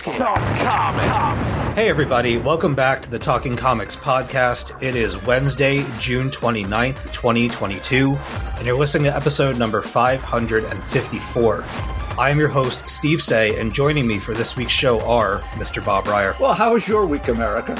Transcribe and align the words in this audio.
Talking 0.00 0.56
comic. 0.64 1.74
Hey, 1.76 1.90
everybody, 1.90 2.38
welcome 2.38 2.74
back 2.74 3.02
to 3.02 3.10
the 3.10 3.18
Talking 3.18 3.54
Comics 3.54 3.94
podcast. 3.94 4.82
It 4.82 4.96
is 4.96 5.22
Wednesday, 5.26 5.84
June 5.98 6.30
29th, 6.30 7.12
2022, 7.12 8.16
and 8.56 8.66
you're 8.66 8.78
listening 8.78 9.04
to 9.04 9.14
episode 9.14 9.58
number 9.58 9.82
554. 9.82 11.64
I 12.18 12.30
am 12.30 12.38
your 12.38 12.48
host, 12.48 12.88
Steve 12.88 13.22
Seigh, 13.22 13.60
and 13.60 13.74
joining 13.74 14.06
me 14.06 14.18
for 14.18 14.32
this 14.32 14.56
week's 14.56 14.72
show 14.72 15.00
are 15.02 15.40
Mr. 15.50 15.84
Bob 15.84 16.06
Reyer. 16.06 16.34
Well, 16.40 16.54
how 16.54 16.72
was 16.72 16.88
your 16.88 17.06
week, 17.06 17.28
America? 17.28 17.78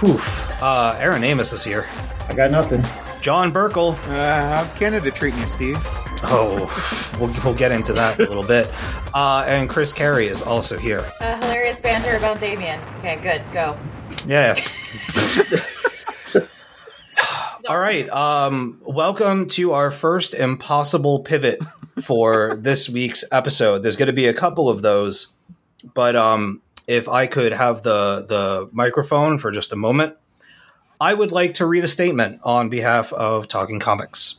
Whew. 0.00 0.18
Uh, 0.60 0.98
Aaron 1.00 1.24
Amos 1.24 1.54
is 1.54 1.64
here. 1.64 1.86
I 2.28 2.34
got 2.34 2.50
nothing. 2.50 2.82
John 3.22 3.50
Burkle. 3.50 3.96
Uh, 4.10 4.54
how's 4.54 4.72
Canada 4.72 5.10
treating 5.10 5.40
you, 5.40 5.46
Steve? 5.46 6.03
Oh, 6.26 7.16
we'll, 7.20 7.32
we'll 7.44 7.54
get 7.54 7.72
into 7.72 7.92
that 7.92 8.18
in 8.18 8.26
a 8.26 8.28
little 8.28 8.44
bit. 8.44 8.68
Uh, 9.14 9.44
and 9.46 9.68
Chris 9.68 9.92
Carey 9.92 10.26
is 10.26 10.42
also 10.42 10.78
here. 10.78 11.04
Uh, 11.20 11.36
hilarious 11.40 11.80
banter 11.80 12.16
about 12.16 12.38
Damien. 12.38 12.80
Okay, 12.98 13.16
good. 13.16 13.42
Go. 13.52 13.78
Yeah. 14.26 14.54
All 17.68 17.78
right. 17.78 18.08
Um, 18.10 18.80
welcome 18.86 19.46
to 19.48 19.72
our 19.72 19.90
first 19.90 20.34
impossible 20.34 21.20
pivot 21.20 21.60
for 22.02 22.56
this 22.56 22.88
week's 22.88 23.24
episode. 23.32 23.82
There's 23.82 23.96
going 23.96 24.08
to 24.08 24.12
be 24.12 24.26
a 24.26 24.34
couple 24.34 24.68
of 24.68 24.82
those, 24.82 25.28
but 25.94 26.16
um, 26.16 26.60
if 26.86 27.08
I 27.08 27.26
could 27.26 27.52
have 27.52 27.82
the 27.82 28.24
the 28.28 28.68
microphone 28.72 29.38
for 29.38 29.50
just 29.50 29.72
a 29.72 29.76
moment, 29.76 30.16
I 31.00 31.14
would 31.14 31.32
like 31.32 31.54
to 31.54 31.66
read 31.66 31.84
a 31.84 31.88
statement 31.88 32.40
on 32.44 32.68
behalf 32.68 33.12
of 33.12 33.48
Talking 33.48 33.80
Comics. 33.80 34.38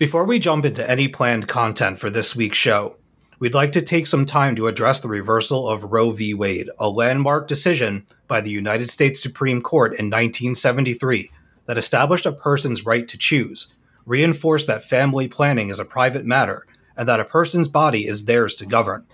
Before 0.00 0.24
we 0.24 0.38
jump 0.38 0.64
into 0.64 0.90
any 0.90 1.08
planned 1.08 1.46
content 1.46 1.98
for 1.98 2.08
this 2.08 2.34
week's 2.34 2.56
show, 2.56 2.96
we'd 3.38 3.52
like 3.52 3.72
to 3.72 3.82
take 3.82 4.06
some 4.06 4.24
time 4.24 4.56
to 4.56 4.66
address 4.66 4.98
the 4.98 5.08
reversal 5.08 5.68
of 5.68 5.92
Roe 5.92 6.10
v. 6.10 6.32
Wade, 6.32 6.70
a 6.78 6.88
landmark 6.88 7.46
decision 7.46 8.06
by 8.26 8.40
the 8.40 8.50
United 8.50 8.88
States 8.88 9.22
Supreme 9.22 9.60
Court 9.60 9.90
in 9.90 10.06
1973 10.06 11.30
that 11.66 11.76
established 11.76 12.24
a 12.24 12.32
person's 12.32 12.86
right 12.86 13.06
to 13.08 13.18
choose, 13.18 13.74
reinforced 14.06 14.66
that 14.68 14.82
family 14.82 15.28
planning 15.28 15.68
is 15.68 15.78
a 15.78 15.84
private 15.84 16.24
matter, 16.24 16.64
and 16.96 17.06
that 17.06 17.20
a 17.20 17.24
person's 17.26 17.68
body 17.68 18.06
is 18.06 18.24
theirs 18.24 18.56
to 18.56 18.64
govern. 18.64 19.04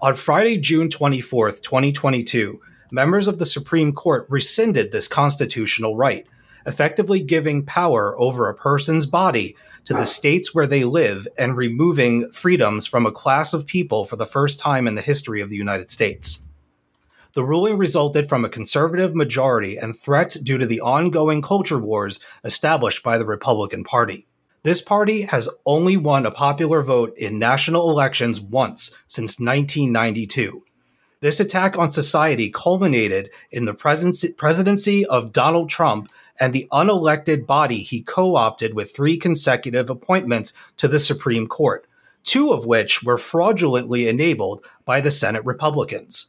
On 0.00 0.14
Friday, 0.14 0.58
June 0.58 0.88
24th, 0.88 1.60
2022, 1.60 2.60
members 2.92 3.26
of 3.26 3.40
the 3.40 3.46
Supreme 3.46 3.92
Court 3.92 4.28
rescinded 4.28 4.92
this 4.92 5.08
constitutional 5.08 5.96
right, 5.96 6.24
effectively 6.66 7.20
giving 7.20 7.66
power 7.66 8.14
over 8.16 8.48
a 8.48 8.54
person's 8.54 9.06
body 9.06 9.56
to 9.84 9.94
the 9.94 10.06
states 10.06 10.54
where 10.54 10.66
they 10.66 10.84
live 10.84 11.26
and 11.38 11.56
removing 11.56 12.30
freedoms 12.32 12.86
from 12.86 13.06
a 13.06 13.12
class 13.12 13.52
of 13.52 13.66
people 13.66 14.04
for 14.04 14.16
the 14.16 14.26
first 14.26 14.58
time 14.58 14.86
in 14.86 14.94
the 14.94 15.00
history 15.00 15.40
of 15.40 15.50
the 15.50 15.56
United 15.56 15.90
States. 15.90 16.42
The 17.34 17.44
ruling 17.44 17.78
resulted 17.78 18.28
from 18.28 18.44
a 18.44 18.48
conservative 18.48 19.14
majority 19.14 19.76
and 19.76 19.96
threats 19.96 20.34
due 20.34 20.58
to 20.58 20.66
the 20.66 20.80
ongoing 20.80 21.42
culture 21.42 21.78
wars 21.78 22.18
established 22.44 23.02
by 23.02 23.18
the 23.18 23.26
Republican 23.26 23.84
Party. 23.84 24.26
This 24.62 24.82
party 24.82 25.22
has 25.22 25.48
only 25.64 25.96
won 25.96 26.26
a 26.26 26.30
popular 26.30 26.82
vote 26.82 27.16
in 27.16 27.38
national 27.38 27.88
elections 27.88 28.40
once 28.40 28.90
since 29.06 29.38
1992. 29.38 30.64
This 31.20 31.38
attack 31.38 31.78
on 31.78 31.92
society 31.92 32.50
culminated 32.50 33.30
in 33.50 33.64
the 33.64 33.74
presidency, 33.74 35.06
of 35.06 35.32
Donald 35.32 35.70
Trump 35.70 36.10
and 36.40 36.52
the 36.52 36.66
unelected 36.72 37.46
body 37.46 37.82
he 37.82 38.02
co 38.02 38.34
opted 38.34 38.74
with 38.74 38.90
three 38.90 39.16
consecutive 39.18 39.90
appointments 39.90 40.52
to 40.78 40.88
the 40.88 40.98
Supreme 40.98 41.46
Court, 41.46 41.86
two 42.24 42.50
of 42.50 42.66
which 42.66 43.02
were 43.02 43.18
fraudulently 43.18 44.08
enabled 44.08 44.64
by 44.84 45.00
the 45.00 45.10
Senate 45.10 45.44
Republicans. 45.44 46.28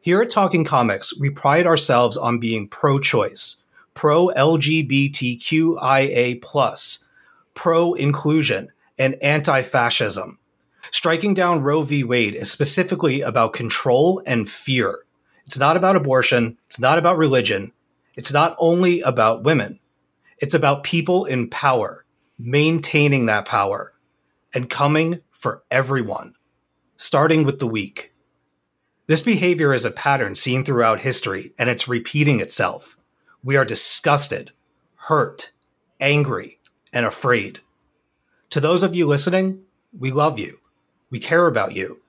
Here 0.00 0.20
at 0.20 0.28
Talking 0.28 0.64
Comics, 0.64 1.18
we 1.18 1.30
pride 1.30 1.66
ourselves 1.66 2.18
on 2.18 2.38
being 2.38 2.68
pro 2.68 3.00
choice, 3.00 3.56
pro 3.94 4.28
LGBTQIA, 4.28 6.42
pro 7.54 7.94
inclusion, 7.94 8.68
and 8.98 9.16
anti 9.22 9.62
fascism. 9.62 10.38
Striking 10.90 11.32
down 11.32 11.62
Roe 11.62 11.80
v. 11.80 12.04
Wade 12.04 12.34
is 12.34 12.50
specifically 12.50 13.22
about 13.22 13.54
control 13.54 14.22
and 14.26 14.46
fear. 14.48 14.98
It's 15.46 15.58
not 15.58 15.76
about 15.76 15.96
abortion, 15.96 16.58
it's 16.66 16.78
not 16.78 16.98
about 16.98 17.16
religion, 17.16 17.72
it's 18.14 18.32
not 18.32 18.56
only 18.58 19.00
about 19.00 19.44
women. 19.44 19.80
It's 20.38 20.54
about 20.54 20.84
people 20.84 21.24
in 21.24 21.50
power, 21.50 22.04
maintaining 22.38 23.26
that 23.26 23.46
power, 23.46 23.94
and 24.54 24.70
coming 24.70 25.20
for 25.30 25.62
everyone, 25.70 26.34
starting 26.96 27.44
with 27.44 27.58
the 27.58 27.66
weak. 27.66 28.12
This 29.06 29.22
behavior 29.22 29.74
is 29.74 29.84
a 29.84 29.90
pattern 29.90 30.34
seen 30.34 30.64
throughout 30.64 31.02
history, 31.02 31.52
and 31.58 31.68
it's 31.68 31.88
repeating 31.88 32.40
itself. 32.40 32.96
We 33.42 33.56
are 33.56 33.64
disgusted, 33.64 34.52
hurt, 34.96 35.52
angry, 36.00 36.58
and 36.92 37.04
afraid. 37.04 37.60
To 38.50 38.60
those 38.60 38.82
of 38.82 38.94
you 38.94 39.06
listening, 39.06 39.62
we 39.96 40.10
love 40.10 40.38
you, 40.38 40.58
we 41.10 41.18
care 41.18 41.46
about 41.46 41.74
you, 41.74 42.00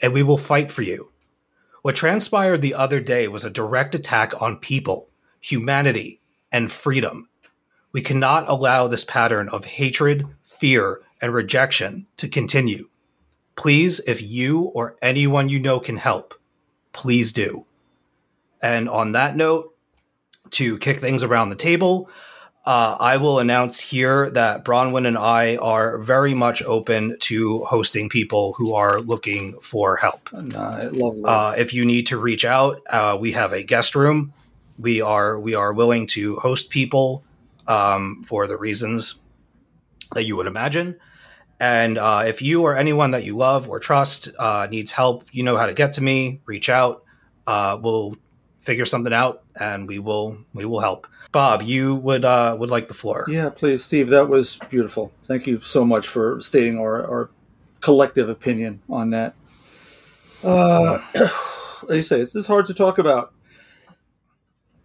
and 0.00 0.12
we 0.12 0.22
will 0.22 0.38
fight 0.38 0.70
for 0.70 0.82
you. 0.82 1.12
What 1.82 1.96
transpired 1.96 2.62
the 2.62 2.74
other 2.74 3.00
day 3.00 3.28
was 3.28 3.44
a 3.44 3.50
direct 3.50 3.94
attack 3.94 4.40
on 4.40 4.56
people, 4.58 5.07
humanity, 5.40 6.20
and 6.50 6.70
freedom. 6.72 7.28
We 7.92 8.02
cannot 8.02 8.48
allow 8.48 8.86
this 8.86 9.04
pattern 9.04 9.48
of 9.48 9.64
hatred, 9.64 10.26
fear, 10.42 11.00
and 11.20 11.32
rejection 11.32 12.06
to 12.16 12.28
continue. 12.28 12.88
Please, 13.56 14.00
if 14.00 14.22
you 14.22 14.64
or 14.74 14.96
anyone 15.02 15.48
you 15.48 15.58
know 15.58 15.80
can 15.80 15.96
help, 15.96 16.34
please 16.92 17.32
do. 17.32 17.66
And 18.62 18.88
on 18.88 19.12
that 19.12 19.36
note, 19.36 19.74
to 20.50 20.78
kick 20.78 20.98
things 20.98 21.22
around 21.22 21.48
the 21.48 21.56
table, 21.56 22.08
uh, 22.64 22.96
I 23.00 23.16
will 23.16 23.38
announce 23.38 23.80
here 23.80 24.28
that 24.30 24.64
Bronwyn 24.64 25.06
and 25.06 25.16
I 25.16 25.56
are 25.56 25.98
very 25.98 26.34
much 26.34 26.62
open 26.62 27.16
to 27.20 27.64
hosting 27.64 28.08
people 28.08 28.52
who 28.58 28.74
are 28.74 29.00
looking 29.00 29.58
for 29.60 29.96
help. 29.96 30.28
Uh. 30.32 30.90
Uh, 31.24 31.54
if 31.56 31.72
you 31.72 31.84
need 31.84 32.08
to 32.08 32.18
reach 32.18 32.44
out, 32.44 32.82
uh, 32.90 33.16
we 33.18 33.32
have 33.32 33.52
a 33.52 33.62
guest 33.62 33.94
room. 33.94 34.32
We 34.78 35.00
are 35.00 35.38
we 35.38 35.54
are 35.54 35.72
willing 35.72 36.06
to 36.08 36.36
host 36.36 36.70
people 36.70 37.24
um, 37.66 38.22
for 38.22 38.46
the 38.46 38.56
reasons 38.56 39.16
that 40.14 40.24
you 40.24 40.36
would 40.36 40.46
imagine. 40.46 40.96
And 41.60 41.98
uh, 41.98 42.22
if 42.26 42.40
you 42.40 42.62
or 42.62 42.76
anyone 42.76 43.10
that 43.10 43.24
you 43.24 43.36
love 43.36 43.68
or 43.68 43.80
trust 43.80 44.28
uh, 44.38 44.68
needs 44.70 44.92
help, 44.92 45.24
you 45.32 45.42
know 45.42 45.56
how 45.56 45.66
to 45.66 45.74
get 45.74 45.94
to 45.94 46.02
me. 46.02 46.40
Reach 46.46 46.68
out. 46.68 47.02
Uh, 47.46 47.78
we'll 47.80 48.14
figure 48.60 48.84
something 48.84 49.12
out, 49.12 49.42
and 49.58 49.88
we 49.88 49.98
will 49.98 50.38
we 50.54 50.64
will 50.64 50.80
help. 50.80 51.06
Bob, 51.32 51.62
you 51.62 51.96
would 51.96 52.24
uh, 52.24 52.56
would 52.58 52.70
like 52.70 52.88
the 52.88 52.94
floor. 52.94 53.26
yeah, 53.28 53.50
please, 53.50 53.84
Steve. 53.84 54.08
That 54.08 54.28
was 54.28 54.58
beautiful. 54.70 55.12
Thank 55.22 55.46
you 55.46 55.58
so 55.58 55.84
much 55.84 56.06
for 56.06 56.40
stating 56.40 56.78
our, 56.78 57.06
our 57.06 57.30
collective 57.80 58.28
opinion 58.28 58.80
on 58.88 59.10
that. 59.10 59.34
Uh, 60.42 60.98
like 61.84 61.96
you 61.96 62.02
say, 62.02 62.20
it's, 62.20 62.36
it's 62.36 62.46
hard 62.46 62.66
to 62.66 62.74
talk 62.74 62.98
about. 62.98 63.32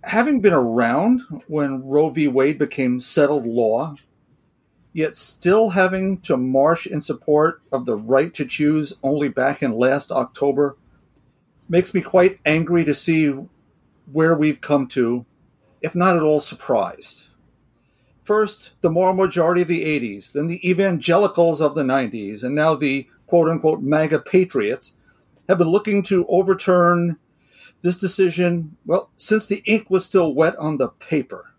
Having 0.04 0.42
been 0.42 0.54
around 0.54 1.22
when 1.48 1.88
Roe 1.88 2.10
v. 2.10 2.28
Wade 2.28 2.60
became 2.60 3.00
settled 3.00 3.46
law, 3.46 3.94
yet 4.92 5.16
still 5.16 5.70
having 5.70 6.20
to 6.22 6.36
march 6.36 6.86
in 6.86 7.00
support 7.00 7.62
of 7.72 7.86
the 7.86 7.96
right 7.96 8.34
to 8.34 8.46
choose 8.46 8.94
only 9.02 9.30
back 9.30 9.64
in 9.64 9.72
last 9.72 10.12
October, 10.12 10.78
makes 11.70 11.94
me 11.94 12.02
quite 12.02 12.40
angry 12.46 12.84
to 12.84 12.94
see 12.94 13.34
where 14.12 14.38
we've 14.38 14.62
come 14.62 14.88
to, 14.88 15.26
if 15.82 15.96
not 15.96 16.18
at 16.18 16.22
all 16.22 16.42
surprised. 16.42 17.28
First, 18.22 18.74
the 18.82 18.92
moral 18.92 19.14
majority 19.14 19.62
of 19.62 19.68
the 19.68 19.84
80s, 19.84 20.34
then 20.34 20.48
the 20.48 20.70
evangelicals 20.70 21.62
of 21.62 21.76
the 21.76 21.84
90s, 21.84 22.44
and 22.44 22.54
now 22.54 22.76
the 22.76 23.08
quote 23.26 23.50
unquote 23.50 23.82
MAGA 23.82 24.20
patriots 24.20 24.98
have 25.48 25.58
been 25.58 25.68
looking 25.68 26.04
to 26.04 26.26
overturn 26.28 27.18
this 27.83 27.97
decision, 27.97 28.77
well, 28.85 29.12
since 29.18 29.45
the 29.45 29.62
ink 29.65 29.89
was 29.89 30.06
still 30.06 30.33
wet 30.33 30.56
on 30.56 30.77
the 30.77 30.88
paper. 30.88 31.53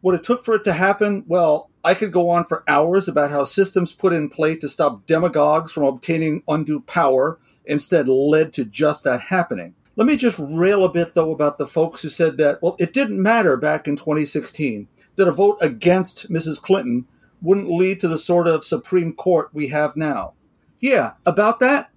What 0.00 0.14
it 0.14 0.22
took 0.22 0.44
for 0.44 0.54
it 0.54 0.64
to 0.64 0.72
happen, 0.72 1.24
well, 1.26 1.68
I 1.84 1.94
could 1.94 2.12
go 2.12 2.30
on 2.30 2.44
for 2.44 2.64
hours 2.68 3.08
about 3.08 3.32
how 3.32 3.44
systems 3.44 3.92
put 3.92 4.12
in 4.12 4.30
place 4.30 4.60
to 4.60 4.68
stop 4.68 5.04
demagogues 5.04 5.72
from 5.72 5.82
obtaining 5.82 6.42
undue 6.46 6.80
power 6.80 7.38
instead 7.64 8.06
led 8.06 8.52
to 8.54 8.64
just 8.64 9.04
that 9.04 9.20
happening. 9.22 9.74
Let 9.96 10.06
me 10.06 10.16
just 10.16 10.38
rail 10.38 10.84
a 10.84 10.92
bit, 10.92 11.14
though, 11.14 11.32
about 11.32 11.58
the 11.58 11.66
folks 11.66 12.02
who 12.02 12.08
said 12.08 12.36
that, 12.36 12.62
well, 12.62 12.76
it 12.78 12.92
didn't 12.92 13.20
matter 13.20 13.56
back 13.56 13.88
in 13.88 13.96
2016 13.96 14.86
that 15.16 15.26
a 15.26 15.32
vote 15.32 15.58
against 15.60 16.30
Mrs. 16.30 16.62
Clinton 16.62 17.06
wouldn't 17.42 17.70
lead 17.70 17.98
to 18.00 18.08
the 18.08 18.18
sort 18.18 18.46
of 18.46 18.64
Supreme 18.64 19.12
Court 19.12 19.48
we 19.52 19.68
have 19.68 19.96
now. 19.96 20.34
Yeah, 20.78 21.14
about 21.24 21.58
that, 21.60 21.90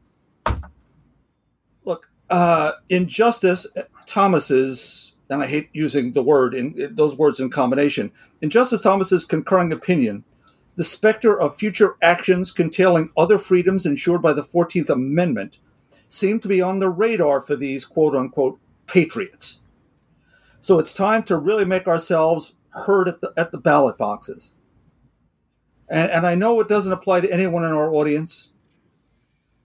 uh, 2.29 2.73
in 2.89 3.07
Justice 3.07 3.67
Thomas's, 4.05 5.13
and 5.29 5.41
I 5.41 5.47
hate 5.47 5.69
using 5.73 6.11
the 6.11 6.23
word 6.23 6.53
in 6.53 6.95
those 6.95 7.15
words 7.15 7.39
in 7.39 7.49
combination, 7.49 8.11
in 8.41 8.49
Justice 8.49 8.81
Thomas's 8.81 9.25
concurring 9.25 9.71
opinion, 9.73 10.23
the 10.75 10.83
specter 10.83 11.39
of 11.39 11.57
future 11.57 11.97
actions 12.01 12.51
curtailing 12.51 13.11
other 13.17 13.37
freedoms 13.37 13.85
ensured 13.85 14.21
by 14.21 14.33
the 14.33 14.41
14th 14.41 14.89
Amendment 14.89 15.59
seemed 16.07 16.41
to 16.41 16.47
be 16.47 16.61
on 16.61 16.79
the 16.79 16.89
radar 16.89 17.41
for 17.41 17.55
these 17.55 17.85
quote 17.85 18.15
unquote 18.15 18.59
patriots. 18.87 19.61
So 20.61 20.79
it's 20.79 20.93
time 20.93 21.23
to 21.23 21.37
really 21.37 21.65
make 21.65 21.87
ourselves 21.87 22.53
heard 22.69 23.07
at 23.07 23.21
the, 23.21 23.33
at 23.37 23.51
the 23.51 23.57
ballot 23.57 23.97
boxes. 23.97 24.55
And, 25.89 26.09
and 26.11 26.27
I 26.27 26.35
know 26.35 26.59
it 26.59 26.69
doesn't 26.69 26.91
apply 26.91 27.21
to 27.21 27.31
anyone 27.33 27.63
in 27.63 27.71
our 27.71 27.91
audience, 27.93 28.51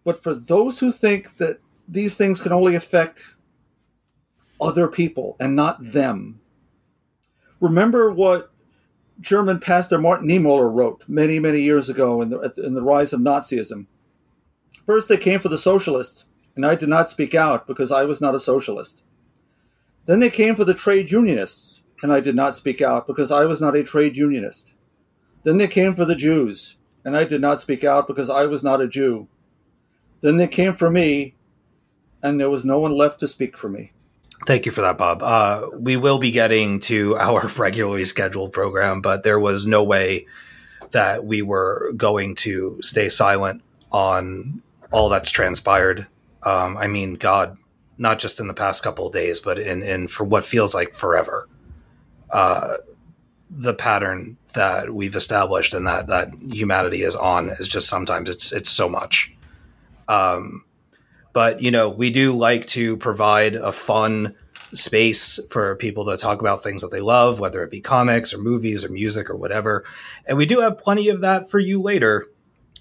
but 0.04 0.22
for 0.22 0.34
those 0.34 0.78
who 0.78 0.90
think 0.90 1.36
that 1.36 1.58
these 1.88 2.16
things 2.16 2.40
can 2.40 2.52
only 2.52 2.74
affect 2.74 3.36
other 4.60 4.88
people 4.88 5.36
and 5.40 5.54
not 5.54 5.82
them, 5.82 6.40
remember 7.60 8.10
what 8.10 8.50
German 9.20 9.60
pastor 9.60 9.98
Martin 9.98 10.28
Niemöller 10.28 10.74
wrote 10.74 11.04
many, 11.08 11.38
many 11.38 11.60
years 11.60 11.88
ago 11.88 12.20
in 12.20 12.30
the, 12.30 12.52
in 12.64 12.74
the 12.74 12.82
rise 12.82 13.12
of 13.12 13.20
Nazism. 13.20 13.86
First, 14.86 15.08
they 15.08 15.16
came 15.16 15.40
for 15.40 15.48
the 15.48 15.58
socialists, 15.58 16.26
and 16.56 16.66
I 16.66 16.74
did 16.74 16.88
not 16.88 17.08
speak 17.08 17.34
out 17.34 17.66
because 17.66 17.90
I 17.90 18.04
was 18.04 18.20
not 18.20 18.34
a 18.34 18.40
socialist. 18.40 19.02
Then 20.06 20.20
they 20.20 20.30
came 20.30 20.54
for 20.54 20.64
the 20.64 20.74
trade 20.74 21.10
unionists, 21.10 21.84
and 22.02 22.12
I 22.12 22.20
did 22.20 22.34
not 22.34 22.56
speak 22.56 22.82
out 22.82 23.06
because 23.06 23.30
I 23.30 23.46
was 23.46 23.60
not 23.60 23.76
a 23.76 23.82
trade 23.82 24.16
unionist. 24.16 24.74
Then 25.44 25.58
they 25.58 25.68
came 25.68 25.94
for 25.94 26.04
the 26.04 26.14
Jews, 26.14 26.76
and 27.04 27.16
I 27.16 27.24
did 27.24 27.40
not 27.40 27.60
speak 27.60 27.84
out 27.84 28.06
because 28.06 28.28
I 28.28 28.46
was 28.46 28.62
not 28.62 28.80
a 28.80 28.88
Jew. 28.88 29.28
Then 30.20 30.36
they 30.36 30.48
came 30.48 30.74
for 30.74 30.90
me, 30.90 31.34
and 32.24 32.40
there 32.40 32.50
was 32.50 32.64
no 32.64 32.80
one 32.80 32.90
left 32.96 33.20
to 33.20 33.28
speak 33.28 33.56
for 33.56 33.68
me. 33.68 33.92
Thank 34.46 34.66
you 34.66 34.72
for 34.72 34.80
that, 34.80 34.98
Bob. 34.98 35.22
Uh, 35.22 35.68
we 35.78 35.96
will 35.96 36.18
be 36.18 36.32
getting 36.32 36.80
to 36.80 37.16
our 37.16 37.46
regularly 37.56 38.04
scheduled 38.04 38.52
program, 38.52 39.00
but 39.00 39.22
there 39.22 39.38
was 39.38 39.66
no 39.66 39.84
way 39.84 40.26
that 40.90 41.24
we 41.24 41.42
were 41.42 41.92
going 41.96 42.34
to 42.36 42.78
stay 42.80 43.08
silent 43.08 43.62
on 43.92 44.62
all 44.90 45.08
that's 45.08 45.30
transpired. 45.30 46.06
Um, 46.42 46.76
I 46.76 46.88
mean, 46.88 47.14
God, 47.14 47.56
not 47.98 48.18
just 48.18 48.40
in 48.40 48.48
the 48.48 48.54
past 48.54 48.82
couple 48.82 49.06
of 49.06 49.12
days, 49.12 49.40
but 49.40 49.58
in, 49.58 49.82
in 49.82 50.08
for 50.08 50.24
what 50.24 50.44
feels 50.44 50.74
like 50.74 50.94
forever. 50.94 51.48
Uh, 52.30 52.74
the 53.50 53.74
pattern 53.74 54.36
that 54.54 54.92
we've 54.94 55.14
established 55.14 55.74
and 55.74 55.86
that 55.86 56.08
that 56.08 56.32
humanity 56.40 57.02
is 57.02 57.14
on 57.14 57.50
is 57.50 57.68
just 57.68 57.88
sometimes 57.88 58.28
it's 58.28 58.52
it's 58.52 58.70
so 58.70 58.88
much. 58.88 59.34
Um, 60.08 60.64
but 61.34 61.60
you 61.60 61.70
know, 61.70 61.90
we 61.90 62.08
do 62.08 62.34
like 62.34 62.66
to 62.68 62.96
provide 62.96 63.56
a 63.56 63.72
fun 63.72 64.34
space 64.72 65.38
for 65.50 65.76
people 65.76 66.06
to 66.06 66.16
talk 66.16 66.40
about 66.40 66.62
things 66.62 66.80
that 66.80 66.90
they 66.90 67.00
love, 67.00 67.40
whether 67.40 67.62
it 67.62 67.70
be 67.70 67.80
comics 67.80 68.32
or 68.32 68.38
movies 68.38 68.84
or 68.84 68.88
music 68.88 69.28
or 69.28 69.36
whatever. 69.36 69.84
And 70.26 70.38
we 70.38 70.46
do 70.46 70.60
have 70.60 70.78
plenty 70.78 71.08
of 71.08 71.20
that 71.20 71.50
for 71.50 71.58
you 71.58 71.82
later. 71.82 72.28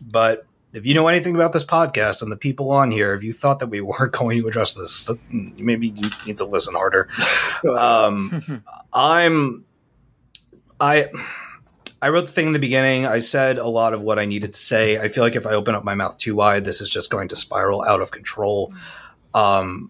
But 0.01 0.45
if 0.71 0.85
you 0.85 0.93
know 0.93 1.07
anything 1.07 1.35
about 1.35 1.51
this 1.51 1.63
podcast 1.63 2.21
and 2.21 2.31
the 2.31 2.37
people 2.37 2.71
on 2.71 2.91
here, 2.91 3.13
if 3.13 3.23
you 3.23 3.33
thought 3.33 3.59
that 3.59 3.67
we 3.67 3.81
weren't 3.81 4.11
going 4.11 4.39
to 4.39 4.47
address 4.47 4.75
this, 4.75 5.09
maybe 5.29 5.89
you 5.89 6.09
need 6.25 6.37
to 6.37 6.45
listen 6.45 6.75
harder. 6.75 7.09
Um, 7.65 8.61
I'm, 8.91 9.63
I, 10.81 11.07
I 12.03 12.09
wrote 12.09 12.25
the 12.25 12.31
thing 12.33 12.47
in 12.47 12.53
the 12.53 12.59
beginning. 12.59 13.05
I 13.05 13.21
said 13.21 13.57
a 13.57 13.67
lot 13.67 13.93
of 13.93 14.01
what 14.01 14.19
I 14.19 14.25
needed 14.25 14.51
to 14.51 14.59
say. 14.59 14.99
I 14.99 15.07
feel 15.07 15.23
like 15.23 15.37
if 15.37 15.47
I 15.47 15.51
open 15.51 15.73
up 15.73 15.85
my 15.85 15.95
mouth 15.95 16.17
too 16.17 16.35
wide, 16.35 16.65
this 16.65 16.81
is 16.81 16.89
just 16.89 17.09
going 17.09 17.29
to 17.29 17.37
spiral 17.37 17.81
out 17.81 18.01
of 18.01 18.11
control. 18.11 18.73
Um, 19.33 19.89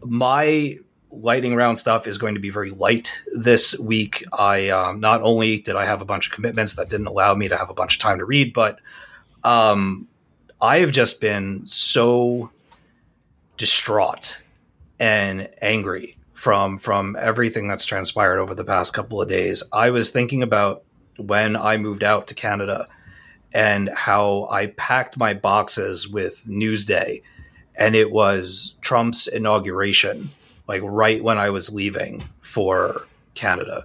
my 0.00 0.78
lighting 1.10 1.56
round 1.56 1.76
stuff 1.76 2.06
is 2.06 2.18
going 2.18 2.34
to 2.34 2.40
be 2.40 2.50
very 2.50 2.70
light 2.70 3.20
this 3.32 3.76
week. 3.80 4.22
I 4.32 4.68
um, 4.68 5.00
not 5.00 5.22
only 5.22 5.58
did 5.58 5.74
I 5.74 5.86
have 5.86 6.00
a 6.00 6.04
bunch 6.04 6.28
of 6.28 6.32
commitments 6.32 6.76
that 6.76 6.88
didn't 6.88 7.08
allow 7.08 7.34
me 7.34 7.48
to 7.48 7.56
have 7.56 7.68
a 7.68 7.74
bunch 7.74 7.96
of 7.96 8.00
time 8.00 8.18
to 8.18 8.24
read, 8.24 8.52
but 8.52 8.78
um, 9.42 10.06
I 10.60 10.78
have 10.78 10.92
just 10.92 11.20
been 11.20 11.66
so 11.66 12.52
distraught 13.56 14.40
and 15.00 15.50
angry 15.60 16.16
from 16.32 16.78
from 16.78 17.16
everything 17.18 17.66
that's 17.66 17.84
transpired 17.84 18.38
over 18.38 18.54
the 18.54 18.64
past 18.64 18.94
couple 18.94 19.20
of 19.20 19.28
days. 19.28 19.64
I 19.72 19.90
was 19.90 20.10
thinking 20.10 20.44
about 20.44 20.84
when 21.20 21.56
I 21.56 21.76
moved 21.76 22.04
out 22.04 22.26
to 22.28 22.34
Canada 22.34 22.86
and 23.52 23.88
how 23.88 24.46
I 24.50 24.66
packed 24.66 25.16
my 25.16 25.34
boxes 25.34 26.08
with 26.08 26.44
Newsday 26.48 27.22
and 27.76 27.96
it 27.96 28.10
was 28.10 28.76
Trump's 28.80 29.26
inauguration 29.26 30.28
like 30.68 30.82
right 30.84 31.22
when 31.22 31.38
I 31.38 31.50
was 31.50 31.72
leaving 31.72 32.22
for 32.38 33.02
Canada. 33.34 33.84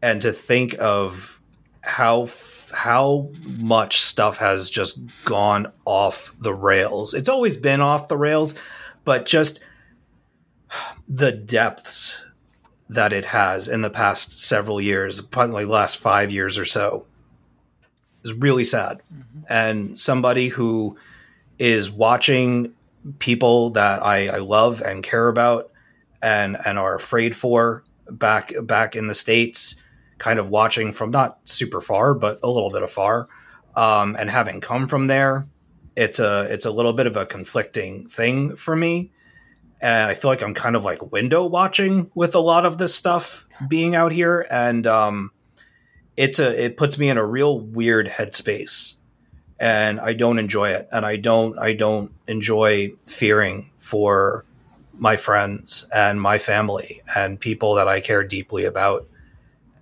And 0.00 0.22
to 0.22 0.32
think 0.32 0.76
of 0.80 1.40
how 1.82 2.28
how 2.72 3.30
much 3.58 4.00
stuff 4.00 4.38
has 4.38 4.70
just 4.70 5.00
gone 5.24 5.72
off 5.84 6.32
the 6.40 6.54
rails. 6.54 7.14
It's 7.14 7.28
always 7.28 7.56
been 7.56 7.80
off 7.80 8.08
the 8.08 8.16
rails, 8.16 8.54
but 9.04 9.26
just 9.26 9.60
the 11.08 11.32
depths 11.32 12.24
that 12.90 13.12
it 13.12 13.24
has 13.26 13.68
in 13.68 13.82
the 13.82 13.90
past 13.90 14.40
several 14.40 14.80
years, 14.80 15.20
probably 15.20 15.64
last 15.64 15.96
five 15.96 16.32
years 16.32 16.58
or 16.58 16.64
so, 16.64 17.06
is 18.24 18.32
really 18.32 18.64
sad. 18.64 19.00
Mm-hmm. 19.14 19.40
And 19.48 19.98
somebody 19.98 20.48
who 20.48 20.98
is 21.58 21.90
watching 21.90 22.74
people 23.20 23.70
that 23.70 24.04
I, 24.04 24.28
I 24.28 24.38
love 24.38 24.82
and 24.82 25.02
care 25.02 25.28
about 25.28 25.70
and 26.20 26.56
and 26.66 26.78
are 26.78 26.94
afraid 26.94 27.34
for 27.34 27.84
back 28.10 28.52
back 28.64 28.96
in 28.96 29.06
the 29.06 29.14
states 29.14 29.76
kind 30.18 30.38
of 30.38 30.50
watching 30.50 30.92
from 30.92 31.10
not 31.10 31.38
super 31.44 31.80
far, 31.80 32.12
but 32.12 32.40
a 32.42 32.50
little 32.50 32.70
bit 32.70 32.82
afar, 32.82 33.28
um, 33.74 34.16
and 34.18 34.28
having 34.28 34.60
come 34.60 34.86
from 34.88 35.06
there, 35.06 35.46
it's 35.96 36.18
a 36.18 36.46
it's 36.50 36.66
a 36.66 36.70
little 36.70 36.92
bit 36.92 37.06
of 37.06 37.16
a 37.16 37.24
conflicting 37.24 38.04
thing 38.04 38.56
for 38.56 38.74
me, 38.74 39.12
and 39.80 40.10
I 40.10 40.14
feel 40.14 40.30
like 40.30 40.42
I'm 40.42 40.54
kind 40.54 40.76
of 40.76 40.84
like 40.84 41.12
window 41.12 41.44
watching 41.44 42.10
with 42.14 42.34
a 42.34 42.40
lot 42.40 42.66
of 42.66 42.78
this 42.78 42.94
stuff 42.94 43.46
being 43.68 43.94
out 43.94 44.12
here, 44.12 44.46
and 44.50 44.86
um, 44.86 45.32
it's 46.16 46.38
a 46.38 46.64
it 46.64 46.76
puts 46.76 46.98
me 46.98 47.08
in 47.08 47.18
a 47.18 47.24
real 47.24 47.58
weird 47.58 48.06
headspace, 48.08 48.94
and 49.58 50.00
I 50.00 50.12
don't 50.12 50.38
enjoy 50.38 50.70
it, 50.70 50.88
and 50.92 51.06
I 51.06 51.16
don't 51.16 51.58
I 51.58 51.72
don't 51.72 52.12
enjoy 52.26 52.92
fearing 53.06 53.70
for 53.78 54.44
my 55.00 55.16
friends 55.16 55.88
and 55.94 56.20
my 56.20 56.36
family 56.36 57.00
and 57.16 57.40
people 57.40 57.74
that 57.74 57.88
I 57.88 58.00
care 58.00 58.22
deeply 58.22 58.64
about. 58.66 59.06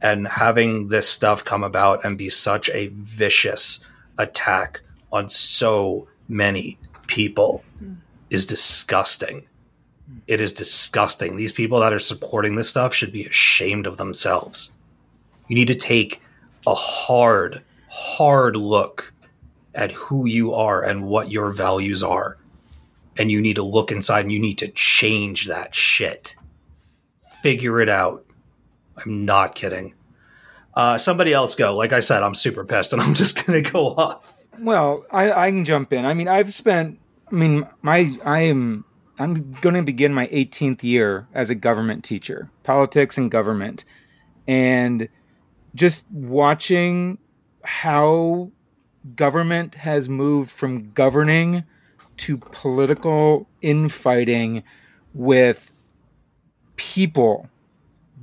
And 0.00 0.28
having 0.28 0.88
this 0.88 1.08
stuff 1.08 1.44
come 1.44 1.64
about 1.64 2.04
and 2.04 2.16
be 2.16 2.28
such 2.28 2.70
a 2.70 2.86
vicious 2.94 3.84
attack 4.16 4.80
on 5.12 5.28
so 5.28 6.06
many 6.28 6.78
people 7.08 7.64
is 8.30 8.46
disgusting. 8.46 9.47
It 10.26 10.40
is 10.40 10.52
disgusting. 10.52 11.36
These 11.36 11.52
people 11.52 11.80
that 11.80 11.92
are 11.92 11.98
supporting 11.98 12.56
this 12.56 12.68
stuff 12.68 12.94
should 12.94 13.12
be 13.12 13.24
ashamed 13.24 13.86
of 13.86 13.96
themselves. 13.96 14.74
You 15.48 15.56
need 15.56 15.68
to 15.68 15.74
take 15.74 16.22
a 16.66 16.74
hard, 16.74 17.64
hard 17.88 18.56
look 18.56 19.12
at 19.74 19.92
who 19.92 20.26
you 20.26 20.54
are 20.54 20.82
and 20.82 21.06
what 21.06 21.30
your 21.30 21.52
values 21.52 22.02
are. 22.02 22.38
And 23.18 23.30
you 23.30 23.40
need 23.40 23.56
to 23.56 23.62
look 23.62 23.90
inside 23.90 24.20
and 24.20 24.32
you 24.32 24.38
need 24.38 24.58
to 24.58 24.68
change 24.68 25.46
that 25.46 25.74
shit. 25.74 26.36
Figure 27.42 27.80
it 27.80 27.88
out 27.88 28.24
I'm 29.04 29.24
not 29.24 29.54
kidding. 29.54 29.94
Uh, 30.74 30.98
somebody 30.98 31.32
else 31.32 31.54
go. 31.54 31.76
Like 31.76 31.92
I 31.92 32.00
said, 32.00 32.22
I'm 32.22 32.34
super 32.34 32.64
pissed, 32.64 32.92
and 32.92 33.02
I'm 33.02 33.14
just 33.14 33.46
going 33.46 33.62
to 33.62 33.70
go 33.70 33.88
off. 33.88 34.34
Well, 34.58 35.04
I, 35.10 35.32
I 35.32 35.50
can 35.50 35.64
jump 35.64 35.92
in. 35.92 36.04
I 36.04 36.14
mean, 36.14 36.28
I've 36.28 36.52
spent. 36.52 36.98
I 37.30 37.34
mean, 37.34 37.66
my 37.82 38.16
I 38.24 38.40
am. 38.42 38.84
I'm 39.18 39.52
going 39.60 39.74
to 39.74 39.82
begin 39.82 40.14
my 40.14 40.26
18th 40.28 40.82
year 40.82 41.26
as 41.34 41.50
a 41.50 41.54
government 41.54 42.04
teacher, 42.04 42.50
politics 42.62 43.18
and 43.18 43.30
government, 43.30 43.84
and 44.46 45.08
just 45.74 46.10
watching 46.10 47.18
how 47.64 48.50
government 49.14 49.76
has 49.76 50.08
moved 50.08 50.50
from 50.50 50.92
governing 50.92 51.64
to 52.18 52.38
political 52.38 53.48
infighting 53.62 54.62
with 55.14 55.72
people 56.76 57.48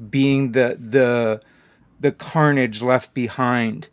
being 0.10 0.52
the 0.52 0.78
the 0.80 1.42
the 2.00 2.12
carnage 2.12 2.82
left 2.82 3.14
behind 3.14 3.88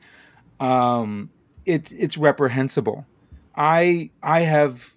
um 0.58 1.30
it's 1.64 1.92
it's 1.92 2.16
reprehensible. 2.18 3.06
I 3.54 4.10
i 4.22 4.40
have 4.40 4.91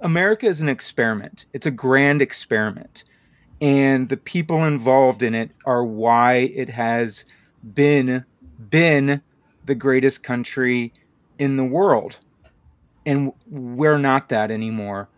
america 0.00 0.46
is 0.46 0.60
an 0.60 0.68
experiment 0.68 1.46
it's 1.52 1.66
a 1.66 1.70
grand 1.70 2.22
experiment 2.22 3.04
and 3.60 4.08
the 4.08 4.16
people 4.16 4.64
involved 4.64 5.22
in 5.22 5.34
it 5.34 5.50
are 5.64 5.84
why 5.84 6.34
it 6.34 6.70
has 6.70 7.24
been 7.74 8.24
been 8.70 9.20
the 9.64 9.74
greatest 9.74 10.22
country 10.22 10.92
in 11.38 11.56
the 11.56 11.64
world 11.64 12.18
and 13.04 13.32
we're 13.46 13.98
not 13.98 14.28
that 14.28 14.50
anymore 14.50 15.08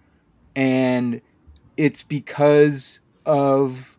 and 0.55 1.21
it's 1.77 2.03
because 2.03 3.01
of 3.25 3.97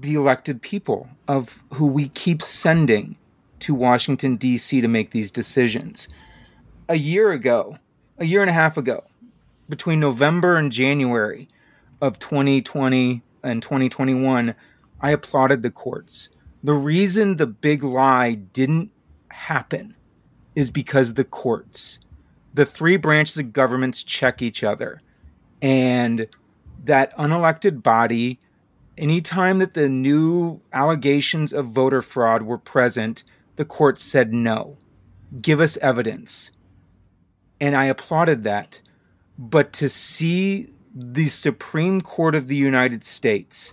the 0.00 0.14
elected 0.14 0.62
people 0.62 1.08
of 1.28 1.62
who 1.74 1.86
we 1.86 2.08
keep 2.08 2.42
sending 2.42 3.16
to 3.60 3.74
Washington 3.74 4.36
D.C. 4.36 4.80
to 4.80 4.88
make 4.88 5.10
these 5.10 5.30
decisions. 5.30 6.08
A 6.88 6.96
year 6.96 7.30
ago, 7.32 7.78
a 8.18 8.24
year 8.24 8.40
and 8.40 8.50
a 8.50 8.54
half 8.54 8.76
ago, 8.76 9.04
between 9.70 10.00
November 10.00 10.56
and 10.56 10.70
January 10.70 11.48
of 12.02 12.18
2020 12.18 13.22
and 13.42 13.62
2021, 13.62 14.54
I 15.00 15.10
applauded 15.10 15.62
the 15.62 15.70
courts. 15.70 16.28
The 16.62 16.74
reason 16.74 17.36
the 17.36 17.46
big 17.46 17.82
lie 17.82 18.34
didn't 18.34 18.90
happen 19.28 19.94
is 20.54 20.70
because 20.70 21.14
the 21.14 21.24
courts, 21.24 21.98
the 22.52 22.66
three 22.66 22.98
branches 22.98 23.38
of 23.38 23.52
governments 23.52 24.02
check 24.02 24.42
each 24.42 24.62
other. 24.62 25.00
And 25.62 26.26
that 26.84 27.16
unelected 27.16 27.82
body, 27.82 28.40
anytime 28.98 29.58
that 29.60 29.74
the 29.74 29.88
new 29.88 30.60
allegations 30.72 31.52
of 31.52 31.66
voter 31.66 32.02
fraud 32.02 32.42
were 32.42 32.58
present, 32.58 33.24
the 33.56 33.64
court 33.64 33.98
said 33.98 34.32
no. 34.32 34.76
Give 35.40 35.60
us 35.60 35.76
evidence. 35.78 36.50
And 37.60 37.76
I 37.76 37.84
applauded 37.86 38.42
that. 38.44 38.80
But 39.40 39.72
to 39.74 39.88
see 39.88 40.68
the 40.94 41.28
Supreme 41.28 42.02
Court 42.02 42.34
of 42.34 42.46
the 42.46 42.56
United 42.56 43.04
States 43.04 43.72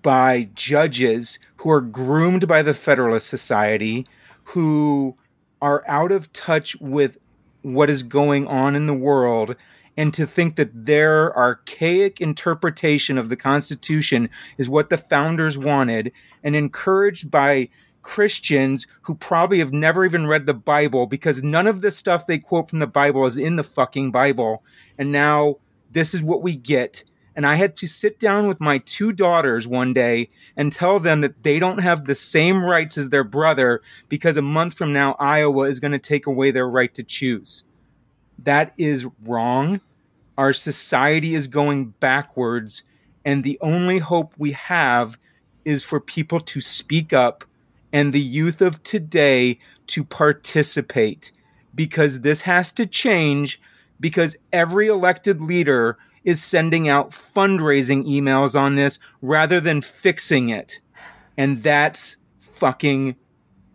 by 0.00 0.48
judges 0.54 1.38
who 1.56 1.70
are 1.70 1.82
groomed 1.82 2.48
by 2.48 2.62
the 2.62 2.72
Federalist 2.72 3.26
Society, 3.26 4.06
who 4.44 5.18
are 5.60 5.84
out 5.86 6.12
of 6.12 6.32
touch 6.32 6.76
with 6.80 7.18
what 7.60 7.90
is 7.90 8.02
going 8.02 8.46
on 8.46 8.74
in 8.74 8.86
the 8.86 8.94
world, 8.94 9.54
and 9.98 10.14
to 10.14 10.26
think 10.26 10.56
that 10.56 10.86
their 10.86 11.36
archaic 11.36 12.18
interpretation 12.22 13.18
of 13.18 13.28
the 13.28 13.36
Constitution 13.36 14.30
is 14.56 14.66
what 14.66 14.88
the 14.88 14.96
founders 14.96 15.58
wanted, 15.58 16.10
and 16.42 16.56
encouraged 16.56 17.30
by 17.30 17.68
Christians 18.04 18.86
who 19.02 19.16
probably 19.16 19.58
have 19.58 19.72
never 19.72 20.04
even 20.04 20.26
read 20.26 20.46
the 20.46 20.54
Bible 20.54 21.06
because 21.06 21.42
none 21.42 21.66
of 21.66 21.80
the 21.80 21.90
stuff 21.90 22.26
they 22.26 22.38
quote 22.38 22.70
from 22.70 22.78
the 22.78 22.86
Bible 22.86 23.26
is 23.26 23.36
in 23.36 23.56
the 23.56 23.64
fucking 23.64 24.12
Bible. 24.12 24.62
And 24.96 25.10
now 25.10 25.56
this 25.90 26.14
is 26.14 26.22
what 26.22 26.42
we 26.42 26.54
get. 26.54 27.02
And 27.34 27.44
I 27.44 27.56
had 27.56 27.74
to 27.76 27.88
sit 27.88 28.20
down 28.20 28.46
with 28.46 28.60
my 28.60 28.78
two 28.78 29.12
daughters 29.12 29.66
one 29.66 29.92
day 29.92 30.28
and 30.56 30.70
tell 30.70 31.00
them 31.00 31.22
that 31.22 31.42
they 31.42 31.58
don't 31.58 31.80
have 31.80 32.04
the 32.04 32.14
same 32.14 32.64
rights 32.64 32.96
as 32.96 33.10
their 33.10 33.24
brother 33.24 33.80
because 34.08 34.36
a 34.36 34.42
month 34.42 34.74
from 34.74 34.92
now, 34.92 35.16
Iowa 35.18 35.62
is 35.62 35.80
going 35.80 35.92
to 35.92 35.98
take 35.98 36.26
away 36.26 36.52
their 36.52 36.68
right 36.68 36.94
to 36.94 37.02
choose. 37.02 37.64
That 38.38 38.72
is 38.76 39.08
wrong. 39.24 39.80
Our 40.38 40.52
society 40.52 41.34
is 41.34 41.48
going 41.48 41.94
backwards. 41.98 42.84
And 43.24 43.42
the 43.42 43.58
only 43.60 43.98
hope 43.98 44.34
we 44.36 44.52
have 44.52 45.18
is 45.64 45.82
for 45.82 45.98
people 45.98 46.38
to 46.38 46.60
speak 46.60 47.12
up 47.12 47.44
and 47.94 48.12
the 48.12 48.20
youth 48.20 48.60
of 48.60 48.82
today 48.82 49.56
to 49.86 50.02
participate 50.02 51.30
because 51.74 52.20
this 52.20 52.42
has 52.42 52.72
to 52.72 52.86
change 52.86 53.60
because 54.00 54.36
every 54.52 54.88
elected 54.88 55.40
leader 55.40 55.96
is 56.24 56.42
sending 56.42 56.88
out 56.88 57.10
fundraising 57.10 58.04
emails 58.04 58.58
on 58.58 58.74
this 58.74 58.98
rather 59.22 59.60
than 59.60 59.80
fixing 59.80 60.48
it. 60.48 60.80
And 61.36 61.62
that's 61.62 62.16
fucking 62.36 63.14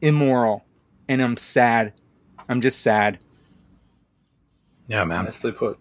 immoral. 0.01 0.65
And 1.07 1.21
I'm 1.21 1.37
sad. 1.37 1.93
I'm 2.49 2.59
just 2.59 2.81
sad. 2.81 3.19
Yeah, 4.87 5.05
man. 5.05 5.25
Nicely 5.25 5.53
put. 5.53 5.79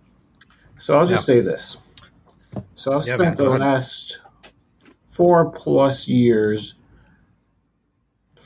So 0.76 0.97
I'll 0.97 1.07
just 1.07 1.26
say 1.26 1.40
this. 1.40 1.76
So 2.76 2.92
I've 2.92 3.07
Yeah, 3.07 3.14
spent 3.16 3.38
man, 3.38 3.47
the 3.47 3.59
last 3.59 4.21
four 5.11 5.50
plus 5.50 6.07
years, 6.07 6.75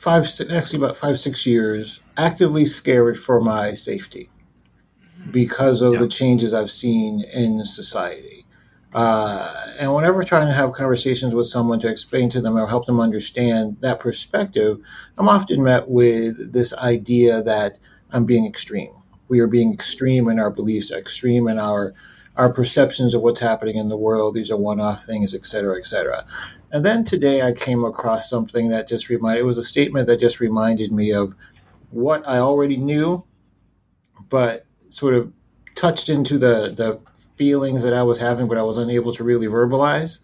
five, 0.03 0.27
actually 0.51 0.79
about 0.83 0.97
five, 0.97 1.17
six 1.17 1.45
years, 1.47 2.01
actively 2.17 2.65
scared 2.65 3.17
for 3.17 3.39
my 3.39 3.73
safety 3.73 4.29
because 5.31 5.81
of 5.81 5.93
Yeah. 5.93 5.99
the 6.01 6.07
changes 6.09 6.53
I've 6.53 6.69
seen 6.71 7.21
in 7.33 7.63
society. 7.63 8.45
Uh, 8.93 9.53
and 9.79 9.95
whenever 9.95 10.23
trying 10.23 10.45
to 10.45 10.53
have 10.53 10.73
conversations 10.73 11.33
with 11.33 11.47
someone 11.47 11.79
to 11.79 11.87
explain 11.87 12.29
to 12.29 12.41
them 12.41 12.57
or 12.57 12.67
help 12.67 12.85
them 12.85 12.99
understand 12.99 13.77
that 13.79 13.99
perspective, 13.99 14.77
I'm 15.17 15.29
often 15.29 15.63
met 15.63 15.89
with 15.89 16.51
this 16.51 16.73
idea 16.75 17.41
that 17.43 17.79
I'm 18.11 18.25
being 18.25 18.45
extreme. 18.45 18.91
We 19.29 19.39
are 19.39 19.47
being 19.47 19.73
extreme 19.73 20.27
in 20.29 20.37
our 20.37 20.51
beliefs, 20.51 20.91
extreme 20.91 21.47
in 21.47 21.57
our 21.57 21.93
our 22.35 22.51
perceptions 22.51 23.13
of 23.13 23.21
what's 23.21 23.39
happening 23.39 23.77
in 23.77 23.89
the 23.89 23.97
world. 23.97 24.33
These 24.33 24.51
are 24.51 24.57
one-off 24.57 25.03
things, 25.05 25.35
et 25.35 25.45
cetera, 25.45 25.77
et 25.77 25.85
cetera. 25.85 26.25
And 26.71 26.83
then 26.83 27.03
today 27.03 27.41
I 27.41 27.51
came 27.51 27.83
across 27.83 28.29
something 28.29 28.69
that 28.69 28.87
just 28.87 29.09
reminded. 29.09 29.41
It 29.41 29.45
was 29.45 29.59
a 29.59 29.63
statement 29.63 30.07
that 30.07 30.19
just 30.19 30.39
reminded 30.39 30.91
me 30.91 31.13
of 31.13 31.35
what 31.91 32.27
I 32.27 32.37
already 32.39 32.77
knew, 32.77 33.23
but 34.29 34.65
sort 34.89 35.13
of 35.13 35.31
touched 35.75 36.09
into 36.09 36.37
the 36.37 36.73
the 36.75 36.99
feelings 37.35 37.83
that 37.83 37.93
I 37.93 38.03
was 38.03 38.19
having, 38.19 38.47
but 38.47 38.57
I 38.57 38.63
was 38.63 38.77
unable 38.77 39.13
to 39.13 39.23
really 39.23 39.47
verbalize. 39.47 40.19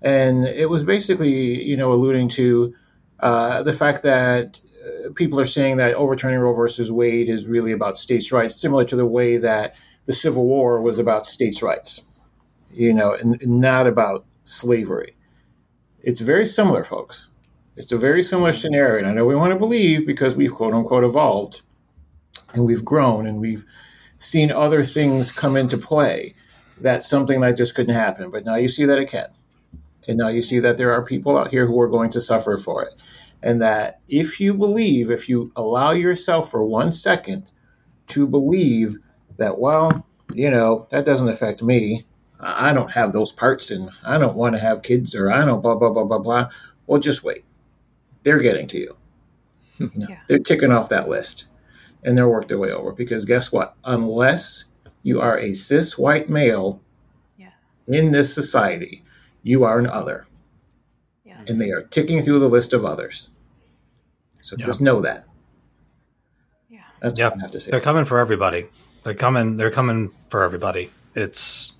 And 0.00 0.44
it 0.44 0.68
was 0.68 0.84
basically, 0.84 1.62
you 1.62 1.76
know, 1.76 1.92
alluding 1.92 2.28
to 2.30 2.74
uh, 3.20 3.62
the 3.62 3.72
fact 3.72 4.02
that 4.02 4.60
uh, 4.84 5.12
people 5.14 5.38
are 5.38 5.46
saying 5.46 5.76
that 5.76 5.94
overturning 5.94 6.40
Roe 6.40 6.54
versus 6.54 6.90
Wade 6.90 7.28
is 7.28 7.46
really 7.46 7.70
about 7.70 7.96
states' 7.96 8.32
rights, 8.32 8.60
similar 8.60 8.84
to 8.86 8.96
the 8.96 9.06
way 9.06 9.36
that 9.38 9.76
the 10.06 10.12
Civil 10.12 10.46
War 10.46 10.80
was 10.80 10.98
about 10.98 11.26
states' 11.26 11.62
rights, 11.62 12.02
you 12.72 12.92
know, 12.92 13.14
and, 13.14 13.40
not 13.46 13.86
about 13.86 14.24
slavery. 14.44 15.14
It's 16.00 16.20
very 16.20 16.46
similar, 16.46 16.84
folks. 16.84 17.30
It's 17.76 17.92
a 17.92 17.98
very 17.98 18.22
similar 18.22 18.52
scenario. 18.52 18.98
And 18.98 19.06
I 19.06 19.12
know 19.12 19.26
we 19.26 19.36
want 19.36 19.52
to 19.52 19.58
believe 19.58 20.06
because 20.06 20.36
we've 20.36 20.52
quote 20.52 20.74
unquote 20.74 21.04
evolved 21.04 21.62
and 22.54 22.66
we've 22.66 22.84
grown 22.84 23.26
and 23.26 23.40
we've 23.40 23.64
seen 24.18 24.50
other 24.50 24.84
things 24.84 25.32
come 25.32 25.56
into 25.56 25.78
play 25.78 26.34
that 26.80 27.02
something 27.02 27.40
like 27.40 27.56
this 27.56 27.72
couldn't 27.72 27.94
happen. 27.94 28.30
But 28.30 28.44
now 28.44 28.56
you 28.56 28.68
see 28.68 28.84
that 28.84 28.98
it 28.98 29.08
can. 29.08 29.28
And 30.08 30.18
now 30.18 30.28
you 30.28 30.42
see 30.42 30.58
that 30.58 30.78
there 30.78 30.92
are 30.92 31.04
people 31.04 31.38
out 31.38 31.50
here 31.50 31.66
who 31.66 31.80
are 31.80 31.88
going 31.88 32.10
to 32.10 32.20
suffer 32.20 32.58
for 32.58 32.84
it. 32.84 32.94
And 33.42 33.62
that 33.62 34.00
if 34.08 34.40
you 34.40 34.54
believe, 34.54 35.10
if 35.10 35.28
you 35.28 35.52
allow 35.56 35.92
yourself 35.92 36.50
for 36.50 36.64
one 36.64 36.92
second 36.92 37.52
to 38.08 38.26
believe 38.26 38.96
that, 39.38 39.58
well, 39.58 40.06
you 40.34 40.50
know, 40.50 40.86
that 40.90 41.04
doesn't 41.04 41.28
affect 41.28 41.62
me. 41.62 42.04
I 42.40 42.70
I 42.70 42.74
don't 42.74 42.90
have 42.92 43.12
those 43.12 43.32
parts 43.32 43.70
and 43.70 43.88
I 44.04 44.18
don't 44.18 44.36
want 44.36 44.54
to 44.54 44.58
have 44.60 44.82
kids 44.82 45.14
or 45.14 45.30
I 45.30 45.44
don't 45.44 45.60
blah, 45.62 45.74
blah, 45.76 45.90
blah, 45.90 46.04
blah, 46.04 46.18
blah. 46.18 46.48
Well, 46.86 47.00
just 47.00 47.22
wait. 47.24 47.44
They're 48.24 48.40
getting 48.40 48.66
to 48.68 48.78
you. 48.78 48.96
Yeah. 49.96 50.18
They're 50.28 50.38
ticking 50.38 50.70
off 50.70 50.90
that 50.90 51.08
list 51.08 51.46
and 52.04 52.16
they'll 52.16 52.28
work 52.30 52.46
their 52.48 52.58
way 52.58 52.70
over 52.70 52.92
because 52.92 53.24
guess 53.24 53.50
what? 53.50 53.74
Unless 53.84 54.66
you 55.02 55.20
are 55.20 55.38
a 55.38 55.54
cis 55.54 55.96
white 55.98 56.28
male 56.28 56.80
Yeah. 57.36 57.50
in 57.88 58.10
this 58.12 58.32
society, 58.34 59.02
you 59.42 59.64
are 59.64 59.78
an 59.78 59.86
other. 59.86 60.26
Yeah. 61.24 61.40
And 61.48 61.60
they 61.60 61.70
are 61.70 61.80
ticking 61.82 62.22
through 62.22 62.38
the 62.40 62.48
list 62.48 62.72
of 62.72 62.84
others. 62.84 63.30
So 64.40 64.56
Yeah. 64.58 64.66
just 64.66 64.80
know 64.80 65.00
that. 65.00 65.24
Yeah. 66.68 66.80
That's 67.00 67.18
Yep. 67.18 67.32
what 67.32 67.38
I 67.38 67.42
have 67.42 67.52
to 67.52 67.60
say. 67.60 67.70
They're 67.70 67.80
coming 67.80 68.04
for 68.04 68.18
everybody. 68.18 68.66
They're 69.04 69.14
coming. 69.14 69.56
They're 69.56 69.70
coming 69.70 70.10
for 70.28 70.42
everybody. 70.44 70.90
It's 71.14 71.72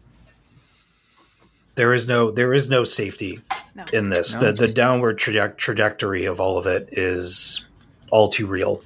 there 1.74 1.92
is 1.94 2.06
no 2.08 2.30
there 2.30 2.52
is 2.52 2.68
no 2.68 2.84
safety 2.84 3.40
No. 3.74 3.84
in 3.92 4.10
this. 4.10 4.34
No, 4.34 4.40
the 4.40 4.52
the 4.66 4.68
downward 4.72 5.18
traje- 5.18 5.56
trajectory 5.56 6.24
of 6.24 6.40
all 6.40 6.58
of 6.58 6.66
it 6.66 6.88
is 6.92 7.64
all 8.10 8.28
too 8.28 8.46
real, 8.46 8.82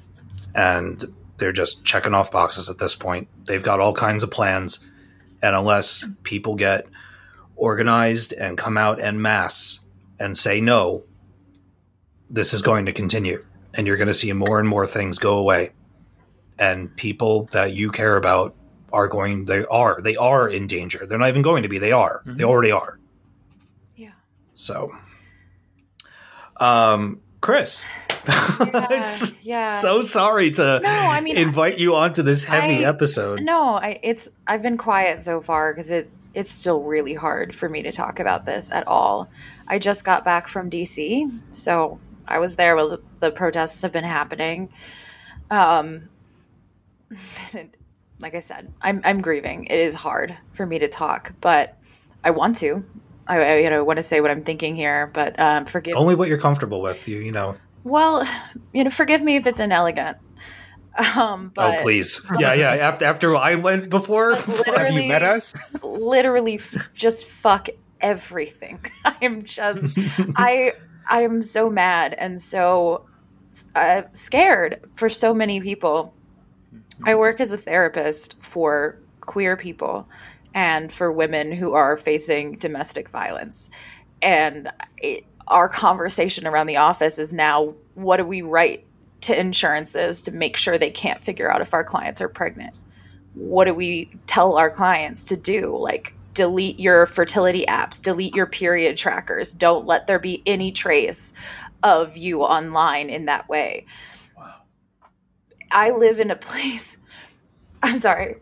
and 0.54 1.04
they're 1.38 1.52
just 1.52 1.84
checking 1.84 2.14
off 2.14 2.30
boxes 2.30 2.70
at 2.70 2.78
this 2.78 2.94
point. 2.94 3.28
They've 3.46 3.62
got 3.62 3.80
all 3.80 3.92
kinds 3.92 4.22
of 4.22 4.30
plans, 4.30 4.80
and 5.42 5.56
unless 5.56 6.04
people 6.22 6.54
get 6.54 6.86
organized 7.56 8.32
and 8.34 8.56
come 8.58 8.76
out 8.78 9.00
en 9.00 9.20
masse 9.20 9.80
and 10.20 10.36
say 10.36 10.60
no, 10.60 11.04
this 12.30 12.52
is 12.54 12.62
going 12.62 12.86
to 12.86 12.92
continue, 12.92 13.42
and 13.74 13.86
you're 13.86 13.96
going 13.96 14.06
to 14.08 14.14
see 14.14 14.32
more 14.32 14.60
and 14.60 14.68
more 14.68 14.86
things 14.86 15.18
go 15.18 15.38
away, 15.38 15.70
and 16.58 16.94
people 16.96 17.44
that 17.52 17.72
you 17.72 17.90
care 17.90 18.16
about 18.16 18.54
are 18.92 19.08
going. 19.08 19.44
They 19.46 19.64
are. 19.66 20.00
They 20.00 20.16
are 20.16 20.48
in 20.48 20.66
danger. 20.66 21.06
They're 21.06 21.18
not 21.18 21.28
even 21.28 21.42
going 21.42 21.62
to 21.64 21.68
be. 21.68 21.78
They 21.78 21.92
are. 21.92 22.22
They 22.24 22.44
already 22.44 22.70
are. 22.72 22.98
Yeah. 23.96 24.12
So, 24.54 24.90
um, 26.58 27.20
Chris, 27.40 27.84
Yeah, 28.28 29.02
yeah. 29.42 29.72
so 29.74 30.02
sorry 30.02 30.50
to 30.52 30.80
No, 30.82 30.88
I 30.90 31.20
mean, 31.20 31.36
invite 31.36 31.78
you 31.78 31.94
onto 31.94 32.22
this 32.22 32.44
heavy 32.44 32.84
I- 32.84 32.88
episode. 32.88 33.42
No, 33.42 33.76
I 33.76 33.98
it's 34.02 34.28
I've 34.46 34.62
been 34.62 34.76
quiet 34.78 35.20
so 35.20 35.40
far 35.40 35.72
because 35.72 35.90
it 35.90 36.10
it's 36.34 36.50
still 36.50 36.82
really 36.82 37.14
hard 37.14 37.54
for 37.54 37.68
me 37.68 37.82
to 37.82 37.92
talk 37.92 38.18
about 38.20 38.44
this 38.46 38.72
at 38.72 38.86
all. 38.88 39.28
I 39.68 39.78
just 39.78 40.04
got 40.04 40.24
back 40.24 40.48
from 40.48 40.70
DC, 40.70 41.30
so 41.52 41.98
I 42.28 42.38
was 42.40 42.56
there 42.56 42.76
while 42.76 42.88
the, 42.90 43.00
the 43.20 43.30
protests 43.30 43.80
have 43.82 43.92
been 43.92 44.04
happening. 44.04 44.68
Um, 45.50 46.08
like 48.18 48.34
I 48.34 48.40
said, 48.40 48.72
I'm 48.80 49.00
I'm 49.04 49.20
grieving. 49.20 49.66
It 49.66 49.78
is 49.78 49.94
hard 49.94 50.36
for 50.52 50.66
me 50.66 50.78
to 50.78 50.88
talk, 50.88 51.32
but 51.40 51.76
I 52.24 52.30
want 52.30 52.56
to. 52.56 52.84
I, 53.28 53.38
I 53.38 53.56
you 53.58 53.70
know 53.70 53.84
want 53.84 53.98
to 53.98 54.02
say 54.02 54.20
what 54.20 54.30
I'm 54.30 54.42
thinking 54.44 54.76
here, 54.76 55.10
but 55.12 55.38
um, 55.38 55.64
forgive 55.66 55.96
Only 55.96 56.14
what 56.14 56.28
you're 56.28 56.38
comfortable 56.38 56.80
with. 56.80 57.08
You, 57.08 57.18
you 57.18 57.32
know. 57.32 57.56
well, 57.84 58.26
you 58.72 58.84
know, 58.84 58.90
forgive 58.90 59.22
me 59.22 59.36
if 59.36 59.46
it's 59.46 59.60
inelegant. 59.60 60.18
Um, 61.16 61.50
but 61.54 61.78
oh, 61.78 61.82
please. 61.82 62.24
Yeah, 62.38 62.54
yeah. 62.54 62.74
After 62.74 63.04
after 63.04 63.36
I 63.36 63.56
went 63.56 63.90
before. 63.90 64.34
Have 64.66 64.92
you 64.92 65.08
met 65.08 65.22
us? 65.22 65.52
literally 65.82 66.54
f- 66.54 66.90
just 66.94 67.26
fuck 67.26 67.68
everything. 68.00 68.84
I'm 69.04 69.44
just 69.44 69.98
I 70.36 70.72
I 71.08 71.22
am 71.22 71.42
so 71.42 71.70
mad 71.70 72.14
and 72.16 72.40
so 72.40 73.06
uh, 73.74 74.02
scared 74.12 74.80
for 74.94 75.08
so 75.08 75.34
many 75.34 75.60
people. 75.60 76.14
I 77.04 77.14
work 77.14 77.40
as 77.40 77.52
a 77.52 77.56
therapist 77.56 78.36
for 78.40 78.98
queer 79.20 79.56
people 79.56 80.08
and 80.54 80.92
for 80.92 81.12
women 81.12 81.52
who 81.52 81.74
are 81.74 81.96
facing 81.96 82.52
domestic 82.52 83.08
violence. 83.08 83.70
And 84.22 84.70
it, 84.98 85.24
our 85.46 85.68
conversation 85.68 86.46
around 86.46 86.66
the 86.66 86.78
office 86.78 87.18
is 87.18 87.32
now 87.32 87.74
what 87.94 88.16
do 88.16 88.24
we 88.24 88.42
write 88.42 88.84
to 89.22 89.38
insurances 89.38 90.22
to 90.22 90.32
make 90.32 90.56
sure 90.56 90.78
they 90.78 90.90
can't 90.90 91.22
figure 91.22 91.50
out 91.50 91.60
if 91.60 91.74
our 91.74 91.84
clients 91.84 92.20
are 92.20 92.28
pregnant? 92.28 92.74
what 93.36 93.66
do 93.66 93.74
we 93.74 94.10
tell 94.26 94.56
our 94.56 94.70
clients 94.70 95.22
to 95.24 95.36
do? 95.36 95.76
Like, 95.76 96.14
delete 96.32 96.80
your 96.80 97.06
fertility 97.06 97.64
apps, 97.66 98.02
delete 98.02 98.34
your 98.34 98.46
period 98.46 98.96
trackers. 98.96 99.52
Don't 99.52 99.86
let 99.86 100.06
there 100.06 100.18
be 100.18 100.42
any 100.46 100.72
trace 100.72 101.32
of 101.82 102.16
you 102.16 102.42
online 102.42 103.08
in 103.10 103.26
that 103.26 103.48
way. 103.48 103.86
I 105.76 105.90
live 105.90 106.20
in 106.20 106.30
a 106.30 106.36
place. 106.36 106.96
I'm 107.82 107.98
sorry. 107.98 108.36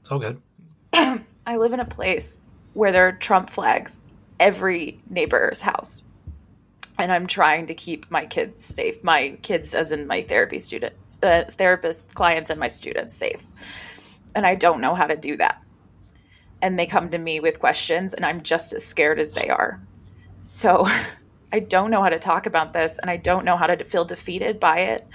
It's 0.00 0.12
all 0.12 0.18
good. 0.18 0.42
I 0.92 1.56
live 1.56 1.72
in 1.72 1.80
a 1.80 1.86
place 1.86 2.36
where 2.74 2.92
there 2.92 3.08
are 3.08 3.12
Trump 3.12 3.48
flags 3.48 4.00
every 4.38 5.00
neighbor's 5.08 5.62
house. 5.62 6.02
And 6.98 7.10
I'm 7.10 7.26
trying 7.26 7.66
to 7.68 7.74
keep 7.74 8.10
my 8.10 8.26
kids 8.26 8.62
safe. 8.62 9.02
My 9.02 9.38
kids, 9.40 9.72
as 9.72 9.90
in 9.90 10.06
my 10.06 10.20
therapy 10.20 10.58
students, 10.58 11.18
uh, 11.22 11.44
therapist 11.48 12.14
clients, 12.14 12.50
and 12.50 12.60
my 12.60 12.68
students 12.68 13.14
safe. 13.14 13.46
And 14.34 14.44
I 14.44 14.54
don't 14.54 14.82
know 14.82 14.94
how 14.94 15.06
to 15.06 15.16
do 15.16 15.38
that. 15.38 15.62
And 16.60 16.78
they 16.78 16.86
come 16.86 17.08
to 17.08 17.18
me 17.18 17.40
with 17.40 17.58
questions, 17.58 18.12
and 18.12 18.26
I'm 18.26 18.42
just 18.42 18.74
as 18.74 18.84
scared 18.84 19.18
as 19.18 19.32
they 19.32 19.48
are. 19.48 19.80
So 20.42 20.86
I 21.52 21.60
don't 21.60 21.90
know 21.90 22.02
how 22.02 22.08
to 22.08 22.18
talk 22.18 22.46
about 22.46 22.72
this, 22.72 22.98
and 22.98 23.10
I 23.10 23.16
don't 23.18 23.44
know 23.44 23.56
how 23.56 23.66
to 23.66 23.84
feel 23.84 24.04
defeated 24.04 24.58
by 24.58 24.78
it. 24.78 25.06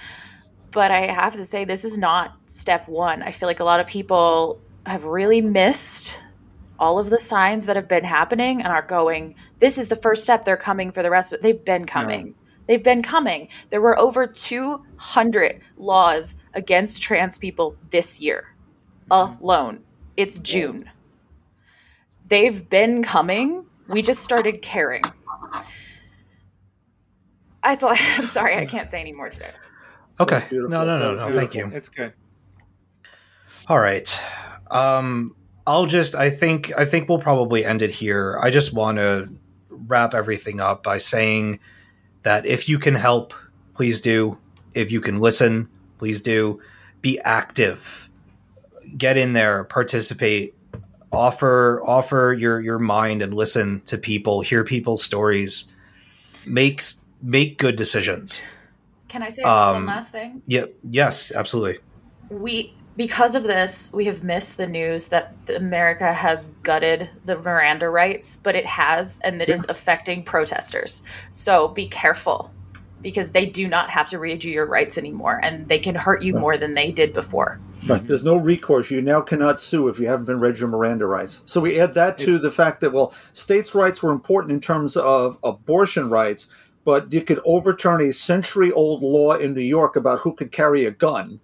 But 0.70 0.90
I 0.90 1.00
have 1.06 1.32
to 1.34 1.44
say, 1.44 1.64
this 1.64 1.84
is 1.84 1.98
not 1.98 2.36
step 2.46 2.88
one. 2.88 3.22
I 3.22 3.32
feel 3.32 3.48
like 3.48 3.60
a 3.60 3.64
lot 3.64 3.80
of 3.80 3.86
people 3.86 4.60
have 4.86 5.04
really 5.04 5.40
missed 5.40 6.22
all 6.78 6.98
of 6.98 7.10
the 7.10 7.18
signs 7.18 7.66
that 7.66 7.76
have 7.76 7.88
been 7.88 8.04
happening 8.04 8.62
and 8.62 8.68
are 8.68 8.82
going, 8.82 9.34
this 9.58 9.78
is 9.78 9.88
the 9.88 9.96
first 9.96 10.22
step. 10.22 10.44
They're 10.44 10.56
coming 10.56 10.92
for 10.92 11.02
the 11.02 11.10
rest 11.10 11.32
of 11.32 11.38
it. 11.38 11.42
They've 11.42 11.64
been 11.64 11.86
coming. 11.86 12.34
They've 12.66 12.84
been 12.84 13.02
coming. 13.02 13.48
There 13.70 13.80
were 13.80 13.98
over 13.98 14.26
200 14.26 15.60
laws 15.78 16.34
against 16.54 17.02
trans 17.02 17.38
people 17.38 17.76
this 17.90 18.20
year 18.20 18.54
alone. 19.10 19.80
It's 20.16 20.38
June. 20.38 20.90
They've 22.26 22.68
been 22.68 23.02
coming. 23.02 23.64
We 23.88 24.02
just 24.02 24.22
started 24.22 24.60
caring. 24.60 25.02
I 27.68 27.76
thought, 27.76 27.96
I'm 28.16 28.26
sorry, 28.26 28.56
I 28.56 28.64
can't 28.64 28.88
say 28.88 29.00
any 29.00 29.12
more 29.12 29.28
today. 29.28 29.50
Okay. 30.18 30.42
No, 30.50 30.84
no, 30.84 30.98
no, 30.98 31.14
no. 31.14 31.30
Thank 31.30 31.54
you. 31.54 31.70
It's 31.72 31.88
good. 31.88 32.12
All 33.68 33.78
right. 33.78 34.20
Um, 34.70 35.36
I'll 35.66 35.86
just. 35.86 36.14
I 36.14 36.30
think. 36.30 36.72
I 36.76 36.84
think 36.86 37.08
we'll 37.08 37.20
probably 37.20 37.64
end 37.64 37.82
it 37.82 37.90
here. 37.90 38.38
I 38.42 38.50
just 38.50 38.72
want 38.72 38.98
to 38.98 39.28
wrap 39.68 40.14
everything 40.14 40.60
up 40.60 40.82
by 40.82 40.98
saying 40.98 41.60
that 42.22 42.46
if 42.46 42.68
you 42.68 42.78
can 42.80 42.96
help, 42.96 43.32
please 43.74 44.00
do. 44.00 44.38
If 44.74 44.90
you 44.90 45.00
can 45.00 45.20
listen, 45.20 45.68
please 45.98 46.20
do. 46.20 46.60
Be 47.00 47.20
active. 47.20 48.08
Get 48.96 49.16
in 49.16 49.34
there. 49.34 49.64
Participate. 49.64 50.54
Offer 51.12 51.80
offer 51.84 52.34
your 52.36 52.60
your 52.60 52.78
mind 52.80 53.22
and 53.22 53.32
listen 53.34 53.82
to 53.82 53.98
people. 53.98 54.40
Hear 54.40 54.64
people's 54.64 55.04
stories. 55.04 55.66
Make 56.44 56.82
make 57.22 57.58
good 57.58 57.76
decisions. 57.76 58.42
Can 59.08 59.22
I 59.22 59.28
say 59.30 59.42
Um, 59.42 59.74
one 59.74 59.86
last 59.86 60.12
thing? 60.12 60.42
Yep. 60.46 60.74
Yes. 60.90 61.32
Absolutely. 61.32 61.78
we 62.30 62.74
because 62.96 63.34
of 63.36 63.44
this 63.44 63.92
we 63.94 64.04
have 64.06 64.22
missed 64.24 64.56
the 64.58 64.66
news 64.66 65.08
that 65.08 65.32
america 65.56 66.12
has 66.12 66.48
gutted 66.64 67.08
the 67.24 67.38
miranda 67.38 67.88
rights 67.88 68.36
but 68.42 68.54
it 68.56 68.66
has 68.66 69.18
and 69.22 69.40
it 69.40 69.48
is 69.48 69.64
affecting 69.68 70.22
protesters 70.22 71.02
so 71.30 71.68
be 71.68 71.86
careful 71.86 72.52
because 73.00 73.30
they 73.30 73.46
do 73.46 73.68
not 73.68 73.88
have 73.88 74.10
to 74.10 74.18
read 74.18 74.42
you 74.44 74.52
your 74.52 74.66
rights 74.66 74.98
anymore 74.98 75.40
and 75.44 75.68
they 75.68 75.78
can 75.78 75.94
hurt 75.94 76.22
you 76.22 76.34
more 76.34 76.56
than 76.58 76.74
they 76.74 76.90
did 76.90 77.12
before 77.14 77.58
Right. 77.86 78.02
There's 78.02 78.24
no 78.24 78.36
recourse. 78.36 78.90
You 78.90 79.00
now 79.00 79.20
cannot 79.20 79.60
sue 79.60 79.86
if 79.86 80.00
you 80.00 80.08
haven't 80.08 80.24
been 80.26 80.40
read 80.40 80.58
your 80.58 80.68
Miranda 80.68 81.06
rights. 81.06 81.42
So 81.46 81.60
we 81.60 81.78
add 81.78 81.94
that 81.94 82.18
to 82.18 82.36
the 82.36 82.50
fact 82.50 82.80
that, 82.80 82.92
well, 82.92 83.14
states' 83.32 83.72
rights 83.72 84.02
were 84.02 84.10
important 84.10 84.50
in 84.50 84.58
terms 84.58 84.96
of 84.96 85.38
abortion 85.44 86.10
rights, 86.10 86.48
but 86.88 87.12
you 87.12 87.20
could 87.20 87.38
overturn 87.44 88.00
a 88.00 88.14
century 88.14 88.72
old 88.72 89.02
law 89.02 89.34
in 89.34 89.52
New 89.52 89.60
York 89.60 89.94
about 89.94 90.20
who 90.20 90.32
could 90.32 90.50
carry 90.50 90.86
a 90.86 90.90
gun. 90.90 91.38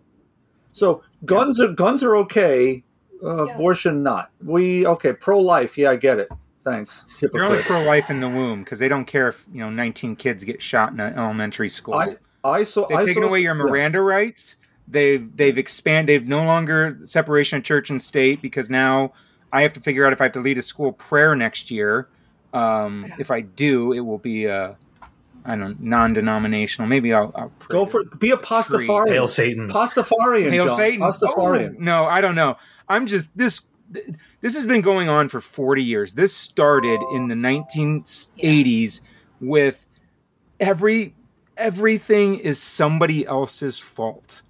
So 0.72 1.02
guns 1.26 1.60
are 1.60 1.68
guns 1.70 2.02
are 2.02 2.16
okay, 2.16 2.82
uh, 3.22 3.44
Yeah. 3.44 3.54
abortion 3.54 4.02
not. 4.02 4.30
We 4.42 4.86
okay, 4.86 5.12
pro 5.12 5.38
life, 5.38 5.76
yeah, 5.76 5.90
I 5.90 5.96
get 5.96 6.18
it. 6.18 6.28
Thanks. 6.64 7.04
They're 7.20 7.44
only 7.44 7.60
pro 7.62 7.82
life 7.82 8.08
in 8.08 8.20
the 8.20 8.28
womb 8.30 8.64
because 8.64 8.78
they 8.78 8.88
don't 8.88 9.04
care 9.04 9.28
if 9.28 9.44
you 9.52 9.60
know 9.60 9.68
19 9.68 10.16
kids 10.16 10.44
get 10.44 10.62
shot 10.62 10.92
in 10.94 11.00
an 11.00 11.12
elementary 11.12 11.68
school. 11.68 11.92
I 11.92 12.14
I 12.42 12.64
saw 12.64 12.86
They've 12.86 12.96
I 12.96 13.04
taken 13.04 13.24
saw- 13.24 13.28
away 13.28 13.40
your 13.40 13.54
yeah. 13.54 13.64
Miranda 13.64 14.00
rights. 14.00 14.56
They've 14.88 15.28
they've 15.36 15.58
expanded. 15.58 16.08
They've 16.22 16.26
no 16.26 16.42
longer 16.46 17.00
separation 17.04 17.58
of 17.58 17.64
church 17.64 17.90
and 17.90 18.00
state 18.02 18.40
because 18.40 18.70
now 18.70 19.12
I 19.52 19.60
have 19.60 19.74
to 19.74 19.80
figure 19.80 20.06
out 20.06 20.14
if 20.14 20.22
I 20.22 20.24
have 20.24 20.32
to 20.32 20.40
lead 20.40 20.56
a 20.56 20.62
school 20.62 20.92
prayer 20.92 21.36
next 21.36 21.70
year. 21.70 22.08
Um, 22.54 23.12
if 23.18 23.30
I 23.30 23.42
do, 23.42 23.92
it 23.92 24.00
will 24.00 24.16
be 24.32 24.46
a 24.46 24.78
I 25.44 25.56
don't 25.56 25.80
know, 25.80 25.96
non-denominational. 25.96 26.88
Maybe 26.88 27.12
I'll, 27.12 27.30
I'll 27.34 27.52
pray. 27.58 27.74
Go 27.74 27.86
for 27.86 28.04
be 28.18 28.30
a 28.30 28.36
Pastafarian. 28.36 29.08
Hail 29.08 29.28
Satan. 29.28 29.68
Pastafarian, 29.68 30.50
Hail 30.50 30.66
John. 30.66 30.76
Satan. 30.76 31.00
Pastafarian. 31.00 31.74
Oh, 31.76 31.80
no, 31.80 32.04
I 32.04 32.20
don't 32.20 32.34
know. 32.34 32.56
I'm 32.88 33.06
just 33.06 33.36
this. 33.36 33.62
This 34.40 34.54
has 34.54 34.66
been 34.66 34.80
going 34.80 35.08
on 35.08 35.28
for 35.28 35.40
40 35.40 35.82
years. 35.82 36.14
This 36.14 36.34
started 36.34 37.00
in 37.12 37.28
the 37.28 37.34
1980s 37.34 39.02
with 39.40 39.86
every 40.58 41.14
everything 41.56 42.36
is 42.36 42.60
somebody 42.60 43.26
else's 43.26 43.78
fault. 43.78 44.42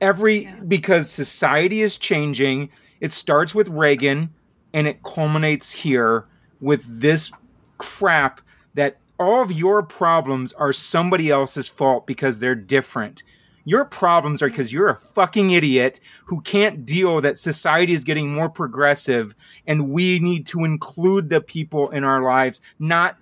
Every 0.00 0.48
because 0.66 1.10
society 1.10 1.80
is 1.82 1.98
changing. 1.98 2.70
It 3.00 3.12
starts 3.12 3.54
with 3.54 3.68
Reagan 3.68 4.32
and 4.72 4.86
it 4.86 5.02
culminates 5.02 5.72
here 5.72 6.26
with 6.60 6.84
this 6.86 7.32
crap 7.78 8.40
that 8.74 8.98
all 9.22 9.42
of 9.42 9.52
your 9.52 9.82
problems 9.82 10.52
are 10.54 10.72
somebody 10.72 11.30
else's 11.30 11.68
fault 11.68 12.06
because 12.06 12.38
they're 12.38 12.54
different. 12.54 13.22
Your 13.64 13.84
problems 13.84 14.42
are 14.42 14.48
because 14.48 14.72
you're 14.72 14.88
a 14.88 14.96
fucking 14.96 15.52
idiot 15.52 16.00
who 16.26 16.40
can't 16.40 16.84
deal 16.84 17.20
that 17.20 17.38
society 17.38 17.92
is 17.92 18.02
getting 18.04 18.32
more 18.32 18.48
progressive 18.48 19.34
and 19.66 19.90
we 19.90 20.18
need 20.18 20.46
to 20.48 20.64
include 20.64 21.28
the 21.30 21.40
people 21.40 21.88
in 21.90 22.02
our 22.02 22.22
lives, 22.22 22.60
not 22.80 23.18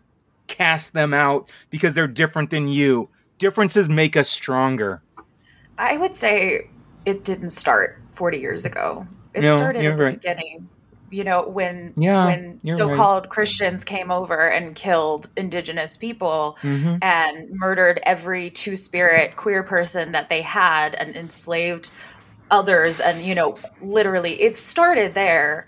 cast 0.46 0.94
them 0.94 1.12
out 1.12 1.50
because 1.68 1.94
they're 1.94 2.06
different 2.08 2.48
than 2.50 2.68
you. 2.68 3.08
Differences 3.38 3.88
make 3.88 4.16
us 4.16 4.28
stronger. 4.30 5.02
i 5.78 5.96
would 5.96 6.14
say 6.14 6.68
it 7.06 7.24
didn't 7.24 7.48
start 7.50 8.00
40 8.12 8.38
years 8.38 8.64
ago 8.64 9.06
it 9.34 9.42
No, 9.42 9.56
started 9.56 9.84
at 9.84 9.96
the 9.96 10.04
right. 10.04 10.20
beginning 10.20 10.68
you 11.10 11.24
know 11.24 11.42
when 11.42 11.92
Yeah, 11.96 12.26
when 12.26 12.60
so-called 12.64 13.28
christians 13.28 13.84
came 13.84 14.10
over 14.10 14.48
and 14.48 14.74
killed 14.74 15.28
indigenous 15.36 15.96
people 15.96 16.56
and 16.62 17.50
murdered 17.50 18.00
every 18.04 18.50
two-spirit 18.50 19.36
queer 19.36 19.62
person 19.62 20.12
that 20.12 20.28
they 20.28 20.42
had 20.42 20.94
and 20.94 21.16
enslaved 21.16 21.90
others 22.50 23.00
and 23.00 23.22
you 23.22 23.34
know 23.34 23.56
literally 23.80 24.40
it 24.40 24.54
started 24.54 25.14
there. 25.14 25.66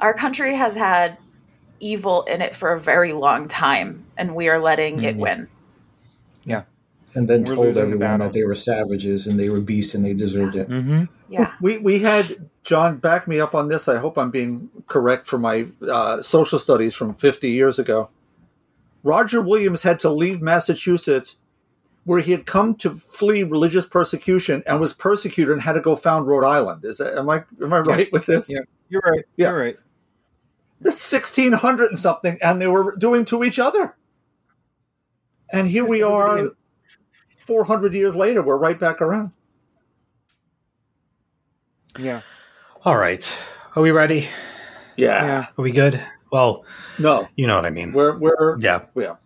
Our 0.00 0.14
country 0.14 0.54
has 0.54 0.76
had 0.76 1.18
evil 1.80 2.22
in 2.22 2.40
it 2.40 2.54
for 2.54 2.72
a 2.72 2.78
very 2.78 3.12
long 3.12 3.48
time 3.48 4.06
and 4.16 4.34
we 4.34 4.48
are 4.48 4.58
letting 4.58 5.02
it 5.02 5.16
win. 5.16 5.48
Yeah. 6.44 6.62
and 7.14 7.28
then 7.28 7.44
We're 7.44 7.54
told 7.54 7.66
losing 7.66 7.74
the 7.74 7.80
everyone 7.80 8.20
that 8.20 8.32
they 8.32 8.44
were 8.44 8.54
savages 8.54 9.26
and 9.26 9.38
they 9.38 9.50
were 9.50 9.60
beasts 9.60 9.94
and 9.94 10.04
they 10.04 10.14
deserved 10.14 10.56
it. 10.56 10.68
Mm-hmm. 10.68 11.04
yeah. 11.28 11.52
We 11.60 11.78
we 11.78 11.98
had 11.98 12.49
John 12.62 12.98
back 12.98 13.26
me 13.26 13.40
up 13.40 13.54
on 13.54 13.68
this. 13.68 13.88
I 13.88 13.98
hope 13.98 14.18
I'm 14.18 14.30
being 14.30 14.68
correct 14.86 15.26
for 15.26 15.38
my 15.38 15.66
uh, 15.90 16.20
social 16.20 16.58
studies 16.58 16.94
from 16.94 17.14
50 17.14 17.48
years 17.48 17.78
ago. 17.78 18.10
Roger 19.02 19.40
Williams 19.40 19.82
had 19.82 19.98
to 20.00 20.10
leave 20.10 20.42
Massachusetts, 20.42 21.38
where 22.04 22.20
he 22.20 22.32
had 22.32 22.44
come 22.44 22.74
to 22.76 22.90
flee 22.90 23.42
religious 23.42 23.86
persecution 23.86 24.62
and 24.66 24.78
was 24.80 24.92
persecuted 24.92 25.52
and 25.52 25.62
had 25.62 25.72
to 25.72 25.80
go 25.80 25.96
found 25.96 26.26
Rhode 26.26 26.44
Island. 26.44 26.84
Is 26.84 26.98
that 26.98 27.14
am 27.14 27.30
I 27.30 27.44
am 27.62 27.72
I 27.72 27.80
right 27.80 28.12
with 28.12 28.26
this? 28.26 28.48
Yeah. 28.50 28.60
You're 28.90 29.02
right. 29.02 29.24
Yeah. 29.36 29.50
You're 29.50 29.58
right. 29.58 29.76
It's 30.82 31.12
1600 31.12 31.88
and 31.88 31.98
something, 31.98 32.38
and 32.42 32.60
they 32.60 32.66
were 32.66 32.96
doing 32.96 33.24
to 33.26 33.44
each 33.44 33.58
other. 33.58 33.96
And 35.52 35.66
here 35.66 35.84
we 35.84 36.02
are, 36.02 36.52
400 37.38 37.94
years 37.94 38.14
later. 38.14 38.42
We're 38.42 38.56
right 38.56 38.78
back 38.78 39.00
around. 39.00 39.32
Yeah. 41.98 42.20
All 42.84 42.96
right. 42.96 43.36
Are 43.76 43.82
we 43.82 43.90
ready? 43.90 44.26
Yeah. 44.96 45.24
Yeah. 45.24 45.46
Are 45.56 45.62
we 45.62 45.70
good? 45.70 46.02
Well, 46.32 46.64
No, 46.98 47.28
you 47.36 47.46
know 47.46 47.56
what 47.56 47.66
I 47.66 47.70
mean. 47.70 47.92
we're 47.92 48.16
we're 48.18 48.58
Yeah. 48.58 48.82
yeah. 48.94 49.16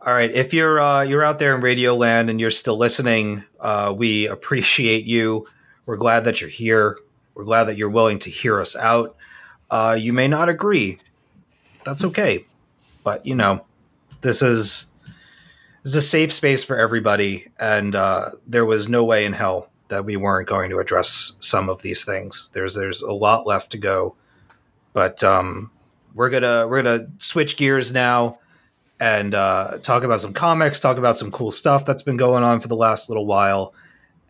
All 0.00 0.14
right. 0.14 0.30
If 0.30 0.54
you're 0.54 0.80
uh, 0.80 1.02
you're 1.02 1.22
out 1.24 1.38
there 1.38 1.54
in 1.54 1.60
Radio 1.60 1.94
Land 1.94 2.30
and 2.30 2.40
you're 2.40 2.50
still 2.50 2.76
listening, 2.78 3.44
uh, 3.58 3.92
we 3.96 4.26
appreciate 4.26 5.04
you. 5.04 5.46
We're 5.86 5.96
glad 5.96 6.24
that 6.24 6.40
you're 6.40 6.50
here. 6.50 6.98
We're 7.34 7.44
glad 7.44 7.64
that 7.64 7.76
you're 7.76 7.90
willing 7.90 8.18
to 8.20 8.30
hear 8.30 8.60
us 8.60 8.76
out. 8.76 9.16
Uh, 9.70 9.96
you 9.98 10.12
may 10.12 10.28
not 10.28 10.48
agree. 10.48 10.98
That's 11.84 12.04
okay. 12.04 12.46
But 13.04 13.26
you 13.26 13.34
know, 13.34 13.64
this 14.20 14.40
is 14.42 14.86
this 15.82 15.90
is 15.92 15.96
a 15.96 16.00
safe 16.00 16.32
space 16.32 16.64
for 16.64 16.78
everybody, 16.78 17.48
and 17.58 17.94
uh, 17.94 18.30
there 18.46 18.64
was 18.64 18.88
no 18.88 19.04
way 19.04 19.24
in 19.24 19.32
hell 19.32 19.69
that 19.90 20.04
we 20.04 20.16
weren't 20.16 20.48
going 20.48 20.70
to 20.70 20.78
address 20.78 21.34
some 21.40 21.68
of 21.68 21.82
these 21.82 22.04
things. 22.04 22.50
There's 22.54 22.74
there's 22.74 23.02
a 23.02 23.12
lot 23.12 23.46
left 23.46 23.70
to 23.72 23.78
go, 23.78 24.14
but 24.92 25.22
um, 25.22 25.70
we're 26.14 26.30
gonna 26.30 26.66
we're 26.66 26.82
gonna 26.82 27.06
switch 27.18 27.56
gears 27.56 27.92
now 27.92 28.38
and 28.98 29.34
uh, 29.34 29.78
talk 29.82 30.02
about 30.02 30.20
some 30.20 30.32
comics, 30.32 30.80
talk 30.80 30.96
about 30.98 31.18
some 31.18 31.30
cool 31.30 31.50
stuff 31.50 31.84
that's 31.84 32.02
been 32.02 32.16
going 32.16 32.42
on 32.44 32.60
for 32.60 32.68
the 32.68 32.76
last 32.76 33.08
little 33.08 33.26
while, 33.26 33.74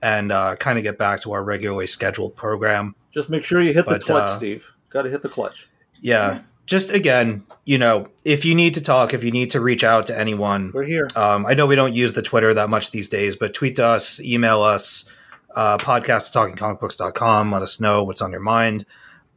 and 0.03 0.31
uh, 0.33 0.57
kind 0.57 0.79
of 0.79 0.85
get 0.85 0.99
back 0.99 1.21
to 1.23 1.33
our 1.33 1.43
regularly 1.43 1.87
scheduled 1.87 2.37
program. 2.37 2.95
Just 3.11 3.31
make 3.31 3.43
sure 3.45 3.61
you 3.61 3.73
hit 3.73 3.87
But, 3.87 4.01
the 4.01 4.07
clutch, 4.07 4.23
uh, 4.23 4.37
Steve. 4.37 4.75
Got 4.91 5.03
to 5.03 5.11
hit 5.11 5.23
the 5.23 5.29
clutch. 5.29 5.69
Yeah, 6.01 6.41
just 6.67 6.91
again, 6.91 7.43
you 7.65 7.79
know, 7.79 8.09
if 8.25 8.45
you 8.45 8.55
need 8.55 8.75
to 8.75 8.81
talk, 8.81 9.13
if 9.13 9.25
you 9.25 9.33
need 9.33 9.51
to 9.51 9.61
reach 9.61 9.83
out 9.83 10.07
to 10.07 10.19
anyone, 10.19 10.71
We're 10.73 10.85
here. 10.85 11.09
um, 11.17 11.45
I 11.47 11.55
know 11.55 11.67
we 11.67 11.75
don't 11.75 11.95
use 11.95 12.13
the 12.13 12.23
Twitter 12.23 12.55
that 12.55 12.71
much 12.71 12.93
these 12.93 13.09
days, 13.09 13.35
but 13.37 13.53
tweet 13.53 13.77
to 13.77 13.85
us, 13.85 14.21
email 14.21 14.63
us, 14.63 15.05
uh, 15.55 15.79
podcast 15.79 16.35
at 16.37 16.57
talkingcomicbooks.com. 16.57 17.53
Let 17.53 17.63
us 17.63 17.81
know 17.81 18.05
what's 18.05 18.23
on 18.23 18.31
your 18.31 18.41
mind. 18.41 18.85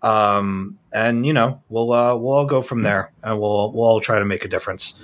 Um, 0.02 0.78
and 0.92 1.26
you 1.26 1.34
know, 1.34 1.62
we'll, 1.70 1.92
uh, 1.94 2.16
we'll 2.16 2.34
all 2.34 2.46
go 2.46 2.62
from 2.62 2.84
there 2.84 3.12
and 3.24 3.40
we'll, 3.40 3.72
we'll 3.72 3.86
all 3.86 4.02
try 4.02 4.20
to 4.20 4.26
make 4.26 4.44
a 4.44 4.50
difference, 4.50 5.00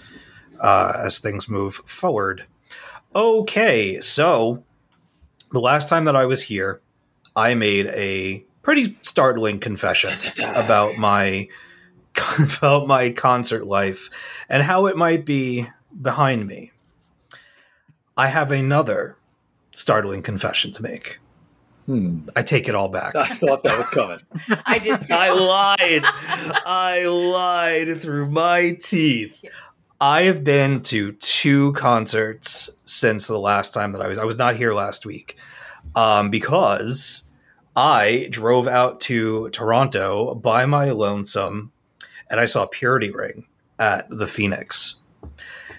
uh, 0.59 0.93
as 0.97 1.19
things 1.19 1.47
move 1.47 1.75
forward. 1.85 2.45
Okay. 3.15 3.99
So 4.01 4.63
the 5.51 5.61
last 5.61 5.87
time 5.87 6.05
that 6.05 6.15
I 6.15 6.25
was 6.25 6.43
here, 6.43 6.81
I 7.35 7.53
made 7.53 7.87
a 7.87 8.45
pretty 8.61 8.97
startling 9.01 9.59
confession 9.59 10.11
about 10.55 10.97
my, 10.97 11.47
about 12.57 12.87
my 12.87 13.11
concert 13.11 13.65
life 13.65 14.09
and 14.49 14.63
how 14.63 14.87
it 14.87 14.97
might 14.97 15.25
be 15.25 15.65
behind 16.01 16.45
me. 16.45 16.71
I 18.17 18.27
have 18.27 18.51
another 18.51 19.15
startling 19.71 20.21
confession 20.21 20.71
to 20.71 20.83
make. 20.83 21.19
Hmm. 21.85 22.29
I 22.35 22.43
take 22.43 22.69
it 22.69 22.75
all 22.75 22.89
back. 22.89 23.15
I 23.15 23.27
thought 23.27 23.63
that 23.63 23.77
was 23.77 23.89
coming. 23.89 24.19
i 24.65 24.77
did 24.77 25.01
too 25.01 25.13
I 25.13 25.31
lied. 25.31 26.03
I 26.65 27.05
lied 27.07 27.99
through 27.99 28.29
my 28.29 28.77
teeth. 28.79 29.43
I 30.01 30.23
have 30.23 30.43
been 30.43 30.81
to 30.83 31.13
two 31.13 31.73
concerts 31.73 32.69
since 32.85 33.27
the 33.27 33.39
last 33.39 33.73
time 33.73 33.91
that 33.93 34.01
I 34.01 34.07
was. 34.07 34.17
I 34.17 34.23
was 34.25 34.37
not 34.37 34.55
here 34.55 34.73
last 34.73 35.05
week 35.05 35.35
um, 35.95 36.29
because 36.29 37.23
I 37.75 38.27
drove 38.29 38.67
out 38.67 39.01
to 39.01 39.49
Toronto 39.49 40.35
by 40.35 40.65
my 40.65 40.91
lonesome, 40.91 41.71
and 42.29 42.39
I 42.39 42.45
saw 42.45 42.65
Purity 42.65 43.11
Ring 43.11 43.47
at 43.77 44.07
the 44.09 44.27
Phoenix. 44.27 45.01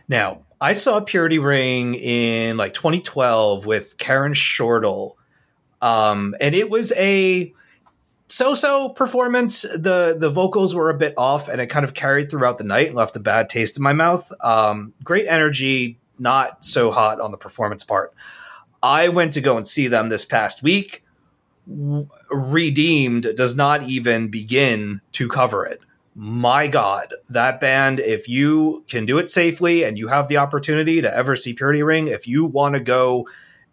Now, 0.09 0.43
I 0.61 0.73
saw 0.73 1.01
Purity 1.01 1.39
Ring 1.39 1.95
in 1.95 2.59
like 2.59 2.75
2012 2.75 3.65
with 3.65 3.97
Karen 3.97 4.35
Shortle, 4.35 5.17
um, 5.81 6.35
and 6.41 6.55
it 6.55 6.69
was 6.69 6.93
a 6.93 7.55
so-so 8.29 8.91
performance. 8.91 9.63
the 9.63 10.17
The 10.19 10.29
vocals 10.29 10.75
were 10.75 10.91
a 10.91 10.95
bit 10.95 11.15
off, 11.17 11.49
and 11.49 11.63
it 11.63 11.69
kind 11.69 11.85
of 11.85 11.95
carried 11.95 12.31
throughout 12.31 12.59
the 12.59 12.65
night 12.65 12.89
and 12.89 12.97
left 12.97 13.17
a 13.17 13.21
bad 13.21 13.49
taste 13.49 13.79
in 13.79 13.83
my 13.83 13.95
mouth. 13.95 14.31
Um, 14.41 14.93
great 15.03 15.27
energy, 15.27 15.99
not 16.19 16.63
so 16.63 16.91
hot 16.91 17.21
on 17.21 17.31
the 17.31 17.39
performance 17.39 17.83
part. 17.83 18.13
I 18.83 19.09
went 19.09 19.33
to 19.35 19.41
go 19.41 19.57
and 19.57 19.67
see 19.67 19.89
them 19.89 20.11
this 20.11 20.27
past 20.27 20.63
week. 20.63 21.05
Redeemed 21.67 23.29
does 23.35 23.57
not 23.57 23.85
even 23.85 24.29
begin 24.29 25.01
to 25.13 25.29
cover 25.29 25.65
it. 25.65 25.81
My 26.15 26.67
God, 26.67 27.15
that 27.29 27.61
band, 27.61 28.01
if 28.01 28.29
you 28.29 28.85
can 28.89 29.07
do 29.07 29.19
it 29.19 29.31
safely 29.31 29.85
and 29.85 29.97
you 29.97 30.09
have 30.09 30.29
the 30.29 30.39
opportunity 30.39 31.01
to 31.01 31.15
ever 31.15 31.37
see 31.37 31.53
Purity 31.53 31.83
Ring, 31.83 32.09
if 32.09 32.27
you 32.27 32.45
want 32.45 32.75
to 32.75 32.81
go 32.81 33.29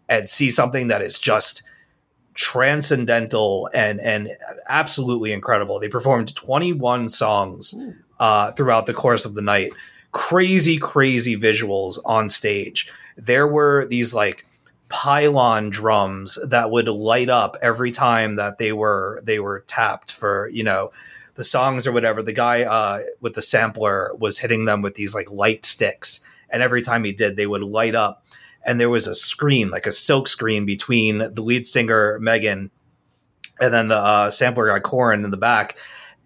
and 0.07 0.29
see 0.29 0.49
something 0.49 0.87
that 0.87 1.01
is 1.01 1.19
just 1.19 1.63
transcendental 2.37 3.67
and 3.73 3.99
and 3.99 4.29
absolutely 4.69 5.33
incredible. 5.33 5.79
They 5.79 5.89
performed 5.89 6.35
21 6.35 7.09
songs 7.09 7.75
uh, 8.19 8.51
throughout 8.51 8.85
the 8.85 8.93
course 8.93 9.25
of 9.25 9.35
the 9.35 9.41
night. 9.41 9.73
Crazy, 10.11 10.77
crazy 10.77 11.35
visuals 11.35 11.99
on 12.05 12.29
stage. 12.29 12.89
There 13.17 13.47
were 13.47 13.87
these 13.87 14.13
like 14.13 14.45
pylon 14.89 15.69
drums 15.69 16.37
that 16.47 16.71
would 16.71 16.87
light 16.87 17.29
up 17.29 17.57
every 17.61 17.91
time 17.91 18.35
that 18.37 18.57
they 18.57 18.71
were 18.71 19.19
they 19.23 19.39
were 19.39 19.65
tapped 19.67 20.13
for 20.13 20.47
you 20.49 20.63
know 20.63 20.91
the 21.37 21.45
songs 21.45 21.87
or 21.87 21.93
whatever. 21.93 22.21
The 22.21 22.33
guy 22.33 22.63
uh, 22.63 22.99
with 23.21 23.35
the 23.35 23.41
sampler 23.41 24.13
was 24.19 24.39
hitting 24.39 24.65
them 24.65 24.81
with 24.81 24.95
these 24.95 25.15
like 25.15 25.31
light 25.31 25.65
sticks, 25.65 26.19
and 26.49 26.61
every 26.61 26.81
time 26.81 27.05
he 27.05 27.13
did, 27.13 27.37
they 27.37 27.47
would 27.47 27.63
light 27.63 27.95
up 27.95 28.23
and 28.67 28.81
there 28.81 28.89
was 28.89 29.07
a 29.07 29.15
screen, 29.15 29.69
like 29.69 29.87
a 29.87 29.91
silk 29.93 30.27
screen, 30.27 30.65
between 30.65 31.19
the 31.19 31.41
lead 31.41 31.65
singer 31.65 32.19
Megan 32.19 32.69
and 33.59 33.73
then 33.73 33.87
the 33.87 33.97
uh, 33.97 34.29
sampler 34.29 34.67
guy 34.67 34.79
Corin 34.79 35.23
in 35.23 35.31
the 35.31 35.37
back. 35.37 35.77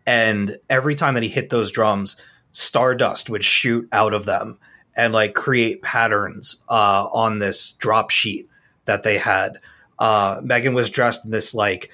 And 0.07 0.57
every 0.67 0.95
time 0.95 1.13
that 1.13 1.23
he 1.23 1.29
hit 1.29 1.51
those 1.51 1.71
drums, 1.71 2.19
stardust 2.51 3.29
would 3.29 3.43
shoot 3.43 3.87
out 3.91 4.13
of 4.13 4.25
them 4.25 4.57
and 4.95 5.13
like 5.13 5.35
create 5.35 5.83
patterns 5.83 6.63
uh, 6.67 7.07
on 7.11 7.37
this 7.37 7.73
drop 7.73 8.09
sheet 8.09 8.49
that 8.85 9.03
they 9.03 9.19
had. 9.19 9.59
Uh, 9.99 10.41
Megan 10.43 10.73
was 10.73 10.89
dressed 10.89 11.23
in 11.23 11.31
this 11.31 11.53
like 11.53 11.91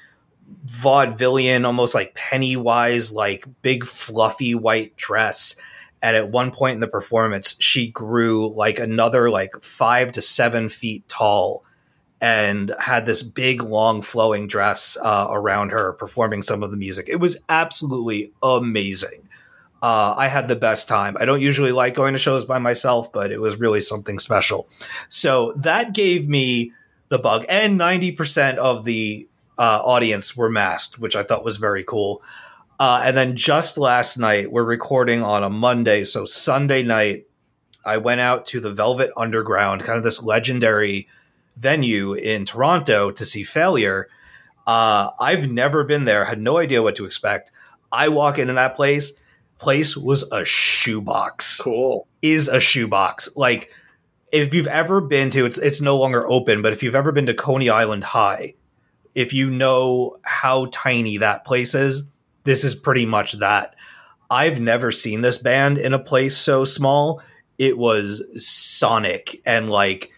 vaudevillian, 0.66 1.66
almost 1.66 1.96
like 1.96 2.16
Pennywise, 2.16 3.12
like 3.12 3.46
big 3.62 3.86
fluffy 3.86 4.56
white 4.56 4.96
dress. 4.96 5.56
And 6.02 6.16
at 6.16 6.30
one 6.30 6.52
point 6.52 6.76
in 6.76 6.80
the 6.80 6.88
performance 6.88 7.56
she 7.60 7.88
grew 7.88 8.54
like 8.54 8.80
another 8.80 9.30
like 9.30 9.62
five 9.62 10.12
to 10.14 10.22
seven 10.22 10.70
feet 10.70 11.08
tall 11.08 11.66
and 12.20 12.74
had 12.80 13.06
this 13.06 13.24
big 13.24 13.62
long 13.62 14.02
flowing 14.02 14.48
dress 14.48 14.98
uh, 15.02 15.28
around 15.30 15.72
her 15.72 15.94
performing 15.94 16.42
some 16.42 16.64
of 16.64 16.72
the 16.72 16.78
music. 16.78 17.08
It 17.10 17.20
was 17.20 17.38
absolutely 17.50 18.32
amazing. 18.42 19.24
Uh, 19.80 20.16
i 20.18 20.28
had 20.28 20.48
the 20.48 20.56
best 20.56 20.88
time. 20.88 21.16
I 21.20 21.26
don't 21.26 21.42
usually 21.42 21.72
like 21.72 21.94
going 21.94 22.14
to 22.14 22.20
shows 22.20 22.46
by 22.46 22.58
myself 22.58 23.12
but 23.12 23.32
it 23.32 23.40
was 23.40 23.60
really 23.60 23.82
something 23.82 24.20
special. 24.20 24.68
So 25.10 25.54
that 25.58 25.94
gave 25.94 26.28
me 26.28 26.74
the 27.10 27.20
bug. 27.20 27.46
And 27.48 27.80
90% 27.80 28.58
of 28.58 28.86
the 28.86 29.28
uh, 29.58 29.82
audience 29.84 30.36
were 30.36 30.50
masked 30.50 31.00
which 31.00 31.16
i 31.16 31.24
thought 31.24 31.44
was 31.44 31.58
very 31.58 31.84
cool 31.84 32.22
uh, 32.80 33.02
and 33.04 33.18
then 33.18 33.36
just 33.36 33.78
last 33.78 34.18
night, 34.18 34.52
we're 34.52 34.64
recording 34.64 35.24
on 35.24 35.44
a 35.44 35.50
Monday. 35.50 36.04
So 36.04 36.26
Sunday 36.26 36.84
night, 36.84 37.26
I 37.84 37.98
went 37.98 38.22
out 38.22 38.46
to 38.48 38.60
the 38.60 38.72
Velvet 38.72 39.10
Underground, 39.18 39.84
kind 39.84 39.98
of 39.98 40.04
this 40.04 40.22
legendary 40.22 41.08
venue 41.56 42.14
in 42.14 42.46
Toronto 42.46 43.10
to 43.12 43.26
see 43.26 43.44
Failure. 43.44 44.10
Uh, 44.68 45.10
I've 45.20 45.50
never 45.50 45.84
been 45.86 46.04
there, 46.04 46.26
had 46.26 46.40
no 46.40 46.58
idea 46.58 46.84
what 46.84 46.96
to 46.96 47.06
expect. 47.06 47.52
I 47.92 48.10
walk 48.10 48.38
into 48.38 48.54
that 48.54 48.76
place, 48.76 49.14
place 49.58 49.98
was 49.98 50.30
a 50.32 50.46
shoebox. 50.46 51.60
Cool. 51.60 52.08
Is 52.22 52.48
a 52.48 52.60
shoebox. 52.60 53.30
Like 53.36 53.72
if 54.32 54.54
you've 54.54 54.68
ever 54.68 55.00
been 55.00 55.30
to 55.30 55.46
it's 55.46 55.58
it's 55.58 55.80
no 55.80 55.98
longer 55.98 56.28
open, 56.28 56.62
but 56.62 56.74
if 56.74 56.84
you've 56.84 56.96
ever 56.96 57.12
been 57.12 57.28
to 57.28 57.34
Coney 57.34 57.70
Island 57.70 58.04
High, 58.04 58.56
if 59.18 59.34
you 59.34 59.50
know 59.50 60.16
how 60.22 60.68
tiny 60.72 61.18
that 61.18 61.44
place 61.44 61.74
is, 61.74 62.04
this 62.44 62.64
is 62.64 62.76
pretty 62.76 63.04
much 63.04 63.34
that. 63.40 63.76
I've 64.30 64.62
never 64.62 64.92
seen 64.92 65.22
this 65.22 65.40
band 65.40 65.80
in 65.80 65.92
a 65.92 66.00
place 66.00 66.38
so 66.38 66.66
small. 66.66 67.24
It 67.58 67.80
was 67.80 68.24
sonic 68.38 69.42
and 69.44 69.72
like 69.72 70.12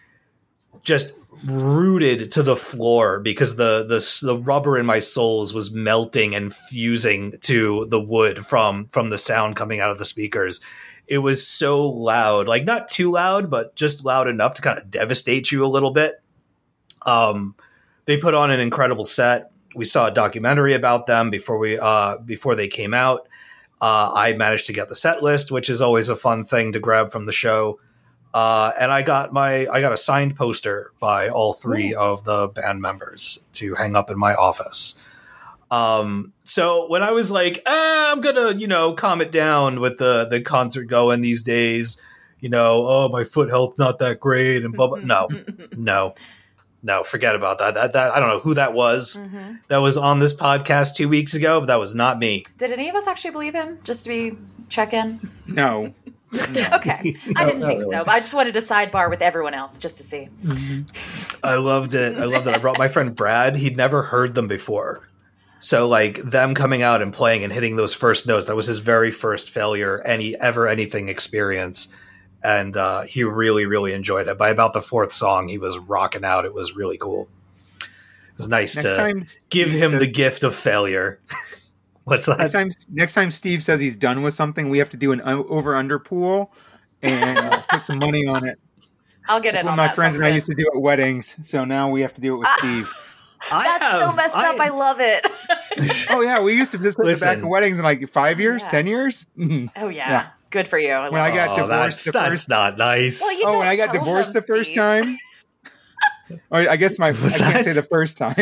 just 0.82 1.14
rooted 1.46 2.30
to 2.32 2.42
the 2.42 2.56
floor 2.56 3.20
because 3.20 3.56
the 3.56 3.84
the 3.84 4.26
the 4.26 4.36
rubber 4.36 4.76
in 4.76 4.84
my 4.84 4.98
soles 4.98 5.54
was 5.54 5.72
melting 5.72 6.34
and 6.34 6.52
fusing 6.52 7.32
to 7.40 7.86
the 7.88 8.00
wood 8.00 8.44
from 8.44 8.86
from 8.88 9.08
the 9.08 9.16
sound 9.16 9.56
coming 9.56 9.80
out 9.80 9.90
of 9.90 9.96
the 9.98 10.04
speakers. 10.04 10.60
It 11.06 11.18
was 11.18 11.46
so 11.46 11.88
loud, 11.88 12.48
like 12.48 12.66
not 12.66 12.88
too 12.88 13.12
loud, 13.12 13.48
but 13.48 13.74
just 13.76 14.04
loud 14.04 14.28
enough 14.28 14.56
to 14.56 14.62
kind 14.62 14.78
of 14.78 14.90
devastate 14.90 15.50
you 15.50 15.64
a 15.64 15.68
little 15.68 15.90
bit. 15.90 16.22
Um, 17.06 17.54
they 18.04 18.16
put 18.16 18.34
on 18.34 18.50
an 18.50 18.60
incredible 18.60 19.04
set. 19.04 19.50
We 19.74 19.84
saw 19.84 20.08
a 20.08 20.10
documentary 20.10 20.74
about 20.74 21.06
them 21.06 21.30
before 21.30 21.58
we 21.58 21.78
uh, 21.78 22.18
before 22.18 22.54
they 22.54 22.68
came 22.68 22.94
out. 22.94 23.28
Uh, 23.80 24.12
I 24.14 24.34
managed 24.34 24.66
to 24.66 24.72
get 24.72 24.88
the 24.88 24.96
set 24.96 25.22
list, 25.22 25.50
which 25.50 25.70
is 25.70 25.80
always 25.80 26.08
a 26.08 26.16
fun 26.16 26.44
thing 26.44 26.72
to 26.72 26.80
grab 26.80 27.12
from 27.12 27.26
the 27.26 27.32
show. 27.32 27.80
Uh, 28.32 28.72
and 28.78 28.92
I 28.92 29.02
got 29.02 29.32
my 29.32 29.66
I 29.68 29.80
got 29.80 29.92
a 29.92 29.96
signed 29.96 30.36
poster 30.36 30.92
by 31.00 31.28
all 31.28 31.52
three 31.52 31.94
of 31.94 32.24
the 32.24 32.48
band 32.48 32.80
members 32.80 33.40
to 33.54 33.74
hang 33.74 33.96
up 33.96 34.10
in 34.10 34.18
my 34.18 34.34
office. 34.34 34.98
Um, 35.70 36.32
so 36.44 36.88
when 36.88 37.02
I 37.02 37.12
was 37.12 37.30
like, 37.30 37.62
ah, 37.66 38.12
I'm 38.12 38.20
gonna 38.20 38.54
you 38.54 38.68
know 38.68 38.92
calm 38.92 39.20
it 39.20 39.32
down 39.32 39.80
with 39.80 39.98
the 39.98 40.26
the 40.26 40.40
concert 40.40 40.84
going 40.84 41.22
these 41.22 41.42
days, 41.42 42.00
you 42.38 42.48
know, 42.48 42.86
oh 42.86 43.08
my 43.08 43.24
foot 43.24 43.50
health 43.50 43.78
not 43.78 43.98
that 43.98 44.20
great 44.20 44.64
and 44.64 44.74
blah 44.74 44.88
blah. 44.88 44.98
No, 45.04 45.28
no, 45.76 46.14
no, 46.82 47.02
forget 47.02 47.34
about 47.34 47.58
that. 47.58 47.74
That 47.74 47.92
that 47.92 48.12
I 48.12 48.20
don't 48.20 48.28
know 48.28 48.40
who 48.40 48.54
that 48.54 48.72
was. 48.72 49.16
Mm-hmm. 49.16 49.56
That 49.68 49.78
was 49.78 49.96
on 49.96 50.18
this 50.18 50.34
podcast 50.34 50.94
two 50.94 51.08
weeks 51.08 51.34
ago, 51.34 51.60
but 51.60 51.66
that 51.66 51.78
was 51.78 51.94
not 51.94 52.18
me. 52.18 52.42
Did 52.56 52.72
any 52.72 52.88
of 52.88 52.94
us 52.94 53.06
actually 53.06 53.32
believe 53.32 53.54
him? 53.54 53.78
Just 53.84 54.04
to 54.04 54.08
be 54.08 54.36
check 54.68 54.92
in. 54.92 55.20
No. 55.48 55.94
Okay, 56.72 57.16
I 57.34 57.44
didn't 57.44 57.66
think 57.66 57.82
so. 57.82 58.04
But 58.04 58.08
I 58.10 58.20
just 58.20 58.34
wanted 58.34 58.54
to 58.54 58.60
sidebar 58.60 59.10
with 59.10 59.20
everyone 59.20 59.52
else 59.52 59.76
just 59.76 59.96
to 59.96 60.04
see. 60.04 60.28
Mm-hmm. 60.44 61.44
I 61.44 61.56
loved 61.56 61.94
it. 61.94 62.16
I 62.16 62.24
loved 62.24 62.46
it. 62.46 62.54
I 62.54 62.58
brought 62.58 62.78
my 62.78 62.86
friend 62.86 63.16
Brad. 63.16 63.56
He'd 63.56 63.76
never 63.76 64.02
heard 64.02 64.36
them 64.36 64.46
before. 64.46 65.08
So 65.58 65.88
like 65.88 66.18
them 66.22 66.54
coming 66.54 66.82
out 66.82 67.02
and 67.02 67.12
playing 67.12 67.42
and 67.42 67.52
hitting 67.52 67.74
those 67.74 67.94
first 67.94 68.28
notes, 68.28 68.46
that 68.46 68.54
was 68.54 68.66
his 68.66 68.78
very 68.78 69.10
first 69.10 69.50
failure 69.50 70.02
any 70.02 70.36
ever 70.36 70.68
anything 70.68 71.08
experience. 71.08 71.92
And 72.42 72.76
uh, 72.76 73.02
he 73.02 73.22
really, 73.24 73.66
really 73.66 73.92
enjoyed 73.92 74.26
it. 74.28 74.38
By 74.38 74.48
about 74.48 74.72
the 74.72 74.80
fourth 74.80 75.12
song, 75.12 75.48
he 75.48 75.58
was 75.58 75.78
rocking 75.78 76.24
out. 76.24 76.44
It 76.46 76.54
was 76.54 76.74
really 76.74 76.96
cool. 76.96 77.28
It 77.82 77.88
was 78.36 78.48
nice 78.48 78.76
Next 78.76 78.86
to 78.86 79.38
give 79.50 79.68
Steve 79.68 79.82
him 79.82 79.90
says- 79.92 80.00
the 80.00 80.06
gift 80.06 80.42
of 80.44 80.54
failure. 80.54 81.20
What's 82.04 82.26
Next 82.26 82.52
that? 82.52 82.58
time, 82.58 82.70
next 82.90 83.14
time 83.14 83.30
Steve 83.30 83.62
says 83.62 83.78
he's 83.80 83.94
done 83.96 84.22
with 84.22 84.32
something, 84.34 84.70
we 84.70 84.78
have 84.78 84.88
to 84.90 84.96
do 84.96 85.12
an 85.12 85.20
over 85.20 85.76
under 85.76 85.98
pool 85.98 86.50
and 87.02 87.62
put 87.68 87.82
some 87.82 87.98
money 87.98 88.26
on 88.26 88.46
it. 88.48 88.58
I'll 89.28 89.38
get 89.38 89.52
That's 89.52 89.62
in 89.62 89.68
what 89.68 89.76
my 89.76 89.86
that. 89.88 89.94
friends 89.94 90.14
Sounds 90.16 90.24
and 90.24 90.32
I 90.32 90.34
used 90.34 90.46
to 90.46 90.54
do 90.54 90.66
at 90.74 90.80
weddings. 90.80 91.36
So 91.48 91.64
now 91.66 91.90
we 91.90 92.00
have 92.00 92.14
to 92.14 92.20
do 92.22 92.34
it 92.34 92.38
with 92.38 92.48
Steve. 92.56 92.92
I 93.52 93.64
That's 93.78 93.98
so 93.98 94.06
have- 94.06 94.16
messed 94.16 94.34
up. 94.34 94.58
I 94.58 94.68
love 94.70 94.96
it. 95.00 95.26
Oh 96.10 96.20
yeah, 96.20 96.40
we 96.40 96.54
used 96.54 96.72
to 96.72 96.78
just 96.78 96.98
at 96.98 97.04
the 97.06 97.12
back 97.12 97.20
Listen. 97.20 97.42
of 97.44 97.48
weddings 97.48 97.78
in 97.78 97.84
like 97.84 98.06
five 98.08 98.40
years, 98.40 98.62
Yeah. 98.64 98.68
ten 98.70 98.86
years. 98.88 99.26
Oh 99.38 99.88
yeah. 99.88 100.10
Yeah. 100.10 100.28
Good 100.50 100.68
for 100.68 100.78
you. 100.78 100.90
I 100.92 101.08
When 101.08 101.20
I 101.20 101.30
got 101.34 101.50
Oh, 101.58 101.62
divorced 101.62 102.04
that's, 102.04 102.04
the 102.04 102.12
that's 102.12 102.48
not 102.48 102.76
nice. 102.78 103.20
Well, 103.20 103.54
oh, 103.54 103.58
when 103.60 103.68
I 103.68 103.76
got 103.76 103.92
divorced 103.92 104.32
them, 104.32 104.42
the 104.46 104.52
first 104.54 104.66
Steve. 104.72 104.76
time. 104.78 105.16
or 106.50 106.68
I 106.68 106.76
guess 106.76 106.98
my 106.98 107.10
Was 107.10 107.40
I 107.40 107.52
can't 107.52 107.64
say 107.64 107.72
the 107.72 107.82
first 107.82 108.18
time. 108.18 108.34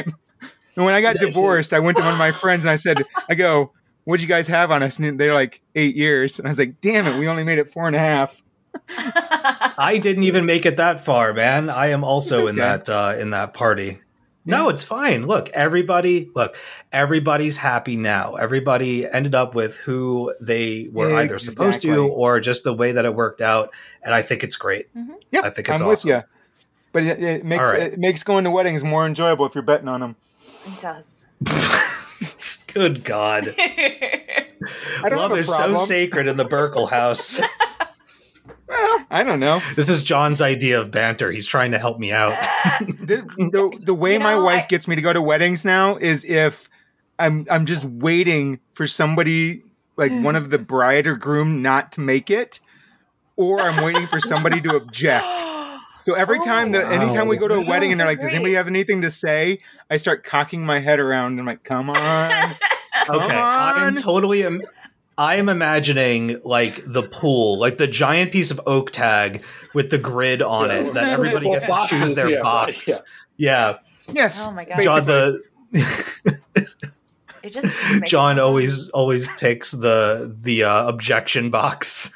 And 0.76 0.84
when 0.84 0.94
I 0.94 1.00
got 1.00 1.16
divorced, 1.16 1.72
I 1.72 1.78
went 1.80 1.96
to 1.98 2.02
one 2.02 2.12
of 2.12 2.18
my 2.18 2.32
friends 2.32 2.64
and 2.64 2.70
I 2.70 2.76
said, 2.76 3.02
I 3.28 3.34
go, 3.34 3.72
what'd 4.04 4.22
you 4.22 4.28
guys 4.28 4.46
have 4.48 4.70
on 4.70 4.82
us? 4.82 4.98
And 4.98 5.18
they're 5.18 5.34
like, 5.34 5.60
eight 5.74 5.96
years. 5.96 6.38
And 6.38 6.46
I 6.46 6.50
was 6.50 6.58
like, 6.58 6.80
damn 6.80 7.06
it, 7.06 7.18
we 7.18 7.28
only 7.28 7.44
made 7.44 7.58
it 7.58 7.70
four 7.70 7.86
and 7.86 7.96
a 7.96 7.98
half. 7.98 8.42
I 8.96 9.98
didn't 10.00 10.24
even 10.24 10.46
make 10.46 10.66
it 10.66 10.76
that 10.76 11.00
far, 11.00 11.32
man. 11.32 11.68
I 11.70 11.88
am 11.88 12.04
also 12.04 12.42
It's 12.46 12.50
in 12.50 12.56
that 12.56 12.88
uh, 12.88 13.14
in 13.18 13.30
that 13.30 13.54
party. 13.54 14.00
No, 14.48 14.68
it's 14.68 14.82
fine. 14.82 15.26
Look, 15.26 15.50
everybody, 15.50 16.30
look, 16.34 16.56
everybody's 16.92 17.58
happy 17.58 17.96
now. 17.96 18.34
Everybody 18.34 19.06
ended 19.06 19.34
up 19.34 19.54
with 19.54 19.76
who 19.76 20.32
they 20.40 20.88
were 20.92 21.14
either 21.16 21.38
supposed 21.38 21.82
to 21.82 22.08
or 22.08 22.40
just 22.40 22.64
the 22.64 22.72
way 22.72 22.92
that 22.92 23.04
it 23.04 23.14
worked 23.14 23.40
out, 23.40 23.74
and 24.02 24.14
I 24.14 24.22
think 24.22 24.42
it's 24.42 24.56
great. 24.56 24.92
Mm-hmm. 24.96 25.12
Yep, 25.32 25.44
I 25.44 25.50
think 25.50 25.68
it's 25.68 25.80
I'm 25.80 25.88
awesome. 25.88 26.10
with 26.10 26.22
you. 26.22 26.28
But 26.92 27.02
it, 27.04 27.22
it 27.22 27.44
makes 27.44 27.64
All 27.64 27.72
right. 27.72 27.92
it 27.92 27.98
makes 27.98 28.22
going 28.22 28.44
to 28.44 28.50
weddings 28.50 28.82
more 28.82 29.06
enjoyable 29.06 29.46
if 29.46 29.54
you're 29.54 29.62
betting 29.62 29.88
on 29.88 30.00
them. 30.00 30.16
It 30.66 30.80
does. 30.80 31.26
Good 32.72 33.04
God, 33.04 33.54
I 33.58 34.46
don't 35.04 35.18
love 35.18 35.30
have 35.30 35.38
a 35.38 35.40
is 35.40 35.54
so 35.54 35.74
sacred 35.74 36.26
in 36.26 36.36
the 36.36 36.44
Burkle 36.44 36.90
house. 36.90 37.40
I 38.70 39.22
don't 39.24 39.40
know. 39.40 39.60
this 39.76 39.88
is 39.88 40.02
John's 40.02 40.40
idea 40.40 40.80
of 40.80 40.90
banter. 40.90 41.30
He's 41.32 41.46
trying 41.46 41.72
to 41.72 41.78
help 41.78 41.98
me 41.98 42.12
out. 42.12 42.32
the, 42.80 43.24
the, 43.36 43.80
the 43.84 43.94
way 43.94 44.14
You 44.14 44.20
my 44.20 44.36
wife 44.38 44.64
I- 44.64 44.66
gets 44.68 44.86
me 44.88 44.96
to 44.96 45.02
go 45.02 45.12
to 45.12 45.22
weddings 45.22 45.64
now 45.64 45.96
is 45.96 46.24
if 46.24 46.68
I'm 47.18 47.46
I'm 47.50 47.66
just 47.66 47.84
waiting 47.84 48.60
for 48.72 48.86
somebody 48.86 49.62
like 49.96 50.12
one 50.22 50.36
of 50.36 50.50
the 50.50 50.58
bride 50.72 51.06
or 51.06 51.16
groom 51.16 51.62
not 51.62 51.92
to 51.92 52.00
make 52.00 52.30
it, 52.30 52.60
or 53.36 53.60
I'm 53.60 53.82
waiting 53.84 54.06
for 54.06 54.20
somebody 54.20 54.60
to 54.62 54.76
object. 54.76 55.26
So 56.02 56.14
every 56.14 56.38
time 56.38 56.72
that 56.72 56.84
oh, 56.86 56.88
anytime 56.90 57.28
we 57.28 57.36
go 57.36 57.48
to 57.48 57.56
a 57.56 57.66
wedding 57.66 57.90
and 57.90 58.00
they're 58.00 58.06
like, 58.06 58.20
"Does 58.20 58.32
anybody 58.32 58.54
have 58.54 58.66
anything 58.66 59.02
to 59.02 59.10
say?" 59.10 59.58
I 59.90 59.98
start 59.98 60.24
cocking 60.24 60.64
my 60.64 60.78
head 60.78 61.00
around 61.00 61.32
and 61.32 61.40
I'm 61.40 61.44
like, 61.46 61.64
"Come 61.64 61.90
on, 61.90 61.96
come 63.04 63.16
Okay, 63.22 63.34
I 63.36 63.86
am 63.86 63.94
totally. 63.96 64.42
Im- 64.42 64.62
I 65.18 65.34
am 65.34 65.48
imagining 65.48 66.40
like 66.44 66.80
the 66.86 67.02
pool, 67.02 67.58
like 67.58 67.76
the 67.76 67.86
giant 67.88 68.30
piece 68.32 68.50
of 68.52 68.60
oak 68.66 68.92
tag 68.92 69.42
with 69.74 69.90
the 69.90 69.98
grid 69.98 70.40
on 70.40 70.70
Yeah, 70.70 70.76
it 70.76 70.94
that 70.94 71.12
everybody 71.12 71.46
well, 71.48 71.60
gets 71.60 71.66
to 71.66 71.96
choose 71.96 72.14
their 72.14 72.30
yeah, 72.30 72.42
box. 72.42 72.88
right, 72.88 72.98
yeah. 73.36 73.78
yes, 74.12 74.46
Oh 74.46 74.52
my 74.52 74.64
God. 74.64 74.80
John 74.80 75.04
the 75.04 75.42
It 77.42 77.52
just 77.52 78.04
John 78.06 78.36
me- 78.36 78.42
always 78.42 78.88
always 78.90 79.28
picks 79.38 79.70
the 79.72 80.32
the 80.42 80.64
uh, 80.64 80.88
objection 80.88 81.50
box. 81.50 82.12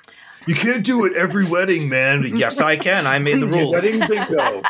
You 0.47 0.55
can't 0.57 0.85
do 0.85 1.05
it 1.05 1.13
every 1.15 1.47
wedding, 1.49 1.89
man. 1.89 2.25
yes, 2.37 2.61
I 2.61 2.77
can. 2.77 3.07
I 3.07 3.19
made 3.21 3.41
the 3.41 3.47
rules. 3.47 3.71
Wedding 3.71 4.01
bingo. 4.01 4.63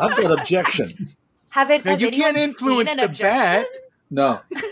I've 0.00 0.16
got 0.16 0.38
objection. 0.40 1.14
have 1.50 1.70
it. 1.70 1.84
Now, 1.84 1.92
has 1.92 2.00
you 2.02 2.10
can't 2.10 2.36
anyone 2.36 2.48
influence 2.50 2.90
seen 2.90 2.98
an 2.98 3.10
the 3.12 3.18
bet. 3.18 3.66
objection? 3.66 3.82
No. 4.10 4.40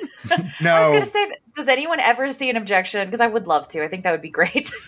No, 0.63 0.75
I 0.77 0.89
was 0.89 0.95
gonna 0.99 1.07
say, 1.07 1.31
does 1.55 1.69
anyone 1.69 2.01
ever 2.01 2.33
see 2.33 2.51
an 2.51 2.57
objection? 2.57 3.07
Because 3.07 3.21
I 3.21 3.27
would 3.27 3.47
love 3.47 3.69
to. 3.69 3.83
I 3.85 3.89
think 3.89 4.05
that 4.05 4.11
would 4.13 4.23
be 4.23 4.31
great. 4.31 4.71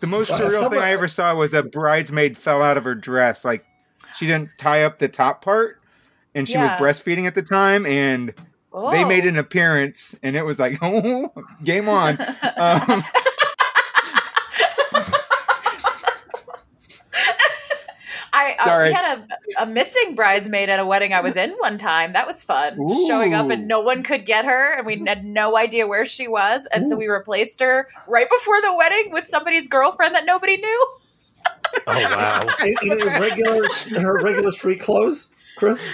The 0.00 0.08
most 0.08 0.28
Well, 0.28 0.40
surreal 0.40 0.68
thing 0.68 0.80
I 0.80 0.90
ever 0.90 1.08
saw 1.08 1.34
was 1.34 1.54
a 1.54 1.62
bridesmaid 1.62 2.36
fell 2.36 2.60
out 2.60 2.76
of 2.76 2.84
her 2.84 2.94
dress. 2.94 3.42
Like 3.42 3.64
she 4.14 4.26
didn't 4.26 4.50
tie 4.58 4.84
up 4.84 4.98
the 4.98 5.08
top 5.08 5.42
part, 5.42 5.80
and 6.34 6.46
she 6.46 6.54
Yeah. 6.54 6.62
was 6.62 6.70
breastfeeding 6.98 7.26
at 7.26 7.34
the 7.34 7.40
time, 7.42 7.86
and 7.86 8.28
they 8.36 8.42
Oh. 9.04 9.08
made 9.08 9.24
an 9.24 9.38
appearance, 9.38 10.14
and 10.22 10.36
it 10.36 10.44
was 10.44 10.58
like, 10.60 10.76
oh, 10.82 11.32
game 11.62 11.88
on. 11.88 12.18
Um, 12.58 13.02
I 18.36 18.56
uh, 18.58 18.82
we 18.88 18.92
had 18.92 19.18
a, 19.18 19.62
a 19.62 19.66
missing 19.66 20.14
bridesmaid 20.16 20.68
at 20.68 20.80
a 20.80 20.84
wedding 20.86 21.12
I 21.12 21.20
was 21.20 21.36
in 21.36 21.50
one 21.60 21.78
time. 21.78 22.14
That 22.14 22.26
was 22.26 22.42
fun. 22.42 22.88
Just 22.88 23.06
showing 23.06 23.32
up 23.32 23.48
and 23.50 23.68
no 23.68 23.80
one 23.80 24.02
could 24.02 24.26
get 24.26 24.44
her, 24.44 24.76
and 24.76 24.84
we 24.86 25.02
had 25.06 25.24
no 25.24 25.56
idea 25.56 25.86
where 25.86 26.04
she 26.04 26.26
was, 26.26 26.66
and 26.72 26.84
so 26.86 26.96
we 26.96 27.06
replaced 27.06 27.60
her 27.60 27.86
right 28.08 28.28
before 28.28 28.60
the 28.60 28.74
wedding 28.74 29.12
with 29.12 29.26
somebody's 29.26 29.68
girlfriend 29.68 30.14
that 30.16 30.24
nobody 30.26 30.56
knew. 30.56 30.86
Oh 31.86 31.92
wow. 31.92 32.40
In, 32.64 32.74
in 32.82 33.00
her 33.00 33.20
regular, 33.20 33.64
in 33.96 34.02
her 34.02 34.22
regular 34.22 34.50
street 34.52 34.80
clothes, 34.80 35.30
Chris 35.56 35.84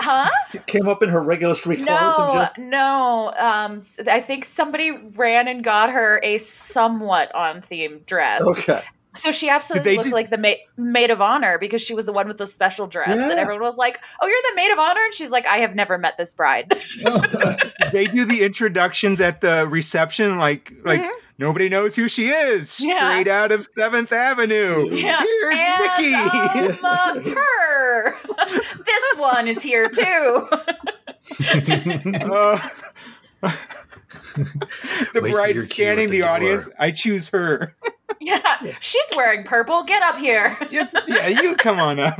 Huh? 0.00 0.28
came 0.66 0.88
up 0.88 1.02
in 1.02 1.08
her 1.08 1.22
regular 1.24 1.54
street 1.54 1.76
clothes 1.86 2.18
and 2.18 2.28
No, 2.28 2.32
just 2.34 2.58
no. 2.58 3.32
Um, 3.38 3.76
s- 3.76 4.00
I 4.10 4.20
think 4.20 4.44
somebody 4.44 4.90
ran 5.16 5.46
and 5.48 5.62
got 5.62 5.90
her 5.90 6.20
a 6.22 6.38
somewhat 6.38 7.34
on 7.34 7.60
theme 7.62 8.00
dress. 8.06 8.42
okay. 8.42 8.82
So 9.16 9.30
she 9.30 9.48
absolutely 9.48 9.90
they 9.92 9.96
looked 9.96 10.08
do- 10.08 10.14
like 10.14 10.30
the 10.30 10.38
ma- 10.38 10.54
maid 10.76 11.10
of 11.10 11.20
honor 11.20 11.56
because 11.58 11.80
she 11.82 11.94
was 11.94 12.04
the 12.06 12.12
one 12.12 12.26
with 12.26 12.38
the 12.38 12.46
special 12.46 12.86
dress, 12.86 13.16
and 13.16 13.38
everyone 13.38 13.62
was 13.62 13.78
like, 13.78 13.98
"Oh, 14.20 14.26
you're 14.26 14.36
the 14.50 14.56
maid 14.56 14.72
of 14.72 14.78
honor," 14.78 15.00
and 15.04 15.14
she's 15.14 15.30
like, 15.30 15.46
"I 15.46 15.58
have 15.58 15.74
never 15.74 15.98
met 15.98 16.16
this 16.16 16.34
bride." 16.34 16.70
they 17.92 18.06
do 18.06 18.24
the 18.24 18.42
introductions 18.42 19.20
at 19.20 19.40
the 19.40 19.66
reception, 19.68 20.38
like 20.38 20.72
like 20.84 21.00
Mhm. 21.02 21.10
nobody 21.38 21.68
knows 21.68 21.94
who 21.94 22.08
she 22.08 22.26
is. 22.28 22.80
Yeah. 22.84 22.98
Straight 23.12 23.28
out 23.28 23.52
of 23.52 23.64
Seventh 23.70 24.12
Avenue. 24.12 24.88
Yeah. 24.90 25.20
Here's 25.20 25.60
Nikki. 25.60 26.14
um, 26.14 26.78
uh, 26.82 27.20
her. 27.20 28.16
this 28.84 29.16
one 29.16 29.46
is 29.48 29.62
here 29.62 29.88
too. 29.88 30.48
Uh, 32.30 32.58
The 35.14 35.20
Wait 35.22 35.32
bride 35.32 35.60
scanning 35.62 36.08
the, 36.08 36.16
the 36.16 36.20
door. 36.20 36.30
audience. 36.30 36.68
I 36.78 36.90
choose 36.90 37.28
her. 37.28 37.74
Yeah, 38.64 38.74
she's 38.80 39.10
wearing 39.16 39.44
purple. 39.44 39.82
Get 39.84 40.02
up 40.02 40.16
here. 40.16 40.56
yeah, 40.70 40.88
yeah, 41.06 41.28
you 41.28 41.56
come 41.56 41.78
on 41.78 42.00
up. 42.00 42.18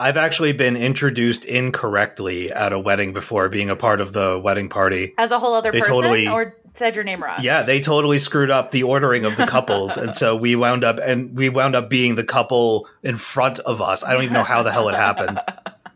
I've 0.00 0.16
actually 0.16 0.52
been 0.52 0.76
introduced 0.76 1.44
incorrectly 1.44 2.50
at 2.52 2.72
a 2.72 2.78
wedding 2.78 3.12
before, 3.12 3.48
being 3.48 3.70
a 3.70 3.76
part 3.76 4.00
of 4.00 4.12
the 4.12 4.40
wedding 4.42 4.68
party. 4.68 5.14
As 5.18 5.30
a 5.30 5.38
whole 5.38 5.54
other 5.54 5.70
They 5.72 5.80
person, 5.80 5.94
totally- 5.94 6.28
or 6.28 6.56
said 6.74 6.96
your 6.96 7.04
name 7.04 7.22
wrong. 7.22 7.38
Yeah, 7.40 7.62
they 7.62 7.80
totally 7.80 8.18
screwed 8.18 8.50
up 8.50 8.72
the 8.72 8.82
ordering 8.82 9.24
of 9.24 9.36
the 9.36 9.46
couples, 9.46 9.96
and 9.96 10.16
so 10.16 10.34
we 10.34 10.56
wound 10.56 10.82
up 10.82 10.98
and 11.02 11.36
we 11.38 11.48
wound 11.48 11.76
up 11.76 11.88
being 11.88 12.16
the 12.16 12.24
couple 12.24 12.88
in 13.04 13.14
front 13.16 13.60
of 13.60 13.80
us. 13.80 14.02
I 14.04 14.12
don't 14.12 14.22
even 14.24 14.34
know 14.34 14.42
how 14.42 14.62
the 14.64 14.72
hell 14.72 14.88
it 14.88 14.96
happened. 14.96 15.38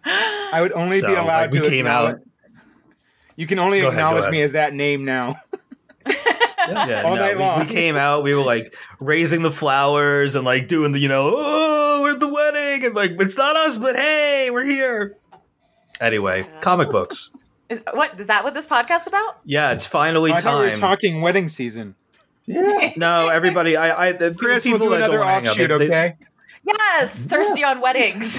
I 0.04 0.61
would 0.62 0.72
only 0.72 1.00
So, 1.00 1.08
be 1.08 1.14
allowed 1.14 1.26
like, 1.26 1.50
we 1.52 1.61
to 1.61 1.68
came 1.68 1.87
out. 1.87 2.20
You 3.37 3.46
can 3.46 3.58
only 3.58 3.80
go 3.80 3.90
acknowledge 3.90 4.20
ahead. 4.22 4.32
me 4.32 4.42
as 4.42 4.52
that 4.52 4.74
name 4.74 5.04
now. 5.04 5.37
Yeah, 6.72 7.02
All 7.07 7.14
no, 7.16 7.20
night 7.22 7.37
we, 7.37 7.42
long. 7.42 7.61
we 7.61 7.66
came 7.66 7.96
out. 7.96 8.22
We 8.22 8.35
were 8.35 8.42
like 8.44 8.74
raising 9.00 9.42
the 9.42 9.50
flowers 9.52 10.35
and 10.35 10.44
like 10.44 10.68
doing 10.68 10.92
the 10.92 10.98
you 10.98 11.09
know 11.09 11.33
oh 11.35 12.00
we're 12.02 12.12
at 12.12 12.20
the 12.20 12.28
wedding 12.33 12.87
and 12.87 12.94
like 12.94 13.12
it's 13.20 13.37
not 13.38 13.57
us 13.57 13.76
but 13.76 13.96
hey 13.96 14.50
we're 14.52 14.64
here. 14.64 15.16
Anyway, 16.00 16.46
comic 16.61 16.90
books. 16.90 17.33
Is, 17.68 17.83
what 17.92 18.18
is 18.20 18.26
that? 18.28 18.44
What 18.44 18.54
this 18.54 18.66
podcast 18.66 19.07
about? 19.07 19.40
Yeah, 19.44 19.72
it's 19.72 19.87
finally 19.87 20.33
I 20.33 20.37
thought 20.37 20.61
we 20.61 20.66
were 20.68 20.70
time. 20.74 20.81
talking 20.81 21.20
wedding 21.20 21.48
season. 21.48 21.94
Yeah. 22.46 22.92
no, 22.96 23.28
everybody, 23.28 23.76
I, 23.76 24.09
I 24.09 24.12
the 24.12 24.33
Chris, 24.33 24.64
people 24.64 24.78
we'll 24.78 24.88
do 24.88 24.94
that 25.00 25.09
don't 25.09 25.16
another 25.16 25.24
hang 25.31 25.46
out, 25.46 25.50
offshoot, 25.50 25.68
they- 25.68 25.78
they- 25.78 25.85
okay? 25.87 26.16
Yes, 26.64 27.24
thirsty 27.24 27.64
on 27.64 27.81
weddings. 27.81 28.38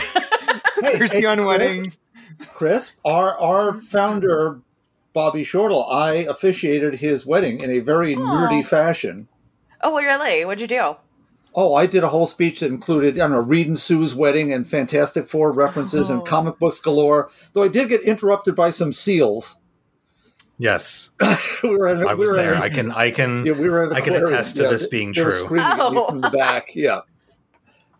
Hey, 0.81 0.97
Thirsty 0.97 1.19
hey, 1.19 1.25
on 1.25 1.37
Chris, 1.39 1.47
weddings. 1.47 1.99
Chris, 2.53 2.95
our 3.05 3.37
our 3.39 3.73
founder, 3.73 4.61
Bobby 5.13 5.43
Shortle, 5.43 5.85
I 5.85 6.13
officiated 6.29 6.95
his 6.95 7.25
wedding 7.25 7.59
in 7.61 7.69
a 7.71 7.79
very 7.79 8.15
oh. 8.15 8.19
nerdy 8.19 8.65
fashion. 8.65 9.27
oh, 9.81 9.93
well, 9.93 10.01
you're 10.03 10.19
late. 10.19 10.45
What'd 10.45 10.61
you 10.61 10.67
do? 10.67 10.95
Oh, 11.55 11.73
I 11.73 11.87
did 11.87 12.03
a 12.03 12.09
whole 12.09 12.27
speech 12.27 12.59
that 12.59 12.67
included, 12.71 13.15
I 13.15 13.23
don't 13.23 13.31
know, 13.31 13.41
Reed 13.41 13.65
and 13.67 13.77
Sue's 13.79 14.13
wedding 14.13 14.53
and 14.53 14.67
Fantastic 14.67 15.27
Four 15.27 15.51
references 15.51 16.11
Oh. 16.11 16.13
and 16.19 16.25
comic 16.27 16.59
books 16.59 16.79
galore. 16.79 17.29
Though 17.53 17.63
I 17.63 17.69
did 17.69 17.89
get 17.89 18.01
interrupted 18.03 18.55
by 18.55 18.69
some 18.69 18.93
seals. 18.93 19.57
Yes, 20.59 21.09
we 21.63 21.69
were 21.69 21.87
at, 21.87 22.05
I 22.05 22.13
we 22.13 22.19
was 22.19 22.31
were 22.31 22.37
at 22.37 22.43
there. 22.43 22.53
a- 22.55 22.59
I 22.61 22.69
can, 22.69 22.91
I 22.91 23.11
can. 23.11 23.45
Yeah, 23.45 23.53
we 23.53 23.69
were 23.69 23.85
at 23.85 23.91
an 23.91 23.97
I 23.97 24.01
can 24.01 24.13
aquarium. 24.13 24.33
attest 24.33 24.57
to 24.57 24.63
Yeah, 24.63 24.69
this 24.69 24.83
they- 24.83 24.89
being 24.89 25.13
they 25.13 25.23
were 25.23 25.31
true. 25.31 25.39
screaming 25.39 25.65
at 25.71 25.77
me 25.91 25.97
Oh. 25.97 26.09
from 26.09 26.21
the 26.21 26.29
back. 26.29 26.75
Yeah. 26.75 26.99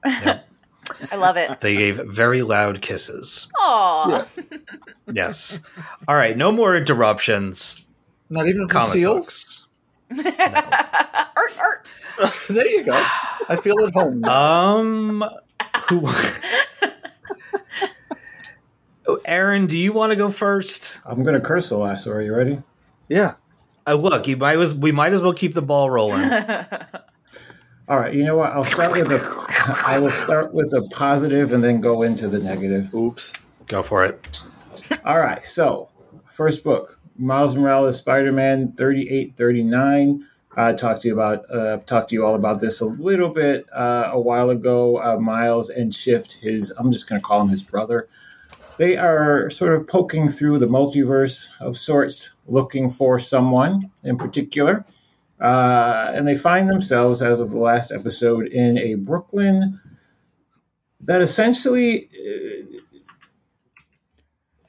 I 1.12 1.16
love 1.16 1.38
it. 1.38 1.60
They 1.60 1.76
gave 1.76 1.98
very 2.06 2.42
loud 2.44 2.82
kisses. 2.82 3.48
Aw. 3.60 4.26
Yes. 5.12 5.60
All 6.08 6.14
right, 6.16 6.38
no 6.38 6.52
more 6.52 6.76
interruptions. 6.78 7.88
Not 8.30 8.48
even 8.48 8.68
for 8.68 8.74
Comic 8.74 8.90
seals. 8.90 9.68
books. 10.12 10.26
Art, 11.36 11.52
art. 11.60 11.88
there 12.50 12.68
you 12.68 12.84
go. 12.84 12.94
I 13.50 13.56
feel 13.56 13.80
at 13.88 13.92
home. 13.94 14.24
Um, 14.26 15.24
who? 15.90 16.08
Oh, 19.08 19.20
Aaron, 19.26 19.66
do 19.66 19.78
you 19.78 19.92
want 19.94 20.12
to 20.12 20.16
go 20.16 20.30
first? 20.30 21.00
I'm 21.06 21.24
going 21.24 21.34
to 21.34 21.42
curse 21.42 21.70
the 21.70 21.78
last. 21.78 22.06
Are 22.08 22.22
you 22.22 22.36
ready? 22.36 22.62
yeah. 23.08 23.36
Uh, 23.88 23.96
look, 23.96 24.28
you 24.28 24.38
might 24.38 24.60
as 24.60 24.76
we 24.76 24.92
might 24.92 25.14
as 25.14 25.22
well 25.24 25.34
keep 25.34 25.56
the 25.56 25.64
ball 25.64 25.90
rolling. 25.90 26.22
All 27.90 28.00
right. 28.00 28.14
You 28.14 28.24
know 28.24 28.38
what? 28.38 28.52
I'll 28.52 28.64
start 28.64 28.92
with 28.92 29.12
a. 29.12 29.84
I 29.86 29.98
will 30.00 30.12
start 30.12 30.54
with 30.54 30.70
the 30.70 30.88
positive 30.94 31.52
and 31.52 31.64
then 31.64 31.82
go 31.82 32.04
into 32.04 32.28
the 32.28 32.40
negative. 32.40 32.94
Oops. 32.94 33.34
go 33.68 33.82
for 33.82 34.06
it. 34.06 34.42
All 35.06 35.20
right. 35.20 35.44
So, 35.46 35.90
first 36.30 36.64
book, 36.64 37.00
Miles 37.18 37.56
Morales, 37.56 37.98
Spider-Man, 37.98 38.74
thirty-eight, 38.74 39.36
thirty-nine. 39.36 40.26
I 40.56 40.74
talked 40.74 41.02
to 41.04 41.08
you 41.08 41.14
about 41.14 41.46
uh, 41.52 41.78
talked 41.86 42.10
to 42.10 42.16
you 42.16 42.26
all 42.26 42.36
about 42.36 42.60
this 42.60 42.82
a 42.82 42.86
little 42.86 43.30
bit 43.30 43.66
uh, 43.74 44.10
a 44.12 44.20
while 44.20 44.50
ago. 44.50 45.02
Uh, 45.02 45.18
Miles 45.18 45.70
and 45.70 45.94
Shift, 45.94 46.34
his 46.34 46.72
I'm 46.78 46.92
just 46.92 47.10
going 47.10 47.22
to 47.22 47.26
call 47.26 47.42
him 47.42 47.50
his 47.50 47.64
brother. 47.64 48.08
They 48.78 48.98
are 48.98 49.50
sort 49.50 49.74
of 49.74 49.88
poking 49.88 50.30
through 50.30 50.60
the 50.60 50.68
multiverse 50.68 51.50
of 51.60 51.78
sorts, 51.78 52.36
looking 52.48 52.90
for 52.90 53.20
someone 53.20 53.92
in 54.04 54.18
particular, 54.18 54.86
uh, 55.40 56.12
and 56.14 56.28
they 56.28 56.36
find 56.36 56.70
themselves, 56.70 57.22
as 57.22 57.40
of 57.40 57.52
the 57.52 57.60
last 57.60 57.92
episode, 57.92 58.48
in 58.48 58.78
a 58.78 58.96
Brooklyn 58.96 59.80
that 61.02 61.22
essentially 61.22 62.10
uh, 62.14 62.80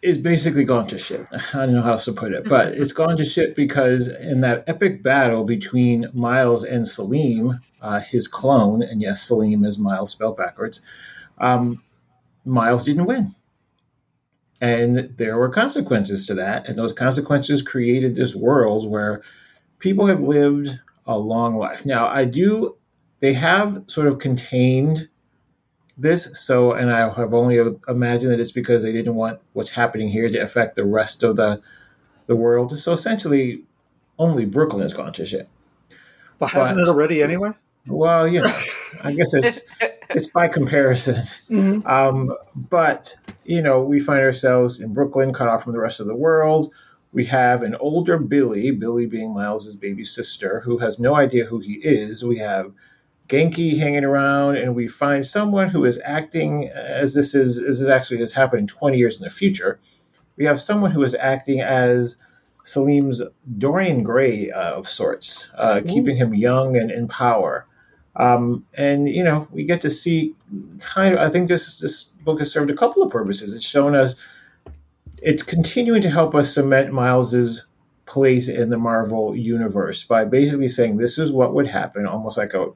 is 0.02 0.16
basically 0.16 0.64
gone 0.64 0.86
to 0.88 0.98
shit. 0.98 1.26
I 1.54 1.66
don't 1.66 1.74
know 1.74 1.82
how 1.82 1.92
else 1.92 2.04
to 2.06 2.12
put 2.12 2.32
it, 2.32 2.48
but 2.48 2.68
it's 2.68 2.92
gone 2.92 3.16
to 3.16 3.24
shit 3.24 3.56
because 3.56 4.08
in 4.08 4.40
that 4.42 4.68
epic 4.68 5.02
battle 5.02 5.44
between 5.44 6.06
Miles 6.14 6.64
and 6.64 6.86
Selim, 6.86 7.60
uh, 7.80 8.00
his 8.00 8.28
clone, 8.28 8.82
and 8.82 9.02
yes, 9.02 9.22
Selim 9.22 9.64
is 9.64 9.78
Miles 9.78 10.12
spelled 10.12 10.36
backwards, 10.36 10.82
um, 11.38 11.82
Miles 12.44 12.84
didn't 12.84 13.06
win. 13.06 13.34
And 14.62 15.14
there 15.16 15.38
were 15.38 15.48
consequences 15.48 16.26
to 16.26 16.34
that. 16.34 16.68
And 16.68 16.78
those 16.78 16.92
consequences 16.92 17.62
created 17.62 18.14
this 18.14 18.36
world 18.36 18.90
where 18.90 19.22
people 19.80 20.06
have 20.06 20.20
lived 20.20 20.68
a 21.06 21.18
long 21.18 21.56
life. 21.56 21.84
Now, 21.84 22.06
I 22.06 22.24
do, 22.24 22.76
they 23.18 23.32
have 23.32 23.84
sort 23.88 24.06
of 24.06 24.18
contained 24.18 25.08
this. 25.98 26.40
So, 26.40 26.72
and 26.72 26.90
I 26.90 27.12
have 27.12 27.34
only 27.34 27.58
imagined 27.88 28.32
that 28.32 28.40
it's 28.40 28.52
because 28.52 28.82
they 28.82 28.92
didn't 28.92 29.16
want 29.16 29.40
what's 29.52 29.70
happening 29.70 30.08
here 30.08 30.28
to 30.28 30.38
affect 30.38 30.76
the 30.76 30.86
rest 30.86 31.22
of 31.22 31.36
the 31.36 31.60
the 32.26 32.36
world. 32.36 32.78
So 32.78 32.92
essentially, 32.92 33.64
only 34.18 34.46
Brooklyn 34.46 34.82
has 34.82 34.94
gone 34.94 35.12
to 35.14 35.24
shit. 35.24 35.48
But 36.38 36.50
hasn't 36.50 36.78
it 36.78 36.88
already 36.88 37.22
anyway? 37.22 37.50
Well, 37.86 38.28
you 38.28 38.40
know, 38.42 38.52
I 39.02 39.12
guess 39.12 39.34
it's 39.34 39.62
it's 40.10 40.30
by 40.30 40.48
comparison. 40.48 41.16
Um, 41.86 42.30
but 42.54 43.16
you 43.44 43.62
know, 43.62 43.82
we 43.82 43.98
find 43.98 44.20
ourselves 44.20 44.80
in 44.80 44.94
Brooklyn, 44.94 45.32
cut 45.32 45.48
off 45.48 45.64
from 45.64 45.72
the 45.72 45.80
rest 45.80 46.00
of 46.00 46.06
the 46.06 46.16
world. 46.16 46.72
We 47.12 47.24
have 47.24 47.62
an 47.62 47.74
older 47.76 48.18
Billy, 48.18 48.70
Billy 48.70 49.06
being 49.06 49.34
Miles's 49.34 49.76
baby 49.76 50.04
sister, 50.04 50.60
who 50.60 50.78
has 50.78 51.00
no 51.00 51.16
idea 51.16 51.44
who 51.44 51.58
he 51.58 51.74
is. 51.74 52.24
We 52.24 52.38
have 52.38 52.72
Ganke 53.28 53.78
hanging 53.78 54.04
around, 54.04 54.56
and 54.56 54.74
we 54.74 54.88
find 54.88 55.24
someone 55.24 55.68
who 55.68 55.84
is 55.84 56.00
acting 56.04 56.68
as 56.74 57.14
this 57.14 57.34
is 57.34 57.58
as 57.58 57.80
this 57.80 57.90
actually 57.90 58.18
has 58.18 58.32
happened 58.32 58.68
20 58.68 58.98
years 58.98 59.18
in 59.18 59.24
the 59.24 59.30
future. 59.30 59.80
We 60.36 60.44
have 60.44 60.60
someone 60.60 60.90
who 60.90 61.02
is 61.02 61.14
acting 61.16 61.60
as 61.60 62.16
Selim's 62.62 63.22
Dorian 63.58 64.02
Gray 64.02 64.50
uh, 64.50 64.74
of 64.74 64.88
sorts, 64.88 65.50
uh, 65.56 65.82
keeping 65.86 66.16
him 66.16 66.34
young 66.34 66.76
and 66.76 66.90
in 66.90 67.08
power. 67.08 67.66
Um, 68.16 68.66
and 68.76 69.08
you 69.08 69.22
know, 69.22 69.48
we 69.52 69.64
get 69.64 69.80
to 69.82 69.90
see 69.90 70.34
kind 70.80 71.14
of. 71.14 71.20
I 71.20 71.30
think 71.30 71.48
this 71.48 71.78
this 71.80 72.04
book 72.04 72.38
has 72.38 72.52
served 72.52 72.70
a 72.70 72.76
couple 72.76 73.02
of 73.02 73.10
purposes. 73.10 73.54
It's 73.54 73.66
shown 73.66 73.94
us. 73.94 74.16
It's 75.22 75.42
continuing 75.42 76.02
to 76.02 76.10
help 76.10 76.34
us 76.34 76.54
cement 76.54 76.92
Miles's 76.92 77.66
place 78.06 78.48
in 78.48 78.70
the 78.70 78.78
Marvel 78.78 79.36
universe 79.36 80.04
by 80.04 80.24
basically 80.24 80.68
saying 80.68 80.96
this 80.96 81.18
is 81.18 81.32
what 81.32 81.54
would 81.54 81.66
happen, 81.66 82.06
almost 82.06 82.38
like 82.38 82.54
a, 82.54 82.72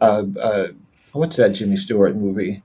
uh, 0.00 0.24
uh, 0.38 0.68
what's 1.12 1.36
that 1.36 1.50
Jimmy 1.50 1.76
Stewart 1.76 2.16
movie? 2.16 2.62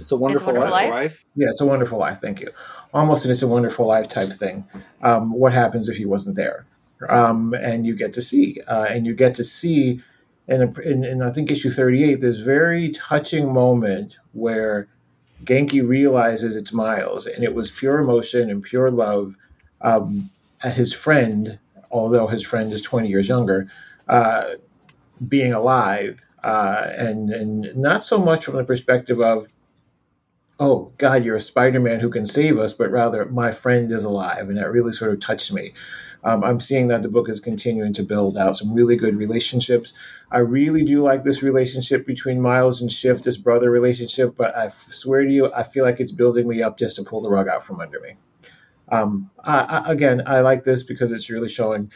It's 0.00 0.12
a 0.12 0.16
wonderful, 0.16 0.52
Wonderful 0.52 0.72
life. 0.72 0.90
Life? 0.90 1.24
Yeah, 1.36 1.48
it's 1.48 1.60
a 1.60 1.66
wonderful 1.66 1.98
life. 1.98 2.18
Thank 2.18 2.40
you. 2.40 2.48
Almost 2.92 3.24
an 3.24 3.30
It's 3.30 3.42
a 3.42 3.48
Wonderful 3.48 3.86
Life 3.86 4.08
type 4.08 4.30
thing. 4.30 4.64
Um, 5.02 5.32
what 5.32 5.52
happens 5.52 5.88
if 5.88 5.96
he 5.96 6.06
wasn't 6.06 6.36
there? 6.36 6.66
Um, 7.08 7.54
and 7.54 7.86
you 7.86 7.94
get 7.94 8.12
to 8.14 8.22
see, 8.22 8.60
uh, 8.68 8.86
and 8.88 9.06
you 9.06 9.14
get 9.14 9.34
to 9.36 9.44
see, 9.44 10.00
in, 10.48 10.74
in, 10.82 11.04
in 11.04 11.22
I 11.22 11.30
think 11.30 11.50
issue 11.50 11.70
thirty-eight, 11.70 12.20
this 12.20 12.38
very 12.38 12.90
touching 12.90 13.52
moment 13.52 14.18
where 14.32 14.88
Ganke 15.44 15.86
realizes 15.86 16.56
it's 16.56 16.72
Miles, 16.72 17.26
and 17.26 17.44
it 17.44 17.54
was 17.54 17.70
pure 17.70 17.98
emotion 17.98 18.50
and 18.50 18.62
pure 18.62 18.90
love 18.90 19.36
um, 19.82 20.30
at 20.62 20.74
his 20.74 20.92
friend, 20.92 21.58
although 21.90 22.26
his 22.26 22.44
friend 22.44 22.72
is 22.72 22.82
twenty 22.82 23.08
years 23.08 23.28
younger, 23.28 23.70
uh, 24.08 24.54
being 25.28 25.52
alive, 25.52 26.20
uh, 26.42 26.90
and 26.96 27.30
and 27.30 27.76
not 27.76 28.04
so 28.04 28.18
much 28.18 28.44
from 28.44 28.56
the 28.56 28.64
perspective 28.64 29.20
of 29.20 29.48
oh 30.58 30.90
god 30.96 31.24
you're 31.24 31.36
a 31.36 31.40
spider-man 31.40 32.00
who 32.00 32.08
can 32.08 32.24
save 32.24 32.58
us 32.58 32.72
but 32.72 32.90
rather 32.90 33.26
my 33.26 33.52
friend 33.52 33.90
is 33.90 34.04
alive 34.04 34.48
and 34.48 34.56
that 34.56 34.70
really 34.70 34.92
sort 34.92 35.12
of 35.12 35.20
touched 35.20 35.52
me 35.52 35.72
um, 36.24 36.44
i'm 36.44 36.60
seeing 36.60 36.88
that 36.88 37.02
the 37.02 37.08
book 37.08 37.28
is 37.28 37.40
continuing 37.40 37.92
to 37.92 38.02
build 38.02 38.36
out 38.36 38.56
some 38.56 38.72
really 38.72 38.96
good 38.96 39.16
relationships 39.16 39.94
i 40.30 40.38
really 40.38 40.84
do 40.84 41.00
like 41.00 41.24
this 41.24 41.42
relationship 41.42 42.06
between 42.06 42.40
miles 42.40 42.80
and 42.80 42.90
shift 42.92 43.24
this 43.24 43.36
brother 43.36 43.70
relationship 43.70 44.36
but 44.36 44.56
i 44.56 44.68
swear 44.68 45.24
to 45.24 45.32
you 45.32 45.52
i 45.54 45.62
feel 45.62 45.84
like 45.84 46.00
it's 46.00 46.12
building 46.12 46.48
me 46.48 46.62
up 46.62 46.78
just 46.78 46.96
to 46.96 47.02
pull 47.02 47.20
the 47.20 47.30
rug 47.30 47.48
out 47.48 47.62
from 47.62 47.80
under 47.80 48.00
me 48.00 48.16
um, 48.88 49.30
I, 49.44 49.60
I, 49.60 49.92
again 49.92 50.22
i 50.26 50.40
like 50.40 50.64
this 50.64 50.82
because 50.82 51.12
it's 51.12 51.30
really 51.30 51.48
showing 51.48 51.90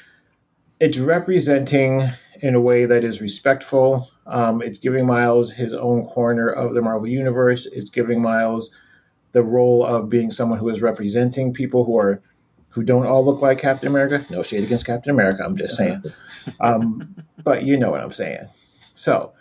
it's 0.81 0.99
representing 0.99 2.03
in 2.43 2.55
a 2.55 2.61
way 2.61 2.87
that 2.87 3.05
is 3.05 3.21
respectful. 3.21 4.11
Um, 4.27 4.63
it's 4.63 4.79
giving 4.79 5.07
Miles 5.07 5.53
his 5.53 5.75
own 5.75 6.07
corner 6.07 6.49
of 6.49 6.73
the 6.73 6.81
Marvel 6.81 7.07
Universe. 7.07 7.67
It's 7.67 7.91
giving 7.91 8.23
Miles 8.23 8.75
the 9.33 9.43
role 9.43 9.85
of 9.85 10.09
being 10.09 10.31
someone 10.31 10.59
who 10.59 10.71
is 10.71 10.83
representing 10.83 11.53
people 11.53 11.85
who 11.85 11.99
are 11.99 12.23
who 12.71 12.83
don't 12.83 13.07
all 13.07 13.25
look 13.25 13.43
like 13.43 13.59
Captain 13.59 13.89
America. 13.89 14.25
No 14.31 14.43
shade 14.43 14.65
against 14.65 14.87
Captain 14.87 15.11
America. 15.11 15.43
I'm 15.45 15.57
just 15.57 15.77
saying. 15.77 16.03
Um, 16.61 17.15
but 17.45 17.65
you 17.65 17.77
know 17.77 17.91
what 17.91 18.01
I'm 18.01 18.13
saying. 18.13 18.49
So 18.95 19.33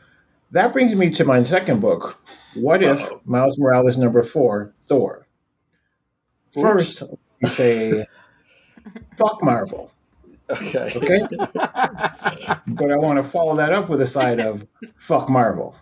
that 0.52 0.74
brings 0.74 0.96
me 0.96 1.10
to 1.12 1.26
my 1.26 1.42
second 1.44 1.80
book. 1.80 2.20
What 2.56 2.84
if 2.84 3.02
Uh-oh. 3.02 3.22
Miles 3.26 3.58
Morales 3.60 3.98
number 3.98 4.24
four, 4.24 4.74
Thor? 4.76 5.28
First, 6.52 7.04
we 7.42 7.48
say, 7.48 8.06
fuck 9.18 9.44
Marvel. 9.44 9.92
Okay. 10.50 10.92
Okay. 10.96 11.22
but 12.68 12.92
I 12.92 12.98
want 12.98 13.18
to 13.18 13.24
follow 13.24 13.56
that 13.58 13.72
up 13.72 13.88
with 13.88 14.02
a 14.02 14.08
side 14.08 14.40
of 14.40 14.66
fuck 14.98 15.30
Marvel. 15.30 15.76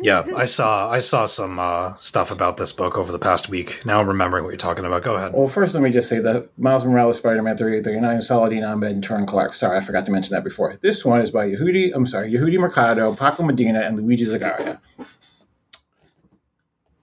Yeah, 0.00 0.24
I 0.36 0.46
saw 0.46 0.90
I 0.90 1.00
saw 1.00 1.26
some 1.26 1.58
uh, 1.58 1.94
stuff 1.94 2.30
about 2.30 2.56
this 2.56 2.72
book 2.72 2.96
over 2.96 3.10
the 3.10 3.18
past 3.18 3.48
week. 3.48 3.84
Now 3.84 4.00
I'm 4.00 4.08
remembering 4.08 4.44
what 4.44 4.50
you're 4.50 4.56
talking 4.56 4.84
about. 4.84 5.02
Go 5.02 5.16
ahead. 5.16 5.32
Well, 5.32 5.48
first, 5.48 5.74
let 5.74 5.82
me 5.82 5.90
just 5.90 6.08
say 6.08 6.18
that 6.20 6.48
Miles 6.58 6.84
Morales, 6.84 7.16
Spider-Man 7.18 7.56
3839, 7.56 8.20
Saladin 8.20 8.64
Ahmed, 8.64 8.92
and 8.92 9.04
Taurin 9.04 9.26
Clarke. 9.26 9.54
Sorry, 9.54 9.76
I 9.76 9.80
forgot 9.80 10.06
to 10.06 10.12
mention 10.12 10.34
that 10.34 10.44
before. 10.44 10.76
This 10.80 11.04
one 11.04 11.20
is 11.20 11.30
by 11.30 11.48
Yehudi, 11.48 11.92
I'm 11.94 12.06
sorry, 12.06 12.30
Yehudi 12.32 12.58
Mercado, 12.58 13.14
Paco 13.14 13.42
Medina, 13.42 13.80
and 13.80 13.96
Luigi 13.96 14.24
Zagaria. 14.24 14.78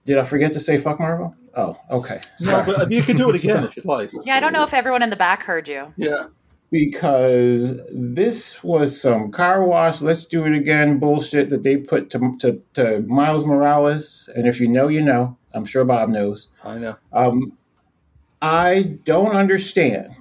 Did 0.06 0.18
I 0.18 0.24
forget 0.24 0.52
to 0.54 0.60
say 0.60 0.78
fuck 0.78 0.98
Marvel? 0.98 1.34
Oh, 1.56 1.78
okay. 1.90 2.20
No, 2.40 2.62
but 2.64 2.90
you 2.90 3.02
can 3.02 3.16
do 3.16 3.28
it 3.30 3.36
again 3.42 3.64
if 3.64 3.76
you'd 3.76 3.84
like. 3.84 4.10
Yeah, 4.24 4.36
I 4.36 4.40
don't 4.40 4.52
know 4.52 4.62
if 4.62 4.72
everyone 4.72 5.02
in 5.02 5.10
the 5.10 5.16
back 5.16 5.42
heard 5.42 5.68
you. 5.68 5.92
Yeah. 5.96 6.26
Because 6.70 7.80
this 7.92 8.62
was 8.62 9.00
some 9.00 9.30
car 9.30 9.64
wash, 9.64 10.00
let's 10.00 10.24
do 10.24 10.44
it 10.44 10.54
again 10.54 10.98
bullshit 10.98 11.50
that 11.50 11.62
they 11.62 11.76
put 11.76 12.10
to, 12.10 12.32
to, 12.38 12.62
to 12.74 13.00
Miles 13.02 13.44
Morales. 13.44 14.30
And 14.36 14.46
if 14.46 14.60
you 14.60 14.68
know, 14.68 14.88
you 14.88 15.00
know. 15.00 15.36
I'm 15.52 15.64
sure 15.64 15.84
Bob 15.84 16.10
knows. 16.10 16.50
I 16.64 16.78
know. 16.78 16.96
Um, 17.12 17.52
I 18.40 18.98
don't 19.04 19.34
understand 19.34 20.14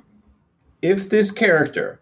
if 0.81 1.09
this 1.09 1.31
character 1.31 1.99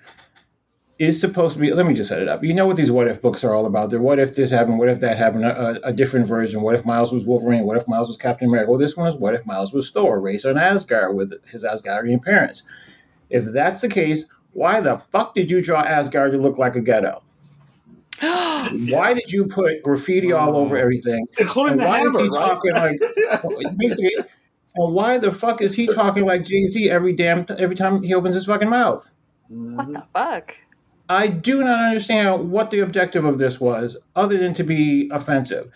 is 0.97 1.19
supposed 1.19 1.55
to 1.55 1.59
be. 1.59 1.71
Let 1.71 1.85
me 1.85 1.93
just 1.93 2.09
set 2.09 2.21
it 2.21 2.27
up. 2.27 2.43
You 2.43 2.53
know 2.53 2.65
what 2.65 2.77
these 2.77 2.91
what 2.91 3.07
if 3.07 3.21
books 3.21 3.43
are 3.43 3.53
all 3.53 3.65
about. 3.65 3.91
They're 3.91 4.01
what 4.01 4.17
if 4.17 4.35
this 4.35 4.49
happened, 4.49 4.79
what 4.79 4.89
if 4.89 4.99
that 5.01 5.17
happened, 5.17 5.45
a, 5.45 5.77
a 5.85 5.93
different 5.93 6.27
version. 6.27 6.61
What 6.61 6.75
if 6.75 6.85
Miles 6.85 7.11
was 7.11 7.25
Wolverine? 7.25 7.65
What 7.65 7.77
if 7.77 7.87
Miles 7.87 8.07
was 8.07 8.17
Captain 8.17 8.47
America? 8.47 8.71
Well, 8.71 8.79
this 8.79 8.97
one 8.97 9.07
is 9.07 9.15
what 9.15 9.35
if 9.35 9.45
Miles 9.45 9.73
was 9.73 9.91
Thor, 9.91 10.19
raised 10.19 10.45
on 10.45 10.57
Asgard 10.57 11.15
with 11.15 11.33
his 11.47 11.65
Asgardian 11.65 12.23
parents. 12.23 12.63
If 13.29 13.43
that's 13.45 13.81
the 13.81 13.89
case, 13.89 14.25
why 14.53 14.79
the 14.79 14.97
fuck 15.11 15.33
did 15.33 15.51
you 15.51 15.61
draw 15.61 15.81
Asgard 15.81 16.31
to 16.31 16.37
look 16.37 16.57
like 16.57 16.75
a 16.75 16.81
ghetto? 16.81 17.21
Why 18.21 19.13
did 19.13 19.31
you 19.31 19.45
put 19.45 19.83
graffiti 19.83 20.33
all 20.33 20.55
over 20.55 20.75
oh. 20.75 20.79
everything? 20.79 21.27
Including 21.37 21.73
And 21.73 21.81
the 21.81 21.85
why 21.85 22.01
is 22.01 22.17
he 22.17 22.23
right? 22.23 22.31
talking 22.31 22.73
like 22.73 23.77
basically? 23.77 24.15
And 24.75 24.93
why 24.95 25.19
the 25.19 25.31
fuck 25.31 25.61
is 25.61 25.75
he 25.75 25.85
talking 25.85 26.25
like 26.25 26.43
Jay 26.43 26.65
Z 26.65 26.89
every 26.89 27.13
damn 27.13 27.45
every 27.59 27.75
time 27.75 28.01
he 28.01 28.15
opens 28.15 28.33
his 28.33 28.47
fucking 28.47 28.69
mouth? 28.69 29.07
What 29.49 29.93
the 29.93 30.03
fuck? 30.13 30.57
I 31.09 31.27
do 31.27 31.59
not 31.59 31.79
understand 31.79 32.51
what 32.51 32.71
the 32.71 32.79
objective 32.79 33.23
of 33.23 33.37
this 33.37 33.61
was, 33.61 33.95
other 34.15 34.37
than 34.37 34.53
to 34.55 34.63
be 34.63 35.09
offensive. 35.13 35.71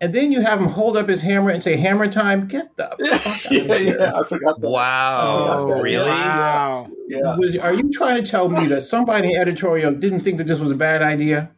And 0.00 0.12
then 0.14 0.30
you 0.30 0.42
have 0.42 0.60
him 0.60 0.66
hold 0.66 0.96
up 0.98 1.08
his 1.08 1.22
hammer 1.22 1.50
and 1.50 1.62
say 1.64 1.76
"Hammer 1.76 2.06
time." 2.06 2.46
Get 2.48 2.76
the 2.76 2.84
fuck 3.20 3.46
out 3.46 3.50
yeah, 3.52 3.60
of 3.74 3.80
here! 3.80 3.96
yeah, 3.98 4.12
I 4.20 4.24
forgot 4.24 4.60
that. 4.60 4.68
Wow, 4.68 5.46
Oh, 5.58 5.80
really? 5.80 6.06
Wow. 6.08 6.90
Yeah. 7.08 7.36
Was, 7.36 7.56
are 7.56 7.72
you 7.72 7.90
trying 7.90 8.22
to 8.22 8.30
tell 8.30 8.48
me 8.50 8.66
that 8.66 8.82
somebody 8.82 9.32
in 9.32 9.40
editorial 9.40 9.92
didn't 9.94 10.20
think 10.20 10.36
that 10.38 10.46
this 10.46 10.60
was 10.60 10.70
a 10.70 10.76
bad 10.76 11.00
idea? 11.02 11.50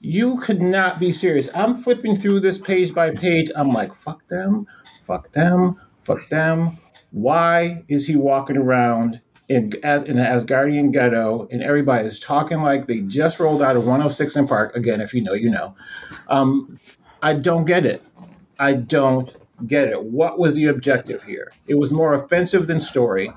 You 0.00 0.38
could 0.38 0.60
not 0.60 0.98
be 0.98 1.12
serious. 1.12 1.48
I'm 1.54 1.74
flipping 1.74 2.16
through 2.16 2.40
this 2.40 2.58
page 2.58 2.92
by 2.92 3.12
page. 3.12 3.50
I'm 3.56 3.68
like, 3.72 3.94
fuck 3.94 4.26
them, 4.28 4.66
fuck 5.00 5.30
them, 5.32 5.76
fuck 6.00 6.28
them. 6.28 6.72
Why 7.12 7.84
is 7.88 8.06
he 8.06 8.16
walking 8.16 8.56
around 8.56 9.20
in, 9.48 9.72
as- 9.84 10.04
in 10.04 10.18
an 10.18 10.26
Asgardian 10.26 10.92
ghetto 10.92 11.46
and 11.52 11.62
everybody 11.62 12.04
is 12.06 12.18
talking 12.18 12.62
like 12.62 12.88
they 12.88 13.00
just 13.02 13.38
rolled 13.38 13.62
out 13.62 13.76
of 13.76 13.82
106 13.84 14.34
in 14.36 14.48
Park? 14.48 14.74
Again, 14.74 15.00
if 15.00 15.14
you 15.14 15.22
know, 15.22 15.34
you 15.34 15.50
know. 15.50 15.74
Um, 16.28 16.80
I 17.22 17.34
don't 17.34 17.64
get 17.64 17.86
it. 17.86 18.02
I 18.58 18.74
don't 18.74 19.32
get 19.66 19.88
it. 19.88 20.02
What 20.02 20.38
was 20.38 20.56
the 20.56 20.66
objective 20.66 21.22
here? 21.22 21.52
It 21.68 21.76
was 21.76 21.92
more 21.92 22.14
offensive 22.14 22.66
than 22.66 22.80
story 22.80 23.30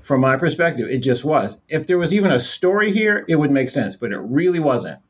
from 0.00 0.20
my 0.20 0.36
perspective. 0.36 0.88
It 0.88 0.98
just 0.98 1.24
was. 1.24 1.60
If 1.68 1.86
there 1.86 1.98
was 1.98 2.14
even 2.14 2.30
a 2.30 2.40
story 2.40 2.92
here, 2.92 3.24
it 3.28 3.36
would 3.36 3.50
make 3.50 3.68
sense, 3.68 3.96
but 3.96 4.12
it 4.12 4.18
really 4.20 4.60
wasn't. 4.60 5.00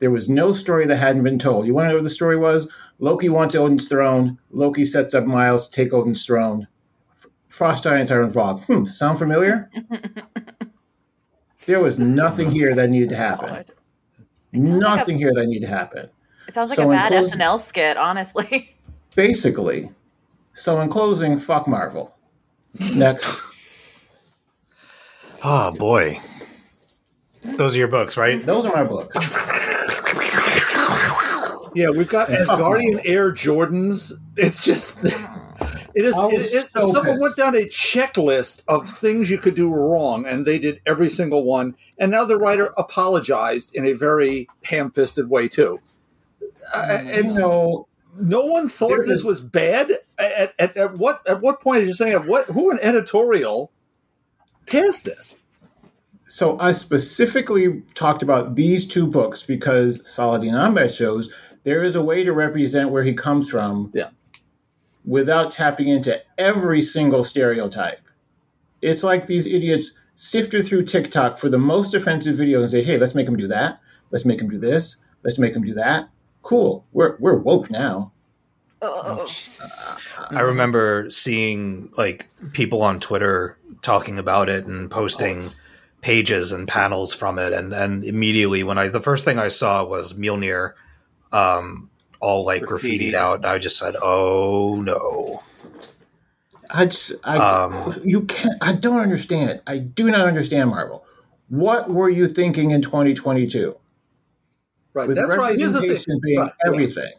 There 0.00 0.10
was 0.10 0.28
no 0.28 0.52
story 0.52 0.86
that 0.86 0.96
hadn't 0.96 1.22
been 1.22 1.38
told. 1.38 1.66
You 1.66 1.74
want 1.74 1.86
to 1.86 1.88
know 1.90 1.94
what 1.96 2.02
the 2.04 2.10
story 2.10 2.36
was? 2.36 2.70
Loki 2.98 3.28
wants 3.28 3.54
Odin's 3.54 3.88
throne. 3.88 4.38
Loki 4.50 4.84
sets 4.84 5.14
up 5.14 5.24
Miles 5.24 5.68
to 5.68 5.84
take 5.84 5.92
Odin's 5.92 6.26
throne. 6.26 6.66
Frost 7.48 7.84
giants 7.84 8.10
are 8.10 8.20
involved. 8.22 8.64
Hmm, 8.64 8.84
sound 8.84 9.18
familiar? 9.18 9.70
there 11.66 11.80
was 11.80 12.00
nothing 12.00 12.50
here 12.50 12.74
that 12.74 12.90
needed 12.90 13.10
to 13.10 13.16
happen. 13.16 13.48
Sounds 13.48 13.58
like 13.58 13.68
a- 13.68 14.78
Nothing 14.80 15.18
here 15.18 15.32
that 15.34 15.46
needed 15.46 15.66
to 15.66 15.72
happen. 15.72 16.10
It 16.46 16.54
sounds 16.54 16.70
like 16.70 16.76
So 16.76 16.88
a 16.90 16.94
bad 16.94 17.08
closing- 17.12 17.40
SNL 17.40 17.58
skit, 17.58 17.96
honestly. 17.96 18.76
Basically. 19.14 19.90
So 20.52 20.80
in 20.80 20.88
closing, 20.88 21.36
fuck 21.38 21.66
Marvel. 21.68 22.16
Next. 22.94 23.40
Oh 25.42 25.42
ah, 25.42 25.70
boy, 25.70 26.18
those 27.42 27.74
are 27.74 27.78
your 27.78 27.88
books, 27.88 28.16
right? 28.16 28.40
Those 28.40 28.66
are 28.66 28.72
my 28.74 28.84
books. 28.84 29.16
Yeah, 31.74 31.90
we've 31.90 32.08
got 32.08 32.28
Asgardian 32.28 33.00
Air 33.04 33.32
Jordans. 33.32 34.12
It's 34.36 34.64
just, 34.64 35.04
it 35.04 36.04
is. 36.04 36.16
It, 36.16 36.54
it, 36.54 36.70
so 36.72 36.86
someone 36.86 37.14
pissed. 37.18 37.20
went 37.20 37.36
down 37.36 37.56
a 37.56 37.66
checklist 37.66 38.62
of 38.68 38.88
things 38.88 39.28
you 39.28 39.38
could 39.38 39.56
do 39.56 39.74
wrong, 39.74 40.24
and 40.24 40.46
they 40.46 40.58
did 40.60 40.80
every 40.86 41.08
single 41.08 41.42
one. 41.44 41.74
And 41.98 42.12
now 42.12 42.24
the 42.24 42.36
writer 42.38 42.72
apologized 42.78 43.74
in 43.74 43.84
a 43.84 43.92
very 43.92 44.48
ham-fisted 44.64 45.28
way 45.28 45.48
too. 45.48 45.80
Uh, 46.72 46.98
it's 47.02 47.34
you 47.34 47.40
know, 47.42 47.88
no 48.20 48.44
one 48.46 48.68
thought 48.68 48.98
this 49.06 49.20
is- 49.20 49.24
was 49.24 49.40
bad. 49.40 49.90
At, 50.18 50.54
at, 50.58 50.76
at 50.76 50.94
what 50.98 51.20
at 51.28 51.40
what 51.40 51.60
point 51.60 51.82
are 51.82 51.86
you 51.86 51.94
saying 51.94 52.12
at 52.14 52.26
what 52.26 52.46
who 52.46 52.70
an 52.70 52.78
editorial 52.82 53.72
passed 54.66 55.04
this? 55.04 55.36
So 56.26 56.58
I 56.58 56.72
specifically 56.72 57.82
talked 57.94 58.22
about 58.22 58.54
these 58.56 58.86
two 58.86 59.06
books 59.06 59.42
because 59.42 60.08
Saladin 60.08 60.54
Ahmed 60.54 60.92
shows 60.94 61.32
there 61.64 61.82
is 61.82 61.96
a 61.96 62.02
way 62.02 62.24
to 62.24 62.32
represent 62.32 62.90
where 62.90 63.02
he 63.02 63.12
comes 63.12 63.50
from 63.50 63.90
Yeah. 63.94 64.08
without 65.04 65.50
tapping 65.50 65.88
into 65.88 66.18
every 66.38 66.80
single 66.80 67.24
stereotype. 67.24 68.00
It's 68.80 69.04
like 69.04 69.26
these 69.26 69.46
idiots 69.46 69.92
sifted 70.14 70.64
through 70.66 70.84
TikTok 70.84 71.36
for 71.38 71.48
the 71.50 71.58
most 71.58 71.92
offensive 71.94 72.36
video 72.36 72.60
and 72.60 72.70
say, 72.70 72.82
hey, 72.82 72.96
let's 72.98 73.14
make 73.14 73.26
him 73.28 73.36
do 73.36 73.46
that. 73.48 73.80
Let's 74.10 74.24
make 74.24 74.40
him 74.40 74.48
do 74.48 74.58
this. 74.58 74.96
Let's 75.24 75.38
make 75.38 75.54
him 75.54 75.62
do 75.64 75.74
that. 75.74 76.08
Cool. 76.44 76.84
We're, 76.92 77.16
we're 77.18 77.36
woke 77.36 77.70
now. 77.70 78.12
Oh, 78.82 79.26
I 80.30 80.40
remember 80.40 81.10
seeing 81.10 81.88
like 81.96 82.28
people 82.52 82.82
on 82.82 83.00
Twitter 83.00 83.56
talking 83.80 84.18
about 84.18 84.50
it 84.50 84.66
and 84.66 84.90
posting 84.90 85.40
pages 86.02 86.52
and 86.52 86.68
panels 86.68 87.14
from 87.14 87.38
it, 87.38 87.54
and 87.54 87.72
and 87.72 88.04
immediately 88.04 88.62
when 88.62 88.76
I 88.76 88.88
the 88.88 89.00
first 89.00 89.24
thing 89.24 89.38
I 89.38 89.48
saw 89.48 89.84
was 89.84 90.12
Mjolnir, 90.12 90.74
um, 91.32 91.88
all 92.20 92.44
like 92.44 92.64
Graffitied. 92.64 93.00
graffitied 93.00 93.14
out. 93.14 93.36
And 93.36 93.46
I 93.46 93.58
just 93.58 93.78
said, 93.78 93.96
"Oh 94.02 94.82
no!" 94.82 95.42
I, 96.70 96.84
just, 96.84 97.12
I 97.24 97.38
Um, 97.38 97.94
you 98.04 98.24
can't. 98.24 98.56
I 98.60 98.74
don't 98.74 99.00
understand. 99.00 99.62
I 99.66 99.78
do 99.78 100.10
not 100.10 100.28
understand 100.28 100.68
Marvel. 100.70 101.06
What 101.48 101.88
were 101.88 102.10
you 102.10 102.26
thinking 102.26 102.72
in 102.72 102.82
2022? 102.82 103.74
Right. 104.94 105.08
With 105.08 105.16
That's 105.16 105.36
right. 105.36 105.56
Representation 105.58 106.04
thing. 106.14 106.20
being 106.22 106.40
Right, 106.40 106.52
everything. 106.66 107.12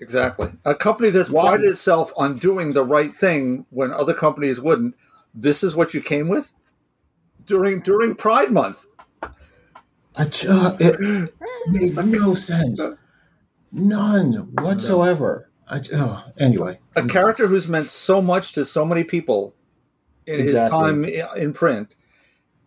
Exactly. 0.00 0.48
A 0.64 0.74
company 0.74 1.10
that's 1.10 1.30
Why? 1.30 1.48
prided 1.48 1.66
itself 1.66 2.12
on 2.16 2.36
doing 2.36 2.72
the 2.72 2.84
right 2.84 3.12
thing 3.14 3.66
when 3.70 3.90
other 3.90 4.14
companies 4.14 4.60
wouldn't. 4.60 4.94
This 5.34 5.64
is 5.64 5.74
what 5.74 5.94
you 5.94 6.00
came 6.00 6.28
with 6.28 6.52
during 7.44 7.80
during 7.80 8.14
Pride 8.14 8.52
Month. 8.52 8.86
I 10.14 10.24
ju- 10.26 10.48
it 10.78 11.30
made 11.68 11.96
no 11.96 12.34
sense. 12.34 12.80
None 13.72 14.32
whatsoever. 14.60 15.50
I, 15.68 15.80
oh, 15.94 16.24
anyway, 16.40 16.78
A 16.96 17.06
character 17.06 17.46
who's 17.46 17.68
meant 17.68 17.90
so 17.90 18.22
much 18.22 18.52
to 18.52 18.64
so 18.64 18.84
many 18.84 19.04
people 19.04 19.54
in 20.26 20.40
his 20.40 20.54
time 20.54 21.04
in 21.04 21.52
print, 21.52 21.94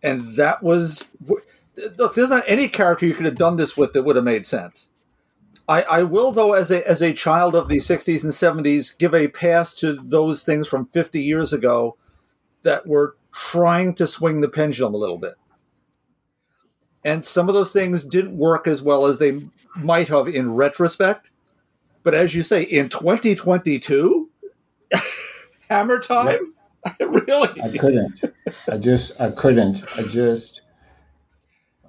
and 0.02 0.36
that 0.36 0.62
was 0.62 1.08
look. 1.98 2.14
There's 2.14 2.30
not 2.30 2.44
any 2.46 2.68
character 2.68 3.06
you 3.06 3.14
could 3.14 3.26
have 3.26 3.36
done 3.36 3.56
this 3.56 3.76
with 3.76 3.92
that 3.92 4.02
would 4.02 4.16
have 4.16 4.24
made 4.24 4.46
sense. 4.46 4.88
I, 5.68 5.82
I 5.82 6.02
will, 6.02 6.32
though, 6.32 6.54
as 6.54 6.70
a 6.70 6.88
as 6.88 7.00
a 7.00 7.12
child 7.12 7.54
of 7.54 7.68
the 7.68 7.78
'60s 7.78 8.22
and 8.22 8.32
'70s, 8.32 8.96
give 8.96 9.14
a 9.14 9.28
pass 9.28 9.74
to 9.76 9.94
those 9.94 10.42
things 10.42 10.68
from 10.68 10.86
50 10.86 11.20
years 11.20 11.52
ago 11.52 11.96
that 12.62 12.86
were 12.86 13.16
trying 13.32 13.94
to 13.94 14.06
swing 14.06 14.40
the 14.40 14.48
pendulum 14.48 14.94
a 14.94 14.98
little 14.98 15.18
bit. 15.18 15.34
And 17.04 17.24
some 17.24 17.48
of 17.48 17.54
those 17.54 17.72
things 17.72 18.04
didn't 18.04 18.36
work 18.36 18.66
as 18.66 18.82
well 18.82 19.06
as 19.06 19.18
they 19.18 19.42
might 19.76 20.08
have 20.08 20.28
in 20.28 20.54
retrospect. 20.54 21.30
But 22.02 22.14
as 22.14 22.34
you 22.34 22.42
say, 22.42 22.62
in 22.62 22.88
2022, 22.88 24.30
hammer 25.68 25.98
time? 25.98 26.54
really? 27.00 27.60
I 27.62 27.76
couldn't. 27.76 28.20
I 28.70 28.76
just, 28.76 29.20
I 29.20 29.30
couldn't. 29.30 29.84
I 29.96 30.02
just. 30.02 30.61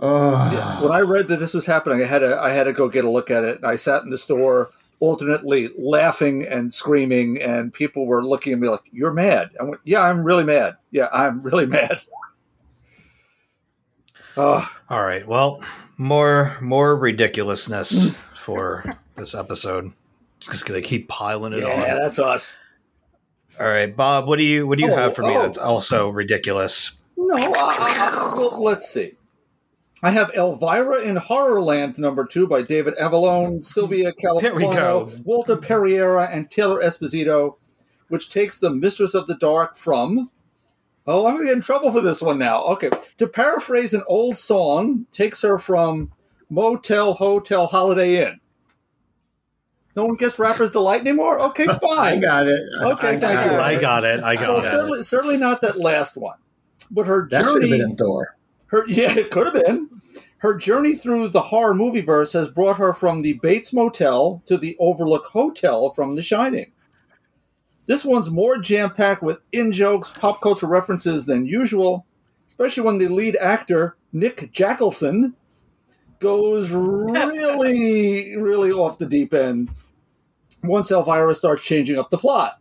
Oh, 0.05 0.79
when 0.83 0.91
I 0.91 0.99
read 0.99 1.29
that 1.29 1.39
this 1.39 1.53
was 1.53 1.65
happening, 1.65 2.01
I 2.01 2.05
had 2.05 2.19
to 2.19 2.37
I 2.37 2.49
had 2.49 2.65
to 2.65 2.73
go 2.73 2.89
get 2.89 3.05
a 3.05 3.09
look 3.09 3.31
at 3.31 3.45
it. 3.45 3.55
And 3.57 3.65
I 3.65 3.75
sat 3.75 4.03
in 4.03 4.09
the 4.09 4.17
store 4.17 4.69
alternately 4.99 5.69
laughing 5.77 6.45
and 6.45 6.73
screaming, 6.73 7.41
and 7.41 7.73
people 7.73 8.05
were 8.05 8.23
looking 8.23 8.51
at 8.53 8.59
me 8.59 8.67
like, 8.67 8.89
"You're 8.91 9.13
mad." 9.13 9.51
I 9.59 9.63
went, 9.63 9.81
"Yeah, 9.85 10.01
I'm 10.01 10.23
really 10.23 10.43
mad. 10.43 10.75
Yeah, 10.91 11.07
I'm 11.13 11.41
really 11.41 11.65
mad." 11.79 12.01
Oh, 14.35 14.67
All 14.89 15.03
right. 15.03 15.25
Well, 15.25 15.61
more 15.97 16.57
more 16.59 16.97
ridiculousness 16.97 18.09
for 18.35 18.97
this 19.15 19.33
episode. 19.33 19.93
Just 20.41 20.65
gonna 20.65 20.81
keep 20.81 21.07
piling 21.07 21.53
it 21.53 21.59
yeah, 21.59 21.69
on. 21.69 21.79
Yeah, 21.79 21.95
that's 21.95 22.19
us. 22.19 22.59
All 23.57 23.67
right, 23.67 23.95
Bob. 23.95 24.27
What 24.27 24.37
do 24.37 24.43
you 24.43 24.67
what 24.67 24.77
do 24.79 24.83
you 24.83 24.91
Oh, 24.91 24.95
have 24.97 25.15
for 25.15 25.21
me 25.21 25.37
oh. 25.37 25.43
that's 25.43 25.57
also 25.57 26.09
ridiculous? 26.09 26.91
No, 27.15 27.37
I, 27.37 27.45
I, 27.45 28.33
well, 28.35 28.61
let's 28.61 28.89
see. 28.91 29.13
I 30.03 30.11
have 30.11 30.31
Elvira 30.35 31.01
in 31.01 31.15
Horrorland 31.15 31.97
number 31.97 32.25
two 32.25 32.45
by 32.47 32.61
David 32.61 32.93
Avallone, 32.95 33.47
mm-hmm. 33.47 33.61
Silvia 33.61 34.11
There. 34.21 34.33
Califano, 34.33 35.23
Walter 35.23 35.55
mm-hmm. 35.55 35.73
Pereyra, 35.73 36.29
and 36.29 36.51
Taylor 36.51 36.81
Esposito, 36.81 37.55
which 38.09 38.29
takes 38.29 38.59
the 38.59 38.69
Mistress 38.69 39.13
of 39.13 39.27
the 39.27 39.35
Dark 39.35 39.77
from. 39.77 40.29
Oh, 41.07 41.25
I'm 41.25 41.35
going 41.35 41.47
to 41.47 41.51
get 41.51 41.55
in 41.55 41.61
trouble 41.61 41.91
for 41.91 42.01
this 42.01 42.21
one 42.21 42.37
now. 42.37 42.63
Okay. 42.65 42.89
To 43.17 43.27
paraphrase 43.27 43.93
an 43.93 44.03
old 44.07 44.37
song, 44.37 45.05
takes 45.11 45.41
her 45.41 45.57
from 45.57 46.11
Motel, 46.49 47.13
Hotel, 47.13 47.67
Holiday 47.67 48.25
Inn. 48.25 48.39
No 49.95 50.05
one 50.05 50.15
gets 50.15 50.39
Rapper's 50.39 50.71
Delight 50.71 51.01
anymore? 51.01 51.39
Okay, 51.39 51.65
fine. 51.81 52.17
I 52.17 52.17
got 52.17 52.47
it. 52.47 52.61
Okay, 52.83 53.07
I 53.07 53.11
thank 53.11 53.21
got 53.21 53.45
you. 53.45 53.51
it. 53.53 53.59
I 53.59 53.79
got 53.79 54.03
it. 54.05 54.23
I 54.23 54.35
got 54.35 54.49
well, 54.49 54.57
it. 54.59 54.63
certainly, 54.63 55.03
certainly 55.03 55.37
not 55.37 55.61
that 55.61 55.79
last 55.79 56.17
one. 56.17 56.37
But 56.91 57.05
her 57.07 57.27
That 57.29 57.45
should 57.45 57.61
have 57.63 57.71
been 57.71 57.81
in 57.81 57.95
Thor. 57.95 58.35
her 58.67 58.83
yeah, 58.87 59.17
it 59.17 59.31
could 59.31 59.45
have 59.45 59.65
been. 59.65 59.89
Her 60.43 60.57
journey 60.57 60.93
through 60.93 61.29
the 61.29 61.39
horror 61.39 61.73
movie 61.73 62.01
verse 62.01 62.33
has 62.33 62.49
brought 62.49 62.75
her 62.75 62.91
from 62.91 63.21
the 63.21 63.39
Bates 63.41 63.71
Motel 63.71 64.43
to 64.45 64.57
the 64.57 64.75
Overlook 64.77 65.27
Hotel 65.27 65.89
from 65.91 66.15
The 66.15 66.21
Shining. 66.21 66.73
This 67.85 68.03
one's 68.03 68.29
more 68.29 68.57
jam 68.57 68.89
packed 68.89 69.23
with 69.23 69.37
in 69.53 69.71
jokes, 69.71 70.11
pop 70.11 70.41
culture 70.41 70.67
references 70.67 71.25
than 71.25 71.45
usual, 71.45 72.05
especially 72.45 72.83
when 72.83 72.97
the 72.97 73.07
lead 73.07 73.37
actor, 73.37 73.95
Nick 74.11 74.51
Jackelson, 74.51 75.31
goes 76.19 76.71
really, 76.71 78.35
really 78.35 78.73
off 78.73 78.97
the 78.97 79.05
deep 79.05 79.33
end 79.33 79.69
once 80.61 80.91
Elvira 80.91 81.33
starts 81.35 81.63
changing 81.63 81.97
up 81.97 82.09
the 82.09 82.17
plot. 82.17 82.59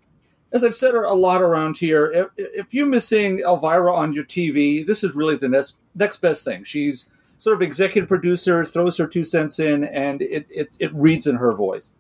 As 0.53 0.63
I've 0.63 0.77
said 0.77 0.95
a 0.95 1.15
lot 1.15 1.43
around 1.43 1.79
here, 1.79 2.13
if, 2.13 2.29
if 2.37 2.73
you're 2.73 2.87
missing 2.87 3.41
Elvira 3.41 3.93
on 3.93 4.13
your 4.13 4.25
TV, 4.25 4.87
this 4.87 5.03
is 5.03 5.17
really 5.17 5.35
the 5.35 5.49
next, 5.49 5.79
next 5.97 6.19
best 6.19 6.45
thing. 6.45 6.63
She's 6.63 7.09
sort 7.43 7.57
of 7.57 7.63
executive 7.63 8.09
producer, 8.09 8.65
throws 8.65 8.97
her 8.97 9.07
two 9.09 9.25
cents 9.25 9.59
in, 9.59 9.83
and 9.83 10.23
it, 10.23 10.47
it, 10.49 10.77
it 10.79 10.95
reads 10.95 11.27
in 11.27 11.35
her 11.35 11.53
voice. 11.53 11.91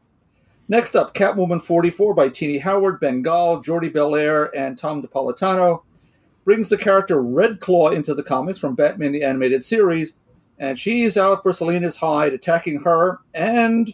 Next 0.69 0.95
up, 0.95 1.15
Catwoman 1.15 1.61
44 1.61 2.15
by 2.15 2.29
Tini 2.29 2.59
Howard, 2.59 3.01
Ben 3.01 3.23
Gall, 3.23 3.59
Jordie 3.59 3.91
Bellaire, 3.91 4.51
and 4.55 4.79
Tom 4.79 5.03
Napolitano 5.03 5.83
brings 6.45 6.69
the 6.69 6.77
character 6.77 7.21
Red 7.21 7.59
Claw 7.59 7.89
into 7.89 8.15
the 8.15 8.23
comics 8.23 8.61
from 8.61 8.77
Batman 8.77 9.11
the 9.11 9.25
Animated 9.25 9.65
Series, 9.65 10.15
and 10.61 10.79
she's 10.79 11.17
out 11.17 11.43
for 11.43 11.53
Selina's 11.53 11.97
hide, 11.97 12.33
attacking 12.33 12.79
her 12.85 13.19
and 13.35 13.93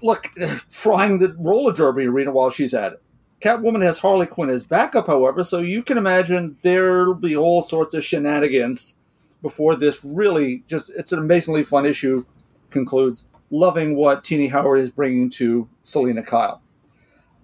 look 0.00 0.26
frying 0.68 1.18
the 1.18 1.34
roller 1.40 1.72
derby 1.72 2.06
arena 2.06 2.30
while 2.30 2.50
she's 2.50 2.72
at 2.72 2.92
it. 2.92 3.02
Catwoman 3.40 3.82
has 3.82 3.98
Harley 3.98 4.26
Quinn 4.26 4.48
as 4.48 4.62
backup, 4.62 5.08
however, 5.08 5.42
so 5.42 5.58
you 5.58 5.82
can 5.82 5.98
imagine 5.98 6.56
there'll 6.62 7.14
be 7.14 7.36
all 7.36 7.62
sorts 7.62 7.94
of 7.94 8.04
shenanigans 8.04 8.94
before 9.42 9.74
this 9.74 10.04
really 10.04 10.64
just 10.68 10.90
it's 10.90 11.12
an 11.12 11.18
amazingly 11.18 11.64
fun 11.64 11.86
issue 11.86 12.24
concludes. 12.70 13.26
Loving 13.50 13.96
what 13.96 14.22
Tini 14.22 14.46
Howard 14.46 14.80
is 14.80 14.90
bringing 14.90 15.28
to 15.30 15.68
Selina 15.82 16.22
Kyle. 16.22 16.62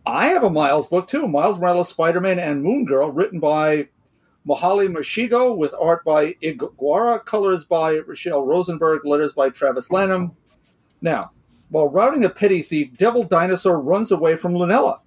I 0.07 0.27
have 0.27 0.45
a 0.45 0.51
Miles 0.51 0.87
book 0.87 1.09
too, 1.09 1.27
Miles 1.27 1.59
Morales 1.59 1.89
Spider-Man 1.89 2.39
and 2.39 2.63
Moon 2.63 2.85
Girl, 2.85 3.11
written 3.11 3.41
by 3.41 3.89
Mohale 4.49 4.87
Mashigo 4.87 5.57
with 5.57 5.75
art 5.81 6.05
by 6.05 6.37
Ig 6.41 6.63
Guara, 6.77 7.19
colors 7.19 7.65
by 7.65 7.95
Rachelle 7.95 8.47
Rosenberg, 8.47 9.05
letters 9.05 9.33
by 9.33 9.49
Travis 9.49 9.91
Lanham. 9.91 10.37
Now, 11.03 11.33
while 11.71 11.89
routing 11.89 12.25
a 12.25 12.31
petty 12.31 12.63
thief, 12.63 12.97
Devil 12.97 13.25
Dinosaur 13.25 13.81
runs 13.81 14.13
away 14.13 14.37
from 14.37 14.53
Lunella, 14.53 15.01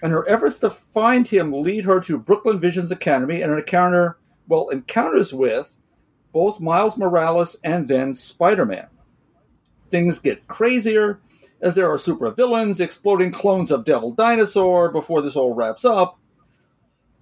and 0.00 0.12
her 0.12 0.28
efforts 0.28 0.60
to 0.60 0.70
find 0.70 1.26
him 1.26 1.52
lead 1.52 1.84
her 1.84 2.00
to 2.02 2.16
Brooklyn 2.16 2.60
Visions 2.60 2.92
Academy 2.92 3.42
and 3.42 3.50
an 3.50 3.58
encounter, 3.58 4.18
well, 4.46 4.68
encounters 4.68 5.34
with 5.34 5.76
both 6.32 6.60
Miles 6.60 6.96
Morales 6.96 7.56
and 7.64 7.88
then 7.88 8.14
Spider-Man. 8.14 8.88
Things 9.88 10.18
get 10.18 10.48
crazier 10.48 11.20
as 11.60 11.74
there 11.74 11.90
are 11.90 11.96
supervillains, 11.96 12.80
exploding 12.80 13.32
clones 13.32 13.70
of 13.70 13.84
Devil 13.84 14.12
Dinosaur 14.12 14.92
before 14.92 15.22
this 15.22 15.36
all 15.36 15.54
wraps 15.54 15.84
up. 15.84 16.18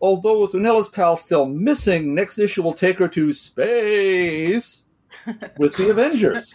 Although 0.00 0.42
with 0.42 0.52
Lunella's 0.52 0.88
pal 0.88 1.16
still 1.16 1.46
missing, 1.46 2.14
next 2.14 2.38
issue 2.38 2.62
will 2.62 2.74
take 2.74 2.98
her 2.98 3.08
to 3.08 3.32
space 3.32 4.84
with 5.58 5.76
the 5.76 5.90
Avengers. 5.90 6.54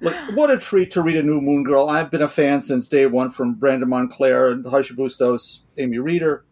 Look, 0.00 0.14
what 0.36 0.50
a 0.50 0.58
treat 0.58 0.90
to 0.92 1.02
read 1.02 1.16
a 1.16 1.22
new 1.22 1.40
Moon 1.40 1.62
Girl. 1.62 1.88
I've 1.88 2.10
been 2.10 2.20
a 2.20 2.28
fan 2.28 2.60
since 2.60 2.88
day 2.88 3.06
one 3.06 3.30
from 3.30 3.54
Brandon 3.54 3.88
Montclare 3.88 4.52
and 4.52 4.66
Harsha 4.66 4.94
Bustos, 4.94 5.62
Amy 5.78 5.98
Reeder. 5.98 6.44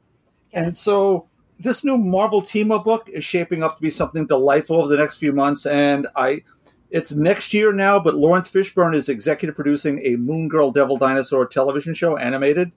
And 0.52 0.74
so 0.74 1.28
this 1.58 1.84
new 1.84 1.96
Marvel 1.96 2.42
team 2.42 2.72
up 2.72 2.84
book 2.84 3.08
is 3.08 3.24
shaping 3.24 3.62
up 3.62 3.76
to 3.76 3.82
be 3.82 3.90
something 3.90 4.26
delightful 4.26 4.76
over 4.76 4.88
the 4.88 4.96
next 4.96 5.16
few 5.18 5.32
months. 5.32 5.66
And 5.66 6.06
I 6.16 6.42
it's 6.90 7.12
next 7.12 7.54
year 7.54 7.72
now, 7.72 7.98
but 7.98 8.14
Laurence 8.14 8.50
Fishburne 8.50 8.94
is 8.94 9.08
executive 9.08 9.54
producing 9.54 10.00
a 10.04 10.16
Moon 10.16 10.48
Girl 10.48 10.70
Devil 10.70 10.98
Dinosaur 10.98 11.46
television 11.46 11.94
show, 11.94 12.18
animated, 12.18 12.70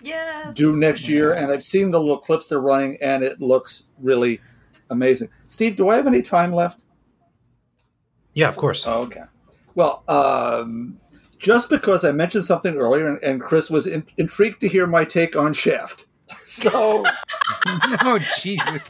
Yes. 0.00 0.54
due 0.54 0.76
next 0.76 1.08
year. 1.08 1.32
And 1.32 1.50
I've 1.50 1.62
seen 1.64 1.90
the 1.90 1.98
little 1.98 2.18
clips 2.18 2.46
they're 2.46 2.60
running, 2.60 2.98
and 3.02 3.24
it 3.24 3.40
looks 3.40 3.84
really 4.00 4.40
amazing. 4.90 5.28
Steve, 5.48 5.74
do 5.74 5.88
I 5.88 5.96
have 5.96 6.06
any 6.06 6.22
time 6.22 6.52
left? 6.52 6.84
Yeah, 8.34 8.48
of 8.48 8.56
course. 8.56 8.84
Oh, 8.86 9.02
okay. 9.02 9.24
Well, 9.74 10.04
um, 10.06 10.98
just 11.38 11.68
because 11.68 12.04
I 12.04 12.12
mentioned 12.12 12.44
something 12.44 12.76
earlier, 12.76 13.08
and, 13.08 13.22
and 13.24 13.40
Chris 13.40 13.70
was 13.70 13.86
in, 13.86 14.04
intrigued 14.16 14.60
to 14.60 14.68
hear 14.68 14.86
my 14.86 15.04
take 15.04 15.36
on 15.36 15.52
Shaft. 15.52 16.06
So 16.48 17.04
oh 18.02 18.18
Jesus! 18.40 18.80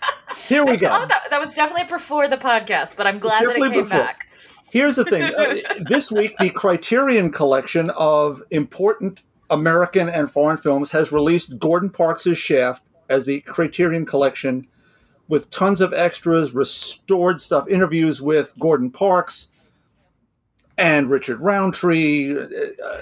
here 0.49 0.65
we 0.65 0.77
go. 0.77 0.89
Oh, 0.91 1.07
that, 1.07 1.29
that 1.31 1.39
was 1.39 1.55
definitely 1.55 1.89
before 1.89 2.29
the 2.29 2.37
podcast, 2.37 2.97
but 2.97 3.07
I'm 3.07 3.19
glad 3.19 3.45
that 3.45 3.57
it 3.57 3.61
came 3.61 3.73
before. 3.83 3.99
back. 3.99 4.29
Here's 4.71 4.97
the 4.97 5.05
thing. 5.05 5.23
Uh, 5.39 5.57
this 5.81 6.11
week, 6.11 6.37
the 6.39 6.51
Criterion 6.51 7.31
Collection 7.31 7.91
of 7.91 8.43
important 8.51 9.23
American 9.51 10.09
and 10.09 10.31
foreign 10.31 10.57
films 10.57 10.91
has 10.93 11.13
released 11.13 11.59
Gordon 11.59 11.91
Parks' 11.91 12.37
Shaft 12.37 12.83
as 13.09 13.27
the 13.27 13.41
Criterion 13.41 14.07
Collection 14.07 14.67
with 15.29 15.51
tons 15.51 15.81
of 15.81 15.93
extras, 15.93 16.55
restored 16.55 17.41
stuff, 17.41 17.69
interviews 17.69 18.23
with 18.23 18.55
Gordon 18.59 18.91
Parks 18.91 19.51
and 20.77 21.11
Richard 21.11 21.41
Roundtree, 21.41 22.37
uh, 22.37 22.47
uh, 22.85 23.01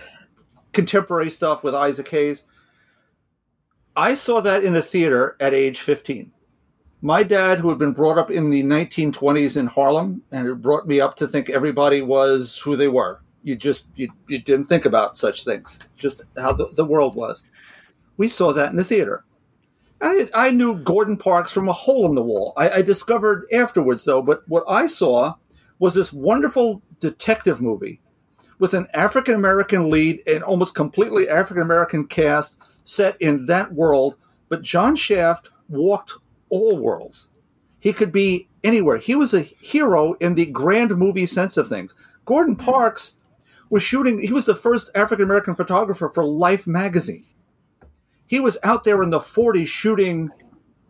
contemporary 0.72 1.30
stuff 1.30 1.62
with 1.62 1.74
Isaac 1.74 2.08
Hayes. 2.08 2.44
I 3.96 4.14
saw 4.14 4.40
that 4.40 4.62
in 4.62 4.76
a 4.76 4.82
theater 4.82 5.36
at 5.40 5.54
age 5.54 5.80
15 5.80 6.32
my 7.02 7.22
dad, 7.22 7.58
who 7.58 7.68
had 7.68 7.78
been 7.78 7.92
brought 7.92 8.18
up 8.18 8.30
in 8.30 8.50
the 8.50 8.62
1920s 8.62 9.56
in 9.56 9.66
Harlem, 9.66 10.22
and 10.32 10.48
it 10.48 10.62
brought 10.62 10.86
me 10.86 11.00
up 11.00 11.14
to 11.16 11.28
think 11.28 11.48
everybody 11.48 12.02
was 12.02 12.58
who 12.58 12.74
they 12.74 12.88
were. 12.88 13.22
You 13.42 13.54
just 13.54 13.86
you, 13.94 14.08
you 14.28 14.40
didn't 14.40 14.66
think 14.66 14.84
about 14.84 15.16
such 15.16 15.44
things, 15.44 15.78
just 15.94 16.24
how 16.36 16.52
the, 16.52 16.66
the 16.74 16.84
world 16.84 17.14
was. 17.14 17.44
We 18.16 18.28
saw 18.28 18.52
that 18.52 18.70
in 18.70 18.76
the 18.76 18.84
theater. 18.84 19.24
I, 20.00 20.28
I 20.34 20.50
knew 20.50 20.78
Gordon 20.80 21.16
Parks 21.16 21.52
from 21.52 21.68
a 21.68 21.72
hole 21.72 22.06
in 22.06 22.14
the 22.14 22.22
wall. 22.22 22.52
I, 22.56 22.70
I 22.70 22.82
discovered 22.82 23.46
afterwards, 23.52 24.04
though, 24.04 24.22
but 24.22 24.42
what 24.48 24.64
I 24.68 24.86
saw 24.86 25.34
was 25.78 25.94
this 25.94 26.12
wonderful 26.12 26.82
detective 26.98 27.60
movie 27.60 28.00
with 28.58 28.74
an 28.74 28.88
African 28.94 29.34
American 29.34 29.90
lead 29.90 30.22
and 30.26 30.42
almost 30.42 30.74
completely 30.74 31.28
African 31.28 31.62
American 31.62 32.06
cast 32.06 32.58
set 32.86 33.20
in 33.20 33.46
that 33.46 33.72
world. 33.72 34.16
But 34.48 34.62
John 34.62 34.96
Shaft 34.96 35.50
walked 35.68 36.14
all 36.48 36.76
worlds. 36.76 37.28
He 37.80 37.92
could 37.92 38.12
be 38.12 38.48
anywhere. 38.64 38.98
He 38.98 39.14
was 39.14 39.34
a 39.34 39.40
hero 39.40 40.14
in 40.14 40.34
the 40.34 40.46
grand 40.46 40.96
movie 40.96 41.26
sense 41.26 41.56
of 41.56 41.68
things. 41.68 41.94
Gordon 42.24 42.56
Parks 42.56 43.16
was 43.68 43.82
shooting, 43.82 44.20
he 44.20 44.32
was 44.32 44.46
the 44.46 44.54
first 44.54 44.90
African 44.94 45.24
American 45.24 45.54
photographer 45.54 46.08
for 46.08 46.24
Life 46.24 46.66
magazine. 46.66 47.24
He 48.26 48.40
was 48.40 48.58
out 48.62 48.84
there 48.84 49.02
in 49.02 49.10
the 49.10 49.18
40s 49.18 49.66
shooting 49.66 50.30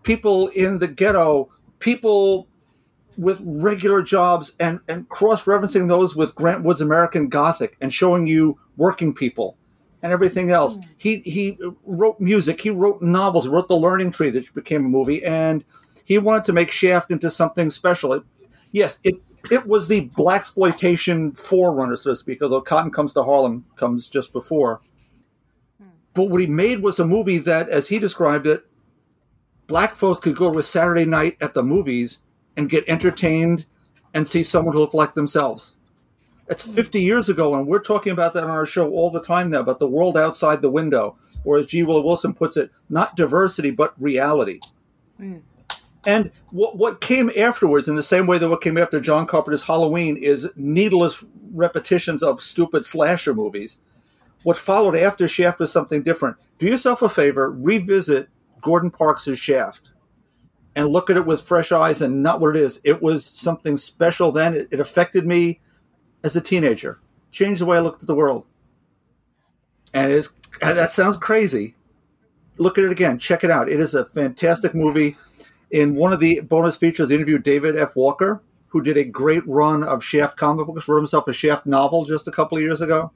people 0.03 0.49
in 0.49 0.79
the 0.79 0.89
ghetto, 0.89 1.51
people 1.79 2.49
with 3.19 3.41
regular 3.43 4.03
jobs, 4.03 4.55
and, 4.61 4.81
and 4.89 5.09
cross 5.09 5.45
referencing 5.45 5.89
those 5.89 6.15
with 6.15 6.35
Grant 6.35 6.63
Wood's 6.63 6.81
American 6.81 7.29
Gothic 7.29 7.77
and 7.81 7.93
showing 7.93 8.27
you 8.27 8.59
working 8.77 9.15
people 9.15 9.57
and 10.03 10.13
everything 10.13 10.51
else. 10.51 10.77
Hmm. 10.77 10.83
He 10.99 11.17
he 11.19 11.59
wrote 11.85 12.21
music. 12.21 12.61
He 12.61 12.71
wrote 12.71 13.03
novels. 13.03 13.45
He 13.45 13.51
wrote 13.51 13.69
The 13.69 13.77
Learning 13.77 14.11
Tree, 14.11 14.31
that 14.31 14.55
became 14.55 14.87
a 14.87 14.89
movie, 14.89 15.25
and 15.25 15.65
he 16.05 16.19
wanted 16.19 16.45
to 16.45 16.53
make 16.53 16.71
Shaft 16.71 17.11
into 17.11 17.31
something 17.31 17.71
special. 17.71 18.13
It, 18.13 18.23
yes, 18.73 19.01
it 19.05 19.17
it 19.51 19.67
was 19.67 19.89
the 19.89 20.07
black 20.17 20.41
exploitation 20.41 21.33
forerunner, 21.33 21.97
so 21.97 22.11
to 22.11 22.17
speak. 22.17 22.43
Although 22.43 22.63
Cotton 22.63 22.91
Comes 22.91 23.13
to 23.15 23.23
Harlem 23.23 23.65
comes 23.77 24.09
just 24.09 24.33
before. 24.33 24.81
Hmm. 25.81 25.89
But 26.15 26.25
what 26.25 26.41
he 26.41 26.47
made 26.47 26.83
was 26.83 26.99
a 26.99 27.07
movie 27.07 27.39
that, 27.39 27.69
as 27.69 27.89
he 27.89 27.99
described 27.99 28.47
it, 28.47 28.65
black 29.67 29.95
folks 29.95 30.21
could 30.21 30.37
go 30.37 30.53
to 30.53 30.59
a 30.59 30.63
Saturday 30.63 31.05
night 31.05 31.37
at 31.41 31.55
the 31.55 31.63
movies 31.63 32.23
and 32.57 32.69
get 32.69 32.89
entertained 32.89 33.67
and 34.15 34.27
see 34.27 34.43
someone 34.43 34.73
who 34.73 34.81
looked 34.81 34.95
like 34.95 35.15
themselves. 35.15 35.76
It's 36.49 36.63
50 36.63 37.01
years 37.01 37.29
ago, 37.29 37.55
and 37.55 37.67
we're 37.67 37.83
talking 37.83 38.13
about 38.13 38.33
that 38.35 38.45
on 38.45 38.51
our 38.51 38.67
show 38.67 38.91
all 38.91 39.11
the 39.11 39.21
time 39.21 39.51
now 39.51 39.61
about 39.61 39.81
the 39.81 39.89
world 39.89 40.17
outside 40.17 40.63
the 40.63 40.71
window, 40.71 41.17
or 41.45 41.59
as 41.59 41.67
G. 41.67 41.83
Willow 41.83 42.03
Wilson 42.03 42.35
puts 42.35 42.57
it, 42.57 42.71
not 42.89 43.17
diversity, 43.17 43.73
but 43.73 44.01
reality. 44.01 44.61
Hmm. 45.17 45.39
And 46.07 46.31
what, 46.51 46.77
what 46.77 47.01
came 47.01 47.31
afterwards, 47.37 47.89
in 47.89 47.97
the 47.97 48.03
same 48.03 48.29
way 48.29 48.39
that 48.39 48.49
what 48.49 48.61
came 48.61 48.79
after 48.79 49.01
John 49.01 49.27
Carpenter's 49.27 49.65
Halloween, 49.65 50.17
is 50.17 50.49
needless 50.55 51.25
repetitions 51.53 52.23
of 52.23 52.41
stupid 52.41 52.85
slasher 52.85 53.35
movies. 53.35 53.79
What 54.45 54.57
followed 54.57 54.95
after 54.95 55.27
Shaft 55.27 55.59
was 55.59 55.73
something 55.73 56.05
different. 56.05 56.37
Do 56.59 56.67
yourself 56.67 57.03
a 57.03 57.09
favor, 57.09 57.51
revisit 57.51 58.29
Gordon 58.61 58.93
Parks' 58.93 59.37
Shaft 59.37 59.91
and 60.77 60.89
look 60.89 61.11
at 61.11 61.17
it 61.17 61.27
with 61.27 61.41
fresh 61.41 61.73
eyes 61.73 62.03
and 62.03 62.23
not 62.23 62.39
what 62.39 62.55
it 62.55 62.63
is. 62.63 62.81
It 62.85 63.03
was 63.03 63.25
something 63.25 63.77
special 63.77 64.31
then. 64.31 64.55
It, 64.55 64.69
it 64.71 64.81
affected 64.81 65.27
me 65.27 65.61
as 66.27 66.37
a 66.37 66.41
teenager, 66.41 66.99
changed 67.31 67.61
the 67.61 67.67
way 67.67 67.79
I 67.79 67.81
looked 67.81 68.03
at 68.03 68.09
the 68.09 68.15
world. 68.15 68.45
And 69.95 70.13
it's, 70.13 70.33
that 70.61 70.91
sounds 70.91 71.17
crazy. 71.17 71.75
Look 72.59 72.77
at 72.77 72.85
it 72.85 72.91
again. 72.91 73.19
Check 73.19 73.45
it 73.45 73.51
out. 73.51 73.69
It 73.69 73.81
is 73.81 73.95
a 73.95 74.05
fantastic 74.05 74.75
movie. 74.75 75.17
In 75.71 75.95
one 75.95 76.13
of 76.13 76.21
the 76.21 76.41
bonus 76.41 76.77
features, 76.77 77.09
they 77.09 77.15
interviewed 77.15 77.43
David 77.43 77.77
F. 77.77 77.97
Walker, 77.97 78.43
who 78.69 78.83
did 78.83 78.97
a 78.97 79.05
great 79.05 79.47
run 79.47 79.83
of 79.83 80.05
Shaft 80.05 80.37
comic 80.37 80.67
books, 80.67 80.89
wrote 80.89 80.99
himself 80.99 81.29
a 81.29 81.33
Shaft 81.33 81.65
novel 81.65 82.05
just 82.05 82.29
a 82.29 82.33
couple 82.33 82.59
of 82.59 82.63
years 82.63 82.81
ago. 82.81 83.13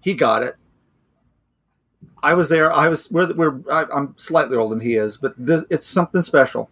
He 0.00 0.14
got 0.14 0.42
it. 0.42 0.54
I 2.22 2.34
was 2.34 2.48
there. 2.48 2.72
I 2.72 2.88
was. 2.88 3.10
We're. 3.10 3.32
we're 3.34 3.60
I, 3.70 3.84
I'm 3.94 4.14
slightly 4.16 4.56
older 4.56 4.74
than 4.74 4.84
he 4.84 4.94
is, 4.94 5.16
but 5.16 5.34
this, 5.38 5.64
it's 5.70 5.86
something 5.86 6.22
special. 6.22 6.68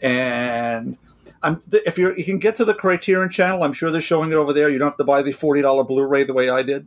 And 0.00 0.96
I'm. 1.42 1.62
If 1.72 1.98
you 1.98 2.14
you 2.14 2.24
can 2.24 2.38
get 2.38 2.54
to 2.56 2.64
the 2.64 2.74
Criterion 2.74 3.30
channel, 3.30 3.62
I'm 3.62 3.72
sure 3.72 3.90
they're 3.90 4.00
showing 4.00 4.32
it 4.32 4.36
over 4.36 4.52
there. 4.52 4.68
You 4.68 4.78
don't 4.78 4.88
have 4.88 4.96
to 4.98 5.04
buy 5.04 5.22
the 5.22 5.32
forty 5.32 5.62
dollar 5.62 5.84
Blu-ray 5.84 6.24
the 6.24 6.34
way 6.34 6.50
I 6.50 6.62
did. 6.62 6.86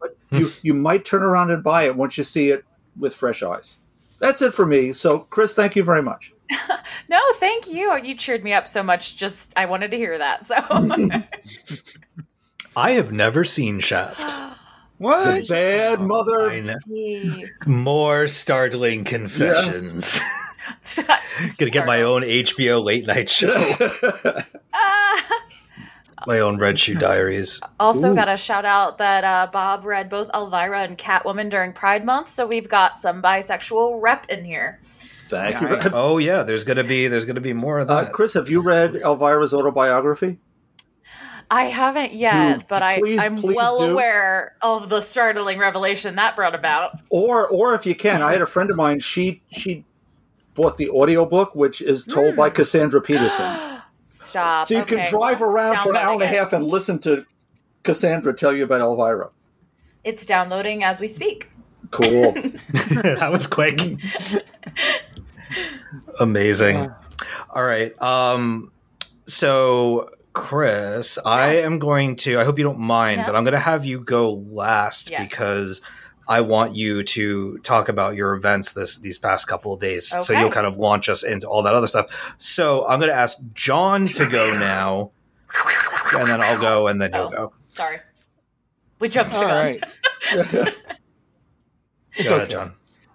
But 0.00 0.16
hmm. 0.30 0.38
you 0.38 0.52
you 0.62 0.74
might 0.74 1.04
turn 1.04 1.22
around 1.22 1.50
and 1.50 1.62
buy 1.62 1.84
it 1.84 1.96
once 1.96 2.18
you 2.18 2.24
see 2.24 2.50
it 2.50 2.64
with 2.98 3.14
fresh 3.14 3.42
eyes. 3.42 3.76
That's 4.20 4.42
it 4.42 4.52
for 4.52 4.66
me. 4.66 4.92
So, 4.92 5.20
Chris, 5.20 5.54
thank 5.54 5.76
you 5.76 5.84
very 5.84 6.02
much. 6.02 6.32
No, 7.08 7.20
thank 7.34 7.68
you. 7.68 7.98
You 8.02 8.14
cheered 8.14 8.44
me 8.44 8.52
up 8.52 8.68
so 8.68 8.82
much. 8.82 9.16
Just 9.16 9.54
I 9.56 9.64
wanted 9.64 9.90
to 9.92 9.96
hear 9.96 10.18
that. 10.18 10.44
So 10.44 10.56
I 12.76 12.90
have 12.92 13.12
never 13.12 13.44
seen 13.44 13.80
Shaft. 13.80 14.34
What? 14.98 15.38
A 15.38 15.46
bad 15.46 16.00
mother. 16.00 16.76
More 17.66 18.26
startling 18.26 19.04
confessions. 19.04 20.18
Gonna 21.58 21.70
get 21.70 21.86
my 21.86 22.02
own 22.02 22.22
HBO 22.22 22.84
late 22.84 23.06
night 23.06 23.28
show. 23.28 23.54
my 26.26 26.40
own 26.40 26.58
Red 26.58 26.78
Shoe 26.78 26.94
Diaries. 26.94 27.60
Also, 27.78 28.14
got 28.14 28.28
a 28.28 28.36
shout 28.36 28.64
out 28.64 28.98
that 28.98 29.24
uh, 29.24 29.48
Bob 29.52 29.84
read 29.84 30.08
both 30.10 30.28
Elvira 30.34 30.82
and 30.82 30.98
Catwoman 30.98 31.48
during 31.50 31.72
Pride 31.72 32.04
Month, 32.04 32.28
so 32.28 32.46
we've 32.46 32.68
got 32.68 32.98
some 32.98 33.22
bisexual 33.22 34.00
rep 34.02 34.26
in 34.28 34.44
here. 34.44 34.78
Thank 34.82 35.60
you. 35.60 35.90
Oh 35.92 36.18
yeah, 36.18 36.42
there's 36.42 36.64
gonna 36.64 36.84
be 36.84 37.06
there's 37.08 37.24
gonna 37.26 37.40
be 37.40 37.52
more 37.52 37.78
of 37.78 37.88
Uh, 37.90 38.04
that. 38.04 38.12
Chris, 38.12 38.34
have 38.34 38.48
you 38.48 38.62
read 38.62 38.94
Elvira's 38.94 39.52
autobiography? 39.54 40.38
I 41.50 41.64
haven't 41.64 42.12
yet, 42.12 42.58
Dude, 42.58 42.68
but 42.68 42.82
I, 42.82 43.00
I'm 43.20 43.36
please 43.38 43.56
well 43.56 43.78
do. 43.78 43.92
aware 43.92 44.54
of 44.60 44.90
the 44.90 45.00
startling 45.00 45.58
revelation 45.58 46.16
that 46.16 46.36
brought 46.36 46.54
about. 46.54 47.00
Or, 47.08 47.48
or 47.48 47.74
if 47.74 47.86
you 47.86 47.94
can, 47.94 48.20
I 48.20 48.32
had 48.32 48.42
a 48.42 48.46
friend 48.46 48.70
of 48.70 48.76
mine. 48.76 49.00
She 49.00 49.42
she 49.50 49.84
bought 50.58 50.76
the 50.76 50.90
audiobook, 50.90 51.54
which 51.54 51.80
is 51.80 52.04
told 52.04 52.36
by 52.36 52.50
Cassandra 52.50 53.00
Peterson. 53.08 53.80
Stop. 54.04 54.64
So 54.64 54.74
you 54.74 54.80
Okay. 54.82 54.96
can 54.96 55.06
drive 55.08 55.40
around 55.40 55.78
for 55.78 55.90
an 55.90 55.96
hour 55.96 56.12
and 56.14 56.22
a 56.22 56.26
half 56.26 56.52
and 56.52 56.64
listen 56.64 56.98
to 57.00 57.24
Cassandra 57.84 58.34
tell 58.34 58.54
you 58.54 58.64
about 58.64 58.80
Elvira. 58.80 59.30
It's 60.04 60.26
downloading 60.26 60.82
as 60.84 61.00
we 61.00 61.08
speak. 61.08 61.48
Cool. 61.90 62.32
that 63.02 63.30
was 63.30 63.46
quick. 63.46 63.80
Amazing. 66.20 66.90
All 67.50 67.62
right. 67.62 68.00
Um 68.02 68.70
so 69.26 70.10
Chris, 70.32 71.18
I 71.24 71.56
am 71.56 71.78
going 71.78 72.16
to 72.16 72.38
I 72.38 72.44
hope 72.44 72.58
you 72.58 72.64
don't 72.64 72.78
mind, 72.78 73.20
Yeah. 73.20 73.26
but 73.26 73.36
I'm 73.36 73.44
going 73.44 73.52
to 73.54 73.58
have 73.60 73.84
you 73.84 74.00
go 74.00 74.32
last 74.34 75.10
Yes. 75.10 75.28
because 75.28 75.80
I 76.28 76.42
want 76.42 76.76
you 76.76 77.02
to 77.04 77.58
talk 77.58 77.88
about 77.88 78.14
your 78.14 78.34
events 78.34 78.72
this 78.72 78.98
these 78.98 79.18
past 79.18 79.46
couple 79.48 79.72
of 79.72 79.80
days. 79.80 80.08
So 80.24 80.32
you'll 80.38 80.50
kind 80.50 80.66
of 80.66 80.76
launch 80.76 81.08
us 81.08 81.22
into 81.22 81.48
all 81.48 81.62
that 81.62 81.74
other 81.74 81.86
stuff. 81.86 82.34
So 82.38 82.86
I'm 82.86 82.98
going 83.00 83.10
to 83.10 83.16
ask 83.16 83.38
John 83.54 84.04
to 84.06 84.26
go 84.28 84.46
now 84.58 85.10
and 86.14 86.28
then 86.28 86.40
I'll 86.40 86.60
go 86.60 86.86
and 86.88 87.00
then 87.00 87.12
you'll 87.14 87.26
Oh. 87.26 87.30
go. 87.30 87.52
Sorry. 87.72 87.98
We 88.98 89.08
jumped 89.08 89.32
the 89.32 89.38
All 89.38 89.46
gun. 89.46 89.54
right. 89.56 89.84
It's 92.16 92.28
Go 92.28 92.36
ahead. 92.36 92.50
John. 92.50 92.72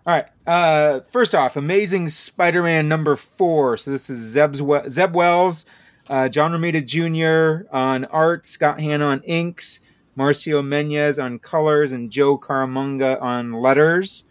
All 0.08 0.14
right. 0.16 0.26
Uh, 0.48 1.02
first 1.12 1.36
off, 1.36 1.56
Amazing 1.58 2.10
Spider-Man 2.10 2.88
number 2.88 3.16
four. 3.16 3.76
So 3.78 3.92
this 3.92 4.10
is 4.10 4.20
Zeb's 4.20 4.62
we- 4.62 4.90
Zeb 4.90 5.14
Wells, 5.16 5.66
uh, 6.10 6.30
John 6.30 6.52
Romita 6.52 6.86
Jr. 6.86 7.68
on 7.76 8.06
art, 8.06 8.46
Scott 8.46 8.80
Hanna 8.80 9.08
on 9.08 9.22
inks, 9.24 9.82
Marcio 10.18 10.62
Menyz 10.64 11.24
on 11.24 11.40
colors, 11.40 11.92
and 11.92 12.12
Joe 12.12 12.38
Caramagna 12.38 13.22
on 13.22 13.54
letters. 13.54 14.26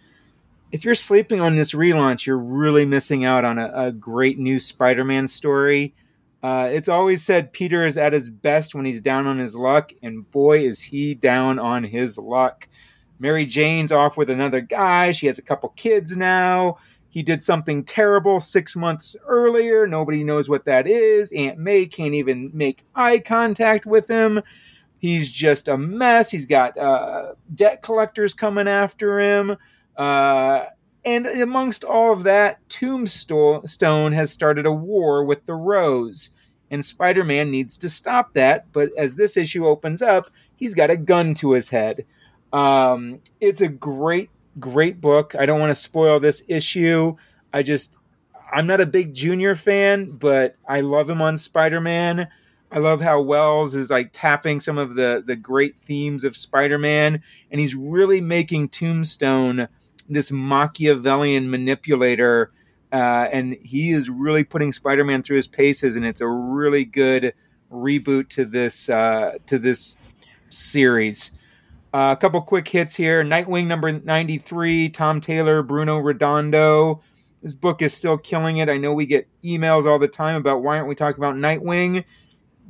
If 0.70 0.84
you're 0.84 0.94
sleeping 0.94 1.40
on 1.40 1.56
this 1.56 1.72
relaunch, 1.72 2.24
you're 2.24 2.38
really 2.38 2.86
missing 2.86 3.24
out 3.24 3.44
on 3.44 3.58
a, 3.58 3.70
a 3.74 3.92
great 3.92 4.38
new 4.38 4.58
Spider-Man 4.58 5.28
story. 5.28 5.94
Uh, 6.42 6.68
it's 6.72 6.88
always 6.88 7.22
said 7.22 7.52
Peter 7.52 7.86
is 7.86 7.96
at 7.96 8.12
his 8.12 8.30
best 8.30 8.74
when 8.74 8.84
he's 8.84 9.00
down 9.00 9.26
on 9.26 9.38
his 9.38 9.54
luck, 9.54 9.92
and 10.02 10.28
boy, 10.30 10.60
is 10.60 10.82
he 10.82 11.14
down 11.14 11.58
on 11.58 11.84
his 11.84 12.18
luck. 12.18 12.68
Mary 13.18 13.46
Jane's 13.46 13.92
off 13.92 14.16
with 14.16 14.30
another 14.30 14.60
guy. 14.60 15.12
She 15.12 15.26
has 15.26 15.38
a 15.38 15.42
couple 15.42 15.68
kids 15.76 16.16
now. 16.16 16.78
He 17.10 17.22
did 17.22 17.42
something 17.42 17.84
terrible 17.84 18.40
six 18.40 18.74
months 18.74 19.14
earlier. 19.26 19.86
Nobody 19.86 20.24
knows 20.24 20.48
what 20.48 20.64
that 20.64 20.86
is. 20.86 21.30
Aunt 21.32 21.58
May 21.58 21.86
can't 21.86 22.14
even 22.14 22.50
make 22.54 22.84
eye 22.94 23.18
contact 23.18 23.86
with 23.86 24.08
him. 24.08 24.42
He's 25.02 25.32
just 25.32 25.66
a 25.66 25.76
mess. 25.76 26.30
He's 26.30 26.46
got 26.46 26.78
uh, 26.78 27.32
debt 27.56 27.82
collectors 27.82 28.34
coming 28.34 28.68
after 28.68 29.18
him. 29.18 29.56
Uh, 29.96 30.66
and 31.04 31.26
amongst 31.26 31.82
all 31.82 32.12
of 32.12 32.22
that, 32.22 32.60
Tombstone 32.68 34.12
has 34.12 34.30
started 34.30 34.64
a 34.64 34.70
war 34.70 35.24
with 35.24 35.44
the 35.44 35.56
Rose. 35.56 36.30
And 36.70 36.84
Spider 36.84 37.24
Man 37.24 37.50
needs 37.50 37.76
to 37.78 37.90
stop 37.90 38.32
that. 38.34 38.72
But 38.72 38.90
as 38.96 39.16
this 39.16 39.36
issue 39.36 39.66
opens 39.66 40.02
up, 40.02 40.30
he's 40.54 40.72
got 40.72 40.92
a 40.92 40.96
gun 40.96 41.34
to 41.34 41.50
his 41.50 41.68
head. 41.68 42.06
Um, 42.52 43.18
it's 43.40 43.60
a 43.60 43.68
great, 43.68 44.30
great 44.60 45.00
book. 45.00 45.34
I 45.36 45.46
don't 45.46 45.58
want 45.58 45.70
to 45.70 45.74
spoil 45.74 46.20
this 46.20 46.44
issue. 46.46 47.16
I 47.52 47.64
just, 47.64 47.98
I'm 48.52 48.68
not 48.68 48.80
a 48.80 48.86
big 48.86 49.14
Junior 49.14 49.56
fan, 49.56 50.12
but 50.12 50.54
I 50.68 50.82
love 50.82 51.10
him 51.10 51.20
on 51.20 51.36
Spider 51.36 51.80
Man. 51.80 52.28
I 52.72 52.78
love 52.78 53.02
how 53.02 53.20
Wells 53.20 53.74
is 53.74 53.90
like 53.90 54.10
tapping 54.12 54.58
some 54.58 54.78
of 54.78 54.94
the 54.94 55.22
the 55.24 55.36
great 55.36 55.76
themes 55.84 56.24
of 56.24 56.36
Spider 56.36 56.78
Man, 56.78 57.22
and 57.50 57.60
he's 57.60 57.74
really 57.74 58.20
making 58.20 58.70
Tombstone 58.70 59.68
this 60.08 60.32
Machiavellian 60.32 61.50
manipulator. 61.50 62.50
Uh, 62.92 63.28
and 63.32 63.56
he 63.62 63.92
is 63.92 64.10
really 64.10 64.44
putting 64.44 64.70
Spider-Man 64.70 65.22
through 65.22 65.36
his 65.36 65.48
paces, 65.48 65.96
and 65.96 66.04
it's 66.04 66.20
a 66.20 66.28
really 66.28 66.84
good 66.84 67.32
reboot 67.70 68.28
to 68.28 68.44
this 68.44 68.90
uh, 68.90 69.32
to 69.46 69.58
this 69.58 69.96
series. 70.50 71.30
Uh, 71.94 72.14
a 72.16 72.20
couple 72.20 72.40
quick 72.40 72.68
hits 72.68 72.94
here. 72.94 73.22
Nightwing 73.22 73.66
number 73.66 73.92
93, 73.92 74.90
Tom 74.90 75.20
Taylor, 75.20 75.62
Bruno 75.62 75.98
Redondo. 75.98 77.02
This 77.42 77.54
book 77.54 77.82
is 77.82 77.92
still 77.92 78.16
killing 78.16 78.58
it. 78.58 78.68
I 78.68 78.76
know 78.76 78.94
we 78.94 79.04
get 79.04 79.28
emails 79.42 79.84
all 79.86 79.98
the 79.98 80.08
time 80.08 80.36
about 80.36 80.62
why 80.62 80.76
aren't 80.76 80.88
we 80.88 80.94
talking 80.94 81.22
about 81.22 81.34
Nightwing? 81.34 82.04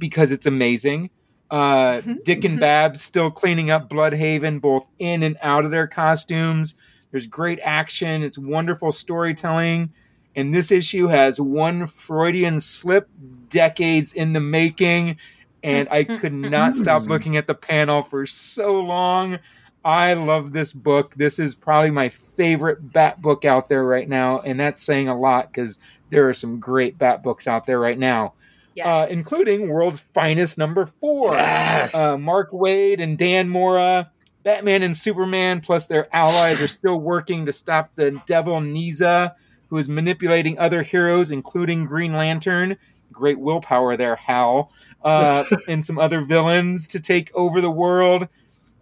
Because 0.02 0.32
it's 0.32 0.46
amazing. 0.46 1.10
Uh, 1.50 2.00
mm-hmm, 2.00 2.14
Dick 2.24 2.44
and 2.44 2.54
mm-hmm. 2.54 2.60
Babs 2.60 3.02
still 3.02 3.30
cleaning 3.30 3.70
up 3.70 3.88
Blüdhaven, 3.88 4.60
both 4.60 4.86
in 4.98 5.22
and 5.22 5.36
out 5.42 5.64
of 5.64 5.70
their 5.70 5.86
costumes. 5.86 6.74
There's 7.12 7.26
great 7.26 7.60
action. 7.62 8.22
It's 8.22 8.38
wonderful 8.38 8.90
storytelling. 8.90 9.92
And 10.34 10.52
this 10.52 10.72
issue 10.72 11.06
has 11.06 11.38
one 11.40 11.86
Freudian 11.86 12.58
slip 12.58 13.08
decades 13.48 14.14
in 14.14 14.32
the 14.32 14.40
making 14.40 15.18
and 15.62 15.88
I 15.90 16.04
could 16.20 16.32
not 16.32 16.76
stop 16.76 17.02
hmm. 17.02 17.08
looking 17.08 17.36
at 17.36 17.46
the 17.46 17.54
panel 17.54 18.02
for 18.02 18.26
so 18.26 18.80
long. 18.80 19.38
I 19.84 20.14
love 20.14 20.52
this 20.52 20.72
book. 20.72 21.14
This 21.14 21.38
is 21.38 21.54
probably 21.54 21.90
my 21.90 22.08
favorite 22.08 22.92
Bat 22.92 23.20
book 23.20 23.44
out 23.44 23.68
there 23.68 23.84
right 23.84 24.08
now, 24.08 24.40
and 24.40 24.58
that's 24.58 24.80
saying 24.80 25.08
a 25.08 25.18
lot 25.18 25.52
because 25.52 25.78
there 26.10 26.28
are 26.28 26.34
some 26.34 26.60
great 26.60 26.98
Bat 26.98 27.22
books 27.22 27.48
out 27.48 27.66
there 27.66 27.80
right 27.80 27.98
now, 27.98 28.34
Yes. 28.74 28.86
uh, 28.86 29.14
including 29.14 29.68
World's 29.68 30.02
Finest 30.14 30.58
number 30.58 30.86
four. 30.86 31.34
Yes. 31.34 31.94
Uh, 31.94 32.16
Mark 32.16 32.50
Waid 32.52 33.00
and 33.00 33.18
Dan 33.18 33.48
Mora, 33.48 34.10
Batman 34.42 34.82
and 34.82 34.96
Superman, 34.96 35.60
plus 35.60 35.86
their 35.86 36.14
allies, 36.14 36.60
are 36.60 36.68
still 36.68 36.98
working 36.98 37.46
to 37.46 37.52
stop 37.52 37.90
the 37.94 38.20
devil 38.26 38.54
Nezha, 38.60 39.34
who 39.68 39.78
is 39.78 39.88
manipulating 39.88 40.58
other 40.58 40.82
heroes, 40.82 41.30
including 41.30 41.84
Green 41.84 42.12
Lantern. 42.12 42.76
Great 43.12 43.38
willpower 43.38 43.96
there, 43.96 44.16
Hal, 44.16 44.72
uh, 45.04 45.44
and 45.68 45.84
some 45.84 45.98
other 45.98 46.22
villains 46.22 46.88
to 46.88 47.00
take 47.00 47.30
over 47.34 47.60
the 47.60 47.70
world. 47.70 48.28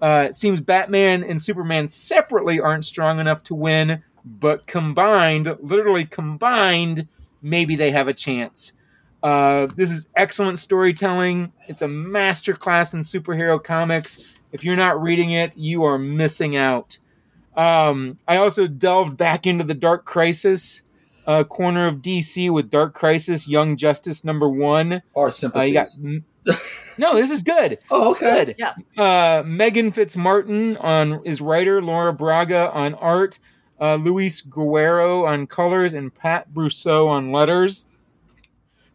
Uh, 0.01 0.27
it 0.29 0.37
seems 0.37 0.61
Batman 0.61 1.23
and 1.25 1.41
Superman 1.41 1.89
separately 1.89 2.61
aren't 2.61 2.85
strong 2.85 3.19
enough 3.21 3.43
to 3.45 3.55
win, 3.55 4.03
but 4.25 4.67
combined, 4.67 5.55
literally 5.61 6.07
combined, 6.07 7.07
maybe 7.43 7.77
they 7.77 7.91
have 7.91 8.09
a 8.09 8.15
chance. 8.15 8.73
Uh, 9.23 9.67
this 9.77 9.91
is 9.91 10.09
excellent 10.17 10.59
storytelling. 10.59 11.53
It's 11.69 11.83
a 11.83 11.87
masterclass 11.87 12.95
in 12.95 13.01
superhero 13.01 13.63
comics. 13.63 14.39
If 14.53 14.65
you're 14.65 14.77
not 14.77 15.01
reading 15.03 15.33
it, 15.33 15.57
you 15.57 15.85
are 15.85 15.99
missing 15.99 16.57
out. 16.57 16.99
Um, 17.57 18.17
I 18.27 18.37
also 18.39 18.67
delved 18.67 19.17
back 19.17 19.47
into 19.47 19.65
the 19.65 19.75
Dark 19.75 20.05
Crisis 20.05 20.83
uh, 21.27 21.45
corner 21.45 21.87
of 21.87 21.97
DC 21.97 22.51
with 22.51 22.71
Dark 22.71 22.95
Crisis 22.95 23.47
Young 23.47 23.77
Justice 23.77 24.25
number 24.25 24.49
one. 24.49 25.03
Our 25.15 25.29
Uh, 25.29 25.31
sympathies. 25.31 25.99
you 26.03 26.21
got 26.45 26.57
no, 26.99 27.15
this 27.15 27.31
is 27.31 27.43
good. 27.43 27.79
oh, 27.91 28.13
okay. 28.13 28.45
good. 28.47 28.55
Yeah. 28.59 28.73
Uh, 28.97 29.43
Meghan 29.43 29.93
Fitzmartin 29.95 30.83
on 30.83 31.21
is 31.25 31.41
writer, 31.41 31.83
Laura 31.83 32.13
Braga 32.13 32.71
on 32.73 32.95
art, 32.95 33.39
uh, 33.81 33.97
Luis 33.97 34.41
Guerrero 34.41 35.27
on 35.27 35.47
colors, 35.47 35.93
and 35.93 36.15
Pat 36.15 36.53
Brousseau 36.53 37.09
on 37.09 37.31
letters. 37.33 37.85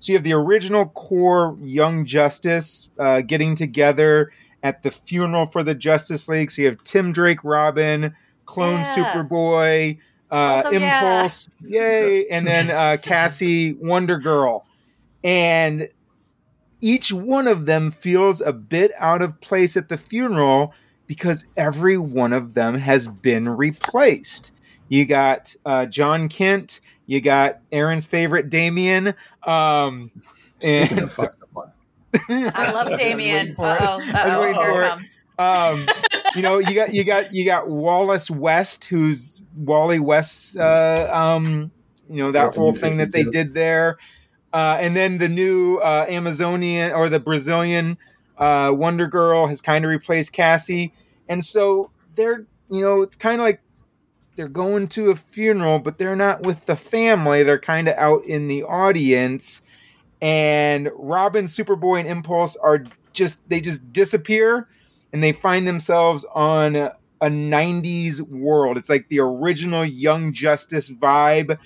So 0.06 0.12
you 0.12 0.18
have 0.20 0.24
the 0.24 0.34
original 0.34 0.86
core 0.90 1.58
Young 1.64 2.06
Justice 2.06 2.92
uh, 3.00 3.22
getting 3.22 3.56
together 3.56 4.32
at 4.62 4.84
the 4.84 4.92
funeral 4.92 5.48
for 5.48 5.64
the 5.64 5.74
Justice 5.74 6.30
League. 6.30 6.52
So 6.52 6.62
you 6.62 6.68
have 6.68 6.84
Tim 6.84 7.12
Drake, 7.12 7.44
Robin, 7.44 8.16
Clone 8.46 8.82
Yeah. 8.82 8.96
Superboy, 8.96 9.98
uh, 10.30 10.36
Also, 10.36 10.70
yeah. 10.70 11.00
Impulse, 11.18 11.50
yay, 11.62 12.28
and 12.28 12.46
then 12.46 12.70
uh, 12.70 12.98
Cassie, 13.02 13.74
Wonder 13.74 14.20
Girl, 14.20 14.68
and 15.24 15.90
each 16.82 17.12
one 17.12 17.48
of 17.48 17.66
them 17.66 17.90
feels 17.90 18.42
a 18.42 18.54
bit 18.54 18.92
out 19.00 19.24
of 19.24 19.42
place 19.42 19.76
at 19.76 19.90
the 19.90 19.98
funeral 19.98 20.72
because 21.08 21.48
every 21.58 21.98
one 21.98 22.32
of 22.32 22.54
them 22.54 22.76
has 22.78 23.08
been 23.08 23.50
replaced. 23.50 24.52
You 24.88 25.06
got 25.06 25.56
uh, 25.66 25.88
Jon 25.88 26.30
Kent, 26.30 26.80
you 27.06 27.22
got 27.22 27.60
Aaron's 27.72 28.06
favorite 28.06 28.50
Damian, 28.50 29.14
um, 29.44 30.12
and 30.62 31.00
of 31.00 31.12
fucked 31.12 31.42
up 31.42 31.50
one. 31.54 31.72
I 32.30 32.72
love 32.72 32.90
Damian. 32.98 33.56
waiting 33.56 33.56
for 33.56 33.76
it. 33.76 33.82
Uh 33.82 34.00
oh. 34.00 34.00
I 34.14 34.38
was 34.38 34.40
waiting 34.40 34.58
Uh 34.58 34.60
oh. 34.60 34.74
Here 34.74 34.82
it. 34.82 34.86
it 34.86 34.90
comes. 34.90 35.12
um, 35.38 35.88
you 36.36 36.42
know, 36.42 36.58
you 36.60 36.74
got 36.74 36.94
you 36.94 37.04
got 37.04 37.34
you 37.34 37.46
got 37.46 37.70
Wallace 37.70 38.30
West, 38.30 38.86
who's 38.86 39.42
Wally 39.56 40.00
West's, 40.00 40.58
uh, 40.58 41.10
um, 41.12 41.72
you 42.10 42.18
know, 42.18 42.32
that 42.32 42.56
whole 42.56 42.74
thing 42.74 42.98
that 42.98 43.12
they 43.12 43.24
did 43.24 43.54
there, 43.54 43.98
uh, 44.54 44.78
and 44.80 44.96
then 44.96 45.18
the 45.18 45.30
new 45.30 45.78
uh, 45.78 46.06
Amazonian 46.08 46.92
or 46.92 47.10
the 47.10 47.20
Brazilian 47.20 47.98
uh, 48.38 48.72
Wonder 48.74 49.08
Girl 49.08 49.48
has 49.48 49.62
kind 49.62 49.86
of 49.86 49.90
replaced 49.90 50.34
Cassie, 50.34 50.94
and 51.28 51.44
so 51.44 51.92
they're 52.16 52.46
you 52.70 52.82
know 52.82 53.02
it's 53.02 53.18
kind 53.18 53.40
of 53.40 53.46
like 53.46 53.62
they're 54.36 54.48
going 54.48 54.88
to 54.90 55.10
a 55.12 55.16
funeral, 55.16 55.80
but 55.80 55.98
they're 55.98 56.16
not 56.16 56.44
with 56.44 56.66
the 56.66 56.76
family. 56.76 57.44
They're 57.44 57.60
kind 57.60 57.88
of 57.88 57.96
out 57.98 58.26
in 58.26 58.48
the 58.48 58.64
audience, 58.64 59.62
and 60.22 60.90
Robin, 60.96 61.46
Superboy, 61.46 62.00
and 62.00 62.08
Impulse 62.08 62.56
are 62.58 62.84
just 63.14 63.48
they 63.50 63.62
just 63.62 63.94
disappear 63.94 64.68
and 65.14 65.24
they 65.24 65.32
find 65.32 65.66
themselves 65.66 66.26
on 66.36 66.76
a, 66.76 66.94
a 67.22 67.28
90s 67.28 68.20
world. 68.22 68.78
It's 68.78 68.90
like 68.90 69.08
the 69.08 69.20
original 69.22 69.86
Young 69.86 70.34
Justice 70.34 70.92
vibe. 70.92 71.58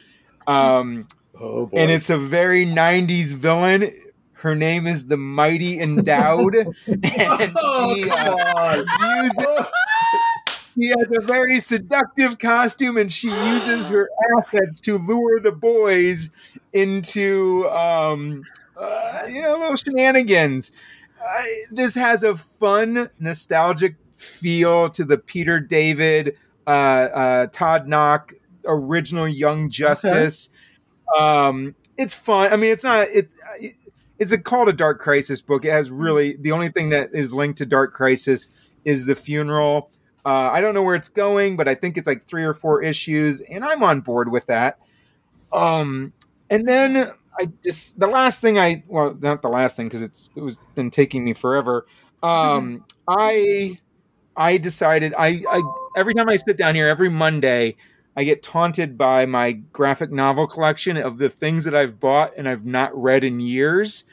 Um, 0.46 1.08
Oh 1.42 1.68
boy. 1.68 1.78
and 1.78 1.90
it's 1.90 2.10
a 2.10 2.18
very 2.18 2.66
90s 2.66 3.32
villain. 3.34 3.90
Her 4.34 4.56
name 4.56 4.88
is 4.88 5.08
the 5.08 5.18
Mighty 5.18 5.80
Endowed. 5.80 6.56
and 6.88 7.02
oh, 7.58 7.96
she, 7.96 8.10
uh, 8.10 9.24
uses, 9.24 9.38
she 10.80 10.90
has 10.90 11.08
a 11.16 11.22
very 11.22 11.60
seductive 11.60 12.40
costume 12.40 12.98
and 12.98 13.12
she 13.12 13.30
uses 13.30 13.88
her 13.90 14.10
assets 14.38 14.80
to 14.82 14.98
lure 14.98 15.40
the 15.40 15.52
boys 15.52 16.32
into, 16.74 17.68
um, 17.70 18.44
uh, 18.78 19.22
you 19.28 19.42
know, 19.42 19.58
little 19.58 19.76
shenanigans. 19.76 20.72
Uh, 21.22 21.44
this 21.72 21.96
has 21.96 22.24
a 22.24 22.36
fun, 22.36 23.10
nostalgic 23.20 23.96
feel 24.16 24.90
to 24.92 25.04
the 25.04 25.18
Peter 25.18 25.60
David, 25.60 26.38
uh, 26.66 26.70
uh, 26.70 27.48
Todd 27.48 27.88
Nauck 27.88 28.34
original 28.66 29.28
Young 29.28 29.70
Justice. 29.70 30.50
Um, 31.18 31.76
it's 31.98 32.14
fun. 32.14 32.54
I 32.54 32.56
mean, 32.56 32.72
it's 32.72 32.84
not 32.84 33.08
it. 33.10 33.30
it 33.60 33.74
it's 34.20 34.34
a 34.34 34.38
called 34.38 34.68
a 34.68 34.74
Dark 34.74 35.00
Crisis 35.00 35.42
book. 35.42 35.64
It 35.64 35.72
has 35.72 35.90
really 35.90 36.36
the 36.36 36.52
only 36.52 36.70
thing 36.70 36.90
that 36.90 37.10
is 37.14 37.34
linked 37.34 37.58
to 37.60 37.66
Dark 37.66 37.94
Crisis 37.94 38.50
is 38.86 39.06
the 39.06 39.16
funeral. 39.16 39.92
Uh, 40.30 40.52
I 40.52 40.62
don't 40.62 40.76
know 40.76 40.84
where 40.84 40.94
it's 40.94 41.10
going, 41.10 41.58
but 41.58 41.68
I 41.68 41.74
think 41.74 41.98
it's 41.98 42.06
like 42.06 42.28
three 42.28 42.44
or 42.44 42.54
four 42.54 42.84
issues, 42.84 43.42
and 43.42 43.66
I'm 43.66 43.82
on 43.82 44.02
board 44.02 44.32
with 44.32 44.46
that. 44.46 44.78
Um, 45.52 46.14
and 46.52 46.68
then 46.68 47.12
I 47.40 47.50
just 47.64 48.00
the 48.00 48.06
last 48.06 48.40
thing 48.40 48.60
I 48.60 48.84
well 48.88 49.18
not 49.20 49.42
the 49.42 49.50
last 49.50 49.76
thing 49.76 49.88
because 49.88 50.04
it's 50.04 50.30
it 50.36 50.42
was 50.42 50.60
been 50.76 50.92
taking 50.92 51.26
me 51.26 51.34
forever. 51.34 51.88
Um, 52.22 52.86
I 53.08 53.80
I 54.38 54.58
decided 54.58 55.16
I 55.18 55.42
I 55.50 55.64
every 55.98 56.14
time 56.14 56.30
I 56.30 56.36
sit 56.36 56.58
down 56.58 56.76
here 56.76 56.88
every 56.88 57.10
Monday 57.10 57.76
I 58.16 58.24
get 58.24 58.44
taunted 58.44 59.00
by 59.00 59.26
my 59.26 59.54
graphic 59.54 60.12
novel 60.12 60.46
collection 60.46 60.96
of 60.96 61.18
the 61.18 61.32
things 61.32 61.64
that 61.64 61.74
I've 61.74 62.00
bought 62.00 62.34
and 62.38 62.48
I've 62.48 62.68
not 62.68 62.96
read 62.96 63.24
in 63.24 63.40
years. 63.40 64.04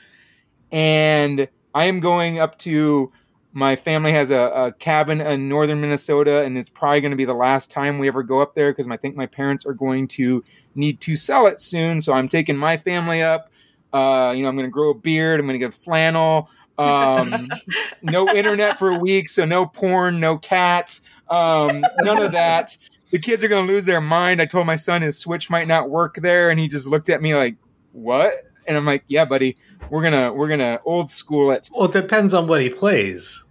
And 0.73 1.47
I 1.75 1.85
am 1.85 2.01
going 2.01 2.39
up 2.39 2.59
to 2.61 3.13
my 3.57 3.75
family 3.75 4.13
has 4.13 4.31
a, 4.31 4.53
a 4.55 4.73
cabin 4.73 5.23
in 5.23 5.49
northern 5.49 5.81
Minnesota, 5.81 6.43
and 6.43 6.59
it's 6.59 6.69
probably 6.69 7.01
going 7.01 7.13
to 7.13 7.17
be 7.17 7.25
the 7.25 7.33
last 7.33 7.71
time 7.71 7.99
we 7.99 8.07
ever 8.07 8.23
go 8.23 8.43
up 8.43 8.55
there 8.55 8.71
because 8.71 8.87
I 8.87 8.99
think 8.99 9.17
my 9.17 9.25
parents 9.25 9.65
are 9.65 9.73
going 9.73 10.09
to 10.09 10.45
need 10.75 11.01
to 11.01 11.17
sell 11.17 11.47
it 11.47 11.59
soon. 11.59 12.03
So 12.03 12.13
I'm 12.13 12.29
taking 12.29 12.55
my 12.55 12.77
family 12.77 13.23
up. 13.23 13.51
Uh, 13.95 14.35
you 14.37 14.43
know, 14.43 14.51
I'm 14.51 14.57
going 14.57 14.69
to 14.69 14.71
grow 14.71 14.91
a 14.91 14.95
beard. 14.95 15.41
I'm 15.41 15.47
going 15.47 15.59
to 15.59 15.65
get 15.65 15.73
flannel. 15.73 16.51
Um, 16.77 17.33
no 18.03 18.29
internet 18.29 18.79
for 18.79 18.91
a 18.91 18.99
week, 18.99 19.27
so 19.31 19.47
no 19.47 19.65
porn, 19.65 20.21
no 20.21 20.37
cats, 20.37 21.01
um, 21.31 21.83
none 22.03 22.21
of 22.21 22.33
that 22.33 22.77
the 23.11 23.19
kids 23.19 23.43
are 23.43 23.49
going 23.49 23.67
to 23.67 23.73
lose 23.73 23.87
their 23.87 24.03
mind. 24.03 24.43
I 24.43 24.45
told 24.45 24.67
my 24.67 24.77
son 24.77 25.01
his 25.01 25.19
Switch 25.19 25.49
might 25.49 25.67
not 25.67 25.89
work 25.89 26.17
there, 26.17 26.51
and 26.51 26.61
he 26.61 26.69
just 26.69 26.87
looked 26.87 27.09
at 27.09 27.23
me 27.23 27.35
like, 27.35 27.57
"What?" 27.93 28.35
And 28.69 28.77
I'm 28.77 28.85
like, 28.85 29.05
"Yeah, 29.09 29.25
buddy, 29.25 29.57
we're 29.89 30.03
gonna 30.03 30.33
we're 30.33 30.49
gonna 30.49 30.81
old 30.85 31.09
school 31.09 31.51
it." 31.53 31.71
Well, 31.73 31.87
it 31.87 31.93
depends 31.93 32.35
on 32.35 32.47
what 32.47 32.61
he 32.61 32.69
plays. 32.69 33.43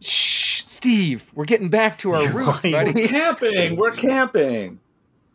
Shh, 0.00 0.62
Steve, 0.64 1.30
we're 1.34 1.44
getting 1.44 1.68
back 1.68 1.98
to 1.98 2.12
our 2.12 2.28
roots, 2.32 2.64
right. 2.64 2.72
buddy. 2.72 3.02
We're 3.02 3.08
camping. 3.08 3.76
We're 3.76 3.90
camping. 3.92 4.80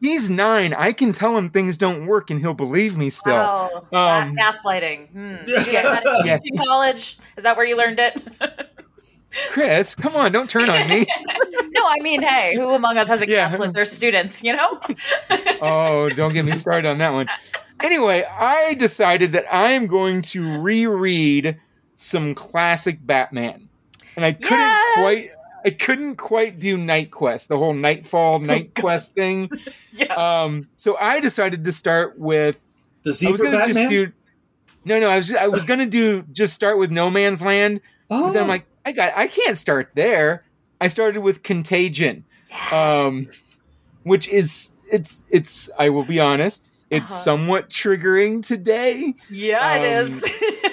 He's 0.02 0.30
nine. 0.30 0.74
I 0.74 0.92
can 0.92 1.14
tell 1.14 1.38
him 1.38 1.50
things 1.50 1.78
don't 1.78 2.06
work, 2.06 2.30
and 2.30 2.40
he'll 2.40 2.54
believe 2.54 2.98
me 2.98 3.10
still. 3.10 3.34
Oh, 3.36 3.82
ga- 3.92 4.22
Um, 4.24 4.34
gaslighting. 4.36 5.10
Hmm. 5.10 5.36
Yes. 5.48 6.04
You 6.06 6.12
guys 6.12 6.26
Yes. 6.26 6.42
in 6.44 6.58
college? 6.58 7.18
Is 7.38 7.44
that 7.44 7.56
where 7.58 7.66
you 7.66 7.78
learned 7.78 8.00
it? 8.00 8.22
Chris, 9.50 9.96
come 9.96 10.16
on, 10.16 10.32
don't 10.32 10.50
turn 10.50 10.70
on 10.70 10.88
me. 10.88 11.06
no, 11.06 11.82
I 11.86 11.98
mean, 12.02 12.22
hey, 12.22 12.54
who 12.56 12.74
among 12.74 12.98
us 12.98 13.08
hasn't 13.10 13.30
Yeah. 13.30 13.50
gaslit 13.50 13.74
their 13.74 13.84
students? 13.86 14.42
You 14.44 14.56
know? 14.56 14.80
oh, 15.62 16.10
don't 16.16 16.34
get 16.34 16.46
me 16.46 16.56
started 16.56 16.88
on 16.88 17.00
that 17.00 17.12
one. 17.12 17.28
Anyway, 17.84 18.24
I 18.24 18.76
decided 18.76 19.34
that 19.34 19.46
I 19.54 19.72
am 19.72 19.88
going 19.88 20.22
to 20.24 20.60
reread 20.62 21.60
some 21.96 22.34
classic 22.34 23.06
Batman, 23.06 23.68
and 24.16 24.26
I 24.26 24.34
couldn't 24.34 24.60
Yes! 24.60 24.98
quite. 24.98 25.26
I 25.66 25.72
couldn't 25.72 26.18
quite 26.18 26.60
do 26.60 26.78
Knightquest, 26.78 27.48
the 27.48 27.58
whole 27.58 27.74
Knightfall 27.74 28.40
Knightquest 28.42 29.12
thing. 29.14 29.50
yeah. 29.94 30.14
Um, 30.14 30.62
so 30.76 30.96
I 30.98 31.20
decided 31.20 31.64
to 31.64 31.72
start 31.72 32.20
with. 32.20 32.60
The 33.04 33.10
I 33.10 33.12
was 33.12 33.18
zebra 33.20 33.38
gonna 33.52 33.66
just 33.68 33.80
Batman. 33.80 33.90
do. 33.90 34.12
No, 34.86 35.00
no, 35.00 35.10
I 35.10 35.18
was 35.18 35.34
I 35.34 35.48
was 35.48 35.64
gonna 35.68 35.88
do 35.88 36.24
just 36.32 36.54
start 36.54 36.78
with 36.78 36.92
No 36.92 37.10
Man's 37.10 37.42
Land, 37.44 37.82
oh, 38.12 38.26
but 38.28 38.34
then 38.34 38.44
I'm 38.44 38.48
like, 38.50 38.66
I 38.86 38.92
got 38.92 39.14
I 39.16 39.28
can't 39.28 39.58
start 39.58 39.90
there. 39.96 40.44
I 40.80 40.88
started 40.88 41.22
with 41.22 41.42
Contagion 41.42 42.26
Yes. 42.52 42.74
um, 42.74 43.26
which 44.04 44.28
is 44.28 44.74
it's 44.92 45.24
it's 45.32 45.70
I 45.80 45.90
will 45.90 46.04
be 46.04 46.20
honest, 46.20 46.74
it's 46.90 47.12
Uh-huh. 47.12 47.22
somewhat 47.24 47.70
triggering 47.70 48.46
today. 48.46 49.16
yeah, 49.30 49.74
um, 49.76 49.84
is. 49.84 50.24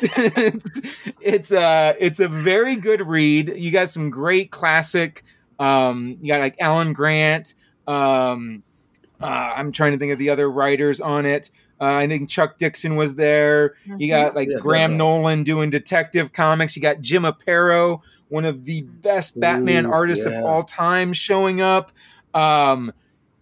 it's 0.02 0.80
it's 1.20 1.52
uh 1.52 1.94
it's 1.98 2.20
a 2.20 2.28
very 2.28 2.76
good 2.76 3.06
read. 3.06 3.52
You 3.56 3.70
got 3.70 3.88
some 3.90 4.10
great 4.10 4.50
classic 4.50 5.24
Um, 5.58 6.18
you 6.20 6.28
got 6.32 6.40
like 6.40 6.56
Alan 6.60 6.92
Grant. 6.92 7.54
Um, 7.86 8.62
uh, 9.20 9.26
I'm 9.26 9.70
trying 9.72 9.92
to 9.92 9.98
think 9.98 10.12
of 10.12 10.18
the 10.18 10.30
other 10.30 10.50
writers 10.50 11.00
on 11.00 11.26
it. 11.26 11.50
Uh, 11.80 11.84
I 11.94 12.06
think 12.08 12.28
Chuck 12.28 12.58
Dixon 12.58 12.96
was 12.96 13.14
there. 13.16 13.74
You 13.98 14.08
got 14.08 14.34
like 14.36 14.48
Yeah, 14.48 14.58
Graham 14.60 14.92
definitely. 14.92 14.98
Nolan 15.20 15.42
doing 15.44 15.70
detective 15.70 16.32
comics. 16.32 16.76
You 16.76 16.82
got 16.82 17.00
Jim 17.00 17.22
Aparo, 17.24 18.00
one 18.28 18.44
of 18.44 18.64
the 18.64 18.82
best 18.82 19.38
Batman 19.40 19.86
Ooh, 19.86 19.92
artists 19.92 20.26
yeah. 20.26 20.38
of 20.38 20.44
all 20.44 20.62
time, 20.62 21.12
showing 21.12 21.60
up. 21.60 21.90
Um, 22.34 22.92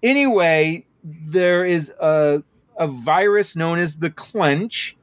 anyway, 0.02 0.86
there 1.04 1.64
is 1.64 1.90
a 2.00 2.42
a 2.80 2.88
virus 2.88 3.54
known 3.54 3.78
as 3.78 3.96
the 3.96 4.10
Clench 4.10 4.96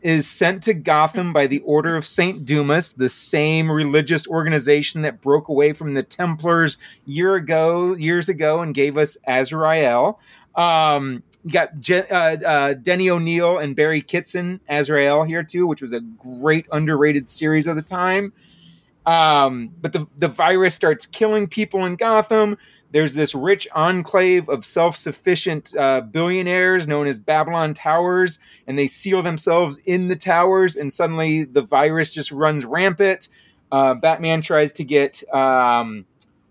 is 0.00 0.28
sent 0.28 0.62
to 0.62 0.74
Gotham 0.74 1.32
by 1.32 1.46
the 1.46 1.60
Order 1.60 1.96
of 1.96 2.06
Saint 2.06 2.44
Dumas, 2.44 2.90
the 2.90 3.08
same 3.08 3.70
religious 3.70 4.26
organization 4.26 5.02
that 5.02 5.20
broke 5.20 5.48
away 5.48 5.72
from 5.72 5.94
the 5.94 6.02
Templars 6.02 6.78
year 7.04 7.34
ago, 7.34 7.94
years 7.94 8.28
ago, 8.28 8.60
and 8.60 8.74
gave 8.74 8.96
us 8.96 9.16
Azrael. 9.26 10.20
Um, 10.54 11.22
you 11.44 11.52
got 11.52 11.78
Je- 11.78 12.08
uh, 12.08 12.36
uh, 12.38 12.74
Denny 12.74 13.10
O'Neil 13.10 13.58
and 13.58 13.76
Barry 13.76 14.00
Kitson, 14.00 14.60
Azrael 14.68 15.24
here 15.24 15.42
too, 15.42 15.66
which 15.66 15.82
was 15.82 15.92
a 15.92 16.00
great 16.00 16.66
underrated 16.72 17.28
series 17.28 17.66
of 17.66 17.76
the 17.76 17.82
time. 17.82 18.32
Um, 19.06 19.70
but 19.80 19.92
the 19.92 20.06
the 20.18 20.28
virus 20.28 20.74
starts 20.74 21.06
killing 21.06 21.46
people 21.46 21.84
in 21.86 21.96
Gotham. 21.96 22.58
There's 22.90 23.12
this 23.12 23.34
rich 23.34 23.68
enclave 23.74 24.48
of 24.48 24.64
self 24.64 24.96
sufficient 24.96 25.74
uh, 25.76 26.00
billionaires 26.00 26.88
known 26.88 27.06
as 27.06 27.18
Babylon 27.18 27.74
Towers, 27.74 28.38
and 28.66 28.78
they 28.78 28.86
seal 28.86 29.22
themselves 29.22 29.78
in 29.78 30.08
the 30.08 30.16
towers, 30.16 30.76
and 30.76 30.92
suddenly 30.92 31.44
the 31.44 31.62
virus 31.62 32.12
just 32.12 32.32
runs 32.32 32.64
rampant. 32.64 33.28
Uh, 33.70 33.94
Batman 33.94 34.40
tries 34.40 34.72
to 34.74 34.84
get 34.84 35.22
um, 35.34 36.06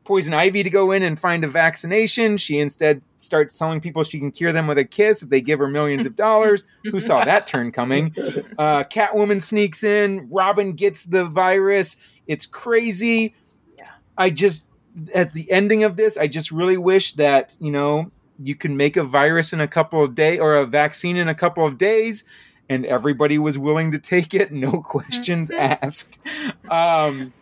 Poison 0.07 0.33
Ivy 0.33 0.63
to 0.63 0.69
go 0.69 0.91
in 0.91 1.01
and 1.01 1.19
find 1.19 1.43
a 1.43 1.47
vaccination. 1.47 2.37
She 2.37 2.59
instead 2.59 3.01
starts 3.17 3.57
telling 3.57 3.81
people 3.81 4.03
she 4.03 4.19
can 4.19 4.31
cure 4.31 4.53
them 4.53 4.67
with 4.67 4.77
a 4.77 4.85
kiss 4.85 5.23
if 5.23 5.29
they 5.29 5.41
give 5.41 5.57
her 5.57 5.67
millions 5.67 6.05
of 6.05 6.15
dollars. 6.15 6.65
Who 6.85 6.99
saw 6.99 7.25
that 7.25 7.47
turn 7.47 7.71
coming? 7.71 8.13
Uh, 8.57 8.83
Catwoman 8.83 9.41
sneaks 9.41 9.83
in. 9.83 10.29
Robin 10.29 10.73
gets 10.73 11.05
the 11.05 11.25
virus. 11.25 11.97
It's 12.27 12.45
crazy. 12.45 13.33
Yeah. 13.79 13.89
I 14.17 14.29
just 14.29 14.66
at 15.13 15.33
the 15.33 15.51
ending 15.51 15.83
of 15.83 15.95
this, 15.95 16.17
I 16.17 16.27
just 16.27 16.51
really 16.51 16.77
wish 16.77 17.13
that 17.13 17.55
you 17.59 17.71
know 17.71 18.11
you 18.39 18.55
can 18.55 18.77
make 18.77 18.97
a 18.97 19.03
virus 19.03 19.53
in 19.53 19.61
a 19.61 19.67
couple 19.67 20.03
of 20.03 20.15
days 20.15 20.39
or 20.39 20.55
a 20.55 20.65
vaccine 20.65 21.17
in 21.17 21.27
a 21.27 21.35
couple 21.35 21.65
of 21.65 21.77
days, 21.77 22.23
and 22.69 22.85
everybody 22.85 23.37
was 23.37 23.57
willing 23.57 23.91
to 23.91 23.99
take 23.99 24.33
it, 24.33 24.51
no 24.51 24.81
questions 24.85 25.51
asked. 25.51 26.21
Um, 26.69 27.33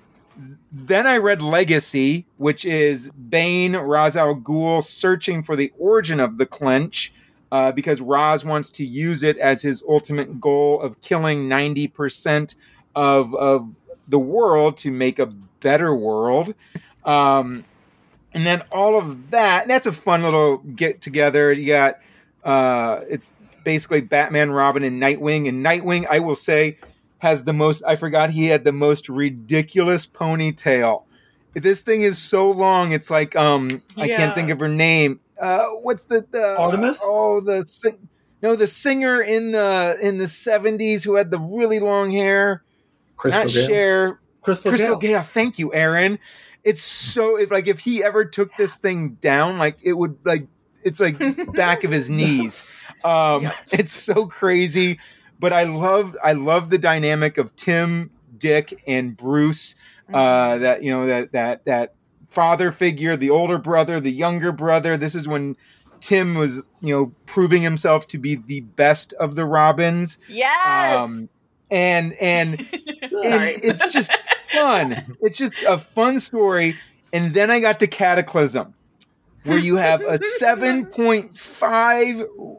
then 0.72 1.08
I 1.08 1.18
read 1.18 1.42
Legacy, 1.42 2.26
which 2.38 2.66
is 2.66 3.10
Bane, 3.10 3.76
Ra's 3.76 4.18
al 4.18 4.36
Ghul 4.36 4.84
searching 4.84 5.44
for 5.44 5.56
the 5.56 5.72
origin 5.78 6.20
of 6.20 6.38
the 6.38 6.46
clench. 6.46 7.14
Uh, 7.52 7.72
because 7.72 8.02
Ra's 8.02 8.44
wants 8.44 8.70
to 8.72 8.84
use 8.84 9.24
it 9.24 9.38
as 9.38 9.62
his 9.62 9.82
ultimate 9.88 10.42
goal 10.42 10.82
of 10.82 11.00
killing 11.02 11.48
90% 11.48 12.56
of, 12.96 13.34
of 13.36 13.74
the 14.10 14.20
world 14.20 14.78
to 14.80 14.92
make 14.92 15.20
a 15.20 15.28
better 15.60 15.96
world. 15.96 16.54
Um, 17.06 17.64
and 18.34 18.46
then 18.46 18.64
all 18.72 18.98
of 18.98 19.32
that, 19.32 19.68
that's 19.68 19.88
a 19.88 19.92
fun 19.92 20.24
little 20.24 20.58
get 20.58 21.02
together. 21.02 21.54
You 21.54 21.68
got, 21.68 22.00
uh, 22.44 23.02
it's 23.10 23.34
basically 23.64 24.02
Batman, 24.02 24.52
Robin, 24.52 24.84
and 24.84 25.02
Nightwing. 25.02 25.48
And 25.48 25.66
Nightwing, 25.66 26.06
I 26.10 26.20
will 26.20 26.36
say, 26.36 26.78
has 27.20 27.44
the 27.46 27.54
most, 27.54 27.84
I 27.88 27.96
forgot 27.96 28.32
he 28.32 28.48
had 28.48 28.64
the 28.64 28.74
most 28.74 29.08
ridiculous 29.08 30.06
ponytail. 30.06 31.06
This 31.54 31.80
thing 31.82 32.02
is 32.02 32.18
so 32.18 32.52
long, 32.52 32.92
it's 32.92 33.10
like, 33.10 33.36
um, 33.38 33.82
I 33.96 34.10
can't 34.10 34.36
think 34.36 34.50
of 34.50 34.60
her 34.60 34.68
name. 34.68 35.22
Uh, 35.40 35.68
what's 35.82 36.04
the, 36.04 36.26
the 36.32 36.58
Artemis? 36.60 37.02
Oh, 37.04 37.40
the 37.40 37.66
sing- 37.66 38.10
no, 38.42 38.56
the 38.56 38.68
singer 38.68 39.22
in 39.22 39.54
the 39.54 39.98
in 40.02 40.18
the 40.18 40.28
seventies 40.28 41.04
who 41.04 41.16
had 41.16 41.32
the 41.32 41.40
really 41.40 41.80
long 41.80 42.12
hair. 42.12 42.64
Crystal 43.16 43.44
not 43.44 43.52
Gayle. 43.52 43.68
Cher, 43.68 44.20
Crystal, 44.42 44.72
Crystal 44.72 44.98
Gayle. 44.98 45.20
Gayle. 45.20 45.22
Thank 45.24 45.58
you, 45.58 45.74
Aaron. 45.74 46.20
It's 46.66 46.82
so 46.82 47.38
if 47.38 47.52
like 47.52 47.68
if 47.68 47.80
he 47.80 48.04
ever 48.04 48.26
took 48.26 48.56
this 48.58 48.76
thing 48.76 49.12
down, 49.22 49.58
like 49.58 49.78
it 49.84 49.94
would 49.94 50.18
like 50.26 50.48
it's 50.84 51.00
like 51.00 51.18
back 51.54 51.84
of 51.84 51.92
his 51.92 52.10
knees. 52.10 52.66
Um, 53.04 53.50
it's 53.72 53.94
so 53.94 54.26
crazy, 54.26 55.00
but 55.40 55.54
I 55.54 55.64
love 55.64 56.18
I 56.24 56.34
love 56.34 56.72
the 56.72 56.80
dynamic 56.80 57.38
of 57.38 57.56
Tim, 57.56 58.10
Dick, 58.38 58.84
and 58.88 59.16
Bruce. 59.16 59.76
Uh, 60.14 60.58
that 60.58 60.84
you 60.84 60.92
know 60.92 61.06
that 61.06 61.32
that 61.34 61.66
that 61.66 61.94
father 62.30 62.72
figure, 62.72 63.16
the 63.16 63.30
older 63.30 63.58
brother, 63.58 64.00
the 64.00 64.12
younger 64.12 64.52
brother. 64.52 64.98
This 64.98 65.16
is 65.16 65.28
when 65.28 65.56
Tim 66.00 66.36
was 66.36 66.58
you 66.82 66.96
know 66.96 67.14
proving 67.26 67.62
himself 67.62 68.08
to 68.10 68.18
be 68.18 68.36
the 68.36 68.62
best 68.62 69.14
of 69.14 69.36
the 69.36 69.46
Robins 69.46 70.18
Yes. 70.28 71.00
Um, 71.00 71.28
and 71.76 72.14
and 72.14 72.60
Sorry. 72.72 73.54
and 73.54 73.64
it's 73.64 73.92
just 73.92 74.12
fun. 74.52 75.18
It's 75.22 75.38
just 75.38 75.54
a 75.68 75.78
fun 75.78 76.20
story. 76.22 76.78
And 77.12 77.34
then 77.34 77.52
I 77.52 77.60
got 77.60 77.82
to 77.82 77.88
Cataclysm, 77.88 78.74
where 79.44 79.58
you 79.58 79.76
have 79.76 80.00
a 80.02 80.18
7.5 80.18 82.58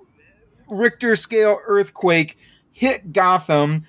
Richter 0.71 1.17
scale 1.17 1.59
earthquake 1.67 2.37
hit 2.73 3.13
Gotham, 3.13 3.87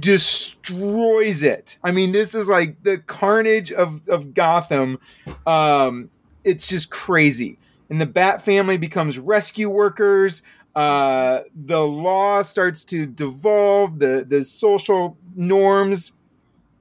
destroys 0.00 1.42
it. 1.42 1.78
I 1.82 1.92
mean, 1.92 2.12
this 2.12 2.34
is 2.34 2.46
like 2.48 2.82
the 2.82 2.98
carnage 2.98 3.72
of, 3.72 4.06
of 4.08 4.34
Gotham. 4.34 4.98
Um, 5.46 6.10
it's 6.44 6.68
just 6.68 6.90
crazy. 6.90 7.56
And 7.90 7.98
the 8.00 8.06
Bat 8.06 8.42
family 8.42 8.76
becomes 8.76 9.18
rescue 9.18 9.70
workers. 9.70 10.42
Uh, 10.78 11.42
the 11.64 11.80
law 11.80 12.40
starts 12.40 12.84
to 12.84 13.04
devolve. 13.04 13.98
The 13.98 14.24
the 14.28 14.44
social 14.44 15.16
norms 15.34 16.12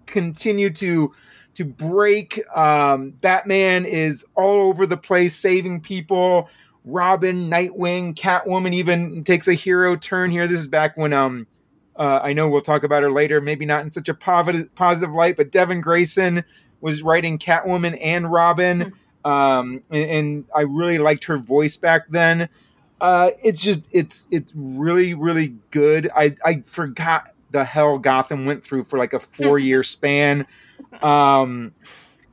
continue 0.05 0.69
to 0.69 1.11
to 1.55 1.65
break. 1.65 2.39
Um, 2.55 3.09
Batman 3.23 3.85
is 3.85 4.23
all 4.35 4.67
over 4.67 4.85
the 4.85 4.97
place, 4.97 5.35
saving 5.35 5.81
people. 5.81 6.47
Robin, 6.85 7.49
Nightwing, 7.49 8.13
Catwoman 8.13 8.71
even 8.71 9.23
takes 9.23 9.47
a 9.47 9.55
hero 9.55 9.95
turn 9.95 10.29
here. 10.29 10.47
This 10.47 10.61
is 10.61 10.67
back 10.67 10.95
when 10.95 11.11
um, 11.11 11.47
uh, 11.95 12.19
I 12.21 12.33
know 12.33 12.47
we'll 12.47 12.61
talk 12.61 12.83
about 12.83 13.01
her 13.01 13.11
later. 13.11 13.41
Maybe 13.41 13.65
not 13.65 13.81
in 13.81 13.89
such 13.89 14.09
a 14.09 14.13
positive 14.13 14.75
positive 14.75 15.15
light, 15.15 15.37
but 15.37 15.51
Devin 15.51 15.81
Grayson 15.81 16.43
was 16.81 17.01
writing 17.01 17.39
Catwoman 17.39 17.97
and 17.99 18.31
Robin, 18.31 18.93
um, 19.25 19.81
and, 19.89 20.11
and 20.11 20.45
I 20.55 20.61
really 20.61 20.99
liked 20.99 21.23
her 21.23 21.39
voice 21.39 21.77
back 21.77 22.07
then. 22.09 22.47
Uh, 22.99 23.31
it's 23.43 23.61
just 23.61 23.83
it's 23.91 24.27
it's 24.31 24.51
really 24.55 25.13
really 25.13 25.55
good. 25.71 26.09
I 26.15 26.35
I 26.43 26.63
forgot 26.65 27.33
the 27.51 27.63
hell 27.63 27.97
Gotham 27.99 28.45
went 28.45 28.63
through 28.63 28.83
for 28.83 28.97
like 28.97 29.13
a 29.13 29.19
four 29.19 29.59
year 29.59 29.83
span. 29.83 30.45
Um, 31.01 31.73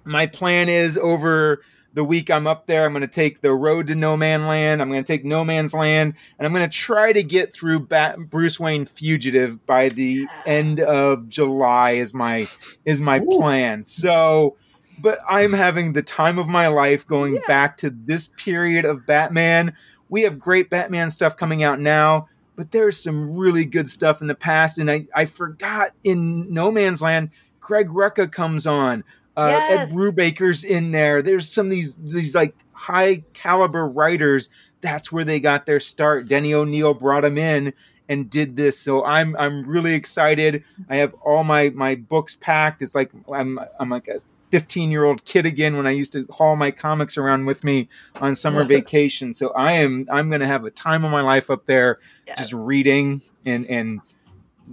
my 0.04 0.26
plan 0.26 0.68
is 0.68 0.98
over 0.98 1.60
the 1.94 2.04
week 2.04 2.28
I'm 2.28 2.46
up 2.46 2.66
there, 2.66 2.84
I'm 2.84 2.92
going 2.92 3.02
to 3.02 3.06
take 3.06 3.40
the 3.40 3.52
road 3.52 3.86
to 3.86 3.94
No 3.94 4.16
Man 4.16 4.46
Land. 4.46 4.82
I'm 4.82 4.90
going 4.90 5.02
to 5.02 5.06
take 5.06 5.24
No 5.24 5.44
Man's 5.44 5.72
Land, 5.72 6.14
and 6.38 6.46
I'm 6.46 6.52
going 6.52 6.68
to 6.68 6.76
try 6.76 7.12
to 7.12 7.22
get 7.22 7.54
through 7.54 7.80
Bat- 7.80 8.28
Bruce 8.28 8.58
Wayne 8.58 8.84
Fugitive 8.84 9.64
by 9.64 9.88
the 9.88 10.26
end 10.44 10.80
of 10.80 11.28
July. 11.28 11.92
Is 11.92 12.12
my 12.12 12.48
is 12.84 13.00
my 13.00 13.20
plan. 13.20 13.84
So, 13.84 14.56
but 14.98 15.20
I'm 15.28 15.52
having 15.52 15.92
the 15.92 16.02
time 16.02 16.38
of 16.38 16.48
my 16.48 16.66
life 16.66 17.06
going 17.06 17.40
back 17.46 17.78
to 17.78 17.90
this 17.90 18.26
period 18.26 18.84
of 18.84 19.06
Batman. 19.06 19.74
We 20.14 20.22
have 20.22 20.38
great 20.38 20.70
Batman 20.70 21.10
stuff 21.10 21.36
coming 21.36 21.64
out 21.64 21.80
now, 21.80 22.28
but 22.54 22.70
there's 22.70 23.02
some 23.02 23.36
really 23.36 23.64
good 23.64 23.88
stuff 23.88 24.20
in 24.20 24.28
the 24.28 24.34
past, 24.36 24.78
and 24.78 24.88
I 24.88 25.06
I 25.12 25.24
forgot 25.24 25.90
in 26.04 26.52
No 26.54 26.70
Man's 26.70 27.02
Land. 27.02 27.30
Greg 27.58 27.88
Rucka 27.88 28.30
comes 28.30 28.64
on. 28.64 29.02
Uh, 29.36 29.48
Yes. 29.50 29.90
Ed 29.90 29.96
Brubaker's 29.96 30.62
in 30.62 30.92
there. 30.92 31.20
There's 31.20 31.50
some 31.50 31.66
of 31.66 31.70
these 31.70 31.96
these 31.96 32.32
like 32.32 32.54
high 32.74 33.24
caliber 33.32 33.88
writers. 33.88 34.50
That's 34.82 35.10
where 35.10 35.24
they 35.24 35.40
got 35.40 35.66
their 35.66 35.80
start. 35.80 36.28
Denny 36.28 36.54
O'Neil 36.54 36.94
brought 36.94 37.22
them 37.22 37.36
in 37.36 37.72
and 38.08 38.30
did 38.30 38.54
this. 38.56 38.78
So 38.78 39.04
I'm 39.04 39.34
I'm 39.36 39.66
really 39.66 39.94
excited. 39.94 40.62
I 40.88 40.98
have 40.98 41.12
all 41.24 41.42
my 41.42 41.70
my 41.70 41.96
books 41.96 42.36
packed. 42.36 42.82
It's 42.82 42.94
like 42.94 43.10
I'm 43.32 43.58
I'm 43.80 43.90
like 43.90 44.06
a 44.06 44.20
15 44.54 44.92
year 44.92 45.04
old 45.04 45.24
kid 45.24 45.46
again 45.46 45.76
when 45.76 45.84
I 45.84 45.90
used 45.90 46.12
to 46.12 46.24
haul 46.30 46.54
my 46.54 46.70
comics 46.70 47.18
around 47.18 47.44
with 47.44 47.64
me 47.64 47.88
on 48.20 48.36
summer 48.36 48.62
vacation. 48.76 49.34
So 49.34 49.48
I 49.48 49.72
am 49.72 50.06
I'm 50.12 50.30
gonna 50.30 50.46
have 50.46 50.64
a 50.64 50.70
time 50.70 51.04
of 51.04 51.10
my 51.10 51.22
life 51.22 51.50
up 51.50 51.66
there 51.66 51.98
just 52.38 52.52
reading 52.52 53.20
and 53.44 53.66
and 53.66 54.00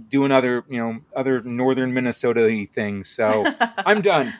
doing 0.08 0.30
other 0.30 0.64
you 0.68 0.78
know 0.78 1.00
other 1.16 1.42
northern 1.42 1.92
Minnesota 1.92 2.64
things. 2.72 3.08
So 3.08 3.44
I'm 3.78 4.02
done. 4.02 4.32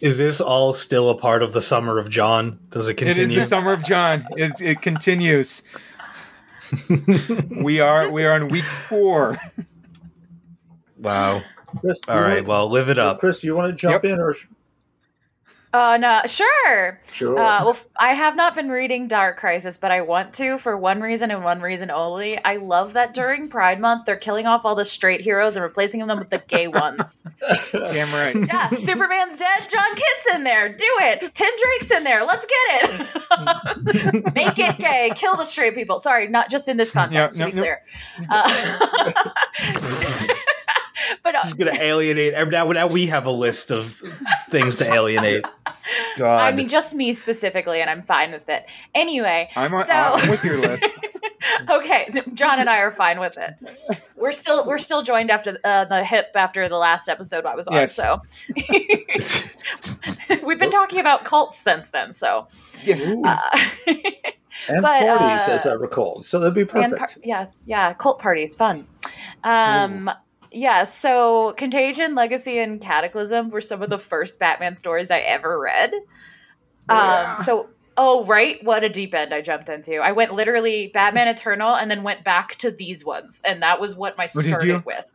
Is 0.00 0.18
this 0.18 0.40
all 0.40 0.72
still 0.72 1.08
a 1.08 1.16
part 1.16 1.44
of 1.44 1.52
the 1.52 1.60
summer 1.60 2.00
of 2.00 2.10
John? 2.10 2.58
Does 2.70 2.88
it 2.88 2.92
It 2.92 2.96
continue? 2.96 3.38
is 3.38 3.44
the 3.44 3.48
summer 3.48 3.72
of 3.72 3.84
John. 3.84 4.26
It, 4.36 4.60
it 4.60 4.82
continues. 4.82 5.62
we 7.62 7.78
are 7.78 8.10
we 8.10 8.24
are 8.24 8.32
on 8.32 8.48
week 8.48 8.64
four. 8.64 9.38
Wow. 11.04 11.42
Chris, 11.80 12.00
do 12.00 12.12
All 12.12 12.18
you 12.18 12.24
right, 12.24 12.34
wanna- 12.36 12.48
well, 12.48 12.68
live 12.70 12.88
it 12.88 12.98
up. 12.98 13.20
Chris, 13.20 13.40
do 13.40 13.46
you 13.46 13.54
want 13.54 13.70
to 13.70 13.76
jump 13.76 14.04
in 14.04 14.18
or 14.18 14.34
Uh, 15.72 15.96
no, 15.96 16.20
sure. 16.28 17.00
sure? 17.12 17.36
Uh, 17.36 17.58
well, 17.64 17.70
f- 17.70 17.88
I 17.98 18.10
have 18.10 18.36
not 18.36 18.54
been 18.54 18.68
reading 18.68 19.08
Dark 19.08 19.38
Crisis, 19.38 19.76
but 19.76 19.90
I 19.90 20.02
want 20.02 20.32
to 20.34 20.56
for 20.58 20.76
one 20.76 21.00
reason 21.00 21.32
and 21.32 21.42
one 21.42 21.60
reason 21.60 21.90
only. 21.90 22.38
I 22.44 22.58
love 22.58 22.92
that 22.92 23.12
during 23.12 23.48
Pride 23.48 23.80
Month, 23.80 24.04
they're 24.04 24.14
killing 24.14 24.46
off 24.46 24.64
all 24.64 24.76
the 24.76 24.84
straight 24.84 25.20
heroes 25.20 25.56
and 25.56 25.64
replacing 25.64 26.06
them 26.06 26.16
with 26.20 26.30
the 26.30 26.38
gay 26.46 26.68
ones. 26.68 27.26
Damn 27.72 28.12
right. 28.14 28.36
yeah, 28.46 28.70
Superman's 28.70 29.36
dead. 29.36 29.68
Jon 29.68 29.88
Kent's 29.88 30.34
in 30.36 30.44
there. 30.44 30.68
Do 30.68 30.76
it. 30.78 31.34
Tim 31.34 31.50
Drake's 31.60 31.90
in 31.90 32.04
there. 32.04 32.24
Let's 32.24 32.46
get 32.46 32.90
it. 32.90 34.24
Make 34.36 34.56
it 34.60 34.78
gay. 34.78 35.10
Kill 35.16 35.34
the 35.34 35.44
straight 35.44 35.74
people. 35.74 35.98
Sorry, 35.98 36.28
not 36.28 36.50
just 36.52 36.68
in 36.68 36.76
this 36.76 36.92
context, 36.92 37.36
Yeah, 37.36 37.46
to 37.46 37.50
be 37.50 37.56
no, 37.56 37.62
no. 37.62 37.74
clear. 37.74 37.82
Uh, 38.30 38.48
but 41.22 41.34
uh, 41.34 41.42
Just 41.42 41.58
gonna 41.58 41.72
alienate. 41.78 42.34
every- 42.34 42.52
Now, 42.52 42.70
now 42.70 42.86
we 42.86 43.06
have 43.06 43.26
a 43.26 43.30
list 43.30 43.70
of 43.70 44.00
things 44.48 44.76
to 44.76 44.92
alienate. 44.92 45.44
God, 46.16 46.40
I 46.40 46.52
mean, 46.56 46.68
just 46.68 46.94
me 46.94 47.12
specifically, 47.14 47.80
and 47.80 47.90
I'm 47.90 48.02
fine 48.02 48.32
with 48.32 48.48
it. 48.48 48.64
Anyway, 48.94 49.50
I'm, 49.56 49.74
on, 49.74 49.84
so 49.84 49.92
I'm 49.92 50.30
with 50.30 50.44
your 50.44 50.58
list. 50.58 50.84
okay, 51.70 52.06
so 52.08 52.22
John 52.32 52.58
and 52.58 52.70
I 52.70 52.78
are 52.78 52.90
fine 52.90 53.20
with 53.20 53.36
it. 53.36 53.54
We're 54.16 54.32
still 54.32 54.66
we're 54.66 54.78
still 54.78 55.02
joined 55.02 55.30
after 55.30 55.58
uh, 55.64 55.84
the 55.84 56.02
hip 56.04 56.30
after 56.34 56.68
the 56.68 56.78
last 56.78 57.08
episode 57.08 57.44
I 57.44 57.54
was 57.54 57.68
on. 57.68 57.74
Yes. 57.74 57.94
So 57.94 58.22
we've 60.44 60.58
been 60.58 60.70
talking 60.70 61.00
about 61.00 61.24
cults 61.24 61.58
since 61.58 61.90
then. 61.90 62.12
So 62.12 62.46
Yes. 62.84 63.10
Uh, 63.10 63.94
and 64.68 64.80
but, 64.82 65.06
parties, 65.18 65.48
uh, 65.48 65.52
as 65.52 65.66
I 65.66 65.74
recall. 65.74 66.22
So 66.22 66.38
that'd 66.38 66.54
be 66.54 66.64
perfect. 66.64 66.96
par- 66.98 67.08
yes, 67.22 67.66
yeah, 67.68 67.92
cult 67.94 68.18
parties, 68.20 68.54
fun. 68.54 68.86
Um, 69.42 70.10
yeah, 70.54 70.84
so 70.84 71.52
Contagion, 71.52 72.14
Legacy, 72.14 72.58
and 72.58 72.80
Cataclysm 72.80 73.50
were 73.50 73.60
some 73.60 73.82
of 73.82 73.90
the 73.90 73.98
first 73.98 74.38
Batman 74.38 74.76
stories 74.76 75.10
I 75.10 75.18
ever 75.18 75.58
read. 75.58 75.92
Um, 76.88 77.38
so 77.40 77.68
oh 77.96 78.24
right, 78.24 78.62
what 78.64 78.84
a 78.84 78.88
deep 78.88 79.14
end 79.14 79.32
I 79.32 79.40
jumped 79.40 79.68
into. 79.68 79.96
I 79.96 80.12
went 80.12 80.34
literally 80.34 80.88
Batman 80.88 81.28
Eternal 81.28 81.74
and 81.74 81.90
then 81.90 82.02
went 82.02 82.24
back 82.24 82.56
to 82.56 82.70
these 82.70 83.04
ones, 83.04 83.42
and 83.46 83.62
that 83.62 83.80
was 83.80 83.94
what 83.94 84.16
my 84.18 84.24
Oh, 84.24 84.40
started 84.40 84.84
with. 84.84 85.12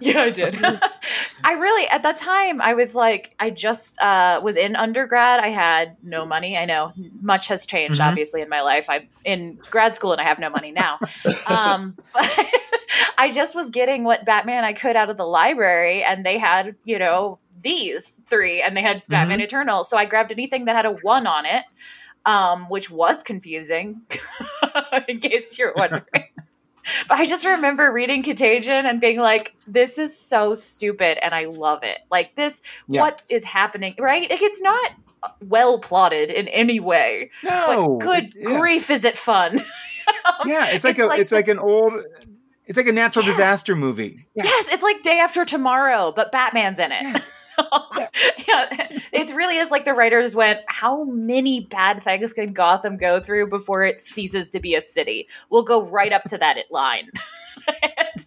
Yeah, 0.00 0.20
I 0.22 0.30
did. 0.30 0.56
I 1.44 1.52
really 1.54 1.88
at 1.88 2.02
that 2.04 2.18
time 2.18 2.60
I 2.60 2.74
was 2.74 2.94
like 2.94 3.34
I 3.40 3.50
just 3.50 4.00
uh, 4.00 4.40
was 4.42 4.56
in 4.56 4.76
undergrad. 4.76 5.40
I 5.40 5.48
had 5.48 5.96
no 6.02 6.24
money. 6.24 6.56
I 6.56 6.64
know 6.66 6.92
much 7.20 7.48
has 7.48 7.66
changed 7.66 8.00
Mhm. 8.00 8.06
obviously 8.08 8.40
in 8.40 8.48
my 8.48 8.60
life. 8.60 8.88
I'm 8.88 9.08
in 9.24 9.58
grad 9.70 9.94
school 9.94 10.12
and 10.12 10.20
I 10.20 10.24
have 10.24 10.38
no 10.38 10.50
money 10.50 10.70
now. 10.72 10.98
um, 11.46 11.96
but 12.14 12.46
I 13.18 13.32
just 13.32 13.54
was 13.54 13.70
getting 13.70 14.04
what 14.04 14.24
Batman 14.24 14.64
I 14.64 14.72
could 14.72 14.94
out 14.96 15.10
of 15.10 15.16
the 15.16 15.26
library, 15.26 16.02
and 16.04 16.24
they 16.24 16.38
had 16.38 16.76
you 16.84 16.98
know 16.98 17.38
these 17.60 18.20
three, 18.26 18.62
and 18.62 18.76
they 18.76 18.82
had 18.82 19.02
Batman 19.08 19.40
Eternal. 19.40 19.82
So 19.84 19.96
I 19.96 20.04
grabbed 20.04 20.30
anything 20.30 20.66
that 20.66 20.76
had 20.76 20.86
a 20.86 20.92
one 20.92 21.26
on 21.26 21.44
it, 21.44 21.64
um, 22.24 22.68
which 22.68 22.88
was 22.88 23.22
confusing, 23.24 24.02
in 25.08 25.18
case 25.18 25.58
you're 25.58 25.74
wondering. 25.74 26.27
But 27.08 27.18
I 27.18 27.24
just 27.26 27.44
remember 27.44 27.92
reading 27.92 28.22
Contagion 28.22 28.86
and 28.86 29.00
being 29.00 29.18
like, 29.18 29.54
this 29.66 29.98
is 29.98 30.18
so 30.18 30.54
stupid 30.54 31.18
and 31.24 31.34
I 31.34 31.46
love 31.46 31.82
it. 31.82 31.98
Like, 32.10 32.34
this, 32.34 32.62
Yeah. 32.88 33.00
what 33.02 33.22
is 33.28 33.44
happening, 33.44 33.94
right? 33.98 34.28
Like, 34.30 34.42
it's 34.42 34.60
not 34.60 34.92
uh, 35.22 35.28
well 35.42 35.78
plotted 35.78 36.30
in 36.30 36.48
any 36.48 36.80
way. 36.80 37.30
No. 37.44 37.98
but 37.98 38.04
good 38.04 38.34
grief, 38.44 38.90
is 38.90 39.04
it 39.04 39.16
fun? 39.16 39.58
Yeah, 40.46 40.68
it's 40.70 40.84
like 40.84 40.96
It's 40.98 41.04
a 41.04 41.06
like 41.06 41.20
it's 41.20 41.30
the- 41.30 41.36
like 41.36 41.48
an 41.48 41.58
old 41.58 41.92
it's 42.66 42.76
like 42.78 42.86
a 42.86 42.92
natural 42.92 43.24
Yeah. 43.26 43.32
disaster 43.32 43.74
movie. 43.76 44.26
Yes, 44.34 44.72
it's 44.72 44.82
like 44.82 45.02
Day 45.02 45.18
After 45.20 45.44
Tomorrow, 45.44 46.12
but 46.16 46.32
Batman's 46.32 46.78
in 46.78 46.92
it. 46.92 47.22
Yeah. 48.48 48.66
it 49.12 49.34
really 49.34 49.56
is 49.58 49.70
like 49.70 49.84
the 49.84 49.92
writers 49.94 50.34
went, 50.34 50.60
How 50.68 51.04
many 51.04 51.60
bad 51.60 52.02
things 52.02 52.32
can 52.32 52.52
Gotham 52.52 52.96
go 52.96 53.20
through 53.20 53.48
before 53.50 53.84
it 53.84 54.00
ceases 54.00 54.48
to 54.50 54.60
be 54.60 54.74
a 54.74 54.80
city? 54.80 55.28
We'll 55.50 55.62
go 55.62 55.88
right 55.88 56.12
up 56.12 56.24
to 56.24 56.38
that 56.38 56.56
line. 56.70 57.10
and, 57.82 58.26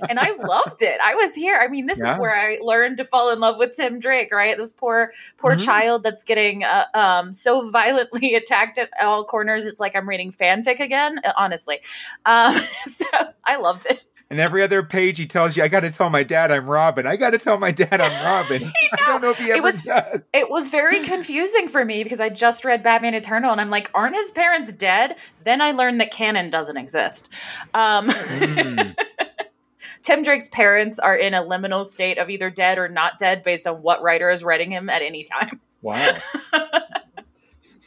and 0.10 0.18
I 0.18 0.32
loved 0.36 0.82
it. 0.82 0.98
I 1.04 1.14
was 1.14 1.34
here. 1.34 1.58
I 1.60 1.68
mean, 1.68 1.86
this 1.86 2.00
Yeah. 2.00 2.14
is 2.14 2.18
where 2.18 2.34
I 2.34 2.58
learned 2.62 2.96
to 2.98 3.04
fall 3.04 3.32
in 3.32 3.40
love 3.40 3.56
with 3.58 3.76
Tim 3.76 3.98
Drake, 3.98 4.32
right? 4.32 4.56
This 4.56 4.72
poor, 4.72 5.12
poor 5.36 5.54
Mhm. 5.56 5.64
child 5.64 6.02
that's 6.02 6.24
getting 6.24 6.64
uh, 6.64 6.84
um, 6.94 7.32
so 7.32 7.70
violently 7.70 8.34
attacked 8.36 8.78
at 8.78 8.88
all 9.02 9.24
corners. 9.24 9.66
It's 9.66 9.80
like 9.80 9.94
I'm 9.96 10.08
reading 10.08 10.32
fanfic 10.32 10.80
again, 10.80 11.20
honestly. 11.36 11.80
Um, 12.24 12.54
so 12.86 13.06
I 13.44 13.56
loved 13.56 13.86
it. 13.90 14.02
And 14.30 14.38
every 14.40 14.62
other 14.62 14.82
page 14.82 15.16
he 15.18 15.26
tells 15.26 15.56
you, 15.56 15.62
I 15.62 15.68
got 15.68 15.80
to 15.80 15.90
tell 15.90 16.10
my 16.10 16.22
dad 16.22 16.50
I'm 16.52 16.66
Robin. 16.66 17.06
I 17.06 17.16
got 17.16 17.30
to 17.30 17.38
tell 17.38 17.58
my 17.58 17.70
dad 17.70 17.98
I'm 17.98 18.24
Robin. 18.26 18.70
I 18.92 18.96
don't 19.06 19.22
know 19.22 19.30
if 19.30 19.38
he 19.38 19.50
ever 19.52 19.62
was- 19.62 19.82
does. 19.82 20.22
It 20.34 20.50
was 20.50 20.68
very 20.68 21.00
confusing 21.00 21.66
for 21.66 21.82
me 21.84 22.02
because 22.02 22.20
I 22.20 22.28
just 22.28 22.64
read 22.66 22.82
Batman 22.82 23.14
Eternal 23.14 23.50
and 23.52 23.60
I'm 23.60 23.70
like, 23.70 23.90
aren't 23.94 24.14
his 24.16 24.30
parents 24.30 24.70
dead? 24.74 25.16
Then 25.44 25.62
I 25.62 25.70
learned 25.72 26.00
that 26.02 26.10
canon 26.10 26.50
doesn't 26.50 26.76
exist. 26.76 27.28
Um, 27.72 28.08
Mm. 28.08 28.96
Tim 30.02 30.22
Drake's 30.22 30.48
parents 30.48 30.98
are 30.98 31.16
in 31.16 31.34
a 31.34 31.42
liminal 31.42 31.84
state 31.84 32.18
of 32.18 32.30
either 32.30 32.50
dead 32.50 32.78
or 32.78 32.88
not 32.88 33.18
dead 33.18 33.42
based 33.42 33.66
on 33.66 33.82
what 33.82 34.00
writer 34.02 34.30
is 34.30 34.44
writing 34.44 34.70
him 34.70 34.88
at 34.88 35.02
any 35.02 35.24
time. 35.24 35.60
Wow. 35.82 36.14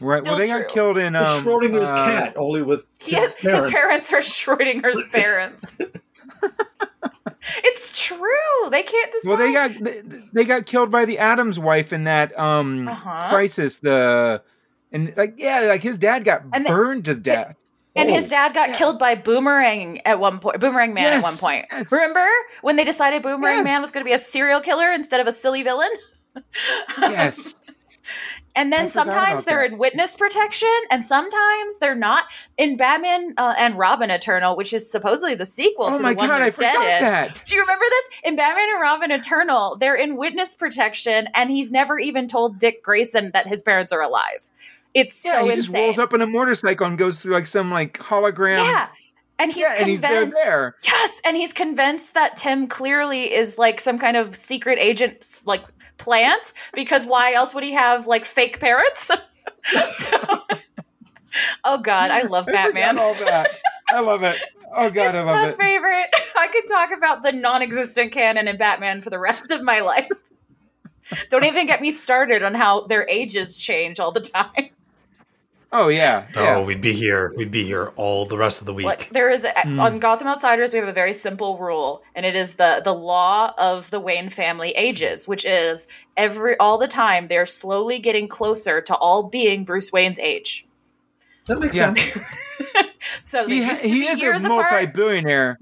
Right. 0.04 0.24
Still 0.24 0.34
well, 0.34 0.40
they 0.40 0.48
got 0.48 0.68
killed 0.68 0.98
in 0.98 1.16
um, 1.16 1.26
Schrodinger's 1.26 1.92
uh, 1.92 1.96
cat, 1.96 2.34
only 2.36 2.64
with 2.64 2.88
Yes, 3.06 3.36
Tim's 3.36 3.66
his 3.66 3.72
parents 3.72 4.12
are 4.12 4.18
Schrodinger's 4.18 5.04
parents. 5.12 5.78
it's 7.64 8.06
true. 8.08 8.70
They 8.70 8.84
can't 8.84 9.12
decide. 9.12 9.30
Well, 9.30 9.38
they 9.38 9.54
got 9.54 9.72
they, 9.84 10.02
they 10.34 10.46
got 10.46 10.66
killed 10.66 10.92
by 10.92 11.06
the 11.06 11.18
Atom's 11.20 11.60
wife 11.60 11.94
in 11.94 12.06
that 12.06 12.38
um 12.40 12.88
Uh-huh. 12.88 13.30
crisis. 13.30 13.78
The 13.80 14.42
and 14.92 15.14
like 15.18 15.36
yeah, 15.38 15.62
like 15.62 15.84
his 15.84 15.98
dad 15.98 16.24
got 16.26 16.44
And 16.54 16.66
the- 16.66 16.70
burned 16.70 17.06
to 17.06 17.16
death. 17.16 17.56
And 17.94 18.10
Oh, 18.10 18.14
his 18.14 18.30
dad 18.30 18.54
got 18.54 18.70
yeah. 18.70 18.76
killed 18.78 19.00
by 19.00 19.16
Boomerang 19.16 20.00
at 20.06 20.18
one 20.18 20.40
point. 20.40 20.62
Boomerang 20.62 20.94
Man 20.94 21.08
at 21.08 21.22
one 21.24 21.36
point. 21.38 21.66
yes. 21.72 21.92
Remember 21.92 22.26
when 22.62 22.78
they 22.78 22.86
decided 22.86 23.22
Boomerang 23.22 23.58
Yes. 23.58 23.66
Man 23.66 23.82
was 23.82 23.92
going 23.92 24.06
to 24.06 24.10
be 24.10 24.14
a 24.14 24.18
serial 24.18 24.62
killer 24.62 24.90
instead 24.94 25.20
of 25.20 25.28
a 25.28 25.34
silly 25.34 25.62
villain? 25.62 25.90
yes. 27.00 27.54
And 28.56 28.72
then 28.72 28.90
sometimes 28.90 29.46
they're 29.46 29.62
that. 29.62 29.72
in 29.72 29.78
witness 29.78 30.16
protection, 30.16 30.68
and 30.92 31.04
sometimes 31.04 31.80
they're 31.80 31.96
not. 31.96 32.26
In 32.58 32.76
Batman 32.78 33.34
uh, 33.38 33.56
and 33.58 33.78
Robin 33.78 34.12
Eternal, 34.12 34.56
which 34.56 34.74
is 34.74 34.92
supposedly 34.92 35.36
the 35.36 35.46
sequel 35.46 35.86
oh 35.86 35.98
to 35.98 36.04
my 36.04 36.10
the 36.14 36.18
one 36.18 36.28
god, 36.28 36.42
I 36.42 36.46
dead 36.50 36.54
forgot 36.56 36.76
in. 36.84 37.02
that. 37.02 37.42
Do 37.46 37.56
you 37.56 37.62
remember 37.62 37.86
this? 37.90 38.20
In 38.26 38.36
Batman 38.36 38.70
and 38.72 38.82
Robin 38.82 39.12
Eternal, 39.12 39.78
they're 39.78 39.96
in 39.96 40.18
witness 40.18 40.56
protection, 40.56 41.28
and 41.34 41.50
he's 41.50 41.72
never 41.72 41.98
even 41.98 42.28
told 42.28 42.60
Dick 42.60 42.84
Grayson 42.84 43.32
that 43.32 43.48
his 43.48 43.64
parents 43.64 43.94
are 43.94 44.02
alive. 44.02 44.50
It's 44.94 45.24
Yeah, 45.24 45.32
so 45.40 45.46
he 45.46 45.52
insane. 45.54 45.62
just 45.64 45.74
rolls 45.74 46.00
up 46.00 46.14
in 46.14 46.22
a 46.22 46.28
motorcycle 46.28 46.86
and 46.88 46.98
goes 46.98 47.22
through 47.22 47.34
like 47.34 47.48
some 47.48 47.72
like 47.72 47.98
hologram. 48.00 48.56
Yeah. 48.64 48.88
And 49.40 49.52
he's 49.52 49.62
yeah, 49.62 49.76
and 49.80 49.90
he's 49.90 50.02
there 50.02 50.22
convinced. 50.22 50.38
there. 50.44 50.76
Yes, 50.84 51.22
and 51.26 51.36
he's 51.36 51.52
convinced 51.54 52.14
that 52.14 52.36
Tim 52.36 52.68
clearly 52.68 53.34
is 53.34 53.58
like 53.58 53.80
some 53.80 53.98
kind 53.98 54.16
of 54.16 54.36
secret 54.36 54.78
agent, 54.78 55.40
like 55.46 55.64
plant, 56.02 56.54
because 56.74 57.06
why 57.06 57.34
else 57.34 57.54
would 57.54 57.64
he 57.64 57.74
have 57.74 58.08
like 58.08 58.26
fake 58.26 58.60
parents? 58.60 59.06
so, 59.64 60.18
oh 61.64 61.78
God, 61.78 62.12
I 62.12 62.24
love 62.24 62.48
I 62.48 62.52
Batman. 62.52 63.00
all 63.00 63.14
that. 63.26 63.50
I 63.90 64.00
love 64.00 64.24
it. 64.24 64.38
Oh 64.74 64.90
god, 64.90 65.16
it's 65.16 65.28
I 65.28 65.32
my 65.32 65.42
love 65.44 65.50
it. 65.50 65.58
favorite. 65.58 66.10
I 66.38 66.48
could 66.48 66.68
talk 66.68 66.92
about 66.96 67.24
the 67.24 67.32
non-existent 67.34 68.12
canon 68.12 68.48
in 68.48 68.58
Batman 68.58 69.02
for 69.02 69.10
the 69.10 69.20
rest 69.20 69.52
of 69.52 69.62
my 69.62 69.80
life. 69.82 70.08
Don't 71.30 71.44
even 71.44 71.66
get 71.66 71.82
me 71.82 71.92
started 71.92 72.42
on 72.42 72.54
how 72.54 72.82
their 72.82 73.08
ages 73.10 73.56
change 73.58 74.00
all 74.00 74.12
the 74.12 74.22
time. 74.22 74.70
Oh 75.74 75.88
yeah. 75.88 76.28
yeah. 76.36 76.56
Oh, 76.58 76.64
we'd 76.64 76.82
be 76.82 76.92
here. 76.92 77.32
We'd 77.38 77.50
be 77.50 77.64
here 77.64 77.94
all 77.96 78.26
the 78.26 78.38
rest 78.38 78.60
of 78.60 78.66
the 78.68 78.74
week. 78.74 78.86
Like 78.86 79.10
there 79.12 79.30
is 79.30 79.46
a, 79.46 79.52
Hmm. 79.62 79.80
on 79.80 80.00
Gotham 80.00 80.28
Outsiders, 80.28 80.74
we 80.74 80.80
have 80.80 80.88
a 80.90 80.92
very 80.94 81.14
simple 81.14 81.58
rule, 81.58 82.04
and 82.14 82.26
it 82.26 82.36
is 82.36 82.54
the 82.56 82.82
the 82.84 82.94
law 82.94 83.54
of 83.58 83.90
the 83.90 84.00
Wayne 84.00 84.28
family 84.30 84.72
ages, 84.72 85.30
which 85.30 85.46
is 85.46 85.88
every 86.18 86.58
all 86.58 86.78
the 86.78 86.90
time 86.90 87.30
they're 87.30 87.46
slowly 87.46 88.00
getting 88.00 88.28
closer 88.28 88.82
to 88.82 88.96
all 88.96 89.24
being 89.24 89.64
Bruce 89.64 89.94
Wayne's 89.94 90.20
age. 90.20 90.68
That 91.48 91.60
makes 91.60 91.76
Yeah. 91.76 91.94
sense. 91.94 92.20
So 93.24 93.48
he, 93.48 93.64
ha- 93.64 93.74
he 93.76 94.06
is 94.08 94.22
a 94.22 94.48
multi-billionaire. 94.50 95.58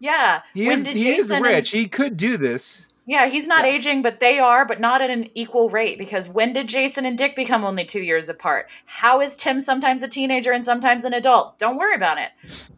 Yeah, 0.00 0.42
He 0.52 0.66
when 0.66 0.78
is 0.78 0.84
did 0.84 0.96
he 0.96 1.08
is 1.10 1.16
Jason 1.28 1.36
and- 1.36 1.44
rich. 1.44 1.70
he 1.70 1.86
could 1.88 2.16
do 2.16 2.36
this. 2.36 2.86
Yeah, 3.10 3.26
he's 3.28 3.46
not 3.46 3.64
Yeah. 3.64 3.70
aging, 3.72 4.02
but 4.02 4.20
they 4.20 4.38
are, 4.38 4.66
but 4.66 4.80
not 4.80 5.00
at 5.00 5.08
an 5.08 5.30
equal 5.34 5.70
rate. 5.70 5.96
Because 5.96 6.28
when 6.28 6.52
did 6.52 6.68
Jason 6.68 7.06
and 7.06 7.16
Dick 7.16 7.34
become 7.34 7.64
only 7.64 7.84
two 7.86 8.02
years 8.02 8.28
apart? 8.28 8.68
How 8.84 9.20
is 9.22 9.34
Tim 9.34 9.62
sometimes 9.62 10.02
a 10.02 10.08
teenager 10.08 10.52
and 10.52 10.62
sometimes 10.62 11.04
an 11.04 11.14
adult? 11.14 11.58
Don't 11.58 11.78
worry 11.78 11.94
about 11.94 12.18
it. 12.18 12.28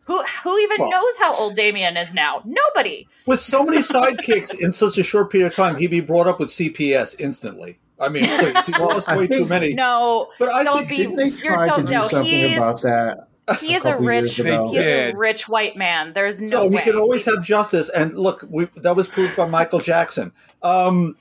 Who 0.04 0.22
who 0.44 0.56
even 0.58 0.76
Well- 0.82 0.90
knows 0.90 1.14
how 1.18 1.34
old 1.34 1.56
Damian 1.56 1.96
is 1.96 2.14
now? 2.14 2.42
Nobody. 2.44 3.08
With 3.26 3.40
so 3.40 3.64
many 3.64 3.78
sidekicks 3.78 4.54
in 4.60 4.70
such 4.70 4.96
a 4.98 5.02
short 5.02 5.32
period 5.32 5.48
of 5.48 5.56
time, 5.56 5.76
he'd 5.76 5.90
be 5.90 6.00
brought 6.00 6.28
up 6.28 6.38
with 6.38 6.48
CPS 6.50 7.16
instantly. 7.18 7.78
I 7.98 8.08
mean, 8.08 8.24
please, 8.24 8.66
he 8.66 8.72
lost 8.74 9.08
I 9.10 9.16
way 9.18 9.26
too 9.26 9.46
many. 9.46 9.74
No, 9.74 10.28
But 10.38 10.54
I 10.54 10.62
don't 10.62 10.78
think- 10.78 10.88
be. 10.90 10.96
Didn't 10.98 11.16
they 11.16 11.28
you're 11.44 11.58
to 11.58 11.64
don't 11.64 11.86
do 11.86 11.92
know. 11.92 12.06
something 12.08 12.54
about 12.56 12.80
that? 12.82 13.26
He 13.58 13.74
is 13.74 13.84
a 13.84 13.92
couple 13.92 14.06
rich. 14.06 14.38
years 14.38 14.70
He 14.70 14.76
is 14.78 15.12
a 15.14 15.16
rich 15.16 15.48
white 15.48 15.76
man. 15.76 16.12
There's 16.12 16.40
no 16.40 16.48
so 16.48 16.68
he 16.70 16.76
way. 16.76 16.82
can 16.82 16.96
always 16.96 17.24
have 17.24 17.42
justice. 17.42 17.88
And 17.88 18.12
look, 18.14 18.44
we, 18.48 18.66
that 18.76 18.94
was 18.96 19.08
proved 19.08 19.36
by 19.36 19.48
Michael 19.48 19.78
Jackson. 19.80 20.32
Um, 20.62 21.16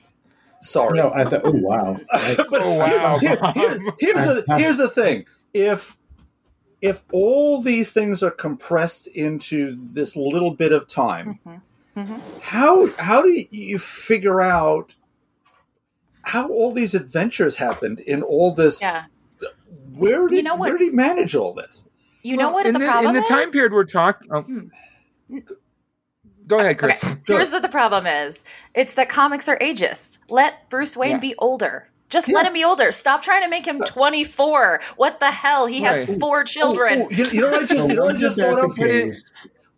sorry. 0.60 0.98
No, 0.98 1.10
I 1.12 1.24
thought, 1.24 1.40
oh 1.44 1.52
wow, 1.52 1.96
But 2.12 2.62
Oh, 2.62 2.74
wow, 2.76 3.18
here- 3.18 3.38
here- 3.54 3.78
here's 3.98 4.26
the 4.26 4.44
here's 4.58 4.76
the 4.76 4.88
thing. 4.88 5.24
If 5.54 5.96
if 6.80 7.02
all 7.12 7.60
these 7.62 7.92
things 7.92 8.22
are 8.22 8.30
compressed 8.30 9.06
into 9.08 9.76
this 9.92 10.16
little 10.16 10.54
bit 10.54 10.72
of 10.72 10.86
time, 10.86 11.38
Mm-hmm. 11.96 12.18
how 12.40 12.86
how 12.98 13.20
do 13.20 13.28
you 13.50 13.78
figure 13.78 14.40
out 14.40 14.94
how 16.24 16.48
all 16.48 16.70
these 16.72 16.94
adventures 16.94 17.56
happened 17.56 17.98
in 18.00 18.22
all 18.22 18.54
this? 18.54 18.80
Yeah. 18.80 19.06
Where 19.92 20.28
did 20.28 20.36
You 20.36 20.42
know 20.44 20.54
what- 20.54 20.68
where 20.68 20.78
did 20.78 20.84
he 20.84 20.90
manage 20.90 21.34
all 21.34 21.52
this? 21.52 21.86
You 22.22 22.36
know 22.36 22.50
what 22.50 22.66
in 22.66 22.74
the, 22.74 22.78
the, 22.78 22.84
problem 22.84 23.16
in 23.16 23.22
the 23.22 23.26
time 23.26 23.44
is? 23.44 23.50
period 23.50 23.72
we're 23.72 23.84
talking. 23.84 24.28
Oh. 24.30 24.42
Hmm. 24.42 25.38
Go 26.46 26.58
ahead, 26.58 26.78
Chris. 26.78 27.02
Okay. 27.02 27.16
Here's 27.26 27.50
what 27.50 27.62
the 27.62 27.68
problem 27.68 28.06
is. 28.06 28.44
It's 28.74 28.94
that 28.94 29.08
comics 29.08 29.48
are 29.48 29.56
ageist. 29.58 30.18
Let 30.28 30.68
Bruce 30.68 30.96
Wayne 30.96 31.12
Yeah. 31.12 31.18
be 31.18 31.34
older. 31.38 31.88
Just 32.08 32.26
let 32.28 32.44
him 32.44 32.52
be 32.52 32.64
older. 32.64 32.90
Stop 32.90 33.22
trying 33.22 33.44
to 33.44 33.48
make 33.48 33.64
him 33.64 33.80
24. 33.80 34.80
What 34.96 35.20
the 35.20 35.30
hell? 35.30 35.66
He 35.66 35.80
has 35.82 36.04
four 36.18 36.40
oh, 36.40 36.44
children. 36.44 37.02
Oh, 37.02 37.06
oh, 37.06 37.10
you, 37.10 37.24
you 37.26 37.40
know 37.40 37.50
what 37.50 37.62
I 37.62 37.66
just 37.66 37.88
you 37.88 37.94
know 37.94 38.08
I 38.08 38.12
just 38.14 38.38
thought 38.38 38.56
the 38.56 38.68
of? 38.68 38.76
case? 38.76 39.32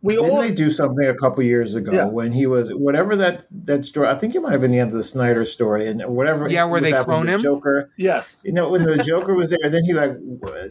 We 0.05 0.16
Didn't 0.16 0.30
all 0.30 0.40
they 0.40 0.50
do 0.53 0.68
something 0.70 1.07
a 1.07 1.14
couple 1.14 1.44
years 1.44 1.76
ago 1.76 1.92
Yeah. 1.92 2.07
when 2.07 2.32
he 2.32 2.46
was 2.46 2.74
whatever 2.74 3.14
that 3.16 3.46
that 3.66 3.84
story? 3.84 4.09
I 4.09 4.16
think 4.16 4.34
it 4.34 4.42
might 4.42 4.50
have 4.53 4.61
been 4.61 4.72
the 4.72 4.80
end 4.80 4.90
of 4.90 4.96
the 4.96 5.03
Snyder 5.05 5.44
story 5.44 5.86
and 5.86 6.03
whatever. 6.07 6.48
Yeah, 6.48 6.64
where 6.64 6.80
they 6.80 6.90
happening, 6.90 7.05
clone 7.05 7.26
the 7.26 7.32
him? 7.34 7.40
Joker. 7.40 7.90
yes. 7.96 8.36
You 8.42 8.53
know, 8.53 8.68
when 8.68 8.82
the 8.84 8.96
Joker 9.05 9.34
was 9.34 9.50
there, 9.50 9.70
then 9.70 9.84
he 9.84 9.92
like 9.92 10.16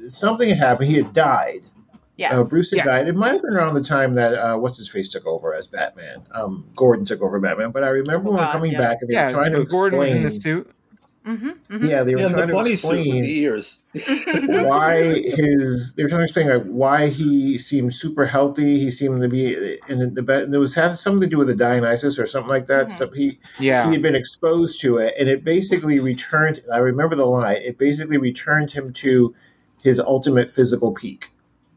something 0.07 0.49
had 0.49 0.57
happened. 0.57 0.89
He 0.89 0.97
had 0.97 1.13
died. 1.13 1.61
Yes. 2.17 2.33
Uh, 2.33 2.43
Bruce 2.49 2.71
had 2.71 2.77
Yeah. 2.79 2.83
died. 2.85 3.07
It 3.07 3.15
might 3.15 3.31
have 3.31 3.41
been 3.41 3.53
around 3.55 3.73
the 3.75 3.81
time 3.83 4.15
that 4.15 4.33
uh, 4.33 4.57
what's 4.57 4.77
his 4.77 4.89
face 4.89 5.07
took 5.09 5.25
over 5.25 5.53
as 5.55 5.65
Batman. 5.65 6.21
Um, 6.33 6.65
Gordon 6.75 7.05
took 7.05 7.21
over 7.21 7.39
Batman. 7.39 7.71
But 7.71 7.83
I 7.85 7.87
remember 7.89 8.27
Oh, 8.29 8.33
when 8.33 8.41
God, 8.41 8.51
coming 8.51 8.73
yeah. 8.73 8.77
back 8.79 8.97
and 9.01 9.09
they 9.09 9.13
Yeah, 9.13 9.27
were 9.27 9.31
trying 9.31 9.53
to 9.53 9.63
Gordon 9.65 9.97
was 9.97 10.09
in 10.11 10.25
explain. 10.25 10.57
the 10.57 10.65
suit. 10.65 10.71
Mm-hmm, 11.25 11.83
Yeah, 11.85 12.01
they 12.03 12.15
were 12.15 12.21
Yeah, 12.21 12.29
trying 12.29 12.41
the 12.41 12.47
to 12.47 12.53
bunny 12.53 12.75
suit 12.75 12.97
explain 12.99 13.21
the 13.21 13.39
ears. 13.41 13.83
why 13.93 15.03
his 15.21 15.93
they 15.95 16.03
were 16.03 16.09
trying 16.09 16.19
to 16.21 16.23
explain 16.23 16.49
like 16.49 16.63
why 16.63 17.07
he 17.07 17.57
seemed 17.57 17.93
super 17.93 18.25
healthy. 18.25 18.79
He 18.79 18.89
seemed 18.89 19.21
to 19.21 19.27
be 19.29 19.77
and 19.87 20.01
the 20.01 20.09
the 20.21 20.47
there 20.49 20.59
was 20.59 20.73
had 20.73 20.97
something 20.97 21.21
to 21.21 21.27
do 21.27 21.37
with 21.37 21.47
the 21.47 21.53
Dionysium 21.53 22.17
or 22.17 22.25
something 22.25 22.49
like 22.49 22.67
that. 22.67 22.87
Mhm. 22.87 22.91
So 22.91 23.09
he 23.11 23.39
Yeah. 23.59 23.85
he 23.85 23.93
had 23.93 24.01
been 24.01 24.15
exposed 24.15 24.81
to 24.81 24.97
it, 24.97 25.13
and 25.19 25.29
it 25.29 25.43
basically 25.43 25.99
returned. 25.99 26.63
I 26.73 26.77
remember 26.77 27.15
the 27.15 27.25
line. 27.25 27.57
It 27.63 27.77
basically 27.77 28.17
returned 28.17 28.71
him 28.71 28.91
to 28.93 29.35
his 29.83 29.99
ultimate 29.99 30.49
physical 30.49 30.91
peak. 30.93 31.27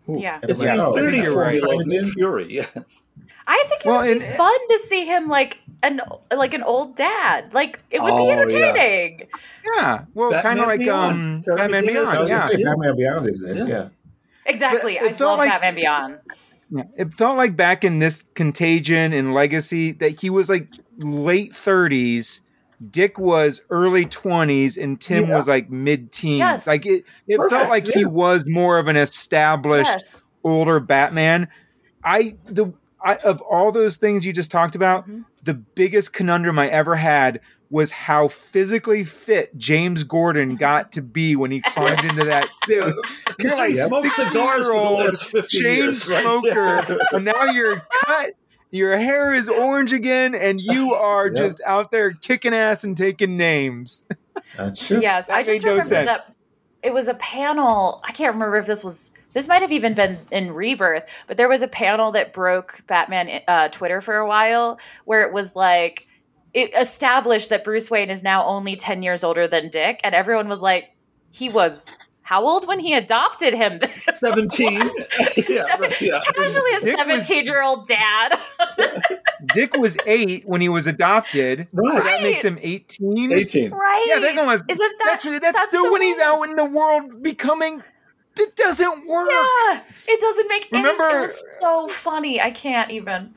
Yeah. 0.08 0.38
It's 0.42 0.60
like, 0.60 0.76
the 0.76 0.82
oh, 0.82 0.94
I 0.94 0.98
Infinity 0.98 1.28
right. 1.28 1.60
Formula 1.60 1.80
of 1.80 1.86
Nick 1.86 2.06
Fury. 2.14 2.46
Yes. 2.50 2.72
I 3.46 3.62
think 3.68 3.84
it 3.84 3.88
Well, 3.88 4.00
would 4.00 4.18
be 4.20 4.24
and- 4.24 4.36
fun 4.36 4.68
to 4.70 4.78
see 4.78 5.04
him 5.04 5.28
like 5.28 5.58
an 5.84 6.00
like 6.36 6.54
an 6.54 6.62
old 6.62 6.96
dad. 6.96 7.52
Like 7.52 7.80
it 7.90 8.02
would 8.02 8.12
Oh, 8.12 8.26
be 8.26 8.32
entertaining. 8.32 9.28
Yeah. 9.76 10.04
Well, 10.14 10.30
Batman 10.30 10.42
kind 10.42 10.60
of 10.60 10.66
like 10.66 10.78
Beyond. 10.80 11.12
um, 11.12 11.42
Terry 11.42 11.56
Batman 11.58 11.84
McGinnis. 11.84 11.88
I 11.88 11.92
Beyond. 11.92 12.20
was 12.20 12.28
Yeah. 12.28 12.38
gonna 12.40 12.56
say 12.56 12.62
Batman 12.64 12.96
Beyond 12.96 13.26
exists. 13.28 13.58
Yeah. 13.68 13.74
Yeah. 13.74 13.88
Exactly. 14.46 14.98
I 14.98 15.04
it 15.04 15.16
felt 15.16 15.20
love 15.30 15.38
like- 15.38 15.50
Batman 15.50 15.74
Beyond. 15.74 16.18
Yeah, 16.70 16.82
it 16.96 17.14
felt 17.14 17.36
like 17.36 17.56
back 17.56 17.84
in 17.84 17.98
this 17.98 18.24
contagion 18.34 19.12
and 19.12 19.32
legacy 19.34 19.92
that 19.92 20.20
he 20.20 20.30
was 20.30 20.48
like 20.48 20.68
late 20.98 21.52
30s 21.52 22.40
dick 22.90 23.18
was 23.18 23.60
early 23.70 24.04
20s 24.06 24.76
and 24.82 25.00
tim 25.00 25.26
Yeah. 25.28 25.36
was 25.36 25.46
like 25.46 25.70
mid-teens 25.70 26.38
Yes. 26.38 26.66
like 26.66 26.84
it, 26.84 27.04
it 27.28 27.36
Perfect, 27.38 27.52
felt 27.54 27.70
like 27.70 27.84
he 27.86 28.04
was 28.04 28.44
more 28.46 28.78
of 28.78 28.88
an 28.88 28.96
established 28.96 29.90
Yes. 29.90 30.26
older 30.42 30.80
batman 30.80 31.48
i 32.02 32.34
the 32.46 32.72
I, 33.04 33.16
of 33.16 33.40
all 33.42 33.70
those 33.70 33.96
things 33.96 34.24
you 34.24 34.32
just 34.32 34.50
talked 34.50 34.74
about 34.74 35.08
Mhm. 35.08 35.24
the 35.42 35.54
biggest 35.54 36.12
conundrum 36.12 36.58
i 36.58 36.68
ever 36.68 36.96
had 36.96 37.40
was 37.70 37.90
how 37.90 38.28
physically 38.28 39.02
fit 39.04 39.56
James 39.56 40.04
Gordon 40.04 40.54
got 40.68 40.92
to 40.92 41.02
be 41.02 41.34
when 41.34 41.50
he 41.50 41.60
climbed 41.60 42.04
into 42.04 42.24
that 42.24 42.48
suit. 42.68 42.94
Because 43.36 43.58
he 43.66 43.74
smoked 43.74 44.10
cigars 44.10 44.66
for 44.66 44.72
the 44.74 44.78
60-year-old 44.78 44.98
last 45.00 45.24
50 45.24 45.58
chain 45.62 45.76
years. 45.78 46.08
right? 46.12 46.22
smoker, 46.22 46.98
and 47.12 47.24
now 47.24 47.44
you're 47.46 47.82
cut. 48.04 48.34
Your 48.70 48.96
hair 48.96 49.34
is 49.34 49.48
orange 49.48 49.92
again, 49.92 50.34
and 50.36 50.60
you 50.60 50.94
are 50.94 51.26
Yep. 51.28 51.36
just 51.36 51.60
out 51.66 51.90
there 51.90 52.12
kicking 52.12 52.54
ass 52.54 52.84
and 52.84 52.96
taking 52.96 53.36
names. 53.36 54.04
That's 54.56 54.86
true. 54.86 55.00
Yes, 55.00 55.28
I 55.28 55.42
just 55.42 55.64
made 55.64 55.68
no 55.68 55.76
remember 55.76 55.88
sense. 56.06 56.24
that 56.26 56.34
it 56.84 56.92
was 56.92 57.08
a 57.08 57.14
panel. 57.14 58.00
I 58.04 58.12
can't 58.12 58.34
remember 58.34 58.56
if 58.56 58.66
this 58.66 58.84
was 58.84 59.12
this 59.32 59.48
might 59.48 59.62
have 59.62 59.72
even 59.72 59.94
been 59.94 60.18
in 60.30 60.52
Rebirth, 60.52 61.24
but 61.26 61.36
there 61.36 61.48
was 61.48 61.62
a 61.62 61.68
panel 61.68 62.12
that 62.12 62.32
broke 62.32 62.86
Batman 62.86 63.40
uh, 63.48 63.68
Twitter 63.68 64.00
for 64.00 64.16
a 64.16 64.28
while 64.28 64.78
where 65.06 65.22
it 65.22 65.32
was 65.32 65.56
like 65.56 66.06
it 66.52 66.72
established 66.74 67.48
that 67.48 67.64
Bruce 67.64 67.90
Wayne 67.90 68.10
is 68.10 68.22
now 68.22 68.44
only 68.44 68.76
ten 68.76 69.02
years 69.02 69.24
older 69.24 69.48
than 69.48 69.70
Dick, 69.70 70.00
and 70.04 70.14
everyone 70.14 70.48
was 70.48 70.62
like, 70.62 70.94
he 71.32 71.48
was 71.48 71.80
how 72.24 72.46
old 72.46 72.66
when 72.66 72.80
he 72.80 72.94
adopted 72.94 73.54
him? 73.54 73.80
17. 74.14 74.72
yeah, 75.48 75.76
right, 75.76 76.00
yeah. 76.00 76.18
Especially 76.18 76.70
a 76.76 76.96
seventeen-year-old 76.96 77.86
dad. 77.86 78.38
Dick 79.52 79.76
was 79.76 79.96
eight 80.06 80.46
when 80.46 80.60
he 80.60 80.68
was 80.68 80.86
adopted. 80.86 81.68
So 81.76 81.82
Right. 81.82 82.04
that 82.04 82.22
makes 82.22 82.42
him 82.42 82.58
18. 82.62 83.32
18. 83.32 83.70
right? 83.70 84.06
Yeah, 84.08 84.20
they're 84.20 84.34
gonna. 84.34 84.52
Isn't 84.54 84.66
that 84.68 85.20
that's, 85.22 85.24
that's, 85.24 85.62
still 85.64 85.84
the 85.84 85.92
when 85.92 86.02
he's 86.02 86.16
way- 86.16 86.22
out 86.24 86.42
in 86.42 86.56
the 86.56 86.64
world 86.64 87.22
becoming. 87.22 87.82
It 88.36 88.56
doesn't 88.56 89.06
work. 89.06 89.28
Yeah, 89.30 89.80
it 90.08 90.20
doesn't 90.20 90.48
make 90.48 90.68
any. 90.72 90.82
Remember- 90.82 91.18
It 91.18 91.20
was 91.20 91.44
so 91.60 91.86
funny. 91.88 92.40
I 92.40 92.50
can't 92.50 92.90
even. 92.90 93.32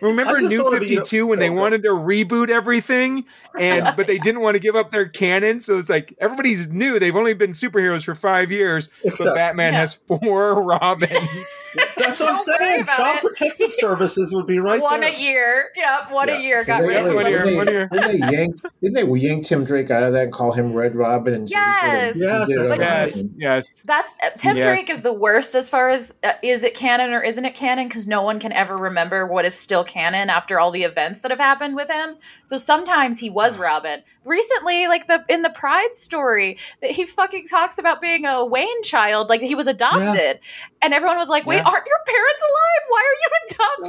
Remember 0.00 0.40
New 0.40 0.58
thought 0.62 0.76
of 0.76 0.82
it, 0.82 0.88
you 0.88 0.96
know- 0.96 1.02
52 1.02 1.26
when 1.26 1.38
they 1.38 1.50
wanted 1.50 1.82
to 1.84 1.90
reboot 1.90 2.48
everything 2.50 3.24
and 3.58 3.94
but 3.96 4.06
they 4.06 4.18
didn't 4.18 4.40
want 4.40 4.54
to 4.54 4.58
give 4.58 4.74
up 4.76 4.90
their 4.90 5.06
canon 5.06 5.60
so 5.60 5.78
it's 5.78 5.88
like 5.88 6.14
everybody's 6.18 6.66
new 6.68 6.98
they've 6.98 7.14
only 7.14 7.34
been 7.34 7.52
superheroes 7.52 8.04
for 8.04 8.14
5 8.14 8.50
years 8.50 8.88
Except- 9.04 9.28
but 9.28 9.34
Batman 9.34 9.72
Yeah. 9.72 9.80
has 9.80 9.94
four 9.94 10.62
Robins. 10.62 11.58
That's 11.96 12.20
what 12.20 12.30
I'm 12.30 12.36
saying. 12.36 12.86
Child 12.86 13.16
it. 13.16 13.20
Protective 13.22 13.72
Services 13.72 14.32
would 14.34 14.46
be 14.46 14.58
right 14.60 14.80
one 14.82 15.00
there. 15.00 15.10
a 15.14 15.18
year. 15.20 15.70
Yep, 15.76 16.10
one 16.10 16.28
Yeah. 16.28 16.38
a 16.38 16.42
year. 16.42 16.64
Got 16.64 16.82
Didn't 16.82 16.88
rid 16.88 17.06
of 17.06 17.14
One 17.14 17.24
them. 17.24 17.32
year, 17.32 17.42
didn't 17.44 17.56
one 17.56 17.68
year. 17.68 17.88
didn't 17.92 18.20
they 18.20 18.36
yank? 18.36 18.60
Didn't 18.82 18.94
they 18.94 19.20
yank 19.20 19.46
Tim 19.46 19.64
Drake 19.64 19.90
out 19.90 20.02
of 20.02 20.12
that 20.12 20.22
and 20.24 20.32
call 20.32 20.52
him 20.52 20.72
Red 20.72 20.94
Robin? 20.96 21.34
And 21.34 21.50
Yes. 21.50 22.16
Yes, 22.18 22.46
did 22.48 22.58
it 22.58 22.78
that's 22.78 23.22
on 23.22 23.30
yes, 23.38 23.64
yes. 23.66 23.82
That's 23.84 24.16
uh, 24.24 24.30
Tim 24.36 24.56
Yeah. 24.56 24.64
Drake 24.64 24.90
is 24.90 25.02
the 25.02 25.12
worst 25.12 25.54
as 25.54 25.68
far 25.68 25.88
as 25.88 26.14
uh, 26.22 26.32
is 26.42 26.62
it 26.64 26.74
canon 26.74 27.12
or 27.12 27.22
isn't 27.22 27.44
it 27.44 27.54
canon 27.54 27.88
because 27.88 28.06
no 28.06 28.22
one 28.22 28.38
can 28.40 28.52
ever 28.52 28.76
remember 28.76 29.26
what 29.26 29.44
is 29.44 29.54
still 29.64 29.82
canon 29.82 30.30
after 30.30 30.60
all 30.60 30.70
the 30.70 30.84
events 30.84 31.20
that 31.22 31.32
have 31.32 31.40
happened 31.40 31.74
with 31.74 31.90
him. 31.90 32.14
So 32.44 32.56
sometimes 32.56 33.18
he 33.18 33.30
was 33.30 33.58
Robin. 33.58 34.02
Recently, 34.24 34.86
like 34.86 35.08
the 35.08 35.24
in 35.28 35.42
the 35.42 35.50
Pride 35.50 35.94
story, 35.94 36.58
that 36.82 36.92
he 36.92 37.04
fucking 37.06 37.46
talks 37.48 37.78
about 37.78 38.00
being 38.00 38.24
a 38.26 38.44
Wayne 38.44 38.82
child, 38.84 39.28
like 39.28 39.40
he 39.40 39.56
was 39.56 39.66
adopted, 39.66 40.38
and 40.82 40.94
everyone 40.94 41.16
was 41.16 41.28
like, 41.28 41.46
"Wait, 41.46 41.56
Yeah. 41.56 41.62
aren't 41.68 41.86
your 41.86 41.98
parents 42.06 42.42
alive? 42.50 42.84
Why 42.88 43.02
are 43.10 43.18
you 43.24 43.30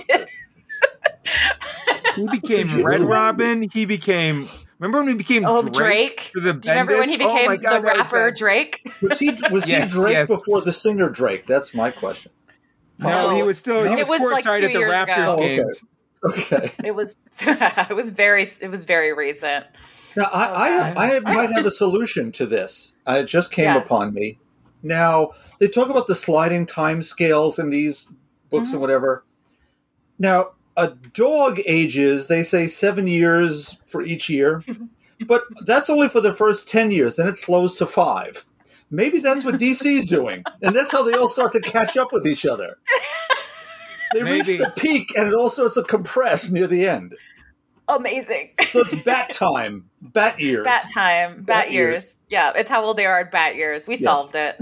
adopted?" 0.17 0.29
He 2.15 2.39
became 2.39 2.83
Red? 2.85 3.01
Robin, 3.01 3.67
he 3.71 3.85
became 3.85 4.45
Remember 4.79 4.99
when 4.99 5.07
he 5.07 5.13
became 5.15 5.45
Oh, 5.45 5.61
Drake, 5.61 5.73
Drake. 5.73 6.21
for 6.33 6.39
the 6.41 6.53
Do 6.53 6.67
you 6.69 6.73
remember 6.73 6.97
when 6.97 7.09
he 7.09 7.17
Bendis? 7.17 7.25
Oh 7.25 7.33
became 7.33 7.47
God, 7.47 7.57
the 7.57 7.87
that 7.87 7.97
was 7.97 8.05
rapper. 8.05 8.31
Drake? 8.31 8.87
Was 9.01 9.19
he 9.19 9.31
was 9.51 9.67
Yes, 9.69 9.93
he 9.93 9.99
Drake 9.99 10.13
yes. 10.13 10.27
before 10.27 10.61
the 10.61 10.71
singer 10.73 11.09
Drake? 11.09 11.45
That's 11.45 11.73
my 11.73 11.91
question. 11.91 12.31
No, 12.99 13.29
No. 13.29 13.35
he 13.35 13.43
was 13.43 13.57
still 13.57 13.83
he 13.83 13.93
It 13.93 14.07
was, 14.07 14.19
was 14.19 14.31
like 14.31 14.43
two 14.43 14.49
at 14.51 14.61
the 14.61 14.69
years 14.71 14.91
ago. 14.93 15.05
Raptors 15.11 15.27
Oh, 15.27 15.43
okay. 15.43 15.61
Okay. 16.57 16.71
It 16.83 16.95
was 16.95 17.15
it 17.41 17.95
was 17.95 18.11
very 18.11 18.43
it 18.61 18.69
was 18.71 18.83
very 18.85 19.13
recent. 19.13 19.65
Now 20.17 20.27
I, 20.33 20.65
I 20.65 20.69
have 20.69 20.97
I 20.97 21.05
have, 21.07 21.23
might 21.23 21.51
have 21.51 21.65
a 21.65 21.71
solution 21.71 22.31
to 22.33 22.45
this. 22.45 22.93
Uh, 23.07 23.19
It 23.21 23.25
just 23.25 23.51
came 23.51 23.65
Yeah. 23.65 23.77
upon 23.77 24.13
me. 24.13 24.39
Now 24.81 25.31
they 25.59 25.67
talk 25.67 25.89
about 25.89 26.07
the 26.07 26.15
sliding 26.15 26.65
time 26.65 27.01
scales 27.01 27.59
in 27.59 27.69
these 27.69 28.07
books 28.49 28.67
Mm-hmm. 28.69 28.75
and 28.75 28.81
whatever. 28.81 29.23
Now 30.17 30.53
a 30.77 30.89
dog 31.13 31.59
ages, 31.67 32.27
they 32.27 32.43
say 32.43 32.67
seven 32.67 33.07
years 33.07 33.77
for 33.85 34.01
each 34.01 34.29
year, 34.29 34.61
but 35.27 35.43
that's 35.65 35.89
only 35.89 36.09
for 36.09 36.21
the 36.21 36.33
first 36.33 36.67
ten 36.67 36.91
years. 36.91 37.15
Then 37.17 37.27
it 37.27 37.37
slows 37.37 37.75
to 37.75 37.85
five. 37.85 38.45
Maybe 38.91 39.19
that's 39.19 39.43
what 39.43 39.55
DC's 39.55 40.05
doing, 40.17 40.43
and 40.61 40.75
that's 40.75 40.91
how 40.91 41.03
they 41.03 41.13
all 41.13 41.29
start 41.29 41.51
to 41.53 41.59
catch 41.61 41.97
up 41.97 42.11
with 42.13 42.25
each 42.27 42.45
other. 42.45 42.77
They 44.13 44.23
reach 44.23 44.47
the 44.47 44.71
peak, 44.77 45.11
and 45.17 45.27
it 45.27 45.33
all 45.33 45.49
starts 45.49 45.75
to 45.75 45.83
compress 45.83 46.49
near 46.51 46.67
the 46.67 46.87
end. 46.87 47.15
Amazing. 47.87 48.51
So 48.69 48.79
it's 48.79 48.95
bat 49.03 49.31
time, 49.33 49.89
bat 50.01 50.39
years. 50.39 50.63
Bat 50.63 50.85
time, 50.93 51.35
bat, 51.43 51.45
Bat 51.65 51.71
years. 51.71 51.91
years. 51.93 52.23
Yeah, 52.29 52.51
it's 52.55 52.69
how 52.69 52.83
old 52.83 52.97
they 52.97 53.05
are 53.05 53.19
at 53.19 53.31
bat 53.31 53.55
years. 53.55 53.85
We 53.87 53.93
Yes. 53.95 54.03
solved 54.03 54.33
it. 54.35 54.57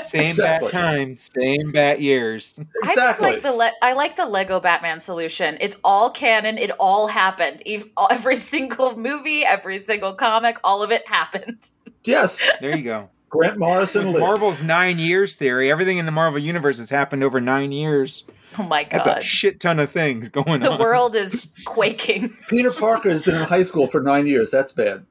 Same 0.00 0.26
Exactly. 0.26 0.70
bat 0.70 0.72
time, 0.72 1.16
same 1.16 1.72
bat 1.72 2.00
years. 2.00 2.56
I 2.60 2.86
just 2.86 2.96
Exactly. 2.98 3.30
like 3.32 3.42
the 3.42 3.52
le- 3.52 3.72
I 3.82 3.94
like 3.94 4.14
the 4.16 4.26
Lego 4.26 4.60
Batman 4.60 5.00
solution. 5.00 5.56
It's 5.60 5.76
all 5.82 6.10
canon. 6.10 6.56
It 6.58 6.70
all 6.78 7.08
happened. 7.08 7.62
Every 8.10 8.36
single 8.36 8.96
movie, 8.96 9.42
every 9.44 9.78
single 9.80 10.12
comic, 10.14 10.58
all 10.62 10.82
of 10.84 10.92
it 10.92 11.08
happened. 11.08 11.70
Yes. 12.04 12.48
There 12.60 12.76
you 12.76 12.84
go. 12.84 13.08
Grant 13.28 13.58
Morrison 13.58 14.06
lives. 14.06 14.20
Marvel's 14.20 14.62
nine 14.62 14.98
years 14.98 15.34
theory, 15.34 15.70
everything 15.70 15.98
in 15.98 16.06
the 16.06 16.12
Marvel 16.12 16.38
universe 16.38 16.78
has 16.78 16.90
happened 16.90 17.22
over 17.22 17.40
nine 17.40 17.72
years. 17.72 18.24
Oh 18.58 18.62
my 18.62 18.84
god. 18.84 18.92
That's 18.92 19.06
a 19.06 19.20
shit 19.20 19.60
ton 19.60 19.78
of 19.78 19.90
things 19.90 20.28
going 20.28 20.60
the 20.60 20.70
on. 20.70 20.78
The 20.78 20.82
world 20.82 21.14
is 21.14 21.52
quaking. 21.64 22.36
Peter 22.48 22.72
Parker 22.72 23.10
has 23.10 23.22
been 23.22 23.34
in 23.34 23.42
high 23.42 23.62
school 23.62 23.86
for 23.86 24.00
nine 24.00 24.26
years. 24.26 24.50
That's 24.50 24.72
bad. 24.72 25.04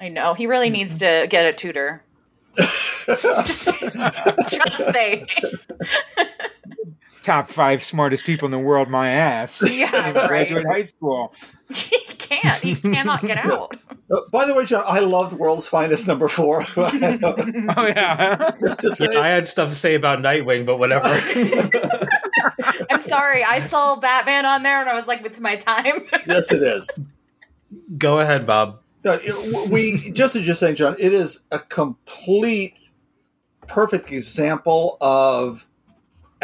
I 0.00 0.08
know. 0.08 0.34
He 0.34 0.46
really 0.46 0.68
hmm. 0.68 0.74
needs 0.74 0.98
to 0.98 1.26
get 1.28 1.46
a 1.46 1.52
tutor. 1.52 2.02
just, 2.56 3.72
just 4.50 4.92
saying. 4.92 5.26
Top 7.24 7.48
five 7.48 7.82
smartest 7.82 8.24
people 8.26 8.44
in 8.44 8.52
the 8.52 8.58
world, 8.58 8.88
my 8.90 9.08
ass. 9.08 9.62
Yeah, 9.72 9.90
Didn't 9.90 10.14
right. 10.14 10.28
Graduate 10.28 10.66
high 10.66 10.82
school. 10.82 11.34
he 11.72 11.96
can't. 12.18 12.62
He 12.62 12.76
cannot 12.76 13.22
get 13.26 13.38
out. 13.50 13.74
Uh, 14.14 14.20
by 14.30 14.44
the 14.46 14.54
way, 14.54 14.66
John, 14.66 14.84
I 14.86 15.00
loved 15.00 15.32
World's 15.32 15.66
Finest 15.66 16.06
number 16.06 16.28
four. 16.28 16.62
Oh 16.76 17.86
yeah. 17.86 18.50
Just 18.60 18.80
to 18.80 18.90
say, 18.90 19.16
I 19.16 19.28
had 19.28 19.46
stuff 19.46 19.70
to 19.70 19.74
say 19.74 19.94
about 19.94 20.18
Nightwing, 20.18 20.66
but 20.66 20.78
whatever. 20.78 21.08
I'm 22.90 22.98
sorry. 22.98 23.42
I 23.42 23.58
saw 23.58 23.96
Batman 23.96 24.44
on 24.46 24.62
there 24.62 24.80
and 24.80 24.88
I 24.88 24.94
was 24.94 25.06
like, 25.06 25.24
it's 25.24 25.40
my 25.40 25.56
time. 25.56 26.02
yes, 26.26 26.52
it 26.52 26.62
is. 26.62 26.90
Go 27.96 28.20
ahead, 28.20 28.46
Bob. 28.46 28.80
No, 29.04 29.18
it- 29.22 29.70
we 29.70 30.10
just 30.12 30.36
as 30.36 30.46
you're 30.46 30.54
saying, 30.54 30.76
John, 30.76 30.94
it 30.98 31.12
is 31.14 31.44
a 31.50 31.58
complete, 31.58 32.78
perfect 33.66 34.12
example 34.12 34.96
of, 35.00 35.66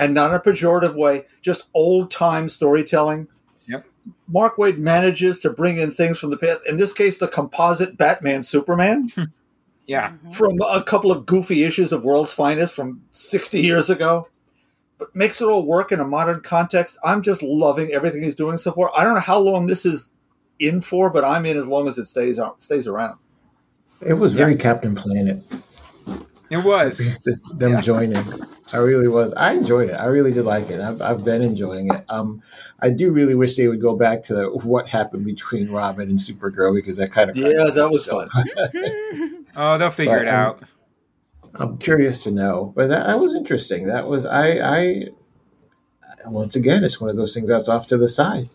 and 0.01 0.15
not 0.15 0.31
in 0.31 0.37
a 0.37 0.41
pejorative 0.41 0.97
way, 0.97 1.27
just 1.43 1.69
old 1.75 2.11
time 2.11 2.49
storytelling. 2.49 3.29
Yep. 3.69 3.85
Mark 4.27 4.57
Waid 4.57 4.79
manages 4.79 5.39
to 5.41 5.51
bring 5.51 5.77
in 5.79 5.93
things 5.93 6.19
from 6.19 6.31
the 6.31 6.39
past. 6.39 6.67
In 6.69 6.77
this 6.79 6.93
case, 6.93 7.19
the 7.19 7.29
composite 7.29 7.97
Batman 7.97 8.43
Superman 8.43 9.11
Yeah. 9.87 10.11
Mm-hmm. 10.11 10.31
from 10.31 10.57
a 10.71 10.85
couple 10.85 11.11
of 11.11 11.27
goofy 11.27 11.65
issues 11.65 11.93
of 11.93 12.05
World's 12.05 12.33
Finest 12.33 12.75
from 12.75 13.03
60 13.11 13.61
years 13.61 13.91
ago. 13.91 14.29
But 14.99 15.17
makes 15.17 15.41
it 15.41 15.47
all 15.47 15.67
work 15.67 15.91
in 15.91 15.99
a 15.99 16.05
modern 16.05 16.43
context. 16.43 16.99
I'm 17.03 17.23
just 17.23 17.43
loving 17.43 17.91
everything 17.91 18.23
he's 18.23 18.35
doing 18.37 18.57
so 18.57 18.71
far. 18.71 18.91
I 18.97 19.03
don't 19.03 19.15
know 19.15 19.21
how 19.21 19.41
long 19.41 19.67
this 19.67 19.85
is 19.85 20.13
in 20.61 20.81
for, 20.81 21.11
but 21.11 21.25
I'm 21.25 21.45
in 21.45 21.57
as 21.57 21.67
long 21.67 21.89
as 21.89 21.99
it 21.99 22.05
stays 22.05 22.39
uh, 22.39 22.51
stays 22.59 22.87
around. 22.87 23.19
It 24.07 24.15
was 24.15 24.33
very 24.33 24.55
Captain 24.57 24.95
Planet. 24.95 25.43
It 26.51 26.65
was. 26.65 26.99
them 27.55 27.81
joining. 27.81 28.25
I 28.73 28.79
really 28.79 29.09
was. 29.09 29.33
I 29.35 29.53
enjoyed 29.53 29.91
it. 29.91 29.95
I 29.95 30.07
really 30.07 30.33
did 30.33 30.45
like 30.45 30.71
it. 30.71 30.81
I've, 30.81 31.01
I've 31.01 31.25
been 31.25 31.43
enjoying 31.43 31.93
it. 31.93 32.05
Um, 32.09 32.43
I 32.81 32.91
do 32.91 33.13
really 33.13 33.35
wish 33.35 33.57
they 33.57 33.69
would 33.69 33.81
go 33.81 33.97
back 33.97 34.23
to 34.25 34.51
what 34.63 34.89
happened 34.89 35.25
between 35.25 35.71
Robin 35.71 36.09
and 36.11 36.19
Supergirl 36.19 36.75
because 36.75 36.97
that 36.97 37.13
kind 37.13 37.31
of 37.31 37.37
Yeah, 37.37 37.71
that 37.75 37.91
was 37.91 38.07
fun. 38.07 38.29
Oh, 39.57 39.77
they'll 39.79 39.91
figure 39.91 40.19
But, 40.19 40.27
it 40.27 40.29
um, 40.29 40.35
out. 40.35 40.63
I'm 41.57 41.79
curious 41.79 42.23
to 42.23 42.31
know, 42.31 42.73
but 42.77 42.89
that, 42.89 43.07
that 43.09 43.19
was 43.19 43.35
interesting. 43.35 43.87
That 43.89 44.07
was 44.07 44.25
I. 44.25 44.51
I 44.61 45.05
once 46.27 46.55
again, 46.55 46.85
it's 46.85 47.01
one 47.01 47.11
of 47.11 47.17
those 47.17 47.35
things 47.35 47.49
that's 47.49 47.69
off 47.69 47.89
to 47.89 47.97
the 47.97 48.07
side 48.07 48.49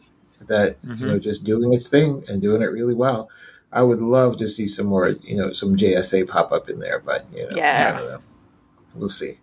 that 0.48 0.78
you 0.84 1.06
know 1.06 1.20
just 1.20 1.44
doing 1.44 1.74
its 1.74 1.90
thing 1.90 2.24
and 2.30 2.42
doing 2.42 2.62
it 2.62 2.68
really 2.68 2.94
well. 2.94 3.30
I 3.76 3.84
would 3.84 4.02
love 4.02 4.38
to 4.38 4.48
see 4.48 4.66
some 4.68 4.88
more, 4.88 5.10
you 5.22 5.36
know, 5.38 5.52
some 5.52 5.76
JSA 5.76 6.28
pop 6.28 6.52
up 6.52 6.70
in 6.70 6.80
there, 6.80 7.00
but 7.00 7.26
you 7.32 7.44
know, 7.44 7.50
I 7.54 7.58
Yes. 7.58 8.12
don't 8.14 8.22
know. 8.22 8.26
We'll 8.96 9.10
see. 9.10 9.38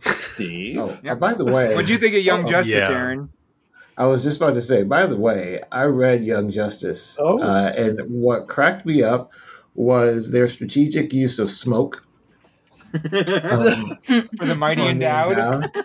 Steve. 0.00 0.78
Oh, 0.78 0.98
Yep. 1.02 1.12
uh, 1.12 1.14
by 1.16 1.34
the 1.34 1.44
way, 1.44 1.74
what 1.74 1.86
do 1.86 1.92
you 1.92 1.98
think 1.98 2.14
of 2.14 2.20
Young 2.22 2.44
Oh, 2.44 2.48
Justice, 2.48 2.74
yeah. 2.74 2.90
Aaron? 2.90 3.30
I 3.98 4.04
was 4.06 4.22
just 4.22 4.36
about 4.40 4.54
to 4.54 4.62
say, 4.62 4.82
by 4.82 5.06
the 5.06 5.16
way, 5.16 5.62
I 5.72 5.84
read 5.84 6.22
Young 6.22 6.50
Justice. 6.50 7.16
Oh. 7.18 7.40
Uh, 7.40 7.72
and 7.76 7.98
what 8.10 8.46
cracked 8.46 8.84
me 8.84 9.02
up 9.02 9.32
was 9.74 10.30
their 10.30 10.46
strategic 10.48 11.12
use 11.14 11.38
of 11.38 11.50
smoke. 11.50 12.04
Um, 12.94 13.00
For 14.36 14.44
the 14.46 14.54
mighty 14.56 14.82
on 14.82 14.86
the 14.98 15.06
endowed. 15.06 15.38
endowed. 15.38 15.84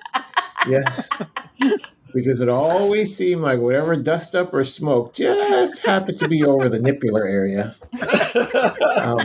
yes. 0.68 1.10
Because 2.14 2.42
it 2.42 2.50
always 2.50 3.16
seemed 3.16 3.42
like 3.42 3.60
whatever 3.60 3.96
dust 3.96 4.36
up 4.36 4.54
or 4.54 4.64
smoke 4.64 5.14
just 5.14 5.80
happened 5.86 6.18
to 6.20 6.28
be 6.28 6.44
over 6.44 6.70
the 6.70 6.80
nipular 6.80 7.30
area. 7.30 7.76
Um, 9.02 9.20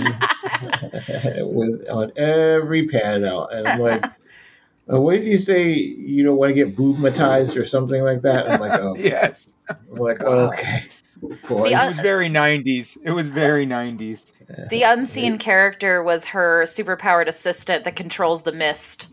with 1.55 1.89
on 1.91 2.13
every 2.17 2.89
panel. 2.89 3.49
And 3.49 3.67
I'm 3.67 3.81
like, 3.81 4.05
oh, 4.89 5.01
what 5.01 5.13
did 5.17 5.27
you 5.27 5.39
say? 5.39 5.73
You 5.73 6.25
don't 6.25 6.37
want 6.37 6.51
to 6.51 6.55
get 6.55 6.77
boobmatized 6.77 7.59
or 7.59 7.65
something 7.65 8.03
like 8.03 8.23
that? 8.23 8.51
I'm 8.51 8.61
like, 8.61 8.81
oh, 8.81 8.97
Yes. 8.97 9.53
I'm 9.69 9.97
like, 9.97 10.23
okay. 10.23 10.81
Boys. 11.21 11.41
The 11.49 11.73
It 11.73 11.87
was 11.87 12.01
very 12.01 12.29
90s. 12.29 12.99
It 13.03 13.11
was 13.11 13.31
very 13.31 13.67
90s. 13.67 14.33
The 14.69 14.83
unseen 14.83 15.39
character 15.39 16.03
was 16.03 16.27
her 16.27 16.65
superpowered 16.65 17.27
assistant 17.27 17.85
that 17.85 17.97
controls 17.97 18.43
the 18.43 18.53
mist. 18.53 19.09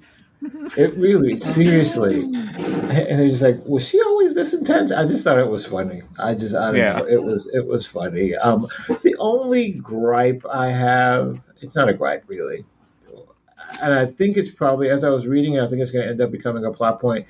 It 0.78 0.94
really, 0.98 1.38
seriously. 1.38 2.22
And 2.24 3.20
they're 3.20 3.30
just 3.30 3.41
like, 3.44 3.57
was 3.65 3.88
she 3.88 4.02
always 4.02 4.36
this 4.36 4.53
intense? 4.53 4.91
I 4.91 5.06
just 5.06 5.24
thought 5.24 5.40
it 5.40 5.48
was 5.49 5.65
funny. 5.65 6.02
I 6.20 6.34
just, 6.36 6.56
I 6.56 6.68
don't 6.68 6.76
Yeah. 6.76 6.94
know. 6.98 7.07
It 7.07 7.24
was, 7.24 7.49
it 7.53 7.65
was 7.65 7.86
funny. 7.86 8.36
Um, 8.36 8.68
the 9.03 9.15
only 9.20 9.72
gripe 9.74 10.44
I 10.52 10.70
have, 10.70 11.40
it's 11.61 11.76
not 11.76 11.90
a 11.90 11.94
gripe 11.94 12.24
really. 12.28 12.65
And 13.82 13.94
I 13.94 14.06
think 14.06 14.38
it's 14.38 14.49
probably, 14.49 14.90
as 14.90 15.03
I 15.03 15.10
was 15.10 15.26
reading 15.28 15.53
it, 15.53 15.61
I 15.64 15.68
think 15.70 15.82
it's 15.82 15.91
going 15.91 16.06
to 16.06 16.11
end 16.11 16.22
up 16.22 16.32
becoming 16.32 16.64
a 16.65 16.72
plot 16.72 16.99
point. 16.99 17.26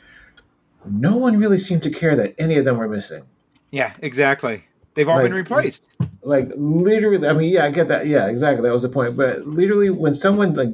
No 0.86 1.16
one 1.16 1.38
really 1.38 1.60
seemed 1.60 1.84
to 1.84 1.90
care 1.90 2.16
that 2.16 2.36
any 2.38 2.58
of 2.58 2.66
them 2.66 2.78
were 2.78 2.88
missing. 2.90 3.24
Yeah, 3.72 3.94
exactly. 4.02 4.66
They've 4.96 5.08
all 5.08 5.16
Like- 5.18 5.26
been 5.26 5.34
replaced. 5.34 5.90
like 6.26 6.50
literally 6.56 7.28
i 7.28 7.34
mean 7.34 7.52
yeah 7.52 7.66
i 7.66 7.70
get 7.70 7.90
that 7.90 8.08
yeah 8.08 8.28
exactly 8.28 8.62
that 8.64 8.72
was 8.72 8.82
the 8.84 8.88
point 8.88 9.18
but 9.18 9.46
literally 9.46 9.90
when 9.90 10.14
someone 10.14 10.54
like 10.54 10.70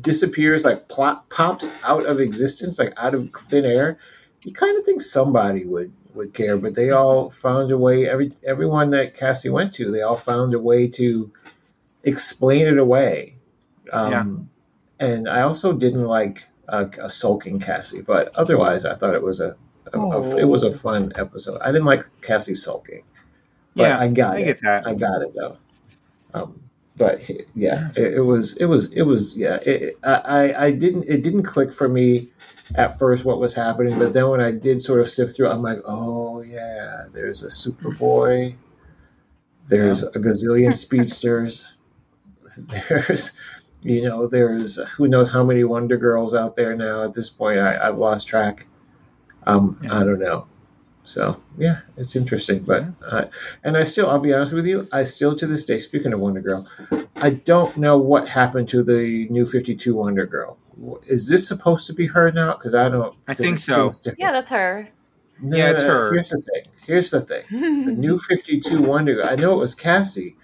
disappears 0.00 0.64
like 0.64 0.88
plot 0.88 1.28
pops 1.30 1.70
out 1.84 2.04
of 2.06 2.20
existence 2.20 2.78
like 2.78 2.92
out 2.96 3.14
of 3.14 3.30
thin 3.32 3.64
air 3.64 3.98
you 4.42 4.52
kind 4.52 4.76
of 4.78 4.84
think 4.84 5.00
somebody 5.00 5.64
would 5.64 5.92
would 6.14 6.32
care 6.34 6.56
but 6.56 6.74
they 6.74 6.90
all 6.90 7.30
found 7.30 7.70
a 7.70 7.78
way 7.78 8.08
every 8.08 8.32
everyone 8.46 8.90
that 8.90 9.14
cassie 9.16 9.50
went 9.50 9.72
to 9.74 9.90
they 9.90 10.02
all 10.02 10.16
found 10.16 10.54
a 10.54 10.58
way 10.58 10.86
to 10.88 11.32
explain 12.04 12.66
it 12.66 12.78
away. 12.78 13.36
Um 13.92 14.48
and 15.00 15.28
i 15.28 15.42
also 15.42 15.72
didn't 15.72 16.04
like 16.04 16.46
a, 16.68 16.86
a 17.02 17.10
sulking 17.10 17.58
cassie 17.60 18.02
but 18.02 18.34
otherwise 18.36 18.84
i 18.86 18.94
thought 18.94 19.14
it 19.14 19.22
was 19.22 19.40
a, 19.40 19.56
a, 19.92 19.98
a 20.00 20.36
it 20.38 20.44
was 20.44 20.62
a 20.64 20.72
fun 20.72 21.12
episode. 21.16 21.60
I 21.60 21.66
didn't 21.72 21.84
like 21.86 22.04
cassie 22.22 22.54
sulking 22.54 23.02
but 23.76 23.90
Yeah, 23.90 23.98
i 23.98 24.08
got 24.08 24.36
I 24.36 24.40
it. 24.40 24.44
get 24.44 24.60
that. 24.62 24.86
I 24.86 24.94
got 24.94 25.22
it 25.22 25.34
though. 25.34 25.58
Um, 26.34 26.60
but 26.96 27.28
yeah, 27.54 27.90
it, 27.96 28.14
it 28.14 28.20
was 28.20 28.56
it 28.58 28.66
was 28.66 28.92
it 28.92 29.02
was 29.02 29.36
yeah. 29.36 29.56
It, 29.66 29.98
I 30.04 30.14
I- 30.14 30.64
I 30.66 30.70
didn't 30.72 31.04
it 31.08 31.22
didn't 31.22 31.42
click 31.44 31.72
for 31.72 31.88
me 31.88 32.28
at 32.76 32.98
first 32.98 33.24
what 33.24 33.38
was 33.40 33.54
happening, 33.54 33.98
but 33.98 34.12
then 34.12 34.28
when 34.30 34.40
I 34.40 34.50
did 34.50 34.80
sort 34.82 35.00
of 35.00 35.10
sift 35.10 35.36
through, 35.36 35.48
I'm 35.48 35.62
like, 35.62 35.78
oh 35.84 36.40
yeah, 36.42 37.04
there's 37.12 37.42
a 37.44 37.48
Superboy, 37.48 38.54
there's 39.68 40.02
a 40.02 40.18
gazillion 40.18 40.76
speedsters, 40.84 41.74
there's 42.56 43.36
you 43.82 44.02
know 44.02 44.26
there's 44.26 44.76
who 44.96 45.08
knows 45.08 45.30
how 45.30 45.44
many 45.44 45.64
Wonder 45.64 45.96
Girls 45.96 46.34
out 46.34 46.56
there 46.56 46.74
now 46.76 47.02
at 47.02 47.14
this 47.14 47.28
point. 47.30 47.58
I, 47.58 47.88
I've 47.88 47.98
lost 47.98 48.28
track. 48.28 48.66
Um, 49.46 49.78
Yeah. 49.82 50.00
I 50.00 50.04
don't 50.04 50.20
know. 50.20 50.46
So 51.04 51.40
yeah, 51.58 51.80
it's 51.98 52.16
interesting, 52.16 52.60
but 52.60 52.86
uh, 53.06 53.26
and 53.62 53.76
I 53.76 53.84
still, 53.84 54.08
I'll 54.08 54.18
be 54.18 54.32
honest 54.32 54.54
with 54.54 54.66
you, 54.66 54.88
I 54.90 55.04
still 55.04 55.36
to 55.36 55.46
this 55.46 55.66
day, 55.66 55.78
speaking 55.78 56.14
of 56.14 56.20
Wonder 56.20 56.40
Girl, 56.40 56.66
I 57.16 57.30
don't 57.30 57.76
know 57.76 57.98
what 57.98 58.26
happened 58.26 58.70
to 58.70 58.82
the 58.82 59.28
new 59.28 59.44
Fifty 59.44 59.76
Two 59.76 59.96
Wonder 59.96 60.24
Girl. 60.26 60.56
Is 61.06 61.28
this 61.28 61.46
supposed 61.46 61.86
to 61.88 61.92
be 61.92 62.06
her 62.06 62.32
now? 62.32 62.54
Because 62.54 62.74
I 62.74 62.88
don't. 62.88 63.14
I 63.28 63.34
think 63.34 63.58
so. 63.58 63.92
Yeah, 64.16 64.32
that's 64.32 64.48
her. 64.50 64.88
No, 65.40 65.56
Yeah, 65.56 65.70
it's 65.70 65.82
no, 65.82 65.88
no, 65.88 65.94
her. 65.94 66.12
Here's 66.14 66.30
the 66.30 66.40
thing. 66.40 66.62
Here's 66.86 67.10
the 67.10 67.20
thing. 67.20 67.44
The 67.50 67.96
new 67.98 68.18
Fifty 68.18 68.58
Two 68.58 68.80
Wonder 68.80 69.14
Girl. 69.16 69.28
I 69.28 69.36
know 69.36 69.52
it 69.52 69.58
was 69.58 69.74
Cassie, 69.74 70.36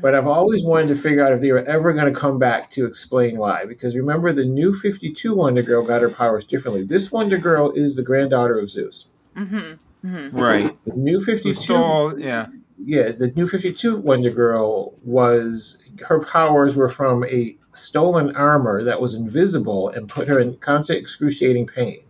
but 0.00 0.16
I've 0.16 0.26
always 0.26 0.64
wanted 0.64 0.88
to 0.88 0.96
figure 0.96 1.24
out 1.24 1.32
if 1.32 1.40
they 1.40 1.52
were 1.52 1.64
ever 1.64 1.92
going 1.92 2.12
to 2.12 2.20
come 2.20 2.40
back 2.40 2.70
to 2.72 2.86
explain 2.86 3.38
why. 3.38 3.66
Because 3.66 3.96
remember, 3.96 4.32
the 4.32 4.44
new 4.44 4.74
Fifty 4.74 5.12
Two 5.12 5.34
Wonder 5.34 5.62
Girl 5.62 5.84
got 5.84 6.02
her 6.02 6.10
powers 6.10 6.44
differently. 6.44 6.84
This 6.84 7.12
Wonder 7.12 7.38
Girl 7.38 7.70
is 7.70 7.94
the 7.94 8.02
granddaughter 8.02 8.58
of 8.58 8.68
Zeus. 8.68 9.10
hmm 9.36 9.74
hmm 10.02 10.28
Right. 10.30 10.76
The 10.84 10.92
new 10.94 11.22
Fifty 11.24 11.54
Two. 11.54 11.60
stole, 11.60 12.18
yeah. 12.18 12.46
yeah, 12.84 13.10
the 13.12 13.32
new 13.34 13.46
52 13.46 13.96
Wonder 13.98 14.30
Girl 14.30 14.94
was 15.04 15.82
her 16.06 16.20
powers 16.20 16.76
were 16.76 16.88
from 16.88 17.24
a 17.24 17.56
stolen 17.72 18.34
armor 18.36 18.82
that 18.84 19.00
was 19.00 19.14
invisible 19.14 19.88
and 19.90 20.08
put 20.08 20.28
her 20.28 20.38
in 20.40 20.56
constant 20.58 20.98
excruciating 20.98 21.66
pain. 21.66 22.00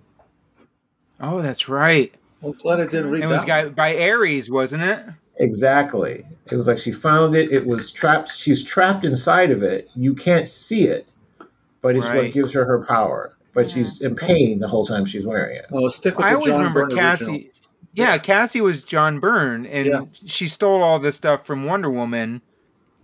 Oh, 1.20 1.42
that's 1.42 1.68
right. 1.68 2.14
Well, 2.40 2.52
glad 2.52 2.76
didn't 2.90 3.10
read 3.10 3.24
It 3.24 3.26
was 3.26 3.44
guy, 3.44 3.68
by 3.68 3.96
Ares, 4.00 4.50
wasn't 4.50 4.84
it? 4.84 5.00
Exactly. 5.36 6.24
It 6.50 6.56
was 6.56 6.68
like 6.68 6.78
she 6.78 6.92
found 6.92 7.34
it, 7.34 7.50
it 7.52 7.66
was 7.66 7.92
trapped, 7.92 8.32
she's 8.32 8.62
trapped 8.62 9.04
inside 9.04 9.50
of 9.50 9.62
it. 9.62 9.90
You 9.94 10.14
can't 10.14 10.48
see 10.48 10.84
it, 10.84 11.08
but 11.82 11.96
it's 11.96 12.06
what 12.06 12.32
gives 12.32 12.52
her 12.52 12.64
her 12.64 12.84
power. 12.84 13.34
But 13.54 13.70
she's 13.70 14.00
in 14.02 14.14
pain 14.14 14.60
the 14.60 14.68
whole 14.68 14.86
time 14.86 15.04
she's 15.04 15.26
wearing 15.26 15.56
it. 15.56 15.66
Well, 15.70 15.88
stick 15.88 16.16
with 16.16 16.26
I 16.26 16.30
the 16.30 16.36
always 16.36 16.54
John 16.54 16.58
remember 16.58 16.86
Byrne 16.86 16.96
Cassie. 16.96 17.24
original. 17.24 17.50
Yeah, 17.98 18.18
Cassie 18.18 18.60
was 18.60 18.82
John 18.82 19.18
Byrne, 19.20 19.66
and 19.66 19.86
Yeah. 19.86 20.00
she 20.24 20.46
stole 20.46 20.82
all 20.82 20.98
this 20.98 21.16
stuff 21.16 21.44
from 21.44 21.64
Wonder 21.64 21.90
Woman, 21.90 22.42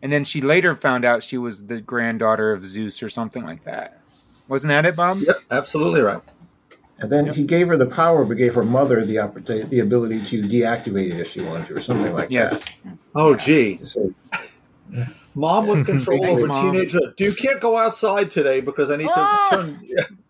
and 0.02 0.12
then 0.12 0.24
she 0.24 0.40
later 0.40 0.74
found 0.74 1.04
out 1.04 1.22
she 1.22 1.36
was 1.38 1.66
the 1.66 1.80
granddaughter 1.80 2.52
of 2.52 2.64
Zeus 2.64 3.02
or 3.02 3.08
something 3.08 3.44
like 3.44 3.64
that. 3.64 4.00
Wasn't 4.48 4.68
that 4.68 4.84
it, 4.86 4.94
Bob? 4.96 5.18
Yep, 5.20 5.36
absolutely 5.50 6.02
right. 6.02 6.20
And 7.00 7.10
then 7.10 7.26
he 7.26 7.42
gave 7.44 7.66
her 7.68 7.76
the 7.76 7.86
power, 7.86 8.24
but 8.24 8.36
gave 8.36 8.54
her 8.54 8.62
mother 8.64 9.04
the 9.04 9.18
opportunity, 9.18 9.66
the 9.68 9.80
ability 9.80 10.20
to 10.26 10.42
deactivate 10.42 11.10
it 11.10 11.20
if 11.20 11.28
she 11.28 11.40
wanted 11.40 11.66
to, 11.68 11.76
or 11.76 11.80
something 11.80 12.12
like 12.12 12.28
that. 12.28 12.32
Yes. 12.32 12.64
Oh, 13.16 13.34
gee. 13.34 13.80
Mom 15.34 15.66
with 15.66 15.84
control 15.86 16.24
over 16.26 16.46
Mom. 16.46 16.72
teenager. 16.72 17.00
You 17.18 17.32
can't 17.34 17.60
go 17.60 17.76
outside 17.76 18.30
today 18.30 18.60
because 18.60 18.90
I 18.92 18.96
need 18.96 19.06
to 19.06 19.12
Oh! 19.16 19.48
turn. 19.50 19.80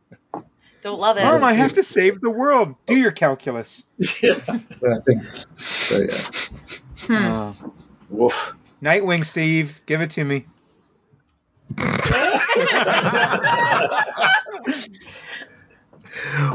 Don't 0.85 1.01
love 1.01 1.17
it. 1.17 1.25
Mom, 1.25 1.43
I 1.43 1.55
have 1.55 1.73
to 1.75 1.83
save 1.83 2.21
the 2.21 2.29
world. 2.31 2.75
Do 2.85 2.95
your 2.95 3.11
calculus. 3.11 3.85
Yeah. 4.23 4.35
I 4.47 5.01
think, 5.01 5.25
so 5.57 6.07
yeah. 7.09 7.17
Uh, 7.17 7.53
Woof. 8.11 8.55
Nightwing, 8.83 9.25
Steve, 9.25 9.81
give 9.87 10.03
it 10.03 10.11
to 10.11 10.25
me. 10.25 10.45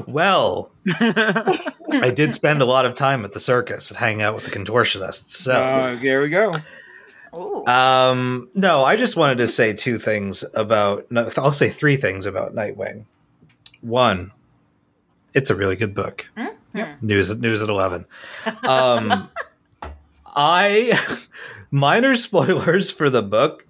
Well, 0.07 0.71
I 0.87 2.11
did 2.13 2.33
spend 2.33 2.61
a 2.61 2.65
lot 2.65 2.85
of 2.85 2.93
time 2.93 3.25
at 3.25 3.31
the 3.31 3.39
circus 3.39 3.89
and 3.89 3.97
hang 3.97 4.21
out 4.21 4.35
with 4.35 4.45
the 4.45 4.51
contortionists. 4.51 5.31
So, 5.31 5.53
Uh, 5.53 5.95
there 5.95 6.21
we 6.21 6.29
go. 6.29 6.51
Ooh. 7.33 7.65
um, 7.65 8.49
no, 8.53 8.83
I 8.85 8.95
just 8.95 9.15
wanted 9.15 9.39
to 9.39 9.47
say 9.47 9.73
two 9.73 9.97
things 9.97 10.43
about. 10.53 11.11
No, 11.11 11.31
I'll 11.37 11.51
say 11.51 11.69
three 11.69 11.95
things 11.97 12.25
about 12.25 12.53
Nightwing. 12.55 13.05
One, 13.81 14.31
it's 15.33 15.49
a 15.49 15.55
really 15.55 15.75
good 15.75 15.93
book. 15.93 16.29
News 17.01 17.31
at 17.31 17.39
news 17.39 17.61
at 17.61 17.69
eleven. 17.69 18.05
Um, 18.67 19.29
I 20.25 20.99
minor 21.71 22.15
spoilers 22.15 22.91
for 22.91 23.09
the 23.09 23.21
book. 23.21 23.65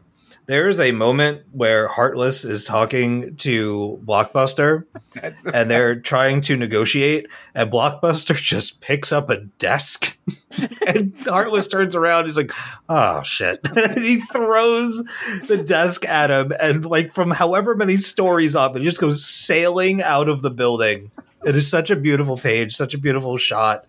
There 0.50 0.68
is 0.68 0.80
a 0.80 0.92
moment 0.94 1.44
where 1.52 1.88
Heartless 1.88 2.44
is 2.44 2.64
talking 2.64 3.36
to 3.36 4.02
Blockbuster 4.04 4.86
the 5.14 5.52
and 5.54 5.70
they're 5.70 6.00
trying 6.00 6.42
to 6.42 6.58
negotiate, 6.58 7.28
and 7.54 7.72
Blockbuster 7.72 8.36
just 8.42 8.82
picks 8.82 9.12
up 9.12 9.30
a 9.30 9.42
desk, 9.60 10.18
and 10.88 11.14
Heartless 11.24 11.68
turns 11.68 11.94
around. 11.94 12.24
He's 12.24 12.36
like, 12.36 12.52
"Oh 12.90 13.22
shit!" 13.22 13.60
and 13.78 14.04
he 14.04 14.22
throws 14.22 15.04
the 15.46 15.62
desk 15.64 16.04
at 16.08 16.32
him, 16.32 16.52
and 16.60 16.84
like 16.84 17.14
from 17.14 17.30
however 17.30 17.76
many 17.76 17.98
stories 17.98 18.56
up, 18.56 18.76
it 18.76 18.82
just 18.82 19.00
goes 19.00 19.24
sailing 19.24 20.02
out 20.02 20.30
of 20.30 20.42
the 20.42 20.50
building. 20.50 21.12
It 21.46 21.56
is 21.56 21.70
such 21.70 21.92
a 21.92 21.96
beautiful 21.96 22.38
page, 22.38 22.76
such 22.76 22.96
a 22.96 22.98
beautiful 22.98 23.38
shot. 23.38 23.86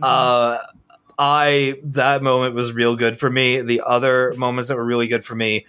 Uh, 0.00 0.60
I 1.18 1.74
that 1.84 2.22
moment 2.22 2.54
was 2.54 2.72
real 2.72 2.96
good 2.96 3.18
for 3.18 3.28
me. 3.28 3.60
The 3.60 3.82
other 3.86 4.32
moments 4.38 4.68
that 4.68 4.78
were 4.78 4.84
really 4.86 5.06
good 5.06 5.26
for 5.26 5.34
me, 5.34 5.66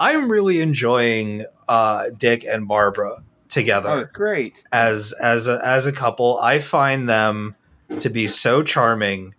I'm 0.00 0.30
really 0.30 0.60
enjoying 0.60 1.44
uh, 1.68 2.10
Dick 2.16 2.44
and 2.44 2.66
Barbara 2.66 3.22
together 3.48 3.88
oh, 3.90 4.04
great. 4.12 4.62
as 4.72 5.12
as 5.12 5.46
a, 5.48 5.60
as 5.64 5.86
a 5.86 5.92
couple. 5.92 6.38
I 6.38 6.58
find 6.58 7.08
them 7.08 7.54
to 8.00 8.10
be 8.10 8.28
so 8.28 8.62
charming, 8.62 9.34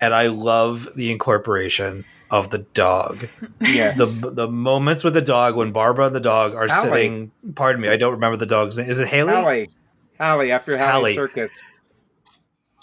and 0.00 0.14
I 0.14 0.28
love 0.28 0.88
the 0.96 1.10
incorporation 1.10 2.04
of 2.30 2.50
the 2.50 2.58
dog. 2.58 3.28
Yes. 3.60 3.96
the 3.96 4.30
The 4.30 4.48
moments 4.48 5.04
with 5.04 5.14
the 5.14 5.22
dog 5.22 5.56
when 5.56 5.72
Barbara 5.72 6.06
and 6.06 6.14
the 6.14 6.20
dog 6.20 6.54
are 6.54 6.68
Hallie. 6.68 6.90
sitting. 6.90 7.32
Pardon 7.54 7.80
me, 7.80 7.88
I 7.88 7.96
don't 7.96 8.12
remember 8.12 8.36
the 8.36 8.46
dog's 8.46 8.76
name. 8.76 8.88
Is 8.88 8.98
it 8.98 9.08
Haley? 9.08 9.32
Hallie. 9.32 9.70
Hallie 10.20 10.52
after 10.52 10.76
Hallie, 10.76 10.90
Hallie. 10.90 11.14
Circus. 11.14 11.62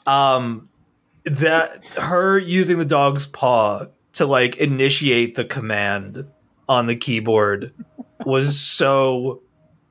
um 0.05 0.69
that 1.23 1.85
her 1.97 2.39
using 2.39 2.79
the 2.79 2.85
dog's 2.85 3.25
paw 3.27 3.85
to 4.13 4.25
like 4.25 4.57
initiate 4.57 5.35
the 5.35 5.45
command 5.45 6.25
on 6.71 6.85
the 6.85 6.95
keyboard 6.95 7.73
was 8.25 8.57
so 8.57 9.41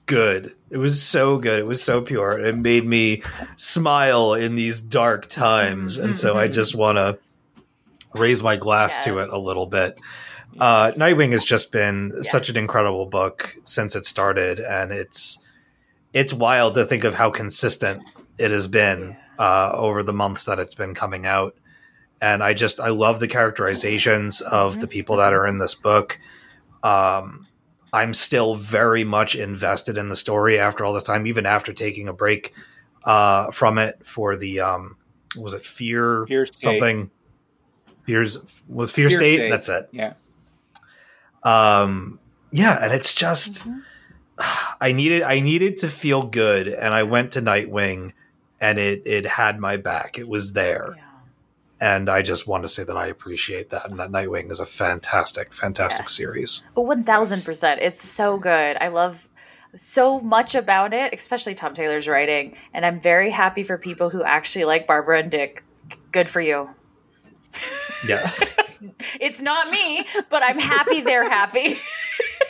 good. 0.06 0.54
It 0.70 0.78
was 0.78 1.02
so 1.02 1.36
good. 1.36 1.58
It 1.58 1.66
was 1.66 1.82
so 1.82 2.00
pure. 2.00 2.38
It 2.38 2.56
made 2.56 2.86
me 2.86 3.22
smile 3.56 4.32
in 4.32 4.54
these 4.54 4.80
dark 4.80 5.26
times. 5.26 5.98
And 5.98 6.16
so 6.16 6.38
i 6.38 6.48
just 6.48 6.74
want 6.74 6.96
to 6.96 7.18
raise 8.14 8.42
my 8.42 8.56
glass 8.56 9.04
to 9.04 9.18
it 9.18 9.28
a 9.30 9.38
little 9.38 9.66
bit. 9.66 10.00
Uh 10.58 10.92
nightwing 10.96 11.32
has 11.32 11.44
just 11.44 11.70
been 11.70 12.22
such 12.22 12.48
an 12.48 12.56
incredible 12.56 13.04
book 13.04 13.56
since 13.64 13.94
it 13.94 14.06
started 14.06 14.58
and 14.58 14.90
it's 14.90 15.38
it's 16.14 16.32
wild 16.32 16.74
to 16.74 16.86
think 16.86 17.04
of 17.04 17.14
how 17.14 17.30
consistent 17.30 18.02
it 18.38 18.50
has 18.50 18.66
been 18.66 19.16
uh, 19.38 19.70
over 19.74 20.02
the 20.02 20.14
months 20.14 20.44
that 20.44 20.58
it's 20.58 20.74
been 20.74 20.94
coming 20.94 21.26
out. 21.26 21.54
And 22.22 22.42
I 22.42 22.54
just 22.54 22.80
I 22.80 22.88
love 22.88 23.20
the 23.20 23.28
characterizations 23.28 24.40
of 24.40 24.80
the 24.80 24.88
people 24.88 25.16
that 25.16 25.34
are 25.34 25.46
in 25.46 25.58
this 25.58 25.74
book. 25.74 26.18
Um, 26.82 27.46
I'm 27.92 28.14
still 28.14 28.54
very 28.54 29.04
much 29.04 29.34
invested 29.34 29.98
in 29.98 30.08
the 30.08 30.16
story 30.16 30.58
after 30.58 30.84
all 30.84 30.92
this 30.92 31.02
time, 31.02 31.26
even 31.26 31.44
after 31.46 31.72
taking 31.72 32.08
a 32.08 32.12
break 32.12 32.54
uh, 33.04 33.50
from 33.50 33.78
it 33.78 34.04
for 34.06 34.36
the 34.36 34.60
um, 34.60 34.96
was 35.36 35.54
it 35.54 35.64
fear, 35.64 36.26
Fear 36.26 36.46
something 36.46 37.10
fears 38.04 38.38
was 38.68 38.92
fear, 38.92 39.08
Fear 39.08 39.18
state? 39.18 39.36
State. 39.36 39.50
That's 39.50 39.68
it. 39.68 39.88
Yeah. 39.92 40.12
Um, 41.42 42.18
yeah, 42.52 42.78
and 42.84 42.92
it's 42.92 43.14
just 43.14 43.64
Mm-hmm. 43.66 43.78
I 44.80 44.92
needed 44.92 45.22
I 45.22 45.40
needed 45.40 45.76
to 45.78 45.88
feel 45.88 46.22
good, 46.22 46.66
and 46.68 46.94
I 46.94 47.02
went 47.02 47.32
to 47.32 47.40
Nightwing, 47.40 48.12
and 48.60 48.78
it 48.78 49.02
it 49.04 49.26
had 49.26 49.58
my 49.58 49.76
back. 49.76 50.18
It 50.18 50.28
was 50.28 50.52
there, 50.54 50.94
Yeah. 50.96 51.02
And 51.80 52.08
I 52.08 52.22
just 52.22 52.46
want 52.46 52.62
to 52.64 52.68
say 52.68 52.84
that 52.84 52.96
I 52.96 53.06
appreciate 53.06 53.70
that, 53.70 53.88
and 53.88 53.98
that 53.98 54.10
Nightwing 54.10 54.50
is 54.50 54.60
a 54.60 54.66
fantastic, 54.66 55.54
fantastic 55.54 56.04
Yes. 56.04 56.12
series. 56.16 56.64
Oh, 56.76 56.82
one 56.82 57.04
thousand 57.04 57.44
percent. 57.44 57.80
It's 57.80 58.02
so 58.02 58.38
good. 58.38 58.76
I 58.80 58.88
love 58.88 59.28
so 59.76 60.20
much 60.20 60.54
about 60.54 60.92
it, 60.92 61.12
especially 61.14 61.54
Tom 61.54 61.74
Taylor's 61.74 62.08
writing, 62.08 62.56
and 62.74 62.84
I'm 62.84 63.00
very 63.00 63.30
happy 63.30 63.62
for 63.62 63.78
people 63.78 64.10
who 64.10 64.22
actually 64.24 64.64
like 64.64 64.86
Barbara 64.86 65.20
and 65.20 65.30
Dick. 65.30 65.62
Good 66.12 66.28
for 66.28 66.40
you. 66.40 66.68
Yes, 68.06 68.56
It's 69.20 69.40
not 69.40 69.70
me, 69.70 70.04
but 70.30 70.42
I'm 70.42 70.58
happy 70.58 71.00
they're 71.02 71.28
happy. 71.28 71.76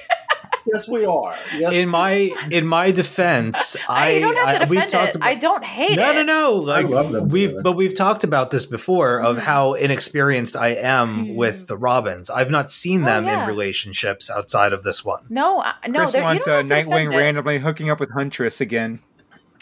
Yes, 0.67 0.89
we 0.89 1.05
are. 1.07 1.35
Yes, 1.57 1.73
in 1.73 1.89
my 1.89 2.31
in 2.51 2.67
my 2.67 2.91
defense, 2.91 3.77
I, 3.89 4.11
you 4.13 4.21
don't 4.21 4.37
have 4.37 4.57
to 4.57 4.63
I- 4.63 4.67
we've 4.67 4.79
defend 4.83 4.91
talked 4.91 5.09
it. 5.11 5.17
about 5.17 5.29
I 5.29 5.35
don't 5.35 5.65
hate 5.65 5.97
no, 5.97 6.11
it. 6.11 6.15
no, 6.15 6.23
no. 6.23 6.53
Like 6.57 6.87
love 6.89 7.13
them 7.13 7.29
we've, 7.29 7.49
together. 7.51 7.63
but 7.63 7.73
we've 7.73 7.95
talked 7.95 8.25
about 8.25 8.51
this 8.51 8.67
before 8.67 9.21
of 9.21 9.37
Mm-hmm. 9.37 9.45
how 9.47 9.73
inexperienced 9.75 10.57
I 10.57 10.69
am 10.75 11.35
with 11.37 11.67
the 11.67 11.77
Robins. 11.77 12.31
I've 12.31 12.51
not 12.51 12.71
seen 12.71 13.03
Oh, 13.03 13.07
them 13.07 13.25
yeah. 13.25 13.43
in 13.43 13.49
relationships 13.49 14.29
outside 14.31 14.73
of 14.73 14.83
this 14.83 15.05
one. 15.05 15.25
No, 15.29 15.61
I- 15.63 15.75
no. 15.89 16.01
Chris 16.01 16.13
there- 16.13 16.21
you 16.21 16.25
wants 16.25 16.45
don't 16.45 16.55
uh, 16.55 16.63
to 16.63 16.69
defend 16.69 16.89
Nightwing 16.89 17.17
randomly 17.17 17.59
hooking 17.59 17.89
up 17.91 17.99
with 18.01 18.11
Huntress 18.11 18.61
again. 18.61 19.01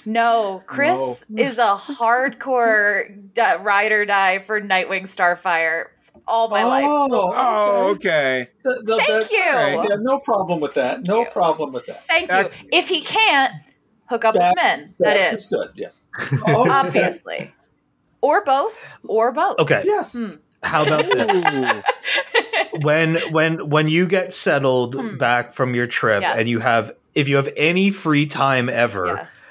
No, 0.06 0.62
Chris 0.66 1.26
is 1.36 1.58
a 1.58 1.74
hardcore 1.74 3.18
ride 3.62 3.92
or 3.92 4.04
die 4.06 4.38
for 4.38 4.60
Nightwing 4.60 5.02
Starfire 5.02 5.86
all 6.28 6.48
my 6.48 6.62
life. 6.64 6.84
oh, 6.86 7.08
Oh, 7.36 7.90
okay. 7.92 8.42
okay. 8.42 8.50
Th- 8.64 8.86
th- 8.86 8.98
Thank 8.98 9.08
that- 9.08 9.30
you. 9.30 9.88
Yeah, 9.90 9.96
no 10.00 10.18
problem 10.20 10.60
with 10.60 10.74
that. 10.74 11.02
No 11.04 11.24
problem 11.24 11.72
with 11.72 11.86
that. 11.86 12.04
Thank 12.06 12.30
That- 12.30 12.52
you. 12.62 12.68
If 12.72 12.88
he 12.88 13.00
can't 13.00 13.52
hook 14.08 14.24
up 14.24 14.34
That- 14.34 14.54
with 14.56 14.64
men, 14.64 14.94
that 15.00 15.14
That's 15.14 15.48
good. 15.48 15.70
Yeah. 15.74 15.88
Oh, 16.46 16.70
obviously, 16.70 17.52
or 18.20 18.44
both, 18.44 18.92
or 19.06 19.32
both. 19.32 19.58
Okay, 19.60 19.82
Yes. 19.86 20.12
Hmm. 20.14 20.30
how 20.62 20.84
about 20.84 21.04
this? 21.12 21.44
When 22.82 23.16
when 23.32 23.68
when 23.68 23.88
you 23.88 24.06
get 24.06 24.32
settled 24.34 25.18
back 25.18 25.52
from 25.52 25.74
your 25.74 25.86
trip 25.86 26.18
Hmm. 26.18 26.22
Yes. 26.22 26.38
and 26.40 26.48
you 26.48 26.58
have 26.60 26.92
if 27.14 27.28
you 27.28 27.36
have 27.36 27.48
any 27.56 27.90
free 27.90 28.26
time 28.26 28.68
ever 28.68 29.06
Yes. 29.06 29.44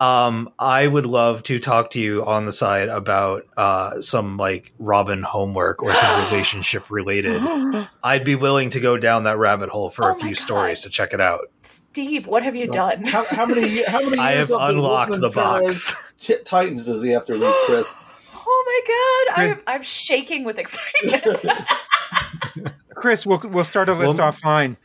Um 0.00 0.50
i 0.58 0.86
would 0.86 1.04
love 1.04 1.42
to 1.42 1.58
talk 1.58 1.90
to 1.90 2.00
you 2.00 2.24
on 2.24 2.46
the 2.46 2.52
side 2.52 2.88
about 2.88 3.44
uh 3.58 4.00
some 4.00 4.36
like 4.38 4.72
robin 4.78 5.22
homework 5.22 5.82
or 5.82 5.92
some 5.92 6.24
relationship 6.30 6.90
related 6.90 7.40
i'd 8.04 8.24
be 8.24 8.34
willing 8.34 8.70
to 8.70 8.80
go 8.80 8.96
down 8.96 9.24
that 9.24 9.36
rabbit 9.36 9.68
hole 9.68 9.90
for 9.90 10.06
Oh 10.10 10.14
a 10.14 10.18
few 10.18 10.30
God. 10.30 10.36
stories 10.38 10.82
to 10.82 10.88
check 10.90 11.12
it 11.12 11.20
out 11.20 11.50
Steve, 11.58 12.26
what 12.26 12.42
have 12.42 12.56
you 12.56 12.66
done? 12.68 13.04
How, 13.04 13.24
how 13.28 13.44
many? 13.46 13.84
How 13.88 14.00
many? 14.08 14.18
i 14.18 14.30
have 14.32 14.50
of 14.50 14.58
the 14.58 14.64
unlocked 14.68 15.20
the 15.20 15.28
box 15.28 15.94
T- 16.16 16.36
Titans 16.44 16.86
does 16.86 17.02
he 17.02 17.10
have 17.10 17.24
to 17.26 17.34
read, 17.34 17.54
Chris? 17.66 17.94
Oh 18.52 18.64
my 18.66 19.34
god, 19.36 19.40
I'm, 19.50 19.62
I'm 19.76 19.82
shaking 19.82 20.42
with 20.44 20.58
excitement. 20.58 21.24
Chris, 22.94 23.24
we'll 23.26 23.40
we'll 23.48 23.64
start 23.64 23.88
a 23.88 23.94
list 23.94 24.18
Well- 24.18 24.32
offline. 24.32 24.76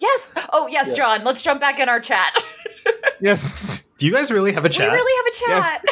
yes. 0.00 0.32
Oh 0.52 0.66
yes, 0.66 0.88
Yeah. 0.90 0.94
John. 0.96 1.24
Let's 1.24 1.42
jump 1.42 1.60
back 1.60 1.78
in 1.78 1.88
our 1.88 2.00
chat. 2.00 2.32
Yes, 3.20 3.84
do 4.02 4.06
you 4.08 4.12
guys 4.12 4.32
really 4.32 4.52
have 4.52 4.64
a 4.64 4.68
We 4.68 4.72
chat 4.74 4.92
really 4.92 5.32
have 5.46 5.62
a 5.62 5.62
chat. 5.62 5.84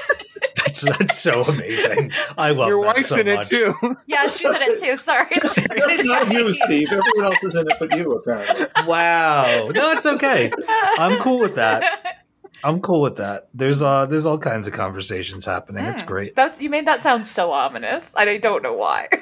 that's, 0.57 0.99
that's 0.99 1.19
so 1.19 1.43
amazing 1.43 2.11
i 2.37 2.51
love 2.51 2.67
your 2.69 2.83
that 2.83 2.97
wife's 2.97 3.09
so 3.11 3.21
in 3.21 3.29
it 3.29 3.47
too. 3.47 3.73
yeah, 4.09 4.23
she's 4.27 4.43
in 4.53 4.61
it 4.63 4.81
too. 4.81 4.97
Sorry. 4.97 5.27
Just 5.35 5.59
not 5.69 6.33
you, 6.33 6.53
Steve. 6.53 6.89
Everyone 6.91 7.25
else 7.25 7.45
is 7.45 7.55
in 7.55 7.71
it, 7.71 7.77
but 7.79 7.97
you 7.97 8.13
apparently. 8.17 8.67
wow 8.85 9.69
no 9.73 9.93
it's 9.93 10.07
okay 10.07 10.51
i'm 10.99 11.23
cool 11.23 11.39
with 11.39 11.55
that 11.55 12.25
i'm 12.65 12.81
cool 12.81 13.01
with 13.01 13.17
that 13.17 13.49
there's 13.55 13.81
uh 13.81 14.07
there's 14.07 14.27
all 14.27 14.39
kinds 14.39 14.67
of 14.67 14.73
conversations 14.73 15.45
happening 15.45 15.85
it's 15.87 16.03
great 16.03 16.35
That's 16.35 16.61
you 16.61 16.69
made 16.69 16.87
that 16.87 17.03
sound 17.03 17.25
so 17.27 17.53
ominous. 17.53 18.15
I 18.17 18.39
don't 18.39 18.63
know 18.65 18.75
why. 18.75 19.09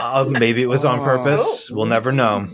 Uh, 0.00 0.24
maybe 0.30 0.62
it 0.62 0.66
was 0.66 0.86
on 0.86 1.00
Oh. 1.00 1.04
purpose. 1.04 1.70
We'll 1.70 1.84
never 1.84 2.10
know. 2.10 2.48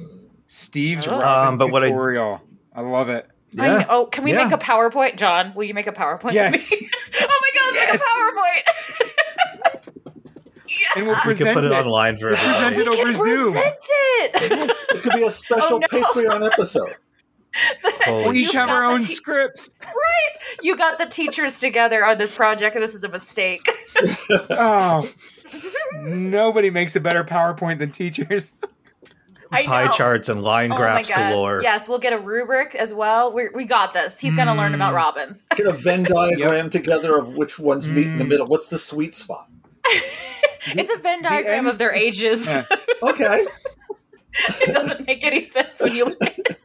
Steve's 0.49 1.07
Oh. 1.07 1.21
Um, 1.21 1.59
but 1.59 1.71
what 1.71 1.85
I- 1.85 1.91
tutorial. 1.91 2.41
I, 2.75 2.81
love 2.81 3.09
it. 3.09 3.30
I 3.59 3.67
know. 3.69 3.85
Oh, 3.89 4.07
can 4.07 4.25
we 4.25 4.33
Yeah. 4.33 4.45
make 4.45 4.53
a 4.53 4.59
PowerPoint, 4.59 5.17
John? 5.17 5.53
Will 5.55 5.65
you 5.65 5.75
make 5.75 5.87
a 5.87 5.93
PowerPoint? 5.93 6.33
Yes. 6.33 6.69
For 6.75 6.83
me? 6.85 6.91
oh 7.21 7.41
my 7.43 7.51
God, 7.59 7.75
Yes. 7.75 7.93
make 7.93 8.01
a 8.01 8.05
PowerPoint. 8.05 9.87
And 10.97 11.07
we'll 11.07 11.15
We 11.17 11.21
present 11.23 11.49
can 11.49 11.55
put 11.55 11.65
it 11.65 11.73
it. 11.73 11.75
online 11.75 12.17
for 12.17 12.29
present 12.31 12.49
everybody. 12.77 12.81
it 12.81 12.89
over 12.89 13.13
can 13.13 13.15
Zoom. 13.15 13.53
present 13.53 13.77
it. 13.81 14.71
It 14.97 15.03
could 15.03 15.13
be 15.13 15.23
a 15.25 15.31
special 15.31 15.77
Oh, 15.77 15.79
no. 15.79 15.87
Patreon 15.89 16.47
episode. 16.53 16.97
We 18.29 18.41
each 18.41 18.53
have 18.53 18.69
our 18.71 18.85
own 18.85 18.99
te- 19.01 19.05
scripts. 19.07 19.69
Right. 19.83 20.57
You 20.63 20.77
got 20.77 20.99
the 20.99 21.07
teachers 21.07 21.59
together 21.59 22.05
on 22.05 22.19
this 22.19 22.35
project, 22.35 22.77
and 22.77 22.83
this 22.83 22.95
is 22.95 23.03
a 23.05 23.09
mistake. 23.09 23.69
Oh, 24.51 25.09
nobody 26.01 26.71
makes 26.71 26.95
a 26.97 27.01
better 27.01 27.25
PowerPoint 27.25 27.79
than 27.81 27.91
teachers. 27.91 28.53
I 29.53 29.65
pie 29.67 29.87
know. 29.87 29.93
charts 29.93 30.29
and 30.29 30.43
line 30.43 30.73
Oh 30.73 30.77
graphs 30.77 31.11
galore. 31.11 31.61
Yes, 31.63 31.89
we'll 31.89 31.99
get 31.99 32.13
a 32.13 32.19
rubric 32.19 32.75
as 32.75 32.95
well. 32.95 33.33
We 33.33 33.49
we 33.55 33.65
got 33.65 33.93
this. 33.93 34.19
He's 34.21 34.35
gonna 34.35 34.55
learn 34.55 34.73
Mm. 34.73 34.77
about 34.77 34.95
robins. 34.95 35.49
Get 35.57 35.67
a 35.67 35.73
Venn 35.73 36.03
diagram 36.09 36.71
together 36.71 37.17
of 37.19 37.35
which 37.35 37.59
ones 37.59 37.89
meet 37.89 38.07
in 38.07 38.19
the 38.19 38.25
Mm. 38.25 38.29
middle. 38.29 38.47
What's 38.47 38.69
the 38.69 38.79
sweet 38.79 39.15
spot? 39.15 39.47
It's 40.67 40.93
a 40.95 40.99
Venn 40.99 41.23
diagram 41.23 41.61
end- 41.61 41.69
of 41.69 41.79
their 41.79 41.93
ages. 41.95 42.47
Yeah. 42.47 42.65
Okay. 43.03 43.47
it 44.61 44.73
doesn't 44.75 45.07
make 45.07 45.25
any 45.25 45.43
sense 45.43 45.81
when 45.81 45.95
you 45.95 46.05
look 46.05 46.23
at 46.23 46.39
it. 46.39 46.61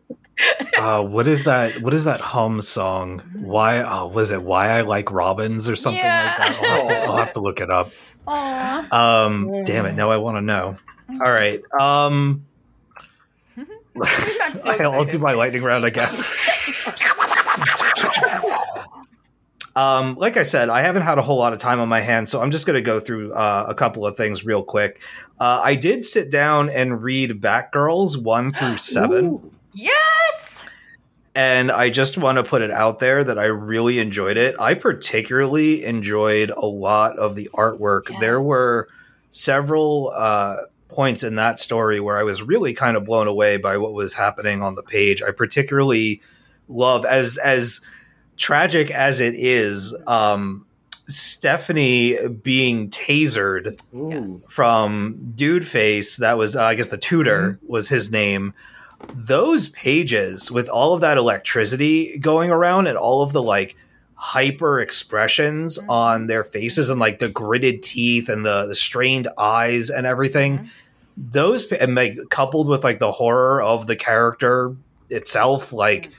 Uh, 0.77 1.01
what 1.01 1.29
is 1.29 1.45
that? 1.45 1.81
What 1.81 1.93
is 1.93 2.03
that 2.03 2.19
hum 2.19 2.59
song? 2.59 3.19
Why? 3.35 3.79
Oh, 3.81 4.07
was 4.07 4.31
it 4.31 4.43
"Why 4.43 4.67
I 4.69 4.81
Like 4.81 5.11
Robins" 5.11 5.69
or 5.69 5.77
something 5.77 5.97
Yeah. 6.03 6.35
like 6.37 6.49
that? 6.49 6.59
I'll 6.61 6.77
have, 6.77 6.87
to, 6.87 6.95
I'll 7.09 7.17
have 7.17 7.31
to 7.33 7.39
look 7.39 7.61
it 7.61 7.71
up. 7.71 7.87
Aw. 8.27 9.23
Um, 9.25 9.63
damn 9.63 9.85
it! 9.85 9.93
Now 9.95 10.11
I 10.11 10.17
want 10.17 10.35
to 10.35 10.41
know. 10.41 10.77
All 11.09 11.31
right. 11.31 11.61
Um, 11.79 12.43
I'm 12.43 12.45
so 14.53 14.71
I'll 14.79 15.05
do 15.05 15.19
my 15.19 15.33
lightning 15.33 15.63
round, 15.63 15.85
I 15.85 15.89
guess. 15.89 16.35
um, 19.75 20.15
like 20.15 20.37
I 20.37 20.43
said, 20.43 20.69
I 20.69 20.81
haven't 20.81 21.03
had 21.03 21.17
a 21.17 21.21
whole 21.21 21.37
lot 21.37 21.53
of 21.53 21.59
time 21.59 21.79
on 21.79 21.87
my 21.87 22.01
hands, 22.01 22.31
so 22.31 22.41
I'm 22.41 22.51
just 22.51 22.65
going 22.65 22.75
to 22.75 22.81
go 22.81 22.99
through 22.99 23.33
uh, 23.33 23.65
a 23.67 23.75
couple 23.75 24.05
of 24.05 24.17
things 24.17 24.45
real 24.45 24.63
quick. 24.63 25.01
Uh, 25.39 25.61
I 25.63 25.75
did 25.75 26.05
sit 26.05 26.29
down 26.29 26.69
and 26.69 27.01
read 27.01 27.41
Batgirls 27.41 28.21
one 28.21 28.51
through 28.51 28.77
seven. 28.79 29.25
Ooh. 29.25 29.51
Yes. 29.73 30.63
and 31.35 31.69
I 31.69 31.89
just 31.89 32.17
want 32.17 32.37
to 32.37 32.43
put 32.43 32.61
it 32.61 32.71
out 32.71 32.99
there 32.99 33.25
that 33.25 33.37
I 33.37 33.45
really 33.45 33.99
enjoyed 33.99 34.37
it. 34.37 34.55
I 34.57 34.73
particularly 34.73 35.83
enjoyed 35.83 36.49
a 36.49 36.65
lot 36.65 37.19
of 37.19 37.35
the 37.35 37.49
artwork. 37.53 38.09
Yes. 38.09 38.21
There 38.21 38.41
were 38.41 38.87
several 39.31 40.13
uh, 40.15 40.55
points 40.87 41.23
in 41.23 41.35
that 41.35 41.59
story 41.59 41.99
where 41.99 42.17
I 42.17 42.23
was 42.23 42.41
really 42.41 42.73
kind 42.73 42.95
of 42.95 43.05
blown 43.05 43.27
away 43.27 43.57
by 43.57 43.77
what 43.77 43.93
was 43.93 44.13
happening 44.13 44.61
on 44.61 44.75
the 44.75 44.83
page. 44.83 45.21
I 45.21 45.31
particularly 45.31 46.21
love 46.67 47.05
as 47.05 47.37
as 47.37 47.81
tragic 48.37 48.91
as 48.91 49.19
it 49.19 49.35
is. 49.35 49.95
Um, 50.07 50.65
Stephanie 51.07 52.17
being 52.27 52.89
tasered. 52.89 53.79
Yes. 53.93 54.47
from 54.49 55.33
Dude 55.35 55.67
Face, 55.67 56.17
that 56.17 56.37
was, 56.37 56.55
uh, 56.55 56.63
I 56.63 56.75
guess, 56.75 56.87
the 56.87 56.97
tutor 56.97 57.59
was 57.67 57.89
his 57.89 58.11
name. 58.11 58.53
Those 59.13 59.69
pages 59.69 60.49
with 60.49 60.67
all 60.67 60.93
of 60.93 61.01
that 61.01 61.17
electricity 61.17 62.17
going 62.17 62.49
around 62.49 62.87
and 62.87 62.97
all 62.97 63.21
of 63.21 63.33
the 63.33 63.43
like 63.43 63.75
hyper 64.15 64.79
expressions 64.79 65.77
Mhm. 65.77 65.89
on 65.89 66.27
their 66.27 66.43
faces 66.43 66.89
and 66.89 66.99
like 66.99 67.19
the 67.19 67.29
gritted 67.29 67.83
teeth 67.83 68.29
and 68.29 68.45
the, 68.45 68.65
the 68.65 68.75
strained 68.75 69.27
eyes 69.37 69.89
and 69.89 70.07
everything, 70.07 70.59
Mhm. 70.59 70.67
those 71.17 71.71
and 71.71 71.95
like 71.95 72.17
coupled 72.29 72.67
with 72.67 72.83
like 72.83 72.99
the 72.99 73.11
horror 73.11 73.61
of 73.61 73.87
the 73.87 73.95
character 73.95 74.75
itself, 75.09 75.71
like 75.73 76.09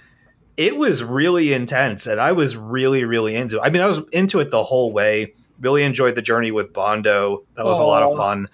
it 0.57 0.77
was 0.77 1.03
really 1.05 1.53
intense 1.53 2.07
and 2.07 2.21
I 2.21 2.33
was 2.33 2.57
really, 2.57 3.05
really 3.05 3.35
into 3.35 3.57
it. 3.57 3.61
I 3.63 3.71
mean, 3.71 3.83
I 3.83 3.87
was 3.87 4.01
into 4.13 4.41
it 4.41 4.51
the 4.51 4.63
whole 4.65 4.93
way. 4.93 5.35
Really 5.61 5.83
enjoyed 5.83 6.15
the 6.15 6.23
journey 6.23 6.51
with 6.51 6.73
Bondo. 6.73 7.45
That 7.57 7.65
was 7.65 7.79
a 7.79 7.83
lot 7.85 8.03
of 8.03 8.17
fun. 8.17 8.47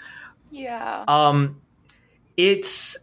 Yeah. 0.51 1.05
Um, 1.09 1.57
it's 2.37 2.97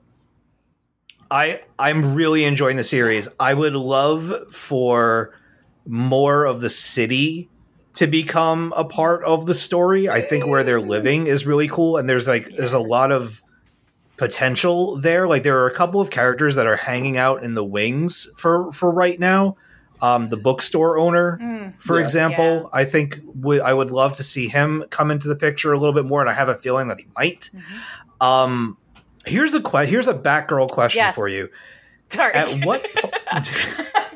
I 1.32 1.62
I'm 1.78 2.16
really 2.16 2.44
enjoying 2.46 2.78
the 2.78 2.84
series. 2.84 3.28
I 3.40 3.54
would 3.54 3.74
love 3.74 4.54
for 4.54 5.34
more 5.90 6.46
of 6.46 6.62
the 6.62 6.70
city 6.70 7.50
to 7.96 8.06
become 8.08 8.72
a 8.78 8.86
part 8.86 9.24
of 9.26 9.46
the 9.48 9.54
story. 9.56 10.08
I 10.08 10.22
think 10.22 10.46
where 10.48 10.64
they're 10.64 10.80
living 10.80 11.28
is 11.28 11.46
really 11.46 11.68
cool, 11.68 11.98
and 11.98 12.08
there's 12.08 12.28
like 12.28 12.48
there's 12.50 12.74
a 12.74 12.80
lot 12.80 13.12
of 13.12 13.42
potential 14.18 14.96
there. 14.98 15.28
Like 15.28 15.44
there 15.44 15.60
are 15.60 15.68
a 15.68 15.74
couple 15.74 16.00
of 16.02 16.10
characters 16.10 16.56
that 16.56 16.68
are 16.68 16.76
hanging 16.76 17.18
out 17.18 17.44
in 17.44 17.54
the 17.56 17.64
wings 17.64 18.30
for 18.38 18.72
for 18.72 18.92
right 18.92 19.20
now. 19.20 19.56
Um, 20.02 20.30
the 20.30 20.38
bookstore 20.38 20.98
owner, 20.98 21.38
Mm. 21.42 21.74
for 21.82 22.00
Yes. 22.00 22.06
example, 22.10 22.46
Yeah. 22.46 22.80
I 22.80 22.86
think 22.86 23.20
would 23.36 23.60
I 23.60 23.74
would 23.74 23.92
love 23.92 24.14
to 24.14 24.24
see 24.24 24.48
him 24.48 24.86
come 24.90 25.12
into 25.12 25.28
the 25.28 25.36
picture 25.36 25.74
a 25.74 25.78
little 25.78 25.94
bit 25.94 26.06
more, 26.06 26.22
and 26.22 26.30
I 26.30 26.34
have 26.34 26.48
a 26.48 26.56
feeling 26.56 26.88
that 26.88 27.00
he 27.02 27.08
might. 27.18 27.50
Mhm. 27.54 28.26
Um, 28.26 28.78
here's 29.26 29.54
a 29.54 29.62
que- 29.62 29.86
here's 29.86 30.08
a 30.08 30.14
Batgirl 30.14 30.70
question 30.70 31.00
Yes. 31.00 31.16
for 31.16 31.28
you. 31.28 31.50
Sorry. 32.08 32.34
At 32.34 32.50
what 32.66 32.88
po- 32.96 33.10
Go 33.10 33.18
ahead. 33.32 34.09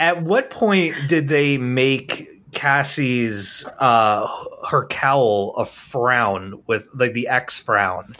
At 0.00 0.22
what 0.22 0.50
point 0.50 0.94
did 1.06 1.28
they 1.28 1.58
make 1.58 2.24
Cassie's 2.52 3.66
uh 3.80 4.26
her 4.70 4.86
cowl 4.86 5.54
a 5.56 5.64
frown 5.64 6.62
with 6.66 6.88
like 6.94 7.12
the 7.14 7.28
X 7.28 7.58
frown 7.58 8.12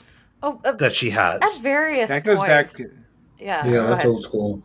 Oh, 0.42 0.60
uh, 0.64 0.72
that 0.72 0.92
she 0.92 1.10
has? 1.10 1.40
at 1.40 1.62
various 1.62 2.10
That 2.10 2.24
goes 2.24 2.40
back. 2.40 2.66
points. 2.66 2.82
Yeah. 3.38 3.66
Yeah, 3.66 3.72
that's 3.86 3.92
ahead. 4.04 4.06
old 4.06 4.22
school. 4.22 4.62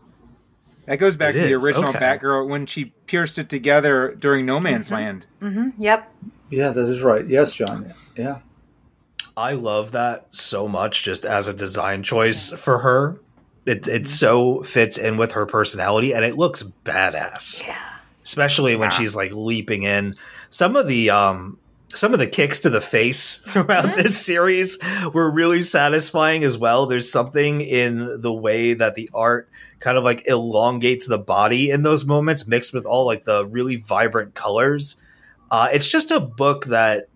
That 0.85 0.97
goes 0.97 1.15
back 1.15 1.35
It 1.35 1.39
to 1.41 1.47
the 1.47 1.53
is, 1.53 1.63
original 1.63 1.89
okay. 1.91 1.99
Batgirl 1.99 2.49
when 2.49 2.65
she 2.65 2.85
pierced 3.05 3.37
it 3.37 3.47
together 3.49 4.15
during 4.19 4.45
No 4.45 4.59
Man's 4.59 4.89
Mhm. 4.89 4.91
Land. 4.91 5.25
Mm-hmm. 5.41 5.81
Yep. 5.81 6.11
Yeah, 6.49 6.69
that 6.69 6.81
is 6.89 7.01
right. 7.03 7.25
Yes, 7.27 7.53
John. 7.53 7.93
Yeah. 8.17 8.39
I 9.37 9.53
love 9.53 9.91
that 9.93 10.25
so 10.35 10.67
much 10.67 11.03
just 11.03 11.23
as 11.25 11.47
a 11.47 11.53
design 11.53 12.03
choice 12.03 12.49
for 12.49 12.79
her. 12.79 13.19
It 13.69 13.87
it 13.87 14.07
so 14.07 14.63
fits 14.63 14.97
in 14.97 15.17
with 15.17 15.33
her 15.33 15.45
personality 15.45 16.13
and 16.13 16.25
it 16.25 16.35
looks 16.37 16.63
badass. 16.85 17.65
Yeah. 17.67 17.77
especially 18.23 18.75
when 18.75 18.89
Yeah. 18.91 18.97
she's 18.97 19.15
like 19.15 19.31
leaping 19.33 19.83
in. 19.83 20.15
Some 20.49 20.75
of 20.75 20.87
the 20.87 21.09
um 21.09 21.57
some 21.95 22.13
of 22.13 22.19
the 22.19 22.27
kicks 22.27 22.59
to 22.61 22.69
the 22.69 22.81
face 22.81 23.35
throughout 23.49 23.95
this 23.95 24.23
series 24.23 24.77
were 25.13 25.31
really 25.31 25.61
satisfying 25.63 26.43
as 26.43 26.57
well. 26.57 26.85
There's 26.85 27.11
something 27.11 27.61
in 27.61 28.21
the 28.21 28.33
way 28.33 28.73
that 28.75 28.93
the 28.95 29.09
art 29.13 29.49
kind 29.79 29.97
of 29.97 30.03
like 30.03 30.27
elongates 30.27 31.07
the 31.07 31.17
body 31.17 31.71
in 31.71 31.81
those 31.81 32.05
moments 32.05 32.47
mixed 32.47 32.73
with 32.73 32.85
all 32.85 33.05
like 33.05 33.25
the 33.25 33.45
really 33.45 33.77
vibrant 33.77 34.35
colors. 34.35 34.97
Uh, 35.49 35.67
it's 35.73 35.87
just 35.87 36.11
a 36.11 36.19
book 36.19 36.65
that 36.65 37.07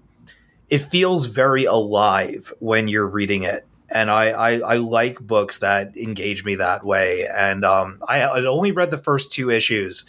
it 0.69 0.79
feels 0.79 1.27
very 1.27 1.65
alive 1.65 2.51
when 2.59 2.87
you're 2.87 3.05
reading 3.07 3.43
it. 3.43 3.65
And 3.93 4.09
I, 4.09 4.29
I, 4.31 4.51
I 4.59 4.75
like 4.77 5.19
books 5.19 5.59
that 5.59 5.95
engage 5.95 6.43
me 6.43 6.55
that 6.55 6.83
way. 6.83 7.27
And 7.27 7.63
um, 7.63 8.01
I 8.07 8.17
had 8.17 8.45
only 8.45 8.71
read 8.71 8.91
the 8.91 8.97
first 8.97 9.31
two 9.31 9.49
issues, 9.49 10.05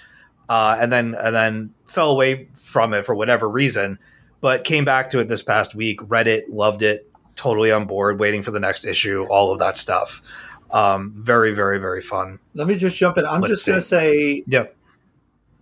uh, 0.49 0.77
and 0.81 0.91
then 0.91 1.15
and 1.15 1.35
then 1.35 1.75
fell 1.87 2.11
away 2.11 2.49
from 2.55 2.95
it 2.95 3.05
for 3.05 3.15
whatever 3.15 3.49
reason. 3.49 3.99
But 4.41 4.65
came 4.65 4.85
back 4.85 5.11
to 5.11 5.21
it 5.21 5.29
this 5.29 5.43
past 5.43 5.75
week, 5.75 6.01
read 6.03 6.29
it, 6.29 6.51
loved 6.51 6.83
it, 6.83 7.11
totally 7.35 7.71
on 7.71 7.87
board, 7.87 8.21
waiting 8.21 8.43
for 8.43 8.51
the 8.51 8.61
next 8.61 8.85
issue, 8.85 9.25
all 9.25 9.53
of 9.53 9.59
that 9.59 9.77
stuff. 9.77 10.23
Um, 10.71 11.15
very, 11.17 11.53
very, 11.53 11.79
very 11.79 12.03
fun. 12.03 12.41
Let 12.55 12.67
me 12.67 12.77
just 12.77 12.97
jump 12.97 13.17
in. 13.17 13.25
I'm 13.25 13.41
Let's 13.41 13.53
just 13.53 13.67
going 13.67 13.79
to 13.79 13.83
say 13.83 14.43
Yep. 14.47 14.77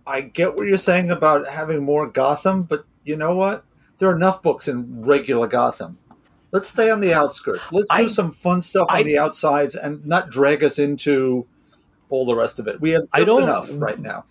I 0.05 0.21
get 0.21 0.55
what 0.55 0.67
you're 0.67 0.77
saying 0.77 1.11
about 1.11 1.47
having 1.47 1.83
more 1.83 2.09
Gotham, 2.09 2.63
but 2.63 2.85
you 3.03 3.15
know 3.15 3.35
what? 3.35 3.63
There 3.97 4.09
are 4.09 4.15
enough 4.15 4.41
books 4.41 4.67
in 4.67 5.03
regular 5.03 5.47
Gotham. 5.47 5.97
Let's 6.53 6.69
stay 6.69 6.89
on 6.89 7.01
the 7.01 7.13
outskirts. 7.13 7.73
Let's 7.73 7.89
do 7.89 8.03
I- 8.03 8.07
some 8.07 8.31
fun 8.31 8.61
stuff 8.61 8.87
on 8.89 8.97
I- 8.97 9.03
the 9.03 9.17
outsides 9.17 9.75
and 9.75 10.05
not 10.05 10.29
drag 10.29 10.63
us 10.63 10.79
into 10.79 11.45
all 12.09 12.25
the 12.25 12.35
rest 12.35 12.59
of 12.59 12.67
it. 12.67 12.79
We 12.79 12.91
have 12.91 13.03
I 13.11 13.19
just 13.19 13.27
don't- 13.27 13.43
enough 13.43 13.69
right 13.73 13.99
now. 13.99 14.23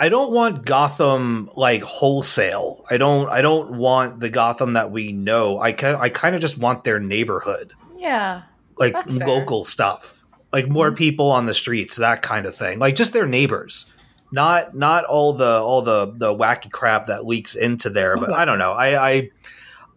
I 0.00 0.08
don't 0.08 0.32
want 0.32 0.66
Gotham 0.66 1.48
like 1.54 1.82
wholesale. 1.84 2.84
I 2.90 2.96
don't. 2.96 3.30
I 3.30 3.40
don't 3.40 3.78
want 3.78 4.18
the 4.18 4.28
Gotham 4.30 4.72
that 4.72 4.90
we 4.90 5.12
know. 5.12 5.60
I 5.60 5.70
can. 5.70 5.94
I 5.94 6.08
kind 6.08 6.34
of 6.34 6.40
just 6.40 6.58
want 6.58 6.82
their 6.82 6.98
neighborhood. 6.98 7.72
Yeah. 7.96 8.42
like 8.78 8.94
That's 8.94 9.16
fair. 9.16 9.26
local 9.28 9.62
stuff 9.62 10.22
like 10.52 10.68
more 10.68 10.88
mm-hmm. 10.88 10.96
people 10.96 11.30
on 11.30 11.46
the 11.46 11.54
streets 11.54 11.96
that 11.96 12.22
kind 12.22 12.46
of 12.46 12.54
thing 12.54 12.78
like 12.78 12.94
just 12.94 13.12
their 13.12 13.26
neighbors 13.26 13.86
not 14.30 14.74
not 14.74 15.04
all 15.04 15.32
the 15.32 15.60
all 15.60 15.82
the 15.82 16.06
the 16.12 16.34
wacky 16.34 16.70
crap 16.70 17.06
that 17.06 17.26
leaks 17.26 17.54
into 17.54 17.90
there 17.90 18.16
but 18.16 18.32
i 18.32 18.44
don't 18.44 18.58
know 18.58 18.72
i 18.72 19.10
i 19.10 19.30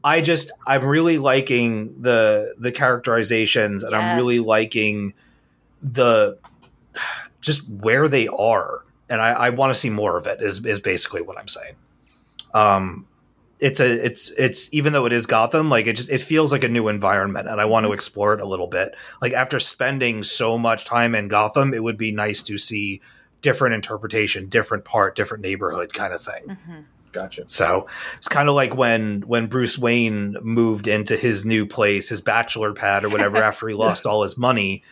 i 0.06 0.22
just 0.22 0.52
i'm 0.66 0.86
really 0.86 1.18
liking 1.18 2.02
the 2.02 2.56
the 2.58 2.72
characterizations 2.72 3.84
and 3.84 3.94
i'm 3.94 4.16
really 4.16 4.40
liking 4.40 5.14
the 5.82 6.38
just 7.42 7.68
where 7.70 8.08
they 8.08 8.28
are. 8.28 8.86
And 9.10 9.20
i 9.22 9.32
i 9.32 9.50
want 9.50 9.74
to 9.74 9.80
see 9.80 9.90
more 9.90 10.18
of 10.18 10.28
it 10.28 10.42
is 10.42 10.66
is 10.66 10.80
basically 10.80 11.22
what 11.22 11.38
i'm 11.38 11.48
saying. 11.48 11.76
Um 12.54 13.08
it's 13.60 13.80
a 13.80 14.06
it's 14.06 14.30
it's 14.32 14.70
even 14.74 14.94
though 14.94 15.06
it 15.06 15.14
is 15.14 15.26
Gotham, 15.26 15.70
like 15.70 15.88
it 15.88 15.96
just 15.96 16.10
it 16.10 16.22
feels 16.22 16.52
like 16.52 16.64
a 16.64 16.68
new 16.68 16.88
environment, 16.88 17.48
and 17.48 17.62
I 17.62 17.66
want 17.66 17.86
to 17.86 17.94
explore 17.94 18.34
it 18.34 18.42
a 18.42 18.46
little 18.46 18.68
bit. 18.68 18.96
Like 19.22 19.34
after 19.34 19.60
spending 19.60 20.24
so 20.24 20.58
much 20.58 20.86
time 20.86 21.16
in 21.16 21.28
Gotham, 21.30 21.74
it 21.74 21.82
would 21.82 21.98
be 21.98 22.12
nice 22.12 22.42
to 22.44 22.58
see 22.58 23.02
different 23.42 23.76
interpretation, 23.76 24.50
different 24.50 24.84
part, 24.84 25.16
different 25.16 25.42
neighborhood 25.42 25.94
kind 25.94 26.14
of 26.14 26.22
thing. 26.22 26.58
Gotcha. 27.16 27.48
So 27.48 27.88
it's 28.18 28.28
kind 28.28 28.50
of 28.50 28.56
like 28.56 28.76
when 28.76 29.22
when 29.22 29.48
Bruce 29.48 29.78
Wayne 29.78 30.36
moved 30.42 30.86
into 30.86 31.16
his 31.16 31.46
new 31.46 31.66
place, 31.66 32.10
his 32.10 32.20
bachelor 32.20 32.74
pad 32.74 33.06
or 33.06 33.10
whatever, 33.10 33.38
after 33.44 33.70
he 33.70 33.74
lost 33.74 34.06
all 34.06 34.24
his 34.24 34.38
money. 34.38 34.84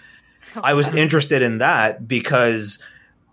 I 0.64 0.74
was 0.74 0.88
interested 0.88 1.42
in 1.42 1.58
that 1.58 2.08
because 2.08 2.82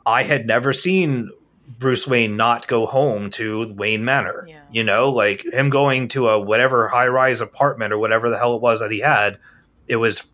I 0.04 0.24
had 0.24 0.44
never 0.44 0.72
seen 0.72 1.30
Bruce 1.78 2.04
Wayne 2.04 2.36
not 2.36 2.66
go 2.66 2.84
home 2.84 3.30
to 3.30 3.72
Wayne 3.74 4.04
Manor. 4.04 4.46
Yeah. 4.48 4.62
You 4.72 4.82
know, 4.82 5.10
like 5.10 5.44
him 5.44 5.68
going 5.68 6.08
to 6.08 6.28
a 6.28 6.40
whatever 6.40 6.88
high 6.88 7.06
rise 7.06 7.40
apartment 7.40 7.92
or 7.92 7.98
whatever 7.98 8.28
the 8.28 8.38
hell 8.38 8.56
it 8.56 8.60
was 8.60 8.80
that 8.80 8.90
he 8.90 9.00
had. 9.00 9.38
It 9.86 9.96
was, 9.96 10.28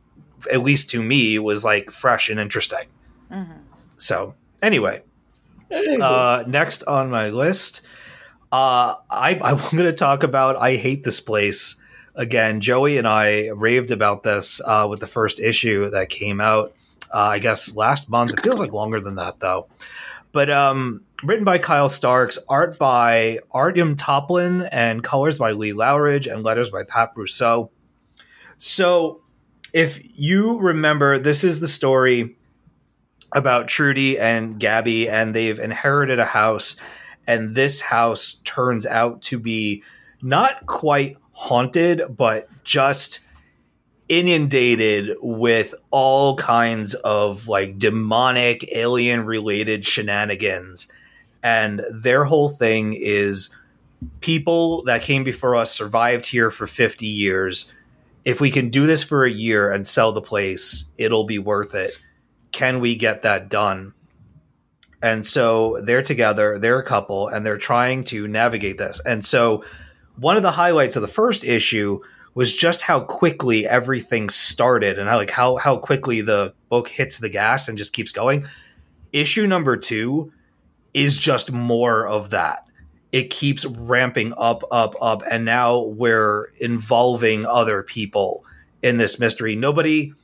at 0.50 0.62
least 0.62 0.88
to 0.90 1.02
me, 1.02 1.38
was 1.38 1.62
like 1.62 1.90
fresh 1.90 2.30
and 2.30 2.40
interesting. 2.40 2.86
So 3.98 4.34
anyway, 4.62 5.02
uh, 5.70 6.44
next 6.46 6.84
on 6.84 7.10
my 7.10 7.30
list, 7.30 7.82
uh, 8.52 8.94
I, 9.10 9.38
I'm 9.42 9.58
going 9.76 9.76
to 9.90 9.92
talk 9.92 10.22
about 10.22 10.56
I 10.56 10.76
Hate 10.76 11.04
This 11.04 11.20
Place. 11.20 11.76
Again, 12.14 12.60
Joey 12.60 12.96
and 12.96 13.06
I 13.06 13.48
raved 13.50 13.90
about 13.90 14.22
this 14.22 14.60
uh, 14.64 14.86
with 14.88 15.00
the 15.00 15.06
first 15.06 15.38
issue 15.38 15.90
that 15.90 16.08
came 16.08 16.40
out, 16.40 16.74
uh, 17.12 17.18
I 17.18 17.38
guess, 17.38 17.76
last 17.76 18.08
month. 18.08 18.32
It 18.32 18.40
feels 18.40 18.58
like 18.58 18.72
longer 18.72 19.00
than 19.00 19.16
that, 19.16 19.40
though. 19.40 19.68
But 20.32 20.50
um, 20.50 21.02
written 21.22 21.44
by 21.44 21.58
Kyle 21.58 21.88
Starks, 21.88 22.38
art 22.48 22.78
by 22.78 23.38
Artyom 23.54 23.96
Topilin, 23.96 24.68
and 24.72 25.02
colors 25.02 25.38
by 25.38 25.52
Lee 25.52 25.72
Loughridge, 25.72 26.26
and 26.26 26.42
letters 26.42 26.70
by 26.70 26.84
Pat 26.84 27.14
Brousseau. 27.14 27.70
So, 28.58 29.20
if 29.72 30.18
you 30.18 30.58
remember, 30.58 31.18
this 31.18 31.44
is 31.44 31.60
the 31.60 31.68
story 31.68 32.36
about 33.32 33.68
Trudy 33.68 34.18
and 34.18 34.58
Gabby, 34.58 35.08
and 35.08 35.34
they've 35.34 35.58
inherited 35.58 36.18
a 36.18 36.24
house, 36.24 36.76
and 37.26 37.54
this 37.54 37.80
house 37.80 38.40
turns 38.44 38.86
out 38.86 39.22
to 39.22 39.38
be 39.38 39.82
not 40.22 40.66
quite 40.66 41.16
haunted, 41.32 42.02
but 42.16 42.48
just 42.64 43.20
inundated 44.08 45.16
with 45.20 45.74
all 45.90 46.36
kinds 46.36 46.94
of 46.94 47.48
like 47.48 47.78
demonic 47.78 48.68
alien 48.74 49.24
related 49.24 49.84
shenanigans. 49.84 50.88
And 51.42 51.82
their 51.92 52.24
whole 52.24 52.48
thing 52.48 52.94
is 52.98 53.50
people 54.20 54.82
that 54.84 55.02
came 55.02 55.24
before 55.24 55.56
us 55.56 55.72
survived 55.72 56.26
here 56.26 56.50
for 56.50 56.66
50 56.66 57.06
years. 57.06 57.72
If 58.24 58.40
we 58.40 58.50
can 58.50 58.70
do 58.70 58.86
this 58.86 59.02
for 59.02 59.24
a 59.24 59.30
year 59.30 59.70
and 59.70 59.86
sell 59.86 60.12
the 60.12 60.22
place, 60.22 60.90
it'll 60.98 61.24
be 61.24 61.38
worth 61.38 61.74
it. 61.74 61.92
Can 62.52 62.80
we 62.80 62.96
get 62.96 63.22
that 63.22 63.48
done? 63.48 63.92
And 65.06 65.24
so 65.24 65.80
they're 65.82 66.02
together, 66.02 66.58
they're 66.58 66.80
a 66.80 66.84
couple, 66.84 67.28
and 67.28 67.46
they're 67.46 67.58
trying 67.58 68.02
to 68.04 68.26
navigate 68.26 68.76
this. 68.76 69.00
And 69.06 69.24
so 69.24 69.62
one 70.16 70.36
of 70.36 70.42
the 70.42 70.50
highlights 70.50 70.96
of 70.96 71.02
the 71.02 71.06
first 71.08 71.44
issue 71.44 72.00
was 72.34 72.52
just 72.52 72.80
how 72.80 72.98
quickly 72.98 73.68
everything 73.68 74.28
started 74.28 74.98
and 74.98 75.08
how 75.08 75.16
like 75.16 75.30
how 75.30 75.58
how 75.58 75.76
quickly 75.76 76.22
the 76.22 76.54
book 76.70 76.88
hits 76.88 77.18
the 77.18 77.28
gas 77.28 77.68
and 77.68 77.78
just 77.78 77.92
keeps 77.92 78.10
going. 78.10 78.46
Issue 79.12 79.46
number 79.46 79.76
2 79.76 80.32
is 80.92 81.18
just 81.18 81.52
more 81.52 82.08
of 82.08 82.30
that. 82.30 82.66
It 83.12 83.30
keeps 83.30 83.64
ramping 83.64 84.34
up 84.36 84.64
up 84.72 84.96
up 85.00 85.22
and 85.30 85.44
now 85.44 85.82
we're 85.82 86.48
involving 86.60 87.46
other 87.46 87.84
people 87.84 88.44
in 88.82 88.96
this 88.96 89.20
mystery. 89.20 89.54
Nobody 89.54 90.14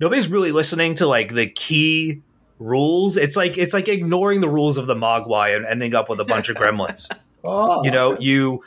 nobody's 0.00 0.30
really 0.30 0.50
listening 0.50 0.94
to 0.94 1.06
like 1.06 1.34
the 1.34 1.46
key 1.46 2.22
rules. 2.60 3.16
It's 3.16 3.36
like 3.36 3.58
it's 3.58 3.74
like 3.74 3.88
ignoring 3.88 4.40
the 4.40 4.48
rules 4.48 4.78
of 4.78 4.86
the 4.86 4.94
Mogwai 4.94 5.56
and 5.56 5.66
ending 5.66 5.94
up 5.94 6.08
with 6.08 6.20
a 6.20 6.24
bunch 6.24 6.48
of 6.48 6.56
gremlins. 6.56 7.10
Oh, 7.42 7.82
You 7.82 7.90
know, 7.90 8.18
you 8.18 8.62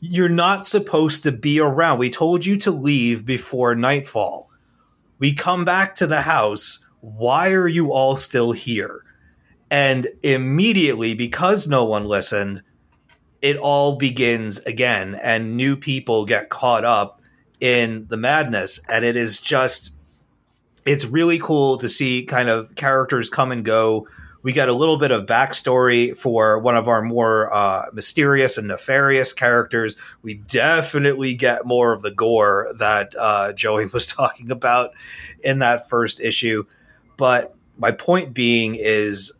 you're 0.00 0.28
not 0.28 0.66
supposed 0.66 1.22
to 1.22 1.30
be 1.30 1.60
around. 1.60 2.00
We 2.00 2.10
told 2.10 2.44
you 2.44 2.56
to 2.56 2.72
leave 2.72 3.24
before 3.24 3.76
nightfall. 3.76 4.50
We 5.20 5.34
come 5.34 5.64
back 5.64 5.94
to 5.96 6.06
the 6.08 6.22
house. 6.22 6.84
Why 7.00 7.50
are 7.50 7.68
you 7.68 7.92
all 7.92 8.16
still 8.16 8.50
here? 8.50 9.04
And 9.70 10.08
immediately, 10.24 11.14
because 11.14 11.68
no 11.68 11.84
one 11.84 12.06
listened, 12.06 12.62
it 13.40 13.56
all 13.56 13.96
begins 13.96 14.58
again, 14.60 15.14
and 15.22 15.56
new 15.56 15.76
people 15.76 16.24
get 16.24 16.48
caught 16.48 16.84
up 16.84 17.20
in 17.60 18.06
the 18.08 18.16
madness. 18.16 18.80
And 18.88 19.04
it 19.04 19.14
is 19.14 19.40
just, 19.40 19.90
it's 20.88 21.04
really 21.04 21.38
cool 21.38 21.76
to 21.76 21.86
see 21.86 22.24
kind 22.24 22.48
of 22.48 22.74
characters 22.74 23.28
come 23.28 23.52
and 23.52 23.62
go. 23.62 24.08
We 24.42 24.54
got 24.54 24.70
a 24.70 24.72
little 24.72 24.96
bit 24.96 25.10
of 25.10 25.26
backstory 25.26 26.16
for 26.16 26.58
one 26.58 26.78
of 26.78 26.88
our 26.88 27.02
more 27.02 27.52
uh, 27.52 27.86
mysterious 27.92 28.56
and 28.56 28.68
nefarious 28.68 29.34
characters. 29.34 29.96
We 30.22 30.34
definitely 30.34 31.34
get 31.34 31.66
more 31.66 31.92
of 31.92 32.00
the 32.00 32.10
gore 32.10 32.72
that 32.78 33.12
uh, 33.18 33.52
Joey 33.52 33.84
was 33.92 34.06
talking 34.06 34.50
about 34.50 34.92
in 35.44 35.58
that 35.58 35.90
first 35.90 36.20
issue. 36.20 36.64
But 37.18 37.54
my 37.76 37.90
point 37.90 38.32
being 38.32 38.74
is, 38.74 39.32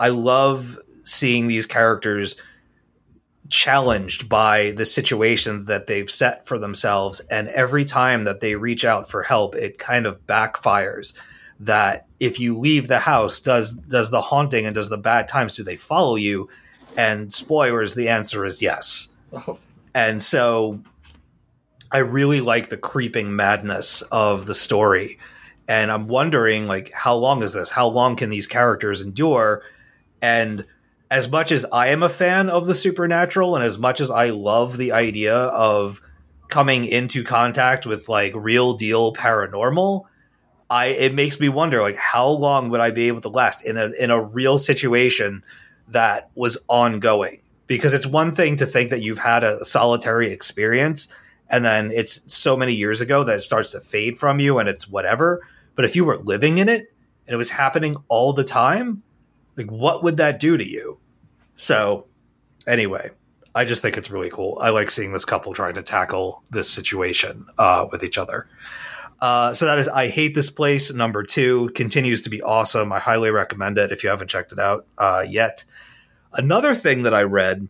I 0.00 0.08
love 0.08 0.76
seeing 1.04 1.46
these 1.46 1.66
characters 1.66 2.34
challenged 3.48 4.28
by 4.28 4.72
the 4.72 4.86
situation 4.86 5.66
that 5.66 5.86
they've 5.86 6.10
set 6.10 6.46
for 6.46 6.58
themselves. 6.58 7.20
And 7.30 7.48
every 7.48 7.84
time 7.84 8.24
that 8.24 8.40
they 8.40 8.56
reach 8.56 8.84
out 8.84 9.08
for 9.08 9.22
help, 9.22 9.54
it 9.54 9.78
kind 9.78 10.06
of 10.06 10.26
backfires. 10.26 11.14
That 11.58 12.06
if 12.20 12.38
you 12.38 12.58
leave 12.58 12.88
the 12.88 12.98
house, 12.98 13.40
does 13.40 13.72
does 13.72 14.10
the 14.10 14.20
haunting 14.20 14.66
and 14.66 14.74
does 14.74 14.90
the 14.90 14.98
bad 14.98 15.26
times 15.26 15.54
do 15.54 15.62
they 15.62 15.76
follow 15.76 16.16
you? 16.16 16.50
And 16.98 17.32
spoilers, 17.32 17.94
the 17.94 18.08
answer 18.08 18.44
is 18.44 18.62
yes. 18.62 19.14
Oh. 19.32 19.58
And 19.94 20.22
so 20.22 20.82
I 21.90 21.98
really 21.98 22.42
like 22.42 22.68
the 22.68 22.76
creeping 22.76 23.34
madness 23.34 24.02
of 24.02 24.44
the 24.44 24.54
story. 24.54 25.18
And 25.68 25.90
I'm 25.90 26.06
wondering 26.06 26.66
like 26.66 26.92
how 26.92 27.14
long 27.14 27.42
is 27.42 27.54
this? 27.54 27.70
How 27.70 27.88
long 27.88 28.14
can 28.14 28.28
these 28.28 28.46
characters 28.46 29.00
endure? 29.00 29.62
And 30.20 30.66
as 31.10 31.30
much 31.30 31.52
as 31.52 31.64
I 31.72 31.88
am 31.88 32.02
a 32.02 32.08
fan 32.08 32.48
of 32.48 32.66
the 32.66 32.74
supernatural 32.74 33.54
and 33.54 33.64
as 33.64 33.78
much 33.78 34.00
as 34.00 34.10
I 34.10 34.30
love 34.30 34.76
the 34.76 34.92
idea 34.92 35.34
of 35.34 36.00
coming 36.48 36.84
into 36.84 37.22
contact 37.22 37.86
with 37.86 38.08
like 38.08 38.32
real 38.34 38.74
deal 38.74 39.12
paranormal, 39.12 40.04
I 40.68 40.86
it 40.86 41.14
makes 41.14 41.38
me 41.38 41.48
wonder 41.48 41.80
like 41.80 41.96
how 41.96 42.28
long 42.28 42.70
would 42.70 42.80
I 42.80 42.90
be 42.90 43.08
able 43.08 43.20
to 43.20 43.28
last 43.28 43.64
in 43.64 43.76
a 43.76 43.90
in 43.90 44.10
a 44.10 44.20
real 44.20 44.58
situation 44.58 45.44
that 45.88 46.30
was 46.34 46.58
ongoing? 46.68 47.40
Because 47.68 47.92
it's 47.92 48.06
one 48.06 48.32
thing 48.32 48.56
to 48.56 48.66
think 48.66 48.90
that 48.90 49.02
you've 49.02 49.18
had 49.18 49.44
a 49.44 49.64
solitary 49.64 50.30
experience 50.30 51.08
and 51.48 51.64
then 51.64 51.92
it's 51.92 52.32
so 52.32 52.56
many 52.56 52.74
years 52.74 53.00
ago 53.00 53.22
that 53.24 53.36
it 53.36 53.42
starts 53.42 53.70
to 53.70 53.80
fade 53.80 54.18
from 54.18 54.40
you 54.40 54.58
and 54.58 54.68
it's 54.68 54.88
whatever. 54.88 55.46
But 55.76 55.84
if 55.84 55.94
you 55.94 56.04
were 56.04 56.18
living 56.18 56.58
in 56.58 56.68
it 56.68 56.92
and 57.26 57.34
it 57.34 57.36
was 57.36 57.50
happening 57.50 57.96
all 58.08 58.32
the 58.32 58.44
time, 58.44 59.02
like 59.56 59.70
what 59.70 60.02
would 60.02 60.18
that 60.18 60.40
do 60.40 60.56
to 60.56 60.66
you? 60.66 60.98
So 61.54 62.06
anyway, 62.66 63.10
I 63.54 63.64
just 63.64 63.82
think 63.82 63.96
it's 63.96 64.10
really 64.10 64.30
cool. 64.30 64.58
I 64.60 64.70
like 64.70 64.90
seeing 64.90 65.12
this 65.12 65.24
couple 65.24 65.54
trying 65.54 65.74
to 65.74 65.82
tackle 65.82 66.42
this 66.50 66.70
situation 66.70 67.46
uh, 67.58 67.86
with 67.90 68.04
each 68.04 68.18
other. 68.18 68.48
Uh, 69.20 69.54
so 69.54 69.64
that 69.64 69.78
is 69.78 69.88
I 69.88 70.08
Hate 70.08 70.34
This 70.34 70.50
Place, 70.50 70.92
number 70.92 71.22
two. 71.22 71.70
Continues 71.70 72.20
to 72.22 72.30
be 72.30 72.42
awesome. 72.42 72.92
I 72.92 72.98
highly 72.98 73.30
recommend 73.30 73.78
it 73.78 73.92
if 73.92 74.04
you 74.04 74.10
haven't 74.10 74.28
checked 74.28 74.52
it 74.52 74.58
out 74.58 74.86
uh, 74.98 75.24
yet. 75.26 75.64
Another 76.34 76.74
thing 76.74 77.02
that 77.04 77.14
I 77.14 77.22
read, 77.22 77.66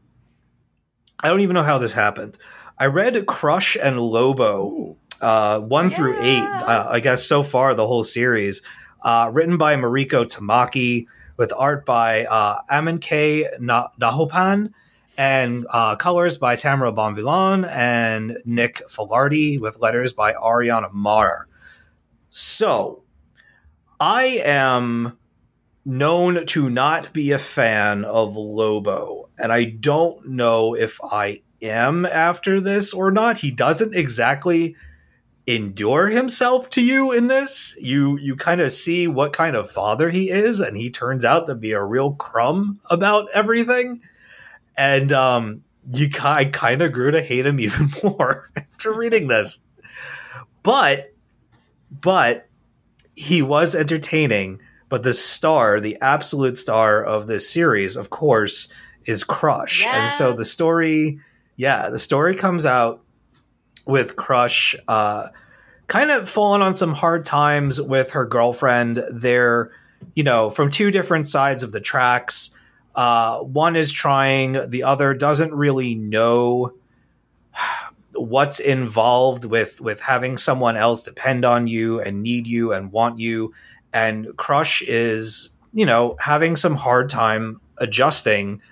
I 1.21 1.29
don't 1.29 1.41
even 1.41 1.55
know 1.55 1.63
how 1.63 1.79
this 1.79 1.93
happened. 1.93 2.37
I 2.79 2.87
read 2.87 3.25
Crush 3.27 3.77
and 3.81 4.01
Lobo, 4.01 4.97
uh, 5.21 5.61
one 5.61 5.91
through 5.91 6.21
eight, 6.21 6.43
uh, 6.43 6.89
I 6.91 6.99
guess 7.01 7.25
so 7.25 7.45
far, 7.45 7.75
the 7.75 7.87
whole 7.87 8.05
series, 8.05 8.61
uh, 9.03 9.31
written 9.33 9.57
by 9.57 9.77
Mariko 9.77 10.25
Tamaki, 10.25 11.07
with 11.37 11.53
art 11.57 11.85
by 11.85 12.25
uh, 12.25 12.61
K. 13.01 13.47
Nahuelpan, 13.61 14.73
and 15.19 15.67
uh, 15.71 15.97
colors 15.97 16.39
by 16.39 16.57
Tamra 16.57 16.95
Bonvillain 16.95 17.69
and 17.71 18.39
Nick 18.45 18.83
Filardi, 18.89 19.59
with 19.59 19.79
letters 19.81 20.13
by 20.13 20.33
Ariana 20.35 20.93
Maher. 20.93 21.49
So, 22.29 23.05
I 23.99 24.43
am 24.45 25.19
known 25.85 26.45
to 26.47 26.69
not 26.69 27.13
be 27.13 27.31
a 27.33 27.39
fan 27.39 28.05
of 28.05 28.37
Lobo, 28.37 29.31
and 29.39 29.53
I 29.53 29.65
don't 29.65 30.29
know 30.29 30.75
if 30.75 30.99
I 31.03 31.43
am 31.63 32.05
after 32.05 32.61
this 32.61 32.93
or 32.93 33.11
not. 33.11 33.39
He 33.39 33.51
doesn't 33.51 33.95
exactly 33.95 34.77
endure 35.47 36.09
himself 36.09 36.69
to 36.71 36.83
you 36.83 37.13
in 37.13 37.29
this. 37.29 37.75
You 37.79 38.19
you 38.19 38.37
kind 38.37 38.61
of 38.61 38.73
see 38.73 39.07
what 39.07 39.33
kind 39.33 39.57
of 39.57 39.71
father 39.71 40.11
he 40.11 40.31
is, 40.31 40.61
and 40.61 40.77
he 40.77 40.91
turns 40.91 41.25
out 41.25 41.47
to 41.47 41.55
be 41.55 41.73
a 41.73 41.83
real 41.83 42.13
crumb 42.13 42.81
about 42.91 43.29
everything. 43.33 44.01
And 44.77 45.13
um, 45.13 45.63
you 45.93 46.09
I 46.23 46.47
kind 46.47 46.83
of 46.83 46.93
grew 46.93 47.11
to 47.11 47.23
hate 47.23 47.47
him 47.47 47.61
even 47.61 47.91
more 48.03 48.51
after 48.57 48.93
reading 48.93 49.29
this. 49.29 49.59
But 50.63 51.13
but 51.91 52.49
he 53.15 53.41
was 53.41 53.75
entertaining, 53.75 54.61
but 54.89 55.03
the 55.03 55.15
star, 55.15 55.81
the 55.81 55.97
absolute 56.01 56.59
star 56.59 57.03
of 57.03 57.27
this 57.27 57.49
series, 57.49 57.97
of 57.97 58.11
course, 58.11 58.71
is 59.07 59.25
Crush. 59.25 59.87
And 59.87 60.11
so 60.11 60.33
the 60.33 60.45
story, 60.45 61.21
yeah, 61.57 61.89
the 61.89 61.99
story 61.99 62.35
comes 62.35 62.67
out 62.67 63.03
with 63.87 64.17
Crush 64.17 64.77
uh 64.89 65.29
kind 65.87 66.11
of 66.11 66.29
falling 66.29 66.63
on 66.63 66.75
some 66.75 66.93
hard 66.93 67.25
times 67.25 67.81
with 67.81 68.13
her 68.13 68.27
girlfriend. 68.27 69.03
They're, 69.13 69.71
you 70.15 70.25
know, 70.25 70.51
from 70.51 70.71
two 70.71 70.91
different 70.91 71.29
sides 71.29 71.63
of 71.63 71.73
the 71.73 71.81
tracks. 71.81 72.51
Uh, 72.95 73.41
one 73.41 73.77
is 73.77 73.93
trying, 73.93 74.71
the 74.71 74.83
other 74.83 75.15
doesn't 75.15 75.55
really 75.55 75.95
know 75.95 76.73
what's 78.15 78.59
involved 78.59 79.45
with 79.45 79.81
with 79.81 80.01
having 80.01 80.39
someone 80.39 80.77
else 80.77 81.03
depend 81.03 81.45
on 81.45 81.67
you 81.67 82.01
and 82.01 82.23
need 82.23 82.47
you 82.47 82.73
and 82.73 82.91
want 82.91 83.19
you. 83.19 83.53
And 83.93 84.35
Crush 84.37 84.83
is, 84.83 85.51
you 85.73 85.87
know, 85.87 86.17
having 86.19 86.57
some 86.57 86.75
hard 86.75 87.11
time 87.11 87.61
adjusting 87.79 88.63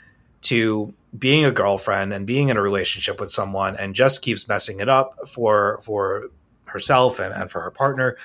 to 0.42 0.92
being 1.16 1.44
a 1.44 1.50
girlfriend 1.50 2.12
and 2.12 2.26
being 2.26 2.48
in 2.48 2.56
a 2.56 2.62
relationship 2.62 3.20
with 3.20 3.30
someone 3.30 3.76
and 3.76 3.94
just 3.94 4.22
keeps 4.22 4.48
messing 4.48 4.80
it 4.80 4.88
up 4.88 5.28
for 5.28 5.80
for 5.82 6.28
herself 6.64 7.18
and, 7.18 7.32
and 7.34 7.50
for 7.50 7.60
her 7.60 7.70
partner. 7.70 8.16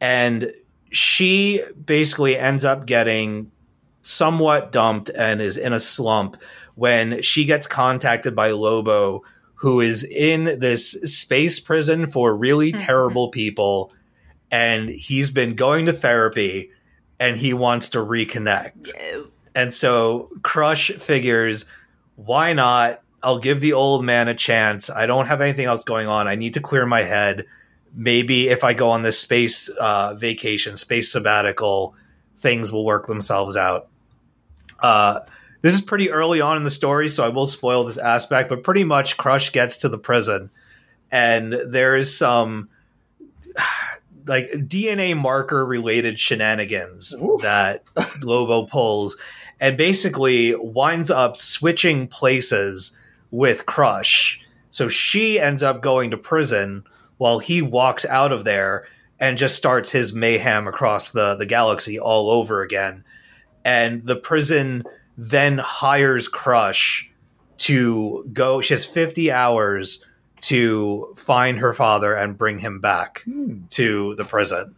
And 0.00 0.52
she 0.90 1.62
basically 1.84 2.36
ends 2.36 2.64
up 2.64 2.86
getting 2.86 3.50
somewhat 4.02 4.72
dumped 4.72 5.10
and 5.10 5.40
is 5.40 5.56
in 5.56 5.72
a 5.72 5.80
slump 5.80 6.36
when 6.74 7.20
she 7.22 7.44
gets 7.44 7.66
contacted 7.66 8.34
by 8.34 8.50
Lobo, 8.52 9.22
who 9.56 9.80
is 9.80 10.04
in 10.04 10.58
this 10.60 10.92
space 10.92 11.60
prison 11.60 12.06
for 12.06 12.34
really 12.34 12.72
mm-hmm. 12.72 12.84
terrible 12.84 13.28
people. 13.28 13.92
And 14.50 14.88
he's 14.88 15.30
been 15.30 15.54
going 15.54 15.86
to 15.86 15.92
therapy 15.92 16.70
and 17.20 17.36
he 17.36 17.52
wants 17.52 17.90
to 17.90 17.98
reconnect. 17.98 18.92
Yes. 18.94 19.50
And 19.54 19.74
so 19.74 20.30
Crush 20.42 20.90
figures, 20.92 21.64
why 22.18 22.52
not? 22.52 23.00
I'll 23.22 23.38
give 23.38 23.60
the 23.60 23.72
old 23.72 24.04
man 24.04 24.28
a 24.28 24.34
chance. 24.34 24.90
I 24.90 25.06
don't 25.06 25.26
have 25.26 25.40
anything 25.40 25.66
else 25.66 25.84
going 25.84 26.08
on. 26.08 26.26
I 26.26 26.34
need 26.34 26.54
to 26.54 26.60
clear 26.60 26.84
my 26.84 27.02
head. 27.02 27.46
Maybe 27.94 28.48
if 28.48 28.64
I 28.64 28.74
go 28.74 28.90
on 28.90 29.02
this 29.02 29.18
space 29.18 29.68
uh, 29.68 30.14
vacation, 30.14 30.76
space 30.76 31.12
sabbatical, 31.12 31.94
things 32.36 32.70
will 32.72 32.84
work 32.84 33.06
themselves 33.06 33.56
out. 33.56 33.88
Uh, 34.80 35.20
this 35.62 35.74
is 35.74 35.80
pretty 35.80 36.10
early 36.10 36.40
on 36.40 36.56
in 36.56 36.62
the 36.64 36.70
story, 36.70 37.08
so 37.08 37.24
I 37.24 37.28
will 37.28 37.46
spoil 37.46 37.84
this 37.84 37.98
aspect, 37.98 38.48
but 38.48 38.62
pretty 38.62 38.84
much 38.84 39.16
Crush 39.16 39.50
gets 39.50 39.78
to 39.78 39.88
the 39.88 39.98
prison 39.98 40.50
and 41.10 41.52
there 41.66 41.96
is 41.96 42.16
some 42.16 42.68
like 44.26 44.46
DNA 44.52 45.16
marker 45.16 45.64
related 45.64 46.18
shenanigans 46.18 47.14
Oof. 47.14 47.42
that 47.42 47.82
Lobo 48.22 48.66
pulls 48.66 49.16
and 49.60 49.76
basically 49.76 50.54
winds 50.56 51.10
up 51.10 51.36
switching 51.36 52.06
places 52.06 52.96
with 53.30 53.66
Crush. 53.66 54.40
So 54.70 54.88
she 54.88 55.40
ends 55.40 55.62
up 55.62 55.82
going 55.82 56.10
to 56.10 56.16
prison 56.16 56.84
while 57.16 57.38
he 57.40 57.62
walks 57.62 58.04
out 58.04 58.32
of 58.32 58.44
there 58.44 58.86
and 59.20 59.36
just 59.36 59.56
starts 59.56 59.90
his 59.90 60.12
mayhem 60.12 60.68
across 60.68 61.10
the, 61.10 61.34
the 61.34 61.46
galaxy 61.46 61.98
all 61.98 62.30
over 62.30 62.62
again. 62.62 63.04
And 63.64 64.02
the 64.02 64.16
prison 64.16 64.84
then 65.16 65.58
hires 65.58 66.28
Crush 66.28 67.10
to 67.58 68.28
go. 68.32 68.60
She 68.60 68.74
has 68.74 68.86
50 68.86 69.32
hours 69.32 70.04
to 70.42 71.12
find 71.16 71.58
her 71.58 71.72
father 71.72 72.14
and 72.14 72.38
bring 72.38 72.60
him 72.60 72.80
back 72.80 73.22
hmm. 73.24 73.64
to 73.70 74.14
the 74.14 74.24
prison. 74.24 74.76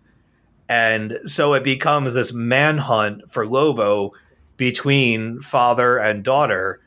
And 0.69 1.19
so 1.27 1.53
it 1.55 1.65
becomes 1.65 2.15
this 2.15 2.33
manhunt 2.33 3.31
for 3.31 3.47
Lobo 3.47 4.13
between 4.61 5.41
father 5.41 5.97
and 5.97 6.23
daughter 6.23 6.83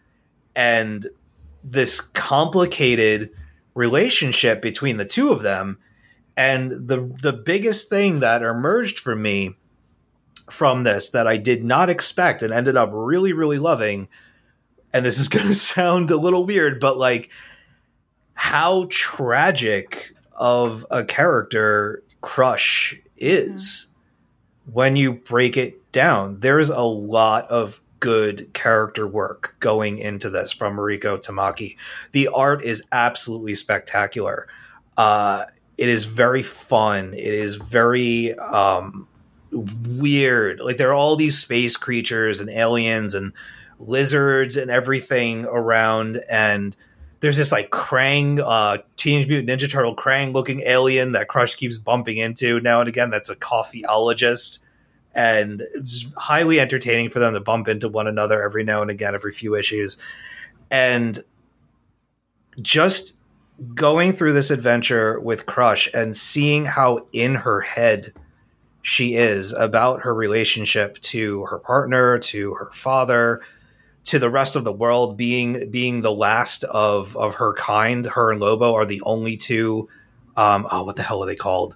and 0.56 1.08
this 1.64 2.00
complicated 2.00 3.32
relationship 3.74 4.62
between 4.62 4.98
the 4.98 5.06
two 5.06 5.32
of 5.32 5.41
them. 5.41 5.80
And 6.38 6.72
the 6.72 7.12
the 7.24 7.34
biggest 7.34 7.90
thing 7.90 8.20
that 8.20 8.44
emerged 8.44 9.00
for 9.00 9.16
me 9.16 9.56
from 10.52 10.84
this 10.84 11.10
that 11.10 11.26
I 11.26 11.38
did 11.38 11.64
not 11.66 11.90
expect 11.90 12.44
and 12.44 12.54
ended 12.54 12.78
up 12.78 12.91
really, 12.94 13.34
really 13.34 13.58
loving, 13.58 14.08
and 14.94 15.04
this 15.04 15.18
is 15.18 15.28
gonna 15.36 15.56
sound 15.56 16.12
a 16.12 16.18
little 16.18 16.45
weird, 16.45 16.80
but 16.80 16.98
like 16.98 17.32
how 18.36 18.86
tragic 18.91 20.12
of 20.38 20.86
a 20.91 21.04
character 21.04 22.04
Crush 22.22 23.02
is 23.18 23.88
mm-hmm. 23.88 23.93
When 24.72 24.95
you 24.95 25.14
break 25.14 25.57
it 25.57 25.91
down. 25.91 26.40
There's 26.40 26.69
a 26.69 26.81
lot 26.81 27.48
of 27.49 27.81
good 27.99 28.53
character 28.53 29.07
work 29.07 29.56
going 29.60 29.98
into 29.98 30.30
this 30.30 30.52
from 30.52 30.76
Mariko 30.76 31.18
Tamaki. 31.18 31.77
The 32.11 32.27
art 32.27 32.64
is 32.64 32.84
absolutely 32.91 33.56
spectacular. 33.56 34.48
Uh, 34.98 35.45
it 35.77 35.90
is 35.90 36.06
very 36.06 36.44
fun. 36.44 37.14
It 37.14 37.23
is 37.23 37.56
very 37.56 38.34
um, 38.35 39.07
weird. 39.52 40.60
Like 40.60 40.77
there 40.77 40.90
are 40.90 40.94
all 40.94 41.15
these 41.15 41.38
space 41.38 41.77
creatures 41.77 42.40
and 42.40 42.49
aliens 42.49 43.14
and 43.14 43.31
lizards 43.80 44.57
and 44.57 44.69
everything 44.69 45.45
around 45.45 46.22
and 46.30 46.76
there's 47.24 47.38
this 47.38 47.54
like 47.54 47.70
Krang, 47.70 48.41
uh, 48.45 48.80
Teenage 48.98 49.30
Mutant 49.30 49.50
Ninja 49.50 49.72
Turtle 49.72 49.95
Krang 49.95 50.34
looking 50.34 50.60
alien 50.66 51.14
that 51.14 51.30
Crush 51.30 51.56
keeps 51.56 51.78
bumping 51.78 52.18
into 52.18 52.60
now 52.60 52.82
and 52.82 52.90
again. 52.90 53.12
That's 53.12 53.30
a 53.30 53.36
coffeeologist. 53.38 54.60
And 55.16 55.64
it's 55.74 56.06
highly 56.18 56.60
entertaining 56.60 57.10
for 57.10 57.20
them 57.20 57.34
to 57.34 57.40
bump 57.40 57.70
into 57.70 57.88
one 57.88 58.08
another 58.08 58.44
every 58.44 58.66
now 58.66 58.82
and 58.82 58.91
again, 58.91 59.16
every 59.16 59.32
few 59.32 59.56
issues. 59.56 59.95
And 60.70 61.24
just 62.62 63.22
going 63.74 64.12
through 64.12 64.34
this 64.34 64.52
adventure 64.52 65.18
with 65.18 65.45
Crush 65.45 65.88
and 65.94 66.18
seeing 66.18 66.66
how 66.66 67.08
in 67.14 67.36
her 67.36 67.62
head 67.62 68.12
she 68.82 69.16
is 69.16 69.54
about 69.54 70.02
her 70.02 70.14
relationship 70.14 71.00
to 71.00 71.45
her 71.45 71.60
partner, 71.60 72.20
to 72.20 72.56
her 72.56 72.70
father, 72.74 73.41
to 74.06 74.20
the 74.20 74.30
rest 74.30 74.56
of 74.56 74.64
the 74.64 74.74
world 74.74 75.16
being 75.18 75.70
being 75.72 76.02
the 76.02 76.12
last 76.14 76.64
of 76.66 77.16
of 77.16 77.36
her 77.36 77.54
kind. 77.54 78.06
Her 78.06 78.32
and 78.32 78.42
Lobo 78.42 78.74
are 78.74 78.86
the 78.86 79.02
only 79.06 79.38
two. 79.38 79.88
Um, 80.36 80.68
oh, 80.72 80.84
what 80.84 80.96
the 80.96 81.04
hell 81.04 81.22
are 81.24 81.28
they 81.28 81.36
called? 81.36 81.76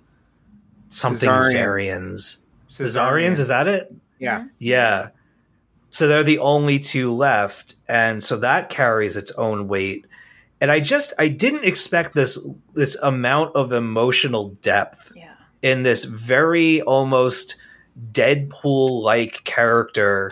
Something 0.89 1.29
Caesarians. 1.29 2.43
Zarians. 2.69 2.77
Caesarians, 2.77 3.39
is 3.39 3.47
that 3.49 3.67
it? 3.67 3.93
Yeah. 4.19 4.45
Yeah. 4.57 5.09
So 5.89 6.07
they're 6.07 6.23
the 6.23 6.39
only 6.39 6.79
two 6.79 7.13
left, 7.13 7.75
and 7.87 8.23
so 8.23 8.37
that 8.37 8.69
carries 8.69 9.15
its 9.15 9.31
own 9.33 9.67
weight. 9.67 10.05
And 10.59 10.71
I 10.71 10.79
just 10.79 11.13
I 11.17 11.27
didn't 11.27 11.65
expect 11.65 12.13
this 12.13 12.37
this 12.73 12.95
amount 12.95 13.55
of 13.55 13.71
emotional 13.71 14.49
depth 14.61 15.13
Yeah. 15.15 15.33
in 15.61 15.83
this 15.83 16.03
very 16.03 16.81
almost 16.81 17.55
Deadpool 18.11 19.01
like 19.01 19.43
character 19.43 20.31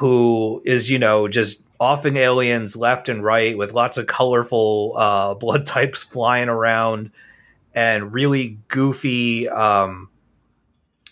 who 0.00 0.62
is, 0.64 0.88
you 0.88 0.98
know, 0.98 1.28
just 1.28 1.62
offing 1.78 2.16
aliens 2.16 2.74
left 2.74 3.10
and 3.10 3.22
right 3.22 3.58
with 3.58 3.74
lots 3.74 3.98
of 3.98 4.06
colorful 4.06 4.94
uh, 4.96 5.34
blood 5.40 5.66
types 5.66 6.02
flying 6.02 6.48
around 6.48 7.12
and 7.74 8.10
really 8.10 8.56
goofy, 8.68 9.46
um, 9.50 10.08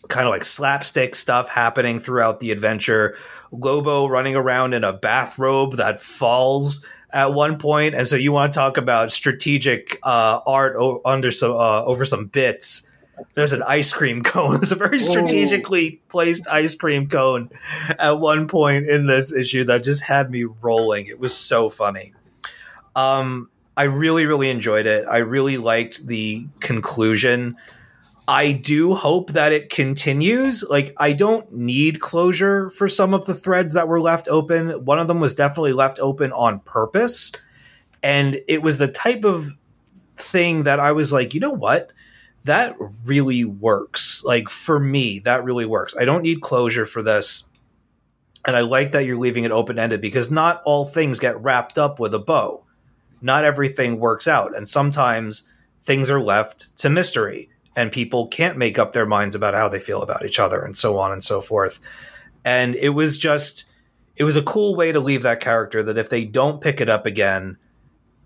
kind 0.08 0.26
of 0.26 0.30
like 0.30 0.42
slapstick 0.42 1.14
stuff 1.14 1.50
happening 1.50 1.98
throughout 1.98 2.40
the 2.40 2.50
adventure. 2.50 3.14
Lobo 3.52 4.06
running 4.06 4.36
around 4.36 4.72
in 4.72 4.84
a 4.84 4.94
bathrobe 4.94 5.76
that 5.76 6.00
falls 6.00 6.82
at 7.10 7.34
one 7.34 7.58
point, 7.58 7.94
and 7.94 8.08
so 8.08 8.16
you 8.16 8.32
want 8.32 8.50
to 8.50 8.58
talk 8.58 8.78
about 8.78 9.12
strategic 9.12 9.98
uh, 10.02 10.40
art 10.46 10.76
o- 10.78 11.02
under 11.04 11.30
some 11.30 11.52
uh, 11.52 11.84
over 11.84 12.06
some 12.06 12.24
bits. 12.24 12.87
There's 13.34 13.52
an 13.52 13.62
ice 13.64 13.92
cream 13.92 14.22
cone. 14.24 14.54
There's 14.54 14.72
a 14.72 14.76
very 14.76 15.00
strategically 15.00 16.00
placed 16.08 16.48
ice 16.48 16.74
cream 16.74 17.08
cone 17.08 17.50
at 17.98 18.18
one 18.18 18.48
point 18.48 18.88
in 18.88 19.06
this 19.06 19.32
issue 19.32 19.64
that 19.64 19.84
just 19.84 20.02
had 20.04 20.30
me 20.30 20.44
rolling. 20.44 21.06
It 21.06 21.18
was 21.18 21.36
so 21.36 21.70
funny. 21.70 22.14
Um, 22.96 23.50
I 23.76 23.84
really, 23.84 24.26
really 24.26 24.50
enjoyed 24.50 24.86
it. 24.86 25.06
I 25.08 25.18
really 25.18 25.56
liked 25.56 26.06
the 26.06 26.46
conclusion. 26.60 27.56
I 28.26 28.52
do 28.52 28.94
hope 28.94 29.30
that 29.30 29.52
it 29.52 29.70
continues. 29.70 30.64
Like, 30.68 30.94
I 30.98 31.12
don't 31.12 31.50
need 31.52 32.00
closure 32.00 32.70
for 32.70 32.88
some 32.88 33.14
of 33.14 33.24
the 33.24 33.34
threads 33.34 33.72
that 33.72 33.88
were 33.88 34.00
left 34.00 34.28
open. 34.28 34.84
One 34.84 34.98
of 34.98 35.08
them 35.08 35.20
was 35.20 35.34
definitely 35.34 35.72
left 35.72 35.98
open 36.00 36.32
on 36.32 36.60
purpose. 36.60 37.32
And 38.02 38.40
it 38.46 38.62
was 38.62 38.78
the 38.78 38.88
type 38.88 39.24
of 39.24 39.50
thing 40.16 40.64
that 40.64 40.80
I 40.80 40.92
was 40.92 41.12
like, 41.12 41.32
you 41.32 41.40
know 41.40 41.54
what? 41.54 41.92
That 42.44 42.76
really 43.04 43.44
works. 43.44 44.22
Like, 44.24 44.48
for 44.48 44.78
me, 44.78 45.18
that 45.20 45.44
really 45.44 45.66
works. 45.66 45.94
I 45.98 46.04
don't 46.04 46.22
need 46.22 46.40
closure 46.40 46.86
for 46.86 47.02
this. 47.02 47.44
And 48.46 48.56
I 48.56 48.60
like 48.60 48.92
that 48.92 49.04
you're 49.04 49.18
leaving 49.18 49.44
it 49.44 49.50
open 49.50 49.78
ended 49.78 50.00
because 50.00 50.30
not 50.30 50.62
all 50.64 50.84
things 50.84 51.18
get 51.18 51.42
wrapped 51.42 51.76
up 51.76 52.00
with 52.00 52.14
a 52.14 52.18
bow. 52.18 52.64
Not 53.20 53.44
everything 53.44 53.98
works 53.98 54.28
out. 54.28 54.56
And 54.56 54.68
sometimes 54.68 55.48
things 55.82 56.08
are 56.08 56.20
left 56.20 56.76
to 56.78 56.88
mystery 56.88 57.50
and 57.76 57.92
people 57.92 58.26
can't 58.26 58.56
make 58.56 58.78
up 58.78 58.92
their 58.92 59.06
minds 59.06 59.34
about 59.34 59.54
how 59.54 59.68
they 59.68 59.78
feel 59.78 60.02
about 60.02 60.24
each 60.24 60.38
other 60.38 60.62
and 60.62 60.76
so 60.76 60.98
on 60.98 61.12
and 61.12 61.22
so 61.22 61.40
forth. 61.40 61.80
And 62.44 62.74
it 62.76 62.90
was 62.90 63.18
just, 63.18 63.64
it 64.16 64.24
was 64.24 64.36
a 64.36 64.42
cool 64.42 64.74
way 64.74 64.92
to 64.92 65.00
leave 65.00 65.22
that 65.22 65.40
character 65.40 65.82
that 65.82 65.98
if 65.98 66.08
they 66.08 66.24
don't 66.24 66.60
pick 66.60 66.80
it 66.80 66.88
up 66.88 67.06
again, 67.06 67.56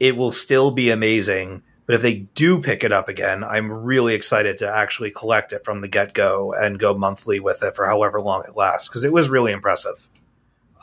it 0.00 0.16
will 0.16 0.32
still 0.32 0.70
be 0.70 0.90
amazing. 0.90 1.62
But 1.86 1.96
if 1.96 2.02
they 2.02 2.14
do 2.34 2.60
pick 2.60 2.84
it 2.84 2.92
up 2.92 3.08
again, 3.08 3.42
I'm 3.42 3.70
really 3.72 4.14
excited 4.14 4.56
to 4.58 4.68
actually 4.72 5.10
collect 5.10 5.52
it 5.52 5.64
from 5.64 5.80
the 5.80 5.88
get 5.88 6.14
go 6.14 6.52
and 6.52 6.78
go 6.78 6.94
monthly 6.94 7.40
with 7.40 7.62
it 7.62 7.74
for 7.74 7.86
however 7.86 8.20
long 8.20 8.44
it 8.46 8.56
lasts 8.56 8.88
because 8.88 9.02
it 9.04 9.12
was 9.12 9.28
really 9.28 9.52
impressive. 9.52 10.08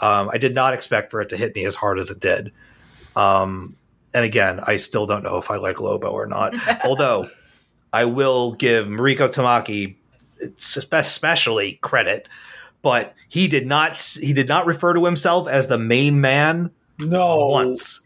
Um, 0.02 0.30
I 0.32 0.38
did 0.38 0.54
not 0.54 0.74
expect 0.74 1.12
for 1.12 1.22
it 1.22 1.30
to 1.30 1.38
hit 1.38 1.56
me 1.56 1.66
as 1.66 1.76
hard 1.76 2.00
as 2.00 2.10
it 2.10 2.20
did. 2.20 2.52
Um, 3.16 3.76
and 4.14 4.26
again, 4.26 4.60
I 4.66 4.78
still 4.78 5.06
don't 5.06 5.24
know 5.24 5.38
if 5.38 5.50
I 5.52 5.56
like 5.58 5.80
Lobo 5.80 6.10
or 6.10 6.26
not. 6.26 6.54
Although 6.86 7.28
I 7.94 8.06
will 8.06 8.54
give 8.54 8.88
Mariko 8.88 9.30
Tamaki 9.30 9.96
especially 10.42 11.74
credit, 11.82 12.28
but 12.82 13.14
he 13.28 13.48
did 13.48 13.68
not 13.68 14.00
he 14.22 14.34
did 14.34 14.48
not 14.48 14.66
refer 14.66 14.94
to 14.94 15.06
himself 15.06 15.48
as 15.48 15.68
the 15.68 15.78
main 15.78 16.22
man 16.22 16.72
No. 16.98 17.48
once 17.48 18.02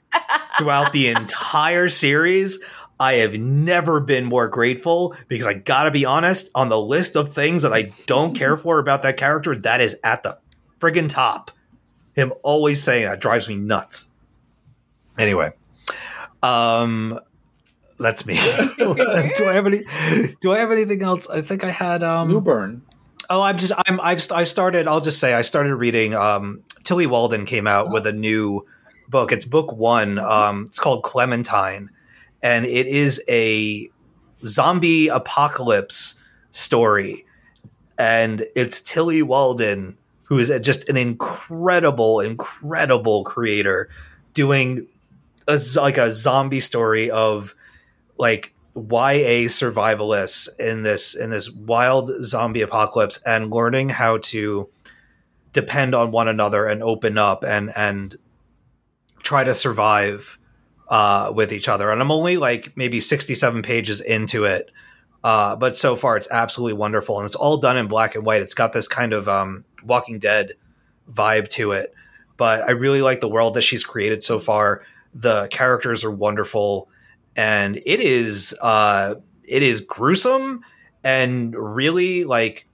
throughout 0.58 0.92
the 0.94 1.08
entire 1.10 1.90
series. 1.90 2.60
I 3.00 3.14
have 3.14 3.38
never 3.38 4.00
been 4.00 4.26
more 4.26 4.48
grateful 4.48 5.16
because 5.28 5.46
I 5.46 5.54
gotta 5.54 5.92
be 5.92 6.06
honest, 6.06 6.50
on 6.56 6.70
the 6.70 6.80
list 6.80 7.16
of 7.16 7.34
things 7.34 7.64
that 7.64 7.74
I 7.74 7.92
don't 8.06 8.36
care 8.36 8.56
for 8.56 8.80
about 8.80 9.02
that 9.02 9.18
character, 9.18 9.56
that 9.56 9.82
is 9.82 10.00
at 10.04 10.24
the 10.24 10.38
friggin' 10.80 11.10
top. 11.10 11.52
Him 12.14 12.34
always 12.44 12.84
saying 12.84 13.06
that 13.06 13.20
drives 13.20 13.50
me 13.50 13.56
nuts. 13.56 14.10
Anyway, 15.18 15.52
um, 16.42 17.20
that's 18.00 18.26
me. 18.26 18.34
do 18.78 18.96
I 19.48 19.54
have 19.54 19.66
any? 19.66 19.84
Do 20.42 20.52
I 20.52 20.60
have 20.60 20.72
anything 20.72 21.02
else? 21.02 21.30
I 21.30 21.42
think 21.42 21.64
I 21.64 21.72
had 21.72 22.04
um. 22.04 22.28
Newburn. 22.30 22.84
Oh, 23.30 23.42
I'm 23.42 23.58
just 23.58 23.74
I'm 23.88 24.00
I've 24.02 24.26
I 24.32 24.44
started. 24.44 24.88
I'll 24.88 25.02
just 25.02 25.20
say 25.20 25.34
I 25.34 25.42
started 25.42 25.76
reading. 25.76 26.14
Um, 26.14 26.64
Tilly 26.84 27.08
Walden 27.08 27.46
came 27.46 27.68
out 27.68 27.92
with 27.92 28.06
a 28.06 28.12
new 28.12 28.66
book. 29.10 29.32
It's 29.32 29.46
book 29.46 29.72
one. 29.72 30.20
Um, 30.20 30.64
it's 30.68 30.80
called 30.80 31.04
Clementine, 31.04 31.90
and 32.44 32.66
it 32.66 32.86
is 32.86 33.20
a 33.28 33.90
zombie 34.46 35.08
apocalypse 35.08 36.22
story, 36.52 37.26
and 37.98 38.46
it's 38.56 38.82
Tilly 38.82 39.24
Walden 39.24 39.98
who 40.34 40.40
is 40.40 40.52
just 40.62 40.90
an 40.90 40.98
incredible, 40.98 42.20
incredible 42.20 43.24
creator, 43.24 43.88
doing 44.34 44.88
a 45.48 45.60
like 45.76 45.98
a 45.98 46.12
zombie 46.12 46.60
story 46.60 47.12
of 47.12 47.54
like 48.18 48.54
YA 48.76 49.46
survivalists 49.46 50.50
in 50.60 50.82
this 50.82 51.16
in 51.16 51.30
this 51.30 51.52
wild 51.52 52.10
zombie 52.24 52.62
apocalypse 52.62 53.20
and 53.26 53.52
learning 53.52 53.90
how 53.90 54.18
to 54.18 54.68
depend 55.52 55.94
on 55.94 56.10
one 56.10 56.28
another 56.28 56.66
and 56.66 56.82
open 56.82 57.18
up 57.20 57.44
and 57.44 57.72
and 57.76 58.16
try 59.22 59.44
to 59.44 59.54
survive 59.54 60.40
uh, 60.94 61.32
with 61.34 61.52
each 61.52 61.68
other. 61.68 61.90
And 61.90 62.00
I'm 62.00 62.12
only 62.12 62.38
like 62.38 62.78
maybe 62.78 63.02
67 63.02 63.64
pages 63.64 64.00
into 64.00 64.46
it. 64.46 64.70
Uh, 65.24 65.56
but 65.56 65.74
so 65.74 65.96
far 65.96 66.18
it's 66.18 66.28
absolutely 66.30 66.78
wonderful 66.78 67.18
and 67.18 67.26
it's 67.26 67.36
all 67.36 67.58
done 67.58 67.78
in 67.78 67.88
black 67.88 68.14
and 68.14 68.24
white. 68.24 68.44
It's 68.44 68.54
got 68.54 68.74
this 68.74 68.88
kind 68.88 69.12
of 69.12 69.28
um, 69.28 69.66
Walking 69.84 70.20
Dead 70.20 70.52
vibe 71.12 71.50
to 71.50 71.72
it. 71.72 71.96
But 72.38 72.66
I 72.66 72.72
really 72.72 73.02
like 73.02 73.22
the 73.22 73.28
world 73.28 73.56
that 73.56 73.64
she's 73.64 73.84
created 73.84 74.24
so 74.24 74.38
far. 74.38 74.84
The 75.16 75.48
characters 75.48 76.04
are 76.04 76.12
wonderful 76.12 76.90
and 77.36 77.78
it 77.88 78.00
is 78.00 78.56
uh 78.62 79.16
it 79.44 79.64
is 79.64 79.82
gruesome 79.82 80.64
and 81.04 81.56
really 81.56 82.24
like 82.24 82.68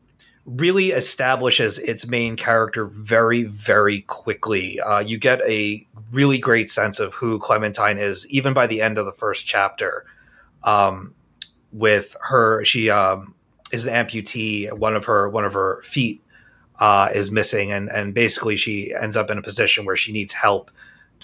really 0.49 0.91
establishes 0.91 1.77
its 1.79 2.07
main 2.07 2.35
character 2.35 2.85
very 2.85 3.43
very 3.43 4.01
quickly. 4.01 4.79
Uh, 4.79 4.99
you 4.99 5.17
get 5.17 5.41
a 5.47 5.85
really 6.11 6.39
great 6.39 6.71
sense 6.71 6.99
of 6.99 7.13
who 7.13 7.37
clementine 7.39 7.97
is 7.97 8.27
even 8.29 8.53
by 8.53 8.65
the 8.65 8.81
end 8.81 8.97
of 8.97 9.05
the 9.05 9.11
first 9.11 9.45
chapter. 9.45 10.05
Um, 10.63 11.13
with 11.71 12.15
her 12.21 12.65
she 12.65 12.89
um, 12.89 13.35
is 13.71 13.85
an 13.85 13.93
amputee. 13.93 14.71
One 14.73 14.95
of 14.95 15.05
her 15.05 15.29
one 15.29 15.45
of 15.45 15.53
her 15.53 15.81
feet 15.83 16.21
uh, 16.79 17.09
is 17.13 17.31
missing 17.31 17.71
and 17.71 17.89
and 17.89 18.13
basically 18.13 18.55
she 18.55 18.93
ends 18.93 19.15
up 19.15 19.29
in 19.29 19.37
a 19.37 19.43
position 19.43 19.85
where 19.85 19.95
she 19.95 20.11
needs 20.11 20.33
help 20.33 20.71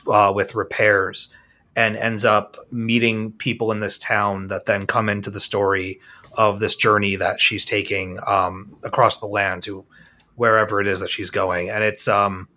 uh, 0.08 0.32
with 0.36 0.56
repairs 0.56 1.34
and 1.76 1.98
ends 1.98 2.24
up 2.24 2.58
meeting 2.72 3.32
people 3.34 3.72
in 3.72 3.80
this 3.80 3.98
town 3.98 4.48
that 4.48 4.66
then 4.66 4.88
come 4.88 5.10
into 5.10 5.30
the 5.30 5.40
story 5.40 6.00
of 6.38 6.60
this 6.60 6.76
journey 6.76 7.16
that 7.16 7.41
she's 7.41 7.66
taking 7.66 8.20
um, 8.26 8.78
across 8.84 9.20
the 9.20 9.28
land 9.28 9.64
to 9.64 9.86
wherever 10.36 10.82
it 10.82 10.88
is 10.88 10.99
that 10.99 11.10
she's 11.10 11.30
going, 11.30 11.70
and 11.70 11.84
it's 11.84 12.07
um, 12.07 12.48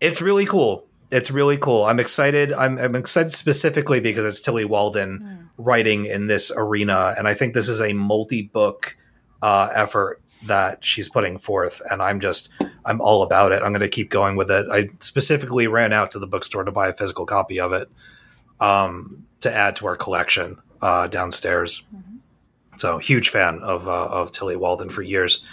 it's 0.00 0.22
really 0.22 0.46
cool. 0.46 0.86
It's 1.10 1.30
really 1.30 1.58
cool. 1.58 1.84
I'm 1.84 1.98
excited. 1.98 2.52
I'm, 2.52 2.78
I'm 2.78 2.94
excited 2.94 3.32
specifically 3.32 3.98
because 3.98 4.24
it's 4.24 4.40
Tilly 4.40 4.64
Walden 4.64 5.50
writing 5.58 6.04
in 6.06 6.28
this 6.28 6.52
arena, 6.56 7.14
and 7.18 7.26
I 7.26 7.34
think 7.34 7.52
this 7.52 7.68
is 7.68 7.80
a 7.80 7.92
multi-book 7.92 8.96
uh, 9.42 9.70
effort 9.74 10.22
that 10.46 10.84
she's 10.84 11.08
putting 11.08 11.38
forth, 11.38 11.82
and 11.90 12.00
I'm 12.00 12.20
just 12.20 12.50
I'm 12.84 13.00
all 13.00 13.22
about 13.22 13.52
it. 13.52 13.62
I'm 13.62 13.72
going 13.72 13.80
to 13.80 13.88
keep 13.88 14.10
going 14.10 14.36
with 14.36 14.50
it. 14.50 14.66
I 14.70 14.88
specifically 15.00 15.66
ran 15.66 15.92
out 15.92 16.12
to 16.12 16.18
the 16.18 16.26
bookstore 16.26 16.64
to 16.64 16.72
buy 16.72 16.88
a 16.88 16.92
physical 16.92 17.26
copy 17.26 17.60
of 17.60 17.72
it 17.72 17.90
um, 18.60 19.26
to 19.40 19.52
add 19.52 19.76
to 19.76 19.86
our 19.86 19.96
collection 19.96 20.58
uh, 20.80 21.08
downstairs. 21.08 21.84
So 22.80 22.96
huge 22.96 23.28
fan 23.28 23.58
of 23.62 23.86
uh, 23.86 24.06
of 24.06 24.32
Tilly 24.32 24.56
Walden 24.56 24.88
for 24.88 25.02
years. 25.02 25.44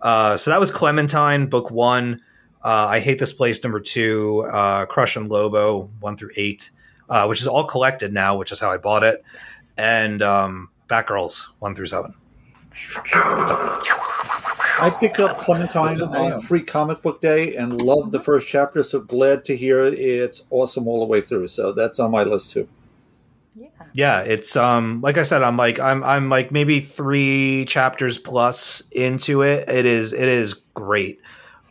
Uh, 0.00 0.38
so 0.38 0.50
that 0.50 0.58
was 0.58 0.70
Clementine, 0.70 1.46
book 1.46 1.70
one. 1.70 2.22
Uh, 2.64 2.86
I 2.88 3.00
hate 3.00 3.18
this 3.18 3.32
place, 3.32 3.62
number 3.62 3.78
two. 3.78 4.48
Uh, 4.50 4.86
Crush 4.86 5.14
and 5.14 5.28
Lobo, 5.28 5.90
one 6.00 6.16
through 6.16 6.30
eight, 6.36 6.70
uh, 7.10 7.26
which 7.26 7.42
is 7.42 7.46
all 7.46 7.64
collected 7.64 8.14
now, 8.14 8.38
which 8.38 8.52
is 8.52 8.58
how 8.58 8.70
I 8.70 8.78
bought 8.78 9.04
it. 9.04 9.22
And 9.76 10.22
um, 10.22 10.70
Batgirls, 10.88 11.44
one 11.58 11.74
through 11.74 11.86
seven. 11.86 12.14
I 14.80 14.90
picked 14.98 15.20
up 15.20 15.36
Clementine 15.36 16.00
on 16.00 16.40
Free 16.40 16.62
Comic 16.62 17.02
Book 17.02 17.20
Day 17.20 17.54
and 17.54 17.82
loved 17.82 18.12
the 18.12 18.20
first 18.20 18.48
chapter. 18.48 18.82
So 18.82 19.00
glad 19.00 19.44
to 19.44 19.54
hear 19.54 19.84
it's 19.84 20.46
awesome 20.48 20.88
all 20.88 21.00
the 21.00 21.06
way 21.06 21.20
through. 21.20 21.48
So 21.48 21.72
that's 21.72 22.00
on 22.00 22.10
my 22.10 22.24
list 22.24 22.52
too. 22.52 22.66
Yeah. 23.54 23.68
Yeah, 23.94 24.20
it's 24.20 24.56
um 24.56 25.00
like 25.02 25.18
I 25.18 25.22
said, 25.22 25.42
I'm 25.42 25.56
like 25.56 25.78
I'm 25.78 26.02
I'm 26.04 26.28
like 26.28 26.50
maybe 26.52 26.80
three 26.80 27.64
chapters 27.66 28.18
plus 28.18 28.88
into 28.90 29.42
it. 29.42 29.68
It 29.68 29.86
is 29.86 30.12
it 30.12 30.28
is 30.28 30.54
great. 30.54 31.20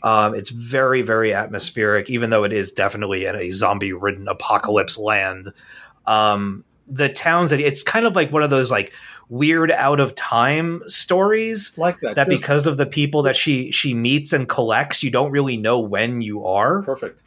Um, 0.03 0.33
it's 0.35 0.49
very 0.49 1.01
very 1.01 1.33
atmospheric, 1.33 2.09
even 2.09 2.29
though 2.29 2.43
it 2.43 2.53
is 2.53 2.71
definitely 2.71 3.25
in 3.25 3.35
a 3.35 3.51
zombie 3.51 3.93
ridden 3.93 4.27
apocalypse 4.27 4.97
land. 4.97 5.47
Um, 6.05 6.63
the 6.87 7.09
towns 7.09 7.51
that 7.51 7.59
it's 7.59 7.83
kind 7.83 8.05
of 8.05 8.15
like 8.15 8.31
one 8.31 8.43
of 8.43 8.49
those 8.49 8.69
like 8.71 8.93
weird 9.29 9.71
out 9.71 9.99
of 10.01 10.13
time 10.13 10.81
stories 10.87 11.71
Like 11.77 11.99
that. 11.99 12.15
that 12.15 12.27
Just 12.29 12.41
because 12.41 12.67
of 12.67 12.77
the 12.77 12.85
people 12.85 13.21
that 13.23 13.35
she 13.35 13.71
she 13.71 13.93
meets 13.93 14.33
and 14.33 14.47
collects, 14.47 15.01
you 15.03 15.09
don't 15.09 15.31
really 15.31 15.57
know 15.57 15.79
when 15.79 16.21
you 16.21 16.45
are 16.45 16.83
perfect. 16.83 17.23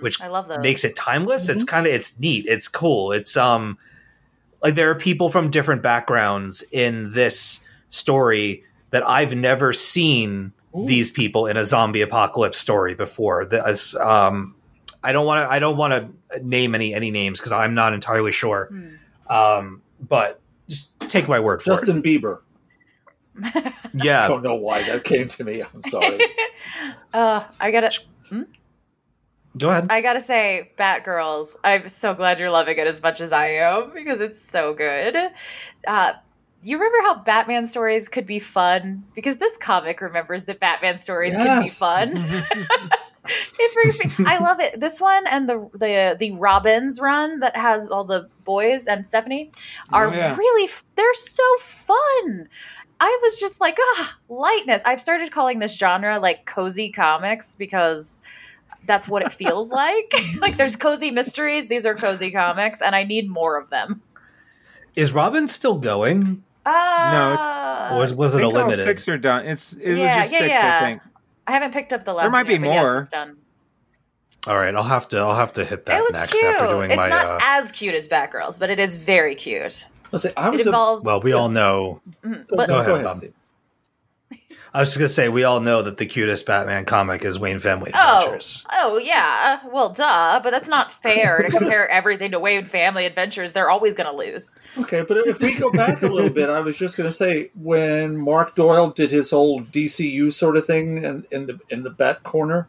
Which 0.00 0.20
I 0.20 0.28
love 0.28 0.48
those. 0.48 0.58
makes 0.60 0.84
it 0.84 0.96
timeless. 0.96 1.48
It's 1.48 1.62
kind 1.64 1.86
of 1.86 1.92
it's 1.92 2.18
neat. 2.18 2.46
It's 2.46 2.68
cool. 2.68 3.12
It's 3.12 3.36
um 3.36 3.76
like 4.62 4.74
there 4.74 4.90
are 4.90 4.94
people 4.94 5.28
from 5.28 5.50
different 5.50 5.82
backgrounds 5.82 6.64
in 6.72 7.12
this 7.12 7.60
story 7.88 8.64
that 8.90 9.08
I've 9.08 9.34
never 9.34 9.72
seen 9.72 10.52
these 10.74 11.10
people 11.10 11.46
in 11.46 11.56
a 11.56 11.64
zombie 11.64 12.02
apocalypse 12.02 12.58
story 12.58 12.94
before. 12.94 13.44
This 13.46 13.96
um 13.96 14.54
I 15.02 15.12
don't 15.12 15.26
want 15.26 15.44
to 15.46 15.52
I 15.52 15.58
don't 15.58 15.76
want 15.76 15.92
to 15.92 16.44
name 16.44 16.74
any 16.74 16.94
any 16.94 17.10
names 17.10 17.38
because 17.38 17.52
I'm 17.52 17.74
not 17.74 17.94
entirely 17.94 18.32
sure. 18.32 18.68
Hmm. 18.70 19.32
Um 19.34 19.82
but 20.00 20.40
just 20.68 20.98
take 21.00 21.28
my 21.28 21.40
word 21.40 21.62
for 21.62 21.72
it. 21.72 21.76
Justin 21.76 22.02
Bieber. 22.02 22.40
yeah, 23.94 24.24
I 24.24 24.28
Don't 24.28 24.42
know 24.42 24.56
why 24.56 24.82
that 24.82 25.04
came 25.04 25.28
to 25.28 25.44
me. 25.44 25.62
I'm 25.62 25.82
sorry. 25.82 26.18
Uh, 27.14 27.42
I 27.58 27.70
gotta, 27.70 27.90
Go 29.56 29.70
ahead. 29.70 29.86
I 29.90 30.00
gotta 30.00 30.20
say, 30.20 30.72
Batgirls. 30.78 31.56
I'm 31.64 31.88
so 31.88 32.14
glad 32.14 32.38
you're 32.38 32.50
loving 32.50 32.78
it 32.78 32.86
as 32.86 33.02
much 33.02 33.20
as 33.20 33.32
I 33.32 33.46
am 33.46 33.90
because 33.94 34.20
it's 34.20 34.40
so 34.40 34.74
good. 34.74 35.16
Uh, 35.86 36.12
you 36.62 36.76
remember 36.76 36.98
how 37.02 37.22
Batman 37.22 37.66
stories 37.66 38.08
could 38.08 38.26
be 38.26 38.38
fun? 38.38 39.04
Because 39.14 39.38
this 39.38 39.56
comic 39.56 40.00
remembers 40.00 40.44
that 40.46 40.60
Batman 40.60 40.98
stories 40.98 41.34
can 41.36 41.62
be 41.62 41.68
fun. 41.68 42.12
it 43.24 43.74
brings 43.74 44.18
me. 44.18 44.24
I 44.26 44.38
love 44.38 44.60
it. 44.60 44.78
This 44.80 45.00
one 45.00 45.24
and 45.28 45.48
the 45.48 45.68
the 45.72 46.16
the 46.18 46.32
Robins 46.32 47.00
run 47.00 47.40
that 47.40 47.56
has 47.56 47.90
all 47.90 48.04
the 48.04 48.28
boys 48.44 48.86
and 48.86 49.04
Stephanie 49.06 49.50
are 49.92 50.08
Oh, 50.08 50.12
yeah. 50.12 50.36
really. 50.36 50.70
They're 50.96 51.14
so 51.14 51.42
fun. 51.60 52.48
I 53.00 53.18
was 53.22 53.38
just 53.38 53.60
like, 53.60 53.78
ah, 53.80 54.18
lightness. 54.28 54.82
I've 54.84 55.00
started 55.00 55.30
calling 55.30 55.60
this 55.60 55.76
genre 55.76 56.18
like 56.18 56.46
cozy 56.46 56.90
comics 56.90 57.54
because 57.54 58.22
that's 58.88 59.06
what 59.08 59.22
it 59.22 59.30
feels 59.30 59.70
like. 59.82 60.12
like 60.40 60.56
there's 60.56 60.74
cozy 60.74 61.12
mysteries, 61.12 61.68
these 61.68 61.86
are 61.86 61.94
cozy 61.94 62.32
comics, 62.32 62.82
and 62.82 62.96
I 62.96 63.04
need 63.04 63.30
more 63.30 63.56
of 63.56 63.70
them. 63.70 64.02
Is 64.96 65.12
Robin 65.12 65.46
still 65.46 65.78
going? 65.78 66.42
Uh, 66.66 67.90
Or 67.92 67.98
was, 68.00 68.12
was 68.14 68.34
I 68.34 68.38
it 68.38 68.40
a 68.40 68.44
think 68.46 68.54
all 68.56 68.62
limited? 68.64 68.82
six 68.82 69.08
are 69.08 69.16
done. 69.18 69.46
It's 69.46 69.74
it 69.74 69.90
was 69.92 69.98
Yeah, 70.00 70.16
just 70.20 70.32
yeah, 70.32 70.38
six, 70.38 70.50
yeah. 70.50 70.78
I 70.80 70.84
think. 70.84 71.02
I 71.46 71.52
haven't 71.52 71.72
picked 71.72 71.92
up 71.92 72.04
the 72.04 72.12
last. 72.12 72.24
There 72.24 72.30
might 72.32 72.50
one 72.50 72.60
be 72.62 72.66
yet, 72.66 72.72
but 72.72 72.74
yes, 72.74 72.86
more. 72.88 73.08
done. 73.10 73.36
All 74.46 74.56
right, 74.58 74.74
I'll 74.74 74.82
have 74.82 75.08
to 75.08 75.18
I'll 75.18 75.34
have 75.36 75.52
to 75.52 75.64
hit 75.64 75.86
that 75.86 76.02
it 76.02 76.12
next 76.12 76.32
cute. 76.32 76.44
after 76.44 76.66
doing 76.68 76.90
It's 76.90 76.96
my. 76.98 77.08
not 77.08 77.24
Uh, 77.26 77.38
as 77.42 77.70
cute 77.72 77.94
as 77.94 78.06
Batgirls, 78.08 78.58
but 78.58 78.70
it 78.70 78.78
is 78.80 78.94
very 78.96 79.34
cute. 79.34 79.84
Let's 80.12 80.22
say 80.24 80.32
I 80.36 80.48
It 80.48 80.52
was 80.52 80.66
a, 80.66 80.70
well, 81.06 81.20
we 81.20 81.32
all 81.32 81.48
know. 81.48 82.00
Mhm, 82.24 82.46
but 82.48 82.68
Go 82.68 82.78
ahead, 82.80 82.90
ahead, 82.92 83.04
Bob. 83.04 83.16
Steve. 83.16 83.32
I 84.74 84.80
was 84.80 84.88
just 84.88 84.98
gonna 84.98 85.08
say 85.08 85.28
we 85.28 85.44
all 85.44 85.60
know 85.60 85.82
that 85.82 85.96
the 85.96 86.06
cutest 86.06 86.44
Batman 86.46 86.84
comic 86.84 87.24
is 87.24 87.38
Wayne 87.38 87.58
Family 87.58 87.90
Oh, 87.94 88.18
Adventures. 88.18 88.64
oh 88.70 88.98
yeah. 88.98 89.60
Well, 89.72 89.88
duh. 89.90 90.40
But 90.42 90.50
that's 90.50 90.68
not 90.68 90.92
fair 90.92 91.42
to 91.42 91.50
compare 91.50 91.88
everything 91.90 92.32
to 92.32 92.38
Wayne 92.40 92.64
Family 92.64 93.06
Adventures. 93.06 93.52
They're 93.52 93.70
always 93.70 93.94
going 93.94 94.10
to 94.10 94.16
lose. 94.16 94.52
Okay, 94.78 95.02
but 95.06 95.16
if 95.18 95.40
we 95.40 95.54
go 95.54 95.70
back 95.72 96.02
a 96.02 96.06
little 96.06 96.30
bit, 96.30 96.50
I 96.50 96.60
was 96.60 96.76
just 96.78 96.96
going 96.96 97.08
to 97.08 97.12
say 97.12 97.50
when 97.54 98.16
Mark 98.16 98.54
Doyle 98.54 98.90
did 98.90 99.10
his 99.10 99.30
whole 99.30 99.60
DCU 99.60 100.32
sort 100.32 100.56
of 100.56 100.66
thing 100.66 101.02
in, 101.04 101.24
in 101.30 101.46
the 101.46 101.58
in 101.70 101.82
the 101.82 101.90
Bat 101.90 102.22
Corner, 102.24 102.68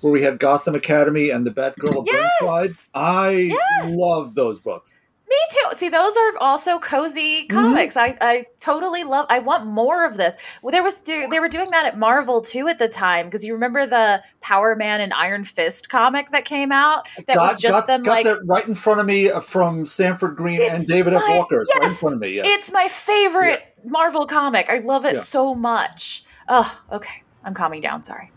where 0.00 0.12
we 0.12 0.22
had 0.22 0.38
Gotham 0.38 0.74
Academy 0.74 1.30
and 1.30 1.46
the 1.46 1.50
Batgirl 1.52 1.98
of 2.00 2.06
Yes! 2.06 2.32
Burnside, 2.40 2.70
I 2.94 3.30
Yes! 3.30 3.94
love 3.96 4.34
those 4.34 4.58
books. 4.60 4.94
Me 5.28 5.36
too. 5.50 5.76
See, 5.76 5.88
those 5.88 6.16
are 6.16 6.38
also 6.40 6.78
cozy 6.78 7.46
comics. 7.46 7.96
I, 7.96 8.16
I 8.20 8.44
totally 8.60 9.02
love. 9.02 9.26
I 9.28 9.40
want 9.40 9.66
more 9.66 10.04
of 10.04 10.16
this. 10.16 10.36
Well, 10.62 10.70
there 10.70 10.84
was 10.84 11.00
they 11.00 11.40
were 11.40 11.48
doing 11.48 11.70
that 11.72 11.84
at 11.84 11.98
Marvel 11.98 12.40
too 12.40 12.68
at 12.68 12.78
the 12.78 12.88
time 12.88 13.26
because 13.26 13.44
you 13.44 13.52
remember 13.52 13.86
the 13.86 14.22
Power 14.40 14.76
Man 14.76 15.00
and 15.00 15.12
Iron 15.12 15.42
Fist 15.42 15.88
comic 15.88 16.30
that 16.30 16.44
came 16.44 16.70
out 16.70 17.08
that 17.26 17.36
was 17.36 17.60
just 17.60 17.72
got, 17.72 17.86
them 17.88 18.04
got 18.04 18.10
like 18.10 18.24
that 18.24 18.38
right 18.44 18.66
in 18.68 18.76
front 18.76 19.00
of 19.00 19.06
me 19.06 19.28
uh, 19.28 19.40
from 19.40 19.84
Sanford 19.84 20.36
Greene 20.36 20.60
and 20.62 20.86
David 20.86 21.12
F. 21.12 21.22
Walker. 21.28 21.62
It's 21.62 21.74
right 21.74 21.82
in 21.82 21.88
yes! 21.88 22.00
front 22.00 22.14
of 22.14 22.20
me. 22.20 22.28
Yes. 22.34 22.46
It's 22.48 22.72
my 22.72 22.86
favorite 22.86 23.64
Marvel 23.84 24.26
comic. 24.26 24.70
I 24.70 24.78
love 24.78 25.04
it 25.04 25.14
Yeah. 25.14 25.20
so 25.22 25.56
much. 25.56 26.24
Oh, 26.48 26.80
okay. 26.92 27.22
I'm 27.42 27.54
calming 27.54 27.80
down. 27.80 28.04
Sorry. 28.04 28.30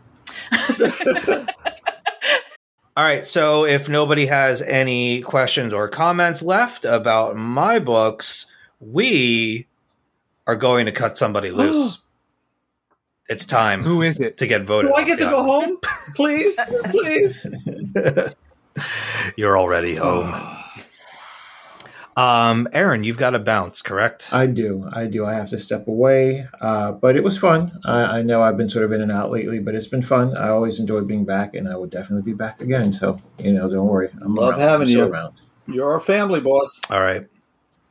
All 2.99 3.05
right, 3.05 3.25
so 3.25 3.63
if 3.63 3.87
nobody 3.87 4.25
has 4.25 4.61
any 4.61 5.21
questions 5.21 5.73
or 5.73 5.87
comments 5.87 6.43
left 6.43 6.83
about 6.83 7.37
my 7.37 7.79
books, 7.79 8.45
we 8.81 9.67
are 10.45 10.57
going 10.57 10.85
to 10.85 10.91
cut 10.91 11.17
somebody 11.17 11.49
loose. 11.63 11.99
it's 13.29 13.45
time 13.45 13.83
Who 13.83 14.01
is 14.01 14.19
it? 14.19 14.35
to 14.39 14.47
get 14.47 14.63
voted. 14.63 14.91
Do 14.91 14.95
I 14.95 15.05
get 15.05 15.17
to 15.19 15.23
go 15.29 15.43
home, 15.43 15.77
please, 16.17 16.59
please? 16.89 17.47
You're 19.37 19.57
already 19.57 19.95
home. 19.95 20.33
Um, 22.19 22.67
Aaron, 22.73 23.03
you've 23.05 23.17
got 23.17 23.29
to 23.31 23.39
bounce, 23.39 23.81
correct? 23.81 24.33
I 24.33 24.45
do. 24.45 24.89
I 24.91 25.07
do. 25.07 25.25
I 25.25 25.33
have 25.35 25.49
to 25.51 25.57
step 25.57 25.87
away. 25.87 26.45
Uh, 26.59 26.91
but 26.91 27.15
it 27.15 27.23
was 27.23 27.37
fun. 27.37 27.71
I, 27.85 28.19
I 28.19 28.21
know 28.23 28.41
I've 28.41 28.57
been 28.57 28.69
sort 28.69 28.83
of 28.83 28.91
in 28.91 29.01
and 29.01 29.11
out 29.11 29.31
lately, 29.31 29.59
but 29.59 29.73
it's 29.75 29.87
been 29.87 30.01
fun. 30.01 30.35
I 30.35 30.49
always 30.49 30.79
enjoy 30.79 31.01
being 31.01 31.23
back, 31.23 31.53
and 31.55 31.69
I 31.69 31.77
would 31.77 31.89
definitely 31.91 32.29
be 32.29 32.35
back 32.35 32.59
again. 32.61 32.91
So, 32.91 33.19
you 33.37 33.53
know, 33.53 33.69
don't 33.69 33.87
worry. 33.87 34.09
I'm 34.21 34.35
Love 34.35 34.51
around. 34.55 34.59
having 34.59 34.87
I'm 34.89 34.93
you. 34.93 35.03
around. 35.05 35.35
You're 35.67 35.93
our 35.93 35.99
family 35.99 36.41
boss. 36.41 36.81
All 36.89 36.99
right. 37.01 37.25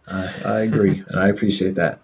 I, 0.06 0.34
I 0.44 0.60
agree, 0.60 1.02
and 1.08 1.18
I 1.18 1.28
appreciate 1.28 1.76
that. 1.76 2.00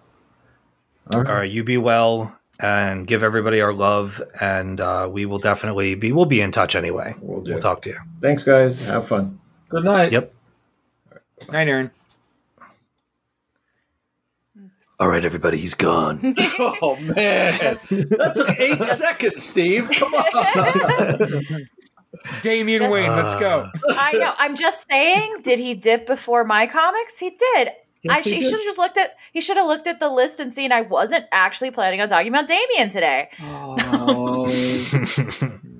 All 1.13 1.21
right. 1.21 1.29
All 1.29 1.35
right, 1.37 1.49
you 1.51 1.63
be 1.63 1.77
well 1.77 2.35
and 2.59 3.05
give 3.05 3.21
everybody 3.21 3.61
our 3.61 3.73
love 3.73 4.21
and 4.39 4.79
uh, 4.79 5.07
we 5.11 5.25
will 5.25 5.37
definitely 5.39 5.93
be 5.93 6.11
we'll 6.13 6.25
be 6.25 6.39
in 6.41 6.51
touch 6.51 6.73
anyway. 6.75 7.13
We'll 7.19 7.41
do. 7.41 7.51
We'll 7.51 7.59
talk 7.59 7.81
to 7.83 7.89
you. 7.89 7.97
Thanks, 8.21 8.43
guys. 8.43 8.79
Have 8.79 9.05
fun. 9.07 9.39
Good 9.69 9.83
night. 9.83 10.11
Yep. 10.13 10.33
Night, 11.51 11.67
Aaron. 11.67 11.91
All 14.99 15.09
right, 15.09 15.25
everybody, 15.25 15.57
he's 15.57 15.73
gone. 15.73 16.19
Oh 16.81 16.95
man, 17.01 17.51
that 17.59 18.31
took 18.35 18.59
eight 18.59 18.77
seconds, 18.81 19.43
Steve. 19.43 19.89
Come 19.91 20.13
on. 20.13 21.67
Damian 22.41 22.79
Just- 22.83 22.91
Wayne, 22.93 23.09
let's 23.11 23.35
go. 23.35 23.69
Uh, 23.89 23.95
I 23.97 24.13
know. 24.13 24.33
I'm 24.37 24.55
just 24.55 24.87
saying. 24.89 25.37
Did 25.43 25.59
he 25.59 25.73
dip 25.75 26.07
before 26.07 26.43
my 26.45 26.65
comics? 26.65 27.17
He 27.19 27.31
did. 27.31 27.71
I 28.09 28.21
he 28.21 28.35
he 28.35 28.41
should 28.43 28.53
have 28.53 28.61
just 28.63 28.77
looked 28.77 28.97
at. 28.97 29.15
He 29.33 29.41
should 29.41 29.57
have 29.57 29.65
looked 29.67 29.87
at 29.87 29.99
the 29.99 30.09
list 30.09 30.39
and 30.39 30.53
seen 30.53 30.71
I 30.71 30.81
wasn't 30.81 31.25
actually 31.31 31.71
planning 31.71 31.99
on 32.01 32.07
talking 32.07 32.29
about 32.29 32.47
Damian 32.47 32.87
today. 32.89 33.29
Oh, 33.41 34.47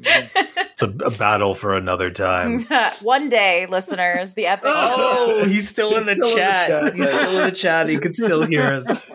it's 0.05 0.81
a, 0.81 0.87
a 0.87 1.11
battle 1.11 1.53
for 1.55 1.75
another 1.75 2.09
time. 2.09 2.63
One 3.01 3.29
day, 3.29 3.65
listeners, 3.65 4.33
the 4.33 4.45
epic. 4.47 4.69
Oh, 4.73 5.45
he's 5.47 5.67
still 5.67 5.89
He's 5.91 6.07
in 6.07 6.19
the 6.19 6.25
still 6.27 6.29
in 6.29 6.35
the 6.35 6.41
chat. 6.41 6.67
chat. 6.67 6.95
He's 6.95 7.09
still 7.09 7.37
in 7.39 7.45
the 7.49 7.55
chat. 7.55 7.89
He 7.89 7.97
could 7.97 8.15
still 8.15 8.45
hear 8.45 8.63
us. 8.63 9.09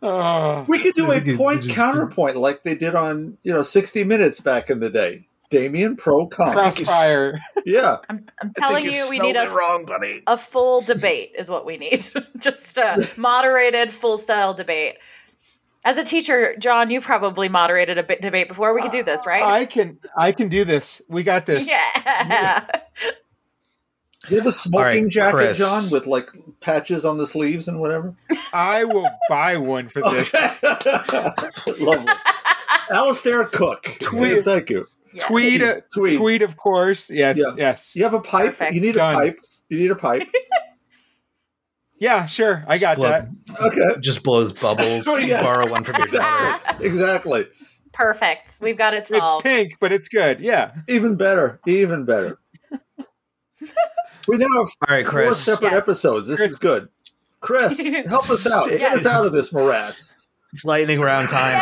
Oh. 0.00 0.64
we 0.68 0.78
could 0.78 0.94
do 0.94 1.10
a 1.12 1.20
point 1.36 1.62
just- 1.62 1.74
counterpoint 1.74 2.36
like 2.36 2.62
they 2.62 2.74
did 2.74 2.94
on 2.94 3.36
you 3.42 3.52
know 3.52 3.62
60 3.62 4.04
Minutes 4.04 4.40
back 4.40 4.70
in 4.70 4.80
the 4.80 4.90
day. 4.90 5.24
Damian 5.50 5.96
pro 5.96 6.26
con. 6.26 6.52
Crossfire. 6.52 7.40
Yeah, 7.64 7.96
I'm, 8.10 8.26
I'm 8.42 8.52
telling 8.52 8.84
you, 8.84 9.06
we 9.08 9.18
need 9.18 9.34
a 9.34 9.48
wrong, 9.48 9.86
buddy. 9.86 10.22
a 10.26 10.36
full 10.36 10.82
debate 10.82 11.32
is 11.38 11.48
what 11.48 11.64
we 11.64 11.78
need. 11.78 12.06
Just 12.38 12.76
a 12.76 13.08
moderated, 13.16 13.90
full 13.90 14.18
style 14.18 14.52
debate. 14.52 14.96
As 15.84 15.96
a 15.96 16.04
teacher, 16.04 16.54
John, 16.58 16.90
you've 16.90 17.04
probably 17.04 17.48
moderated 17.48 17.98
a 17.98 18.02
bit 18.02 18.20
debate 18.20 18.48
before. 18.48 18.74
We 18.74 18.82
could 18.82 18.90
do 18.90 19.02
this, 19.02 19.26
right? 19.26 19.42
I 19.42 19.64
can 19.64 19.98
I 20.16 20.32
can 20.32 20.48
do 20.48 20.64
this. 20.64 21.00
We 21.08 21.22
got 21.22 21.46
this. 21.46 21.68
yeah. 21.68 22.66
you 24.28 24.36
have 24.38 24.46
a 24.46 24.52
smoking 24.52 24.78
All 24.78 24.84
right, 24.84 25.08
jacket, 25.08 25.32
Chris. 25.36 25.58
John, 25.58 25.84
with 25.90 26.06
like 26.06 26.30
patches 26.60 27.04
on 27.04 27.16
the 27.16 27.26
sleeves 27.26 27.68
and 27.68 27.80
whatever. 27.80 28.14
I 28.52 28.84
will 28.84 29.08
buy 29.28 29.56
one 29.56 29.88
for 29.88 30.02
this. 30.02 30.34
Lovely. 31.80 32.12
Alistair 32.90 33.44
Cooke. 33.44 33.84
Tweet- 34.00 34.44
Thank 34.44 34.70
you. 34.70 34.86
Yes. 35.14 35.24
Tweet, 35.26 35.62
Tweet. 35.94 36.18
tweet, 36.18 36.42
of 36.42 36.56
course. 36.58 37.08
Yes, 37.10 37.38
Yeah. 37.38 37.54
yes. 37.56 37.96
You 37.96 38.02
have 38.04 38.12
a 38.14 38.20
pipe. 38.20 38.48
Perfect. 38.48 38.74
You 38.74 38.80
need 38.80 38.94
Done. 38.96 39.14
a 39.14 39.18
pipe. 39.18 39.38
You 39.70 39.78
need 39.78 39.90
a 39.90 39.96
pipe. 39.96 40.22
Yeah, 42.00 42.26
sure. 42.26 42.64
I 42.68 42.78
got 42.78 42.96
Blow- 42.96 43.08
that. 43.10 43.28
Okay. 43.60 44.00
Just 44.00 44.22
blows 44.22 44.52
bubbles. 44.52 45.04
Oh, 45.08 45.16
yeah. 45.16 45.42
Borrow 45.42 45.66
one 45.68 45.84
from 45.84 45.96
your 45.96 46.06
dad. 46.06 46.60
Exactly. 46.80 46.86
exactly. 46.86 47.46
Perfect. 47.92 48.58
We've 48.60 48.78
got 48.78 48.94
it 48.94 48.98
It's 48.98 49.08
solved. 49.08 49.44
pink, 49.44 49.78
but 49.80 49.90
it's 49.92 50.06
good. 50.08 50.38
Yeah. 50.40 50.72
Even 50.86 51.16
better. 51.16 51.60
Even 51.66 52.04
better. 52.04 52.38
we 54.28 54.36
now 54.36 54.46
have 54.46 54.56
All 54.56 54.72
right, 54.88 55.06
four 55.06 55.34
separate 55.34 55.72
Yes. 55.72 55.82
episodes. 55.82 56.28
This 56.28 56.38
Chris. 56.38 56.52
is 56.52 56.58
good. 56.60 56.88
Chris, 57.40 57.80
help 58.08 58.28
us 58.30 58.50
out. 58.52 58.68
Get 58.68 58.92
us 58.92 59.06
out 59.06 59.24
of 59.26 59.32
this 59.32 59.52
morass. 59.52 60.12
It's 60.52 60.64
lightning 60.64 61.00
round 61.00 61.28
time. 61.28 61.54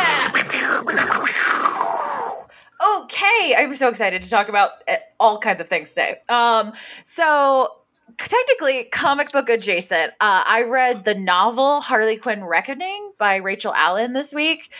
okay, 3.03 3.55
I'm 3.57 3.73
so 3.75 3.87
excited 3.89 4.21
to 4.21 4.29
talk 4.29 4.49
about 4.49 4.71
uh, 4.87 4.95
all 5.19 5.37
kinds 5.37 5.61
of 5.61 5.67
things 5.67 5.89
today. 5.89 6.17
Um, 6.29 6.73
so 7.03 7.71
technically 8.17 8.85
comic 8.85 9.31
book 9.31 9.49
adjacent. 9.49 10.11
Uh, 10.19 10.43
I 10.45 10.63
read 10.63 11.05
the 11.05 11.15
novel 11.15 11.81
Harley 11.81 12.17
Quinn 12.17 12.43
Reckoning 12.43 13.13
by 13.17 13.37
Rachael 13.37 13.73
Allen 13.73 14.13
this 14.13 14.33
week. 14.33 14.71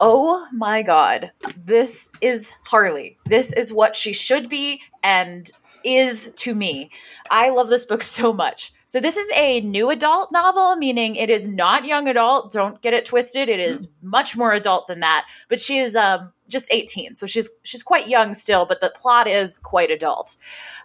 Oh 0.00 0.46
my 0.52 0.82
god, 0.82 1.30
this 1.56 2.10
is 2.20 2.52
Harley. 2.66 3.16
This 3.26 3.52
is 3.52 3.72
what 3.72 3.96
she 3.96 4.12
should 4.12 4.48
be 4.48 4.82
and 5.02 5.50
is 5.84 6.32
to 6.36 6.54
me. 6.54 6.90
I 7.30 7.50
love 7.50 7.68
this 7.68 7.86
book 7.86 8.02
so 8.02 8.32
much. 8.32 8.72
So 8.86 9.00
this 9.00 9.16
is 9.16 9.30
a 9.34 9.60
new 9.60 9.90
adult 9.90 10.30
novel, 10.32 10.76
meaning 10.76 11.16
it 11.16 11.30
is 11.30 11.48
not 11.48 11.84
young 11.84 12.08
adult. 12.08 12.52
Don't 12.52 12.80
get 12.82 12.94
it 12.94 13.04
twisted. 13.04 13.48
It 13.48 13.60
is 13.60 13.88
much 14.02 14.36
more 14.36 14.52
adult 14.52 14.86
than 14.86 15.00
that. 15.00 15.26
But 15.48 15.60
she 15.60 15.78
is 15.78 15.96
um, 15.96 16.32
just 16.48 16.68
18, 16.70 17.14
so 17.14 17.26
she's 17.26 17.50
she's 17.62 17.82
quite 17.82 18.08
young 18.08 18.34
still. 18.34 18.66
But 18.66 18.80
the 18.80 18.92
plot 18.94 19.26
is 19.26 19.58
quite 19.58 19.90
adult. 19.90 20.36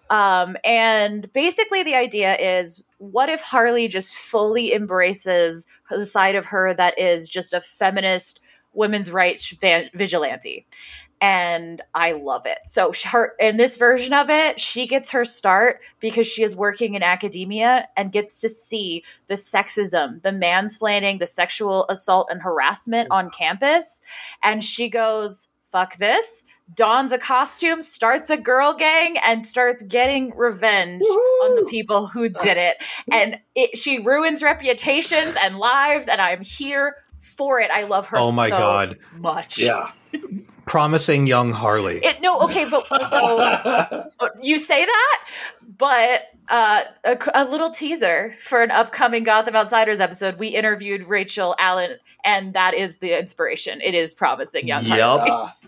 Um, 0.10 0.56
and 0.64 1.32
basically, 1.34 1.84
the 1.84 1.96
idea 1.96 2.36
is: 2.36 2.84
what 2.98 3.30
if 3.30 3.42
Harley 3.42 3.88
just 3.88 4.16
fully 4.16 4.74
embraces 4.74 5.68
the 5.90 6.06
side 6.06 6.36
of 6.36 6.46
her 6.46 6.74
that 6.74 6.98
is 6.98 7.28
just 7.28 7.54
a 7.54 7.62
feminist, 7.62 8.40
women's 8.74 9.12
rights 9.12 9.50
van- 9.52 9.90
vigilante? 9.94 10.66
And 11.22 11.82
I 11.94 12.14
love 12.14 12.46
it. 12.46 12.60
So 12.66 12.94
her 13.08 13.34
in 13.40 13.58
this 13.58 13.76
version 13.76 14.14
of 14.14 14.30
it, 14.30 14.60
she 14.60 14.88
gets 14.88 15.10
her 15.12 15.26
start 15.26 15.82
because 16.00 16.28
she 16.28 16.44
is 16.44 16.56
working 16.56 16.94
in 16.94 17.04
academia 17.04 17.88
and 17.98 18.12
gets 18.12 18.42
to 18.42 18.50
see 18.50 19.04
the 19.28 19.36
sexism, 19.36 20.22
the 20.22 20.32
mansplaining, 20.32 21.20
the 21.20 21.26
sexual 21.26 21.86
assault 21.90 22.28
and 22.32 22.42
harassment 22.42 23.10
on 23.12 23.30
campus, 23.30 24.02
and 24.44 24.64
she 24.64 24.90
goes 24.90 25.48
fuck 25.70 25.98
this, 25.98 26.46
dons 26.74 27.12
a 27.12 27.18
costume, 27.18 27.82
starts 27.82 28.30
a 28.30 28.38
girl 28.38 28.74
gang, 28.74 29.18
and 29.26 29.46
starts 29.46 29.84
getting 29.84 30.36
revenge 30.36 31.04
on 31.06 31.56
the 31.56 31.68
people 31.70 32.08
who 32.08 32.28
did 32.28 32.58
it. 32.58 32.78
And 33.12 33.38
it, 33.56 33.78
she 33.78 34.00
ruins 34.00 34.42
reputations 34.42 35.36
and 35.42 35.60
lives, 35.60 36.08
and 36.08 36.20
I'm 36.20 36.42
here 36.42 36.96
for 37.22 37.60
it. 37.60 37.70
I 37.72 37.84
love 37.84 38.08
her 38.08 38.18
Oh 38.18 38.32
my 38.32 38.50
so 38.50 38.58
God. 38.58 39.00
much. 39.18 39.60
Yeah. 39.64 39.92
Promising 40.66 41.26
young 41.28 41.52
Harley. 41.52 42.00
It, 42.04 42.22
no, 42.22 42.42
okay, 42.42 42.70
but 42.70 42.86
so 43.10 44.10
you 44.42 44.58
say 44.60 44.86
that, 44.86 45.28
but 45.78 46.28
uh, 46.48 46.84
a, 47.04 47.18
a 47.34 47.46
little 47.46 47.72
teaser 47.72 48.36
for 48.40 48.62
an 48.62 48.70
upcoming 48.72 49.24
Gotham 49.24 49.56
Outsiders 49.56 50.00
episode. 50.00 50.38
We 50.38 50.50
interviewed 50.50 51.06
Rachael 51.06 51.56
Allen, 51.58 51.98
and 52.24 52.54
that 52.54 52.76
is 52.76 52.98
the 52.98 53.18
inspiration. 53.18 53.82
It 53.82 53.96
is 53.96 54.14
promising 54.14 54.68
young. 54.68 54.84
Harley. 54.84 55.52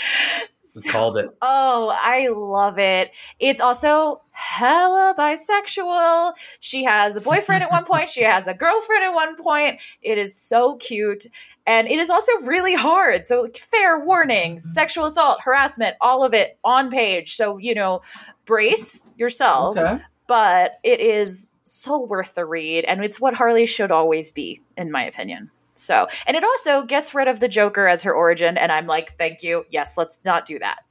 So- 0.68 0.90
Called 0.90 1.18
it. 1.18 1.28
Oh, 1.42 1.96
I 2.00 2.28
love 2.28 2.78
it. 2.78 3.10
It's 3.38 3.60
also 3.60 4.22
hella 4.30 5.14
bisexual. 5.18 6.32
She 6.60 6.84
has 6.84 7.16
a 7.16 7.20
boyfriend 7.20 7.62
at 7.62 7.70
one 7.70 7.84
point. 7.86 8.08
She 8.08 8.22
has 8.22 8.46
a 8.46 8.54
girlfriend 8.54 9.04
at 9.04 9.10
one 9.14 9.36
point. 9.36 9.80
It 10.02 10.18
is 10.18 10.34
so 10.34 10.76
cute. 10.76 11.26
And 11.66 11.88
it 11.88 11.98
is 11.98 12.10
also 12.10 12.32
really 12.42 12.74
hard. 12.74 13.26
So, 13.26 13.42
like, 13.42 13.56
fair 13.56 13.98
warning 14.04 14.58
sexual 14.58 15.06
assault, 15.06 15.40
harassment, 15.42 15.96
all 16.00 16.24
of 16.24 16.34
it 16.34 16.58
on 16.64 16.90
page. 16.90 17.34
So, 17.36 17.58
you 17.58 17.74
know, 17.74 18.02
brace 18.44 19.02
yourself. 19.16 19.76
Okay. 19.78 20.02
But 20.26 20.78
it 20.82 21.00
is 21.00 21.50
so 21.62 21.98
worth 22.00 22.34
the 22.34 22.44
read. 22.44 22.84
And 22.84 23.02
it's 23.04 23.20
what 23.20 23.34
Harley 23.34 23.64
should 23.66 23.90
always 23.90 24.30
be, 24.32 24.60
in 24.76 24.90
my 24.90 25.04
opinion. 25.04 25.50
So, 25.78 26.08
and 26.26 26.36
it 26.36 26.44
also 26.44 26.82
gets 26.82 27.14
rid 27.14 27.28
of 27.28 27.40
the 27.40 27.48
Joker 27.48 27.86
as 27.86 28.02
her 28.02 28.12
origin. 28.12 28.58
And 28.58 28.72
I'm 28.72 28.86
like, 28.86 29.16
thank 29.16 29.42
you. 29.42 29.64
Yes, 29.70 29.96
let's 29.96 30.20
not 30.24 30.44
do 30.44 30.58
that. 30.58 30.78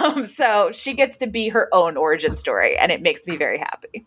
Um, 0.00 0.24
so 0.24 0.70
she 0.70 0.94
gets 0.94 1.16
to 1.16 1.26
be 1.26 1.48
her 1.48 1.68
own 1.72 1.96
origin 1.96 2.36
story, 2.36 2.76
and 2.78 2.92
it 2.92 3.02
makes 3.02 3.26
me 3.26 3.36
very 3.36 3.58
happy. 3.58 4.06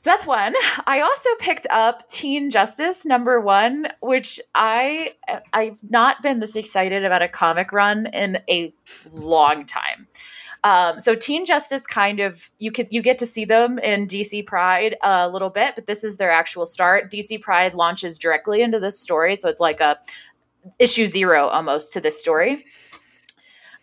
So 0.00 0.08
that's 0.08 0.26
one. 0.26 0.54
I 0.86 1.02
also 1.02 1.28
picked 1.38 1.66
up 1.68 2.08
Teen 2.08 2.50
Justice 2.50 3.04
number 3.04 3.38
one, 3.38 3.86
which 4.00 4.40
I 4.54 5.12
I've 5.52 5.78
not 5.90 6.22
been 6.22 6.40
this 6.40 6.56
excited 6.56 7.04
about 7.04 7.20
a 7.20 7.28
comic 7.28 7.70
run 7.70 8.06
in 8.06 8.38
a 8.48 8.72
long 9.12 9.66
time. 9.66 10.06
Um, 10.62 11.00
so 11.00 11.14
Teen 11.14 11.46
Justice 11.46 11.86
kind 11.86 12.20
of 12.20 12.50
you 12.58 12.70
could 12.70 12.88
you 12.90 13.00
get 13.02 13.18
to 13.18 13.26
see 13.26 13.44
them 13.44 13.78
in 13.78 14.06
DC 14.06 14.46
Pride 14.46 14.96
a 15.02 15.28
little 15.28 15.50
bit, 15.50 15.74
but 15.74 15.86
this 15.86 16.04
is 16.04 16.18
their 16.18 16.30
actual 16.30 16.66
start. 16.66 17.10
DC 17.10 17.40
Pride 17.40 17.74
launches 17.74 18.18
directly 18.18 18.60
into 18.60 18.78
this 18.78 19.00
story, 19.00 19.36
so 19.36 19.48
it's 19.48 19.60
like 19.60 19.80
a 19.80 19.98
issue 20.78 21.06
zero 21.06 21.48
almost 21.48 21.92
to 21.94 22.00
this 22.00 22.20
story. 22.20 22.64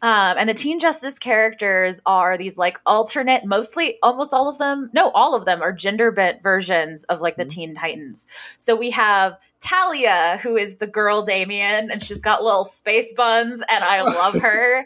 Um, 0.02 0.36
and 0.38 0.48
the 0.48 0.53
Teen 0.53 0.80
Justice 0.80 1.18
characters 1.18 2.02
are 2.06 2.38
these 2.38 2.57
like 2.57 2.80
alternate, 2.86 3.45
mostly 3.45 3.98
almost 4.03 4.34
all 4.34 4.48
of 4.48 4.60
them, 4.60 4.90
no, 4.94 5.10
all 5.11 5.36
of 5.36 5.45
them 5.45 5.61
are 5.61 5.74
gender 5.74 6.11
bent 6.11 6.44
versions 6.44 7.03
of 7.06 7.19
like 7.19 7.36
the 7.36 7.45
Teen 7.45 7.74
Titans. 7.74 8.28
So 8.60 8.76
we 8.76 8.91
have 8.91 9.38
Talia, 9.60 10.38
who 10.44 10.56
is 10.56 10.76
the 10.76 10.86
girl 10.86 11.24
Damian, 11.24 11.90
and 11.90 12.02
she's 12.03 12.22
got 12.22 12.44
little 12.44 12.64
space 12.64 13.11
buns, 13.14 13.64
and 13.72 13.84
I 13.84 14.02
love 14.03 14.36
her. 14.40 14.80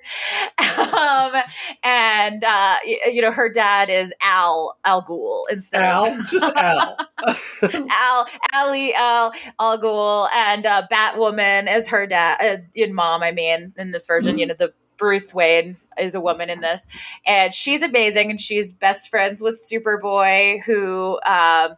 um, 0.93 1.41
and 1.83 2.43
uh, 2.43 2.77
y- 2.85 2.99
you 3.11 3.21
know, 3.21 3.31
her 3.33 3.51
dad 3.51 3.89
is 3.89 4.13
Al 4.21 4.77
Al 4.85 5.03
Ghul 5.03 5.43
instead. 5.51 5.81
Al, 5.81 6.17
just 6.23 6.55
Al. 6.55 6.97
Al, 7.89 8.27
Ali, 8.53 8.93
Al, 8.93 9.33
Al 9.59 9.77
Ghul, 9.77 10.29
and 10.33 10.65
uh, 10.65 10.87
Batwoman 10.91 11.67
is 11.69 11.89
her 11.89 12.07
dad, 12.07 12.37
uh, 12.41 12.61
in 12.73 12.93
mom, 12.93 13.23
I 13.23 13.31
mean, 13.31 13.73
in 13.77 13.91
this 13.91 14.05
version, 14.05 14.37
you 14.37 14.47
know, 14.47 14.55
the 14.57 14.73
Bruce 15.01 15.33
Wayne 15.33 15.77
is 15.99 16.13
a 16.13 16.21
woman 16.21 16.51
in 16.51 16.61
this. 16.61 16.87
And 17.25 17.51
she's 17.51 17.81
amazing, 17.81 18.29
and 18.29 18.39
she's 18.39 18.71
best 18.71 19.09
friends 19.09 19.41
with 19.41 19.55
Superboy, 19.55 20.61
who, 20.63 21.17
uh, 21.25 21.69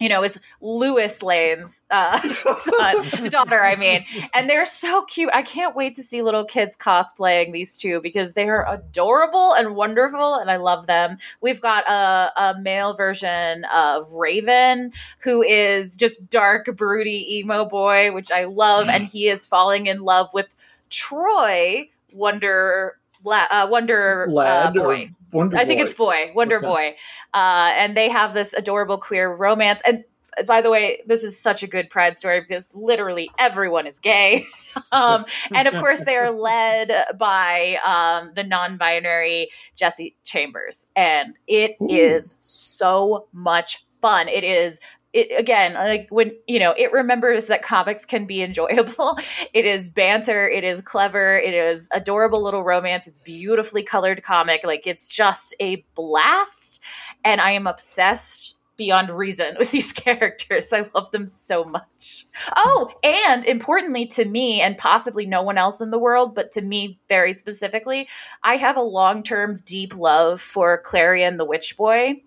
you 0.00 0.08
know, 0.08 0.24
is 0.24 0.40
Lewis 0.62 1.22
Lane's 1.22 1.82
uh, 1.90 2.18
son, 2.28 3.28
daughter, 3.30 3.62
I 3.62 3.76
mean. 3.76 4.06
And 4.32 4.48
they're 4.48 4.64
so 4.64 5.02
cute. 5.02 5.28
I 5.34 5.42
can't 5.42 5.76
wait 5.76 5.96
to 5.96 6.02
see 6.02 6.22
little 6.22 6.46
kids 6.46 6.78
cosplaying 6.78 7.52
these 7.52 7.76
two 7.76 8.00
because 8.00 8.32
they 8.32 8.48
are 8.48 8.66
adorable 8.66 9.52
and 9.52 9.76
wonderful, 9.76 10.36
and 10.36 10.50
I 10.50 10.56
love 10.56 10.86
them. 10.86 11.18
We've 11.42 11.60
got 11.60 11.86
a, 11.86 12.32
a 12.40 12.58
male 12.58 12.94
version 12.94 13.66
of 13.66 14.10
Raven 14.14 14.92
who 15.18 15.42
is 15.42 15.94
just 15.94 16.30
dark, 16.30 16.74
broody 16.74 17.36
emo 17.36 17.66
boy, 17.66 18.12
which 18.12 18.30
I 18.30 18.44
love, 18.44 18.88
and 18.88 19.04
he 19.04 19.28
is 19.28 19.46
falling 19.46 19.88
in 19.88 20.00
love 20.00 20.30
with 20.32 20.56
Troy 20.88 21.90
Wonder 22.16 22.96
uh, 23.24 23.66
Wonder 23.70 24.26
uh, 24.36 24.70
Boy. 24.70 25.10
Wonder 25.32 25.56
I 25.56 25.64
think 25.64 25.80
Boy. 25.80 25.84
it's 25.84 25.94
Boy, 25.94 26.32
Wonder 26.34 26.56
Okay. 26.56 26.66
Boy, 26.66 26.96
uh, 27.34 27.72
and 27.74 27.96
they 27.96 28.08
have 28.08 28.32
this 28.32 28.54
adorable 28.54 28.98
queer 28.98 29.28
romance. 29.28 29.82
And 29.86 30.04
by 30.46 30.60
the 30.60 30.70
way, 30.70 31.00
this 31.06 31.22
is 31.22 31.38
such 31.38 31.62
a 31.62 31.66
good 31.66 31.90
Pride 31.90 32.16
story 32.16 32.40
because 32.40 32.74
literally 32.74 33.30
everyone 33.38 33.86
is 33.86 33.98
gay, 33.98 34.44
um, 34.92 35.24
and 35.54 35.68
of 35.68 35.74
course 35.80 36.04
they 36.04 36.16
are 36.16 36.30
led 36.30 36.92
by 37.18 37.78
um, 37.84 38.32
the 38.34 38.44
non-binary 38.44 39.48
Jesse 39.74 40.16
Chambers, 40.24 40.88
and 40.94 41.38
it 41.46 41.76
is 41.88 42.32
Ooh. 42.32 42.38
so 42.40 43.28
much 43.32 43.84
fun. 44.00 44.28
It 44.28 44.44
is. 44.44 44.80
It, 45.16 45.28
again, 45.38 45.72
like 45.72 46.08
when 46.10 46.36
you 46.46 46.58
know, 46.58 46.74
it 46.76 46.92
remembers 46.92 47.46
that 47.46 47.62
comics 47.62 48.04
can 48.04 48.26
be 48.26 48.42
enjoyable. 48.42 49.18
It 49.52 49.64
is 49.64 49.88
banter. 49.88 50.46
It 50.48 50.64
is 50.64 50.82
clever. 50.82 51.38
It 51.38 51.54
is 51.54 51.88
adorable 51.92 52.42
little 52.42 52.62
romance. 52.62 53.06
It's 53.06 53.20
beautifully 53.20 53.82
colored 53.82 54.22
comic. 54.22 54.64
Like 54.64 54.86
it's 54.86 55.08
just 55.08 55.54
a 55.60 55.84
blast, 55.94 56.80
and 57.24 57.40
I 57.40 57.52
am 57.52 57.66
obsessed 57.66 58.56
beyond 58.76 59.10
reason 59.10 59.56
with 59.58 59.70
these 59.70 59.92
characters. 59.92 60.72
I 60.72 60.84
love 60.94 61.10
them 61.10 61.26
so 61.26 61.64
much. 61.64 62.26
Oh, 62.54 62.92
and 63.02 63.44
importantly 63.44 64.06
to 64.08 64.24
me, 64.26 64.60
and 64.60 64.76
possibly 64.76 65.24
no 65.24 65.42
one 65.42 65.56
else 65.56 65.80
in 65.80 65.90
the 65.90 65.98
world, 65.98 66.34
but 66.34 66.50
to 66.52 66.60
me 66.60 66.98
very 67.08 67.32
specifically, 67.32 68.08
I 68.42 68.56
have 68.56 68.76
a 68.76 68.82
long 68.82 69.22
term 69.22 69.56
deep 69.64 69.96
love 69.96 70.40
for 70.40 70.78
Clarion 70.78 71.38
the 71.38 71.46
Witch 71.46 71.76
Boy. 71.76 72.22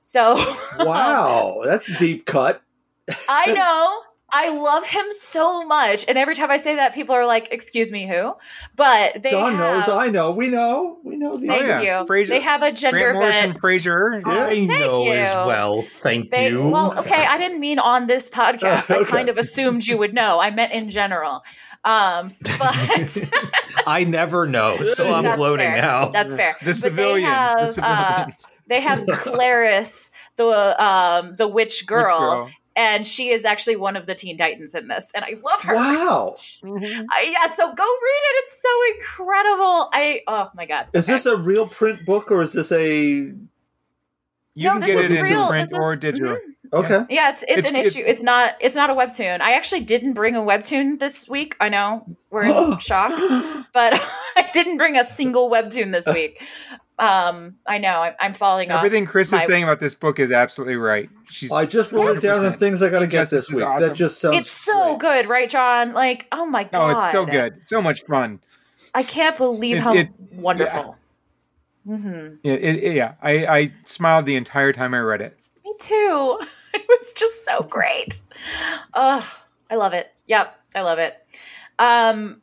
So 0.00 0.34
Wow, 0.78 1.60
that's 1.64 1.88
a 1.88 1.96
deep 1.98 2.26
cut. 2.26 2.62
I 3.28 3.52
know. 3.52 4.02
I 4.32 4.50
love 4.56 4.86
him 4.86 5.06
so 5.10 5.66
much. 5.66 6.04
And 6.06 6.16
every 6.16 6.36
time 6.36 6.52
I 6.52 6.56
say 6.56 6.76
that, 6.76 6.94
people 6.94 7.16
are 7.16 7.26
like, 7.26 7.48
excuse 7.50 7.90
me, 7.90 8.06
who? 8.06 8.34
But 8.76 9.24
they 9.24 9.32
John 9.32 9.54
have, 9.56 9.86
knows. 9.86 9.88
I 9.88 10.08
know. 10.08 10.30
We 10.30 10.48
know. 10.48 10.98
We 11.02 11.16
know 11.16 11.36
these. 11.36 11.48
Thank 11.48 11.62
Oh, 11.64 11.66
yeah. 11.82 12.00
you. 12.00 12.06
Fraser- 12.06 12.34
They 12.34 12.40
have 12.40 12.62
a 12.62 12.70
gender 12.70 13.00
Grant 13.00 13.14
Morrison, 13.16 13.50
bent. 13.50 13.60
Fraser. 13.60 14.22
Oh, 14.24 14.30
I 14.30 14.46
thank 14.50 14.70
know 14.70 15.02
you. 15.02 15.12
as 15.14 15.34
well. 15.48 15.82
Thank 15.82 16.30
They, 16.30 16.50
you. 16.50 16.68
well, 16.68 16.96
okay, 17.00 17.26
I 17.28 17.38
didn't 17.38 17.58
mean 17.58 17.80
on 17.80 18.06
this 18.06 18.30
podcast. 18.30 18.88
I 18.94 18.98
Okay. 19.00 19.10
kind 19.10 19.28
of 19.30 19.36
assumed 19.36 19.84
you 19.84 19.98
would 19.98 20.14
know. 20.14 20.38
I 20.38 20.52
meant 20.52 20.72
in 20.74 20.90
general. 20.90 21.42
Um, 21.84 22.30
but 22.58 23.20
I 23.84 24.04
never 24.06 24.46
know, 24.46 24.80
so 24.82 25.12
I'm 25.12 25.34
gloating 25.36 25.66
fair. 25.66 25.76
now. 25.78 26.08
That's 26.10 26.36
fair. 26.36 26.54
The 26.60 26.66
But 26.66 26.76
civilians. 26.76 27.24
They 27.24 27.32
have, 27.32 27.74
the 27.74 27.82
uh, 27.84 28.06
civilians. 28.28 28.48
They 28.70 28.80
have 28.80 29.06
Claris, 29.10 30.10
the 30.36 30.82
um, 30.82 31.34
the 31.34 31.46
witch 31.46 31.86
girl, 31.86 32.18
girl. 32.18 32.50
and 32.76 33.06
she 33.06 33.28
is 33.28 33.44
actually 33.44 33.76
one 33.76 33.96
of 33.96 34.06
the 34.06 34.14
Teen 34.14 34.38
Titans 34.38 34.74
in 34.74 34.88
this, 34.88 35.12
and 35.14 35.24
I 35.24 35.36
love 35.44 35.60
her. 35.62 35.74
Wow. 35.74 36.36
I, 36.64 37.34
yeah, 37.44 37.50
so 37.52 37.66
go 37.74 37.84
read 37.84 38.22
it. 38.30 38.36
It's 38.42 38.62
so 38.62 38.94
incredible. 38.96 39.90
I 39.92 40.22
oh 40.26 40.50
my 40.54 40.64
god. 40.64 40.86
Is 40.94 41.04
Okay. 41.08 41.12
this 41.14 41.26
a 41.26 41.36
real 41.36 41.66
print 41.66 42.06
book 42.06 42.30
or 42.30 42.42
is 42.42 42.54
this 42.54 42.72
a 42.72 42.94
You 42.94 43.36
No, 44.56 44.72
can 44.72 44.80
this 44.80 44.88
get 44.88 45.04
is 45.04 45.10
it 45.12 45.16
in 45.18 45.22
real. 45.24 45.48
print 45.48 45.70
This 45.70 45.78
or 45.78 45.92
is- 45.92 45.98
digital. 46.00 46.36
mhm. 46.36 46.72
okay? 46.84 47.14
Yeah, 47.14 47.30
it's 47.30 47.42
it's, 47.42 47.52
It's- 47.52 47.68
an 47.68 47.76
it- 47.76 47.86
issue. 47.86 48.02
It's 48.06 48.22
not 48.22 48.54
it's 48.60 48.76
not 48.76 48.90
a 48.90 48.94
webtoon. 48.94 49.40
I 49.40 49.52
actually 49.54 49.80
didn't 49.82 50.14
bring 50.14 50.34
a 50.36 50.40
webtoon 50.40 50.98
this 50.98 51.28
week. 51.28 51.56
I 51.60 51.68
know 51.68 52.04
we're 52.30 52.44
in 52.44 52.78
shock, 52.90 53.10
but 53.72 53.94
I 54.36 54.48
didn't 54.52 54.76
bring 54.78 54.96
a 54.96 55.04
single 55.04 55.50
webtoon 55.50 55.92
this 55.92 56.06
week. 56.08 56.42
Um, 57.00 57.56
I 57.66 57.78
know 57.78 58.02
I'm, 58.02 58.14
I'm 58.20 58.34
falling 58.34 58.70
off. 58.70 58.78
Everything 58.84 59.06
Chris 59.06 59.32
my- 59.32 59.38
is 59.38 59.44
saying 59.44 59.62
about 59.64 59.80
this 59.80 59.94
book 59.94 60.18
is 60.18 60.30
absolutely 60.30 60.76
right. 60.76 61.08
She's 61.30 61.50
I 61.50 61.64
just 61.64 61.92
wrote 61.92 62.18
it 62.18 62.22
down 62.22 62.44
on 62.44 62.52
100%. 62.52 62.58
things 62.58 62.82
I 62.82 62.90
got 62.90 62.98
to 63.00 63.06
get 63.06 63.30
this 63.30 63.50
week. 63.50 63.62
awesome. 63.62 63.88
That 63.88 63.96
just 63.96 64.20
sounds. 64.20 64.36
It's 64.36 64.50
so 64.50 64.96
great. 64.96 65.22
good, 65.24 65.28
right, 65.30 65.48
John? 65.48 65.94
Like, 65.94 66.26
oh 66.30 66.44
my 66.46 66.64
god! 66.64 66.72
No, 66.92 66.98
it's 66.98 67.10
so 67.10 67.24
good. 67.24 67.66
So 67.66 67.80
much 67.80 68.02
fun. 68.04 68.40
I 68.94 69.02
can't 69.02 69.36
believe 69.38 69.76
It- 69.78 69.80
how 69.80 69.94
it- 69.94 70.08
wonderful. 70.32 70.96
Yeah, 71.86 72.28
it, 72.44 72.76
it- 72.84 72.94
yeah. 72.94 73.14
I, 73.22 73.46
I 73.46 73.72
smiled 73.86 74.26
the 74.26 74.36
entire 74.36 74.72
time 74.72 74.92
I 74.94 74.98
read 75.00 75.20
it. 75.22 75.36
Me 75.64 75.74
too. 75.80 76.38
It 76.72 76.84
was 76.88 77.12
just 77.14 77.44
so 77.44 77.62
great. 77.62 78.22
Oh, 78.94 79.28
I 79.68 79.74
love 79.74 79.92
it. 79.92 80.14
Yep, 80.28 80.56
I 80.76 80.82
love 80.82 81.00
it. 81.00 81.16
Um, 81.80 82.40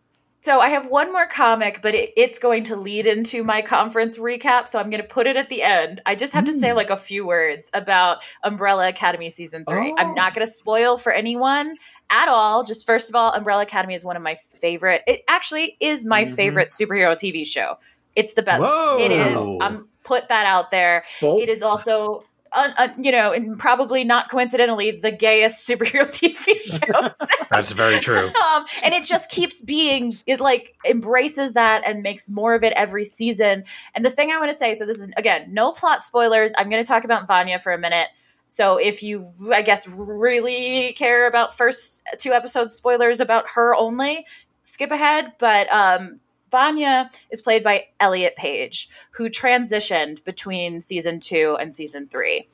So 0.48 0.62
I 0.62 0.70
have 0.70 0.88
one 0.88 1.12
more 1.12 1.28
comic, 1.28 1.82
but 1.82 1.94
it, 1.94 2.14
it's 2.16 2.40
going 2.40 2.64
to 2.64 2.78
lead 2.78 3.06
into 3.06 3.44
my 3.44 3.62
conference 3.62 4.18
recap. 4.18 4.70
So 4.70 4.80
I'm 4.80 4.90
going 4.90 5.02
to 5.02 5.08
put 5.08 5.28
it 5.28 5.36
at 5.36 5.50
the 5.50 5.62
end. 5.62 6.00
I 6.06 6.16
just 6.16 6.34
have 6.34 6.46
to 6.46 6.54
say 6.54 6.70
mm. 6.70 6.76
like 6.78 6.90
a 6.90 6.96
few 6.96 7.28
words 7.28 7.70
about 7.74 8.20
Umbrella 8.46 8.88
Academy 8.88 9.30
season 9.30 9.66
three. 9.66 9.94
I'm 9.98 10.14
not 10.14 10.32
oh. 10.32 10.36
going 10.36 10.48
to 10.48 10.52
spoil 10.54 10.98
for 10.98 11.12
anyone 11.12 11.76
at 12.10 12.30
all. 12.30 12.64
Just 12.64 12.86
first 12.86 13.10
of 13.10 13.16
all, 13.18 13.34
Umbrella 13.34 13.64
Academy 13.64 13.94
is 13.94 14.06
one 14.06 14.16
of 14.16 14.24
my 14.24 14.36
favorite. 14.36 15.02
It 15.06 15.20
actually 15.28 15.76
is 15.82 16.06
my 16.06 16.24
mm-hmm. 16.24 16.36
favorite 16.36 16.70
superhero 16.70 17.12
TV 17.12 17.46
show. 17.46 17.78
It's 18.16 18.34
the 18.34 18.42
best. 18.42 18.62
Whoa. 18.62 19.00
It 19.02 19.12
is. 19.12 19.38
I'm 19.60 19.62
um, 19.62 19.90
put 20.06 20.30
that 20.30 20.46
out 20.46 20.70
there. 20.70 21.04
Bold. 21.20 21.42
It 21.42 21.50
is 21.50 21.62
also. 21.62 22.24
Uh, 22.58 22.74
uh, 22.80 22.88
you 22.98 23.12
know, 23.12 23.32
and 23.32 23.60
probably 23.60 24.04
not 24.04 24.32
coincidentally, 24.32 24.90
the 24.90 25.12
gayest 25.12 25.70
superhero 25.70 26.06
TV 26.06 26.60
show. 26.60 27.26
That's 27.52 27.72
very 27.72 28.00
true. 28.00 28.28
um, 28.56 28.66
and 28.84 28.96
it 28.96 29.06
just 29.06 29.30
keeps 29.30 29.62
being 29.62 30.18
it 30.26 30.40
like 30.40 30.76
embraces 30.90 31.54
that 31.54 31.84
and 31.86 32.02
makes 32.02 32.32
more 32.32 32.56
of 32.56 32.64
it 32.64 32.74
every 32.76 33.06
season 33.06 33.64
and 33.94 34.04
the 34.04 34.10
thing 34.10 34.32
i 34.32 34.38
want 34.38 34.50
to 34.50 34.58
say 34.58 34.74
so 34.74 34.86
this 34.86 35.00
is 35.00 35.10
again 35.18 35.54
no 35.54 35.72
plot 35.72 36.02
spoilers 36.02 36.54
i'm 36.58 36.70
going 36.70 36.84
to 36.84 36.88
talk 36.88 37.04
about 37.04 37.28
vanya 37.28 37.60
for 37.60 37.74
a 37.74 37.78
minute 37.78 38.08
so 38.48 38.78
if 38.78 39.04
you 39.04 39.28
i 39.52 39.62
guess 39.62 39.88
really 39.88 40.94
care 40.94 41.28
about 41.28 41.56
first 41.56 42.02
two 42.18 42.32
episodes 42.32 42.74
spoilers 42.74 43.20
about 43.20 43.46
her 43.54 43.76
only 43.76 44.26
skip 44.64 44.92
ahead 44.92 45.34
but 45.38 45.72
um 45.72 46.20
Vanya 46.52 47.10
is 47.32 47.42
played 47.42 47.64
by 47.64 47.86
Elliot 48.00 48.36
Page, 48.36 48.90
who 49.12 49.30
transitioned 49.30 50.24
between 50.24 50.82
season 50.82 51.20
two 51.20 51.58
and 51.60 51.74
season 51.74 52.08
three. 52.08 52.48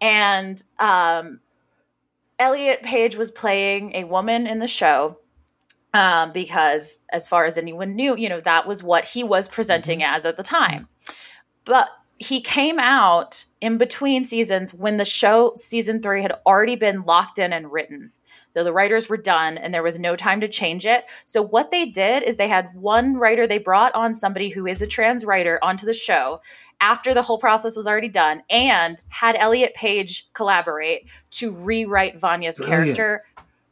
And 0.00 0.62
um, 0.78 1.40
Elliot 2.38 2.82
Page 2.82 3.16
was 3.16 3.30
playing 3.30 3.94
a 3.94 4.04
woman 4.04 4.46
in 4.46 4.58
the 4.58 4.66
show 4.66 5.18
um, 5.94 6.32
because, 6.32 6.98
as 7.12 7.28
far 7.28 7.44
as 7.44 7.56
anyone 7.56 7.94
knew, 7.94 8.16
you 8.16 8.28
know, 8.28 8.40
that 8.40 8.66
was 8.66 8.82
what 8.82 9.04
he 9.04 9.22
was 9.22 9.48
presenting 9.48 10.02
as 10.02 10.26
at 10.26 10.36
the 10.36 10.42
time. 10.42 10.88
But 11.64 11.88
he 12.18 12.40
came 12.40 12.78
out 12.78 13.44
in 13.60 13.78
between 13.78 14.24
seasons 14.24 14.74
when 14.74 14.96
the 14.96 15.04
show 15.04 15.52
season 15.56 16.02
three 16.02 16.22
had 16.22 16.32
already 16.46 16.76
been 16.76 17.02
locked 17.02 17.38
in 17.38 17.52
and 17.52 17.72
written. 17.72 18.12
The, 18.54 18.64
the 18.64 18.72
writers 18.72 19.08
were 19.08 19.16
done 19.16 19.58
and 19.58 19.74
there 19.74 19.82
was 19.82 19.98
no 19.98 20.16
time 20.16 20.40
to 20.40 20.48
change 20.48 20.86
it. 20.86 21.04
So, 21.24 21.42
what 21.42 21.70
they 21.70 21.86
did 21.86 22.22
is 22.22 22.36
they 22.36 22.48
had 22.48 22.74
one 22.74 23.16
writer, 23.16 23.46
they 23.46 23.58
brought 23.58 23.94
on 23.94 24.14
somebody 24.14 24.48
who 24.48 24.66
is 24.66 24.80
a 24.80 24.86
trans 24.86 25.24
writer 25.24 25.58
onto 25.62 25.86
the 25.86 25.92
show 25.92 26.40
after 26.80 27.14
the 27.14 27.22
whole 27.22 27.38
process 27.38 27.76
was 27.76 27.86
already 27.86 28.08
done 28.08 28.42
and 28.50 28.98
had 29.08 29.36
Elliot 29.36 29.74
Page 29.74 30.28
collaborate 30.32 31.08
to 31.32 31.52
rewrite 31.52 32.18
Vanya's 32.20 32.58
Brilliant. 32.58 32.96
character 32.96 33.24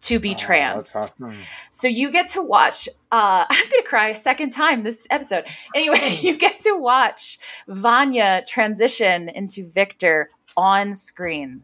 to 0.02 0.18
be 0.18 0.34
trans. 0.34 0.94
Awesome. 0.94 1.36
So 1.70 1.88
you 1.88 2.10
get 2.10 2.28
to 2.28 2.42
watch. 2.42 2.88
Uh, 3.10 3.46
I'm 3.50 3.70
gonna 3.70 3.82
cry 3.84 4.08
a 4.08 4.16
second 4.16 4.50
time 4.50 4.82
this 4.82 5.06
episode. 5.10 5.44
Anyway, 5.74 6.16
you 6.20 6.36
get 6.36 6.58
to 6.60 6.76
watch 6.76 7.38
Vanya 7.68 8.42
transition 8.46 9.28
into 9.28 9.68
Victor 9.68 10.30
on 10.56 10.92
screen, 10.92 11.62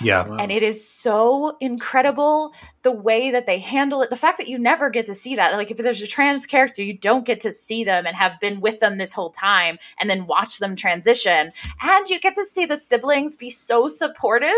Yeah. 0.00 0.26
and 0.38 0.50
it 0.50 0.62
is 0.62 0.86
so 0.86 1.56
incredible 1.60 2.52
the 2.82 2.92
way 2.92 3.30
that 3.30 3.46
they 3.46 3.58
handle 3.58 4.02
it. 4.02 4.10
The 4.10 4.16
fact 4.16 4.38
that 4.38 4.48
you 4.48 4.58
never 4.58 4.90
get 4.90 5.06
to 5.06 5.14
see 5.14 5.36
that, 5.36 5.54
like 5.54 5.70
if 5.70 5.76
there's 5.76 6.02
a 6.02 6.06
trans 6.06 6.46
character, 6.46 6.82
you 6.82 6.96
don't 6.96 7.24
get 7.24 7.40
to 7.40 7.52
see 7.52 7.84
them 7.84 8.06
and 8.06 8.16
have 8.16 8.38
been 8.40 8.60
with 8.60 8.80
them 8.80 8.98
this 8.98 9.12
whole 9.12 9.30
time, 9.30 9.78
and 9.98 10.08
then 10.10 10.26
watch 10.26 10.58
them 10.58 10.76
transition, 10.76 11.52
and 11.82 12.08
you 12.08 12.20
get 12.20 12.34
to 12.34 12.44
see 12.44 12.66
the 12.66 12.76
siblings 12.76 13.36
be 13.36 13.50
so 13.50 13.88
supportive 13.88 14.48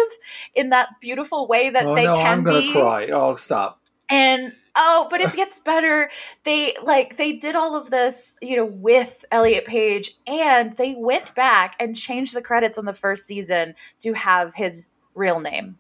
in 0.55 0.71
that 0.71 0.89
beautiful 1.01 1.47
way 1.47 1.71
that 1.71 1.87
oh 1.87 1.95
they 1.95 2.05
no, 2.05 2.17
can 2.17 2.39
I'm 2.39 2.45
gonna 2.45 2.59
be 2.59 2.73
cry. 2.73 3.09
Oh, 3.13 3.37
stop. 3.37 3.81
and 4.09 4.53
oh 4.77 5.07
but 5.11 5.21
it 5.21 5.33
gets 5.37 5.61
better 5.61 6.11
they 6.45 6.75
like 6.83 7.17
they 7.17 7.33
did 7.33 7.57
all 7.57 7.75
of 7.75 7.91
this 7.91 8.37
you 8.43 8.57
know 8.57 8.67
with 8.67 9.25
elliot 9.33 9.65
page 9.65 10.17
and 10.27 10.77
they 10.77 10.95
went 10.99 11.35
back 11.35 11.75
and 11.81 11.97
changed 11.97 12.35
the 12.35 12.43
credits 12.43 12.79
on 12.79 12.85
the 12.85 12.93
first 12.93 13.27
season 13.27 13.75
to 13.99 14.13
have 14.13 14.55
his 14.55 14.87
real 15.17 15.41
name 15.41 15.79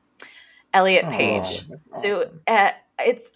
elliot 0.75 1.05
Oh, 1.07 1.11
page. 1.11 1.65
so 1.95 2.31
uh, 2.49 2.71
it's 2.99 3.33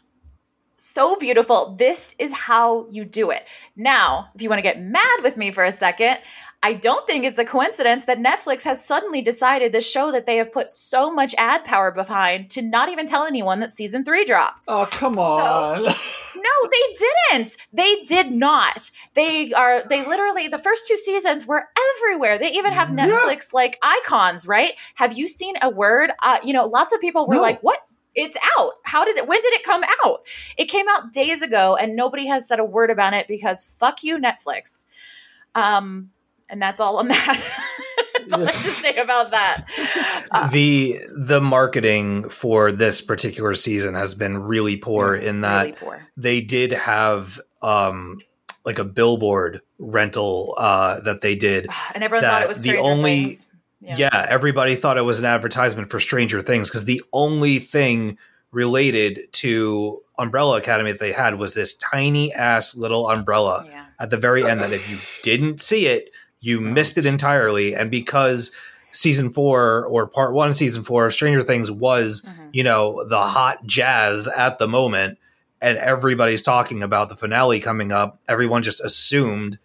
so 0.81 1.17
beautiful 1.17 1.75
this 1.79 2.15
is 2.19 2.33
how 2.33 2.87
you 2.91 3.05
do 3.05 3.31
it 3.31 3.47
now 3.77 4.29
if 4.35 4.43
you 4.43 4.49
want 4.49 4.59
to 4.59 4.63
get 4.63 4.81
mad 4.81 5.23
with 5.23 5.37
me 5.37 5.51
for 5.51 5.65
a 5.65 5.73
second 5.73 6.19
I 6.63 6.75
don't 6.75 7.07
think 7.07 7.25
it's 7.25 7.39
a 7.39 7.45
coincidence 7.47 8.05
that 8.05 8.19
Netflix 8.19 8.65
has 8.65 8.85
suddenly 8.85 9.23
decided 9.23 9.73
the 9.73 9.81
show 9.81 10.13
that 10.13 10.27
they 10.27 10.37
have 10.37 10.53
put 10.53 10.71
so 10.71 11.11
much 11.11 11.35
ad 11.39 11.65
power 11.65 11.91
behind 11.91 12.51
to 12.51 12.61
not 12.61 12.91
even 12.91 13.07
tell 13.07 13.25
anyone 13.25 13.61
that 13.61 13.71
season 13.71 14.05
three 14.05 14.27
dropped. 14.27 14.65
Oh, 14.69 14.87
come 14.91 15.19
on. 15.19 15.87
No, 16.37 16.69
they 16.71 16.97
didn't. 17.39 17.57
They 17.73 18.03
did 18.05 18.33
not. 18.33 18.91
They 19.15 19.53
are 19.53 19.83
they 19.89 20.07
literally 20.07 20.49
the 20.49 20.59
first 20.59 20.87
two 20.87 20.97
seasons 20.97 21.47
were 21.47 21.65
everywhere. 21.99 22.39
They 22.39 22.53
even 22.53 22.73
have 22.73 22.91
Yeah. 22.97 23.09
Netflix 23.09 23.53
like 23.53 23.79
icons, 23.83 24.47
right? 24.47 24.73
Have 24.95 25.19
you 25.19 25.29
seen 25.29 25.55
a 25.61 25.69
word? 25.69 26.11
Uh, 26.23 26.39
you 26.43 26.53
know, 26.55 26.65
lots 26.67 26.95
of 26.95 27.01
people 27.01 27.27
were 27.27 27.35
No. 27.35 27.43
like, 27.43 27.61
"What? 27.63 27.79
It's 28.15 28.37
out. 28.59 28.73
How 28.85 29.05
did 29.05 29.17
it 29.19 29.27
when 29.29 29.41
did 29.41 29.53
it 29.53 29.63
come 29.63 29.83
out?" 30.05 30.23
It 30.57 30.67
came 30.67 30.87
out 30.89 31.13
days 31.13 31.43
ago 31.43 31.77
and 31.77 31.95
nobody 31.97 32.27
has 32.27 32.47
said 32.49 32.59
a 32.59 32.65
word 32.65 32.91
about 32.91 33.15
it 33.15 33.29
because 33.29 33.65
fuck 33.79 34.03
you 34.03 34.19
Netflix. 34.19 34.87
Um 35.55 36.11
and 36.49 36.61
that's 36.61 36.81
all 36.81 36.97
on 36.99 37.09
that. 37.09 37.45
that's 38.19 38.33
all 38.33 38.41
I 38.43 38.45
have 38.47 38.53
to 38.53 38.59
say 38.59 38.97
about 38.97 39.31
that. 39.31 39.65
Uh, 40.31 40.51
the 40.51 40.97
the 41.17 41.41
marketing 41.41 42.29
for 42.29 42.73
this 42.73 43.01
particular 43.01 43.55
season 43.55 43.95
has 43.95 44.15
been 44.15 44.39
really 44.39 44.77
poor 44.77 45.15
in 45.15 45.43
that 45.43 45.61
really 45.67 45.73
poor. 45.73 46.07
they 46.17 46.41
did 46.41 46.73
have 46.73 47.41
um 47.63 48.21
like 48.65 48.79
a 48.79 48.85
billboard 48.85 49.61
rental 49.79 50.55
uh 50.59 51.01
that 51.01 51.21
they 51.21 51.35
did 51.37 51.69
And 51.95 52.03
everyone 52.05 52.25
thought 52.25 52.43
it 52.43 52.49
was 52.49 52.63
the 52.63 52.77
only- 52.79 53.37
Things. 53.83 53.99
yeah. 53.99 54.27
everybody 54.29 54.75
thought 54.75 54.99
it 54.99 55.03
was 55.03 55.19
an 55.19 55.25
advertisement 55.25 55.91
for 55.91 55.99
stranger 56.01 56.41
things 56.43 56.69
because 56.69 56.85
the 56.85 57.03
only 57.13 57.59
thing 57.59 58.19
related 58.53 59.21
to 59.33 60.01
umbrella 60.19 60.59
academy 60.59 60.91
that 60.93 61.01
they 61.01 61.13
had 61.13 61.39
was 61.39 61.55
this 61.55 61.75
tiny 61.75 62.33
ass 62.35 62.77
little 62.77 63.09
umbrella 63.09 63.65
Yeah. 63.67 63.85
at 63.99 64.11
the 64.11 64.17
very 64.17 64.45
end 64.45 64.61
that 64.63 64.73
if 64.73 64.91
you 64.91 64.99
didn't 65.23 65.61
see 65.61 65.87
it, 65.87 66.11
you 66.41 66.61
missed 66.61 66.99
it 66.99 67.07
entirely. 67.07 67.75
And 67.75 67.91
because 67.91 68.51
season 68.93 69.33
four 69.33 69.87
or 69.87 70.07
part 70.07 70.33
one 70.35 70.49
of 70.49 70.57
season 70.57 70.83
four 70.83 71.07
of 71.07 71.15
Stranger 71.15 71.43
Things 71.43 71.71
was, 71.71 72.23
Mhm. 72.23 72.49
you 72.53 72.65
know, 72.65 73.05
the 73.09 73.21
hot 73.23 73.65
jazz 73.67 74.27
at 74.29 74.59
the 74.59 74.67
moment, 74.67 75.17
and 75.63 75.79
everybody's 75.79 76.43
talking 76.43 76.83
about 76.83 77.09
the 77.09 77.15
finale 77.15 77.61
coming 77.61 77.93
up, 77.93 78.19
everyone 78.29 78.63
just 78.63 78.81
assumed 78.81 79.59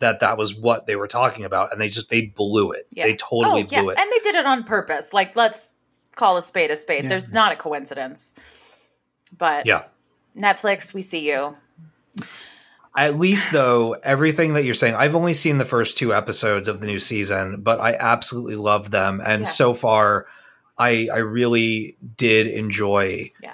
that 0.00 0.20
that 0.20 0.36
was 0.36 0.54
what 0.54 0.86
they 0.86 0.96
were 0.96 1.06
talking 1.06 1.44
about, 1.44 1.72
and 1.72 1.80
they 1.80 1.88
just 1.88 2.08
they 2.10 2.26
blew 2.26 2.72
it. 2.72 2.86
Yeah. 2.92 3.06
They 3.06 3.14
totally 3.14 3.62
oh, 3.62 3.66
yeah. 3.70 3.80
blew 3.82 3.90
it. 3.90 3.98
And 3.98 4.10
they 4.10 4.18
did 4.18 4.34
it 4.34 4.46
on 4.46 4.64
purpose. 4.64 5.12
Like, 5.12 5.36
let's 5.36 5.72
call 6.16 6.36
a 6.36 6.42
spade 6.42 6.70
a 6.70 6.76
spade. 6.76 7.04
Yeah. 7.04 7.10
There's 7.10 7.32
not 7.32 7.52
a 7.52 7.56
coincidence. 7.56 8.34
But 9.36 9.66
yeah. 9.66 9.84
Netflix, 10.36 10.92
we 10.92 11.02
see 11.02 11.28
you. 11.30 11.56
At 12.96 13.18
least, 13.18 13.52
though, 13.52 13.92
everything 14.02 14.54
that 14.54 14.64
you're 14.64 14.74
saying, 14.74 14.94
I've 14.94 15.14
only 15.14 15.32
seen 15.32 15.58
the 15.58 15.64
first 15.64 15.96
two 15.96 16.12
episodes 16.12 16.66
of 16.66 16.80
the 16.80 16.86
new 16.86 16.98
season, 16.98 17.60
but 17.62 17.80
I 17.80 17.94
absolutely 17.94 18.56
love 18.56 18.90
them, 18.90 19.22
and 19.24 19.42
Yes. 19.42 19.56
so 19.56 19.74
far, 19.74 20.26
I 20.76 21.08
I 21.12 21.18
really 21.18 21.96
did 22.16 22.48
enjoy 22.48 23.30
Yeah. 23.40 23.52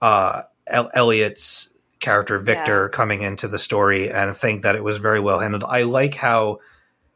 uh, 0.00 0.42
El- 0.66 0.90
Elliot's 0.94 1.68
character 2.02 2.38
Victor 2.38 2.90
coming 2.90 3.22
into 3.22 3.48
the 3.48 3.58
story, 3.58 4.10
and 4.10 4.34
think 4.34 4.60
that 4.62 4.76
it 4.76 4.84
was 4.84 4.98
very 4.98 5.20
well 5.20 5.38
handled. 5.38 5.64
I 5.66 5.84
like 5.84 6.14
how 6.16 6.58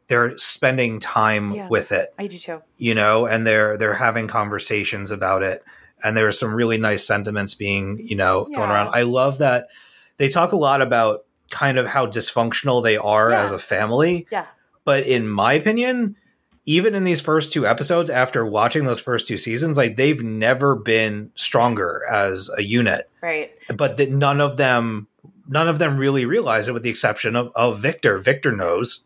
they're 0.07 0.35
spending 0.39 0.99
time 0.99 1.51
Yeah. 1.51 1.67
with 1.67 1.91
it, 1.91 2.07
I 2.17 2.25
do 2.27 2.37
too. 2.39 2.61
you 2.77 2.95
know, 2.95 3.27
and 3.27 3.45
they're 3.45 3.77
they're 3.77 3.93
having 3.93 4.27
conversations 4.27 5.11
about 5.11 5.43
it, 5.43 5.63
and 6.03 6.17
there 6.17 6.27
are 6.27 6.31
some 6.31 6.53
really 6.55 6.77
nice 6.79 7.05
sentiments 7.05 7.53
being 7.53 7.99
you 8.01 8.15
know 8.15 8.45
thrown 8.45 8.69
Yeah. 8.69 8.75
around. 8.75 8.89
I 8.95 9.03
love 9.03 9.37
that 9.39 9.67
they 10.17 10.29
talk 10.29 10.51
a 10.53 10.57
lot 10.57 10.81
about 10.81 11.25
kind 11.51 11.77
of 11.77 11.85
how 11.87 12.07
dysfunctional 12.07 12.81
they 12.83 12.97
are 12.97 13.29
Yeah. 13.31 13.43
as 13.43 13.51
a 13.51 13.59
family, 13.59 14.25
Yeah. 14.31 14.45
but 14.85 15.05
in 15.05 15.27
my 15.27 15.53
opinion, 15.53 16.15
even 16.67 16.93
in 16.93 17.03
these 17.05 17.21
first 17.21 17.51
two 17.53 17.65
episodes, 17.65 18.09
after 18.09 18.45
watching 18.45 18.83
those 18.85 18.99
first 18.99 19.25
two 19.25 19.37
seasons, 19.39 19.77
like 19.77 19.95
they've 19.95 20.21
never 20.21 20.75
been 20.75 21.31
stronger 21.33 22.01
as 22.11 22.49
a 22.57 22.61
unit. 22.61 23.09
Right. 23.23 23.51
But 23.75 23.97
that 23.97 24.11
none 24.11 24.39
of 24.41 24.57
them, 24.57 25.07
none 25.47 25.69
of 25.69 25.79
them 25.79 25.97
really 25.97 26.25
realize 26.25 26.67
it, 26.67 26.73
with 26.73 26.83
the 26.83 26.89
exception 26.89 27.35
of, 27.35 27.51
of 27.55 27.79
Victor. 27.79 28.17
Victor 28.19 28.51
knows, 28.51 29.05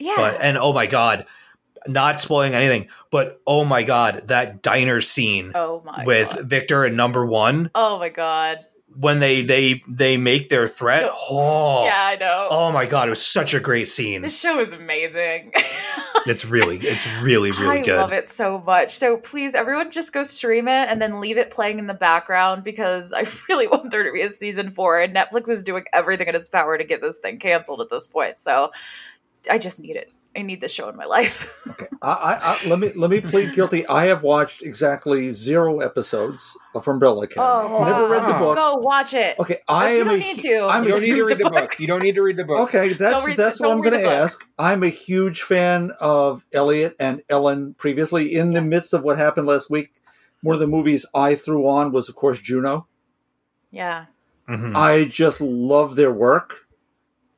Yeah. 0.00 0.14
but 0.16 0.40
and 0.42 0.58
oh 0.58 0.72
my 0.72 0.86
god, 0.86 1.26
not 1.86 2.20
spoiling 2.20 2.54
anything, 2.54 2.88
but 3.10 3.40
oh 3.46 3.64
my 3.64 3.84
god, 3.84 4.16
that 4.26 4.60
diner 4.60 5.00
scene 5.00 5.52
oh 5.54 5.80
my 5.86 6.02
with 6.04 6.34
God. 6.34 6.44
Victor 6.50 6.84
and 6.84 6.96
Number 6.96 7.24
One, 7.24 7.70
Oh 7.74 7.98
my 8.00 8.08
God. 8.08 8.66
When 8.98 9.20
they 9.20 9.42
they 9.42 9.82
they 9.86 10.16
make 10.16 10.48
their 10.48 10.66
threat. 10.66 11.04
Oh, 11.08 11.84
Yeah, 11.84 11.94
I 11.96 12.16
know. 12.16 12.48
oh 12.50 12.72
my 12.72 12.84
god, 12.84 13.08
it 13.08 13.10
was 13.10 13.24
such 13.24 13.54
a 13.54 13.60
great 13.60 13.88
scene. 13.88 14.22
This 14.22 14.38
show 14.38 14.58
is 14.58 14.72
amazing. 14.72 15.52
It's 16.26 16.44
really, 16.44 16.76
it's 16.78 17.06
really, 17.22 17.52
really 17.52 17.78
I 17.78 17.82
good. 17.82 17.96
I 17.96 18.00
love 18.02 18.12
it 18.12 18.28
so 18.28 18.58
much. 18.60 18.90
So 18.90 19.16
please, 19.16 19.54
everyone, 19.54 19.90
just 19.90 20.12
go 20.12 20.24
stream 20.24 20.68
it 20.68 20.90
and 20.90 21.00
then 21.00 21.20
leave 21.20 21.38
it 21.38 21.50
playing 21.50 21.78
in 21.78 21.86
the 21.86 21.94
background 21.94 22.64
because 22.64 23.14
I 23.14 23.24
really 23.48 23.66
want 23.66 23.90
there 23.90 24.02
to 24.02 24.12
be 24.12 24.20
a 24.20 24.28
season 24.28 24.70
four. 24.70 25.00
And 25.00 25.14
Netflix 25.14 25.48
is 25.48 25.62
doing 25.62 25.84
everything 25.94 26.28
in 26.28 26.34
its 26.34 26.48
power 26.48 26.76
to 26.76 26.84
get 26.84 27.00
this 27.00 27.18
thing 27.18 27.38
canceled 27.38 27.80
at 27.80 27.88
this 27.88 28.06
point. 28.06 28.38
So 28.38 28.72
I 29.50 29.56
just 29.56 29.80
need 29.80 29.96
it. 29.96 30.12
I 30.36 30.42
need 30.42 30.60
this 30.60 30.72
show 30.72 30.88
in 30.88 30.96
my 30.96 31.04
life. 31.06 31.52
I, 32.02 32.06
I, 32.12 32.38
I, 32.40 32.68
let 32.68 32.78
me 32.78 32.92
let 32.94 33.10
me 33.10 33.20
plead 33.20 33.54
guilty. 33.54 33.84
I 33.88 34.06
have 34.06 34.22
watched 34.22 34.62
exactly 34.62 35.32
zero 35.32 35.80
episodes 35.80 36.56
of 36.76 36.86
Umbrella 36.86 37.24
Academy. 37.24 37.74
Oh, 37.74 37.84
Never 37.84 38.08
read 38.08 38.28
the 38.28 38.34
book. 38.34 38.54
Go 38.56 38.74
watch 38.76 39.14
it. 39.14 39.36
Okay, 39.40 39.58
I 39.66 39.94
you 39.94 40.00
am 40.02 40.06
don't 40.06 40.14
a 40.16 40.18
need 40.18 40.38
to. 40.40 40.66
I'm 40.70 40.84
You 40.84 40.90
don't 40.90 41.00
need 41.02 41.14
to 41.16 41.24
read 41.24 41.38
the 41.38 41.44
the 41.44 41.50
book. 41.50 41.70
book. 41.70 41.80
You 41.80 41.86
don't 41.88 42.02
need 42.02 42.14
to 42.14 42.22
read 42.22 42.36
the 42.36 42.44
book. 42.44 42.60
Okay, 42.68 42.92
that's 42.92 43.26
read- 43.26 43.36
that's 43.36 43.58
what 43.60 43.70
I'm 43.72 43.80
going 43.80 43.98
to 43.98 44.04
ask. 44.08 44.46
I'm 44.58 44.82
a 44.84 44.88
huge 44.88 45.42
fan 45.42 45.90
of 45.98 46.44
Elliot 46.52 46.94
and 47.00 47.22
Ellen. 47.28 47.74
Previously, 47.78 48.32
in 48.34 48.52
the 48.52 48.62
midst 48.62 48.92
of 48.94 49.02
what 49.02 49.16
happened 49.16 49.48
last 49.48 49.70
week, 49.70 50.00
one 50.42 50.54
of 50.54 50.60
the 50.60 50.68
movies 50.68 51.04
I 51.14 51.34
threw 51.34 51.66
on 51.66 51.90
was, 51.90 52.08
of 52.08 52.14
course, 52.14 52.38
Juno. 52.40 52.86
Yeah. 53.72 54.06
Mhm. 54.48 54.76
I 54.76 55.04
just 55.04 55.40
love 55.40 55.96
their 55.96 56.12
work. 56.12 56.66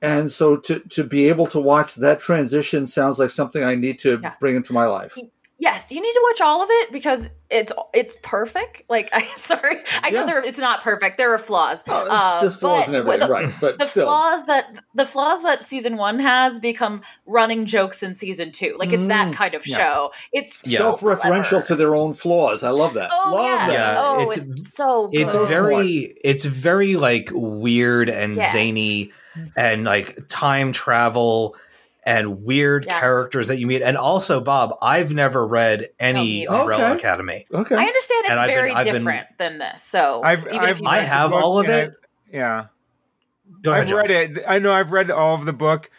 And 0.02 0.30
so 0.32 0.56
to, 0.56 0.80
to 0.80 1.04
be 1.04 1.28
able 1.28 1.46
to 1.48 1.60
watch 1.60 1.94
that 1.96 2.20
transition 2.20 2.86
sounds 2.86 3.18
like 3.18 3.30
something 3.30 3.62
I 3.62 3.74
need 3.74 3.98
to 4.00 4.18
Yeah. 4.22 4.34
bring 4.40 4.56
into 4.56 4.72
my 4.72 4.86
life. 4.86 5.14
Yes, 5.58 5.92
you 5.92 6.00
need 6.00 6.12
to 6.14 6.20
watch 6.30 6.40
all 6.40 6.62
of 6.62 6.68
it 6.70 6.90
because 6.90 7.28
it's 7.50 7.70
it's 7.92 8.16
perfect. 8.22 8.82
Like 8.88 9.10
I'm 9.12 9.26
sorry, 9.36 9.76
I 10.02 10.08
know 10.08 10.20
Yeah. 10.20 10.24
there 10.24 10.42
it's 10.42 10.58
not 10.58 10.80
perfect. 10.82 11.18
There 11.18 11.34
are 11.34 11.38
flaws. 11.38 11.84
Uh, 11.86 12.06
Uh, 12.10 12.40
There's 12.40 12.56
flaws 12.56 12.86
but 12.86 12.94
and 12.94 12.96
everything, 12.96 13.20
the- 13.28 13.30
right? 13.30 13.54
But 13.60 13.78
the 13.78 13.84
still, 13.84 14.06
flaws 14.06 14.46
that 14.46 14.78
the 14.94 15.04
flaws 15.04 15.42
that 15.42 15.62
season 15.62 15.98
one 15.98 16.18
has 16.18 16.58
become 16.58 17.02
running 17.26 17.66
jokes 17.66 18.02
in 18.02 18.14
season 18.14 18.52
two. 18.52 18.74
Like 18.78 18.94
it's 18.94 19.06
that 19.08 19.28
Mm, 19.28 19.34
kind 19.34 19.52
of 19.54 19.66
yeah. 19.66 19.76
show. 19.76 20.12
It's 20.32 20.62
Yeah. 20.66 20.78
so 20.78 20.96
self-referential 20.96 21.48
clever. 21.50 21.66
to 21.66 21.76
their 21.76 21.94
own 21.94 22.14
flaws. 22.14 22.62
I 22.64 22.70
love 22.70 22.94
that. 22.94 23.10
Oh 23.12 23.34
love 23.34 23.44
yeah. 23.44 23.66
that. 23.66 23.72
Yeah, 23.74 23.94
oh, 23.98 24.20
it's- 24.30 24.48
it's, 24.48 24.72
so. 24.74 25.04
it's 25.04 25.12
good. 25.12 25.28
So 25.28 25.44
very 25.44 26.14
it's 26.24 26.46
very 26.46 26.96
like 26.96 27.28
weird 27.34 28.08
and 28.08 28.36
Yeah. 28.36 28.50
zany 28.50 29.12
and 29.56 29.84
like 29.84 30.18
time 30.28 30.72
travel 30.72 31.56
and 32.04 32.42
weird 32.44 32.86
Yeah. 32.86 32.98
characters 32.98 33.48
that 33.48 33.58
you 33.58 33.66
meet 33.66 33.82
and 33.82 33.96
also 33.98 34.40
bob 34.40 34.74
i've 34.80 35.12
never 35.12 35.46
read 35.46 35.88
any 35.98 36.46
Oh, 36.46 36.60
umbrella 36.62 36.84
Okay. 36.90 36.98
academy 36.98 37.46
Okay. 37.52 37.74
I 37.74 37.82
understand 37.84 38.20
it's 38.24 38.30
And 38.30 38.38
I've 38.38 38.46
been- 38.48 38.56
very 38.56 38.72
I've 38.72 38.84
been- 38.86 38.94
different 38.94 39.26
than 39.38 39.58
this. 39.58 39.82
So 39.82 40.22
I've, 40.24 40.40
even 40.46 40.60
I've 40.60 40.80
if 40.80 40.86
I 40.86 41.00
have 41.00 41.32
all 41.32 41.58
of 41.60 41.68
it. 41.68 41.90
I- 41.90 42.36
yeah, 42.36 42.64
Go 43.62 43.72
ahead, 43.72 43.82
I've 43.82 43.88
John. 43.90 43.98
read 43.98 44.10
it. 44.10 44.44
I 44.48 44.58
know 44.60 44.72
I've 44.72 44.92
read 44.92 45.10
all 45.10 45.34
of 45.34 45.44
the 45.44 45.52
book. 45.52 45.90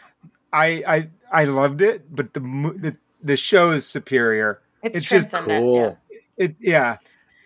I 0.52 0.82
I 0.86 1.08
I 1.30 1.44
loved 1.44 1.80
it, 1.82 2.14
but 2.14 2.32
the 2.34 2.40
the, 2.40 2.96
the 3.22 3.36
show 3.36 3.70
is 3.70 3.86
superior. 3.86 4.60
it's, 4.82 4.96
it's 4.96 5.08
just 5.08 5.30
transcendent. 5.30 5.60
Cool. 5.62 5.98
It 6.36 6.56
yeah, 6.58 6.96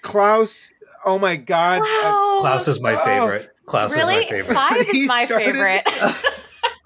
Klaus. 0.03 0.71
Oh 1.05 1.19
my 1.19 1.37
god. 1.37 1.83
Yeah. 1.85 2.09
uh, 2.09 2.41
klaus 2.41 2.69
is 2.69 2.81
my 2.81 2.95
Oh, 2.95 3.05
favorite 3.05 3.51
klaus 3.67 3.95
really? 3.97 4.17
is 4.17 4.25
my 4.25 4.31
favorite 4.31 4.55
Five 4.55 4.89
is 4.95 5.09
my 5.09 5.25
started- 5.27 5.45
favorite. 5.45 5.83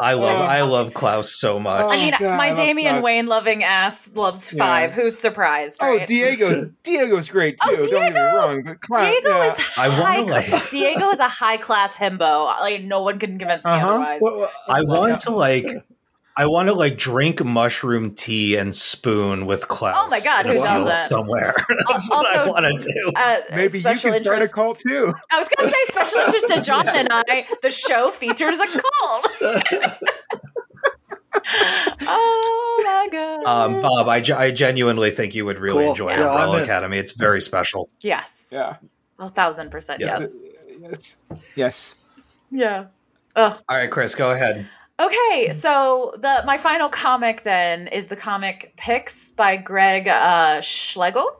i 0.00 0.14
love 0.14 0.40
Oh. 0.40 0.42
i 0.44 0.62
love 0.62 0.94
klaus 0.94 1.30
so 1.30 1.58
much 1.60 1.82
Oh, 1.84 1.90
I 1.90 1.96
mean, 1.96 2.14
God, 2.18 2.38
my 2.38 2.48
love 2.48 2.56
Damian 2.56 3.02
Wayne 3.02 3.26
loving 3.26 3.62
ass 3.62 4.10
loves 4.14 4.52
Yeah. 4.54 4.64
five. 4.64 4.92
Who's 4.92 5.18
surprised? 5.18 5.78
oh, 5.82 5.96
Right? 5.98 6.06
Diego. 6.06 6.72
Diego's 6.82 7.28
great 7.28 7.58
Oh, 7.62 7.76
too. 7.76 7.82
Don't 7.90 7.90
get 7.90 8.14
me 8.14 8.20
wrong, 8.20 8.62
but 8.62 8.80
Klaus, 8.80 9.10
Diego 9.10 9.28
yeah. 9.28 9.46
is 9.52 9.74
I 9.78 9.88
wanna, 9.88 10.02
high. 10.04 10.48
like- 10.50 10.70
Diego 10.70 11.08
is 11.10 11.18
a 11.20 11.28
high 11.28 11.58
class 11.58 11.96
himbo. 11.98 12.46
Like 12.60 12.82
no 12.84 13.02
one 13.02 13.18
can 13.18 13.38
convince 13.38 13.64
me 13.66 13.72
Uh-huh. 13.72 13.88
otherwise. 13.90 14.20
Well, 14.22 14.38
well, 14.38 14.50
i 14.68 14.78
Yeah. 14.80 14.88
want 14.88 15.20
to 15.20 15.30
like 15.32 15.66
i 16.40 16.46
want 16.46 16.68
to 16.68 16.74
like 16.74 16.96
drink 16.96 17.44
mushroom 17.44 18.14
tea 18.14 18.56
and 18.56 18.74
spoon 18.74 19.46
with 19.46 19.68
klaus 19.68 19.94
Oh 19.96 20.08
my 20.08 20.20
God, 20.20 20.46
in 20.46 20.52
a 20.52 20.54
who 20.54 20.64
doesn't? 20.64 21.08
somewhere 21.08 21.54
that's 21.88 22.08
what 22.10 22.26
i 22.34 22.38
Also- 22.40 22.52
want 22.52 22.64
to 22.82 22.92
do 22.92 23.12
Uh, 23.16 23.36
Maybe 23.50 23.62
you 23.74 23.80
special 23.80 24.12
can 24.12 24.24
start 24.24 24.42
a 24.42 24.48
cult 24.48 24.78
too. 24.78 25.12
I 25.30 25.38
was 25.38 25.48
going 25.56 25.68
to 25.68 25.74
say 25.74 25.84
special 25.88 26.18
interest 26.26 26.50
in 26.50 26.64
John 26.64 26.88
and 26.88 27.08
I. 27.10 27.46
The 27.62 27.70
show 27.70 28.10
features 28.10 28.58
a 28.60 28.66
cult. 28.66 29.28
oh 32.02 32.82
my 32.84 33.08
god! 33.10 33.44
um, 33.46 33.80
Bob, 33.80 34.08
I, 34.08 34.22
I 34.36 34.50
genuinely 34.50 35.10
think 35.10 35.34
you 35.34 35.44
would 35.46 35.58
really 35.58 35.82
Cool. 35.84 35.90
enjoy 35.90 36.10
Yeah, 36.10 36.20
I'm 36.30 36.30
Umbrella 36.30 36.58
in. 36.58 36.64
Academy. 36.64 36.98
It's 36.98 37.12
very 37.12 37.40
special. 37.40 37.88
yes, 38.00 38.50
Yeah. 38.52 38.76
a 39.18 39.28
thousand 39.28 39.70
percent. 39.70 40.00
Yeah. 40.00 40.18
Yes, 40.20 40.44
Yes. 40.80 41.16
Yes. 41.56 41.94
yeah. 42.50 42.86
Ugh. 43.36 43.62
All 43.68 43.76
right, 43.76 43.90
Chris, 43.90 44.14
go 44.14 44.30
ahead. 44.32 44.68
Okay, 45.00 45.52
so 45.54 46.12
the 46.18 46.42
my 46.44 46.58
final 46.58 46.90
comic 46.90 47.42
then 47.42 47.88
is 47.88 48.08
the 48.08 48.16
comic 48.16 48.74
Pix 48.76 49.30
by 49.30 49.56
Greg 49.56 50.06
uh, 50.06 50.60
Schigiel, 50.60 51.36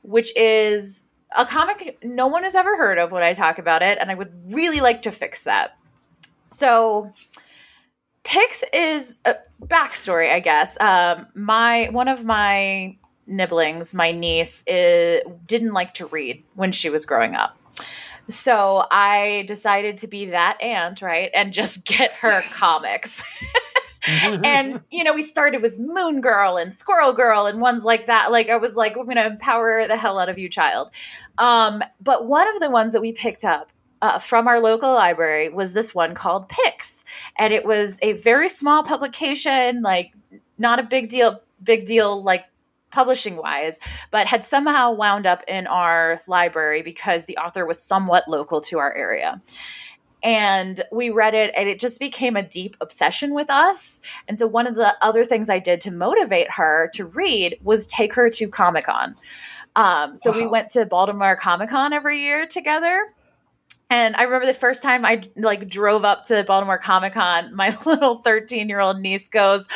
which 0.00 0.34
is 0.34 1.04
a 1.36 1.44
comic 1.44 1.98
no 2.02 2.26
one 2.28 2.44
has 2.44 2.54
ever 2.54 2.78
heard 2.78 2.96
of 2.96 3.12
when 3.12 3.22
I 3.22 3.34
talk 3.34 3.58
about 3.58 3.82
it, 3.82 3.98
and 4.00 4.10
I 4.10 4.14
would 4.14 4.32
really 4.50 4.80
like 4.80 5.02
to 5.02 5.12
fix 5.12 5.44
that. 5.44 5.76
So, 6.48 7.12
Pix 8.24 8.64
is 8.72 9.18
a 9.26 9.36
backstory, 9.62 10.32
I 10.32 10.40
guess. 10.40 10.80
Um, 10.80 11.26
my 11.34 11.88
one 11.90 12.08
of 12.08 12.24
my 12.24 12.96
nibblings, 13.26 13.92
my 13.92 14.12
niece, 14.12 14.64
i 14.66 15.20
didn't 15.46 15.74
like 15.74 15.92
to 15.94 16.06
read 16.06 16.42
when 16.54 16.72
she 16.72 16.88
was 16.88 17.04
growing 17.04 17.34
up. 17.34 17.54
So 18.28 18.86
I 18.90 19.44
decided 19.46 19.98
to 19.98 20.06
be 20.06 20.26
that 20.26 20.60
aunt, 20.62 21.02
right? 21.02 21.30
And 21.34 21.52
just 21.52 21.84
get 21.84 22.12
her 22.14 22.42
comics. 22.54 23.22
and, 24.44 24.80
you 24.90 25.04
know, 25.04 25.14
we 25.14 25.22
started 25.22 25.62
with 25.62 25.78
Moon 25.78 26.20
Girl 26.20 26.56
and 26.56 26.72
Squirrel 26.72 27.12
Girl 27.12 27.46
and 27.46 27.60
ones 27.60 27.84
like 27.84 28.06
that. 28.06 28.32
Like, 28.32 28.48
I 28.48 28.56
was 28.56 28.74
like, 28.74 28.96
I'm 28.96 29.04
going 29.04 29.16
to 29.16 29.26
empower 29.26 29.86
the 29.86 29.96
hell 29.96 30.18
out 30.18 30.28
of 30.28 30.38
you, 30.38 30.48
child. 30.48 30.90
Um, 31.38 31.82
but 32.00 32.26
one 32.26 32.52
of 32.54 32.60
the 32.60 32.70
ones 32.70 32.92
that 32.92 33.00
we 33.00 33.12
picked 33.12 33.44
up 33.44 33.70
uh, 34.00 34.18
from 34.18 34.48
our 34.48 34.60
local 34.60 34.92
library 34.92 35.48
was 35.48 35.72
this 35.72 35.94
one 35.94 36.14
called 36.14 36.48
Pix. 36.48 37.04
And 37.38 37.54
it 37.54 37.64
was 37.64 37.98
a 38.02 38.14
very 38.14 38.48
small 38.48 38.82
publication, 38.82 39.82
like, 39.82 40.12
not 40.58 40.80
a 40.80 40.82
big 40.82 41.08
deal, 41.08 41.40
big 41.62 41.86
deal, 41.86 42.22
like, 42.22 42.46
publishing 42.92 43.36
wise, 43.36 43.80
but 44.10 44.26
had 44.26 44.44
somehow 44.44 44.92
wound 44.92 45.26
up 45.26 45.42
in 45.48 45.66
our 45.66 46.18
library 46.28 46.82
because 46.82 47.26
the 47.26 47.36
author 47.38 47.66
was 47.66 47.82
somewhat 47.82 48.28
local 48.28 48.60
to 48.60 48.78
our 48.78 48.94
area. 48.94 49.40
And 50.22 50.82
we 50.92 51.10
read 51.10 51.34
it, 51.34 51.52
and 51.56 51.68
it 51.68 51.80
just 51.80 51.98
became 51.98 52.36
a 52.36 52.44
deep 52.44 52.76
obsession 52.80 53.34
with 53.34 53.50
us. 53.50 54.00
And 54.28 54.38
so, 54.38 54.46
one 54.46 54.68
of 54.68 54.76
the 54.76 54.94
other 55.02 55.24
things 55.24 55.50
I 55.50 55.58
did 55.58 55.80
to 55.80 55.90
motivate 55.90 56.48
her 56.52 56.90
to 56.94 57.06
read 57.06 57.58
was 57.62 57.86
take 57.86 58.14
her 58.14 58.30
to 58.30 58.48
Comic 58.48 58.84
Con. 58.84 59.16
Um, 59.74 60.16
so, 60.16 60.30
we 60.30 60.46
went 60.46 60.68
to 60.70 60.86
Baltimore 60.86 61.34
Comic 61.34 61.70
Con 61.70 61.92
every 61.92 62.20
year 62.20 62.46
together. 62.46 63.12
And 63.92 64.16
I 64.16 64.22
remember 64.22 64.46
the 64.46 64.54
first 64.54 64.82
time 64.82 65.04
I 65.04 65.22
like 65.36 65.68
drove 65.68 66.02
up 66.02 66.24
to 66.24 66.44
Baltimore 66.44 66.78
Comic 66.78 67.12
Con, 67.12 67.54
my 67.54 67.76
little 67.86 68.20
13 68.20 68.70
year 68.70 68.80
old 68.80 68.98
niece 69.00 69.28
goes, 69.28 69.68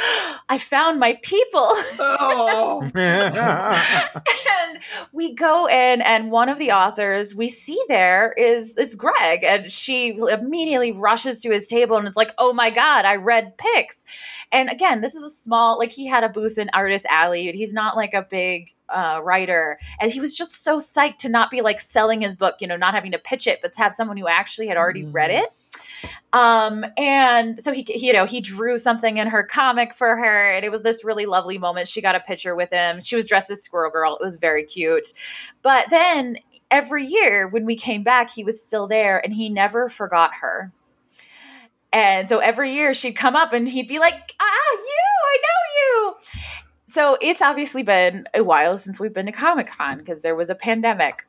I 0.48 0.56
found 0.56 0.98
my 0.98 1.18
people. 1.22 1.60
oh, 1.60 2.90
and 2.94 4.78
we 5.12 5.34
go 5.34 5.68
in 5.68 6.00
and 6.00 6.30
one 6.30 6.48
of 6.48 6.58
the 6.58 6.72
authors 6.72 7.34
we 7.34 7.50
see 7.50 7.78
there 7.88 8.32
is 8.38 8.78
is 8.78 8.94
greg 8.94 9.44
and 9.44 9.70
she 9.70 10.16
immediately 10.30 10.92
rushes 10.92 11.42
to 11.42 11.50
his 11.50 11.66
table 11.66 11.96
and 11.96 12.06
is 12.06 12.16
like 12.16 12.32
oh 12.38 12.52
my 12.52 12.70
god 12.70 13.04
i 13.04 13.16
read 13.16 13.56
Pix. 13.58 14.04
and 14.52 14.70
again 14.70 15.00
this 15.00 15.14
is 15.14 15.22
a 15.22 15.30
small 15.30 15.78
like 15.78 15.92
he 15.92 16.06
had 16.06 16.24
a 16.24 16.28
booth 16.28 16.58
in 16.58 16.70
artist 16.72 17.06
alley 17.10 17.50
he's 17.52 17.72
not 17.72 17.96
like 17.96 18.14
a 18.14 18.22
big 18.22 18.72
uh, 18.88 19.20
writer 19.22 19.78
and 20.00 20.12
he 20.12 20.20
was 20.20 20.34
just 20.34 20.62
so 20.62 20.78
psyched 20.78 21.18
to 21.18 21.28
not 21.28 21.50
be 21.50 21.60
like 21.60 21.80
selling 21.80 22.20
his 22.20 22.36
book 22.36 22.56
you 22.60 22.66
know 22.66 22.76
not 22.76 22.94
having 22.94 23.12
to 23.12 23.18
pitch 23.18 23.46
it 23.46 23.60
but 23.62 23.72
to 23.72 23.78
have 23.82 23.94
someone 23.94 24.16
who 24.16 24.28
actually 24.28 24.66
had 24.66 24.76
already 24.76 25.04
read 25.04 25.30
it. 25.30 25.48
Um 26.32 26.84
and 26.96 27.60
so 27.62 27.72
he, 27.72 27.82
he 27.88 28.06
you 28.06 28.12
know 28.12 28.26
he 28.26 28.40
drew 28.40 28.78
something 28.78 29.16
in 29.16 29.28
her 29.28 29.42
comic 29.42 29.92
for 29.94 30.16
her 30.16 30.52
and 30.52 30.64
it 30.64 30.70
was 30.70 30.82
this 30.82 31.04
really 31.04 31.26
lovely 31.26 31.58
moment. 31.58 31.88
She 31.88 32.00
got 32.00 32.14
a 32.14 32.20
picture 32.20 32.54
with 32.54 32.70
him. 32.70 33.00
She 33.00 33.16
was 33.16 33.26
dressed 33.26 33.50
as 33.50 33.62
squirrel 33.62 33.90
girl. 33.90 34.16
It 34.16 34.22
was 34.22 34.36
very 34.36 34.64
cute. 34.64 35.08
But 35.62 35.86
then 35.90 36.36
every 36.70 37.04
year 37.04 37.48
when 37.48 37.64
we 37.64 37.76
came 37.76 38.02
back 38.02 38.30
he 38.30 38.44
was 38.44 38.62
still 38.62 38.86
there 38.86 39.18
and 39.24 39.32
he 39.32 39.48
never 39.48 39.88
forgot 39.88 40.32
her. 40.42 40.72
And 41.92 42.28
so 42.28 42.38
every 42.38 42.72
year 42.74 42.92
she'd 42.92 43.14
come 43.14 43.34
up 43.34 43.52
and 43.52 43.68
he'd 43.68 43.88
be 43.88 43.98
like 43.98 44.32
ah 44.40 44.72
you! 44.72 45.16
I 45.26 45.38
know 45.42 45.56
you 45.74 46.14
so 46.96 47.18
it's 47.20 47.42
obviously 47.42 47.82
been 47.82 48.26
a 48.32 48.42
while 48.42 48.78
since 48.78 48.98
we've 48.98 49.12
been 49.12 49.26
to 49.26 49.32
comic-con 49.32 49.98
because 49.98 50.22
there 50.22 50.34
was 50.34 50.48
a 50.48 50.54
pandemic 50.54 51.26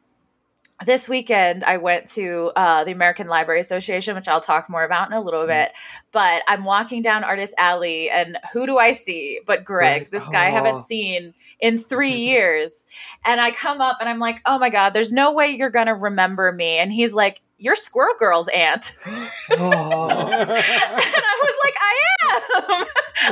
this 0.86 1.10
weekend 1.10 1.64
I 1.64 1.78
went 1.78 2.06
to 2.10 2.52
uh, 2.56 2.84
the 2.84 2.92
American 2.92 3.28
Library 3.28 3.60
Association, 3.60 4.16
which 4.16 4.28
I'll 4.28 4.40
talk 4.40 4.70
more 4.70 4.84
about 4.84 5.08
in 5.08 5.14
a 5.14 5.22
little 5.22 5.48
bit. 5.48 5.72
But 6.12 6.44
I'm 6.48 6.64
walking 6.64 7.02
down 7.02 7.24
Artist 7.24 7.56
Alley, 7.58 8.12
and 8.12 8.38
who 8.54 8.68
do 8.68 8.78
I 8.78 8.92
see 8.92 9.40
but 9.48 9.66
Greg, 9.66 10.10
this 10.12 10.30
guy 10.30 10.46
I 10.46 10.50
Oh. 10.50 10.52
haven't 10.52 10.80
seen 10.82 11.34
in 11.60 11.80
three 11.80 12.12
years. 12.32 12.86
And 13.26 13.42
I 13.42 13.52
come 13.52 13.82
up 13.82 13.98
and 14.00 14.08
I'm 14.08 14.20
like, 14.20 14.40
oh 14.46 14.60
my 14.60 14.70
God, 14.70 14.92
there's 14.92 15.12
no 15.12 15.34
way 15.34 15.48
you're 15.48 15.72
going 15.72 15.88
to 15.88 15.96
remember 15.96 16.52
me. 16.52 16.78
And 16.78 16.94
he's 16.94 17.16
like, 17.16 17.42
you're 17.58 17.76
Squirrel 17.76 18.16
Girl's 18.20 18.48
aunt. 18.50 18.92
Oh. 19.50 20.10
and 20.10 20.22
I 20.52 21.40
was 21.42 21.56
like, 21.64 21.74
I 21.82 21.96
am. 22.28 22.86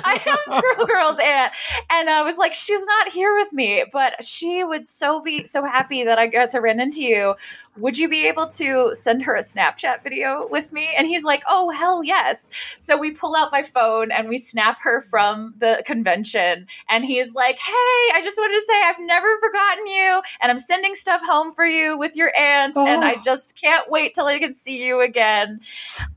I 0.04 0.22
am 0.26 0.38
Squirrel 0.46 0.86
Girl's 0.88 1.20
aunt. 1.22 1.52
And 1.92 2.10
I 2.10 2.24
was 2.24 2.38
like, 2.38 2.54
she's 2.54 2.86
not 2.86 3.10
here 3.10 3.34
with 3.34 3.52
me, 3.54 3.84
but 3.92 4.24
she 4.24 4.64
would 4.64 4.88
so 4.88 5.22
be 5.22 5.46
so 5.46 5.66
happy 5.66 6.04
that 6.06 6.18
I 6.18 6.28
got 6.28 6.52
to 6.52 6.62
run 6.62 6.80
into 6.80 7.02
you. 7.04 7.36
Would 7.78 7.98
you 7.98 8.08
be 8.08 8.28
able 8.28 8.48
to 8.48 8.96
send 8.96 9.24
her 9.24 9.36
a 9.36 9.42
Snapchat 9.42 10.04
video 10.04 10.48
with 10.50 10.72
me? 10.72 10.94
And 10.98 11.06
he's 11.06 11.24
like, 11.26 11.44
oh, 11.50 11.70
hell 11.72 12.04
yes. 12.04 12.50
So 12.80 12.98
we 12.98 13.12
pull 13.12 13.36
out 13.36 13.52
my 13.52 13.62
phone 13.64 14.10
and 14.12 14.30
we 14.30 14.38
snap 14.38 14.80
her 14.82 15.02
from 15.02 15.54
the 15.58 15.84
convention. 15.86 16.68
And 16.90 17.04
he's 17.06 17.34
like, 17.34 17.60
hey, 17.60 17.72
I 18.14 18.22
just 18.24 18.38
wanted 18.38 18.56
to 18.56 18.62
say 18.66 18.82
I've 18.86 19.00
never 19.06 19.38
forgotten 19.42 19.86
you. 19.88 20.22
And 20.42 20.50
I'm 20.52 20.60
sending 20.60 20.96
stuff 20.96 21.22
home 21.24 21.54
for 21.54 21.66
you 21.66 22.00
with 22.00 22.16
your 22.16 22.32
aunt. 22.40 22.78
And 22.78 23.04
I 23.04 23.16
Oh. 23.18 23.22
just 23.24 23.60
can't 23.62 23.90
wait 23.92 24.14
till 24.16 24.26
I 24.26 24.40
can 24.40 24.54
see 24.54 24.84
you 24.86 25.02
again. 25.02 25.60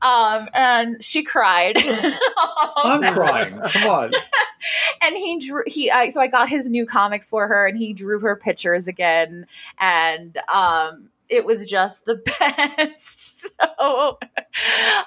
Um, 0.01 0.47
and 0.53 1.03
she 1.03 1.23
cried. 1.23 1.77
I'm 2.77 3.01
crying. 3.13 3.49
Come 3.69 3.89
on. 3.89 4.11
and 5.01 5.15
he 5.15 5.39
drew 5.39 5.63
he 5.67 5.89
I, 5.89 6.09
so 6.09 6.19
i 6.19 6.27
got 6.27 6.49
his 6.49 6.67
new 6.67 6.85
comics 6.85 7.29
for 7.29 7.47
her 7.47 7.65
and 7.65 7.77
he 7.77 7.93
drew 7.93 8.19
her 8.19 8.35
pictures 8.35 8.89
again 8.89 9.45
and 9.79 10.37
um 10.53 11.07
it 11.29 11.45
was 11.45 11.65
just 11.65 12.03
the 12.05 12.15
best 12.15 13.39
so 13.47 14.19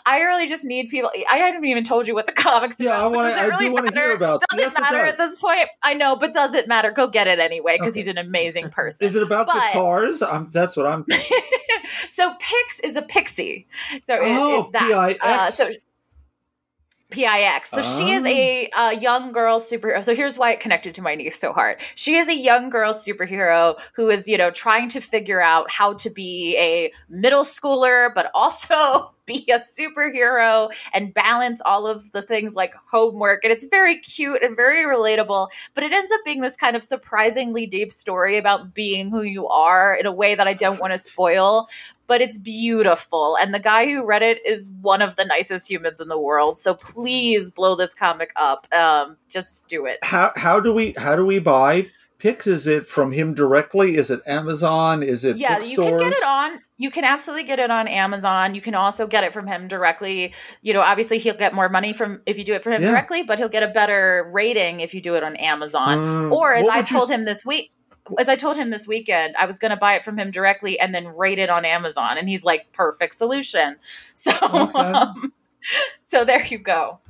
i 0.06 0.20
really 0.22 0.48
just 0.48 0.64
need 0.64 0.88
people 0.88 1.10
i 1.30 1.36
haven't 1.36 1.66
even 1.66 1.84
told 1.84 2.08
you 2.08 2.14
what 2.14 2.24
the 2.24 2.32
comics 2.32 2.80
Yeah, 2.80 2.92
I 2.92 2.96
about, 3.00 3.10
but 3.10 3.16
wanna- 3.16 3.28
does 3.28 3.36
it 3.36 3.40
I 3.40 3.44
do 3.44 3.50
really 3.64 3.70
wanna 3.74 3.90
hear 3.92 4.00
matter? 4.00 4.12
about- 4.14 4.40
does 4.50 4.58
yes, 4.60 4.74
it 4.74 4.78
it 4.78 4.82
matter 4.82 4.96
does. 5.04 5.12
at 5.12 5.18
this 5.18 5.36
point 5.36 5.68
i 5.82 5.92
know 5.92 6.16
but 6.16 6.32
does 6.32 6.54
it 6.54 6.66
matter 6.66 6.90
go 6.90 7.06
get 7.08 7.26
it 7.26 7.38
anyway 7.38 7.76
because 7.78 7.92
Okay. 7.92 8.00
he's 8.00 8.06
an 8.08 8.16
amazing 8.18 8.70
person 8.70 9.04
Is 9.06 9.16
it 9.16 9.22
about 9.22 9.46
But- 9.48 9.56
guitars? 9.72 10.22
I'm, 10.22 10.48
that's 10.50 10.76
what 10.78 10.86
I'm 10.86 11.04
thinking. 11.04 11.38
So 12.08 12.34
pix 12.38 12.80
is 12.80 12.96
a 12.96 13.02
pixie 13.02 13.66
so 14.02 14.16
it, 14.16 14.22
Oh, 14.24 14.60
it's 14.60 14.70
that 14.70 14.88
P-I-X. 14.88 15.20
Uh, 15.22 15.50
so 15.50 15.70
PIX. 17.12 17.68
So 17.68 17.82
she 17.82 18.10
is 18.10 18.24
a 18.24 18.68
uh, 18.70 18.90
young 18.90 19.32
girl 19.32 19.60
superhero. 19.60 20.02
So 20.02 20.14
here's 20.14 20.38
why 20.38 20.52
it 20.52 20.60
connected 20.60 20.94
to 20.94 21.02
my 21.02 21.14
niece 21.14 21.38
so 21.38 21.52
hard. 21.52 21.78
She 21.94 22.16
is 22.16 22.28
a 22.28 22.36
young 22.36 22.70
girl 22.70 22.92
superhero 22.92 23.78
who 23.94 24.08
is, 24.08 24.26
you 24.26 24.38
know, 24.38 24.50
trying 24.50 24.88
to 24.90 25.00
figure 25.00 25.40
out 25.40 25.70
how 25.70 25.92
to 25.94 26.10
be 26.10 26.56
a 26.56 26.92
middle 27.08 27.44
schooler, 27.44 28.12
but 28.14 28.30
also 28.34 29.14
be 29.26 29.48
a 29.52 29.58
superhero 29.58 30.72
and 30.92 31.14
balance 31.14 31.60
all 31.64 31.86
of 31.86 32.10
the 32.12 32.22
things 32.22 32.54
like 32.54 32.74
homework. 32.90 33.44
And 33.44 33.52
it's 33.52 33.66
very 33.66 33.98
cute 33.98 34.42
and 34.42 34.56
very 34.56 34.84
relatable, 34.84 35.48
but 35.74 35.84
it 35.84 35.92
ends 35.92 36.10
up 36.12 36.20
being 36.24 36.40
this 36.40 36.56
kind 36.56 36.76
of 36.76 36.82
surprisingly 36.82 37.66
deep 37.66 37.92
story 37.92 38.36
about 38.36 38.74
being 38.74 39.10
who 39.10 39.22
you 39.22 39.48
are 39.48 39.94
in 39.94 40.06
a 40.06 40.12
way 40.12 40.34
that 40.34 40.48
I 40.48 40.54
don't 40.54 40.80
want 40.80 40.92
to 40.92 40.98
spoil 40.98 41.68
but 42.08 42.20
it's 42.20 42.36
beautiful. 42.36 43.38
And 43.40 43.54
the 43.54 43.58
guy 43.58 43.86
who 43.86 44.04
read 44.04 44.22
it 44.22 44.46
is 44.46 44.70
one 44.82 45.00
of 45.00 45.16
the 45.16 45.24
nicest 45.24 45.70
humans 45.70 45.98
in 45.98 46.08
the 46.08 46.20
world. 46.20 46.58
So 46.58 46.74
please 46.74 47.50
blow 47.50 47.74
this 47.74 47.94
comic 47.94 48.32
up. 48.36 48.66
Um, 48.70 49.16
just 49.30 49.66
do 49.66 49.86
it. 49.86 49.98
how 50.02 50.30
how 50.36 50.60
do 50.60 50.74
we 50.74 50.92
how 50.98 51.16
do 51.16 51.24
we 51.24 51.38
buy 51.38 51.86
Pix? 52.22 52.46
Is 52.46 52.68
it 52.68 52.86
from 52.86 53.10
him 53.10 53.34
directly? 53.34 53.96
Is 53.96 54.08
it 54.08 54.20
Amazon? 54.28 55.02
Is 55.02 55.24
it 55.24 55.38
Yeah, 55.38 55.58
you 55.60 55.76
can 55.76 55.98
get 55.98 56.12
it 56.12 56.24
on. 56.24 56.60
You 56.78 56.88
can 56.88 57.02
absolutely 57.04 57.42
get 57.42 57.58
it 57.58 57.68
on 57.68 57.88
Amazon. 57.88 58.54
You 58.54 58.60
can 58.60 58.76
also 58.76 59.08
get 59.08 59.24
it 59.24 59.32
from 59.32 59.48
him 59.48 59.66
directly. 59.66 60.32
You 60.62 60.72
know, 60.72 60.82
obviously 60.82 61.18
he'll 61.18 61.34
get 61.34 61.52
more 61.52 61.68
money 61.68 61.92
from 61.92 62.22
if 62.24 62.38
you 62.38 62.44
do 62.44 62.52
it 62.52 62.62
for 62.62 62.70
him 62.70 62.80
Yeah. 62.80 62.92
directly, 62.92 63.24
but 63.24 63.40
he'll 63.40 63.48
get 63.48 63.64
a 63.64 63.68
better 63.68 64.30
rating 64.32 64.78
if 64.78 64.94
you 64.94 65.00
do 65.00 65.16
it 65.16 65.24
on 65.24 65.34
Amazon. 65.34 65.98
Mm, 65.98 66.32
or 66.32 66.54
as 66.54 66.68
I 66.68 66.76
would 66.76 66.90
you 66.90 66.96
told 66.96 67.10
him 67.10 67.24
this 67.24 67.44
week, 67.44 67.72
as 68.20 68.28
I 68.28 68.36
told 68.36 68.56
him 68.56 68.70
this 68.70 68.86
weekend, 68.86 69.34
I 69.36 69.46
was 69.46 69.58
going 69.58 69.72
to 69.72 69.76
buy 69.76 69.94
it 69.94 70.04
from 70.04 70.16
him 70.16 70.30
directly 70.30 70.78
and 70.78 70.94
then 70.94 71.08
rate 71.08 71.40
it 71.40 71.50
on 71.50 71.64
Amazon, 71.64 72.18
and 72.18 72.28
he's 72.28 72.44
like, 72.44 72.70
"Perfect 72.72 73.14
solution." 73.16 73.76
So, 74.14 74.30
um, 74.40 75.32
so 76.04 76.24
there 76.24 76.46
you 76.46 76.58
go. 76.58 77.00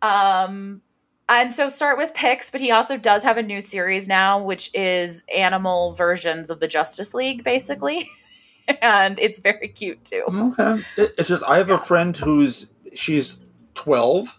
Um, 0.00 0.80
and 1.28 1.52
so 1.52 1.68
start 1.68 1.98
with 1.98 2.14
Pix, 2.14 2.50
but 2.50 2.60
he 2.60 2.70
also 2.70 2.96
does 2.96 3.22
have 3.22 3.36
a 3.38 3.42
new 3.42 3.60
series 3.60 4.08
now, 4.08 4.42
which 4.42 4.70
is 4.74 5.22
animal 5.34 5.92
versions 5.92 6.50
of 6.50 6.60
the 6.60 6.68
Justice 6.68 7.14
League, 7.14 7.44
basically, 7.44 8.08
and 8.82 9.18
it's 9.18 9.38
very 9.38 9.68
cute 9.68 10.04
too. 10.04 10.22
Okay. 10.28 10.82
It- 10.96 11.14
It's 11.18 11.28
just 11.28 11.42
I 11.46 11.58
have 11.58 11.70
a 11.70 11.78
friend 11.78 12.16
who's 12.16 12.70
she's 12.94 13.40
twelve, 13.74 14.38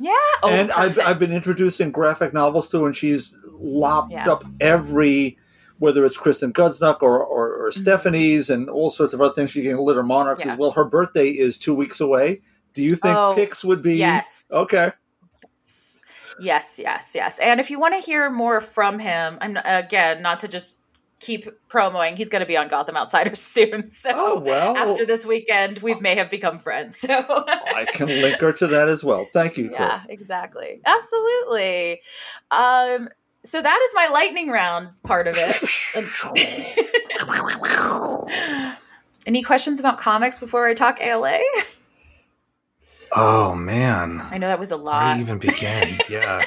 Yeah, 0.00 0.12
oh, 0.42 0.48
and 0.50 0.70
I've. 0.72 0.98
I've 1.00 1.18
been 1.18 1.32
introducing 1.32 1.90
graphic 1.90 2.32
novels 2.32 2.68
to, 2.70 2.84
and 2.86 2.94
she's 2.96 3.34
lopped 3.58 4.12
Yeah. 4.12 4.30
up 4.30 4.44
every. 4.60 5.38
Whether 5.78 6.04
it's 6.04 6.16
Kristen 6.16 6.52
Gudsnuk 6.52 7.02
or, 7.02 7.24
or, 7.24 7.52
or 7.66 7.70
Mm-hmm. 7.70 7.80
Stephanie's 7.80 8.50
and 8.50 8.70
all 8.70 8.88
sorts 8.88 9.14
of 9.14 9.20
other 9.20 9.34
things, 9.34 9.50
she's 9.50 9.64
getting 9.64 9.78
Litter 9.84 10.04
Monarchs 10.04 10.44
Yeah. 10.44 10.52
as 10.52 10.58
well. 10.58 10.70
Her 10.70 10.84
birthday 10.84 11.30
is 11.30 11.58
two 11.58 11.74
weeks 11.74 12.00
away. 12.00 12.40
Do 12.72 12.84
you 12.84 12.94
think 12.94 13.16
Oh, 13.16 13.32
Pix 13.34 13.64
would 13.64 13.82
be 13.82 13.96
yes. 13.96 14.48
Okay. 14.52 14.92
Yes, 15.60 16.00
yes, 16.40 16.78
yes. 16.82 17.12
Yes. 17.14 17.38
And 17.38 17.60
if 17.60 17.70
you 17.70 17.78
want 17.80 17.94
to 17.94 18.00
hear 18.00 18.28
more 18.30 18.60
from 18.60 18.98
him, 18.98 19.38
I'm 19.40 19.56
again 19.64 20.22
not 20.22 20.40
to 20.40 20.48
just 20.48 20.78
keep 21.20 21.46
promoing. 21.68 22.16
He's 22.16 22.28
going 22.28 22.40
to 22.40 22.46
be 22.46 22.56
on 22.56 22.66
Gotham 22.68 22.96
Outsiders 22.96 23.40
soon. 23.40 23.86
So 23.86 24.10
Oh, 24.12 24.40
well. 24.40 24.76
after 24.76 25.06
this 25.06 25.24
weekend, 25.24 25.78
we 25.78 25.94
may 25.94 26.16
have 26.16 26.28
become 26.30 26.58
friends. 26.58 26.96
So 26.96 27.08
I 27.08 27.86
can 27.94 28.08
link 28.08 28.40
her 28.40 28.52
to 28.54 28.66
that 28.66 28.88
as 28.88 29.04
well. 29.04 29.26
Thank 29.32 29.56
you, 29.56 29.70
yeah, 29.72 30.00
exactly, 30.08 30.80
absolutely. 30.84 32.00
Um, 32.50 33.08
so 33.44 33.62
that 33.62 33.80
is 33.88 33.94
my 33.94 34.08
lightning 34.12 34.48
round 34.50 34.96
part 35.04 35.28
of 35.28 35.36
it. 35.38 35.56
Any 39.26 39.42
questions 39.42 39.78
about 39.78 39.98
comics 39.98 40.38
before 40.38 40.66
I 40.66 40.74
talk 40.74 41.00
ALA? 41.00 41.38
Oh 43.14 43.54
man, 43.54 44.22
I 44.30 44.38
know 44.38 44.48
that 44.48 44.58
was 44.58 44.70
a 44.70 44.76
where 44.76 44.84
lot. 44.84 45.12
do 45.12 45.18
you 45.18 45.24
even 45.24 45.38
begin? 45.38 45.98
yeah, 46.08 46.44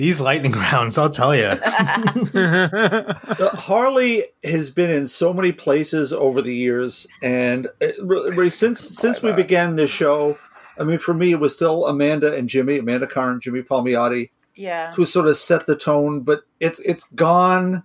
these 0.00 0.18
lightning 0.18 0.52
rounds, 0.72 0.96
I'll 0.96 1.10
tell 1.10 1.36
you. 1.36 1.44
Uh, 1.44 3.14
Harley 3.54 4.24
has 4.42 4.70
been 4.70 4.90
in 4.90 5.06
so 5.06 5.34
many 5.34 5.52
places 5.52 6.10
over 6.10 6.40
the 6.40 6.54
years, 6.54 7.06
and 7.22 7.68
really, 8.02 8.30
really 8.30 8.50
since 8.50 8.80
since 8.98 9.22
we 9.22 9.32
began 9.34 9.76
this 9.76 9.90
show, 9.90 10.38
I 10.78 10.84
mean, 10.84 10.96
for 10.96 11.12
me, 11.12 11.32
it 11.32 11.40
was 11.40 11.54
still 11.54 11.86
Amanda 11.86 12.34
and 12.34 12.48
Jimmy, 12.48 12.78
Amanda 12.78 13.06
Conner 13.06 13.32
and 13.32 13.42
Jimmy 13.42 13.62
Palmiotti, 13.62 14.30
yeah. 14.56 14.90
who 14.92 15.04
sort 15.04 15.26
of 15.26 15.36
set 15.36 15.66
the 15.66 15.76
tone. 15.76 16.20
But 16.20 16.44
it's 16.60 16.80
it's 16.80 17.04
gone 17.04 17.82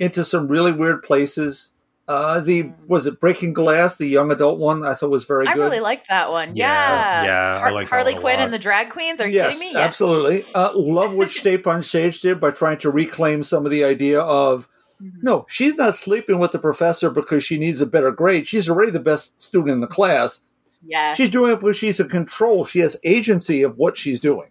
into 0.00 0.24
some 0.24 0.48
really 0.48 0.72
weird 0.72 1.02
places. 1.02 1.72
Uh, 2.08 2.40
the 2.40 2.72
was 2.86 3.06
it 3.06 3.20
Breaking 3.20 3.52
Glass, 3.52 3.96
the 3.98 4.06
young 4.06 4.30
adult 4.32 4.58
one, 4.58 4.84
I 4.84 4.94
thought 4.94 5.10
was 5.10 5.26
very 5.26 5.46
I 5.46 5.54
good. 5.54 5.60
really 5.60 5.80
liked 5.80 6.08
that 6.08 6.30
one. 6.30 6.56
Yeah, 6.56 7.22
Yeah, 7.22 7.24
yeah, 7.24 7.56
I 7.56 7.60
Har- 7.60 7.72
like 7.72 7.88
Harley 7.88 8.14
one 8.14 8.22
Quinn 8.22 8.40
and 8.40 8.52
the 8.52 8.58
drag 8.58 8.88
queens. 8.88 9.20
Are 9.20 9.26
you 9.28 9.34
yes, 9.34 9.58
kidding 9.58 9.74
me? 9.74 9.78
Yes. 9.78 9.86
absolutely. 9.86 10.42
Uh, 10.54 10.70
love 10.74 11.12
what 11.14 11.28
Stjepan 11.38 11.80
Šejić 11.82 12.22
did 12.22 12.40
by 12.40 12.50
trying 12.50 12.78
to 12.78 12.90
reclaim 12.90 13.42
some 13.42 13.64
of 13.66 13.70
the 13.70 13.84
idea 13.84 14.20
of 14.20 14.68
Mm-hmm. 15.00 15.18
no, 15.22 15.46
she's 15.48 15.76
not 15.76 15.94
sleeping 15.94 16.40
with 16.40 16.50
the 16.50 16.58
professor 16.58 17.08
because 17.08 17.44
she 17.44 17.56
needs 17.56 17.80
a 17.80 17.86
better 17.86 18.10
grade. 18.10 18.48
She's 18.48 18.68
already 18.68 18.90
the 18.90 18.98
best 18.98 19.40
student 19.40 19.70
in 19.70 19.80
the 19.80 19.86
class. 19.86 20.40
Yes. 20.84 21.16
She's 21.16 21.30
doing 21.30 21.52
it 21.52 21.60
because 21.60 21.76
she's 21.76 22.00
in 22.00 22.08
control. 22.08 22.64
She 22.64 22.80
has 22.80 22.96
agency 23.04 23.62
of 23.62 23.76
what 23.78 23.96
she's 23.96 24.18
doing. 24.18 24.48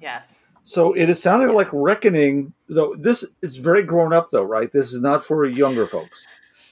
Yes. 0.00 0.56
So 0.64 0.92
it 0.94 1.08
is 1.08 1.22
sounding 1.22 1.54
like 1.54 1.68
Reckoning, 1.72 2.54
though. 2.68 2.96
This 2.96 3.24
is 3.40 3.58
very 3.58 3.84
grown 3.84 4.12
up, 4.12 4.30
though, 4.32 4.42
right? 4.42 4.72
This 4.72 4.92
is 4.92 5.00
not 5.00 5.24
for 5.24 5.44
younger 5.44 5.86
folks. 5.86 6.26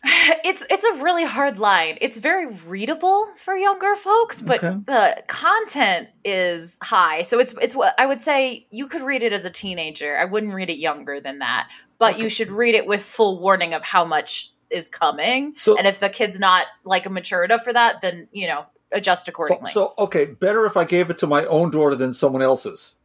It's 0.45 0.65
it's 0.71 0.85
a 0.85 1.03
really 1.03 1.25
hard 1.25 1.59
line. 1.59 1.99
It's 2.01 2.19
very 2.21 2.47
readable 2.47 3.27
for 3.37 3.55
younger 3.57 3.95
folks, 3.97 4.41
but 4.41 4.63
Okay. 4.63 4.77
the 4.87 5.23
content 5.27 6.09
is 6.25 6.79
high. 6.83 7.23
So 7.23 7.39
it's 7.41 7.53
it's 7.61 7.75
what 7.75 7.95
I 7.99 8.07
would 8.07 8.23
say 8.23 8.67
you 8.71 8.87
could 8.87 9.03
read 9.03 9.23
it 9.25 9.33
as 9.33 9.45
a 9.45 9.51
teenager. 9.51 10.17
I 10.17 10.25
wouldn't 10.25 10.53
read 10.55 10.71
it 10.71 10.79
younger 10.79 11.21
than 11.21 11.41
that. 11.41 11.69
But 11.99 12.19
you 12.19 12.29
should 12.29 12.51
read 12.53 12.75
it 12.77 12.87
with 12.87 13.03
full 13.03 13.41
warning 13.41 13.75
of 13.75 13.83
how 13.83 14.05
much 14.05 14.53
is 14.71 14.89
coming. 14.89 15.55
So- 15.57 15.77
and 15.79 15.87
if 15.87 15.99
the 15.99 16.09
kid's 16.09 16.39
not 16.39 16.67
like 16.85 17.07
a 17.07 17.11
mature 17.11 17.43
enough 17.45 17.63
for 17.65 17.73
that, 17.73 18.01
then 18.03 18.29
you 18.33 18.47
know, 18.47 18.67
adjust 18.93 19.29
accordingly. 19.29 19.71
so, 19.71 19.95
okay, 19.99 20.27
better 20.27 20.65
if 20.67 20.77
I 20.77 20.85
gave 20.85 21.11
it 21.11 21.19
to 21.19 21.27
my 21.27 21.45
own 21.47 21.71
daughter 21.71 21.95
than 21.97 22.13
someone 22.13 22.43
else's. 22.43 22.97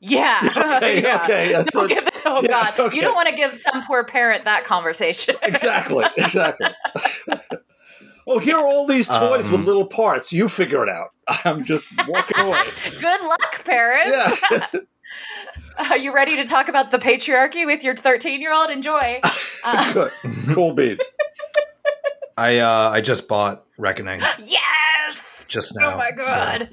yeah. 0.00 0.40
Okay, 0.76 1.02
yeah. 1.02 1.22
okay, 1.24 1.52
that's 1.52 1.72
Don't 1.72 1.84
what- 1.84 1.90
give 1.90 2.06
it, 2.06 2.14
oh 2.38 2.42
yeah, 2.42 2.48
God. 2.48 2.80
okay. 2.80 2.96
You 2.96 3.02
don't 3.02 3.14
want 3.14 3.28
to 3.28 3.34
give 3.34 3.58
some 3.58 3.82
poor 3.84 4.04
parent 4.04 4.44
that 4.44 4.64
conversation. 4.64 5.36
Exactly, 5.42 6.04
exactly. 6.16 6.68
oh, 8.26 8.38
here 8.38 8.56
are 8.56 8.66
all 8.66 8.86
these 8.86 9.06
toys 9.08 9.46
Um, 9.46 9.52
with 9.52 9.64
little 9.66 9.86
parts. 9.86 10.32
You 10.32 10.48
figure 10.48 10.82
it 10.82 10.88
out. 10.88 11.10
I'm 11.44 11.64
just 11.64 11.84
walking 12.08 12.40
away. 12.44 12.60
Good 13.00 13.20
luck, 13.22 13.64
parents. 13.64 14.42
Yeah. 14.50 14.66
Are 15.90 15.96
you 15.98 16.14
ready 16.14 16.36
to 16.36 16.44
talk 16.44 16.68
about 16.68 16.90
the 16.90 16.98
patriarchy 16.98 17.64
with 17.66 17.84
your 17.84 17.94
13 17.94 18.40
year 18.40 18.52
old? 18.52 18.70
Enjoy. 18.70 19.20
Uh, 19.64 19.92
Good. 19.92 20.12
Cool 20.54 20.74
beans. 20.74 21.00
I 22.36 22.58
uh, 22.58 22.90
I 22.90 23.00
just 23.00 23.28
bought 23.28 23.64
Reckoning. 23.78 24.20
yes. 24.38 25.48
Just 25.50 25.74
now, 25.76 25.94
Oh 25.94 25.96
my 25.96 26.10
so- 26.10 26.16
god. 26.16 26.70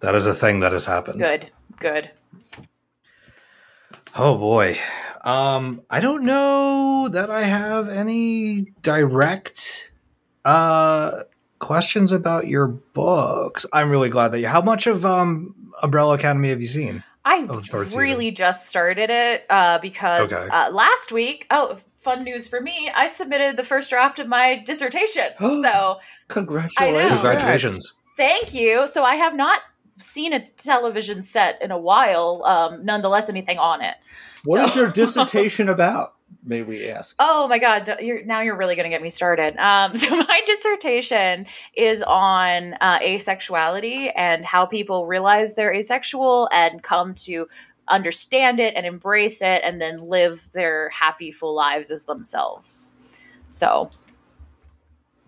That 0.00 0.14
is 0.14 0.26
a 0.26 0.34
thing 0.34 0.60
that 0.60 0.72
has 0.72 0.86
happened. 0.86 1.20
Good. 1.20 1.50
Good. 1.80 2.10
Oh 4.16 4.36
boy. 4.36 4.76
Um, 5.24 5.82
I 5.90 6.00
don't 6.00 6.24
know 6.24 7.08
that 7.08 7.30
I 7.30 7.42
have 7.44 7.88
any 7.88 8.72
direct 8.82 9.92
Uh, 10.44 11.24
questions 11.58 12.12
about 12.12 12.46
your 12.46 12.68
books. 12.68 13.66
I'm 13.72 13.90
really 13.90 14.08
glad 14.08 14.28
that 14.28 14.40
you. 14.40 14.46
How 14.48 14.62
much 14.62 14.86
of 14.86 15.04
um 15.04 15.54
Umbrella 15.82 16.14
Academy 16.14 16.48
have 16.50 16.60
you 16.60 16.68
seen? 16.68 17.02
I 17.24 17.42
Of 17.42 17.48
the 17.48 17.60
third 17.62 17.88
season. 17.88 18.00
really 18.00 18.30
just 18.30 18.68
started 18.68 19.10
it 19.10 19.44
uh, 19.50 19.78
because 19.78 20.32
Okay. 20.32 20.48
uh, 20.50 20.70
last 20.70 21.12
week. 21.12 21.46
Oh, 21.50 21.76
fun 22.00 22.24
news 22.24 22.48
for 22.48 22.60
me! 22.62 22.90
I 22.96 23.08
submitted 23.08 23.56
the 23.58 23.64
first 23.64 23.90
draft 23.90 24.18
of 24.18 24.28
my 24.28 24.62
dissertation. 24.64 25.24
so 25.38 25.98
Congratulations. 26.28 27.12
Congratulations. 27.20 27.92
thank 28.16 28.54
you. 28.54 28.86
So 28.86 29.02
I 29.04 29.16
have 29.16 29.34
not 29.36 29.60
seen 29.98 30.32
a 30.32 30.46
television 30.56 31.22
set 31.22 31.60
in 31.60 31.70
a 31.70 31.78
while. 31.78 32.42
Um, 32.44 32.84
nonetheless, 32.84 33.28
anything 33.28 33.58
on 33.58 33.82
it. 33.82 33.96
What 34.44 34.64
is 34.64 34.72
So- 34.72 34.80
your 34.80 34.92
dissertation 34.94 35.68
about? 35.68 36.14
May 36.44 36.62
we 36.62 36.88
ask? 36.88 37.16
Oh 37.18 37.48
my 37.48 37.58
God! 37.58 37.96
You're, 38.00 38.24
now 38.24 38.40
you're 38.40 38.56
really 38.56 38.74
going 38.76 38.84
to 38.84 38.90
get 38.90 39.02
me 39.02 39.10
started. 39.10 39.56
Um, 39.56 39.96
so 39.96 40.08
my 40.16 40.42
dissertation 40.46 41.46
is 41.74 42.02
on 42.02 42.74
uh, 42.80 42.98
asexuality 43.00 44.10
and 44.14 44.44
how 44.44 44.64
people 44.64 45.06
realize 45.06 45.54
they're 45.54 45.72
asexual 45.72 46.48
and 46.52 46.82
come 46.82 47.14
to 47.14 47.48
understand 47.88 48.60
it 48.60 48.74
and 48.76 48.86
embrace 48.86 49.40
it, 49.42 49.62
and 49.64 49.80
then 49.80 49.98
live 49.98 50.50
their 50.52 50.90
happy, 50.90 51.30
full 51.30 51.54
lives 51.54 51.90
as 51.90 52.04
themselves. 52.04 53.24
So 53.50 53.90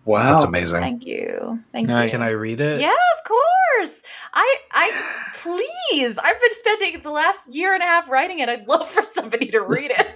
Wow. 0.05 0.33
That's 0.33 0.45
amazing. 0.45 0.79
thank 0.81 1.05
you, 1.05 1.59
thank 1.71 1.87
Nice. 1.87 2.05
you. 2.11 2.17
Can 2.17 2.21
I 2.25 2.31
read 2.31 2.59
it? 2.59 2.81
Yeah, 2.81 2.89
of 2.89 3.23
course. 3.27 4.03
I, 4.33 4.57
I, 4.71 4.91
please. 5.35 6.17
I've 6.17 6.39
been 6.41 6.53
spending 6.53 7.01
the 7.01 7.11
last 7.11 7.53
year 7.53 7.73
and 7.73 7.83
a 7.83 7.85
half 7.85 8.09
writing 8.09 8.39
it. 8.39 8.49
I'd 8.49 8.67
love 8.67 8.87
for 8.87 9.03
somebody 9.03 9.47
to 9.51 9.61
read 9.61 9.91
it. 9.91 10.07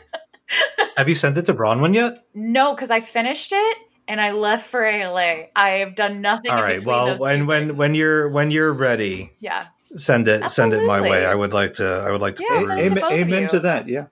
Have 0.98 1.08
you 1.10 1.16
sent 1.16 1.38
it 1.38 1.46
to 1.48 1.54
Bronwyn 1.54 1.94
yet? 1.94 2.18
No, 2.34 2.74
because 2.74 2.92
I 2.92 3.00
finished 3.00 3.52
it 3.52 3.78
and 4.08 4.20
I 4.22 4.32
left 4.32 4.68
for 4.70 4.84
ALA. 4.86 5.46
I 5.56 5.70
have 5.70 5.96
done 5.96 6.22
nothing. 6.22 6.52
All 6.52 6.62
right. 6.62 6.74
in 6.74 6.78
between 6.78 6.96
Well, 6.96 7.06
those 7.08 7.20
when 7.20 7.40
two 7.40 7.46
when 7.46 7.68
things. 7.68 7.78
when 7.78 7.96
you're 7.96 8.30
when 8.30 8.52
you're 8.52 8.72
ready, 8.74 9.34
yeah, 9.40 9.66
send 9.96 10.28
it 10.28 10.50
send 10.52 10.74
it 10.74 10.86
my 10.86 11.02
way. 11.02 11.26
I 11.26 11.34
would 11.34 11.54
like 11.54 11.74
to 11.74 11.88
I 12.08 12.12
would 12.12 12.22
like 12.22 12.36
to 12.38 12.44
Yeah, 12.48 12.64
peruse. 12.64 12.68
send 12.68 12.80
it 12.80 12.84
to 12.84 12.90
amen 12.92 13.02
both 13.02 13.12
of 13.12 13.20
amen 13.28 13.42
you. 13.44 13.50
to 13.50 13.60
that. 13.62 13.88
Yeah. 13.88 14.06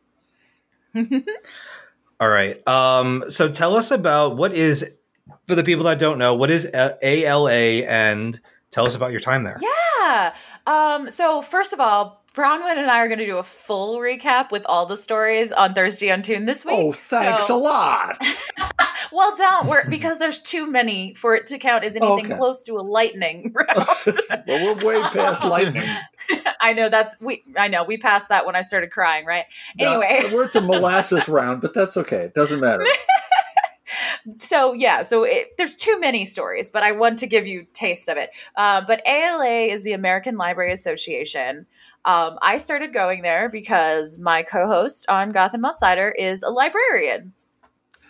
All 2.20 2.30
right. 2.30 2.68
Um, 2.68 3.26
so 3.30 3.50
tell 3.50 3.76
us 3.76 3.92
about 3.92 4.36
what 4.38 4.54
is 4.54 4.92
for 5.48 5.56
the 5.56 5.64
people 5.64 5.86
that 5.86 6.00
don't 6.00 6.18
know 6.18 6.34
what 6.34 6.50
is 6.52 6.66
A- 6.66 6.98
ALA 7.02 7.52
and 7.52 8.40
tell 8.72 8.86
us 8.86 8.96
about 8.96 9.12
your 9.12 9.22
time 9.22 9.44
there. 9.44 9.60
yeah. 9.62 10.34
Um. 10.68 11.10
So 11.10 11.42
first 11.42 11.74
of 11.74 11.80
all, 11.80 12.24
Bronwyn 12.36 12.78
and 12.78 12.90
I 12.90 13.00
are 13.00 13.08
going 13.08 13.20
to 13.20 13.26
do 13.26 13.38
a 13.38 13.44
full 13.44 14.00
recap 14.00 14.52
with 14.52 14.66
all 14.66 14.86
the 14.86 14.98
stories 14.98 15.52
on 15.52 15.74
Thirsty 15.74 16.12
on 16.12 16.22
Tune 16.22 16.46
this 16.46 16.66
week. 16.66 16.76
Oh, 16.78 16.92
thanks 16.92 17.48
So- 17.48 17.58
a 17.58 17.60
lot. 17.60 18.18
Well, 19.12 19.36
don't 19.36 19.68
worry 19.68 19.84
because 19.90 20.18
there's 20.18 20.40
too 20.40 20.66
many 20.66 21.14
for 21.14 21.36
it 21.36 21.46
to 21.48 21.60
count 21.60 21.84
as 21.84 21.96
anything 21.96 22.26
Okay. 22.26 22.36
close 22.38 22.64
to 22.64 22.78
a 22.78 22.82
lightning 22.82 23.54
round. 23.56 23.68
well, 24.48 24.76
we're 24.76 24.86
way 24.86 25.02
past 25.10 25.44
lightning. 25.44 25.88
I 26.60 26.74
know 26.74 26.90
that's 26.90 27.16
we. 27.22 27.44
I 27.56 27.68
know 27.68 27.84
we 27.84 27.98
passed 27.98 28.30
that 28.30 28.44
when 28.48 28.56
I 28.56 28.62
started 28.62 28.90
crying. 28.90 29.26
Right. 29.26 29.46
Anyway. 29.78 30.22
Uh, 30.26 30.30
we're 30.34 30.48
to 30.50 30.62
molasses 30.62 31.30
round, 31.30 31.62
but 31.62 31.76
that's 31.76 31.96
okay. 31.98 32.22
It 32.22 32.34
doesn't 32.34 32.60
matter. 32.60 32.84
So 34.40 34.74
yeah 34.74 35.04
so 35.04 35.24
it, 35.24 35.50
there's 35.58 35.76
too 35.76 36.00
many 36.00 36.26
stories 36.26 36.70
but 36.70 36.84
i 36.84 36.92
want 36.92 37.20
to 37.20 37.28
give 37.28 37.48
you 37.48 37.66
taste 37.74 38.10
of 38.10 38.18
it. 38.18 38.32
Uh, 38.56 38.82
but 38.86 39.02
ala 39.08 39.46
is 39.46 39.84
the 39.84 39.94
american 39.94 40.38
library 40.38 40.72
association. 40.72 41.66
Um, 42.06 42.38
i 42.42 42.58
started 42.58 42.94
going 42.94 43.22
there 43.22 43.50
because 43.50 44.18
my 44.20 44.44
co-host 44.44 45.06
on 45.10 45.32
gotham 45.32 45.66
outsider 45.66 46.12
is 46.12 46.44
a 46.44 46.50
librarian. 46.50 47.34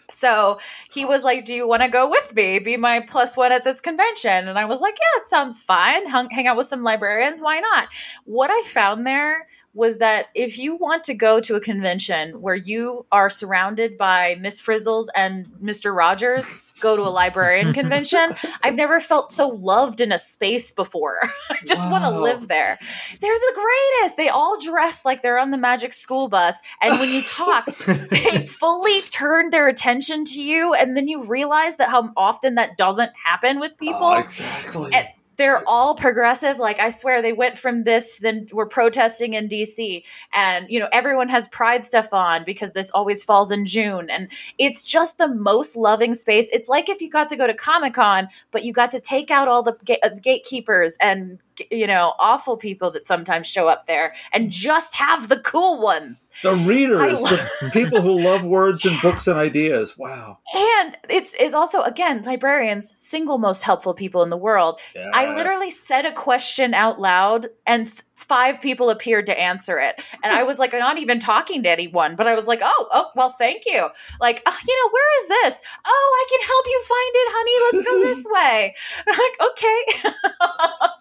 So 0.10 0.60
he 0.92 1.06
was 1.06 1.24
like 1.24 1.46
do 1.46 1.54
you 1.54 1.68
want 1.68 1.82
to 1.82 1.88
go 1.88 2.10
with 2.10 2.36
me? 2.36 2.60
Be 2.60 2.78
my 2.78 3.00
plus 3.00 3.36
one 3.36 3.52
at 3.52 3.64
this 3.64 3.82
convention. 3.82 4.48
And 4.48 4.58
i 4.60 4.66
was 4.66 4.82
like 4.82 4.96
yeah 4.96 5.22
it 5.22 5.28
sounds 5.28 5.62
fine. 5.62 6.06
Hang 6.08 6.48
out 6.48 6.58
with 6.58 6.68
some 6.68 6.84
librarians. 6.84 7.40
Why 7.40 7.60
not? 7.60 7.88
What 8.26 8.52
i 8.52 8.62
found 8.68 9.06
there 9.08 9.48
was 9.76 9.98
that 9.98 10.28
if 10.36 10.58
you 10.60 10.76
want 10.76 11.04
to 11.06 11.14
go 11.16 11.40
to 11.40 11.56
a 11.56 11.60
convention 11.60 12.40
where 12.42 12.54
you 12.56 13.06
are 13.12 13.30
surrounded 13.30 13.98
by 13.98 14.38
Miss 14.40 14.62
Frizzles 14.62 15.08
and 15.16 15.48
Mr. 15.64 15.96
Rogers, 15.96 16.60
go 16.80 16.96
to 16.96 17.02
a 17.02 17.10
librarian 17.10 17.74
convention. 17.80 18.36
I've 18.62 18.76
never 18.76 19.00
felt 19.00 19.32
so 19.32 19.48
loved 19.48 20.00
in 20.00 20.12
a 20.12 20.20
space 20.20 20.72
before. 20.72 21.18
I 21.50 21.58
just 21.66 21.90
want 21.90 22.04
to 22.04 22.12
live 22.12 22.48
there. 22.48 22.78
They're 23.20 23.34
the 23.40 23.54
greatest. 24.00 24.18
They 24.18 24.30
all 24.30 24.60
dress 24.60 25.06
like 25.06 25.24
they're 25.24 25.40
on 25.40 25.50
the 25.50 25.58
magic 25.58 25.94
school 25.94 26.28
bus. 26.28 26.60
And 26.82 27.00
when 27.00 27.10
you 27.10 27.24
talk, 27.24 27.66
they 27.86 28.46
fully 28.46 29.02
turn 29.10 29.50
their 29.50 29.68
attention 29.68 30.24
to 30.26 30.42
you. 30.42 30.76
And 30.76 30.96
then 30.96 31.08
you 31.08 31.24
realize 31.24 31.78
that 31.78 31.90
how 31.90 32.12
often 32.16 32.56
that 32.56 32.78
doesn't 32.78 33.12
happen 33.24 33.60
with 33.60 33.76
people 33.78 33.98
Oh, 34.04 34.20
exactly. 34.20 34.92
and 34.94 35.08
they're 35.44 35.68
all 35.68 35.94
progressive. 35.94 36.58
Like 36.58 36.80
i 36.80 36.90
swear 36.90 37.22
they 37.22 37.34
went 37.34 37.60
from 37.60 37.84
this 37.84 38.20
then 38.20 38.48
we're 38.54 38.66
protesting 38.66 39.34
in 39.34 39.50
dc 39.50 40.06
and 40.34 40.66
you 40.70 40.80
know 40.80 40.88
everyone 40.94 41.28
has 41.28 41.50
pride 41.50 41.84
stuff 41.84 42.14
on 42.14 42.46
because 42.46 42.72
this 42.72 42.90
always 42.92 43.26
falls 43.26 43.52
in 43.52 43.66
june. 43.66 44.10
And 44.10 44.30
it's 44.58 44.86
just 44.86 45.18
the 45.18 45.28
most 45.28 45.76
loving 45.76 46.16
space. 46.16 46.50
It's 46.54 46.70
like 46.70 46.88
if 46.88 47.02
you 47.02 47.10
got 47.10 47.28
to 47.28 47.36
go 47.36 47.46
to 47.46 47.54
comic-con 47.54 48.30
but 48.52 48.64
you 48.64 48.72
got 48.72 48.92
to 48.92 49.02
take 49.02 49.32
out 49.32 49.50
all 49.50 49.64
the 49.64 49.76
ga- 49.84 50.00
uh, 50.02 50.12
gatekeepers 50.22 50.98
and 51.02 51.40
you 51.72 51.88
know 51.88 52.14
awful 52.20 52.58
people 52.58 52.92
that 52.92 53.06
sometimes 53.06 53.48
show 53.48 53.68
up 53.68 53.86
there 53.88 54.14
and 54.34 54.52
just 54.52 54.96
have 54.96 55.30
the 55.30 55.40
cool 55.40 55.82
ones 55.82 56.32
the 56.44 56.56
readers, 56.56 57.22
the 57.22 57.70
people 57.74 58.02
who 58.02 58.24
love 58.24 58.44
words 58.44 58.86
and 58.86 59.02
books 59.02 59.28
and 59.28 59.38
ideas. 59.38 59.98
Wow. 59.98 60.40
and 60.54 60.98
it's 61.10 61.36
it's 61.40 61.54
also 61.54 61.82
again 61.84 62.24
librarians 62.24 62.94
single 62.96 63.38
most 63.38 63.64
helpful 63.64 63.94
people 63.94 64.24
in 64.24 64.30
the 64.30 64.38
world 64.38 64.80
I 65.14 65.36
literally 65.36 65.72
said 65.72 66.06
a 66.06 66.12
question 66.12 66.74
out 66.74 67.00
loud 67.00 67.48
and 67.66 67.88
five 68.24 68.62
people 68.62 68.90
appeared 68.90 69.26
to 69.28 69.40
answer 69.40 69.80
it. 69.80 70.02
And 70.24 70.34
I 70.34 70.44
was 70.44 70.60
like, 70.60 70.74
I'm 70.74 70.80
not 70.94 70.98
even 70.98 71.20
talking 71.20 71.64
to 71.64 71.70
anyone, 71.70 72.16
but 72.16 72.28
I 72.28 72.36
was 72.36 72.48
like, 72.48 72.62
oh, 72.64 72.88
oh, 72.92 73.12
well, 73.16 73.30
thank 73.30 73.64
you. 73.66 73.88
Like, 74.20 74.42
"Ah, 74.46 74.58
you 74.68 74.76
know, 74.84 74.90
where 74.92 75.22
is 75.22 75.28
this? 75.28 75.62
Oh, 75.86 76.12
I 76.16 76.26
can 76.30 76.48
help 76.48 76.66
you 76.68 76.84
find 76.88 77.14
it, 77.16 77.28
honey. 77.36 77.58
Let's 77.64 77.90
go 77.90 78.00
this 78.00 78.26
way. 78.32 78.76
I'm 79.08 79.18
like, 79.20 79.38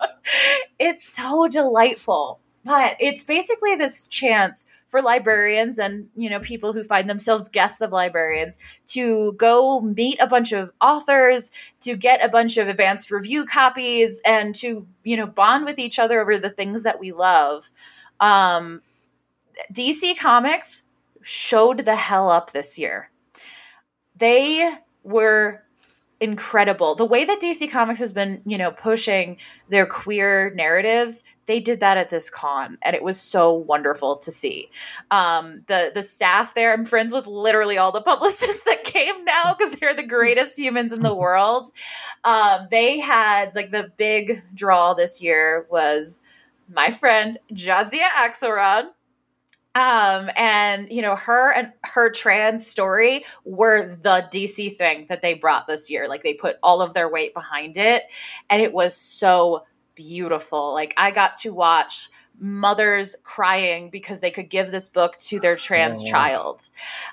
okay. 0.00 0.08
it's 0.78 1.04
so 1.04 1.48
delightful. 1.48 2.40
But 2.64 2.96
it's 3.00 3.24
basically 3.24 3.74
this 3.74 4.06
chance 4.06 4.66
for 4.92 5.00
librarians 5.00 5.78
and 5.78 6.06
you 6.14 6.28
know 6.28 6.38
people 6.38 6.74
who 6.74 6.84
find 6.84 7.08
themselves 7.08 7.48
guests 7.48 7.80
of 7.80 7.90
librarians 7.90 8.58
to 8.84 9.32
go 9.32 9.80
meet 9.80 10.20
a 10.20 10.26
bunch 10.26 10.52
of 10.52 10.70
authors 10.82 11.50
to 11.80 11.96
get 11.96 12.22
a 12.22 12.28
bunch 12.28 12.58
of 12.58 12.68
advanced 12.68 13.10
review 13.10 13.46
copies 13.46 14.20
and 14.26 14.54
to 14.54 14.86
you 15.02 15.16
know 15.16 15.26
bond 15.26 15.64
with 15.64 15.78
each 15.78 15.98
other 15.98 16.20
over 16.20 16.36
the 16.36 16.50
things 16.50 16.82
that 16.82 17.00
we 17.00 17.10
love. 17.10 17.70
Um, 18.20 18.82
dc 19.72 20.18
comics 20.18 20.82
showed 21.22 21.86
the 21.86 21.96
hell 21.96 22.28
up 22.28 22.52
this 22.52 22.78
year. 22.78 23.10
They 24.14 24.76
were 25.04 25.61
incredible. 26.22 26.94
The 26.94 27.04
way 27.04 27.24
that 27.24 27.40
dc 27.40 27.70
comics 27.70 27.98
has 27.98 28.12
been 28.12 28.40
you 28.46 28.56
know 28.56 28.70
pushing 28.70 29.36
their 29.68 29.86
queer 29.86 30.52
narratives 30.54 31.24
they 31.46 31.58
did 31.58 31.80
that 31.80 31.96
at 31.96 32.08
this 32.08 32.30
con 32.30 32.78
and 32.82 32.94
it 32.94 33.02
was 33.02 33.20
so 33.20 33.52
wonderful 33.52 34.16
to 34.16 34.30
see. 34.30 34.70
Um, 35.10 35.62
the 35.66 35.90
the 35.92 36.02
staff 36.02 36.54
there 36.54 36.72
i'm 36.72 36.84
friends 36.84 37.12
with 37.12 37.26
literally 37.26 37.76
all 37.76 37.92
the 37.92 38.00
publicists 38.00 38.64
that 38.66 38.84
came 38.84 39.24
now 39.24 39.54
because 39.54 39.74
they're 39.74 39.94
the 39.94 40.06
greatest 40.06 40.58
humans 40.58 40.92
in 40.92 41.02
the 41.02 41.14
world. 41.14 41.70
Um, 42.24 42.68
they 42.70 43.00
had 43.00 43.54
like 43.54 43.72
the 43.72 43.90
big 43.96 44.42
draw 44.54 44.94
this 44.94 45.20
year 45.20 45.66
was 45.70 46.22
my 46.72 46.90
friend 46.90 47.38
jadzia 47.52 48.06
axelrod 48.16 48.84
um 49.74 50.28
and 50.36 50.90
you 50.90 51.00
know 51.00 51.16
her 51.16 51.52
and 51.52 51.72
her 51.82 52.10
trans 52.10 52.66
story 52.66 53.24
were 53.44 53.88
the 53.88 54.26
dc 54.30 54.76
thing 54.76 55.06
that 55.08 55.22
they 55.22 55.34
brought 55.34 55.66
this 55.66 55.90
year. 55.90 56.08
Like 56.08 56.22
they 56.22 56.34
put 56.34 56.56
all 56.62 56.82
of 56.82 56.94
their 56.94 57.08
weight 57.08 57.32
behind 57.34 57.76
it 57.76 58.02
and 58.50 58.60
it 58.60 58.72
was 58.72 58.94
so 58.96 59.64
beautiful. 59.94 60.72
Like 60.72 60.94
i 60.96 61.10
got 61.10 61.36
to 61.36 61.50
watch 61.50 62.10
mothers 62.38 63.14
crying 63.22 63.88
because 63.90 64.20
they 64.20 64.30
could 64.30 64.50
give 64.50 64.70
this 64.70 64.88
book 64.88 65.16
to 65.18 65.38
their 65.38 65.56
trans 65.56 66.02
Oh, 66.02 66.06
child. 66.06 66.68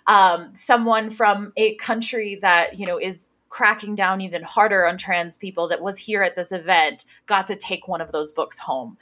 Um 0.07 0.53
someone 0.53 1.10
from 1.10 1.53
a 1.56 1.76
country 1.76 2.40
that 2.41 2.77
you 2.80 2.86
know 2.86 2.99
is 2.99 3.31
cracking 3.49 3.95
down 3.95 4.22
even 4.22 4.44
harder 4.44 4.86
on 4.86 4.98
trans 4.98 5.36
people 5.36 5.68
that 5.68 5.81
was 5.81 5.98
here 5.98 6.22
at 6.22 6.36
this 6.36 6.52
event 6.52 7.03
got 7.26 7.48
to 7.48 7.56
take 7.56 7.88
one 7.88 7.99
of 7.99 8.11
those 8.11 8.31
books 8.31 8.60
home 8.60 8.98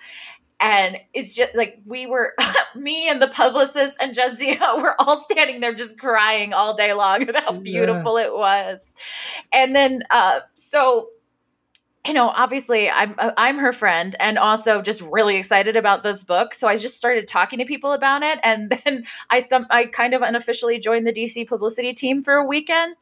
and 0.60 0.98
it's 1.14 1.36
just 1.36 1.56
like 1.56 1.80
we 1.86 2.06
were 2.06 2.34
me 2.76 3.10
and 3.10 3.22
the 3.22 3.28
publicist 3.28 4.02
and 4.02 4.16
Jadzia 4.16 4.78
were 4.82 4.96
all 5.00 5.18
standing 5.18 5.60
there 5.60 5.74
just 5.74 5.98
crying 5.98 6.54
all 6.54 6.76
day 6.76 6.94
long 6.94 7.24
at 7.24 7.36
how 7.36 7.54
beautiful 7.54 8.18
it 8.18 8.34
was. 8.34 8.96
And 9.54 9.76
then 9.76 10.04
uh 10.10 10.42
so 10.56 11.10
you 12.08 12.14
know, 12.14 12.30
obviously 12.30 12.90
I'm 12.90 13.16
uh, 13.18 13.32
I'm 13.38 13.58
her 13.58 13.74
friend 13.74 14.16
and 14.20 14.38
also 14.38 14.82
just 14.82 15.02
really 15.02 15.36
excited 15.36 15.76
about 15.76 16.04
this 16.04 16.24
book. 16.24 16.54
So 16.54 16.68
I 16.68 16.78
just 16.78 16.96
started 16.96 17.28
talking 17.28 17.60
to 17.60 17.66
people 17.66 17.92
about 17.92 18.24
it 18.24 18.40
and 18.44 18.70
then 18.86 19.06
I 19.30 19.42
some 19.42 19.68
I 19.70 19.86
kind 19.86 20.14
of 20.14 20.22
unofficially 20.22 20.80
joined 20.80 21.06
the 21.06 21.14
DC 21.14 21.48
publicity 21.48 21.94
team 21.94 22.24
for 22.24 22.36
a 22.36 22.46
weekend. 22.46 22.96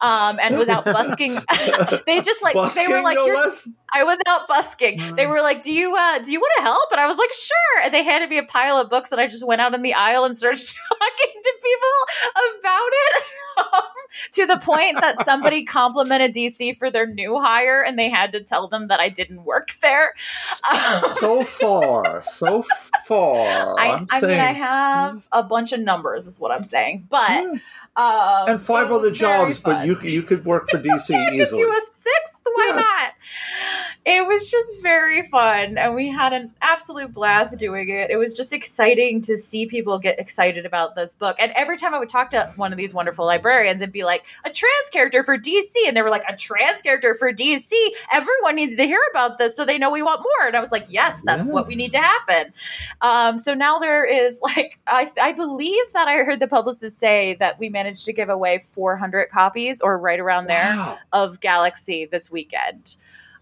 Um, 0.00 0.38
and 0.40 0.56
was 0.56 0.68
out 0.68 0.84
busking. 0.84 1.34
they 2.06 2.20
just 2.20 2.40
like 2.40 2.54
they 2.74 2.86
were 2.86 3.02
like 3.02 3.16
no 3.16 3.26
less? 3.26 3.68
I 3.92 4.04
was 4.04 4.18
out 4.28 4.46
busking. 4.46 5.00
They 5.16 5.26
were 5.26 5.40
like, 5.40 5.62
"Do 5.62 5.72
you 5.72 5.96
uh 5.96 6.20
do 6.20 6.30
you 6.30 6.38
want 6.38 6.52
to 6.58 6.62
help?" 6.62 6.92
And 6.92 7.00
I 7.00 7.06
was 7.06 7.18
like, 7.18 7.32
"Sure." 7.32 7.84
And 7.84 7.92
they 7.92 8.04
handed 8.04 8.30
me 8.30 8.38
a 8.38 8.44
pile 8.44 8.76
of 8.76 8.90
books, 8.90 9.10
and 9.10 9.20
I 9.20 9.26
just 9.26 9.46
went 9.46 9.60
out 9.60 9.74
in 9.74 9.82
the 9.82 9.94
aisle 9.94 10.24
and 10.24 10.36
started 10.36 10.58
talking 10.88 11.42
to 11.42 11.52
people 11.62 12.38
about 12.60 12.90
it. 12.92 13.22
Um, 13.58 13.82
to 14.32 14.46
the 14.46 14.58
point 14.58 15.00
that 15.00 15.24
somebody 15.24 15.64
complimented 15.64 16.34
DC 16.34 16.76
for 16.76 16.90
their 16.90 17.06
new 17.06 17.40
hire, 17.40 17.82
and 17.82 17.98
they 17.98 18.08
had 18.08 18.32
to 18.32 18.40
tell 18.40 18.68
them 18.68 18.88
that 18.88 19.00
I 19.00 19.08
didn't 19.08 19.44
work 19.44 19.70
there. 19.80 20.12
so 20.16 21.44
far, 21.44 22.22
so 22.22 22.64
far. 23.04 23.78
I, 23.78 23.94
I'm 23.94 24.06
I 24.10 24.20
mean, 24.20 24.30
I 24.38 24.52
have 24.52 25.28
a 25.32 25.42
bunch 25.42 25.72
of 25.72 25.80
numbers, 25.80 26.26
is 26.26 26.38
what 26.38 26.52
I'm 26.52 26.62
saying, 26.62 27.06
but. 27.08 27.30
Yeah. 27.30 27.54
Um, 27.98 28.48
and 28.48 28.60
five 28.60 28.92
other 28.92 29.10
jobs, 29.10 29.58
but 29.58 29.84
you 29.84 29.98
you 30.02 30.22
could 30.22 30.44
work 30.44 30.68
for 30.68 30.78
DC 30.82 31.14
I 31.14 31.30
could 31.30 31.34
easily. 31.40 31.62
do 31.62 31.68
a 31.70 31.80
sixth. 31.90 32.40
Why 32.54 32.64
Yes. 32.68 32.76
not? 32.76 33.14
It 34.06 34.26
was 34.26 34.50
just 34.50 34.82
very 34.82 35.22
fun, 35.28 35.76
and 35.76 35.94
we 35.94 36.08
had 36.08 36.32
an 36.32 36.52
absolute 36.62 37.12
blast 37.12 37.58
doing 37.58 37.88
it. 37.90 38.10
It 38.10 38.16
was 38.16 38.32
just 38.32 38.52
exciting 38.52 39.20
to 39.22 39.36
see 39.36 39.66
people 39.66 39.98
get 39.98 40.18
excited 40.18 40.64
about 40.64 40.94
this 40.94 41.14
book. 41.14 41.36
And 41.38 41.52
every 41.56 41.76
time 41.76 41.92
I 41.92 41.98
would 41.98 42.08
talk 42.08 42.30
to 42.30 42.52
one 42.56 42.72
of 42.72 42.78
these 42.78 42.94
wonderful 42.94 43.26
librarians 43.26 43.82
and 43.82 43.92
be 43.92 44.04
like, 44.04 44.24
"A 44.44 44.50
trans 44.50 44.88
character 44.92 45.22
for 45.22 45.36
DC," 45.36 45.74
and 45.86 45.96
they 45.96 46.02
were 46.02 46.08
like, 46.10 46.24
"A 46.28 46.36
trans 46.36 46.80
character 46.80 47.14
for 47.14 47.32
DC." 47.32 47.72
Everyone 48.12 48.54
needs 48.56 48.76
to 48.76 48.84
hear 48.84 49.00
about 49.10 49.38
this 49.38 49.56
so 49.56 49.64
they 49.64 49.76
know 49.76 49.90
we 49.90 50.02
want 50.02 50.20
more. 50.20 50.46
And 50.46 50.56
I 50.56 50.60
was 50.60 50.70
like, 50.72 50.86
"Yes, 50.88 51.20
that's 51.22 51.46
Yeah. 51.46 51.52
what 51.52 51.66
we 51.66 51.74
need 51.74 51.92
to 51.92 51.98
happen." 51.98 52.52
Um, 53.02 53.38
so 53.38 53.54
now 53.54 53.78
there 53.78 54.04
is 54.04 54.40
like 54.42 54.78
I, 54.86 55.10
I 55.20 55.32
believe 55.32 55.92
that 55.94 56.06
I 56.08 56.18
heard 56.22 56.38
the 56.40 56.48
publicist 56.48 56.98
say 56.98 57.34
that 57.40 57.58
we 57.58 57.68
managed 57.68 57.87
to 57.96 58.12
give 58.12 58.28
away 58.28 58.58
400 58.58 59.28
copies 59.30 59.80
or 59.80 59.98
right 59.98 60.20
around 60.20 60.46
there 60.48 60.74
Wow. 60.76 60.98
of 61.12 61.40
Galaxy 61.40 62.04
this 62.06 62.30
weekend. 62.30 62.96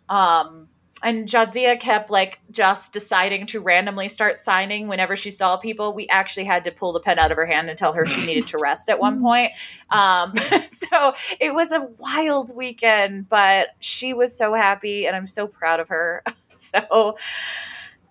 Um, 0.08 0.68
and 1.02 1.28
Jadzia 1.28 1.78
kept 1.78 2.10
like 2.10 2.40
just 2.50 2.92
deciding 2.94 3.44
to 3.48 3.60
randomly 3.60 4.08
start 4.08 4.38
signing 4.38 4.88
whenever 4.88 5.14
she 5.14 5.30
saw 5.30 5.58
people. 5.58 5.92
We 5.92 6.08
actually 6.08 6.44
had 6.44 6.64
to 6.64 6.72
pull 6.72 6.92
the 6.94 7.00
pen 7.00 7.18
out 7.18 7.30
of 7.30 7.36
her 7.36 7.44
hand 7.44 7.68
and 7.68 7.78
tell 7.78 7.92
her 7.92 8.06
she 8.06 8.24
needed 8.24 8.46
to 8.48 8.58
rest 8.58 8.88
at 8.88 8.98
one 8.98 9.20
point. 9.22 9.52
Um, 9.90 10.32
so 10.70 11.12
it 11.38 11.52
was 11.54 11.70
a 11.70 11.86
wild 11.98 12.56
weekend, 12.56 13.28
but 13.28 13.68
she 13.78 14.14
was 14.14 14.36
so 14.36 14.54
happy 14.54 15.06
and 15.06 15.14
I'm 15.14 15.26
so 15.26 15.46
proud 15.46 15.80
of 15.80 15.88
her. 15.90 16.22
so, 16.54 17.18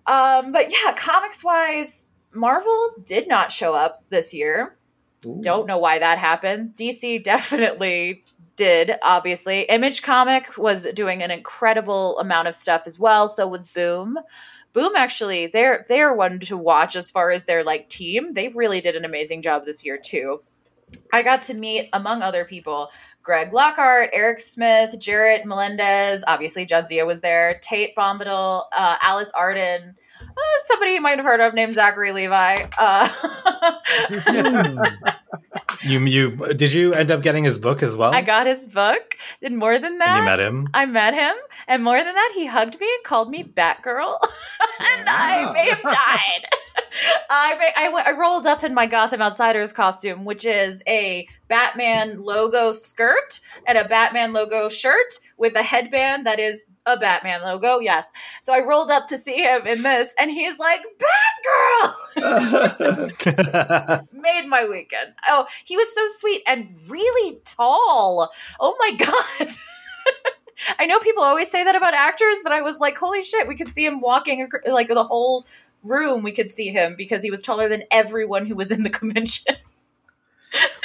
um, 0.06 0.52
but 0.52 0.70
yeah, 0.70 0.92
comics 0.96 1.42
wise, 1.42 2.10
Marvel 2.32 2.90
did 3.04 3.26
not 3.26 3.50
show 3.50 3.74
up 3.74 4.04
this 4.10 4.32
year. 4.32 4.75
Ooh. 5.26 5.40
Don't 5.42 5.66
know 5.66 5.78
why 5.78 5.98
that 5.98 6.18
happened. 6.18 6.74
DC 6.74 7.22
definitely 7.24 8.24
did, 8.56 8.92
obviously. 9.02 9.62
Image 9.62 10.02
Comic 10.02 10.56
was 10.56 10.86
doing 10.94 11.22
an 11.22 11.30
incredible 11.30 12.18
amount 12.18 12.48
of 12.48 12.54
stuff 12.54 12.82
as 12.86 12.98
well. 12.98 13.28
So 13.28 13.46
was 13.46 13.66
Boom. 13.66 14.18
Boom 14.72 14.92
actually, 14.94 15.46
they're 15.46 15.86
they're 15.88 16.12
one 16.12 16.38
to 16.40 16.54
watch 16.54 16.96
as 16.96 17.10
far 17.10 17.30
as 17.30 17.44
their 17.44 17.64
like 17.64 17.88
team. 17.88 18.34
They 18.34 18.48
really 18.48 18.82
did 18.82 18.94
an 18.94 19.06
amazing 19.06 19.40
job 19.40 19.64
this 19.64 19.86
year 19.86 19.96
too. 19.96 20.42
I 21.12 21.22
got 21.22 21.42
to 21.42 21.54
meet, 21.54 21.88
among 21.94 22.22
other 22.22 22.44
people, 22.44 22.90
Greg 23.22 23.52
Lockhart, 23.52 24.10
Eric 24.12 24.38
Smith, 24.38 24.98
Jarrett 24.98 25.46
Melendez. 25.46 26.22
Obviously, 26.26 26.66
Jadzia 26.66 27.06
was 27.06 27.22
there. 27.22 27.58
Tate 27.62 27.96
Brombal, 27.96 28.64
uh, 28.70 28.96
Alice 29.00 29.32
Arden, 29.34 29.96
uh, 30.22 30.58
somebody 30.64 30.92
you 30.92 31.00
might 31.00 31.16
have 31.18 31.24
heard 31.26 31.40
of 31.40 31.54
named 31.54 31.72
Zachary 31.74 32.12
Levi. 32.12 32.66
Uh, 32.78 33.08
You 35.82 36.00
you 36.00 36.30
did 36.54 36.72
you 36.72 36.94
end 36.94 37.10
up 37.10 37.22
getting 37.22 37.44
his 37.44 37.58
book 37.58 37.82
as 37.82 37.96
well? 37.96 38.12
I 38.12 38.20
got 38.22 38.46
his 38.46 38.66
book. 38.66 39.16
Did 39.40 39.52
more 39.52 39.78
than 39.78 39.98
that. 39.98 40.08
and 40.08 40.18
you 40.18 40.24
met 40.24 40.40
him. 40.40 40.68
I 40.74 40.86
met 40.86 41.14
him, 41.14 41.34
and 41.68 41.84
more 41.84 42.02
than 42.02 42.14
that, 42.14 42.32
he 42.34 42.46
hugged 42.46 42.80
me 42.80 42.86
and 42.92 43.04
called 43.04 43.30
me 43.30 43.44
Batgirl, 43.44 44.18
and 44.80 45.08
I 45.08 45.52
may 45.52 45.68
have 45.70 45.82
died. 45.82 46.46
I, 47.30 47.72
I, 47.76 48.02
I 48.06 48.18
rolled 48.18 48.46
up 48.46 48.62
in 48.64 48.74
my 48.74 48.86
Gotham 48.86 49.22
Outsiders 49.22 49.72
costume, 49.72 50.24
which 50.24 50.44
is 50.44 50.82
a 50.88 51.26
Batman 51.48 52.22
logo 52.22 52.72
skirt 52.72 53.40
and 53.66 53.78
a 53.78 53.84
Batman 53.84 54.32
logo 54.32 54.68
shirt 54.68 55.14
with 55.36 55.56
a 55.56 55.62
headband 55.62 56.26
that 56.26 56.38
is 56.38 56.64
a 56.86 56.96
Batman 56.96 57.42
logo. 57.42 57.78
Yes. 57.78 58.12
So 58.42 58.52
I 58.52 58.64
rolled 58.64 58.90
up 58.90 59.08
to 59.08 59.18
see 59.18 59.36
him 59.36 59.66
in 59.66 59.82
this, 59.82 60.14
and 60.18 60.30
he's 60.30 60.58
like, 60.58 60.80
Batgirl! 62.16 64.06
Made 64.12 64.46
my 64.46 64.66
weekend. 64.66 65.12
Oh, 65.28 65.46
he 65.64 65.76
was 65.76 65.94
so 65.94 66.06
sweet 66.08 66.42
and 66.46 66.74
really 66.88 67.40
tall. 67.44 68.30
Oh 68.60 68.76
my 68.78 68.92
God. 68.96 69.48
I 70.78 70.86
know 70.86 70.98
people 71.00 71.22
always 71.22 71.50
say 71.50 71.64
that 71.64 71.76
about 71.76 71.92
actors, 71.94 72.38
but 72.42 72.52
I 72.52 72.62
was 72.62 72.78
like, 72.78 72.96
holy 72.96 73.22
shit, 73.22 73.46
we 73.46 73.56
could 73.56 73.70
see 73.70 73.84
him 73.84 74.00
walking 74.00 74.48
like 74.66 74.88
the 74.88 75.04
whole 75.04 75.46
room. 75.82 76.22
We 76.22 76.32
could 76.32 76.50
see 76.50 76.68
him 76.70 76.94
because 76.96 77.22
he 77.22 77.30
was 77.30 77.40
taller 77.42 77.68
than 77.68 77.84
everyone 77.90 78.46
who 78.46 78.54
was 78.56 78.70
in 78.70 78.82
the 78.82 78.90
convention. 79.00 79.56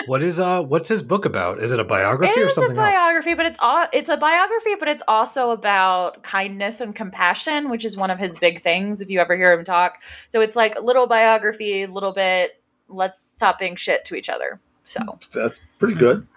what 0.07 0.21
is 0.21 0.39
uh 0.39 0.61
what's 0.63 0.89
his 0.89 1.01
book 1.03 1.25
about? 1.25 1.59
Is 1.61 1.71
it 1.71 1.79
a 1.79 1.83
It 1.83 1.87
biography 1.87 2.39
or 2.41 2.45
is 2.45 2.51
a 2.51 2.55
something 2.55 2.77
else? 2.77 2.91
biography, 2.91 3.33
but 3.35 3.45
it's 3.45 3.59
all 3.61 3.85
it's 3.93 4.09
a 4.09 4.17
biography, 4.17 4.75
but 4.79 4.87
it's 4.87 5.03
also 5.07 5.51
about 5.51 6.23
kindness 6.23 6.81
and 6.81 6.95
compassion, 6.95 7.69
which 7.69 7.85
is 7.85 7.95
one 7.95 8.09
of 8.11 8.19
his 8.19 8.35
big 8.35 8.61
things. 8.61 9.01
If 9.01 9.09
you 9.09 9.19
ever 9.19 9.35
hear 9.35 9.53
him 9.53 9.63
talk, 9.63 10.01
so 10.27 10.41
it's 10.41 10.55
like 10.55 10.75
a 10.75 10.81
little 10.81 11.07
biography, 11.07 11.83
a 11.83 11.87
little 11.87 12.11
bit. 12.11 12.61
Let's 12.89 13.21
stop 13.21 13.59
being 13.59 13.75
shit 13.77 14.03
to 14.05 14.15
each 14.15 14.27
other. 14.29 14.59
So 14.83 14.99
That's 15.33 15.61
pretty 15.79 15.95
good. 15.95 16.27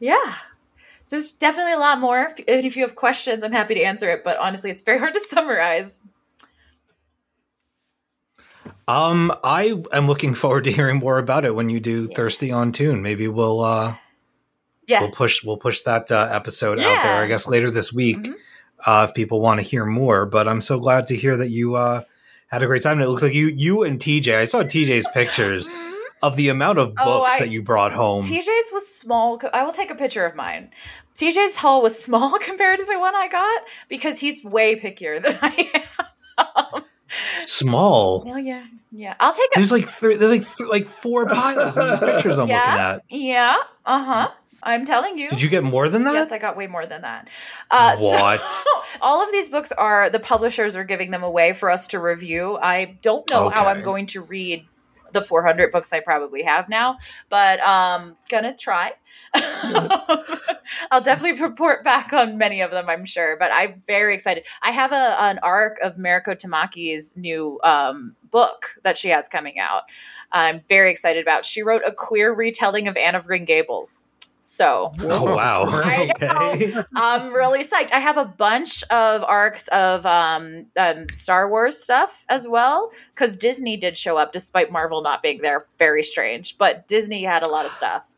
yeah. 0.00 0.34
So 1.04 1.14
there's 1.14 1.30
definitely 1.30 1.74
a 1.74 1.78
lot 1.78 2.00
more. 2.00 2.22
If, 2.22 2.38
and 2.48 2.66
if 2.66 2.74
you 2.76 2.82
have 2.82 2.96
questions, 2.96 3.44
I'm 3.44 3.52
happy 3.52 3.74
to 3.74 3.82
answer 3.82 4.08
it. 4.08 4.24
But 4.24 4.38
honestly, 4.38 4.70
it's 4.72 4.82
very 4.82 4.98
hard 4.98 5.14
to 5.14 5.20
summarize. 5.20 6.00
Um, 8.88 9.32
I 9.42 9.74
am 9.92 10.06
looking 10.06 10.34
forward 10.34 10.64
to 10.64 10.72
hearing 10.72 10.98
more 10.98 11.18
about 11.18 11.44
it 11.44 11.54
when 11.54 11.68
you 11.70 11.80
do 11.80 12.06
Thirsty 12.08 12.52
on 12.52 12.70
Tune. 12.72 13.02
Maybe 13.02 13.26
we'll 13.26 13.60
uh 13.60 13.96
Yeah. 14.86 15.00
we'll 15.00 15.10
push 15.10 15.42
we'll 15.44 15.56
push 15.56 15.80
that 15.82 16.12
uh, 16.12 16.28
episode 16.30 16.78
out 16.78 17.02
there. 17.02 17.22
I 17.22 17.26
guess 17.26 17.48
later 17.48 17.68
this 17.70 17.92
week, 17.92 18.18
Mhm. 18.18 18.34
uh, 18.86 19.06
if 19.08 19.14
people 19.14 19.40
want 19.40 19.58
to 19.60 19.66
hear 19.66 19.84
more. 19.84 20.24
But 20.24 20.46
I'm 20.46 20.60
so 20.60 20.78
glad 20.78 21.08
to 21.08 21.16
hear 21.16 21.36
that 21.36 21.50
you 21.50 21.74
uh 21.74 22.02
had 22.48 22.62
a 22.62 22.66
great 22.66 22.82
time. 22.82 22.98
And 22.98 23.02
it 23.02 23.08
looks 23.08 23.24
like 23.24 23.34
you 23.34 23.48
you 23.48 23.82
and 23.82 23.98
TJ. 23.98 24.36
I 24.38 24.44
saw 24.44 24.62
TJ's 24.62 25.08
pictures 25.12 25.68
of 26.22 26.36
the 26.36 26.48
amount 26.48 26.78
of 26.78 26.94
books 26.94 27.02
Oh, 27.04 27.22
I- 27.24 27.38
that 27.40 27.50
you 27.50 27.62
brought 27.62 27.92
home. 27.92 28.22
TJ's 28.22 28.70
was 28.72 28.86
small. 28.86 29.40
I 29.52 29.64
will 29.64 29.72
take 29.72 29.90
a 29.90 29.96
picture 29.96 30.24
of 30.24 30.36
mine. 30.36 30.70
TJ's 31.16 31.56
haul 31.56 31.82
was 31.82 32.00
small 32.02 32.38
compared 32.38 32.78
to 32.78 32.84
the 32.84 33.00
one 33.00 33.16
I 33.16 33.26
got 33.26 33.62
because 33.88 34.20
he's 34.20 34.44
way 34.44 34.78
pickier 34.78 35.20
than 35.20 35.36
I 35.42 35.70
am. 36.38 36.82
Small. 37.40 38.24
oh 38.26 38.36
yeah, 38.36 38.64
yeah. 38.92 39.14
I'll 39.20 39.32
take 39.32 39.50
a 39.54 39.56
There's 39.56 39.72
like 39.72 39.84
three. 39.84 40.16
There's 40.16 40.30
like 40.30 40.44
th- 40.56 40.68
like 40.68 40.86
four 40.86 41.26
piles 41.26 41.76
of 41.76 41.88
these 41.88 41.98
pictures 42.00 42.38
I'm 42.38 42.42
looking 42.48 42.56
yeah, 42.56 42.94
at. 42.94 43.02
yeah. 43.08 43.56
Uh 43.84 44.04
huh. 44.04 44.30
I'm 44.62 44.84
telling 44.84 45.16
you. 45.16 45.28
Did 45.28 45.42
you 45.42 45.48
get 45.48 45.62
more 45.62 45.88
than 45.88 46.04
that? 46.04 46.14
Yes, 46.14 46.32
I 46.32 46.38
got 46.38 46.56
way 46.56 46.66
more 46.66 46.86
than 46.86 47.02
that. 47.02 47.28
Uh, 47.70 47.94
so- 47.94 48.04
What? 48.04 48.64
all 49.00 49.22
of 49.22 49.30
these 49.30 49.48
books 49.48 49.70
are 49.70 50.10
the 50.10 50.18
publishers 50.18 50.74
are 50.74 50.82
giving 50.82 51.12
them 51.12 51.22
away 51.22 51.52
for 51.52 51.70
us 51.70 51.86
to 51.88 52.00
review. 52.00 52.58
I 52.60 52.96
don't 53.02 53.28
know 53.30 53.48
how 53.48 53.66
I'm 53.66 53.82
going 53.82 54.06
to 54.06 54.22
read 54.22 54.66
the 55.16 55.22
400 55.22 55.72
books 55.72 55.92
I 55.92 56.00
probably 56.00 56.42
have 56.42 56.68
now, 56.68 56.98
but 57.28 57.58
um, 57.60 58.16
gonna 58.28 58.54
try. 58.54 58.92
I'll 60.90 61.00
definitely 61.00 61.40
report 61.40 61.82
back 61.82 62.12
on 62.12 62.38
many 62.38 62.60
of 62.60 62.70
them, 62.70 62.88
I'm 62.88 63.04
sure. 63.04 63.36
But 63.38 63.50
I'm 63.52 63.80
very 63.86 64.14
excited. 64.14 64.44
I 64.62 64.70
have 64.70 64.92
a 64.92 65.16
an 65.20 65.38
arc 65.42 65.78
of 65.82 65.96
Mariko 65.96 66.36
Tamaki's 66.36 67.16
new 67.16 67.58
um, 67.64 68.14
book 68.30 68.66
that 68.82 68.98
she 68.98 69.08
has 69.08 69.28
coming 69.28 69.58
out. 69.58 69.82
I'm 70.32 70.60
very 70.68 70.90
excited 70.90 71.22
about. 71.22 71.44
She 71.44 71.62
wrote 71.62 71.82
a 71.86 71.92
queer 71.92 72.34
retelling 72.34 72.88
of 72.88 72.96
Anne 72.96 73.14
of 73.14 73.26
Green 73.26 73.44
Gables. 73.44 74.06
So 74.48 74.92
oh 75.00 75.34
wow. 75.34 75.64
I 75.66 76.08
okay. 76.22 76.76
I'm 76.94 77.32
really 77.32 77.64
psyched. 77.64 77.92
I 77.92 77.98
have 77.98 78.16
a 78.16 78.24
bunch 78.24 78.84
of 78.84 79.24
arcs 79.24 79.66
of 79.68 80.06
um, 80.06 80.66
um, 80.76 81.08
Star 81.12 81.50
Wars 81.50 81.76
stuff 81.82 82.24
as 82.28 82.46
well 82.46 82.92
because 83.12 83.36
Disney 83.36 83.76
did 83.76 83.96
show 83.96 84.16
up 84.16 84.30
despite 84.32 84.70
Marvel 84.70 85.02
not 85.02 85.20
being 85.20 85.42
there. 85.42 85.66
Very 85.80 86.04
strange, 86.04 86.56
but 86.58 86.86
Disney 86.86 87.24
had 87.24 87.44
a 87.44 87.48
lot 87.48 87.64
of 87.64 87.72
stuff. 87.72 88.08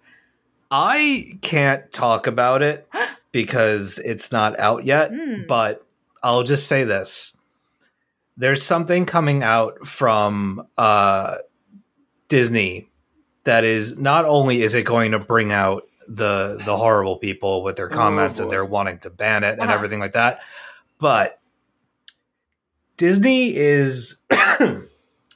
I 0.71 1.33
can't 1.41 1.91
talk 1.91 2.27
about 2.27 2.61
it 2.61 2.87
because 3.33 3.99
it's 3.99 4.31
not 4.31 4.59
out 4.61 4.85
yet, 4.85 5.11
Hmm. 5.11 5.45
but 5.49 5.83
I'll 6.23 6.43
just 6.43 6.67
say 6.69 6.85
this. 6.85 7.39
There's 8.37 8.63
something 8.63 9.07
coming 9.07 9.43
out 9.43 9.87
from 9.87 10.67
uh, 10.77 11.37
Disney 12.29 12.91
that 13.45 13.65
is 13.65 13.97
not 13.97 14.27
only 14.27 14.61
is 14.61 14.75
it 14.75 14.83
going 14.83 15.13
to 15.13 15.19
bring 15.19 15.53
out 15.53 15.85
the 16.09 16.61
the 16.65 16.77
horrible 16.77 17.17
people 17.17 17.63
with 17.63 17.77
their 17.77 17.89
comments 17.89 18.41
and 18.41 18.51
they're 18.51 18.65
wanting 18.65 18.99
to 19.01 19.11
ban 19.11 19.45
it 19.45 19.53
and 19.53 19.63
Uh-huh. 19.63 19.75
everything 19.75 20.01
like 20.01 20.13
that, 20.13 20.41
but 20.99 21.39
Disney 22.97 23.55
is, 23.55 24.17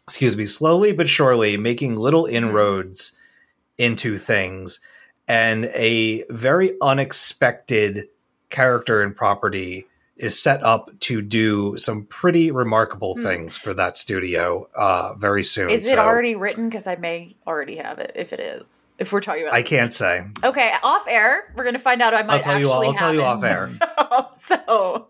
excuse 0.05 0.37
me, 0.37 0.47
slowly 0.47 0.93
but 0.93 1.09
surely 1.09 1.57
making 1.57 1.97
little 1.97 2.25
inroads 2.27 3.13
into 3.79 4.17
things, 4.17 4.81
and 5.29 5.67
a 5.75 6.25
very 6.31 6.73
unexpected 6.83 8.09
character 8.51 9.03
and 9.03 9.15
property 9.15 9.87
is 10.17 10.41
set 10.41 10.63
up 10.63 10.91
to 11.01 11.23
do 11.23 11.77
some 11.79 12.05
pretty 12.05 12.51
remarkable 12.51 13.15
Hmm. 13.15 13.23
things 13.23 13.57
for 13.59 13.73
that 13.75 13.97
studio 13.97 14.69
uh, 14.77 15.15
very 15.15 15.43
soon. 15.43 15.71
Is 15.71 15.87
it 15.87 15.93
So 15.97 15.99
already 15.99 16.37
written? 16.37 16.69
Because 16.69 16.87
I 16.87 16.97
may 16.97 17.35
already 17.47 17.77
have 17.77 17.99
it. 17.99 18.13
If 18.15 18.33
it 18.33 18.39
is, 18.41 18.85
if 18.99 19.11
we're 19.13 19.21
talking 19.23 19.43
about, 19.45 19.55
I 19.55 19.63
can't 19.63 19.93
say. 19.93 20.25
okay, 20.45 20.73
off 20.83 21.07
air, 21.09 21.51
we're 21.57 21.65
gonna 21.65 21.79
find 21.79 22.03
out. 22.03 22.13
I 22.15 22.23
might 22.23 22.35
I'll 22.37 22.43
tell 22.43 22.59
you. 22.61 22.69
actually 22.71 22.87
I'll 22.89 22.93
tell 22.95 23.15
you 23.15 23.21
it. 23.21 23.25
off 23.25 23.43
air. 23.43 23.71
so, 24.35 25.09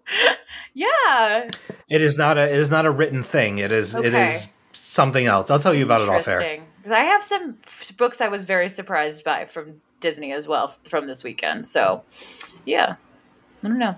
yeah, 0.75 1.49
It 1.89 2.01
is 2.01 2.17
not 2.17 2.39
a. 2.39 2.43
It 2.49 2.59
is 2.59 2.71
not 2.71 2.87
a 2.87 2.91
written 2.91 3.23
thing. 3.23 3.59
It 3.59 3.73
is. 3.73 3.95
It 3.95 4.07
Okay. 4.15 4.27
is 4.27 4.49
something 4.73 5.27
else. 5.27 5.51
I'll 5.51 5.59
tell 5.59 5.75
you 5.75 5.85
about 5.85 6.01
it 6.01 6.09
off 6.09 6.27
air. 6.29 6.61
Because 6.79 6.93
I 6.93 7.01
have 7.01 7.23
some 7.23 7.59
books 7.97 8.21
I 8.21 8.29
was 8.29 8.45
very 8.45 8.69
surprised 8.69 9.25
by 9.25 9.45
from 9.47 9.81
Disney 10.01 10.33
as 10.33 10.49
well 10.49 10.69
from 10.69 11.07
this 11.07 11.23
weekend. 11.23 11.67
So, 11.69 12.03
yeah, 12.65 12.97
I 13.63 13.69
don't 13.69 13.79
know. 13.79 13.97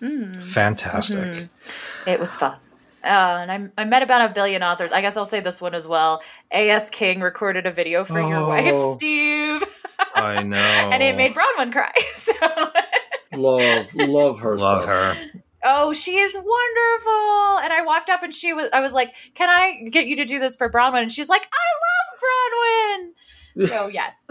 Fantastic. 0.00 1.18
Mm-hmm. 1.18 2.08
It 2.08 2.20
was 2.20 2.36
fun. 2.36 2.56
Uh, 3.02 3.06
and 3.06 3.72
I, 3.76 3.82
I 3.82 3.84
met 3.86 4.02
about 4.02 4.30
a 4.30 4.34
billion 4.34 4.62
authors. 4.62 4.92
I 4.92 5.00
guess 5.00 5.16
I'll 5.16 5.24
say 5.24 5.40
this 5.40 5.60
one 5.60 5.74
as 5.74 5.88
well. 5.88 6.22
A.S. 6.52 6.90
King 6.90 7.20
recorded 7.20 7.66
a 7.66 7.72
video 7.72 8.04
for 8.04 8.20
your 8.20 8.36
Oh. 8.40 8.48
wife, 8.48 8.94
Steve, 8.94 9.64
I 10.14 10.42
know. 10.42 10.56
and 10.56 11.02
it 11.02 11.16
made 11.16 11.34
Bronwyn 11.34 11.72
cry. 11.72 11.92
So, 12.16 12.32
Love, 13.32 13.86
love 13.94 14.40
her. 14.40 14.58
love 14.58 14.84
her. 14.86 15.16
oh, 15.64 15.92
she 15.94 16.16
is 16.18 16.34
wonderful. 16.34 17.64
And 17.64 17.72
I 17.72 17.82
walked 17.86 18.10
up 18.10 18.22
and 18.22 18.34
she 18.34 18.52
was, 18.52 18.68
I 18.72 18.80
was 18.80 18.92
like, 18.92 19.14
"Can 19.34 19.48
I 19.48 19.88
get 19.90 20.06
you 20.06 20.16
to 20.16 20.24
do 20.24 20.38
this 20.40 20.56
for 20.56 20.68
Bronwyn?" 20.70 21.02
And 21.02 21.12
she's 21.12 21.28
like, 21.28 21.48
"I 21.52 23.62
love 23.62 23.62
Bronwyn." 23.62 23.68
So 23.68 23.88
yes, 23.88 24.26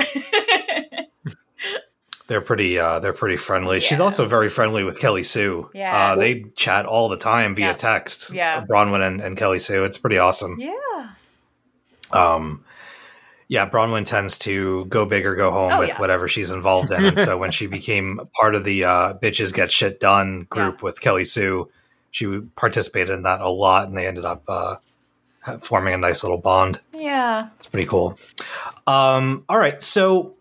They're 2.29 2.41
pretty. 2.41 2.79
Uh, 2.79 2.99
they're 2.99 3.11
pretty 3.11 3.35
friendly. 3.37 3.79
She's 3.81 3.99
also 3.99 4.25
very 4.25 4.49
friendly 4.49 4.83
with 4.83 4.99
Kelly 4.99 5.23
Sue. 5.23 5.69
Yeah. 5.73 6.11
Uh, 6.11 6.15
they 6.15 6.43
chat 6.55 6.85
all 6.85 7.09
the 7.09 7.17
time 7.17 7.55
via 7.55 7.67
Yeah. 7.67 7.73
text. 7.73 8.31
Yeah. 8.33 8.63
Bronwyn 8.65 9.05
and, 9.05 9.19
and 9.19 9.35
Kelly 9.35 9.59
Sue. 9.59 9.83
It's 9.83 9.97
pretty 9.97 10.19
awesome. 10.19 10.57
yeah. 10.59 11.09
Um, 12.11 12.63
yeah, 13.47 13.67
Bronwyn 13.69 14.05
tends 14.05 14.37
to 14.39 14.85
go 14.85 15.05
big 15.05 15.25
or 15.25 15.35
go 15.35 15.51
home 15.51 15.71
Oh, 15.73 15.79
with 15.79 15.89
yeah. 15.89 15.97
whatever 15.99 16.27
she's 16.27 16.51
involved 16.51 16.91
in. 16.91 17.03
and 17.03 17.17
so 17.19 17.37
when 17.37 17.49
she 17.51 17.65
became 17.67 18.19
part 18.39 18.53
of 18.55 18.63
the 18.63 18.83
uh, 18.83 19.13
Bitches 19.15 19.53
Get 19.53 19.71
Shit 19.71 19.99
Done 19.99 20.45
group 20.49 20.83
with 20.83 21.01
Kelly 21.01 21.23
Sue, 21.23 21.69
she 22.11 22.41
participated 22.55 23.09
in 23.09 23.23
that 23.23 23.41
a 23.41 23.49
lot 23.49 23.87
and 23.87 23.97
they 23.97 24.05
ended 24.07 24.25
up 24.25 24.43
uh, 24.47 24.75
forming 25.61 25.93
a 25.95 25.97
nice 25.97 26.23
little 26.23 26.37
bond. 26.37 26.79
Yeah. 26.93 27.49
It's 27.57 27.65
pretty 27.67 27.87
cool. 27.87 28.19
Um, 28.85 29.45
all 29.49 29.57
right, 29.57 29.81
so 29.81 30.35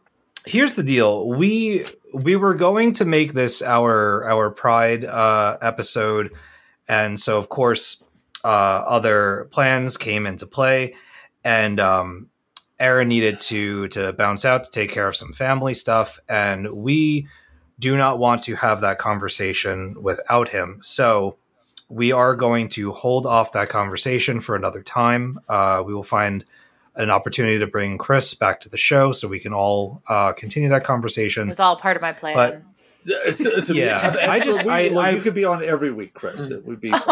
here's 0.49 0.75
the 0.75 0.83
deal. 0.83 1.29
We 1.29 1.85
we 2.13 2.37
were 2.37 2.55
going 2.55 2.95
to 2.95 3.05
make 3.05 3.35
this 3.35 3.63
our 3.63 4.25
our 4.25 4.51
Pride 4.51 5.05
uh, 5.05 5.59
episode, 5.61 6.33
and 6.89 7.21
so 7.21 7.39
of 7.39 7.49
course 7.49 8.03
uh, 8.45 8.83
other 8.87 9.49
plans 9.51 9.97
came 9.97 10.27
into 10.27 10.47
play, 10.47 10.95
and 11.45 11.79
um, 11.79 12.29
Aaron 12.81 13.09
needed 13.09 13.41
to 13.41 13.89
to 13.89 14.13
bounce 14.15 14.45
out 14.45 14.65
to 14.65 14.71
take 14.71 14.91
care 14.91 15.07
of 15.07 15.17
some 15.17 15.33
family 15.33 15.75
stuff, 15.75 16.19
and 16.29 16.71
we 16.73 17.29
do 17.79 17.97
not 17.97 18.19
want 18.19 18.43
to 18.45 18.57
have 18.57 18.81
that 18.81 18.99
conversation 18.99 19.95
without 20.03 20.49
him. 20.49 20.79
So 20.81 21.37
we 21.89 22.11
are 22.13 22.35
going 22.35 22.69
to 22.71 22.93
hold 22.93 23.25
off 23.25 23.53
that 23.53 23.69
conversation 23.69 24.41
for 24.41 24.57
another 24.57 24.83
time. 24.83 25.39
Uh, 25.49 25.83
we 25.87 25.95
will 25.95 26.03
find 26.03 26.45
an 26.99 27.11
opportunity 27.11 27.59
to 27.59 27.67
bring 27.67 27.97
Chris 27.97 28.35
back 28.35 28.61
to 28.61 28.69
the 28.69 28.77
show 28.79 29.13
so 29.13 29.27
we 29.29 29.41
can 29.41 29.53
all 29.55 30.03
uh, 30.09 30.33
continue 30.35 30.69
that 30.69 30.83
It 30.83 30.85
conversation. 30.85 31.49
was 31.49 31.61
all 31.61 31.77
part 31.77 31.97
of 31.97 32.03
my 32.03 32.13
plan. 32.13 32.35
But- 32.35 32.63
To- 33.07 33.63
to 33.63 33.73
be- 33.73 33.79
Yeah. 33.81 33.99
have 34.01 34.17
I 34.19 34.39
just- 34.39 34.65
week- 34.65 34.71
I- 34.73 34.89
look, 34.89 35.05
I- 35.05 35.11
you 35.11 35.21
could 35.23 35.33
be 35.33 35.45
on 35.47 35.65
every 35.65 35.91
week, 35.93 36.13
Chris. 36.13 36.51
It 36.51 36.67
would 36.67 36.81
be. 36.81 36.93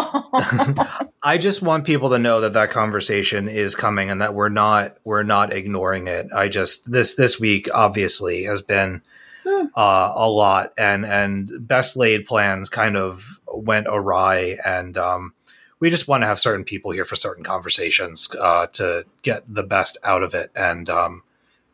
I 1.22 1.38
just 1.38 1.62
want 1.62 1.86
people 1.86 2.10
to 2.10 2.18
know 2.18 2.40
that 2.42 2.52
that 2.52 2.70
conversation 2.70 3.48
is 3.48 3.74
coming 3.74 4.10
and 4.10 4.20
that 4.20 4.34
we're 4.34 4.48
not 4.50 4.96
we're 5.04 5.22
not 5.22 5.52
ignoring 5.52 6.06
it. 6.06 6.26
I 6.34 6.48
just 6.48 6.90
this 6.92 7.14
this 7.14 7.40
week 7.40 7.68
obviously 7.72 8.44
has 8.44 8.60
been 8.62 9.00
uh, 9.46 10.12
a 10.14 10.28
lot 10.28 10.72
and 10.76 11.06
and 11.06 11.50
best 11.66 11.96
laid 11.96 12.26
plans 12.26 12.68
kind 12.68 12.96
of 12.96 13.40
went 13.46 13.86
awry 13.88 14.58
and 14.66 14.98
um, 14.98 15.32
we 15.80 15.90
just 15.90 16.08
want 16.08 16.22
to 16.22 16.26
have 16.26 16.38
certain 16.40 16.64
people 16.64 16.90
here 16.90 17.04
for 17.04 17.16
certain 17.16 17.44
conversations 17.44 18.28
uh, 18.40 18.66
to 18.68 19.04
get 19.22 19.42
the 19.46 19.62
best 19.62 19.98
out 20.02 20.22
of 20.22 20.34
it 20.34 20.50
and 20.56 20.88
um, 20.90 21.22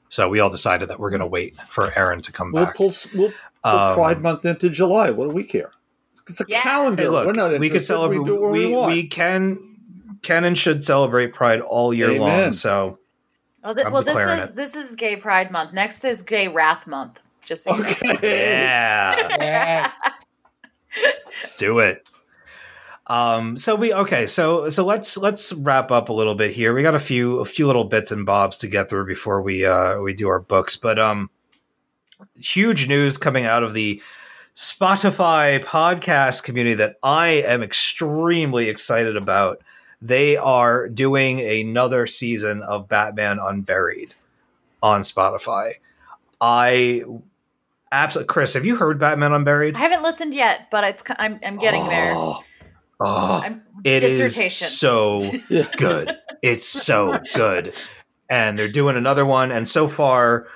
so 0.09 0.29
we 0.29 0.41
all 0.41 0.51
decided 0.51 0.89
that 0.91 0.99
we're 1.01 1.11
going 1.11 1.21
to 1.21 1.27
wait 1.27 1.55
for 1.57 1.91
Aaron 1.99 2.21
to 2.23 2.33
come 2.33 2.53
We'll 2.53 2.67
back. 2.67 2.77
pull, 2.77 2.93
we'll 3.15 3.33
pull 3.65 3.71
Um, 3.73 3.95
Pride 3.95 4.21
Month 4.21 4.45
into 4.45 4.69
July. 4.69 5.11
What 5.11 5.25
do 5.25 5.31
we 5.31 5.43
care? 5.45 5.71
It's 6.29 6.41
a 6.41 6.45
Yeah. 6.49 6.61
calendar. 6.61 7.03
Hey, 7.05 7.09
look, 7.09 7.27
We're 7.27 7.33
not 7.33 7.51
we 7.53 7.57
could 7.57 7.65
interested. 7.65 7.87
celebrate. 7.87 8.19
We 8.19 8.25
do 8.27 8.41
what 8.41 8.51
we, 8.53 8.67
we, 8.67 8.73
want. 8.75 8.93
we 8.93 9.07
can 9.07 9.77
can 10.23 10.45
and 10.45 10.57
should 10.59 10.85
celebrate 10.85 11.33
Pride 11.33 11.61
all 11.61 11.93
year 11.95 12.13
long. 12.19 12.53
So 12.53 12.99
well, 13.65 13.75
th- 13.75 13.87
I'm 13.87 13.93
well 13.93 14.03
this 14.03 14.17
is 14.17 14.49
it. 14.51 14.55
this 14.57 14.77
is 14.77 14.95
Gay 14.97 15.17
Pride 15.17 15.51
Month. 15.51 15.73
Next 15.73 16.05
is 16.05 16.21
Gay 16.23 16.47
Wrath 16.49 16.87
Month. 16.87 17.21
Just 17.45 17.65
so 17.65 17.75
you 17.75 17.83
know. 17.83 17.91
okay. 18.13 18.19
yeah, 19.41 19.93
let's 21.41 21.57
do 21.57 21.79
it. 21.79 22.09
Um. 23.13 23.59
So 23.59 23.75
we 23.75 23.93
okay. 23.93 24.27
So 24.27 24.71
so 24.71 24.87
let's 24.87 25.19
let's 25.19 25.53
wrap 25.53 25.91
up 25.91 26.09
a 26.09 26.15
little 26.15 26.35
bit 26.35 26.51
here. 26.51 26.73
We 26.73 26.81
got 26.81 26.95
a 26.95 26.99
few 26.99 27.41
a 27.41 27.45
few 27.45 27.67
little 27.67 27.85
bits 27.85 28.11
and 28.11 28.25
bobs 28.25 28.57
to 28.59 28.69
get 28.69 28.89
through 28.89 29.07
before 29.07 29.43
we 29.43 29.67
uh 29.67 30.01
we 30.01 30.15
do 30.15 30.29
our 30.29 30.41
books. 30.41 30.77
But 30.77 30.99
um, 30.99 31.29
huge 32.41 32.89
news 32.89 33.19
coming 33.19 33.45
out 33.45 33.63
of 33.63 33.75
the 33.75 34.01
Spotify 34.55 35.63
podcast 35.63 36.43
community 36.43 36.77
that 36.77 36.97
I 37.03 37.43
am 37.47 37.63
extremely 37.63 38.71
excited 38.71 39.19
about. 39.19 39.61
They 40.01 40.39
are 40.39 40.89
doing 40.89 41.41
another 41.41 42.07
season 42.07 42.63
of 42.63 42.89
Batman 42.89 43.39
Unburied 43.43 44.15
on 44.83 45.03
Spotify. 45.03 45.73
I 46.41 47.05
absolutely 47.93 48.29
Chris, 48.29 48.55
have 48.55 48.65
you 48.65 48.77
heard 48.77 48.99
Batman 48.99 49.35
Unburied? 49.35 49.77
I 49.77 49.81
haven't 49.81 50.03
listened 50.03 50.33
yet, 50.33 50.71
but 50.71 50.83
it's 50.85 51.03
I'm 51.19 51.39
I'm 51.45 51.59
getting 51.59 51.87
there. 51.89 52.15
Oh, 53.05 53.41
I'm 53.45 53.63
it 53.85 54.03
is 54.03 54.55
so 54.57 55.19
good. 55.77 56.17
It's 56.43 56.69
so 56.69 57.19
good. 57.35 57.73
And 58.29 58.59
they're 58.59 58.69
doing 58.69 58.97
another 58.97 59.27
one. 59.27 59.51
And 59.51 59.69
so 59.69 59.87
far, 59.89 60.47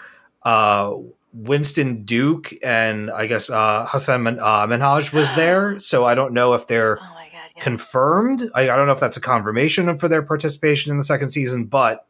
uh, 0.42 0.94
Winston 1.32 2.04
Duke 2.04 2.54
and 2.62 3.10
I 3.10 3.26
guess 3.26 3.50
uh, 3.50 3.86
Hassan 3.88 4.22
Min- 4.22 4.40
uh, 4.40 4.66
Minhaj 4.66 5.12
was 5.12 5.32
there. 5.36 5.78
So 5.78 6.04
I 6.04 6.14
don't 6.14 6.32
know 6.32 6.54
if 6.54 6.66
they're 6.66 6.98
oh 6.98 7.02
god, 7.02 7.50
yes. 7.54 7.64
confirmed. 7.64 8.42
I, 8.54 8.70
I 8.70 8.76
don't 8.76 8.86
know 8.86 8.92
if 8.92 9.00
that's 9.00 9.16
a 9.16 9.20
confirmation 9.20 9.96
for 9.96 10.08
their 10.08 10.22
participation 10.22 10.92
in 10.92 10.98
the 10.98 11.04
second 11.04 11.30
season, 11.30 11.64
but 11.64 12.06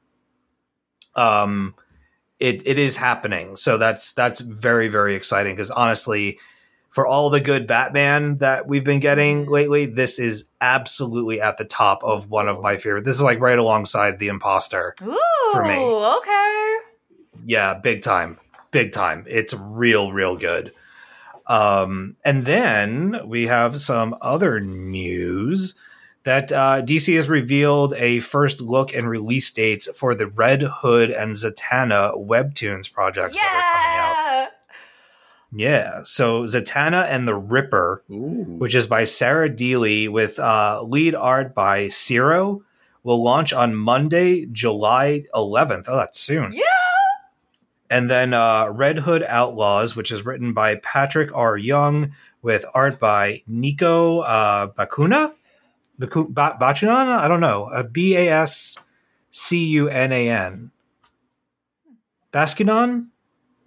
um, 1.14 1.74
it 2.38 2.66
it 2.66 2.78
is 2.78 2.96
happening. 2.96 3.56
So 3.56 3.78
that's 3.78 4.12
that's 4.12 4.40
very 4.40 4.88
very 4.88 5.14
exciting 5.14 5.54
because 5.54 5.70
honestly, 5.70 6.38
for 6.96 7.06
all 7.06 7.28
the 7.28 7.42
good 7.42 7.66
Batman 7.66 8.38
that 8.38 8.66
we've 8.66 8.82
been 8.82 9.00
getting 9.00 9.44
lately, 9.44 9.84
this 9.84 10.18
is 10.18 10.46
absolutely 10.62 11.42
at 11.42 11.58
the 11.58 11.64
top 11.66 12.02
of 12.02 12.30
one 12.30 12.48
of 12.48 12.62
my 12.62 12.78
favorite. 12.78 13.04
This 13.04 13.16
is 13.16 13.22
like 13.22 13.38
right 13.38 13.58
alongside 13.58 14.18
the 14.18 14.28
Imposter. 14.28 14.94
Ooh, 15.02 15.18
for 15.52 15.62
me. 15.62 15.76
okay. 15.76 16.76
Yeah, 17.44 17.74
big 17.74 18.00
time. 18.00 18.38
Big 18.70 18.92
time. 18.92 19.26
It's 19.28 19.52
real, 19.52 20.10
real 20.10 20.36
good. 20.36 20.72
Um, 21.46 22.16
and 22.24 22.46
then 22.46 23.20
we 23.26 23.46
have 23.46 23.78
some 23.78 24.16
other 24.22 24.58
news 24.60 25.74
that 26.22 26.50
uh, 26.50 26.80
DC 26.80 27.14
has 27.14 27.28
revealed 27.28 27.92
a 27.98 28.20
first 28.20 28.62
look 28.62 28.94
and 28.94 29.06
release 29.06 29.50
dates 29.50 29.86
for 29.94 30.14
the 30.14 30.28
Red 30.28 30.62
Hood 30.62 31.10
and 31.10 31.32
Zatanna 31.34 32.26
webtoons 32.26 32.90
projects 32.90 33.36
that 33.36 33.44
are 33.44 33.82
coming 33.84 34.00
out. 34.00 34.15
Yeah. 35.52 35.68
Yeah. 35.68 36.00
So 36.04 36.42
Zatanna 36.44 37.06
and 37.08 37.26
the 37.26 37.34
Ripper, 37.34 38.02
Ooh. 38.10 38.56
which 38.58 38.74
is 38.74 38.86
by 38.86 39.04
Sarah 39.04 39.48
Dealy 39.50 40.08
with 40.08 40.38
uh, 40.38 40.82
lead 40.82 41.14
art 41.14 41.54
by 41.54 41.88
Ciro, 41.88 42.62
will 43.02 43.22
launch 43.22 43.52
on 43.52 43.74
Monday, 43.74 44.46
July 44.46 45.24
11th. 45.34 45.84
Oh, 45.88 45.96
that's 45.96 46.18
soon. 46.20 46.52
Yeah. 46.52 46.62
And 47.88 48.10
then 48.10 48.34
uh, 48.34 48.66
Red 48.68 48.98
Hood 48.98 49.22
Outlaws, 49.22 49.94
which 49.94 50.10
is 50.10 50.24
written 50.24 50.52
by 50.52 50.74
Patrick 50.76 51.30
R. 51.34 51.56
Young 51.56 52.12
with 52.42 52.64
art 52.74 52.98
by 52.98 53.42
Nico 53.46 54.20
uh, 54.20 54.68
Bakuna? 54.68 55.32
Baku- 55.98 56.28
ba- 56.28 56.56
Bachunan? 56.60 57.06
I 57.16 57.28
don't 57.28 57.40
know. 57.40 57.64
Uh, 57.72 57.84
B 57.84 58.16
A 58.16 58.28
S 58.28 58.76
C 59.30 59.64
U 59.66 59.88
N 59.88 60.10
A 60.12 60.28
N. 60.28 60.72
Bascunan? 62.32 63.06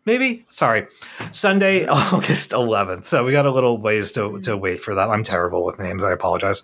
Maybe. 0.05 0.45
Sorry, 0.49 0.87
Sunday, 1.31 1.85
August 1.89 2.51
11th. 2.51 3.03
So 3.03 3.23
we 3.23 3.31
got 3.31 3.45
a 3.45 3.51
little 3.51 3.77
ways 3.77 4.11
to 4.13 4.39
to 4.41 4.57
wait 4.57 4.79
for 4.79 4.95
that. 4.95 5.09
I'm 5.09 5.23
terrible 5.23 5.65
with 5.65 5.79
names. 5.79 6.03
I 6.03 6.11
apologize. 6.11 6.63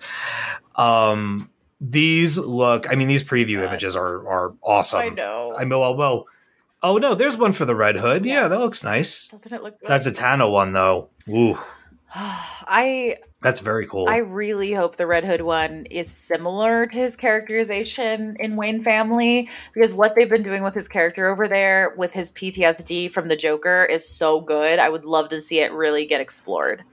Um, 0.75 1.49
these 1.81 2.37
look. 2.37 2.89
I 2.89 2.95
mean, 2.95 3.07
these 3.07 3.23
preview 3.23 3.65
images 3.65 3.95
are 3.95 4.27
are 4.27 4.53
awesome. 4.61 4.99
I 5.01 5.09
know. 5.09 5.53
I 5.55 5.65
mean, 5.65 5.79
well, 5.79 5.95
well. 5.95 6.25
Oh 6.83 6.97
no, 6.97 7.15
there's 7.15 7.37
one 7.37 7.51
for 7.53 7.65
the 7.65 7.75
Red 7.75 7.95
Hood. 7.95 8.25
Yeah, 8.25 8.47
that 8.47 8.59
looks 8.59 8.83
nice. 8.83 9.27
Doesn't 9.27 9.51
it 9.51 9.63
look? 9.63 9.79
Good? 9.79 9.89
That's 9.89 10.05
a 10.05 10.11
Tana 10.11 10.47
one 10.47 10.73
though. 10.73 11.09
Ooh, 11.29 11.57
I 12.13 13.17
that's 13.45 13.59
very 13.59 13.85
cool. 13.85 14.09
I 14.09 14.17
really 14.17 14.73
hope 14.73 14.95
the 14.95 15.05
Red 15.05 15.23
Hood 15.23 15.41
one 15.41 15.85
is 15.91 16.11
similar 16.11 16.87
to 16.87 16.97
his 16.97 17.15
characterization 17.15 18.35
in 18.39 18.55
Wayne 18.55 18.83
Family 18.83 19.51
because 19.71 19.93
what 19.93 20.15
they've 20.15 20.27
been 20.27 20.41
doing 20.41 20.63
with 20.63 20.73
his 20.73 20.87
character 20.87 21.27
over 21.27 21.47
there 21.47 21.93
with 21.95 22.11
his 22.11 22.31
PTSD 22.31 23.11
from 23.11 23.27
the 23.27 23.35
Joker 23.35 23.85
is 23.85 24.09
so 24.09 24.41
good. 24.41 24.79
I 24.79 24.89
would 24.89 25.05
love 25.05 25.29
to 25.29 25.39
see 25.39 25.59
it 25.59 25.71
really 25.73 26.07
get 26.07 26.21
explored. 26.21 26.83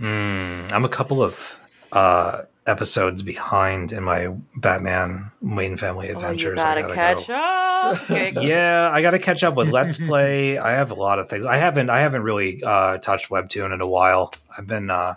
Mm, 0.00 0.72
I'm 0.72 0.86
a 0.86 0.88
couple 0.88 1.22
of 1.22 1.58
uh, 1.92 2.44
episodes 2.68 3.22
behind 3.22 3.90
in 3.92 4.04
my 4.04 4.28
Batman 4.56 5.30
Wayne 5.40 5.76
Family 5.76 6.08
Oh, 6.10 6.16
adventures. 6.16 6.56
you 6.56 6.62
I 6.62 6.80
gotta, 6.80 6.82
gotta 6.82 6.94
catch 6.94 7.26
go. 7.28 7.34
up. 7.34 8.10
Okay. 8.10 8.32
Yeah, 8.46 8.90
I 8.92 9.02
got 9.02 9.12
to 9.12 9.18
catch 9.18 9.42
up 9.44 9.54
with 9.54 9.68
Let's 9.70 9.98
Play. 9.98 10.58
I 10.58 10.72
have 10.72 10.90
a 10.90 10.94
lot 10.94 11.18
of 11.18 11.28
things. 11.28 11.46
I 11.46 11.56
haven't. 11.56 11.90
I 11.90 12.00
haven't 12.00 12.22
really 12.22 12.62
uh, 12.62 12.98
touched 12.98 13.30
Webtoon 13.30 13.72
in 13.72 13.80
a 13.80 13.86
while. 13.88 14.30
I've 14.56 14.66
been 14.66 14.90
uh, 14.90 15.14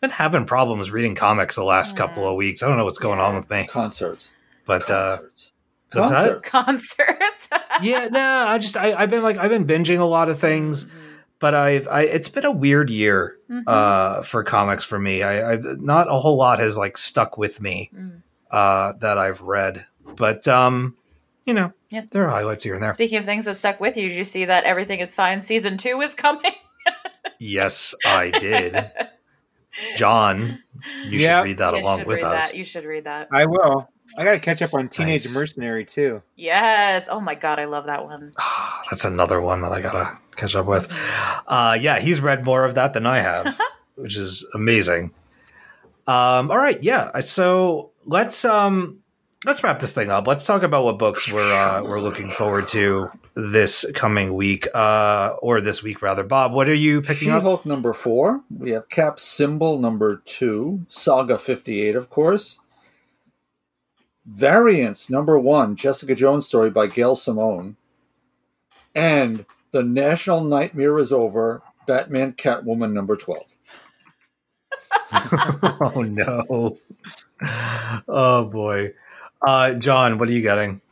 been 0.00 0.10
having 0.10 0.44
problems 0.44 0.90
reading 0.90 1.14
comics 1.14 1.56
the 1.56 1.64
last 1.64 1.96
couple 1.96 2.28
of 2.28 2.36
weeks. 2.36 2.62
I 2.62 2.68
don't 2.68 2.76
know 2.76 2.84
what's 2.84 2.98
going 2.98 3.18
on 3.20 3.34
with 3.34 3.48
me, 3.50 3.66
Concerts. 3.66 4.30
but 4.66 4.88
uh, 4.90 5.16
Concerts. 5.16 5.50
what's 5.92 6.10
that? 6.10 6.42
Concerts. 6.44 7.48
Concerts. 7.48 7.48
yeah, 7.82 8.08
no, 8.12 8.20
I 8.48 8.58
just 8.58 8.76
I, 8.76 8.92
I've 8.92 9.10
been 9.10 9.22
like 9.22 9.38
I've 9.38 9.50
been 9.50 9.66
binging 9.66 9.98
a 9.98 10.04
lot 10.04 10.28
of 10.28 10.38
things, 10.38 10.90
but 11.40 11.54
I've 11.54 11.86
I, 11.88 12.02
it's 12.02 12.28
been 12.28 12.44
a 12.44 12.50
weird 12.52 12.90
year 12.90 13.36
Mm-hmm. 13.50 13.62
uh, 13.66 14.22
for 14.24 14.44
comics 14.44 14.84
for 14.84 14.98
me. 14.98 15.22
I, 15.22 15.52
I've 15.52 15.64
not 15.80 16.06
a 16.10 16.18
whole 16.18 16.36
lot 16.36 16.58
has 16.58 16.76
like 16.76 16.98
stuck 16.98 17.38
with 17.38 17.60
me 17.62 17.90
Mm. 17.94 18.22
uh, 18.50 18.92
that 19.00 19.16
I've 19.18 19.40
read, 19.40 19.86
but 20.16 20.46
um, 20.46 20.96
you 21.44 21.54
know, 21.54 21.72
Yes. 21.90 22.10
there 22.10 22.26
are 22.26 22.30
highlights 22.30 22.64
here 22.64 22.74
and 22.74 22.82
there. 22.82 22.92
Speaking 22.92 23.16
of 23.18 23.24
things 23.24 23.46
that 23.46 23.56
stuck 23.56 23.80
with 23.80 23.96
you, 23.96 24.08
did 24.10 24.16
you 24.18 24.24
see 24.24 24.44
that 24.44 24.64
Everything 24.64 25.00
is 25.00 25.14
Fine 25.14 25.40
season 25.40 25.78
two 25.78 26.00
is 26.02 26.14
coming? 26.14 26.52
yes, 27.40 27.94
I 28.04 28.30
did. 28.38 28.90
John, 29.96 30.58
you 31.06 31.20
Yep. 31.20 31.38
should 31.42 31.44
read 31.48 31.58
that 31.58 31.74
You 31.74 31.80
along 31.82 31.98
with 32.04 32.16
read 32.18 32.24
us. 32.24 32.50
That. 32.52 32.58
You 32.58 32.64
should 32.64 32.84
read 32.84 33.04
that. 33.04 33.28
I 33.32 33.46
will. 33.46 33.88
I 34.16 34.24
got 34.24 34.32
to 34.32 34.40
catch 34.40 34.62
up 34.62 34.74
on 34.74 34.88
Teenage 34.88 35.24
Nice. 35.24 35.34
Mercenary 35.34 35.84
too. 35.84 36.22
Yes. 36.36 37.08
Oh 37.10 37.20
my 37.20 37.34
god, 37.34 37.58
I 37.58 37.66
love 37.66 37.86
that 37.86 38.04
one. 38.04 38.32
That's 38.90 39.04
another 39.04 39.40
one 39.40 39.62
that 39.62 39.72
I 39.72 39.80
gotta 39.80 40.18
catch 40.36 40.56
up 40.56 40.66
with. 40.66 40.92
Uh, 41.46 41.76
yeah, 41.80 41.98
he's 42.00 42.20
read 42.20 42.44
more 42.44 42.64
of 42.64 42.74
that 42.74 42.94
than 42.94 43.06
I 43.06 43.20
have, 43.20 43.58
which 43.96 44.16
is 44.16 44.46
amazing. 44.54 45.12
Um, 46.06 46.50
all 46.50 46.56
right, 46.56 46.82
yeah. 46.82 47.20
So 47.20 47.90
let's 48.06 48.44
um, 48.44 49.00
let's 49.44 49.62
wrap 49.62 49.78
this 49.78 49.92
thing 49.92 50.10
up. 50.10 50.26
Let's 50.26 50.46
talk 50.46 50.62
about 50.62 50.84
what 50.84 50.98
books 50.98 51.30
we're 51.32 51.52
uh, 51.52 51.82
we're 51.84 52.00
looking 52.00 52.30
forward 52.30 52.66
to 52.68 53.08
this 53.34 53.84
coming 53.94 54.34
week, 54.34 54.66
uh, 54.74 55.36
or 55.42 55.60
this 55.60 55.82
week 55.82 56.02
rather. 56.02 56.24
Bob, 56.24 56.52
what 56.52 56.68
are 56.68 56.74
you 56.74 57.02
picking 57.02 57.30
up? 57.30 57.40
She-Hulk 57.42 57.66
number 57.66 57.92
four. 57.92 58.42
We 58.50 58.70
have 58.70 58.88
Cap 58.88 59.20
Symbol 59.20 59.78
number 59.78 60.22
two. 60.24 60.84
Saga 60.88 61.38
58, 61.38 61.94
of 61.94 62.08
course. 62.10 62.58
Variants 64.28 65.08
number 65.08 65.38
one. 65.38 65.74
Jessica 65.74 66.14
Jones 66.14 66.46
story 66.46 66.70
by 66.70 66.86
Gail 66.86 67.16
Simone. 67.16 67.76
And 68.94 69.46
The 69.70 69.82
National 69.82 70.42
Nightmare 70.42 70.98
is 70.98 71.12
Over. 71.12 71.62
Batman 71.88 72.34
Catwoman 72.34 72.92
number 72.92 73.16
12. 73.16 73.56
oh 75.80 76.02
no! 76.02 76.78
Oh 78.06 78.44
boy, 78.44 78.92
uh, 79.46 79.72
John, 79.74 80.18
what 80.18 80.28
are 80.28 80.32
you 80.32 80.42
getting? 80.42 80.82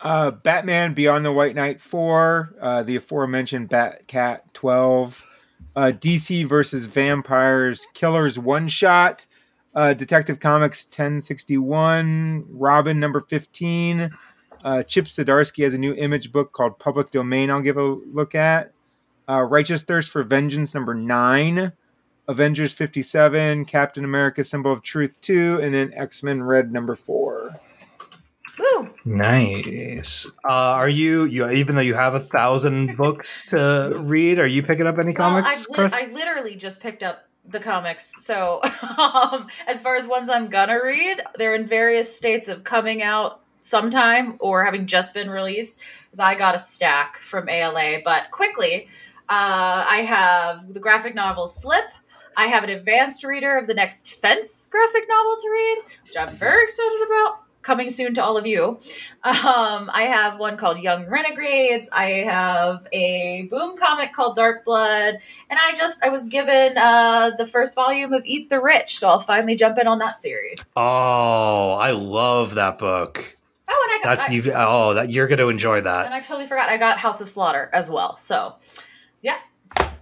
Uh, 0.00 0.32
Batman 0.32 0.92
Beyond 0.92 1.24
the 1.24 1.32
White 1.32 1.54
Knight 1.54 1.80
4, 1.80 2.54
uh, 2.60 2.82
the 2.82 2.96
aforementioned 2.96 3.70
Batcat 3.70 4.40
12, 4.52 5.36
uh, 5.76 5.92
DC 5.94 6.46
versus 6.46 6.84
Vampires 6.84 7.86
Killers 7.94 8.38
one 8.38 8.68
shot, 8.68 9.24
uh, 9.74 9.92
Detective 9.92 10.40
Comics 10.40 10.86
1061, 10.86 12.46
Robin 12.50 13.00
number 13.00 13.20
15, 13.20 14.10
uh, 14.64 14.82
Chip 14.84 15.06
Zdarsky 15.06 15.64
has 15.64 15.74
a 15.74 15.78
new 15.78 15.92
image 15.94 16.32
book 16.32 16.52
called 16.52 16.78
Public 16.78 17.10
Domain 17.10 17.50
I'll 17.50 17.60
give 17.60 17.76
a 17.76 17.82
look 17.82 18.34
at, 18.34 18.72
uh, 19.28 19.42
Righteous 19.42 19.82
Thirst 19.82 20.10
for 20.10 20.22
Vengeance 20.22 20.74
number 20.74 20.94
9, 20.94 21.72
Avengers 22.28 22.72
57, 22.72 23.64
Captain 23.66 24.04
America 24.04 24.44
Symbol 24.44 24.72
of 24.72 24.82
Truth 24.82 25.20
2, 25.20 25.60
and 25.62 25.74
then 25.74 25.92
X 25.94 26.22
Men 26.22 26.42
Red 26.42 26.72
number 26.72 26.94
4. 26.94 27.54
Woo! 28.58 28.90
Nice. 29.04 30.26
Uh, 30.44 30.52
are 30.52 30.88
you, 30.88 31.24
you 31.24 31.50
even 31.50 31.74
though 31.74 31.82
you 31.82 31.94
have 31.94 32.14
a 32.14 32.20
thousand 32.20 32.96
books 32.96 33.44
to 33.50 33.98
read, 34.00 34.38
are 34.38 34.46
you 34.46 34.62
picking 34.62 34.86
up 34.86 34.98
any 34.98 35.12
comics, 35.12 35.68
well, 35.68 35.90
I, 35.92 36.04
li- 36.04 36.10
I 36.10 36.12
literally 36.12 36.54
just 36.54 36.80
picked 36.80 37.02
up 37.02 37.28
the 37.48 37.60
comics. 37.60 38.14
So, 38.24 38.60
um, 38.98 39.48
as 39.66 39.80
far 39.80 39.96
as 39.96 40.06
ones 40.06 40.28
I'm 40.28 40.48
gonna 40.48 40.82
read, 40.82 41.20
they're 41.36 41.54
in 41.54 41.66
various 41.66 42.14
states 42.14 42.48
of 42.48 42.64
coming 42.64 43.02
out 43.02 43.40
sometime 43.60 44.36
or 44.40 44.64
having 44.64 44.86
just 44.86 45.14
been 45.14 45.30
released. 45.30 45.80
Because 46.04 46.20
I 46.20 46.34
got 46.34 46.54
a 46.54 46.58
stack 46.58 47.16
from 47.16 47.48
ALA, 47.48 47.98
but 48.04 48.30
quickly, 48.30 48.88
uh, 49.28 49.86
I 49.88 50.04
have 50.06 50.72
the 50.72 50.80
graphic 50.80 51.14
novel 51.14 51.46
Slip. 51.46 51.86
I 52.36 52.46
have 52.46 52.64
an 52.64 52.70
advanced 52.70 53.24
reader 53.24 53.56
of 53.56 53.66
the 53.66 53.74
next 53.74 54.20
Fence 54.20 54.68
graphic 54.70 55.04
novel 55.08 55.36
to 55.40 55.50
read, 55.50 55.78
which 56.04 56.16
I'm 56.18 56.34
very 56.36 56.64
excited 56.64 57.00
about. 57.06 57.43
Coming 57.64 57.90
soon 57.90 58.12
to 58.14 58.22
all 58.22 58.36
of 58.36 58.46
you. 58.46 58.78
Um, 59.24 59.90
I 59.92 60.02
have 60.02 60.38
one 60.38 60.58
called 60.58 60.80
Young 60.80 61.06
Renegades. 61.06 61.88
I 61.90 62.04
have 62.26 62.86
a 62.92 63.48
boom 63.50 63.78
comic 63.78 64.12
called 64.12 64.36
Dark 64.36 64.66
Blood, 64.66 65.14
and 65.48 65.58
I 65.58 65.72
just 65.74 66.04
I 66.04 66.10
was 66.10 66.26
given 66.26 66.76
uh, 66.76 67.30
the 67.38 67.46
first 67.46 67.74
volume 67.74 68.12
of 68.12 68.22
Eat 68.26 68.50
the 68.50 68.60
Rich, 68.60 68.98
so 68.98 69.08
I'll 69.08 69.18
finally 69.18 69.56
jump 69.56 69.78
in 69.78 69.86
on 69.86 69.98
that 70.00 70.18
series. 70.18 70.62
oh, 70.76 71.72
I 71.72 71.92
love 71.92 72.54
that 72.56 72.76
book. 72.76 73.38
Oh, 73.66 73.88
and 73.88 73.98
I 73.98 74.04
got 74.04 74.18
That's 74.18 74.28
I, 74.28 74.32
you. 74.34 74.52
Oh, 74.54 74.92
that 74.92 75.08
you're 75.08 75.26
going 75.26 75.38
to 75.38 75.48
enjoy 75.48 75.80
that. 75.80 76.04
and. 76.04 76.14
I 76.14 76.20
totally 76.20 76.44
forgot 76.46 76.68
I 76.68 76.76
got 76.76 76.98
House 76.98 77.22
of 77.22 77.30
Slaughter 77.30 77.70
as 77.72 77.88
well. 77.88 78.16
So, 78.16 78.56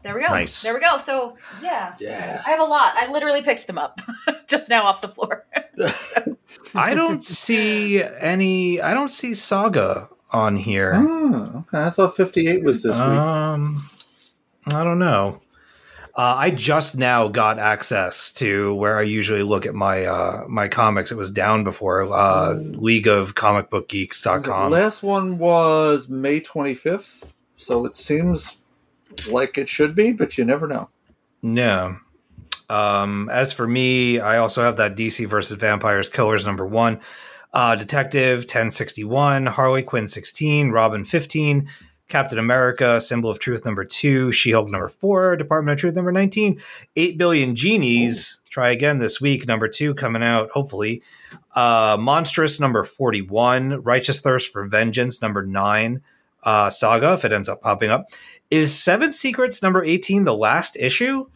there 0.02 0.14
we 0.14 0.20
go. 0.22 0.28
Nice. 0.28 0.62
There 0.62 0.74
we 0.74 0.80
go. 0.80 0.98
So, 0.98 1.36
yeah, 1.62 1.94
Yeah. 1.98 2.42
I 2.46 2.50
have 2.50 2.60
a 2.60 2.64
lot. 2.64 2.94
I 2.96 3.10
literally 3.10 3.42
picked 3.42 3.66
them 3.66 3.78
up 3.78 4.00
just 4.48 4.68
now 4.68 4.84
off 4.84 5.00
the 5.00 5.08
floor. 5.08 5.44
I 6.74 6.94
don't 6.94 7.22
see 7.22 8.02
any. 8.02 8.80
I 8.80 8.94
don't 8.94 9.10
see 9.10 9.34
Saga 9.34 10.08
on 10.30 10.56
here. 10.56 10.92
Oh, 10.94 11.64
okay. 11.68 11.84
I 11.84 11.90
thought 11.90 12.16
58 12.16 12.62
was 12.64 12.82
this 12.82 12.96
week. 12.96 13.04
Um, 13.06 13.88
I 14.72 14.82
don't 14.84 14.98
know. 14.98 15.40
Uh, 16.14 16.34
I 16.36 16.50
just 16.50 16.96
now 16.96 17.28
got 17.28 17.58
access 17.58 18.32
to 18.34 18.74
where 18.74 18.98
I 18.98 19.02
usually 19.02 19.42
look 19.42 19.64
at 19.64 19.74
my 19.74 20.04
uh, 20.04 20.44
my 20.46 20.68
comics. 20.68 21.10
It 21.10 21.16
was 21.16 21.30
down 21.30 21.64
before 21.64 22.02
uh, 22.02 22.52
League 22.54 23.06
of 23.08 23.34
Comic 23.34 23.70
Book 23.70 23.88
The 23.88 24.00
Geeks.com. 24.06 24.70
last 24.72 25.02
one 25.02 25.38
was 25.38 26.08
May 26.10 26.40
25th, 26.40 27.30
so 27.56 27.86
it 27.86 27.96
seems 27.96 28.58
like 29.26 29.58
it 29.58 29.68
should 29.68 29.94
be, 29.94 30.12
but 30.12 30.36
you 30.38 30.44
never 30.44 30.66
know. 30.66 30.88
No. 31.42 31.98
Um, 32.68 33.28
as 33.30 33.52
for 33.52 33.66
me, 33.66 34.18
I 34.18 34.38
also 34.38 34.62
have 34.62 34.76
that 34.78 34.96
DC 34.96 35.26
versus 35.26 35.58
Vampires 35.58 36.08
Killers 36.08 36.46
number 36.46 36.66
one, 36.66 37.00
uh, 37.52 37.74
Detective 37.76 38.40
1061, 38.40 39.46
Harley 39.46 39.82
Quinn 39.82 40.08
16, 40.08 40.70
Robin 40.70 41.04
15, 41.04 41.68
Captain 42.08 42.38
America, 42.38 43.00
Symbol 43.00 43.30
of 43.30 43.38
Truth 43.38 43.64
number 43.64 43.84
two, 43.84 44.32
She 44.32 44.52
Hulk 44.52 44.70
number 44.70 44.88
four, 44.88 45.36
Department 45.36 45.74
of 45.74 45.80
Truth 45.80 45.94
number 45.94 46.12
19, 46.12 46.60
8 46.96 47.18
Billion 47.18 47.54
Genies, 47.54 48.40
try 48.48 48.70
again 48.70 48.98
this 48.98 49.20
week, 49.20 49.46
number 49.46 49.68
two 49.68 49.94
coming 49.94 50.22
out, 50.22 50.50
hopefully. 50.50 51.02
Uh, 51.54 51.96
Monstress 51.96 52.60
number 52.60 52.84
41, 52.84 53.82
Righteous 53.82 54.20
Thirst 54.20 54.52
for 54.52 54.66
Vengeance 54.66 55.22
number 55.22 55.44
nine, 55.44 56.02
uh, 56.42 56.70
Saga, 56.70 57.12
if 57.14 57.24
it 57.24 57.32
ends 57.32 57.48
up 57.48 57.60
popping 57.62 57.90
up. 57.90 58.06
Is 58.50 58.78
Seven 58.78 59.12
Secrets 59.12 59.62
number 59.62 59.82
18 59.84 60.24
the 60.24 60.34
last 60.36 60.76
issue? 60.76 61.26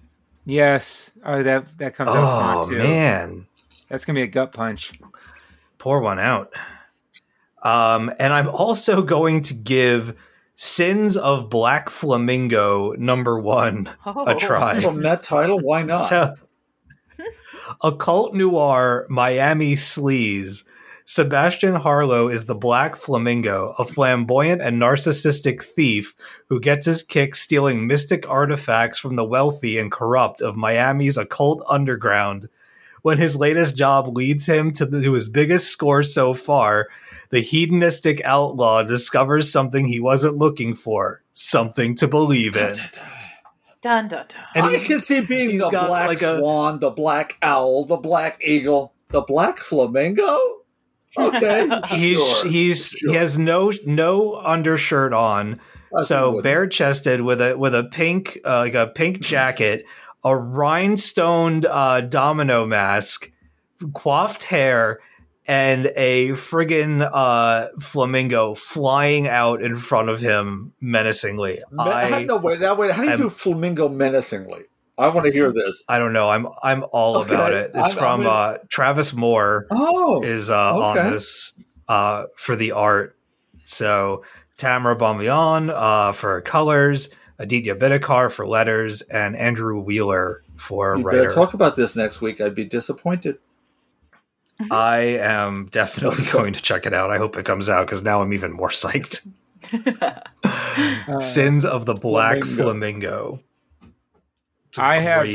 Yes. 0.44 1.10
Oh, 1.24 1.42
that, 1.42 1.78
that 1.78 1.94
comes 1.94 2.10
out 2.10 2.16
Oh 2.16 2.20
tomorrow 2.20 2.68
too. 2.68 2.78
man, 2.78 3.46
That's 3.88 4.04
going 4.04 4.14
to 4.14 4.18
be 4.20 4.24
a 4.24 4.26
gut 4.28 4.52
punch. 4.52 4.92
pour 5.78 6.00
one 6.00 6.18
out. 6.18 6.52
Um, 7.62 8.12
and 8.18 8.32
I'm 8.32 8.48
also 8.48 9.02
going 9.02 9.42
to 9.42 9.54
give 9.54 10.16
Sins 10.54 11.16
of 11.16 11.50
Black 11.50 11.90
Flamingo 11.90 12.92
number 12.92 13.38
one 13.40 13.90
Oh. 14.04 14.26
a 14.26 14.34
try. 14.36 14.80
From 14.80 15.02
that 15.02 15.22
title, 15.22 15.58
why 15.60 15.82
not? 15.82 15.98
So, 15.98 16.34
occult 17.82 18.34
noir 18.34 19.06
Miami 19.08 19.74
sleaze 19.74 20.64
Sebastian 21.08 21.76
Harlow 21.76 22.26
is 22.26 22.46
the 22.46 22.54
Black 22.56 22.96
Flamingo, 22.96 23.74
a 23.78 23.84
flamboyant 23.84 24.60
and 24.60 24.82
narcissistic 24.82 25.62
thief 25.62 26.16
who 26.48 26.58
gets 26.58 26.84
his 26.84 27.04
kicks 27.04 27.40
stealing 27.40 27.86
mystic 27.86 28.28
artifacts 28.28 28.98
from 28.98 29.14
the 29.14 29.24
wealthy 29.24 29.78
and 29.78 29.92
corrupt 29.92 30.40
of 30.40 30.56
Miami's 30.56 31.16
occult 31.16 31.62
underground. 31.68 32.48
When 33.02 33.18
his 33.18 33.36
latest 33.36 33.76
job 33.76 34.16
leads 34.16 34.46
him 34.46 34.72
to, 34.72 34.84
the, 34.84 35.00
to 35.00 35.12
his 35.12 35.28
biggest 35.28 35.68
score 35.68 36.02
so 36.02 36.34
far, 36.34 36.88
the 37.30 37.38
hedonistic 37.38 38.20
outlaw 38.24 38.82
discovers 38.82 39.50
something 39.50 39.86
he 39.86 40.00
wasn't 40.00 40.38
looking 40.38 40.74
for, 40.74 41.22
something 41.32 41.94
to 41.96 42.08
believe 42.08 42.56
in. 42.56 42.74
Dun 43.80 44.08
dun 44.08 44.26
dun. 44.26 44.26
And 44.56 44.64
I 44.64 44.78
can 44.78 45.00
see 45.00 45.20
being 45.20 45.58
the 45.58 45.68
black 45.70 46.08
like 46.08 46.22
a- 46.22 46.38
swan, 46.40 46.80
the 46.80 46.90
black 46.90 47.38
owl, 47.42 47.84
the 47.84 47.96
black 47.96 48.42
eagle, 48.44 48.92
the 49.10 49.20
black 49.20 49.58
flamingo. 49.58 50.36
Okay, 51.18 51.68
he's 51.88 52.18
sure. 52.40 52.50
he's 52.50 52.88
Sure. 52.90 53.10
he 53.10 53.16
has 53.16 53.38
no 53.38 53.72
no 53.84 54.34
undershirt 54.36 55.12
on 55.12 55.60
I 55.96 56.02
so 56.02 56.40
bare 56.42 56.66
chested 56.66 57.20
with 57.20 57.40
a 57.40 57.56
with 57.56 57.74
a 57.74 57.84
pink 57.84 58.38
uh, 58.44 58.58
like 58.58 58.74
a 58.74 58.86
pink 58.88 59.20
jacket 59.20 59.84
a 60.24 60.30
rhinestoned 60.30 61.66
uh, 61.66 62.00
domino 62.02 62.66
mask 62.66 63.30
coiffed 63.94 64.42
hair 64.44 65.00
and 65.48 65.92
a 65.94 66.30
friggin' 66.30 67.08
uh, 67.12 67.68
flamingo 67.80 68.54
flying 68.54 69.28
out 69.28 69.62
in 69.62 69.76
front 69.76 70.08
of 70.08 70.18
him 70.18 70.72
menacingly 70.80 71.52
Me- 71.70 71.84
I, 71.84 72.24
no 72.24 72.38
wait, 72.38 72.58
that 72.60 72.76
way. 72.76 72.90
How 72.90 73.02
do 73.02 73.04
you 73.04 73.10
I'm- 73.10 73.20
do 73.20 73.30
flamingo 73.30 73.88
menacingly? 73.88 74.64
I 74.98 75.08
want 75.08 75.26
to 75.26 75.32
hear 75.32 75.52
this. 75.52 75.84
I 75.88 75.98
don't 75.98 76.12
know 76.14 76.28
i'm 76.30 76.48
i'm 76.62 76.84
all 76.92 77.18
Okay, 77.18 77.34
about 77.34 77.52
it 77.52 77.66
it's 77.74 77.76
I'm- 77.76 77.90
I'm 77.90 77.96
from 77.96 78.20
in- 78.22 78.26
uh, 78.26 78.58
travis 78.68 79.12
moore 79.14 79.66
Oh, 79.70 80.22
is 80.22 80.48
uh, 80.50 80.74
on 80.76 80.96
this 80.96 81.52
uh, 81.88 82.24
for 82.36 82.56
the 82.56 82.72
art. 82.72 83.16
So 83.64 84.22
Tamra 84.58 84.96
Bonvillain 84.98 85.70
uh, 85.74 86.12
for 86.12 86.40
colors, 86.40 87.10
Aditya 87.38 87.76
Bidikar 87.76 88.32
for 88.32 88.46
letters, 88.46 89.02
and 89.02 89.36
Andrew 89.36 89.78
Wheeler 89.80 90.42
for 90.56 90.96
you 90.96 91.02
writer. 91.04 91.24
better 91.24 91.34
talk 91.34 91.52
about 91.54 91.76
this 91.76 91.94
next 91.94 92.20
week. 92.22 92.40
I'd 92.40 92.54
be 92.54 92.64
disappointed. 92.64 93.36
I 94.70 94.98
am 95.20 95.66
definitely 95.70 96.24
going 96.32 96.54
to 96.54 96.62
check 96.62 96.86
it 96.86 96.94
out. 96.94 97.10
I 97.10 97.18
hope 97.18 97.36
it 97.36 97.44
comes 97.44 97.68
out 97.68 97.86
because 97.86 98.02
now 98.02 98.22
I'm 98.22 98.32
even 98.32 98.52
more 98.52 98.70
psyched. 98.70 99.28
Uh, 100.00 101.20
Sins 101.20 101.64
of 101.66 101.84
the 101.86 101.94
Black 101.94 102.38
Flamingo. 102.42 102.62
Flamingo. 102.64 103.40
It's 104.76 104.82
a 104.82 104.84
I 104.84 104.98
have- 104.98 105.28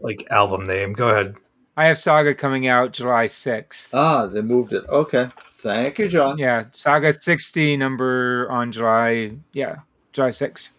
like 0.00 0.26
album 0.30 0.64
name. 0.64 0.92
Go 0.92 1.08
ahead. 1.08 1.36
I 1.76 1.86
have 1.86 1.98
Saga 1.98 2.34
coming 2.34 2.66
out 2.66 2.92
July 2.92 3.26
6th. 3.26 3.90
Ah, 3.92 4.26
they 4.26 4.42
moved 4.42 4.72
it. 4.72 4.84
Okay, 4.88 5.28
thank 5.58 5.98
you, 6.00 6.08
John. 6.08 6.36
Yeah, 6.36 6.64
Saga 6.72 7.12
60 7.12 7.76
number 7.76 8.48
on 8.50 8.72
July, 8.72 9.32
yeah, 9.52 9.76
July 10.12 10.30
6th. 10.30 10.72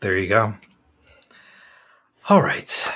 There 0.00 0.18
you 0.18 0.28
go. 0.28 0.54
All 2.28 2.42
right. 2.42 2.88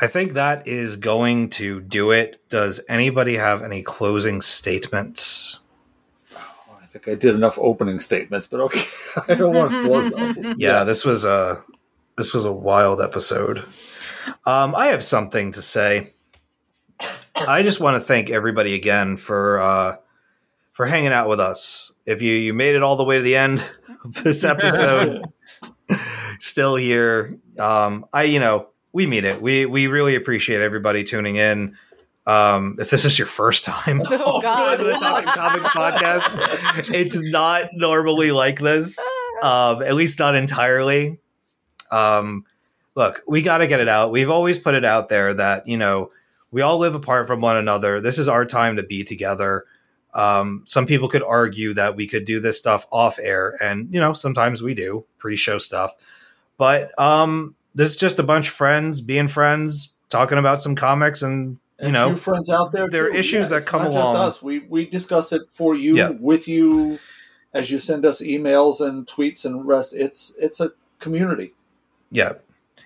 I 0.00 0.06
think 0.06 0.32
that 0.32 0.66
is 0.66 0.96
going 0.96 1.50
to 1.50 1.80
do 1.80 2.10
it. 2.10 2.40
Does 2.48 2.80
anybody 2.88 3.36
have 3.36 3.62
any 3.62 3.82
closing 3.82 4.40
statements? 4.40 5.60
I 6.34 6.86
think 6.86 7.08
I 7.08 7.14
did 7.14 7.34
enough 7.34 7.58
opening 7.60 8.00
statements, 8.00 8.46
but 8.46 8.60
okay, 8.60 8.82
I 9.28 9.34
don't 9.34 9.54
want 9.54 9.70
to 9.72 9.82
close 9.82 10.10
them. 10.10 10.54
Yeah, 10.58 10.84
this 10.84 11.04
was 11.04 11.24
a 11.26 11.62
this 12.16 12.32
was 12.32 12.44
a 12.44 12.52
wild 12.52 13.00
episode. 13.00 13.64
Um, 14.46 14.74
I 14.74 14.86
have 14.86 15.02
something 15.04 15.52
to 15.52 15.62
say. 15.62 16.12
I 17.36 17.62
just 17.62 17.80
want 17.80 17.96
to 17.96 18.00
thank 18.00 18.30
everybody 18.30 18.74
again 18.74 19.16
for 19.16 19.58
uh, 19.58 19.96
for 20.72 20.86
hanging 20.86 21.12
out 21.12 21.28
with 21.28 21.40
us. 21.40 21.92
If 22.06 22.22
you 22.22 22.34
you 22.34 22.54
made 22.54 22.74
it 22.74 22.82
all 22.82 22.96
the 22.96 23.04
way 23.04 23.16
to 23.16 23.22
the 23.22 23.36
end 23.36 23.64
of 24.04 24.22
this 24.22 24.44
episode, 24.44 25.24
still 26.38 26.76
here. 26.76 27.38
Um, 27.58 28.06
I 28.12 28.24
you 28.24 28.38
know 28.38 28.68
we 28.92 29.06
mean 29.06 29.24
it. 29.24 29.42
We 29.42 29.66
we 29.66 29.88
really 29.88 30.14
appreciate 30.14 30.60
everybody 30.60 31.04
tuning 31.04 31.36
in. 31.36 31.76
Um, 32.26 32.76
if 32.78 32.88
this 32.88 33.04
is 33.04 33.18
your 33.18 33.26
first 33.26 33.64
time 33.64 34.00
Oh, 34.10 34.40
God. 34.40 34.76
to 34.78 34.84
the 34.84 34.92
Talking 34.92 35.28
Comics 35.28 35.66
podcast, 35.66 36.94
it's 36.94 37.22
not 37.22 37.68
normally 37.74 38.32
like 38.32 38.60
this. 38.60 38.98
Um, 39.42 39.82
at 39.82 39.94
least 39.94 40.18
not 40.18 40.34
entirely. 40.34 41.18
Um, 41.90 42.44
look, 42.94 43.20
we 43.26 43.42
got 43.42 43.58
to 43.58 43.66
get 43.66 43.80
it 43.80 43.88
out. 43.88 44.10
We've 44.12 44.30
always 44.30 44.58
put 44.58 44.74
it 44.74 44.84
out 44.84 45.08
there 45.08 45.34
that 45.34 45.66
you 45.68 45.76
know 45.76 46.10
we 46.50 46.62
all 46.62 46.78
live 46.78 46.94
apart 46.94 47.26
from 47.26 47.40
one 47.40 47.56
another. 47.56 48.00
This 48.00 48.18
is 48.18 48.28
our 48.28 48.44
time 48.44 48.76
to 48.76 48.82
be 48.82 49.02
together. 49.04 49.64
Um, 50.14 50.62
some 50.64 50.86
people 50.86 51.08
could 51.08 51.24
argue 51.24 51.74
that 51.74 51.96
we 51.96 52.06
could 52.06 52.24
do 52.24 52.38
this 52.38 52.56
stuff 52.58 52.86
off 52.92 53.18
air, 53.20 53.54
and 53.62 53.92
you 53.92 54.00
know 54.00 54.12
sometimes 54.12 54.62
we 54.62 54.74
do 54.74 55.04
pre-show 55.18 55.58
stuff. 55.58 55.94
But 56.56 56.96
um, 57.00 57.56
this 57.74 57.88
is 57.90 57.96
just 57.96 58.18
a 58.20 58.22
bunch 58.22 58.46
of 58.48 58.54
friends 58.54 59.00
being 59.00 59.26
friends, 59.26 59.92
talking 60.08 60.38
about 60.38 60.60
some 60.60 60.76
comics, 60.76 61.22
and 61.22 61.58
you 61.80 61.86
And 61.86 61.92
know 61.94 62.14
friends 62.14 62.48
out 62.48 62.70
there. 62.70 62.88
there 62.88 63.06
are 63.06 63.10
too. 63.10 63.16
issues 63.18 63.48
that 63.48 63.66
come 63.66 63.84
along. 63.84 64.14
Just 64.14 64.36
us. 64.38 64.42
We 64.42 64.60
we 64.60 64.86
discuss 64.86 65.32
it 65.32 65.42
for 65.50 65.74
you, 65.74 65.96
Yeah. 65.96 66.10
with 66.10 66.46
you, 66.46 67.00
as 67.52 67.72
you 67.72 67.80
send 67.80 68.06
us 68.06 68.22
emails 68.22 68.80
and 68.80 69.04
tweets 69.08 69.44
and 69.44 69.66
rest. 69.66 69.92
It's 69.92 70.32
it's 70.38 70.60
a 70.60 70.70
community. 71.00 71.54
Yeah. 72.14 72.32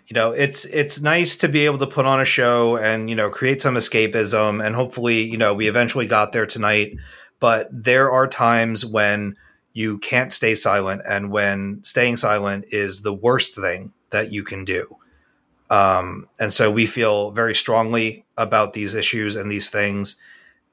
You 0.08 0.15
know 0.15 0.32
it's 0.32 0.65
it's 0.65 1.02
nice 1.02 1.36
to 1.36 1.48
be 1.48 1.66
able 1.66 1.76
to 1.78 1.86
put 1.86 2.07
on 2.07 2.18
a 2.18 2.24
show 2.24 2.78
and 2.78 3.10
you 3.10 3.15
know 3.15 3.28
create 3.28 3.60
some 3.60 3.74
escapism 3.74 4.65
and 4.65 4.74
hopefully 4.74 5.20
you 5.23 5.36
know 5.36 5.52
we 5.52 5.68
eventually 5.68 6.07
got 6.07 6.32
there 6.32 6.47
tonight. 6.47 6.97
But 7.40 7.68
there 7.70 8.10
are 8.10 8.26
times 8.26 8.86
when 8.86 9.36
you 9.74 9.98
can't 9.98 10.32
stay 10.32 10.55
silent 10.55 11.02
and 11.07 11.31
when 11.31 11.81
staying 11.84 12.16
silent 12.16 12.65
is 12.70 13.02
the 13.02 13.12
worst 13.12 13.55
thing 13.55 13.92
that 14.10 14.32
you 14.32 14.42
can 14.42 14.65
do. 14.65 14.97
Um, 15.70 16.26
and 16.40 16.52
so 16.52 16.70
we 16.70 16.86
feel 16.86 17.31
very 17.31 17.55
strongly 17.55 18.24
about 18.39 18.73
these 18.73 18.94
issues 18.94 19.36
and 19.36 19.52
these 19.52 19.68
things 19.68 20.16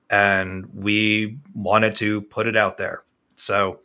and 0.09 0.66
we 0.74 1.40
wanted 1.53 1.95
to 1.95 2.22
put 2.22 2.48
it 2.48 2.56
out 2.56 2.77
there. 2.77 3.03
So 3.35 3.82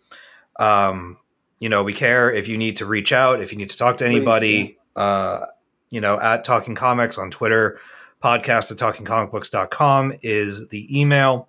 um, 0.58 1.18
you 1.61 1.69
know 1.69 1.85
we 1.85 1.93
care 1.95 2.33
if 2.33 2.49
you 2.49 2.59
need 2.59 2.77
to 2.77 2.87
reach 2.87 3.13
out 3.13 3.41
if 3.41 3.53
you 3.53 3.59
need 3.59 3.71
to 3.71 3.77
talk 3.77 3.97
to 3.99 4.05
Please, 4.05 4.17
anybody 4.17 4.79
uh, 4.97 5.47
you 5.91 6.01
know 6.01 6.19
at 6.19 6.43
talking 6.43 6.75
comics 6.75 7.17
on 7.19 7.31
twitter 7.31 7.79
podcast 8.23 8.71
at 8.73 8.77
talkingcomicbooks.com 8.79 10.13
is 10.23 10.69
the 10.71 11.01
email 11.01 11.49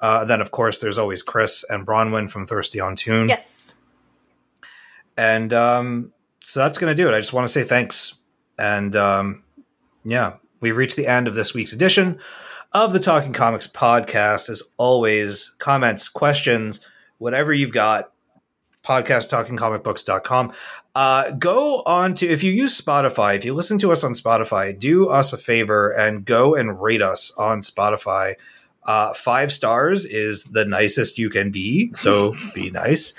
uh, 0.00 0.24
then 0.24 0.40
of 0.40 0.50
course 0.50 0.78
there's 0.78 0.98
always 0.98 1.22
chris 1.22 1.64
and 1.70 1.86
bronwyn 1.86 2.28
from 2.30 2.46
thirsty 2.46 2.78
on 2.80 2.94
tune 2.94 3.28
Yes. 3.28 3.74
and 5.16 5.52
um, 5.54 6.12
so 6.46 6.60
that's 6.60 6.76
going 6.78 6.94
to 6.94 7.02
do 7.02 7.08
it. 7.08 7.14
I 7.14 7.18
just 7.20 7.32
want 7.32 7.46
to 7.46 7.52
say 7.52 7.64
thanks. 7.64 8.14
And 8.58 8.94
um, 8.94 9.42
yeah, 10.04 10.34
we've 10.60 10.76
reached 10.76 10.96
the 10.96 11.06
end 11.06 11.26
of 11.26 11.34
this 11.34 11.54
week's 11.54 11.72
edition 11.72 12.18
of 12.72 12.92
the 12.92 13.00
Talking 13.00 13.32
Comics 13.32 13.66
podcast. 13.66 14.50
As 14.50 14.62
always, 14.76 15.56
comments, 15.58 16.08
questions, 16.10 16.80
whatever 17.18 17.52
you've 17.54 17.72
got, 17.72 18.12
podcast 18.84 19.30
talkingcomicbooks.com. 19.32 20.52
Uh, 20.94 21.30
go 21.32 21.82
on 21.86 22.14
to, 22.14 22.26
if 22.28 22.42
you 22.42 22.52
use 22.52 22.80
Spotify, 22.80 23.36
if 23.36 23.44
you 23.44 23.54
listen 23.54 23.78
to 23.78 23.90
us 23.92 24.04
on 24.04 24.12
Spotify, 24.12 24.78
do 24.78 25.08
us 25.08 25.32
a 25.32 25.38
favor 25.38 25.90
and 25.90 26.24
go 26.24 26.54
and 26.54 26.80
rate 26.80 27.02
us 27.02 27.32
on 27.36 27.60
Spotify. 27.62 28.34
Uh, 28.86 29.14
five 29.14 29.50
stars 29.50 30.04
is 30.04 30.44
the 30.44 30.66
nicest 30.66 31.16
you 31.16 31.30
can 31.30 31.50
be, 31.50 31.90
so 31.94 32.34
be 32.54 32.70
nice. 32.70 33.14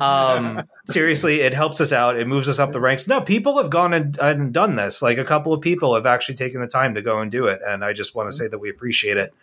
Um, 0.00 0.62
seriously, 0.86 1.40
it 1.42 1.52
helps 1.52 1.82
us 1.82 1.92
out. 1.92 2.18
It 2.18 2.26
moves 2.26 2.48
us 2.48 2.58
up 2.58 2.72
the 2.72 2.80
ranks. 2.80 3.06
No, 3.06 3.20
people 3.20 3.58
have 3.58 3.68
gone 3.68 3.92
and, 3.92 4.18
and 4.18 4.54
done 4.54 4.76
this. 4.76 5.02
Like 5.02 5.18
a 5.18 5.24
couple 5.24 5.52
of 5.52 5.60
people 5.60 5.94
have 5.94 6.06
actually 6.06 6.36
taken 6.36 6.62
the 6.62 6.66
time 6.66 6.94
to 6.94 7.02
go 7.02 7.20
and 7.20 7.30
do 7.30 7.46
it, 7.46 7.60
and 7.66 7.84
I 7.84 7.92
just 7.92 8.14
want 8.14 8.28
to 8.28 8.32
say 8.32 8.48
that 8.48 8.58
we 8.58 8.70
appreciate 8.70 9.18
it. 9.18 9.34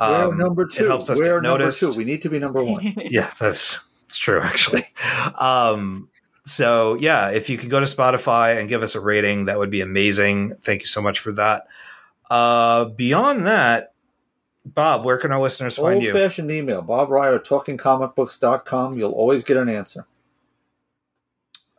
We're 0.00 0.24
Um, 0.26 0.36
number 0.36 0.62
It 0.64 0.72
two. 0.72 0.86
helps 0.86 1.08
us 1.08 1.20
We're 1.20 1.40
get 1.40 1.46
number 1.48 1.62
noticed. 1.64 1.78
two. 1.78 1.94
We 1.94 2.04
need 2.04 2.22
to 2.22 2.28
be 2.28 2.40
number 2.40 2.64
one. 2.64 2.82
yeah, 2.96 3.30
that's 3.38 3.86
it's 4.04 4.18
true 4.18 4.40
actually. 4.40 4.82
Um, 5.40 6.08
so 6.44 6.94
yeah, 6.94 7.30
if 7.30 7.48
you 7.48 7.56
could 7.58 7.70
go 7.70 7.80
to 7.80 7.86
Spotify 7.86 8.58
and 8.58 8.68
give 8.68 8.82
us 8.82 8.94
a 8.94 9.00
rating, 9.00 9.46
that 9.46 9.58
would 9.58 9.70
be 9.70 9.80
amazing. 9.80 10.50
Thank 10.50 10.82
you 10.82 10.86
so 10.86 11.00
much 11.02 11.18
for 11.18 11.32
that. 11.32 11.66
Uh, 12.30 12.86
beyond 12.86 13.46
that, 13.46 13.94
Bob, 14.64 15.04
where 15.04 15.18
can 15.18 15.32
our 15.32 15.40
listeners 15.40 15.76
find 15.76 15.96
Old 15.96 16.04
you? 16.04 16.12
fashioned 16.12 16.50
email. 16.50 16.82
Bob 16.82 17.10
Reyer, 17.10 17.38
talkingcomicbooks.com. 17.38 18.96
You'll 18.98 19.12
always 19.12 19.42
get 19.42 19.56
an 19.56 19.68
answer. 19.68 20.06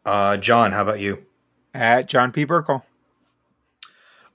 Uh, 0.05 0.37
John, 0.37 0.71
how 0.71 0.83
about 0.83 0.99
you? 0.99 1.25
At 1.73 2.07
John 2.07 2.31
P. 2.31 2.45
Burkle. 2.45 2.83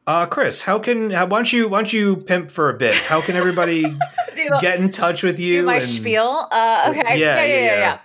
Uh, 0.06 0.26
Chris, 0.26 0.64
how 0.64 0.78
can 0.78 1.10
how, 1.10 1.26
why 1.26 1.38
don't 1.38 1.52
you 1.52 1.68
why 1.68 1.78
don't 1.78 1.92
you 1.92 2.16
pimp 2.16 2.50
for 2.50 2.68
a 2.70 2.74
bit? 2.74 2.94
How 2.94 3.20
can 3.20 3.36
everybody 3.36 3.82
Do, 4.34 4.48
get 4.60 4.80
in 4.80 4.90
touch 4.90 5.22
with 5.22 5.38
you? 5.38 5.60
do 5.60 5.66
my 5.66 5.74
and- 5.74 5.82
spiel. 5.84 6.48
Uh, 6.50 6.86
okay. 6.88 7.18
Yeah, 7.18 7.36
Yeah, 7.36 7.36
yeah, 7.36 7.44
yeah, 7.44 7.54
yeah, 7.64 7.78
yeah. 7.78 7.98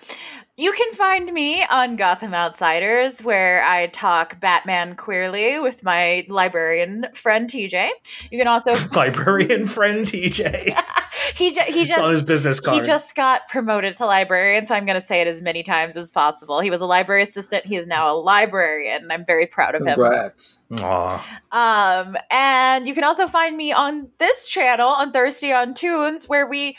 Yeah. 0.57 0.65
You 0.65 0.71
can 0.71 0.93
find 0.93 1.31
me 1.33 1.65
on 1.69 1.95
Gotham 1.97 2.33
Outsiders, 2.33 3.21
where 3.21 3.63
I 3.63 3.87
talk 3.87 4.39
Batman 4.39 4.95
queerly 4.95 5.59
with 5.59 5.83
my 5.83 6.25
librarian 6.29 7.07
friend 7.13 7.49
TJ. 7.49 7.89
You 8.31 8.37
can 8.39 8.47
also 8.47 8.73
Librarian 8.95 9.67
friend 9.67 10.05
TJ. 10.07 10.77
he 11.35 11.51
ju- 11.51 11.61
he 11.67 11.81
It's 11.81 11.97
on 11.97 12.09
his 12.09 12.19
just 12.19 12.25
business 12.25 12.59
card. 12.61 12.77
he 12.77 12.83
just 12.85 13.15
got 13.15 13.47
promoted 13.49 13.97
to 13.97 14.05
librarian, 14.05 14.65
so 14.65 14.75
I'm 14.75 14.85
going 14.85 14.95
to 14.95 15.01
say 15.01 15.21
it 15.21 15.27
as 15.27 15.41
many 15.41 15.61
times 15.61 15.97
as 15.97 16.09
possible. 16.09 16.61
He 16.61 16.71
was 16.71 16.81
a 16.81 16.85
library 16.85 17.23
assistant. 17.23 17.65
He 17.65 17.75
is 17.75 17.85
now 17.85 18.13
a 18.13 18.15
librarian, 18.17 19.03
and 19.03 19.11
I'm 19.11 19.25
very 19.25 19.47
proud 19.47 19.75
of 19.75 19.81
him. 19.81 19.95
Congrats. 19.95 20.59
Aw. 20.81 21.39
Um, 21.51 22.17
and 22.31 22.87
you 22.87 22.93
can 22.93 23.03
also 23.03 23.27
find 23.27 23.55
me 23.55 23.71
on 23.71 24.09
this 24.17 24.47
channel 24.47 24.87
on 24.87 25.11
Thirsty 25.11 25.51
on 25.53 25.73
Tunes, 25.73 26.27
where 26.27 26.47
we 26.47 26.77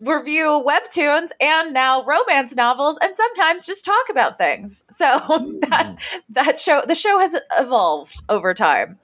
review 0.00 0.64
webtoons 0.66 1.28
and 1.40 1.72
now 1.74 2.04
romance 2.04 2.54
novels, 2.54 2.98
and 3.02 3.14
sometimes 3.14 3.66
just 3.66 3.84
talk 3.84 4.06
about 4.10 4.38
things. 4.38 4.84
So 4.98 5.06
that 5.68 5.96
that 6.30 6.58
show, 6.58 6.82
the 6.86 6.94
show 6.96 7.20
has 7.20 7.36
evolved 7.58 8.20
over 8.28 8.52
time. 8.54 8.98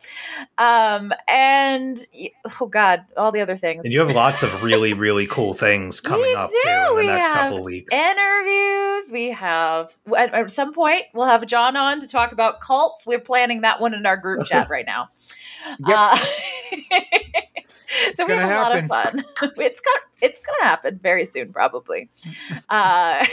Um, 0.58 1.12
and 1.28 1.96
oh 2.60 2.66
god, 2.66 3.04
all 3.16 3.30
the 3.30 3.40
other 3.40 3.56
things. 3.56 3.82
And 3.84 3.92
you 3.92 4.00
have 4.00 4.12
lots 4.12 4.42
of 4.42 4.62
really, 4.64 4.92
really 4.92 5.26
cool 5.26 5.52
things 5.54 6.00
coming 6.02 6.24
We 6.26 6.34
up 6.34 6.50
do. 6.50 6.60
too 6.64 6.70
in 6.70 6.94
the 6.96 7.00
We 7.02 7.06
next 7.06 7.28
couple 7.28 7.58
of 7.58 7.64
weeks. 7.64 7.94
interviews. 7.94 9.10
We 9.12 9.30
have 9.30 9.90
at, 10.16 10.34
at 10.34 10.50
some 10.50 10.72
point 10.72 11.04
we'll 11.14 11.26
have 11.26 11.46
John 11.46 11.76
on 11.76 12.00
to 12.00 12.08
talk 12.08 12.32
about 12.32 12.60
cults. 12.60 13.06
We're 13.06 13.20
planning 13.20 13.60
that 13.60 13.80
one 13.80 13.94
in 13.94 14.04
our 14.06 14.16
group 14.16 14.44
chat 14.46 14.68
right 14.70 14.86
now. 14.86 15.08
Yep. 15.86 15.96
Uh, 15.96 16.18
so 18.14 18.26
we 18.26 18.32
have 18.34 18.50
a 18.50 18.54
lot 18.54 18.78
of 18.78 18.86
fun. 18.86 19.22
it's 19.56 19.80
gonna 19.80 20.00
it's 20.22 20.40
gonna 20.40 20.68
happen 20.68 20.98
very 21.02 21.24
soon, 21.24 21.52
probably. 21.52 22.10
Uh, 22.68 23.24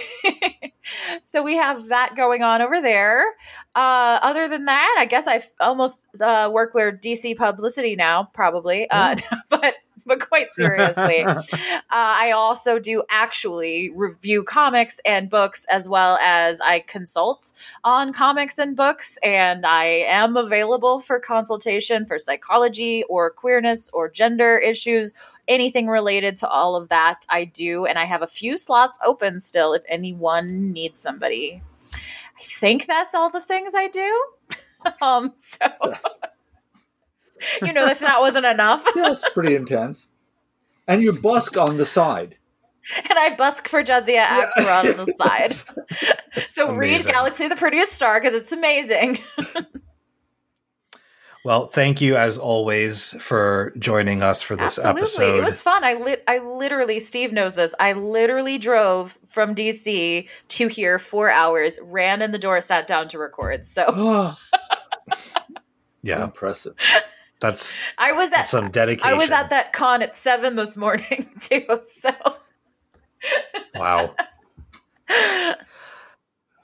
so 1.26 1.42
we 1.42 1.56
have 1.56 1.88
that 1.88 2.16
going 2.16 2.44
on 2.44 2.62
over 2.62 2.82
there. 2.82 3.24
Uh, 3.76 4.20
other 4.22 4.48
than 4.48 4.66
that, 4.66 4.96
I 5.00 5.06
guess 5.06 5.28
I 5.28 5.42
almost 5.60 6.06
uh, 6.22 6.50
work 6.52 6.74
with 6.74 7.00
DC 7.02 7.38
publicity 7.38 7.96
now, 7.96 8.30
probably. 8.34 8.90
Uh, 8.90 9.16
but 9.50 9.76
but 10.06 10.28
quite 10.28 10.54
seriously, 10.54 11.24
uh, 11.24 11.38
I 11.90 12.32
also 12.32 12.80
do 12.80 13.04
actually 13.10 13.92
review 13.92 14.44
comics 14.44 15.00
and 15.06 15.30
books 15.30 15.66
as 15.70 15.88
well 15.88 16.18
as 16.18 16.62
I 16.62 16.80
consult 16.80 17.52
on 17.84 18.14
comics 18.14 18.58
and 18.58 18.76
books. 18.76 19.18
And 19.24 19.66
I 19.66 19.86
am 19.86 20.38
available 20.38 21.00
for 21.00 21.20
consultation 21.20 22.06
for 22.06 22.18
psychology 22.18 23.04
or 23.10 23.30
queerness 23.30 23.90
or 23.94 24.10
gender 24.10 24.58
issues, 24.58 25.14
anything 25.48 25.88
related 25.88 26.38
to 26.38 26.48
all 26.48 26.76
of 26.76 26.90
that. 26.90 27.26
I 27.30 27.46
do. 27.46 27.86
And 27.86 27.98
I 27.98 28.06
have 28.06 28.22
a 28.22 28.28
few 28.28 28.58
slots 28.58 28.98
open 29.04 29.40
still 29.40 29.74
if 29.74 29.84
anyone 29.88 30.72
needs 30.72 31.00
somebody. 31.00 31.62
I 31.94 32.44
think 32.44 32.88
that's 32.88 33.14
all 33.14 33.30
the 33.30 33.42
things 33.42 33.74
I 33.76 33.88
do. 33.88 34.26
um, 35.02 35.32
so, 35.36 35.58
That's, 35.84 36.18
you 37.62 37.74
know, 37.74 37.88
if 37.88 38.00
that 38.00 38.20
wasn't 38.20 38.46
enough. 38.46 38.84
that's 38.96 39.28
pretty 39.32 39.56
intense. 39.56 40.10
And 40.88 41.02
you 41.02 41.14
busk 41.14 41.58
on 41.58 41.78
the 41.78 41.86
side. 41.86 42.38
and 43.10 43.18
I 43.20 43.36
busk 43.36 43.68
for 43.68 43.84
Jadzia 43.84 44.26
Axelrod 44.26 44.98
on 45.00 45.06
the 45.06 45.14
side. 45.18 45.56
so 46.50 46.74
read 46.74 47.06
Galaxy 47.06 47.48
the 47.48 47.56
Prettiest 47.56 47.92
Star 47.94 48.20
because 48.20 48.34
it's 48.34 48.52
amazing. 48.52 49.20
Well, 51.44 51.66
thank 51.68 52.02
you 52.02 52.18
as 52.18 52.38
always 52.38 53.12
for 53.20 53.74
joining 53.80 54.22
us 54.22 54.44
for 54.44 54.56
this 54.56 54.78
Absolutely, 54.78 55.02
episode. 55.02 55.36
it 55.40 55.44
was 55.44 55.60
fun. 55.62 55.84
I 55.84 55.94
lit. 55.96 56.24
I 56.28 56.38
literally, 56.38 57.00
Steve 57.00 57.34
knows 57.34 57.56
this. 57.56 57.74
I 57.80 57.94
literally 57.94 58.60
drove 58.60 59.18
from 59.26 59.56
DC 59.56 60.30
to 60.50 60.68
here 60.68 61.00
four 61.00 61.32
hours, 61.32 61.80
ran 61.82 62.22
in 62.22 62.30
the 62.30 62.38
door, 62.38 62.62
sat 62.62 62.86
down 62.86 63.08
to 63.10 63.18
record. 63.18 63.66
So 63.66 63.86
Ah, 63.88 64.38
yeah, 66.04 66.24
Impressive. 66.26 66.74
That's, 67.42 67.80
I 67.98 68.14
was 68.14 68.32
at. 68.34 68.48
some 68.48 68.70
dedication. 68.70 69.10
I 69.10 69.16
was 69.16 69.32
at 69.32 69.50
that 69.50 69.74
con 69.74 70.02
at 70.02 70.16
seven 70.16 70.56
this 70.56 70.78
morning 70.78 71.30
too. 71.40 71.66
So 71.82 72.12
Wow. 73.76 74.16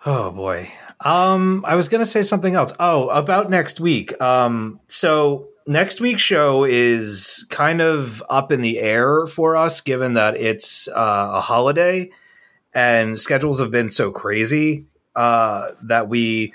oh 0.06 0.32
boy. 0.32 0.70
Um, 1.04 1.64
I 1.68 1.76
was 1.76 1.90
gonna 1.90 2.06
say 2.06 2.24
something 2.24 2.56
else. 2.56 2.74
Oh, 2.80 3.10
about 3.10 3.50
next 3.50 3.80
week. 3.80 4.20
Um, 4.22 4.80
so 4.88 5.48
next 5.68 6.02
week's 6.02 6.22
show 6.22 6.64
is 6.64 7.46
kind 7.50 7.82
of 7.82 8.24
up 8.30 8.52
in 8.52 8.62
the 8.62 8.80
air 8.80 9.28
for 9.28 9.56
us, 9.56 9.82
given 9.82 10.14
that 10.14 10.38
it's 10.40 10.88
uh, 10.88 11.32
a 11.34 11.42
holiday 11.42 12.10
and 12.74 13.20
schedules 13.20 13.60
have 13.60 13.72
been 13.72 13.90
so 13.90 14.12
crazy 14.12 14.86
uh, 15.16 15.70
that 15.84 16.10
we 16.10 16.54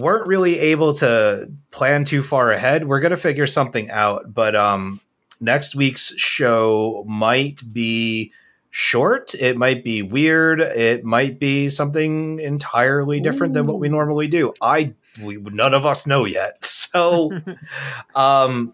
weren't 0.00 0.26
really 0.26 0.58
able 0.58 0.94
to 0.94 1.50
plan 1.70 2.04
too 2.04 2.22
far 2.22 2.52
ahead. 2.52 2.86
We're 2.86 3.00
gonna 3.00 3.16
figure 3.16 3.46
something 3.46 3.90
out, 3.90 4.32
but 4.32 4.54
um, 4.56 5.00
next 5.40 5.74
week's 5.74 6.14
show 6.16 7.04
might 7.06 7.62
be 7.72 8.32
short. 8.70 9.34
It 9.34 9.56
might 9.56 9.84
be 9.84 10.02
weird. 10.02 10.60
It 10.60 11.02
might 11.02 11.38
be 11.38 11.70
something 11.70 12.40
entirely 12.40 13.20
different 13.20 13.54
than 13.54 13.66
what 13.66 13.78
we 13.78 13.88
normally 13.88 14.28
do. 14.28 14.52
I 14.60 14.94
we, 15.22 15.38
none 15.38 15.72
of 15.72 15.86
us 15.86 16.06
know 16.06 16.24
yet. 16.24 16.72
So, 16.96 17.30
um, 18.14 18.72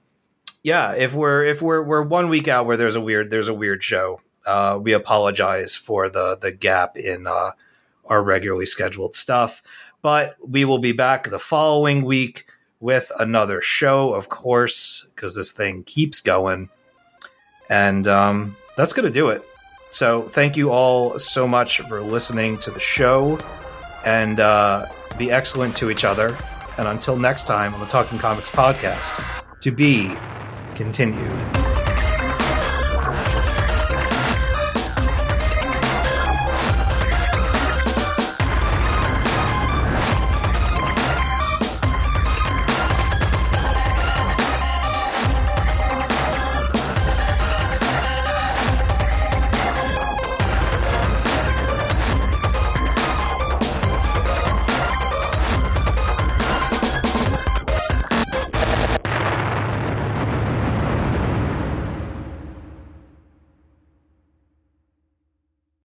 yeah, 0.63 0.95
if 0.95 1.13
we're 1.13 1.45
if 1.45 1.61
we're 1.61 1.83
we're 1.83 2.03
one 2.03 2.29
week 2.29 2.47
out 2.47 2.67
where 2.67 2.77
there's 2.77 2.95
a 2.95 3.01
weird 3.01 3.31
there's 3.31 3.49
a 3.49 3.55
weird 3.55 3.83
show, 3.83 4.21
uh, 4.47 4.79
we 4.81 4.93
apologize 4.93 5.75
for 5.75 6.09
the 6.09 6.37
the 6.41 6.53
gap 6.53 6.97
in 6.97 7.27
uh, 7.27 7.53
our 8.05 8.23
regularly 8.23 8.67
scheduled 8.67 9.15
stuff. 9.15 9.63
But 10.03 10.37
we 10.45 10.65
will 10.65 10.79
be 10.79 10.93
back 10.93 11.31
the 11.31 11.39
following 11.39 12.05
week 12.05 12.47
with 12.81 13.11
another 13.21 13.61
show, 13.61 14.13
of 14.13 14.29
course, 14.29 15.09
because 15.15 15.37
this 15.37 15.53
thing 15.53 15.85
keeps 15.85 16.21
going. 16.21 16.69
And 17.71 18.09
um, 18.09 18.57
that's 18.77 18.93
going 18.93 19.07
to 19.07 19.13
do 19.13 19.29
it. 19.31 19.43
So 19.91 20.23
thank 20.23 20.57
you 20.57 20.71
all 20.71 21.19
so 21.19 21.47
much 21.47 21.81
for 21.81 22.01
listening 22.01 22.59
to 22.59 22.71
the 22.71 22.81
show 22.81 23.39
and 24.05 24.41
uh, 24.41 24.87
be 25.17 25.31
excellent 25.31 25.77
to 25.77 25.91
each 25.91 26.05
other. 26.05 26.37
And 26.79 26.89
until 26.89 27.17
next 27.17 27.47
time 27.47 27.73
on 27.75 27.81
the 27.81 27.87
Talking 27.87 28.19
Comics 28.19 28.51
podcast, 28.51 29.23
to 29.61 29.71
be 29.71 30.13
continued. 30.75 31.72